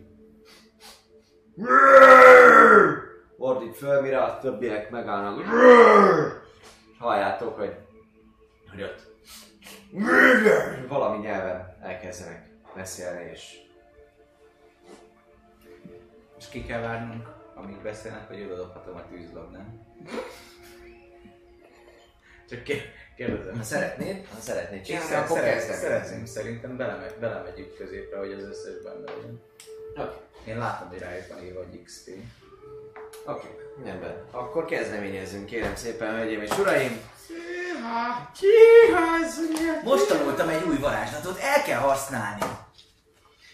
ordít 3.42 3.76
föl, 3.76 4.00
mire 4.00 4.22
a 4.22 4.38
többiek 4.38 4.90
megállnak, 4.90 5.40
és 5.40 5.46
halljátok, 6.98 7.56
hogy, 7.58 7.76
hogy 8.70 8.82
ott 8.82 9.10
valami 10.88 11.18
nyelven 11.26 11.76
elkezdenek 11.82 12.48
beszélni, 12.74 13.30
és 13.30 13.60
És 16.38 16.48
ki 16.48 16.64
kell 16.64 16.80
várnunk, 16.80 17.28
amíg 17.54 17.82
beszélnek, 17.82 18.28
hogy 18.28 18.42
oda 18.42 18.56
dobhatom 18.56 18.96
a 18.96 19.06
tűzlag, 19.08 19.50
nem? 19.50 19.80
Csak 22.48 22.62
ké- 22.62 22.88
kérdezem. 23.16 23.56
ha 23.56 23.62
szeretnéd, 23.62 24.26
ha 24.34 24.40
szeretnéd 24.40 24.82
csinálni, 24.84 25.08
szeret- 25.08 25.30
akkor 25.30 25.42
kezdem. 25.42 25.76
Szeretném, 25.76 26.24
szerintem 26.24 26.76
belemegy, 26.76 27.14
belemegyünk 27.20 27.76
középre, 27.76 28.18
hogy 28.18 28.32
az 28.32 28.42
összes 28.42 28.82
benne 28.82 29.12
legyen. 29.14 29.40
Oké. 29.96 30.16
Én 30.50 30.58
látom, 30.58 30.88
hogy 30.88 30.98
rájuk 30.98 31.28
van 31.28 31.44
írva, 31.44 31.64
hogy 31.64 31.82
XP. 31.82 32.10
Oké, 33.26 33.46
okay, 33.46 33.84
rendben. 33.84 34.24
Akkor 34.30 34.64
kezdeményezzünk, 34.64 35.46
kérem 35.46 35.76
szépen, 35.76 36.14
hölgyeim 36.14 36.42
és 36.42 36.58
uraim! 36.58 37.00
Széha, 37.26 38.30
kihazni! 38.32 39.80
Most 39.84 40.08
tanultam 40.08 40.48
egy 40.48 40.62
új 40.62 40.78
varázslatot, 40.78 41.38
el 41.38 41.62
kell 41.62 41.80
használni! 41.80 42.42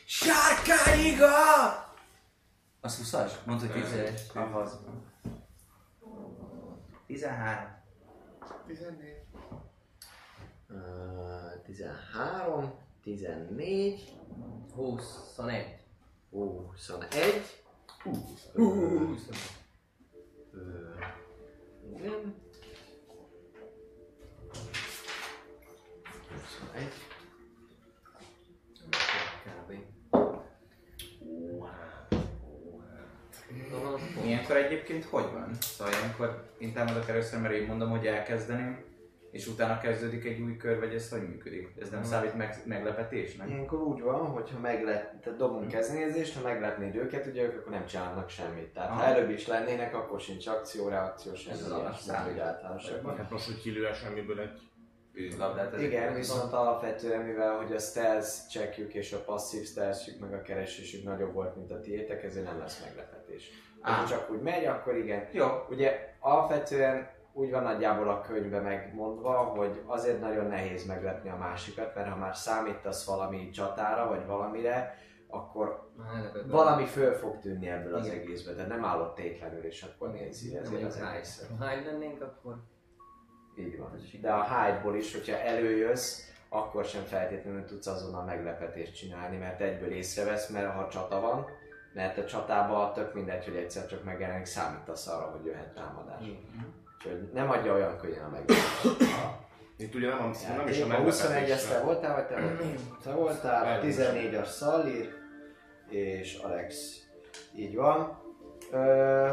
Sárkányiga! 0.06 1.26
Az 2.80 3.00
20-as? 3.02 3.32
Mondta, 3.44 3.72
hogy 3.72 3.82
10-es. 3.82 4.20
Ahhoz. 4.34 4.78
13. 7.06 7.76
14. 8.66 9.26
Uh, 10.68 11.62
13, 11.64 12.74
14, 13.02 14.12
21. 14.74 15.78
21. 16.30 17.64
21. 18.02 19.57
Minden. 20.52 22.34
21. 26.30 26.88
Kb. 29.44 29.72
Ó, 30.10 31.64
hát. 31.64 32.14
Ilyenkor 34.24 34.56
egyébként 34.56 35.04
hogy 35.04 35.32
van? 35.32 35.56
Szóval 35.60 35.92
ilyenkor 35.92 36.52
én 36.58 36.72
támadok 36.72 37.08
először, 37.08 37.40
mert 37.40 37.54
így 37.54 37.66
mondom, 37.66 37.90
hogy 37.90 38.06
elkezdeném 38.06 38.87
és 39.30 39.46
utána 39.46 39.78
kezdődik 39.78 40.24
egy 40.24 40.40
új 40.40 40.56
kör, 40.56 40.78
vagy 40.78 40.94
ez 40.94 41.10
hogy 41.10 41.28
működik? 41.28 41.74
Ez 41.80 41.90
nem 41.90 42.02
számít 42.02 42.34
meg, 42.34 42.62
meglepetésnek? 42.64 43.48
Ilyenkor 43.48 43.82
úgy 43.82 44.00
van, 44.00 44.26
hogyha 44.26 44.58
meglep, 44.58 45.20
tehát 45.22 45.38
dobunk 45.38 45.68
kezdeményezést, 45.68 46.34
ha 46.34 46.42
meglepnéd 46.42 46.94
őket, 46.94 47.26
ugye 47.26 47.42
ők 47.42 47.58
akkor 47.58 47.72
nem 47.72 47.86
csinálnak 47.86 48.28
semmit. 48.28 48.72
Tehát 48.72 48.90
ha 48.90 48.94
Aha. 48.94 49.04
előbb 49.04 49.30
is 49.30 49.46
lennének, 49.46 49.94
akkor 49.94 50.20
sincs 50.20 50.46
akció, 50.46 50.88
reakció, 50.88 51.34
semmi 51.34 51.56
Ez 51.56 51.70
az 51.70 51.72
úgy 52.32 52.38
általánosabban. 52.38 53.16
Hát 53.16 53.30
most, 53.30 53.46
hogy 53.46 53.60
kilő 53.60 53.92
semmiből 53.92 54.40
egy 54.40 54.60
Tűzlabdát. 55.12 55.74
ez 55.74 55.80
Igen, 55.80 56.14
viszont 56.14 56.52
alapvetően, 56.52 57.24
mivel 57.24 57.56
hogy 57.56 57.72
a 57.72 57.78
stealth 57.78 58.28
checkjük 58.50 58.94
és 58.94 59.12
a 59.12 59.18
passzív 59.18 59.64
stealthjük 59.64 60.20
meg 60.20 60.32
a 60.32 60.42
keresésük 60.42 61.04
nagyobb 61.04 61.32
volt, 61.32 61.56
mint 61.56 61.70
a 61.70 61.80
tiétek, 61.80 62.22
ezért 62.22 62.44
nem 62.44 62.58
lesz 62.58 62.84
meglepetés. 62.84 63.50
Ha 63.80 64.06
csak 64.08 64.30
úgy 64.30 64.40
megy, 64.40 64.64
akkor 64.64 64.96
igen. 64.96 65.28
Jó, 65.32 65.46
Ugye 65.70 66.14
alapvetően 66.20 67.08
úgy 67.38 67.50
van 67.50 67.62
nagyjából 67.62 68.08
a 68.08 68.20
könyvben 68.20 68.62
megmondva, 68.62 69.32
hogy 69.32 69.82
azért 69.86 70.20
nagyon 70.20 70.46
nehéz 70.46 70.86
meglepni 70.86 71.30
a 71.30 71.36
másikat, 71.36 71.94
mert 71.94 72.08
ha 72.08 72.16
már 72.16 72.36
számítasz 72.36 73.06
valami 73.06 73.50
csatára, 73.50 74.08
vagy 74.08 74.26
valamire, 74.26 74.94
akkor 75.28 75.90
valami 76.46 76.84
föl 76.84 77.12
fog 77.12 77.38
tűnni 77.38 77.68
ebből 77.68 77.94
az 77.94 78.06
Igen. 78.06 78.18
egészből, 78.18 78.54
de 78.54 78.66
nem 78.66 78.84
állott 78.84 79.14
tétlenül, 79.14 79.64
és 79.64 79.82
akkor 79.82 80.10
nézi 80.10 80.56
ezért 80.56 80.84
az 80.84 80.94
high. 80.94 81.14
egész. 81.14 81.46
Ha 81.58 81.68
high 81.68 81.86
lennénk, 81.86 82.22
akkor... 82.22 82.56
Így 83.58 83.78
van. 83.78 84.00
De 84.20 84.32
a 84.32 84.44
hide-ból 84.44 84.96
is, 84.96 85.12
hogyha 85.12 85.36
előjössz, 85.36 86.20
akkor 86.48 86.84
sem 86.84 87.02
feltétlenül 87.02 87.64
tudsz 87.64 87.86
azonnal 87.86 88.24
meglepetést 88.24 88.94
csinálni, 88.94 89.36
mert 89.36 89.60
egyből 89.60 89.90
észrevesz, 89.90 90.48
mert 90.48 90.74
ha 90.74 90.88
csata 90.88 91.20
van, 91.20 91.46
mert 91.92 92.18
a 92.18 92.24
csatában 92.24 92.92
tök 92.92 93.14
mindegy, 93.14 93.44
hogy 93.44 93.56
egyszer 93.56 93.86
csak 93.86 94.04
megjelenik, 94.04 94.44
számítasz 94.44 95.06
arra, 95.06 95.30
hogy 95.30 95.44
jöhet 95.44 95.74
támadás. 95.74 96.24
Úgyhogy 96.98 97.28
nem 97.32 97.50
adja 97.50 97.74
olyan 97.74 97.96
könnyen 97.96 98.24
a 98.24 98.28
meglepetést. 98.28 99.06
Itt 99.76 99.94
ugye 99.94 100.08
nem, 100.08 100.18
a, 100.18 100.54
nem 100.56 100.68
is 100.68 100.80
a 100.80 100.86
a 100.86 100.94
21 100.94 101.50
es 101.50 101.64
te 101.64 101.78
meglepetés. 101.78 101.82
voltál, 101.84 102.14
vagy 102.14 102.26
te 102.26 102.40
voltál? 102.40 102.66
Te 103.02 103.12
voltál, 103.12 103.78
a 103.78 103.84
14-as 103.84 104.46
Szalír, 104.46 105.14
és 105.88 106.34
Alex 106.36 106.96
így 107.56 107.76
van. 107.76 108.18
Ö, 108.70 109.32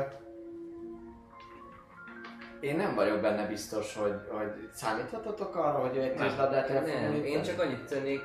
én 2.60 2.76
nem 2.76 2.96
vagyok 2.96 3.22
benne 3.22 3.48
biztos, 3.48 3.96
hogy, 3.96 4.14
hogy 4.30 4.70
számíthatotok 4.74 5.56
arra, 5.56 5.80
hogy 5.80 5.98
egy 5.98 6.16
tűzlabdát 6.16 6.70
el 6.70 6.82
Nem, 6.82 7.24
én 7.24 7.42
csak 7.42 7.60
annyit 7.60 7.86
tennék 7.86 8.22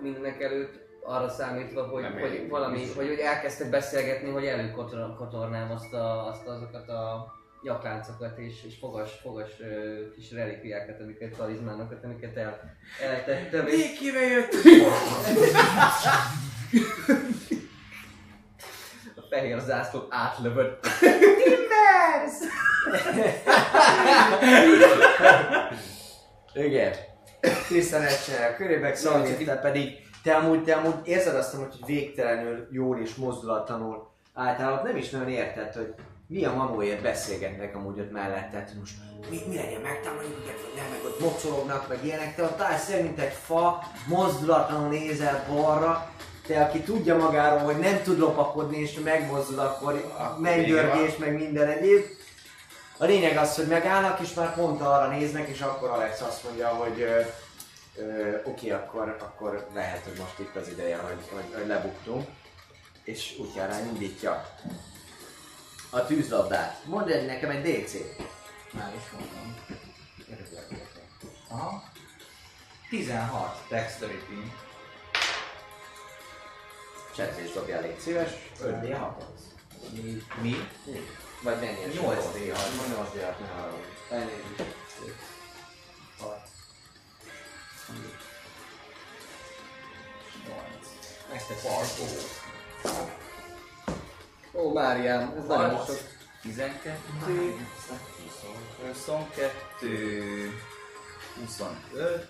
mindenek 0.00 0.40
előtt 0.40 0.86
arra 1.02 1.28
számítva, 1.28 1.82
hogy, 1.82 2.02
Nem 2.02 2.18
hogy 2.18 2.48
valami, 2.48 2.78
biztos. 2.78 2.96
hogy, 2.96 3.08
hogy 3.08 3.18
elkezdtek 3.18 3.70
beszélgetni, 3.70 4.30
hogy 4.30 4.44
előkotornám 4.44 5.70
azt, 5.70 5.94
a, 5.94 6.26
azt 6.26 6.46
azokat 6.46 6.88
a 6.88 7.32
nyakláncokat 7.68 8.38
és, 8.38 8.64
és 8.64 8.74
fogas, 8.80 9.10
fogas 9.22 9.50
ö, 9.60 10.10
kis 10.14 10.32
relikviákat, 10.32 11.00
amiket, 11.00 11.36
talizmánokat, 11.36 12.04
amiket 12.04 12.36
el, 12.36 12.76
eltettem. 13.02 13.66
És 13.66 13.74
Végkivel 13.74 14.22
jött! 14.22 14.52
a 19.16 19.22
fehér 19.30 19.60
zászlót 19.60 20.06
átlövöd. 20.10 20.78
Igen. 26.54 26.92
Tisztelet 27.68 28.24
csinál 28.24 28.52
a 28.52 28.56
körébe, 28.56 28.90
Xavier, 28.90 29.36
te 29.36 29.56
pedig 29.56 30.06
te 30.22 30.34
amúgy, 30.34 30.62
te 30.64 30.74
amúgy 30.74 30.94
érzed 31.04 31.34
azt, 31.34 31.54
hogy 31.54 31.74
végtelenül 31.86 32.68
jól 32.70 32.98
és 32.98 33.14
mozdulatlanul 33.14 34.10
általában 34.34 34.86
nem 34.86 34.96
is 34.96 35.10
nagyon 35.10 35.28
érted, 35.28 35.74
hogy 35.74 35.94
mi 36.28 36.44
a 36.44 36.54
manóért 36.54 37.02
beszélgetnek 37.02 37.76
amúgy 37.76 38.00
ott 38.00 38.10
melletted, 38.10 38.68
hogy 38.68 38.78
most 38.78 38.94
mi, 39.30 39.40
mi 39.48 39.56
legyen, 39.56 39.80
megtámadjuk 39.80 40.38
őket, 40.42 40.60
vagy 40.60 40.72
nem, 40.76 40.90
meg 40.90 41.04
ott 41.04 41.20
mocorognak, 41.20 41.88
meg 41.88 42.04
ilyenek, 42.04 42.34
te 42.34 42.42
ott 42.42 42.60
állsz 42.60 42.88
mint 42.88 43.18
egy 43.18 43.32
fa, 43.32 43.82
mozdulatlanul 44.06 44.88
nézel 44.88 45.44
balra, 45.48 46.12
te, 46.46 46.62
aki 46.62 46.80
tudja 46.80 47.16
magáról, 47.16 47.58
hogy 47.58 47.78
nem 47.78 48.02
tud 48.02 48.18
lopakodni, 48.18 48.78
és 48.78 48.98
megmozdul, 49.04 49.58
akkor 49.58 50.14
mennydörgés, 50.38 51.16
meg 51.16 51.34
minden 51.34 51.68
egyéb. 51.68 52.04
A 52.98 53.04
lényeg 53.04 53.36
az, 53.36 53.56
hogy 53.56 53.66
megállnak, 53.66 54.20
és 54.20 54.34
már 54.34 54.54
pont 54.54 54.80
arra 54.80 55.08
néznek, 55.08 55.48
és 55.48 55.60
akkor 55.60 55.88
Alex 55.88 56.20
azt 56.20 56.44
mondja, 56.44 56.68
hogy 56.68 57.00
ö, 57.00 57.20
ö, 57.96 58.36
oké, 58.44 58.70
akkor, 58.70 59.16
akkor 59.20 59.68
lehet, 59.74 60.04
hogy 60.04 60.18
most 60.18 60.38
itt 60.38 60.56
az 60.56 60.68
ideje, 60.68 60.96
hogy, 60.96 61.28
hogy, 61.32 61.54
hogy 61.54 61.66
lebuktunk. 61.66 62.28
És 63.04 63.36
útjára 63.38 63.74
indítja 63.92 64.44
a 65.90 66.06
tűzlabdát. 66.06 66.84
Mondd 66.84 67.10
egy 67.10 67.26
nekem 67.26 67.50
egy 67.50 67.62
DC. 67.62 67.92
Már 68.72 68.92
is 68.96 69.10
mondom. 69.12 69.56
Aha. 71.48 71.82
16 72.88 73.64
dexterity. 73.68 74.52
Csetlés 77.16 77.52
dobjál, 77.52 77.82
légy 77.82 77.98
szíves. 77.98 78.30
5 78.62 78.80
d 78.80 78.96
6 78.96 79.24
Mi? 79.92 80.22
Mi? 80.40 80.56
Vagy 81.42 81.60
mennyi? 81.60 81.94
8 82.00 82.24
D6. 82.34 82.58
8 82.96 83.12
d 83.12 83.22
6 83.24 83.40
ne 83.40 83.46
haragudj. 83.46 83.86
Elnézést. 84.10 84.76
Nektek 91.32 91.58
Ó, 94.58 94.72
Máriám, 94.72 95.34
ez 95.36 95.46
nagyon 95.46 95.84
sok. 95.84 95.96
12, 96.42 96.98
22, 98.82 100.52
25, 101.38 102.28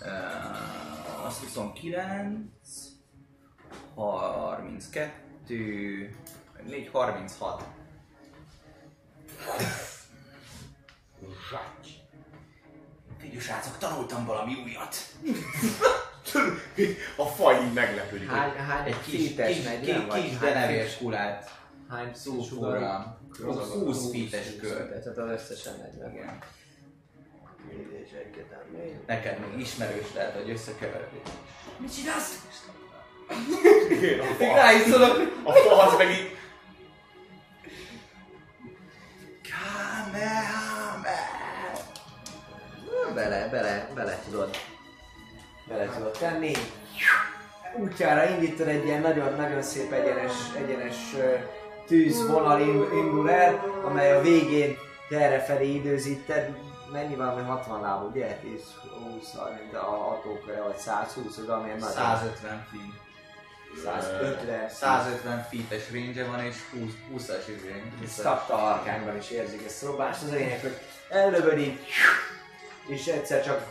eh, 0.00 1.26
az 1.26 1.38
29, 1.38 2.48
32, 3.94 6.16
4, 6.66 6.88
36. 6.92 7.62
Figyelj 13.22 13.40
srácok, 13.40 13.78
tanultam 13.78 14.24
valami 14.26 14.54
újat. 14.64 14.96
A 17.16 17.24
faj 17.24 17.64
így 17.64 17.72
meglepődik. 17.72 18.28
Hány, 18.28 18.52
hány 18.56 18.86
Egy 18.86 19.00
kis, 19.04 19.26
feet-es 19.26 19.56
kis, 19.56 19.64
megy, 19.64 19.80
kis, 19.80 19.94
kis 19.94 20.04
hány 20.12 20.38
denevérs 20.40 20.96
kulát. 20.96 21.50
Hány 21.88 22.14
Szófóra. 22.14 23.20
20 23.72 24.10
feet-es 24.10 24.46
kör. 24.60 24.88
Tehát 24.88 25.18
az 25.18 25.30
összesen 25.30 25.74
megy 25.82 25.98
meg. 25.98 26.14
Igen. 26.14 26.38
Neked 29.06 29.38
még 29.38 29.60
ismerős 29.60 30.12
lehet, 30.14 30.34
hogy 30.34 30.50
összekeveredik. 30.50 31.28
Mit 31.78 31.94
csinálsz? 31.94 32.46
Igen, 33.90 34.20
a 34.20 34.24
fa, 34.24 34.54
Ráiszolok! 34.54 35.40
a 35.44 35.52
fa 35.52 35.82
az 35.86 35.96
meg 35.98 36.10
így... 36.10 36.36
Bele, 43.10 43.48
bele, 43.50 43.88
bele 43.94 44.18
tudod. 44.24 44.56
Bele 45.68 45.86
tudod 45.86 46.10
tenni. 46.18 46.52
Útjára 47.76 48.24
indítod 48.30 48.68
egy 48.68 48.84
ilyen 48.84 49.00
nagyon-nagyon 49.00 49.62
szép 49.62 49.92
egyenes, 49.92 50.32
egyenes 50.56 50.96
tűzvonal 51.86 52.60
in- 52.60 52.92
indul 52.92 53.30
el, 53.30 53.64
amely 53.84 54.12
a 54.12 54.20
végén 54.20 54.76
errefelé 55.10 55.74
időzíted. 55.74 56.56
Mennyi 56.92 57.14
van, 57.14 57.28
hogy 57.34 57.44
60 57.46 57.80
láb, 57.80 58.10
ugye? 58.10 58.26
10, 58.26 58.60
20, 59.12 59.34
30, 59.36 59.74
a 59.74 59.78
hatóköre, 59.78 60.62
vagy 60.62 60.76
120, 60.76 61.36
az 61.36 61.48
amilyen 61.48 61.78
nagy. 61.78 61.90
150 61.90 62.66
feet. 62.70 63.00
150. 63.84 64.68
150 64.68 65.46
feet-es 65.50 65.90
range 65.92 66.24
van 66.24 66.40
és 66.44 66.56
20, 66.72 67.26
20-as 67.26 67.48
izé. 67.48 67.82
Szakta 68.06 68.54
arkányban 68.54 69.16
is 69.16 69.30
érzik 69.30 69.64
ezt 69.66 69.82
a 69.82 69.86
robást. 69.86 70.22
Az 70.22 70.30
a 70.30 70.34
lényeg, 70.34 70.60
hogy 70.60 70.78
ellövöd 71.08 71.58
így, 71.58 71.78
és 72.86 73.06
egyszer 73.06 73.44
csak 73.44 73.66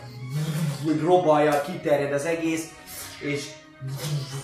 robbalja, 1.02 1.62
kiterjed 1.62 2.14
az 2.14 2.26
egész, 2.26 2.66
és 3.20 3.46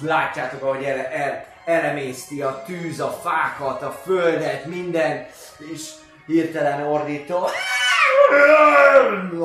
látjátok, 0.01 0.63
ahogy 0.63 0.83
ele, 0.83 1.11
el, 1.11 1.45
elemészti 1.65 2.41
a 2.41 2.63
tűz, 2.65 2.99
a 2.99 3.19
fákat, 3.23 3.81
a 3.81 3.91
földet, 3.91 4.65
minden, 4.65 5.27
és 5.73 5.89
hirtelen 6.25 6.87
ordító 6.87 7.49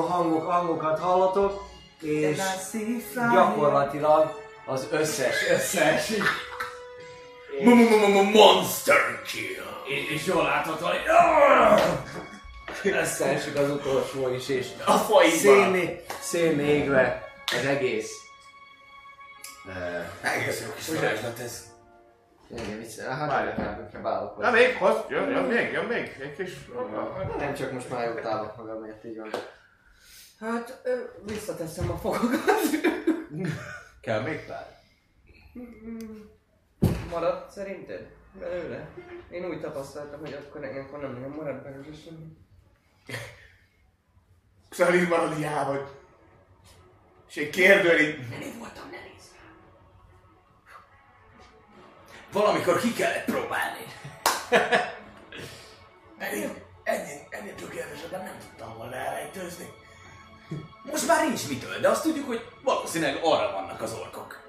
hangok, 0.07 0.51
hangokat 0.51 0.99
hallotok, 0.99 1.63
és 2.01 2.37
gyakorlatilag 3.33 4.41
az 4.65 4.87
összes, 4.91 5.35
összes 5.49 6.11
Monster 8.33 9.21
kill! 9.27 9.63
és 10.09 10.25
jól 10.25 10.43
látható, 10.43 10.85
hogy 10.85 11.01
összeesik 12.91 13.55
az 13.55 13.69
utolsó 13.69 14.33
is, 14.33 14.49
és 14.49 14.67
A 14.85 14.91
fa 14.97 15.23
így 15.25 15.43
van. 15.45 15.55
szénné, 15.63 16.03
szénné 16.21 16.63
égve 16.63 17.23
az 17.59 17.65
egész. 17.65 18.11
Egész 20.21 20.61
jó 20.61 20.73
kis 20.75 20.87
varázslat 20.87 21.39
ez. 21.39 21.71
Igen, 22.49 22.77
vicc, 22.79 22.99
hát 22.99 23.57
nem 23.57 23.87
próbálok. 23.91 24.37
Na 24.37 24.51
még, 24.51 24.75
hoz, 24.77 24.95
jön, 25.09 25.29
jön 25.29 25.43
még, 25.43 25.71
jön 25.71 25.85
még, 25.85 26.17
egy 26.21 26.35
kis... 26.35 26.51
Nem 27.37 27.53
csak 27.53 27.71
most 27.71 27.89
már 27.89 28.11
utálok 28.11 28.55
magamért, 28.57 29.05
így 29.05 29.17
van. 29.17 29.29
Hát, 30.39 30.81
ö, 30.83 30.95
visszateszem 31.25 31.91
a 31.91 31.97
fogokat. 31.97 32.59
Kell 34.01 34.21
még 34.21 34.45
pár? 34.45 34.81
Maradt 37.09 37.51
szerinted? 37.51 38.07
Belőle? 38.39 38.87
Én 39.29 39.45
úgy 39.45 39.61
tapasztaltam, 39.61 40.19
hogy 40.19 40.33
akkor 40.33 40.63
ilyenkor 40.63 40.99
nem 40.99 41.13
nagyon 41.13 41.29
marad 41.29 41.63
belőle 41.63 41.93
semmi. 42.03 42.37
Marad 45.09 45.35
hiába, 45.35 45.71
hogy... 45.71 45.87
És 47.29 47.35
egy 47.35 47.49
kérdőn 47.49 47.99
így... 47.99 48.41
Én 48.41 48.57
voltam, 48.59 48.89
ne 48.89 48.97
nézz 48.97 49.29
rá. 49.33 49.41
Valamikor 52.31 52.79
ki 52.79 52.93
kellett 52.93 53.25
próbálni. 53.25 53.85
Ennél, 56.17 56.55
ennél, 56.83 57.27
ennél 57.29 57.55
tökéletesebben 57.55 58.23
nem 58.23 58.39
tudtam 58.39 58.77
volna 58.77 58.95
elrejtőzni. 58.95 59.69
Most 60.83 61.07
már 61.07 61.27
nincs 61.27 61.49
mitől, 61.49 61.79
de 61.79 61.89
azt 61.89 62.03
tudjuk, 62.03 62.27
hogy 62.27 62.49
valószínűleg 62.63 63.19
arra 63.23 63.51
vannak 63.51 63.81
az 63.81 63.93
orkok. 63.93 64.41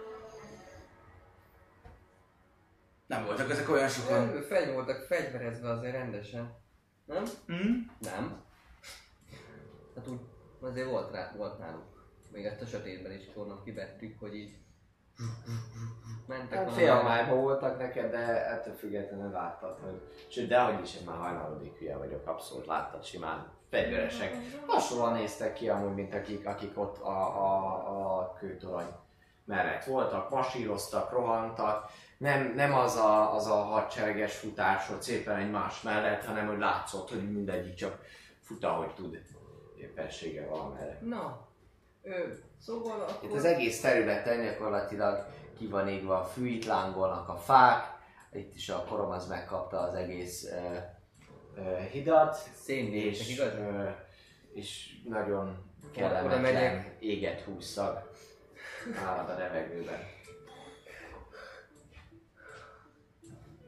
Nem 3.06 3.24
voltak 3.24 3.50
ezek 3.50 3.70
olyan 3.70 3.88
sokan. 3.88 4.34
Ő 4.34 4.40
fegy 4.40 4.72
voltak 4.72 5.06
fegyverezve 5.06 5.70
azért 5.70 5.94
rendesen. 5.94 6.63
Nem? 7.04 7.24
Hm? 7.46 7.72
Nem. 7.98 8.42
Hát 9.94 10.08
úgy 10.08 10.20
azért 10.64 10.90
volt, 10.90 11.12
rá, 11.12 11.32
volt 11.36 11.58
náluk. 11.58 11.82
Még 12.32 12.44
ezt 12.44 12.60
a 12.60 12.66
sötétben 12.66 13.12
is 13.12 13.32
csónak 13.34 13.64
kivettük, 13.64 14.18
hogy 14.18 14.34
így 14.34 14.56
mentek 16.26 16.58
Hát 16.58 16.72
félmájban 16.72 17.40
voltak 17.40 17.78
neked, 17.78 18.10
de 18.10 18.46
ettől 18.46 18.74
függetlenül 18.74 19.30
láttad, 19.30 19.78
hogy... 19.78 20.00
Sőt, 20.28 20.48
dehogy 20.48 20.82
is, 20.82 20.96
én 20.96 21.04
már 21.06 21.16
hajnalodik 21.16 21.78
hülye 21.78 21.96
vagyok, 21.96 22.26
abszolút 22.26 22.66
láttad 22.66 23.04
simán. 23.04 23.52
Fegyveresek. 23.70 24.34
Hasonlóan 24.66 25.12
néztek 25.12 25.52
ki 25.52 25.68
amúgy, 25.68 25.94
mint 25.94 26.14
akik, 26.14 26.46
akik 26.46 26.78
ott 26.78 26.98
a, 26.98 27.42
a, 27.44 28.18
a 28.18 28.32
kőtorony 28.32 28.92
mellett 29.44 29.84
voltak, 29.84 30.30
masíroztak, 30.30 31.10
rohantak, 31.10 31.90
nem, 32.18 32.52
nem 32.54 32.74
az, 32.74 32.96
a, 32.96 33.34
az 33.34 33.46
a 33.46 33.54
hadsereges 33.54 34.36
futás, 34.36 34.86
hogy 34.86 35.02
szépen 35.02 35.36
egymás 35.36 35.82
mellett, 35.82 36.24
hanem 36.24 36.46
hogy 36.46 36.58
látszott, 36.58 37.10
hogy 37.10 37.32
mindegyik 37.32 37.74
csak 37.74 38.04
fut, 38.40 38.64
ahogy 38.64 38.94
tud 38.94 39.22
képessége 39.76 40.46
valamelyre. 40.46 40.98
Na, 41.02 41.48
ö, 42.02 42.18
szóval 42.60 43.00
akkor... 43.00 43.28
Itt 43.28 43.36
az 43.36 43.44
egész 43.44 43.80
területen 43.80 44.44
gyakorlatilag 44.44 45.26
ki 45.58 45.66
van 45.66 45.88
égve 45.88 46.14
a 46.14 46.24
fű, 46.24 46.46
itt 46.46 46.64
lángolnak 46.64 47.28
a 47.28 47.36
fák, 47.36 47.92
itt 48.32 48.54
is 48.54 48.68
a 48.68 48.84
korom 48.84 49.10
az 49.10 49.28
megkapta 49.28 49.80
az 49.80 49.94
egész 49.94 50.44
uh, 50.44 50.76
uh, 51.56 51.78
hidat, 51.78 52.36
Szénnézek, 52.54 53.26
és, 53.26 53.32
igaz? 53.32 53.52
uh, 53.58 53.90
és 54.52 54.96
nagyon 55.08 55.72
kellemetlen 55.92 56.96
éget 56.98 57.40
húszszag 57.40 58.10
állad 59.06 59.28
a 59.30 59.38
levegőben. 59.38 59.98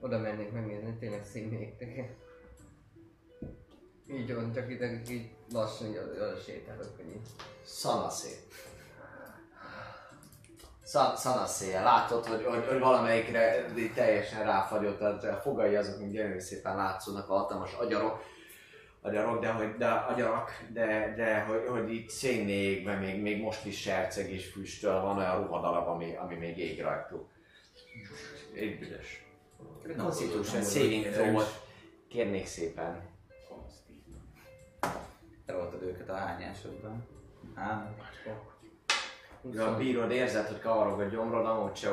Oda 0.06 0.18
mennék 0.18 0.52
megnézni, 0.52 0.96
tényleg 0.98 1.24
színégtek 1.24 2.10
Így 4.10 4.34
van, 4.34 4.52
csak 4.52 4.70
itt 4.70 5.10
így 5.10 5.30
lassan 5.52 5.88
oda 5.88 6.36
sétálok, 6.36 6.96
hogy 6.96 7.08
így. 7.08 7.28
Szanaszé. 7.64 8.30
Szan, 10.82 11.16
szanaszé. 11.16 11.72
Látod, 11.72 12.26
hogy, 12.26 12.44
hogy, 12.44 12.66
hogy 12.66 12.78
valamelyikre 12.78 13.64
teljesen 13.94 14.44
ráfagyott, 14.44 14.98
tehát 14.98 15.24
a 15.24 15.40
fogai 15.40 15.76
azok 15.76 15.98
még 15.98 16.10
gyönyörű 16.10 16.38
szépen 16.38 16.76
látszódnak, 16.76 17.28
a 17.28 17.36
hatalmas 17.36 17.72
agyarok, 17.72 18.22
agyarok, 19.00 19.40
de, 19.40 19.50
hogy, 19.50 19.76
de 19.76 19.88
agyarak, 19.88 20.64
de, 20.72 21.14
de 21.16 21.40
hogy, 21.40 21.66
hogy 21.68 21.92
itt 21.92 22.10
szénnékben 22.10 22.98
még, 22.98 23.22
még 23.22 23.42
most 23.42 23.64
is 23.64 23.80
serceg 23.80 24.30
és 24.30 24.50
füstöl, 24.50 25.00
van 25.00 25.16
olyan 25.16 25.42
ruhadarab, 25.42 25.88
ami, 25.88 26.16
ami 26.16 26.34
még 26.34 26.58
ég 26.58 26.82
rajtuk. 26.82 27.28
Egy 28.54 28.78
büdös. 28.78 29.25
Constitution 29.96 30.62
saving 30.62 31.04
throw-ot 31.04 31.64
kérnék 32.08 32.46
szépen. 32.46 33.00
Eloltad 35.46 35.82
őket 35.82 36.08
a 36.08 36.14
hányásodban. 36.14 37.06
Ám. 37.54 37.96
Ja, 39.52 39.76
bírod, 39.76 40.10
érzed, 40.10 40.46
hogy 40.46 40.60
kavarog 40.60 41.00
a 41.00 41.04
gyomrod, 41.04 41.46
amúgy 41.46 41.76
se, 41.76 41.88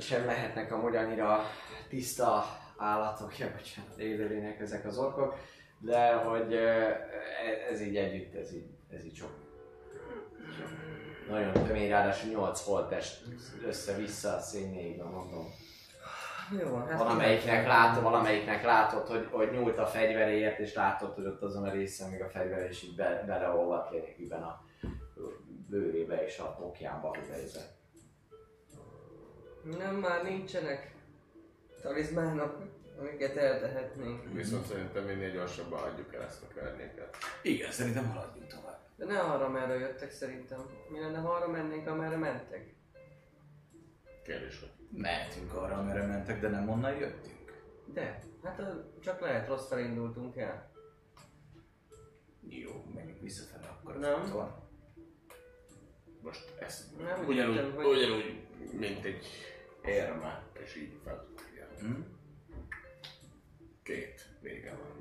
sem 0.00 0.26
lehetnek 0.26 0.72
amúgy 0.72 0.96
annyira 0.96 1.42
tiszta 1.88 2.44
állatok, 2.76 3.38
ja, 3.38 3.50
bocsánat, 3.56 3.98
élőlények 3.98 4.60
ezek 4.60 4.84
az 4.86 4.98
orkok, 4.98 5.38
de 5.78 6.12
hogy 6.12 6.52
e- 6.54 7.08
ez 7.70 7.80
így 7.80 7.96
együtt, 7.96 8.34
ez 8.34 8.52
így, 8.54 8.66
ez 8.90 9.04
így 9.04 9.16
sok. 9.16 9.30
Nagyon 11.28 11.52
tömény, 11.52 11.88
ráadásul 11.88 12.30
8 12.30 12.64
holttest 12.64 13.24
össze-vissza 13.66 14.34
a 14.34 14.40
szénnéigben, 14.40 15.06
mondom. 15.06 15.46
Jó, 16.50 16.76
hát 16.76 16.98
Valamelyiknek 16.98 17.66
látod, 17.66 18.02
valamelyiknek 18.02 18.64
látod, 18.64 19.06
hogy, 19.06 19.28
hogy 19.30 19.50
nyúlt 19.50 19.78
a 19.78 19.86
fegyveréért, 19.86 20.58
és 20.58 20.74
látod, 20.74 21.14
hogy 21.14 21.26
ott 21.26 21.42
azon 21.42 21.64
a 21.64 21.70
részen 21.70 22.10
még 22.10 22.22
a 22.22 22.28
fegyver 22.28 22.70
is 22.70 22.82
így 22.82 22.96
be, 22.96 23.24
beleolvadt 23.26 23.90
lényegében 23.90 24.42
a 24.42 24.64
bőrébe 25.68 26.24
és 26.24 26.38
a 26.38 26.54
pokjába 26.54 27.16
helyezett. 27.30 27.74
Nem, 29.78 29.94
már 29.94 30.22
nincsenek 30.22 30.94
talizmánok, 31.82 32.58
amiket 32.98 33.36
eltehetnénk. 33.36 34.32
Viszont 34.32 34.66
szerintem 34.66 35.04
minél 35.04 35.30
gyorsabban 35.30 35.82
adjuk 35.82 36.14
el 36.14 36.22
ezt 36.22 36.42
a 36.42 36.54
környéket. 36.54 37.16
Igen, 37.42 37.70
szerintem 37.70 38.10
haladjunk 38.10 38.46
tovább. 38.46 38.78
De 38.96 39.04
ne 39.04 39.20
arra, 39.20 39.48
merre 39.48 39.74
jöttek 39.74 40.10
szerintem. 40.10 40.70
Mi 40.88 41.00
lenne, 41.00 41.18
ha 41.18 41.28
arra 41.28 41.48
mennénk, 41.48 41.86
amerre 41.86 42.16
mentek? 42.16 42.74
Kérdés, 44.24 44.60
hogy 44.60 44.75
Mehetünk 44.90 45.52
arra, 45.54 45.76
amerre 45.76 46.06
mentek, 46.06 46.40
de 46.40 46.48
nem 46.48 46.68
onnan 46.68 46.94
jöttünk. 46.96 47.34
De, 47.92 48.18
hát 48.42 48.62
csak 49.00 49.20
lehet 49.20 49.48
rossz 49.48 49.70
indultunk 49.70 50.36
el. 50.36 50.70
Jó, 52.48 52.84
menjünk 52.94 53.20
visszafele 53.20 53.66
akkor. 53.68 53.98
Nem. 53.98 54.22
úton. 54.22 54.64
most 56.22 56.54
ezt 56.60 56.98
Nem, 56.98 57.20
úgy 57.20 57.28
ugyanúgy, 57.28 57.54
értem, 57.56 57.74
hogy- 57.74 57.84
ugyanúgy, 57.86 58.46
mint 58.72 59.04
egy 59.04 59.26
érme, 59.84 60.42
és 60.64 60.76
így 60.76 61.00
fel. 61.04 61.26
Hm? 61.80 62.00
Két 63.82 64.36
vége 64.40 64.70
van. 64.74 64.94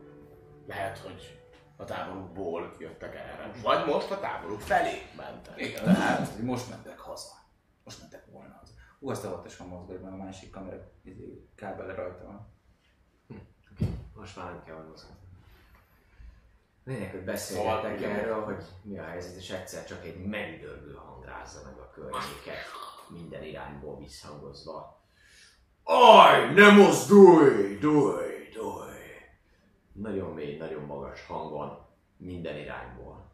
Lehet, 0.67 0.97
hogy 0.97 1.39
a 1.77 1.83
táborukból 1.83 2.75
jöttek 2.79 3.15
erre. 3.15 3.51
Vagy 3.63 3.85
most 3.85 4.11
a 4.11 4.19
táboruk 4.19 4.59
felé 4.61 5.01
mentek. 5.17 5.61
Igen, 5.61 5.85
lehet, 5.85 6.27
hogy 6.27 6.43
most 6.43 6.69
mentek 6.69 6.99
haza. 6.99 7.33
Most 7.83 7.99
mentek 7.99 8.25
volna. 8.31 8.61
Hú, 9.05 9.11
azt 9.11 9.25
a 9.25 9.29
vattosan 9.29 9.67
mozgatj, 9.67 10.01
mert 10.01 10.13
a 10.13 10.17
másik 10.17 10.51
kamera 10.51 10.91
izé, 11.03 11.47
kábele 11.55 11.93
rajta 11.93 12.25
van. 12.25 12.47
Most 14.15 14.35
már 14.35 14.45
nem 14.53 14.63
kell 14.63 14.85
mozgatni. 14.89 15.27
Lényeg, 16.83 17.11
hogy 17.11 17.23
beszélgetek 17.23 17.99
Szóval- 17.99 18.15
erről, 18.17 18.43
hogy 18.43 18.63
mi 18.81 18.97
a 18.99 19.03
helyzet, 19.03 19.35
és 19.35 19.49
egyszer 19.49 19.85
csak 19.85 20.05
egy 20.05 20.25
megdörgő 20.25 20.93
hang 20.93 21.25
rázza 21.25 21.61
meg 21.65 21.77
a 21.77 21.89
környéket, 21.89 22.57
minden 23.09 23.43
irányból 23.43 23.97
visszhangozva. 23.97 25.01
Aj, 25.83 26.53
ne 26.53 26.71
mozdulj, 26.71 27.77
dúj, 27.77 28.49
dúj! 28.53 28.93
Nagyon 29.91 30.33
mély, 30.33 30.57
nagyon 30.57 30.83
magas 30.83 31.25
hangon, 31.25 31.85
minden 32.17 32.57
irányból. 32.57 33.31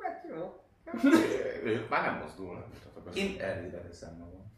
Hát 0.00 0.24
jó. 0.28 0.60
Ők 1.64 1.88
már 1.88 2.02
nem 2.12 2.22
mozdulnak. 2.22 2.66
Én 3.14 3.40
elvébe 3.40 3.82
veszem 3.82 4.16
magam. 4.16 4.52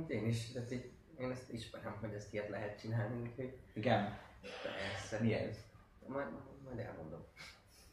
Hát 0.00 0.10
Én 0.10 0.26
is, 0.26 0.52
tehát 0.52 0.72
így, 0.72 0.90
én 1.18 1.30
ezt 1.30 1.52
ismerem, 1.52 1.96
hogy 2.00 2.12
ezt 2.12 2.32
ilyet 2.32 2.48
lehet 2.48 2.80
csinálni, 2.80 3.20
úgyhogy 3.20 3.58
Igen? 3.72 4.18
persze. 4.62 5.18
Mi 5.20 5.34
ez? 5.34 5.56
Majd, 6.06 6.26
majd 6.64 6.78
elmondom. 6.78 7.24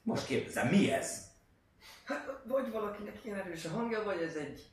Most 0.03 0.25
kérdezem, 0.25 0.67
mi 0.67 0.91
ez? 0.91 1.25
Hát, 2.03 2.41
vagy 2.45 2.71
valakinek 2.71 3.25
ilyen 3.25 3.37
erős 3.37 3.65
a 3.65 3.69
hangja, 3.69 4.03
vagy 4.03 4.21
ez 4.21 4.35
egy 4.35 4.69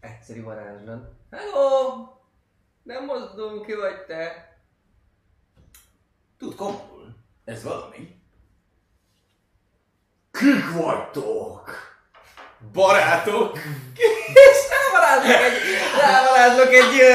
egyszerű 0.00 0.42
varázslat. 0.42 1.12
Hello! 1.30 2.06
Nem 2.82 3.04
mozdulunk 3.04 3.66
ki, 3.66 3.74
vagy 3.74 4.04
te? 4.06 4.56
Tud 6.38 6.54
komolul. 6.54 7.14
Ez 7.44 7.62
valami. 7.62 8.20
Kik 10.30 10.72
vagytok? 10.82 11.70
Barátok! 12.72 13.58
És 14.26 14.58
rávarázslok 14.70 15.34
egy, 15.34 15.58
rávarázslok 16.00 16.72
egy, 16.72 17.00
ö, 17.00 17.14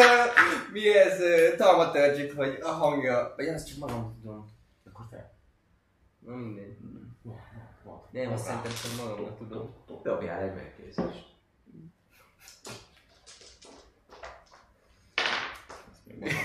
mi 0.72 0.98
ez, 0.98 1.20
ö, 1.20 1.56
talmatörgyit, 1.56 2.34
hogy 2.34 2.58
a 2.62 2.68
hangja, 2.68 3.34
vagy 3.36 3.48
azt 3.48 3.68
csak 3.68 3.78
magam 3.78 4.20
tudom. 4.22 4.50
Akkor 4.86 5.06
te. 5.10 5.34
Na 6.20 6.36
mindegy. 6.36 6.78
Nem, 8.12 8.32
azt 8.32 8.44
szerintem 8.44 8.72
csak 8.82 9.06
magamnak 9.06 9.38
tudom. 9.38 9.76
Dobjál 10.04 10.42
egy 10.42 10.54
megkészést. 10.54 11.26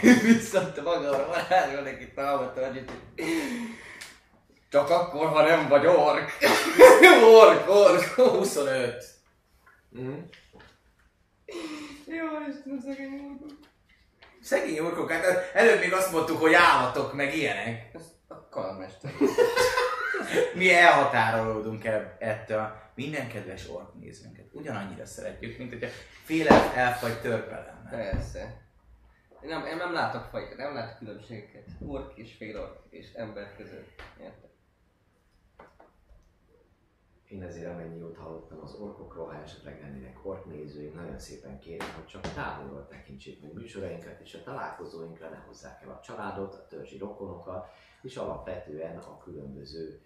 Viszont 0.22 0.84
magamra 0.84 1.26
varázsolnék 1.26 2.00
itt 2.00 2.14
talmatörgyit. 2.14 2.92
Csak 4.70 4.90
akkor, 4.90 5.28
ha 5.28 5.42
nem 5.42 5.68
vagy 5.68 5.86
ork. 5.86 6.38
ork, 7.32 7.68
ork. 7.68 8.02
25. 8.14 9.04
Mm. 9.98 10.18
Jó, 12.06 12.26
Istenem, 12.48 12.80
szegény 12.80 13.20
orkok. 13.30 13.58
Szegény 14.40 14.78
orkok, 14.78 15.10
hát 15.10 15.50
előbb 15.54 15.80
még 15.80 15.92
azt 15.92 16.12
mondtuk, 16.12 16.40
hogy 16.40 16.52
állatok, 16.52 17.12
meg 17.12 17.36
ilyenek. 17.36 17.90
Ez 17.94 18.02
a 18.28 18.48
kalamester. 18.48 19.12
Mi 20.54 20.72
elhatárolódunk 20.72 21.84
el 21.84 22.16
ettől. 22.18 22.80
Minden 22.94 23.28
kedves 23.28 23.68
ork 23.68 23.94
nézőnket 24.00 24.46
ugyanannyira 24.52 25.06
szeretjük, 25.06 25.58
mint 25.58 25.72
hogyha 25.72 25.88
fél 26.24 26.48
elf, 26.74 27.00
vagy 27.00 27.20
törpe 27.20 27.54
lenne. 27.54 28.10
Persze. 28.10 28.60
Én 29.42 29.48
nem, 29.48 29.66
én 29.66 29.76
nem 29.76 29.92
látok 29.92 30.28
fajokat, 30.30 30.56
nem 30.56 30.74
látok 30.74 30.98
különbségeket. 30.98 31.68
Ork 31.86 32.16
és 32.16 32.34
félork 32.36 32.78
és 32.90 33.12
ember 33.12 33.56
között. 33.56 34.02
Érted? 34.20 34.51
Én 37.32 37.42
ezért 37.42 37.70
amennyi 37.70 37.98
jót 37.98 38.16
hallottam 38.16 38.60
az 38.62 38.74
orkokról, 38.74 39.26
ha 39.26 39.42
esetleg 39.42 39.80
lennének 39.80 40.26
orknézőink, 40.26 40.94
nagyon 40.94 41.18
szépen 41.18 41.58
kérem, 41.58 41.92
hogy 41.94 42.06
csak 42.06 42.32
távolról 42.34 42.86
tekintsék 42.86 43.42
meg 43.42 43.52
műsorainkat, 43.52 44.20
és 44.20 44.34
a 44.34 44.42
találkozóinkra 44.42 45.28
ne 45.28 45.36
hozzák 45.36 45.82
el 45.82 45.90
a 45.90 46.00
családot, 46.04 46.54
a 46.54 46.66
törzsi 46.66 46.98
rokonokat, 46.98 47.68
és 48.02 48.16
alapvetően 48.16 48.98
a 48.98 49.18
különböző 49.18 50.00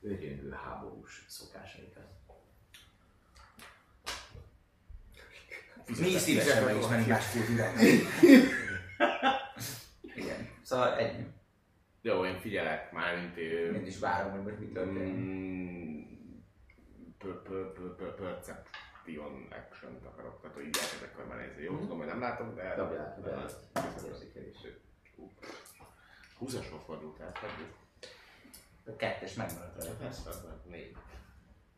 őrjöngő 0.00 0.50
háborús 0.50 1.24
szokásainkat. 1.28 2.06
Mi 5.86 6.06
is 6.06 6.20
szívesen 6.20 6.64
megismerünk 6.64 7.06
más 7.06 7.32
kultúrát. 7.32 7.80
Igen. 10.14 10.48
Szóval 10.62 10.98
ennyi. 10.98 11.26
Jó, 12.00 12.24
én 12.24 12.40
figyelek 12.40 12.92
már, 12.92 13.16
mint 13.16 13.36
ő. 13.36 13.74
Én 13.74 13.86
is 13.86 13.98
várom, 13.98 14.30
hogy 14.32 14.42
most 14.42 14.58
mi 14.58 14.66
történik. 14.66 15.14
Mm, 15.14 15.42
per- 15.42 15.60
per- 15.60 15.72
per- 15.72 15.92
per- 15.92 16.22
perception 18.16 19.48
action 19.50 19.98
akarok, 20.06 20.40
tehát 20.40 20.56
hogy 20.56 20.66
így 20.66 20.76
elkezdek 20.82 21.14
körbenézni. 21.16 21.62
Jó, 21.62 21.78
tudom, 21.78 21.98
hogy 21.98 22.06
nem 22.06 22.20
látok, 22.20 22.54
de... 22.54 22.74
Dobjál, 22.76 23.14
dobjál. 23.16 23.46
de- 23.72 24.08
Érzékelés. 24.08 24.56
20-asról 26.40 26.80
fordult 26.84 27.20
el. 27.20 27.32
A 28.86 28.96
kettes 28.96 29.34
megmaradt 29.34 29.76
vele. 29.76 29.90
Persze, 29.94 30.30
négy. 30.64 30.96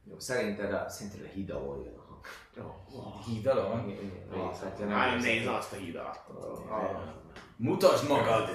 Jó, 0.05 0.19
szerinted 0.19 0.73
a, 0.73 0.89
szerinted 0.89 1.25
a 1.25 1.29
híd 1.29 1.51
alól 1.51 1.85
jön 1.85 1.99
a 1.99 2.03
hang. 2.03 2.27
Híd 3.23 3.47
alól? 3.47 3.69
Nem 3.77 3.87
Nem, 4.89 5.15
érzed. 5.15 5.21
nézd 5.21 5.47
azt 5.47 5.73
a 5.73 5.77
híd 5.77 5.97
alatt. 5.97 6.29
Mutasd 7.57 8.09
magad! 8.09 8.49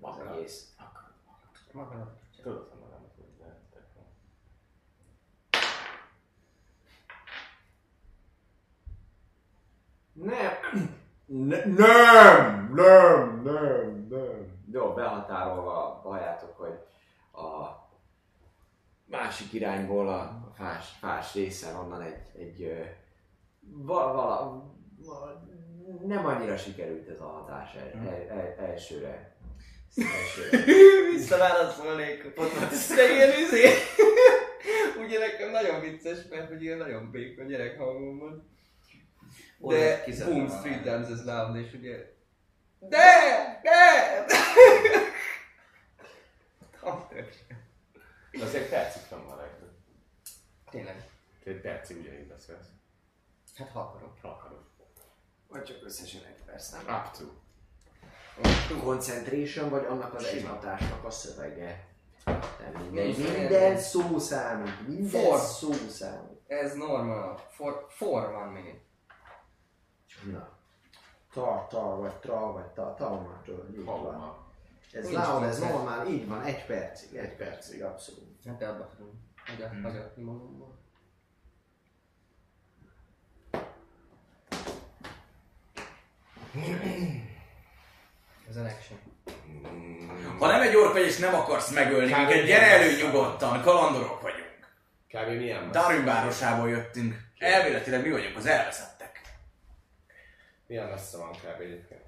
hogy 0.00 0.48
nem 1.72 2.08
tudod, 2.42 2.69
Nem! 10.22 10.98
Ne, 11.26 11.64
nem! 11.64 12.70
Nem! 12.74 13.42
Nem! 13.44 14.06
Nem! 14.10 14.58
Jó, 14.72 14.92
behatárolva 14.92 16.00
halljátok, 16.02 16.56
hogy 16.56 16.78
a 17.32 17.78
másik 19.06 19.52
irányból 19.52 20.08
a 20.08 20.52
fás, 20.56 20.88
fás 20.98 21.34
részen 21.34 21.76
onnan 21.76 22.02
egy, 22.02 22.40
egy 22.40 22.84
vala, 23.60 24.12
vala, 24.12 24.64
vala, 25.04 25.42
nem 26.06 26.26
annyira 26.26 26.56
sikerült 26.56 27.08
ez 27.08 27.20
a 27.20 27.26
hatás 27.26 27.74
el, 27.74 28.06
el, 28.06 28.38
el, 28.38 28.54
elsőre. 28.66 29.36
elsőre. 30.20 30.64
Visszaválaszolnék, 31.12 32.24
egy 32.98 33.10
ilyen 33.10 33.30
izé. 33.38 33.64
Ugye 35.04 35.18
nekem 35.18 35.50
nagyon 35.50 35.80
vicces, 35.80 36.18
mert 36.30 36.48
hogy 36.48 36.62
ilyen 36.62 36.78
nagyon 36.78 37.10
békony 37.10 37.46
gyerek 37.46 37.78
hangom 37.78 38.18
van. 38.18 38.48
De 39.68 40.04
boom, 40.24 40.50
a- 40.50 40.60
three 40.60 40.80
times 40.82 41.08
as 41.08 41.24
loud, 41.24 41.56
és 41.56 41.72
ugye... 41.72 41.96
De! 42.78 43.60
De! 43.62 44.24
De 48.32 48.44
azért 48.44 48.68
fenn 49.08 49.26
van 49.26 49.36
rajta. 49.36 49.64
Tényleg. 50.70 51.08
Egy 51.44 51.60
percig 51.60 51.98
ugyanígy 51.98 52.26
beszélsz. 52.26 52.66
Hát 53.56 53.68
ha 53.70 53.80
akarok. 53.80 54.18
Ha 54.22 54.28
akarod. 54.28 54.64
Vagy 55.48 55.62
csak 55.62 55.76
összesen 55.84 56.24
egy 56.24 56.42
perc, 56.46 56.70
nem? 56.70 56.94
Up 56.96 57.10
to. 57.16 57.24
Concentration, 58.84 59.68
vagy 59.70 59.84
annak 59.84 60.14
az 60.14 60.24
egy 60.24 60.44
hatásnak 60.44 61.04
a 61.04 61.10
szövege. 61.10 61.88
Nem 62.24 62.82
mindegy. 62.82 63.18
Minden 63.18 63.78
szó 63.78 64.18
számít. 64.18 64.86
Minden 64.88 65.22
For. 65.22 65.38
szó 65.38 65.72
számít. 65.72 66.40
Ez 66.46 66.74
normal. 66.74 67.36
For, 67.50 67.86
for 67.88 68.30
van 68.32 68.48
még. 68.48 68.80
Na. 70.22 70.48
Ta, 71.32 71.66
ta, 71.70 71.96
vagy 71.96 72.14
tra, 72.14 72.52
vagy 72.52 72.66
ta, 72.66 72.94
ta, 72.94 73.08
vagy 73.08 73.40
tra, 73.44 73.68
így 73.70 73.84
van. 73.84 74.00
Halma. 74.00 74.48
Ez 74.92 75.08
Nincs 75.08 75.24
ez 75.42 75.58
normál, 75.58 76.06
így 76.06 76.28
van, 76.28 76.42
egy 76.42 76.66
percig, 76.66 77.16
egy 77.16 77.36
percig, 77.36 77.82
abszolút. 77.82 78.44
Hát 78.46 78.58
te 78.58 78.68
abba 78.68 78.86
tudom. 78.96 79.28
Hagyat, 79.46 79.72
hagyatni 79.82 80.22
magamból. 80.22 80.78
Ez 88.48 88.56
a 88.56 88.64
action. 88.64 88.98
Ha 90.38 90.46
nem 90.46 90.60
egy 90.60 90.76
ork 90.76 90.92
vagy 90.92 91.02
és 91.02 91.18
nem 91.18 91.34
akarsz 91.34 91.70
megölni 91.70 92.14
minket, 92.14 92.44
gyere 92.44 92.66
elő 92.66 93.02
nyugodtan, 93.02 93.62
kalandorok 93.62 94.20
vagyunk. 94.20 94.48
Kb. 95.08 95.38
milyen 95.38 95.64
messze? 95.64 95.80
Darin 95.80 96.04
városából 96.04 96.68
jöttünk. 96.68 97.14
Elméletileg 97.38 98.02
mi 98.02 98.10
vagyunk 98.10 98.36
az 98.36 98.46
elveszettek. 98.46 98.99
Milyen 100.70 100.88
messze 100.88 101.16
van 101.18 101.30
kb. 101.30 101.60
egyébként? 101.60 102.04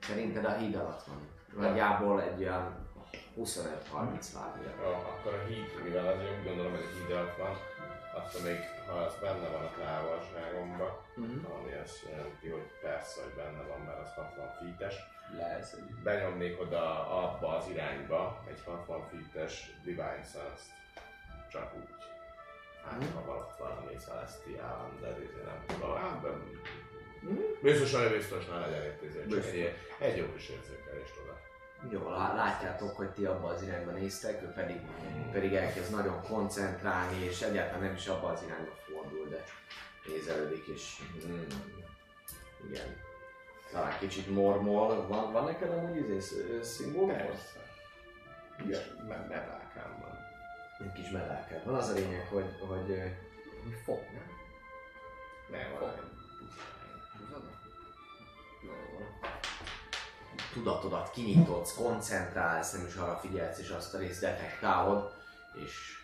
Szerinted 0.00 0.44
a 0.44 0.56
híd 0.56 0.74
alatt 0.74 1.02
van. 1.04 1.28
Nagyjából 1.56 2.22
egy 2.22 2.40
olyan 2.42 2.88
25-30 3.36 4.34
lábja. 4.34 4.70
Jó, 4.82 4.88
akkor 4.92 5.34
a 5.34 5.44
híd, 5.46 5.82
mivel 5.84 6.06
azért 6.06 6.38
úgy 6.38 6.44
gondolom, 6.44 6.70
hogy 6.72 6.84
a 6.84 6.96
híd 6.98 7.16
alatt 7.16 7.36
van, 7.36 7.56
attól 8.14 8.40
még, 8.42 8.58
ha 8.86 8.92
az 8.92 9.14
benne 9.20 9.48
van 9.48 9.64
a 9.64 9.72
távolságomban, 9.78 10.90
Mhm. 11.16 11.44
ami 11.52 11.72
azt 11.72 12.02
jelenti, 12.10 12.48
hogy 12.48 12.70
persze, 12.82 13.22
hogy 13.22 13.32
benne 13.32 13.62
van, 13.62 13.80
mert 13.80 13.98
az 14.00 14.12
60 14.14 14.48
feet-es, 14.58 14.94
Lesz, 15.36 15.76
benyomnék 16.02 16.60
oda 16.60 17.08
abba 17.22 17.56
az 17.56 17.68
irányba 17.68 18.42
egy 18.48 18.62
60 18.64 19.02
feet-es 19.10 19.70
Divine 19.84 20.22
Sense-t. 20.32 20.70
Csak 21.50 21.74
úgy. 21.76 21.88
Hát, 22.84 23.04
ha 23.14 23.24
valatt 23.24 23.58
valami 23.58 23.94
Celestial, 23.96 24.90
de 25.00 25.08
nem 25.44 25.64
tudom, 25.66 25.90
hát, 27.28 27.36
de... 27.36 27.42
Biztos, 27.62 27.94
hogy 27.94 28.16
biztos 28.16 28.46
ne 28.46 28.58
legyen 28.58 28.84
itt 28.84 29.30
csak 29.30 29.44
egy, 29.44 29.74
egy 29.98 30.16
jó 30.16 30.32
kis 30.32 30.48
érzékelést 30.48 31.14
oda. 31.22 31.38
Jó, 31.90 32.08
lá- 32.10 32.34
látjátok, 32.34 32.96
hogy 32.96 33.10
ti 33.10 33.24
abba 33.24 33.48
az 33.48 33.62
irányba 33.62 33.90
néztek, 33.90 34.42
ő 34.42 34.46
pedig, 34.46 34.80
pedig 35.32 35.54
elkezd 35.54 35.94
nagyon 35.94 36.22
koncentrálni, 36.22 37.24
és 37.24 37.42
egyáltalán 37.42 37.82
nem 37.82 37.94
is 37.94 38.06
abba 38.06 38.28
az 38.28 38.42
irányba 38.46 38.70
fordul, 38.70 39.28
de 39.28 39.44
nézelődik, 40.06 40.66
és 40.66 41.02
mm, 41.26 41.42
igen. 42.70 42.96
Talán 43.70 43.98
kicsit 43.98 44.30
mormol. 44.30 45.06
Van, 45.06 45.32
van 45.32 45.44
neked 45.44 45.70
amúgy 45.70 45.96
izé 45.96 46.18
sz- 46.18 46.64
szimbólum? 46.64 47.08
Persze. 47.16 47.64
Igen, 48.64 49.04
mert 49.08 49.28
medálkám 49.28 49.98
van. 50.00 50.18
Egy 50.78 50.92
kis 50.92 51.10
medálkád. 51.10 51.64
Van 51.64 51.74
az 51.74 51.88
a 51.88 51.92
lényeg, 51.92 52.26
hogy, 52.26 52.44
hogy 52.68 52.86
Mi 53.64 53.74
fog, 53.84 53.98
nem? 54.12 54.30
Nem, 55.50 55.80
van 55.80 56.15
tudatodat 60.52 61.10
kinyitodsz, 61.10 61.74
koncentrálsz, 61.74 62.72
nem 62.72 62.86
is 62.86 62.94
arra 62.94 63.16
figyelsz, 63.16 63.58
és 63.58 63.70
azt 63.70 63.94
a 63.94 63.98
részt 63.98 64.20
detektálod, 64.20 65.12
és 65.54 65.96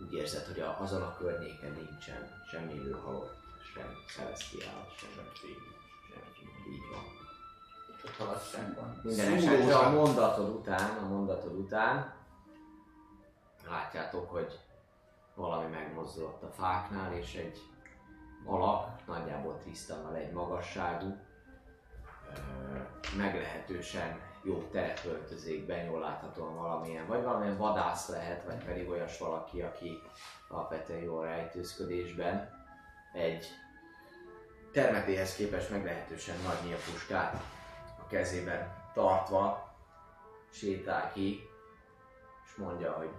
úgy 0.00 0.14
érzed, 0.14 0.46
hogy 0.46 0.60
a, 0.60 0.76
azon 0.80 1.02
a 1.02 1.16
környéken 1.16 1.72
nincsen 1.72 2.42
semmi 2.50 2.72
élő 2.72 2.90
halott, 3.04 3.34
sem 3.74 3.86
celestiál, 4.16 4.86
sem, 4.98 5.24
fény, 5.34 5.56
így 6.72 6.88
van. 6.92 7.18
Minden 9.02 9.32
esetre 9.32 9.76
a 9.76 9.90
mondatod 9.90 10.48
után, 10.48 10.98
a 10.98 11.06
mondatod 11.08 11.52
után 11.52 12.14
látjátok, 13.68 14.30
hogy 14.30 14.58
valami 15.34 15.66
megmozdulott 15.70 16.42
a 16.42 16.50
fáknál, 16.50 17.12
és 17.12 17.34
egy 17.34 17.58
alak, 18.44 19.06
nagyjából 19.06 19.58
Trisztannal 19.58 20.14
egy 20.14 20.32
magasságú, 20.32 21.16
meglehetősen 23.16 24.20
jó 24.42 24.68
terepöltözékben, 24.72 25.84
jól 25.84 26.00
láthatóan 26.00 26.56
valamilyen, 26.56 27.06
vagy 27.06 27.22
valamilyen 27.22 27.56
vadász 27.56 28.08
lehet, 28.08 28.44
vagy 28.44 28.64
pedig 28.64 28.88
olyas 28.88 29.18
valaki, 29.18 29.60
aki 29.60 30.02
alapvetően 30.48 31.00
jó 31.00 31.18
a 31.18 31.24
rejtőzködésben, 31.24 32.50
egy 33.12 33.46
termetéhez 34.72 35.34
képest 35.34 35.70
meglehetősen 35.70 36.36
nagy 36.44 36.64
nyílpuskát 36.64 37.42
a 37.98 38.06
kezében 38.06 38.74
tartva 38.94 39.74
sétál 40.50 41.12
ki, 41.12 41.48
és 42.44 42.54
mondja, 42.54 42.92
hogy 42.92 43.10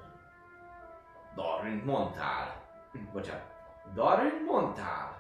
Darwin 1.36 1.82
mondtál. 1.86 2.62
Bocsánat, 3.12 3.46
Darwin 3.94 4.44
mondtál. 4.46 5.20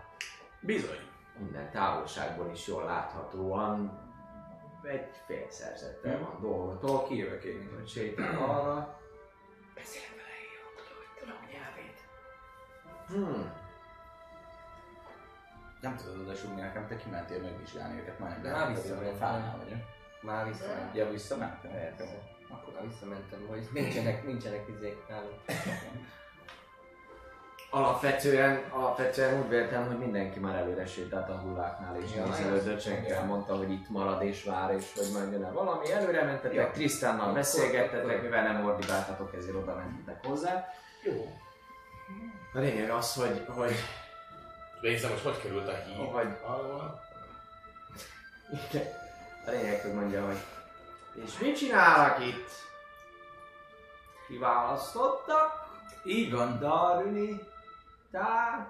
Bizony. 0.59 1.10
Minden 1.41 1.71
távolságból 1.71 2.51
is 2.51 2.67
jól 2.67 2.83
láthatóan 2.83 3.99
egy 4.83 5.21
félszerzettel 5.25 6.19
van 6.19 6.37
dolgotól, 6.41 7.07
kijövök 7.07 7.43
én, 7.43 7.69
hogy 7.75 7.87
sétál 7.87 8.37
arra. 8.37 8.99
Beszél 9.75 10.01
vele, 10.15 10.37
jó, 10.55 10.81
tudom, 10.81 10.97
hogy 10.97 11.19
tudom 11.19 11.39
nyelvét. 11.51 11.99
Hmm. 13.07 13.53
Nem 15.81 15.95
tudod 15.95 16.19
oda 16.19 16.35
súgni 16.35 16.61
nekem, 16.61 16.87
te 16.87 16.95
kimentél 16.95 17.41
megvizsgálni 17.41 17.99
őket, 17.99 18.19
majdnem 18.19 18.41
de 18.41 18.51
már 18.51 18.59
hát 18.59 18.75
visszamentem. 18.75 19.13
a 19.13 19.17
fánál 19.17 19.57
vagyok. 19.57 19.79
Már 20.21 20.47
visszamentem. 20.47 20.95
Ja, 20.95 21.09
visszamentem? 21.09 21.71
Persze. 21.71 22.03
Akkor 22.49 22.73
már 22.73 22.87
visszamentem, 22.87 23.45
hogy 23.47 23.67
nincsenek, 23.73 24.25
nincsenek 24.25 24.67
izék 24.67 25.07
nálunk. 25.07 25.39
Alapvetően, 27.73 28.63
alapvetően 28.69 29.41
úgy 29.41 29.49
véltem, 29.49 29.87
hogy 29.87 29.97
mindenki 29.97 30.39
már 30.39 30.55
előre 30.55 30.85
sétált 30.85 31.29
a 31.29 31.33
hulláknál, 31.33 32.01
és 32.01 32.15
Ja, 32.15 32.25
nézelődött, 32.25 32.81
senki 32.81 33.09
nem 33.09 33.25
mondta, 33.25 33.55
hogy 33.55 33.71
itt 33.71 33.89
marad 33.89 34.23
és 34.23 34.43
vár, 34.43 34.73
és 34.73 34.93
hogy 34.95 35.09
majd 35.13 35.31
jön 35.31 35.53
valami. 35.53 35.91
Előre 35.91 36.23
mentetek, 36.23 36.53
Ja. 36.53 36.71
Trisztánnal 36.71 37.33
beszélgettetek, 37.33 38.21
mivel 38.21 38.43
nem 38.43 38.65
ordibáltatok, 38.65 39.35
ezért 39.35 39.55
oda 39.55 39.75
mentetek 39.75 40.25
hozzá. 40.25 40.67
Jó. 41.03 41.37
A 42.53 42.59
lényeg 42.59 42.89
az, 42.89 43.15
hogy, 43.15 43.45
hogy 43.47 43.73
Nézzem, 44.81 45.09
hogy 45.09 45.21
hogy 45.21 45.41
került 45.41 45.67
a 45.67 45.71
híd. 45.71 46.11
Hogy-. 46.11 46.37
Igen. 48.69 48.87
A 49.45 49.49
lényeg, 49.49 49.81
hogy 49.81 49.93
mondja, 49.93 50.25
hogy 50.25 50.37
és 51.25 51.37
mit 51.39 51.57
csinálnak 51.57 52.25
itt? 52.25 52.49
Kiválasztottak? 54.27 55.69
Így 56.03 56.31
van. 56.31 56.59
Darüni, 56.59 57.39
Tár, 58.11 58.67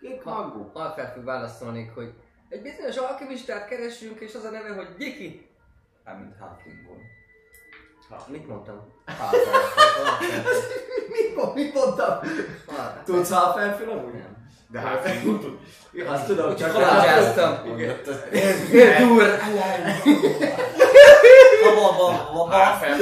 kik 0.00 0.24
maguk? 0.24 0.76
Alfred 0.76 1.24
válaszolnék, 1.24 1.94
hogy 1.94 2.12
egy 2.48 2.62
bizonyos 2.62 2.96
alkimistát 2.96 3.68
keresünk, 3.68 4.20
és 4.20 4.34
az 4.34 4.44
a 4.44 4.50
neve, 4.50 4.74
hogy 4.74 4.88
Gyiki. 4.98 5.48
Mármint 6.04 6.34
Halflingból. 6.38 6.96
Mit 8.26 8.48
mondtam? 8.48 8.92
Mit, 11.08 11.36
mo- 11.36 11.54
mit 11.54 11.74
mondtam? 11.74 12.18
Tudsz 13.04 13.30
halfenfül 13.30 13.90
amúgy? 13.90 14.12
Nem. 14.12 14.42
De 14.70 14.80
hát 14.80 15.06
én 15.06 15.22
tud. 15.22 15.58
Azt 16.06 16.26
tudom, 16.26 16.56
csak 16.56 16.72
kalapjáztam. 16.72 17.76
Dur! 18.98 19.38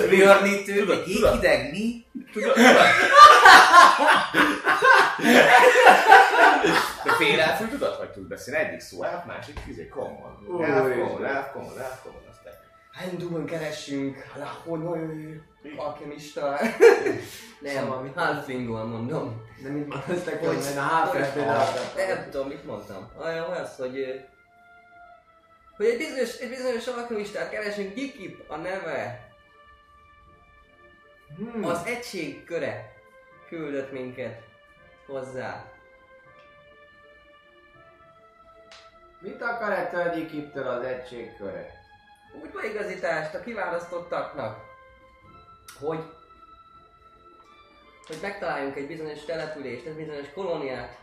Björnítő, 0.09 1.03
hideg, 1.05 1.71
mi? 1.71 2.05
De 7.05 7.13
fél 7.19 7.41
elfű 7.41 7.67
tudat 7.67 7.99
vagy 7.99 8.11
tud 8.11 8.29
beszélni? 8.29 8.69
Egyik 8.69 8.81
szó 8.81 9.03
elf, 9.03 9.25
másik 9.25 9.59
fizé, 9.59 9.89
common. 9.89 10.63
Elf, 10.63 10.97
common, 10.97 11.25
elf, 11.25 11.53
common, 11.53 11.79
elf, 11.81 12.03
common, 12.03 12.23
aztán. 12.31 12.53
Hindúban 13.01 13.47
keresünk, 13.47 14.25
Lahonoi, 14.39 15.41
alkemista. 15.77 16.59
Szóval 17.65 18.03
Nem, 18.03 18.13
halflingol 18.15 18.85
mondom. 18.85 19.43
De 19.63 19.69
mit 19.69 19.89
te, 20.25 20.39
hogy 20.39 20.57
a 20.77 20.81
halfenfül 20.81 21.43
Nem 21.97 22.31
tudom, 22.31 22.49
mit 22.49 22.65
mondtam. 22.65 23.11
Olyan 23.25 23.51
az, 23.51 23.77
hogy... 23.77 24.25
Hogy 25.77 25.87
egy 25.87 25.97
bizonyos, 25.97 26.37
egy 26.37 26.49
bizonyos 26.49 26.87
alkemistát 26.87 27.51
keresünk, 27.51 27.95
Gyikip 27.95 28.51
a 28.51 28.57
neve. 28.57 29.29
Hmm. 31.37 31.65
Az 31.65 31.83
egység 31.87 32.45
köre 32.45 32.93
küldött 33.49 33.93
minket 33.93 34.52
hozzá. 35.07 35.65
Mit 39.19 39.43
akar 39.43 39.73
ettől 39.73 40.01
a 40.01 40.15
Gyikiptől 40.15 40.69
az 40.69 40.85
egység 40.85 41.37
köre? 41.37 41.71
Úgy 42.43 42.51
beigazítást 42.51 43.35
a 43.35 43.41
kiválasztottaknak, 43.41 44.59
hogy 45.81 46.05
hogy 48.07 48.19
megtaláljunk 48.23 48.77
egy 48.77 48.87
bizonyos 48.87 49.25
települést, 49.25 49.87
egy 49.87 49.97
bizonyos 49.97 50.33
kolóniát, 50.35 50.99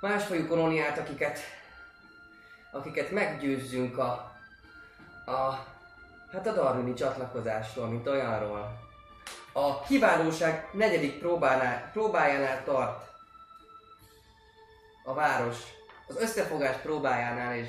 másfajú 0.00 0.46
kolóniát, 0.46 0.98
akiket, 0.98 1.38
akiket 2.70 3.10
meggyőzzünk 3.10 3.98
a, 3.98 4.10
a, 5.26 5.66
hát 6.32 6.46
a 6.46 6.52
darwini 6.52 6.94
csatlakozásról, 6.94 7.86
mint 7.86 8.06
olyanról. 8.06 8.87
A 9.58 9.80
kiválóság 9.80 10.68
negyedik 10.72 11.18
próbánál, 11.18 11.90
próbájánál 11.92 12.64
tart 12.64 13.10
a 15.04 15.14
város, 15.14 15.56
az 16.06 16.16
összefogás 16.16 16.76
próbájánál 16.76 17.56
is. 17.58 17.68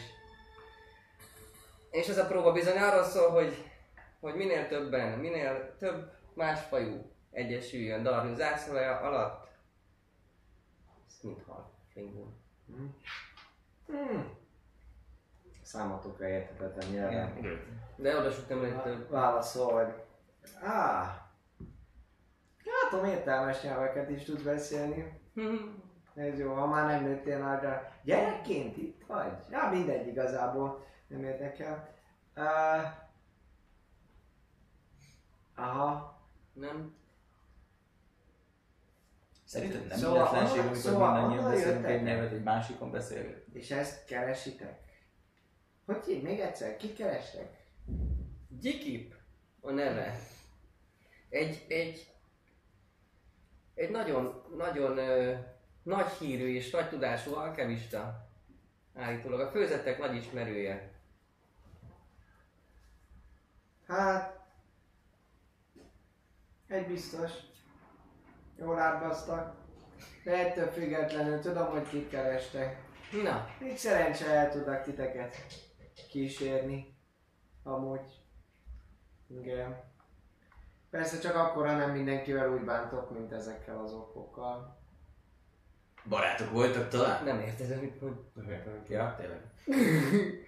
És 1.92 2.08
ez 2.08 2.18
a 2.18 2.26
próba 2.26 2.52
bizony 2.52 2.78
arról 2.78 3.04
szól, 3.04 3.30
hogy, 3.30 3.72
hogy 4.20 4.36
minél 4.36 4.68
többen, 4.68 5.20
minél 5.20 5.76
több 5.78 6.12
másfajú 6.34 7.12
egyesüljön 7.32 8.04
Darwin 8.04 8.36
zászlaja 8.36 9.00
alatt. 9.00 9.48
Ez 11.08 11.14
mind 11.22 11.44
hal. 11.48 11.72
Fingul. 11.94 12.34
Hmm. 13.88 14.38
Számotokra 15.62 16.28
érthetetlen 16.28 16.90
nyelven. 16.92 17.62
De 17.96 18.18
oda 18.18 18.32
sok 18.32 18.50
nem 18.50 18.62
lett 18.62 18.84
több. 18.84 19.10
Válaszol, 19.10 19.74
hogy... 19.74 19.94
Á, 20.62 21.29
látom 22.64 23.06
értelmes 23.06 23.62
nyelveket 23.62 24.10
is 24.10 24.24
tudsz 24.24 24.42
beszélni. 24.42 25.20
Ez 26.16 26.40
jó, 26.40 26.54
ha 26.54 26.66
már 26.66 26.88
nem 26.88 27.04
nőttél 27.04 27.40
nagyra. 27.40 27.94
Gyerekként 28.04 28.78
itt 28.78 29.04
vagy? 29.08 29.32
Ja, 29.52 29.70
mindegy 29.72 30.08
igazából. 30.08 30.86
Nem 31.08 31.24
érdekel. 31.24 31.96
Uh, 32.36 32.84
aha. 35.56 36.20
Nem? 36.54 36.96
Szerinted 39.44 39.88
nem 39.88 39.98
Szóval 39.98 40.14
véletlenség, 40.16 40.52
onnan- 40.58 40.66
amikor 40.68 40.78
szóval 40.82 41.20
mindannyian 41.20 41.52
beszélünk 41.52 41.86
egy 41.86 42.04
nyelvet, 42.04 42.32
egy 42.32 42.44
másikon 42.44 42.92
beszélünk? 42.92 43.46
És 43.54 43.72
ezt 43.72 44.06
keresitek? 44.06 44.80
Hogy 45.86 46.06
hív? 46.06 46.22
Még 46.22 46.40
egyszer, 46.40 46.78
ki 46.78 46.94
kerestek? 46.94 47.66
Gyikip 48.60 49.14
a 49.62 49.72
neve. 49.72 50.20
Egy, 51.30 51.66
egy, 51.68 52.09
egy 53.80 53.90
nagyon, 53.90 54.44
nagyon 54.58 54.98
ö, 54.98 55.36
nagy 55.84 56.08
hírű 56.08 56.54
és 56.54 56.70
nagy 56.70 56.90
tudású 56.90 57.34
alkemista. 57.36 58.28
Állítólag 58.96 59.40
a 59.40 59.50
főzettek 59.52 60.00
nagy 60.00 60.16
ismerője. 60.16 60.92
Hát... 63.88 64.40
Egy 66.68 66.88
biztos. 66.88 67.32
Jól 68.58 68.80
átbasztak. 68.80 69.56
De 70.24 70.48
ettől 70.48 70.68
függetlenül 70.68 71.40
tudom, 71.40 71.68
hogy 71.68 71.90
kit 71.90 72.10
kerestek. 72.10 72.84
Na, 73.24 73.48
Még 73.60 73.78
szerencse 73.78 74.26
el 74.26 74.52
tudnak 74.52 74.84
titeket 74.84 75.36
kísérni. 76.10 76.98
Amúgy. 77.64 78.24
Igen. 79.28 79.84
Persze 80.90 81.20
csak 81.20 81.36
akkor, 81.36 81.66
ha 81.68 81.76
nem 81.76 81.92
mindenkivel 81.92 82.54
úgy 82.54 82.64
bántok, 82.64 83.12
mint 83.12 83.32
ezekkel 83.32 83.80
az 83.80 83.94
okokkal. 83.94 84.78
Barátok 86.10 86.52
voltak 86.52 86.88
talán? 86.88 87.24
nem 87.24 87.40
érted, 87.40 87.78
amit 87.78 88.02
mond. 88.02 88.16
Ja, 88.88 89.16
tényleg. 89.18 89.42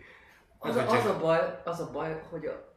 Az 0.63 0.75
a, 0.75 0.89
az, 0.89 1.05
a 1.05 1.19
baj, 1.19 1.61
az 1.63 1.79
a 1.79 1.91
baj, 1.91 2.21
hogy 2.29 2.45
a, 2.45 2.71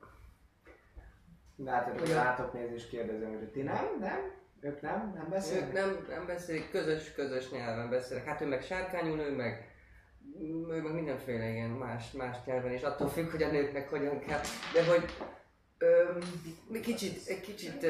Látod, 1.56 1.98
hogy 1.98 2.08
látok 2.08 2.52
nézést 2.52 2.88
kérdezem, 2.88 3.28
hogy 3.28 3.48
ti 3.48 3.62
nem? 3.62 3.84
Nem? 4.00 4.18
Ők 4.60 4.80
nem? 4.80 5.12
Nem 5.14 5.24
ők 5.24 5.28
beszélnek? 5.28 5.72
nem, 5.72 6.06
nem 6.08 6.26
beszélik, 6.26 6.70
közös, 6.70 7.12
közös 7.12 7.50
nyelven 7.50 7.90
beszélnek. 7.90 8.26
Hát 8.26 8.40
ő 8.40 8.46
meg 8.46 8.62
sárkányul, 8.62 9.18
ő 9.18 9.34
meg 9.34 9.74
ő 10.70 10.80
meg 10.82 10.94
mindenféle 10.94 11.48
ilyen 11.48 11.70
más, 11.70 12.10
más 12.12 12.36
nyelven, 12.44 12.72
és 12.72 12.82
attól 12.82 13.08
függ, 13.08 13.30
hogy 13.30 13.42
a 13.42 13.50
nőknek 13.50 13.90
hogyan 13.90 14.18
kell. 14.18 14.40
De 14.72 14.84
hogy 14.86 15.04
öm, 15.84 16.80
kicsit, 16.82 17.28
egy 17.28 17.40
kicsit 17.40 17.86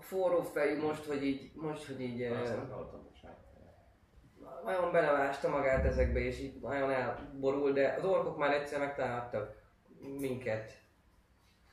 forró 0.00 0.42
fejű 0.42 0.80
most, 0.80 1.04
hogy 1.04 1.24
így, 1.24 1.50
most, 1.54 1.86
hogy 1.86 2.00
így 2.00 2.28
nagyon 4.64 4.92
belevásta 4.92 5.48
magát 5.48 5.84
ezekbe, 5.84 6.18
és 6.18 6.38
így 6.38 6.60
nagyon 6.60 6.90
elborul, 6.90 7.72
de 7.72 7.94
az 7.98 8.04
orkok 8.04 8.38
már 8.38 8.54
egyszer 8.54 8.78
megtaláltak 8.78 9.56
minket. 10.18 10.72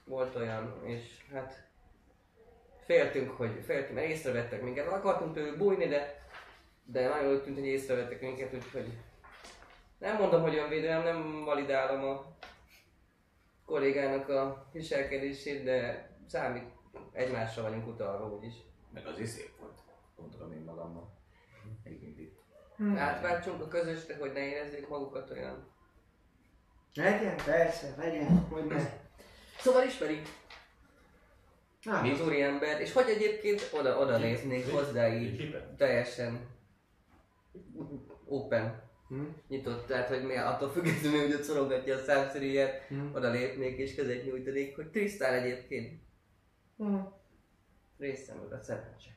Volt 0.06 0.36
olyan, 0.36 0.82
és 0.86 1.02
hát 1.34 1.68
féltünk, 2.86 3.32
hogy 3.32 3.62
féltünk, 3.66 3.94
mert 3.94 4.08
észrevettek 4.08 4.62
minket. 4.62 4.88
Akartunk 4.88 5.34
tőlük 5.34 5.58
bújni, 5.58 5.88
de, 5.88 6.18
de 6.84 7.08
nagyon 7.08 7.34
úgy 7.34 7.44
tűnt, 7.44 7.58
hogy 7.58 7.68
észrevettek 7.68 8.22
minket, 8.22 8.54
úgyhogy 8.54 8.88
nem 9.98 10.18
mondom, 10.18 10.42
hogy 10.42 10.56
önvédelem, 10.56 11.04
nem 11.04 11.44
validálom 11.44 12.04
a 12.04 12.35
kollégának 13.66 14.30
a 14.30 14.70
viselkedését, 14.72 15.64
de 15.64 16.10
számít, 16.28 16.64
egymásra 17.12 17.62
vagyunk 17.62 17.88
utalva 17.88 18.36
úgyis. 18.36 18.54
Meg 18.94 19.06
az 19.06 19.20
is 19.20 19.30
szép 19.30 19.52
volt. 19.60 19.80
Gondolom 20.16 20.52
én 20.52 20.62
magammal. 20.62 21.14
Egyébként 21.84 22.20
itt. 22.20 22.44
Hm. 22.78 22.98
Átváltsunk 22.98 23.62
a 23.62 23.68
közösre, 23.68 24.18
hogy 24.18 24.32
ne 24.32 24.40
érezzék 24.40 24.88
magukat 24.88 25.32
olyan. 25.32 25.68
Legyen, 26.94 27.36
persze, 27.46 27.96
legyen, 27.98 28.48
hogy 28.50 28.66
ne. 28.66 28.90
Szóval 29.60 29.84
ismerik 29.84 30.28
Ah, 31.88 32.12
az 32.12 32.22
úriember, 32.22 32.82
és 32.82 32.94
hogy 32.94 33.10
egyébként 33.10 33.70
oda, 33.74 33.98
oda 34.00 34.18
néznék 34.18 34.72
hozzá 34.72 35.16
így 35.16 35.64
teljesen 35.78 36.48
open 38.26 38.85
Hm? 39.10 39.24
nyitott, 39.48 39.88
tehát 39.88 40.08
hogy 40.08 40.24
mi 40.24 40.36
attól 40.38 40.70
függetlenül, 40.70 41.22
hogy 41.22 41.34
ott 41.34 41.44
szorogatja 41.44 41.96
a 41.96 42.00
számszerűjét, 42.04 42.82
Hm? 42.88 43.16
oda 43.16 43.30
lépnék 43.30 43.78
és 43.78 43.96
kezet 43.96 44.26
nyújtanék, 44.26 44.76
hogy 44.76 44.88
Trisztán 44.88 45.34
egyébként 45.34 46.02
Hm. 46.78 46.96
részemről 47.98 48.54
a 48.54 48.64
szerencse. 48.64 49.10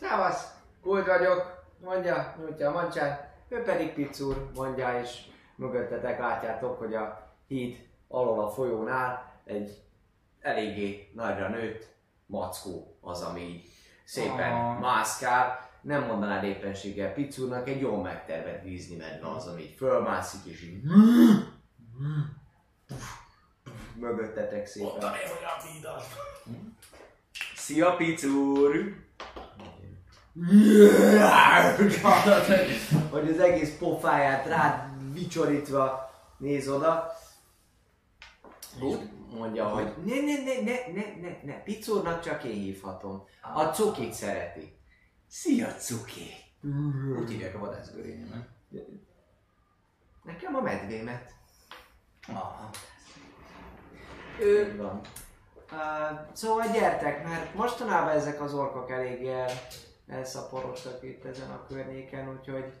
Szevasz, 0.00 0.54
kult 0.82 1.06
vagyok, 1.06 1.64
mondja, 1.80 2.34
nyújtja 2.40 2.68
a 2.68 2.72
mancsát, 2.72 3.34
ő 3.48 3.62
pedig 3.62 3.92
Picur, 3.94 4.50
mondja, 4.54 5.00
és 5.00 5.20
mögöttetek 5.56 6.18
látjátok, 6.18 6.78
hogy 6.78 6.94
a 6.94 7.32
híd 7.46 7.76
alól 8.08 8.40
a 8.44 8.50
folyónál 8.50 9.32
egy 9.44 9.82
eléggé 10.40 11.10
nagyra 11.14 11.48
nőtt 11.48 11.86
mackó 12.26 12.96
az, 13.00 13.22
ami 13.22 13.40
így 13.40 13.64
szépen 14.04 14.52
Ah. 14.52 14.80
mászkál. 14.80 15.63
Nem 15.84 16.02
mondanád 16.04 16.44
éppenséggel 16.44 17.12
Picurnak, 17.12 17.68
egy 17.68 17.80
jól 17.80 18.02
megtervett 18.02 18.62
vízni 18.62 18.96
medve 18.96 19.30
az, 19.30 19.46
ami 19.46 19.62
így 19.62 19.74
fölmászik, 19.76 20.44
és 20.52 20.62
így 20.62 20.82
mögöttetek 23.96 24.66
szépen. 24.66 24.88
Mondani, 24.90 25.16
hogy 25.18 25.44
a 25.44 25.72
vídat. 25.72 26.04
Szia! 27.56 27.96
Hallod, 32.02 32.44
hogy- 33.10 33.28
az 33.30 33.38
egész 33.38 33.76
pofáját 33.78 34.46
rád 34.46 34.88
vicsorítva 35.12 36.10
néz 36.38 36.68
oda. 36.68 37.12
És 38.80 38.94
mondja, 39.38 39.68
hogy 39.68 39.92
ne, 40.04 40.14
ne, 40.14 40.42
ne, 40.42 40.60
ne, 40.62 40.92
ne, 40.92 41.20
ne, 41.28 41.36
ne, 41.44 41.62
Picurnak 41.62 42.22
csak 42.22 42.44
én 42.44 42.52
hívhatom. 42.54 43.24
A 43.54 43.62
cukit 43.64 44.12
szereti. 44.12 44.76
Szia, 45.34 45.66
Cuki! 45.66 46.30
Úgy 47.18 47.30
hívják 47.30 47.54
a 47.54 47.58
vadászgörényemet. 47.58 48.48
Nekem 50.22 50.54
a 50.54 50.60
medvémet. 50.60 51.34
Aha. 52.28 52.70
Ő 54.40 54.76
van. 54.76 55.00
Uh, 55.72 56.32
szóval 56.32 56.66
gyertek, 56.72 57.24
mert 57.24 57.54
mostanában 57.54 58.14
ezek 58.14 58.40
az 58.40 58.54
orkok 58.54 58.90
elég 58.90 59.26
el, 59.26 59.50
elszaporodtak 60.06 61.02
itt 61.02 61.24
ezen 61.24 61.50
a 61.50 61.66
környéken, 61.66 62.38
úgyhogy 62.38 62.72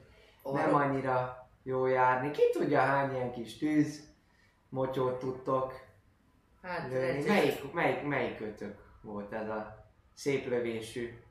nem 0.42 0.74
annyira 0.74 1.48
jó 1.62 1.86
járni. 1.86 2.30
Ki 2.30 2.42
tudja 2.52 2.80
hány 2.80 3.14
ilyen 3.14 3.32
kis 3.32 3.58
tűz, 3.58 4.02
motyót 4.68 5.18
tudtok 5.18 5.72
Hát, 6.62 6.88
lőni. 6.90 7.24
Melyik, 7.24 7.72
melyik, 7.72 8.02
melyik 8.02 8.36
kötök 8.36 8.78
volt 9.02 9.32
ez 9.32 9.48
a 9.48 9.86
szép 10.14 10.46
lövésű? 10.48 11.23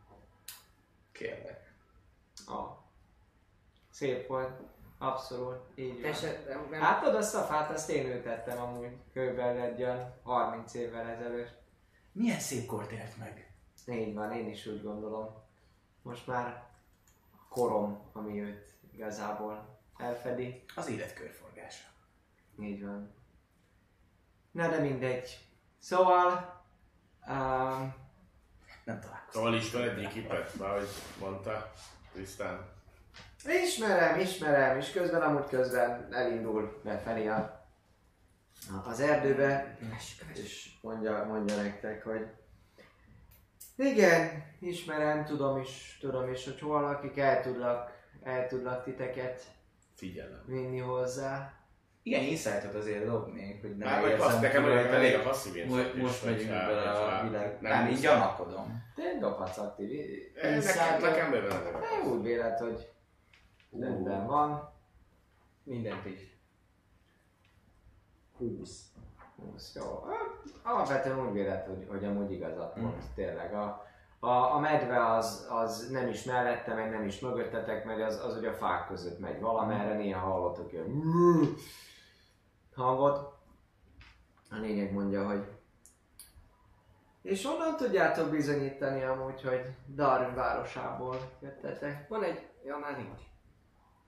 Kérlek. 1.14 1.74
A. 2.48 2.84
Szép 3.90 4.28
volt. 4.28 4.62
Abszolút. 4.98 5.60
Így 5.76 6.02
van. 6.02 6.12
eset, 6.12 6.48
nem, 6.48 6.82
Látod 6.82 7.16
azt 7.16 7.36
a 7.36 7.42
fát, 7.42 7.72
azt 7.72 7.90
én 7.90 8.08
ültettem 8.08 8.62
amúgy 8.62 8.98
körülbelül 9.14 9.62
egy 9.62 9.82
olyan 9.82 10.14
30 10.24 10.74
évvel 10.74 11.08
ezelőtt. 11.08 11.62
Milyen 12.12 12.40
szép 12.40 12.66
kort 12.66 12.92
élt 12.92 13.18
meg. 13.18 13.54
Így 13.88 14.14
van, 14.14 14.32
én 14.32 14.50
is 14.50 14.66
úgy 14.66 14.84
gondolom. 14.84 15.42
Most 16.02 16.28
már 16.28 16.64
a 17.32 17.48
korom, 17.50 18.10
ami 18.14 18.42
őt 18.42 18.74
igazából 18.92 19.80
elfedi. 19.98 20.64
Az 20.76 20.90
élet 20.90 21.14
körforgása. 21.14 21.88
Így 22.60 22.84
van. 22.84 23.14
Na 24.52 24.70
de 24.70 24.80
mindegy. 24.80 25.48
Szóval... 25.78 26.62
Um, 27.28 28.03
Nem 28.84 29.00
találkoztam. 29.00 29.42
Szóval 29.44 29.54
István 29.54 29.90
egy 29.90 30.02
ikipet, 30.02 30.54
ahogy 30.58 30.88
mondta 31.20 31.72
Tisztán. 32.14 32.70
ismerem, 33.64 34.20
ismerem, 34.20 34.78
és 34.78 34.92
közben 34.92 35.22
amúgy 35.22 35.48
közben 35.48 36.14
elindul 36.14 36.82
befelé 36.84 37.28
a, 37.28 37.66
az 38.86 39.00
erdőbe, 39.00 39.78
és 40.34 40.70
mondja, 40.82 41.24
mondja 41.24 41.56
nektek, 41.56 42.04
hogy 42.04 42.28
igen, 43.76 44.44
ismerem, 44.60 45.26
tudom 45.26 45.58
is, 45.58 45.98
tudom 46.02 46.32
is, 46.32 46.44
hogy 46.44 46.60
hol 46.60 46.82
lakik, 46.82 47.18
el 47.18 47.42
tudlak, 47.42 47.92
el 48.24 48.48
tudlak 48.48 48.84
titeket 48.84 49.44
Figyelem. 49.96 50.44
vinni 50.46 50.80
hozzá. 50.80 51.54
Igen, 52.04 52.24
insightot 52.24 52.74
azért 52.76 53.06
dobnék, 53.06 53.62
hogy 53.62 53.78
nem 53.78 53.90
Már 53.90 54.02
vagy 54.02 54.16
passz, 54.16 54.40
nekem 54.40 54.64
olyan 54.64 54.88
elég 54.88 55.16
a 55.16 55.22
passzív 55.22 55.56
insight 55.56 55.96
Most, 55.96 56.26
megyünk 56.26 56.50
bele 56.50 56.90
a 56.92 57.24
világ. 57.24 57.58
nem 57.62 57.72
Nem, 57.84 57.88
így 57.92 58.00
gyanakodom. 58.00 58.84
Te 58.96 59.18
dobhatsz 59.20 59.58
aktív 59.58 59.90
Eh, 60.42 60.64
Nekem, 61.02 61.32
bőven 61.32 61.72
passzív. 61.72 62.12
úgy 62.12 62.22
véled, 62.22 62.58
hogy 62.60 62.90
rendben 63.80 64.26
van. 64.26 64.72
mindent 65.64 66.06
is. 66.06 66.38
20. 68.38 68.86
20, 69.52 69.76
jó. 69.76 70.06
Hát, 70.10 70.54
Alapvetően 70.64 71.28
úgy 71.28 71.34
véled, 71.34 71.66
hogy, 71.66 71.86
hogy 71.90 72.06
amúgy 72.06 72.32
igazat 72.32 72.76
mond, 72.76 73.04
tényleg. 73.16 73.54
A, 73.54 73.86
a, 74.20 74.54
a 74.56 74.60
medve 74.60 75.14
az, 75.14 75.48
az 75.50 75.90
nem 75.90 76.08
is 76.08 76.24
mellette, 76.24 76.74
meg 76.74 76.90
nem 76.90 77.04
is 77.06 77.20
mögöttetek 77.20 77.86
megy, 77.86 78.02
az, 78.02 78.20
az 78.26 78.38
ugye 78.38 78.50
a 78.50 78.54
fák 78.54 78.88
között 78.88 79.20
megy 79.20 79.40
valamerre, 79.40 79.94
néha 79.94 80.20
hallottok 80.20 80.74
ilyen 80.74 80.86
hangot. 82.76 83.38
A 84.50 84.56
lényeg 84.56 84.92
mondja, 84.94 85.28
hogy 85.28 85.54
és 87.24 87.46
honnan 87.46 87.78
tudjátok 87.78 88.30
bizonyítani 88.30 89.04
amúgy, 89.04 89.42
hogy 89.42 89.62
Darwin 89.88 90.36
városából 90.36 91.32
jöttetek? 91.42 92.08
Van 92.08 92.24
egy... 92.24 92.48
Ja, 92.66 92.78
már 92.78 92.98
nincs. 92.98 93.22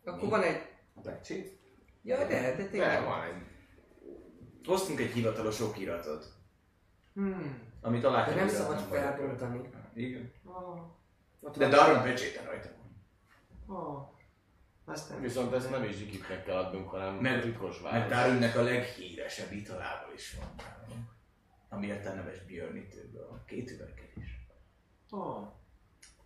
Akkor 0.04 0.30
van 0.30 0.42
egy... 0.42 0.62
Becsi? 1.04 1.60
Ja, 2.04 2.18
de, 2.18 2.56
de 2.56 2.68
tényleg. 2.68 3.04
van 3.04 3.22
egy. 3.22 3.42
Hoztunk 4.66 5.00
egy 5.00 5.12
hivatalos 5.12 5.62
okiratot. 5.62 6.26
Hmm. 7.14 7.62
Amit 7.82 8.04
alá 8.04 8.26
De 8.26 8.26
kell 8.26 8.36
nem 8.36 8.48
szabad 8.48 8.80
felbontani. 8.80 9.70
Igen. 9.94 10.32
Oh, 10.44 11.58
De 11.58 11.68
Darwin 11.68 12.02
pecséte 12.02 12.44
rajta 12.44 12.70
van. 12.78 13.78
oh. 13.78 14.15
Azt 14.86 15.10
nem 15.10 15.22
Viszont 15.22 15.54
ezt 15.54 15.70
nem 15.70 15.84
is 15.84 16.02
ikipnek 16.02 16.44
kell 16.46 16.58
adnunk, 16.58 16.90
hanem 16.90 17.16
Mert- 17.16 17.44
titkos 17.44 17.82
Mert 17.82 18.10
válasz. 18.10 18.10
Darwinnek 18.26 18.56
a 18.56 18.62
leghíresebb 18.62 19.52
italával 19.52 20.14
is 20.14 20.36
van 20.40 20.48
nálunk. 20.58 21.10
Ami 21.70 21.88
érte 21.88 22.14
neves 22.14 22.40
Björnitőből. 22.46 23.28
A 23.32 23.44
két 23.46 23.72
üvegkedés. 23.72 24.40
Oh. 25.10 25.48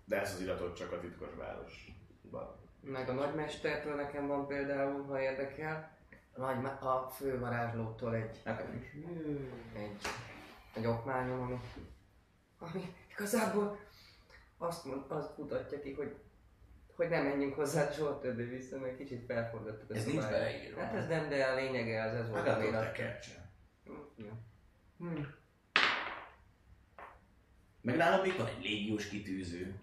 De 0.06 0.22
ezt 0.22 0.36
az 0.36 0.42
iratot 0.42 0.76
csak 0.76 0.92
a 0.92 1.00
titkos 1.00 1.30
városban. 1.38 2.56
Meg 2.82 3.10
a 3.10 3.14
nagymestertől 3.14 3.96
nekem 3.96 4.28
van 4.28 4.48
például, 4.48 5.04
ha 5.06 5.22
érdekel. 5.22 5.98
A, 6.34 6.40
nagy, 6.40 6.66
a 6.66 7.10
fővarázslótól 7.10 8.16
egy, 8.16 8.42
Nekem 8.44 8.82
is. 8.82 8.92
egy, 9.76 9.98
egy 10.74 10.86
okmányom, 10.86 11.42
ami, 11.42 11.60
ami 12.60 12.94
igazából 13.12 13.80
azt, 14.58 14.86
mond, 14.86 15.04
azt 15.08 15.38
mutatja 15.38 15.80
ki, 15.82 15.94
hogy 15.94 16.16
hogy 17.00 17.10
nem 17.10 17.24
menjünk 17.24 17.54
hozzá 17.54 17.92
soha 17.92 18.20
többé 18.20 18.44
vissza, 18.44 18.80
mert 18.80 18.98
kicsit 18.98 19.26
felforgattuk 19.26 19.90
a 19.90 19.96
Ez 19.96 20.06
nincs 20.06 20.24
beleírva. 20.24 20.82
Hát 20.82 20.96
ez 20.96 21.08
nem, 21.08 21.30
de 21.30 21.46
a 21.46 21.56
lényege 21.56 22.04
az 22.04 22.14
ez 22.14 22.30
volt. 22.30 22.46
Megadok 22.46 22.64
amire-. 22.64 23.50
Hmm. 24.98 25.34
Meg 27.82 27.96
nálam 27.96 28.22
még 28.22 28.38
van 28.38 28.48
egy 28.48 28.64
légiós 28.64 29.08
kitűző. 29.08 29.80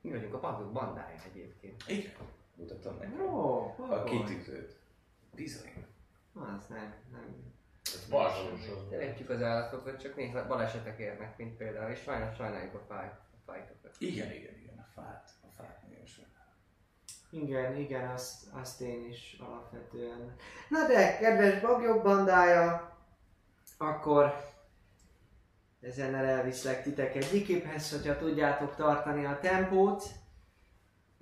Mi 0.00 0.10
vagyunk 0.10 0.34
a 0.34 0.38
pankok 0.38 0.72
bandája 0.72 1.22
egyébként. 1.32 1.84
Igen. 1.88 2.12
Mutatom 2.56 2.96
neki. 2.98 3.16
Jó, 3.16 3.74
A 3.78 4.04
kitűzőt. 4.04 4.78
Bizony. 5.34 5.86
Az 6.34 6.66
nem, 6.68 6.94
nem. 7.12 7.52
Ez 7.82 8.06
balzsanos. 8.08 8.60
Szeretjük 8.90 9.30
az 9.30 9.42
állatokat, 9.42 10.00
csak 10.00 10.16
néha 10.16 10.46
balesetek 10.46 10.98
érnek, 10.98 11.36
mint 11.36 11.56
például, 11.56 11.90
és 11.90 12.00
sajnos 12.00 12.36
sajnáljuk 12.36 12.74
a 12.74 12.84
fáj, 12.88 13.06
a 13.06 13.36
fájtokat. 13.44 13.96
Igen, 13.98 14.32
igen, 14.32 14.58
igen. 14.58 14.78
A 14.78 14.86
fát. 14.94 15.30
A 15.40 15.46
fát 15.56 15.82
nagyon 15.88 16.06
sok. 16.06 16.24
Igen, 17.30 17.76
igen, 17.76 18.08
azt, 18.08 18.42
azt 18.62 18.80
én 18.80 19.06
is 19.08 19.36
alapvetően. 19.40 20.34
Na 20.68 20.86
de, 20.86 21.18
kedves 21.18 21.60
bagyok 21.60 22.02
bandája, 22.02 22.96
akkor 23.78 24.48
ezennel 25.80 26.24
elviszlek 26.24 26.82
titeket 26.82 27.30
Dikiphez, 27.30 27.90
hogyha 27.90 28.16
tudjátok 28.16 28.74
tartani 28.74 29.24
a 29.24 29.38
tempót. 29.40 30.04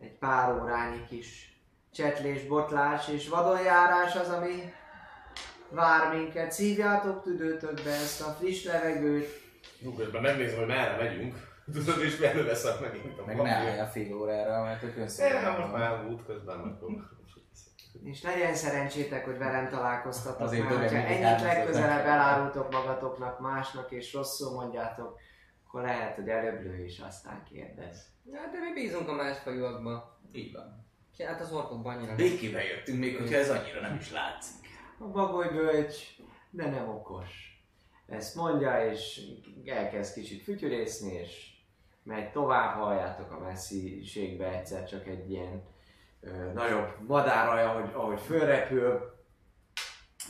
Egy 0.00 0.18
pár 0.18 0.62
órányi 0.62 1.04
kis 1.08 1.60
csetlés, 1.92 2.46
botlás 2.46 3.08
és 3.08 3.28
vadonjárás 3.28 4.16
az, 4.16 4.28
ami 4.28 4.72
vár 5.68 6.16
minket. 6.16 6.52
Szívjátok 6.52 7.22
tüdőtökbe 7.22 7.90
ezt 7.90 8.20
a 8.20 8.30
friss 8.30 8.64
levegőt. 8.64 9.40
Jó, 9.78 9.92
közben 9.92 10.22
megnézem, 10.22 10.58
hogy 10.58 10.66
merre 10.66 10.96
megyünk. 10.96 11.48
Tudod, 11.72 12.02
és 12.02 12.18
merre 12.18 12.42
veszek 12.42 12.80
megint 12.80 13.18
a 13.18 13.24
Meg 13.24 13.36
ne 13.36 13.50
állj 13.50 13.78
a 13.80 13.86
fél 13.86 14.16
órára, 14.16 14.62
mert 14.62 14.82
Eh, 14.82 14.97
önször. 14.98 15.32
hát 15.32 15.58
most 15.58 15.72
már 15.72 16.06
út 16.06 16.24
közben 16.26 16.58
akkor. 16.58 16.90
És 18.05 18.22
legyen 18.22 18.55
szerencsétek, 18.55 19.24
hogy 19.24 19.38
velem 19.38 19.68
találkoztatok 19.68 20.40
Azért 20.40 20.62
már, 20.62 20.72
dobja 20.72 20.88
hogyha 20.88 21.08
még 21.08 21.16
egy 21.16 21.22
ennyit 21.22 21.42
legközelebb 21.42 22.05
nem 22.05 22.12
elárultok 22.12 22.72
magatoknak 22.72 23.40
másnak, 23.40 23.90
és 23.90 24.12
rosszul 24.14 24.52
mondjátok, 24.52 25.18
akkor 25.66 25.82
lehet, 25.82 26.14
hogy 26.14 26.28
előbb 26.28 26.62
lő 26.62 26.84
és 26.84 26.98
aztán 27.08 27.42
kérdez. 27.50 28.06
Ja, 28.24 28.40
de 28.52 28.58
mi 28.58 28.80
bízunk 28.80 29.08
a 29.08 29.12
másfajúakba. 29.12 30.20
Így 30.32 30.52
van. 30.52 30.86
Hát 31.26 31.40
az 31.40 31.52
orkokban 31.52 31.92
annyira 31.97 32.06
nem. 32.06 32.16
Békével 32.16 32.62
jöttünk, 32.64 32.98
még 32.98 33.16
hogyha 33.16 33.34
ez 33.36 33.50
annyira 33.50 33.80
nem 33.80 33.97
is 34.00 34.12
látszik. 34.12 34.55
A 34.98 35.05
bagoly 35.06 35.48
bölcs, 35.48 35.97
de 36.50 36.70
nem 36.70 36.88
okos. 36.88 37.28
Ezt 38.06 38.34
mondja, 38.34 38.90
és 38.90 39.20
elkezd 39.66 40.14
kicsit 40.14 40.42
fütyörészni, 40.42 41.12
és 41.12 41.47
megy 42.08 42.30
tovább, 42.30 42.74
halljátok 42.74 43.32
a 43.32 43.38
messziségbe 43.38 44.48
egyszer 44.48 44.84
csak 44.84 45.06
egy 45.06 45.30
ilyen 45.30 45.62
ö, 46.20 46.52
nagyobb 46.52 46.88
madár, 47.06 47.58
ahogy, 47.58 47.90
ahogy 47.94 48.20
fölrepül, 48.20 49.16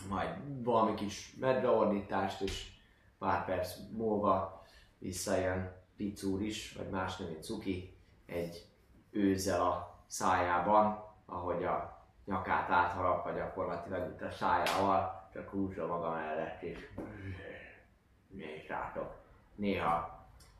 majd 0.08 0.28
valami 0.64 0.94
kis 0.94 1.34
medveordítást, 1.40 2.40
és 2.40 2.66
pár 3.18 3.44
perc 3.44 3.74
múlva 3.90 4.66
visszajön 4.98 5.76
Picúr 5.96 6.42
is, 6.42 6.72
vagy 6.72 6.88
más 6.88 7.20
egy 7.20 7.42
cuki, 7.42 7.96
egy 8.26 8.66
őzzel 9.10 9.60
a 9.60 9.98
szájában, 10.06 11.04
ahogy 11.26 11.64
a 11.64 12.06
nyakát 12.24 12.70
átharapva 12.70 13.32
gyakorlatilag 13.32 14.10
itt 14.10 14.22
a 14.22 14.30
szájával, 14.30 15.28
csak 15.32 15.48
húzza 15.48 15.86
maga 15.86 16.10
mellett, 16.10 16.62
és 16.62 16.78
nézzátok. 18.28 19.14
Néha 19.54 20.17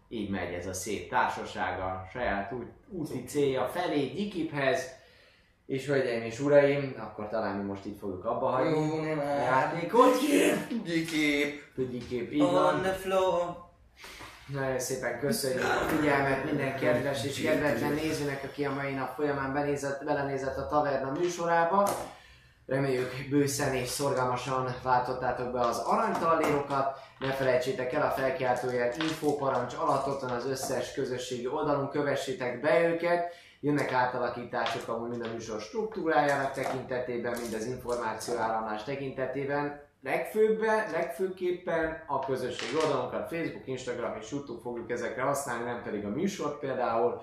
így 0.09 0.31
megy 0.31 0.53
ez 0.53 0.67
a 0.67 0.73
szép 0.73 1.11
társaság 1.11 1.81
a 1.81 2.09
saját 2.12 2.53
út, 2.53 2.67
úti 2.89 3.25
célja 3.25 3.65
felé 3.67 4.07
Gyikiphez. 4.07 4.97
És 5.67 5.87
hölgyeim 5.87 6.23
és 6.23 6.41
uraim, 6.41 6.95
akkor 6.99 7.28
talán 7.28 7.57
mi 7.57 7.65
most 7.65 7.85
itt 7.85 7.99
fogjuk 7.99 8.25
abba 8.25 8.47
hagyni 8.47 9.11
a 9.11 9.25
játékot. 9.25 10.19
Gyikép! 10.85 11.62
Gyikip, 11.91 12.33
így 12.33 12.41
On 12.41 12.53
van. 12.53 12.83
the 12.83 12.93
floor! 12.93 13.67
Nagyon 14.47 14.78
szépen 14.78 15.19
köszönjük 15.19 15.62
a 15.62 15.89
figyelmet 15.89 16.45
minden 16.45 16.77
kedves 16.77 17.25
és 17.25 17.43
kedvetlen 17.43 17.93
nézőnek, 17.93 18.45
aki 18.45 18.65
a 18.65 18.73
mai 18.73 18.93
nap 18.93 19.15
folyamán 19.15 19.53
benézett, 19.53 20.05
belenézett 20.05 20.57
a 20.57 20.67
Taverna 20.67 21.11
műsorába. 21.11 21.89
Reméljük 22.68 23.12
bőszen 23.30 23.74
és 23.74 23.88
szorgalmasan 23.88 24.74
váltottátok 24.82 25.52
be 25.52 25.60
az 25.60 25.78
aranytallérokat. 25.78 26.98
Ne 27.18 27.32
felejtsétek 27.32 27.92
el 27.92 28.02
a 28.02 28.10
felkiáltójel 28.10 28.92
infóparancs 28.98 29.74
alatt 29.74 30.06
ott 30.06 30.20
van 30.20 30.30
az 30.30 30.47
összes 30.47 30.92
közösségi 30.92 31.47
oldalon, 31.47 31.90
kövessétek 31.90 32.60
be 32.60 32.88
őket. 32.88 33.34
Jönnek 33.60 33.92
átalakítások 33.92 34.88
amúgy 34.88 35.08
mind 35.08 35.26
a 35.26 35.32
műsor 35.32 35.60
struktúrájának 35.60 36.52
tekintetében, 36.52 37.38
mind 37.40 37.55
az 37.55 37.66
információ 37.66 38.36
áramlás 38.36 38.84
tekintetében. 38.84 39.80
Legfőbben, 40.02 40.90
legfőképpen 40.90 42.05
a 42.06 42.18
közösségi 42.18 42.76
oldalunkat, 42.82 43.28
Facebook, 43.28 43.66
Instagram 43.66 44.16
és 44.20 44.30
YouTube 44.30 44.60
fogjuk 44.60 44.90
ezekre 44.90 45.22
használni, 45.22 45.64
nem 45.64 45.82
pedig 45.82 46.05
a 46.05 46.08
műsort 46.08 46.58
például. 46.58 47.22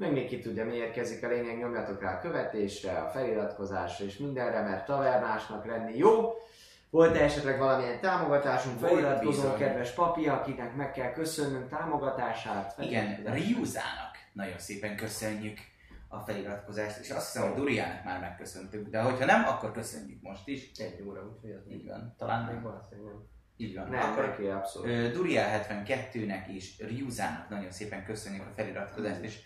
Meg 0.00 0.12
még 0.12 0.28
ki 0.28 0.38
tudja, 0.38 0.64
mi 0.64 0.74
érkezik 0.74 1.24
a 1.24 1.28
lényeg, 1.28 1.58
nyomjatok 1.58 2.02
rá 2.02 2.16
a 2.16 2.20
követésre, 2.20 2.92
a 2.98 3.08
feliratkozásra 3.08 4.04
és 4.04 4.16
mindenre, 4.16 4.62
mert 4.62 4.84
tavernásnak 4.84 5.66
lenni 5.66 5.96
jó. 5.96 6.34
Volt 6.90 7.16
-e 7.16 7.22
esetleg 7.22 7.58
valamilyen 7.58 8.00
támogatásunk, 8.00 8.78
feliratkozó 8.78 9.54
kedves 9.54 9.90
papi, 9.90 10.28
akinek 10.28 10.74
meg 10.76 10.92
kell 10.92 11.12
köszönnünk 11.12 11.68
támogatását? 11.68 12.74
Igen? 12.78 13.22
Ryuzának 13.24 14.16
nagyon 14.32 14.58
szépen 14.58 14.96
köszönjük 14.96 15.58
a 16.08 16.18
feliratkozást, 16.18 16.98
és 16.98 17.10
azt 17.10 17.32
hiszem, 17.32 17.48
hogy 17.48 17.58
Duriának 17.58 18.04
már 18.04 18.20
megköszöntük, 18.20 18.88
de 18.88 19.00
hogyha 19.00 19.24
nem, 19.24 19.44
akkor 19.46 19.72
köszönjük 19.72 20.22
most 20.22 20.48
is. 20.48 20.70
Egy 20.78 21.02
óra, 21.08 21.32
úgyhogy 21.34 21.50
az 21.50 21.72
Így 21.72 21.86
van, 21.86 22.14
talán 22.18 22.44
még 22.44 22.54
nem. 22.54 22.62
valószínűleg. 22.62 23.14
Így 23.56 23.74
van. 23.74 23.88
Nem, 23.88 24.10
akkor 24.10 24.26
neki 24.26 24.46
abszolút. 24.46 25.12
Duriel 25.12 25.64
72-nek 25.68 26.46
és 26.46 26.78
Ryuzának 26.78 27.48
nagyon 27.48 27.70
szépen 27.70 28.04
köszönjük 28.04 28.46
a 28.46 28.52
feliratkozást, 28.56 29.20
és 29.20 29.42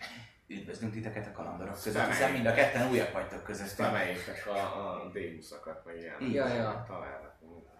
üdvözlünk 0.47 0.93
titeket 0.93 1.27
a 1.27 1.31
kalandorok 1.31 1.77
között, 1.83 2.07
hiszen 2.07 2.31
mind 2.31 2.45
a 2.45 2.53
ketten 2.53 2.89
újak 2.89 3.11
vagytok 3.13 3.43
közöttünk. 3.43 3.87
Emeljétek 3.87 4.47
a, 4.47 4.57
a 4.57 5.11
D20-akat, 5.13 5.83
meg 5.85 5.97
ilyen. 5.97 6.31
Ja, 6.31 6.47
ja. 6.55 6.85
Találnak. 6.87 7.33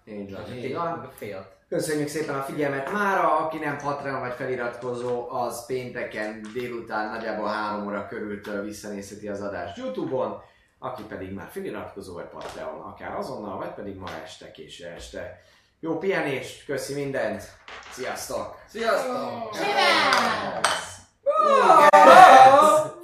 Így 0.08 0.32
van, 0.32 0.54
így 0.54 0.64
Így 0.64 0.74
van. 0.74 0.90
van. 0.90 1.12
Félt. 1.16 1.48
Köszönjük 1.70 2.08
szépen 2.08 2.36
a 2.36 2.42
figyelmet 2.42 2.92
mára, 2.92 3.38
aki 3.38 3.58
nem 3.58 3.78
Patreon 3.78 4.20
vagy 4.20 4.34
feliratkozó, 4.34 5.30
az 5.30 5.66
pénteken 5.66 6.48
délután 6.54 7.10
nagyjából 7.10 7.48
3 7.48 7.86
óra 7.86 8.08
körültől 8.08 8.64
visszanézheti 8.64 9.28
az 9.28 9.42
adást 9.42 9.78
Youtube-on, 9.78 10.42
aki 10.80 11.04
pedig 11.04 11.34
már 11.34 11.48
feliratkozó 11.52 12.14
vagy 12.14 12.28
Patreon, 12.28 12.82
akár 12.82 13.16
azonnal, 13.16 13.58
vagy 13.58 13.74
pedig 13.74 13.96
ma 13.96 14.10
este, 14.24 14.52
késő 14.52 14.86
este. 14.86 15.40
Jó 15.80 15.98
pihenést, 15.98 16.66
köszi 16.66 16.94
mindent, 16.94 17.44
sziasztok! 17.92 18.64
Sziasztok! 18.68 19.54
Sziasztok! 19.54 20.85
Oh, 21.48 22.95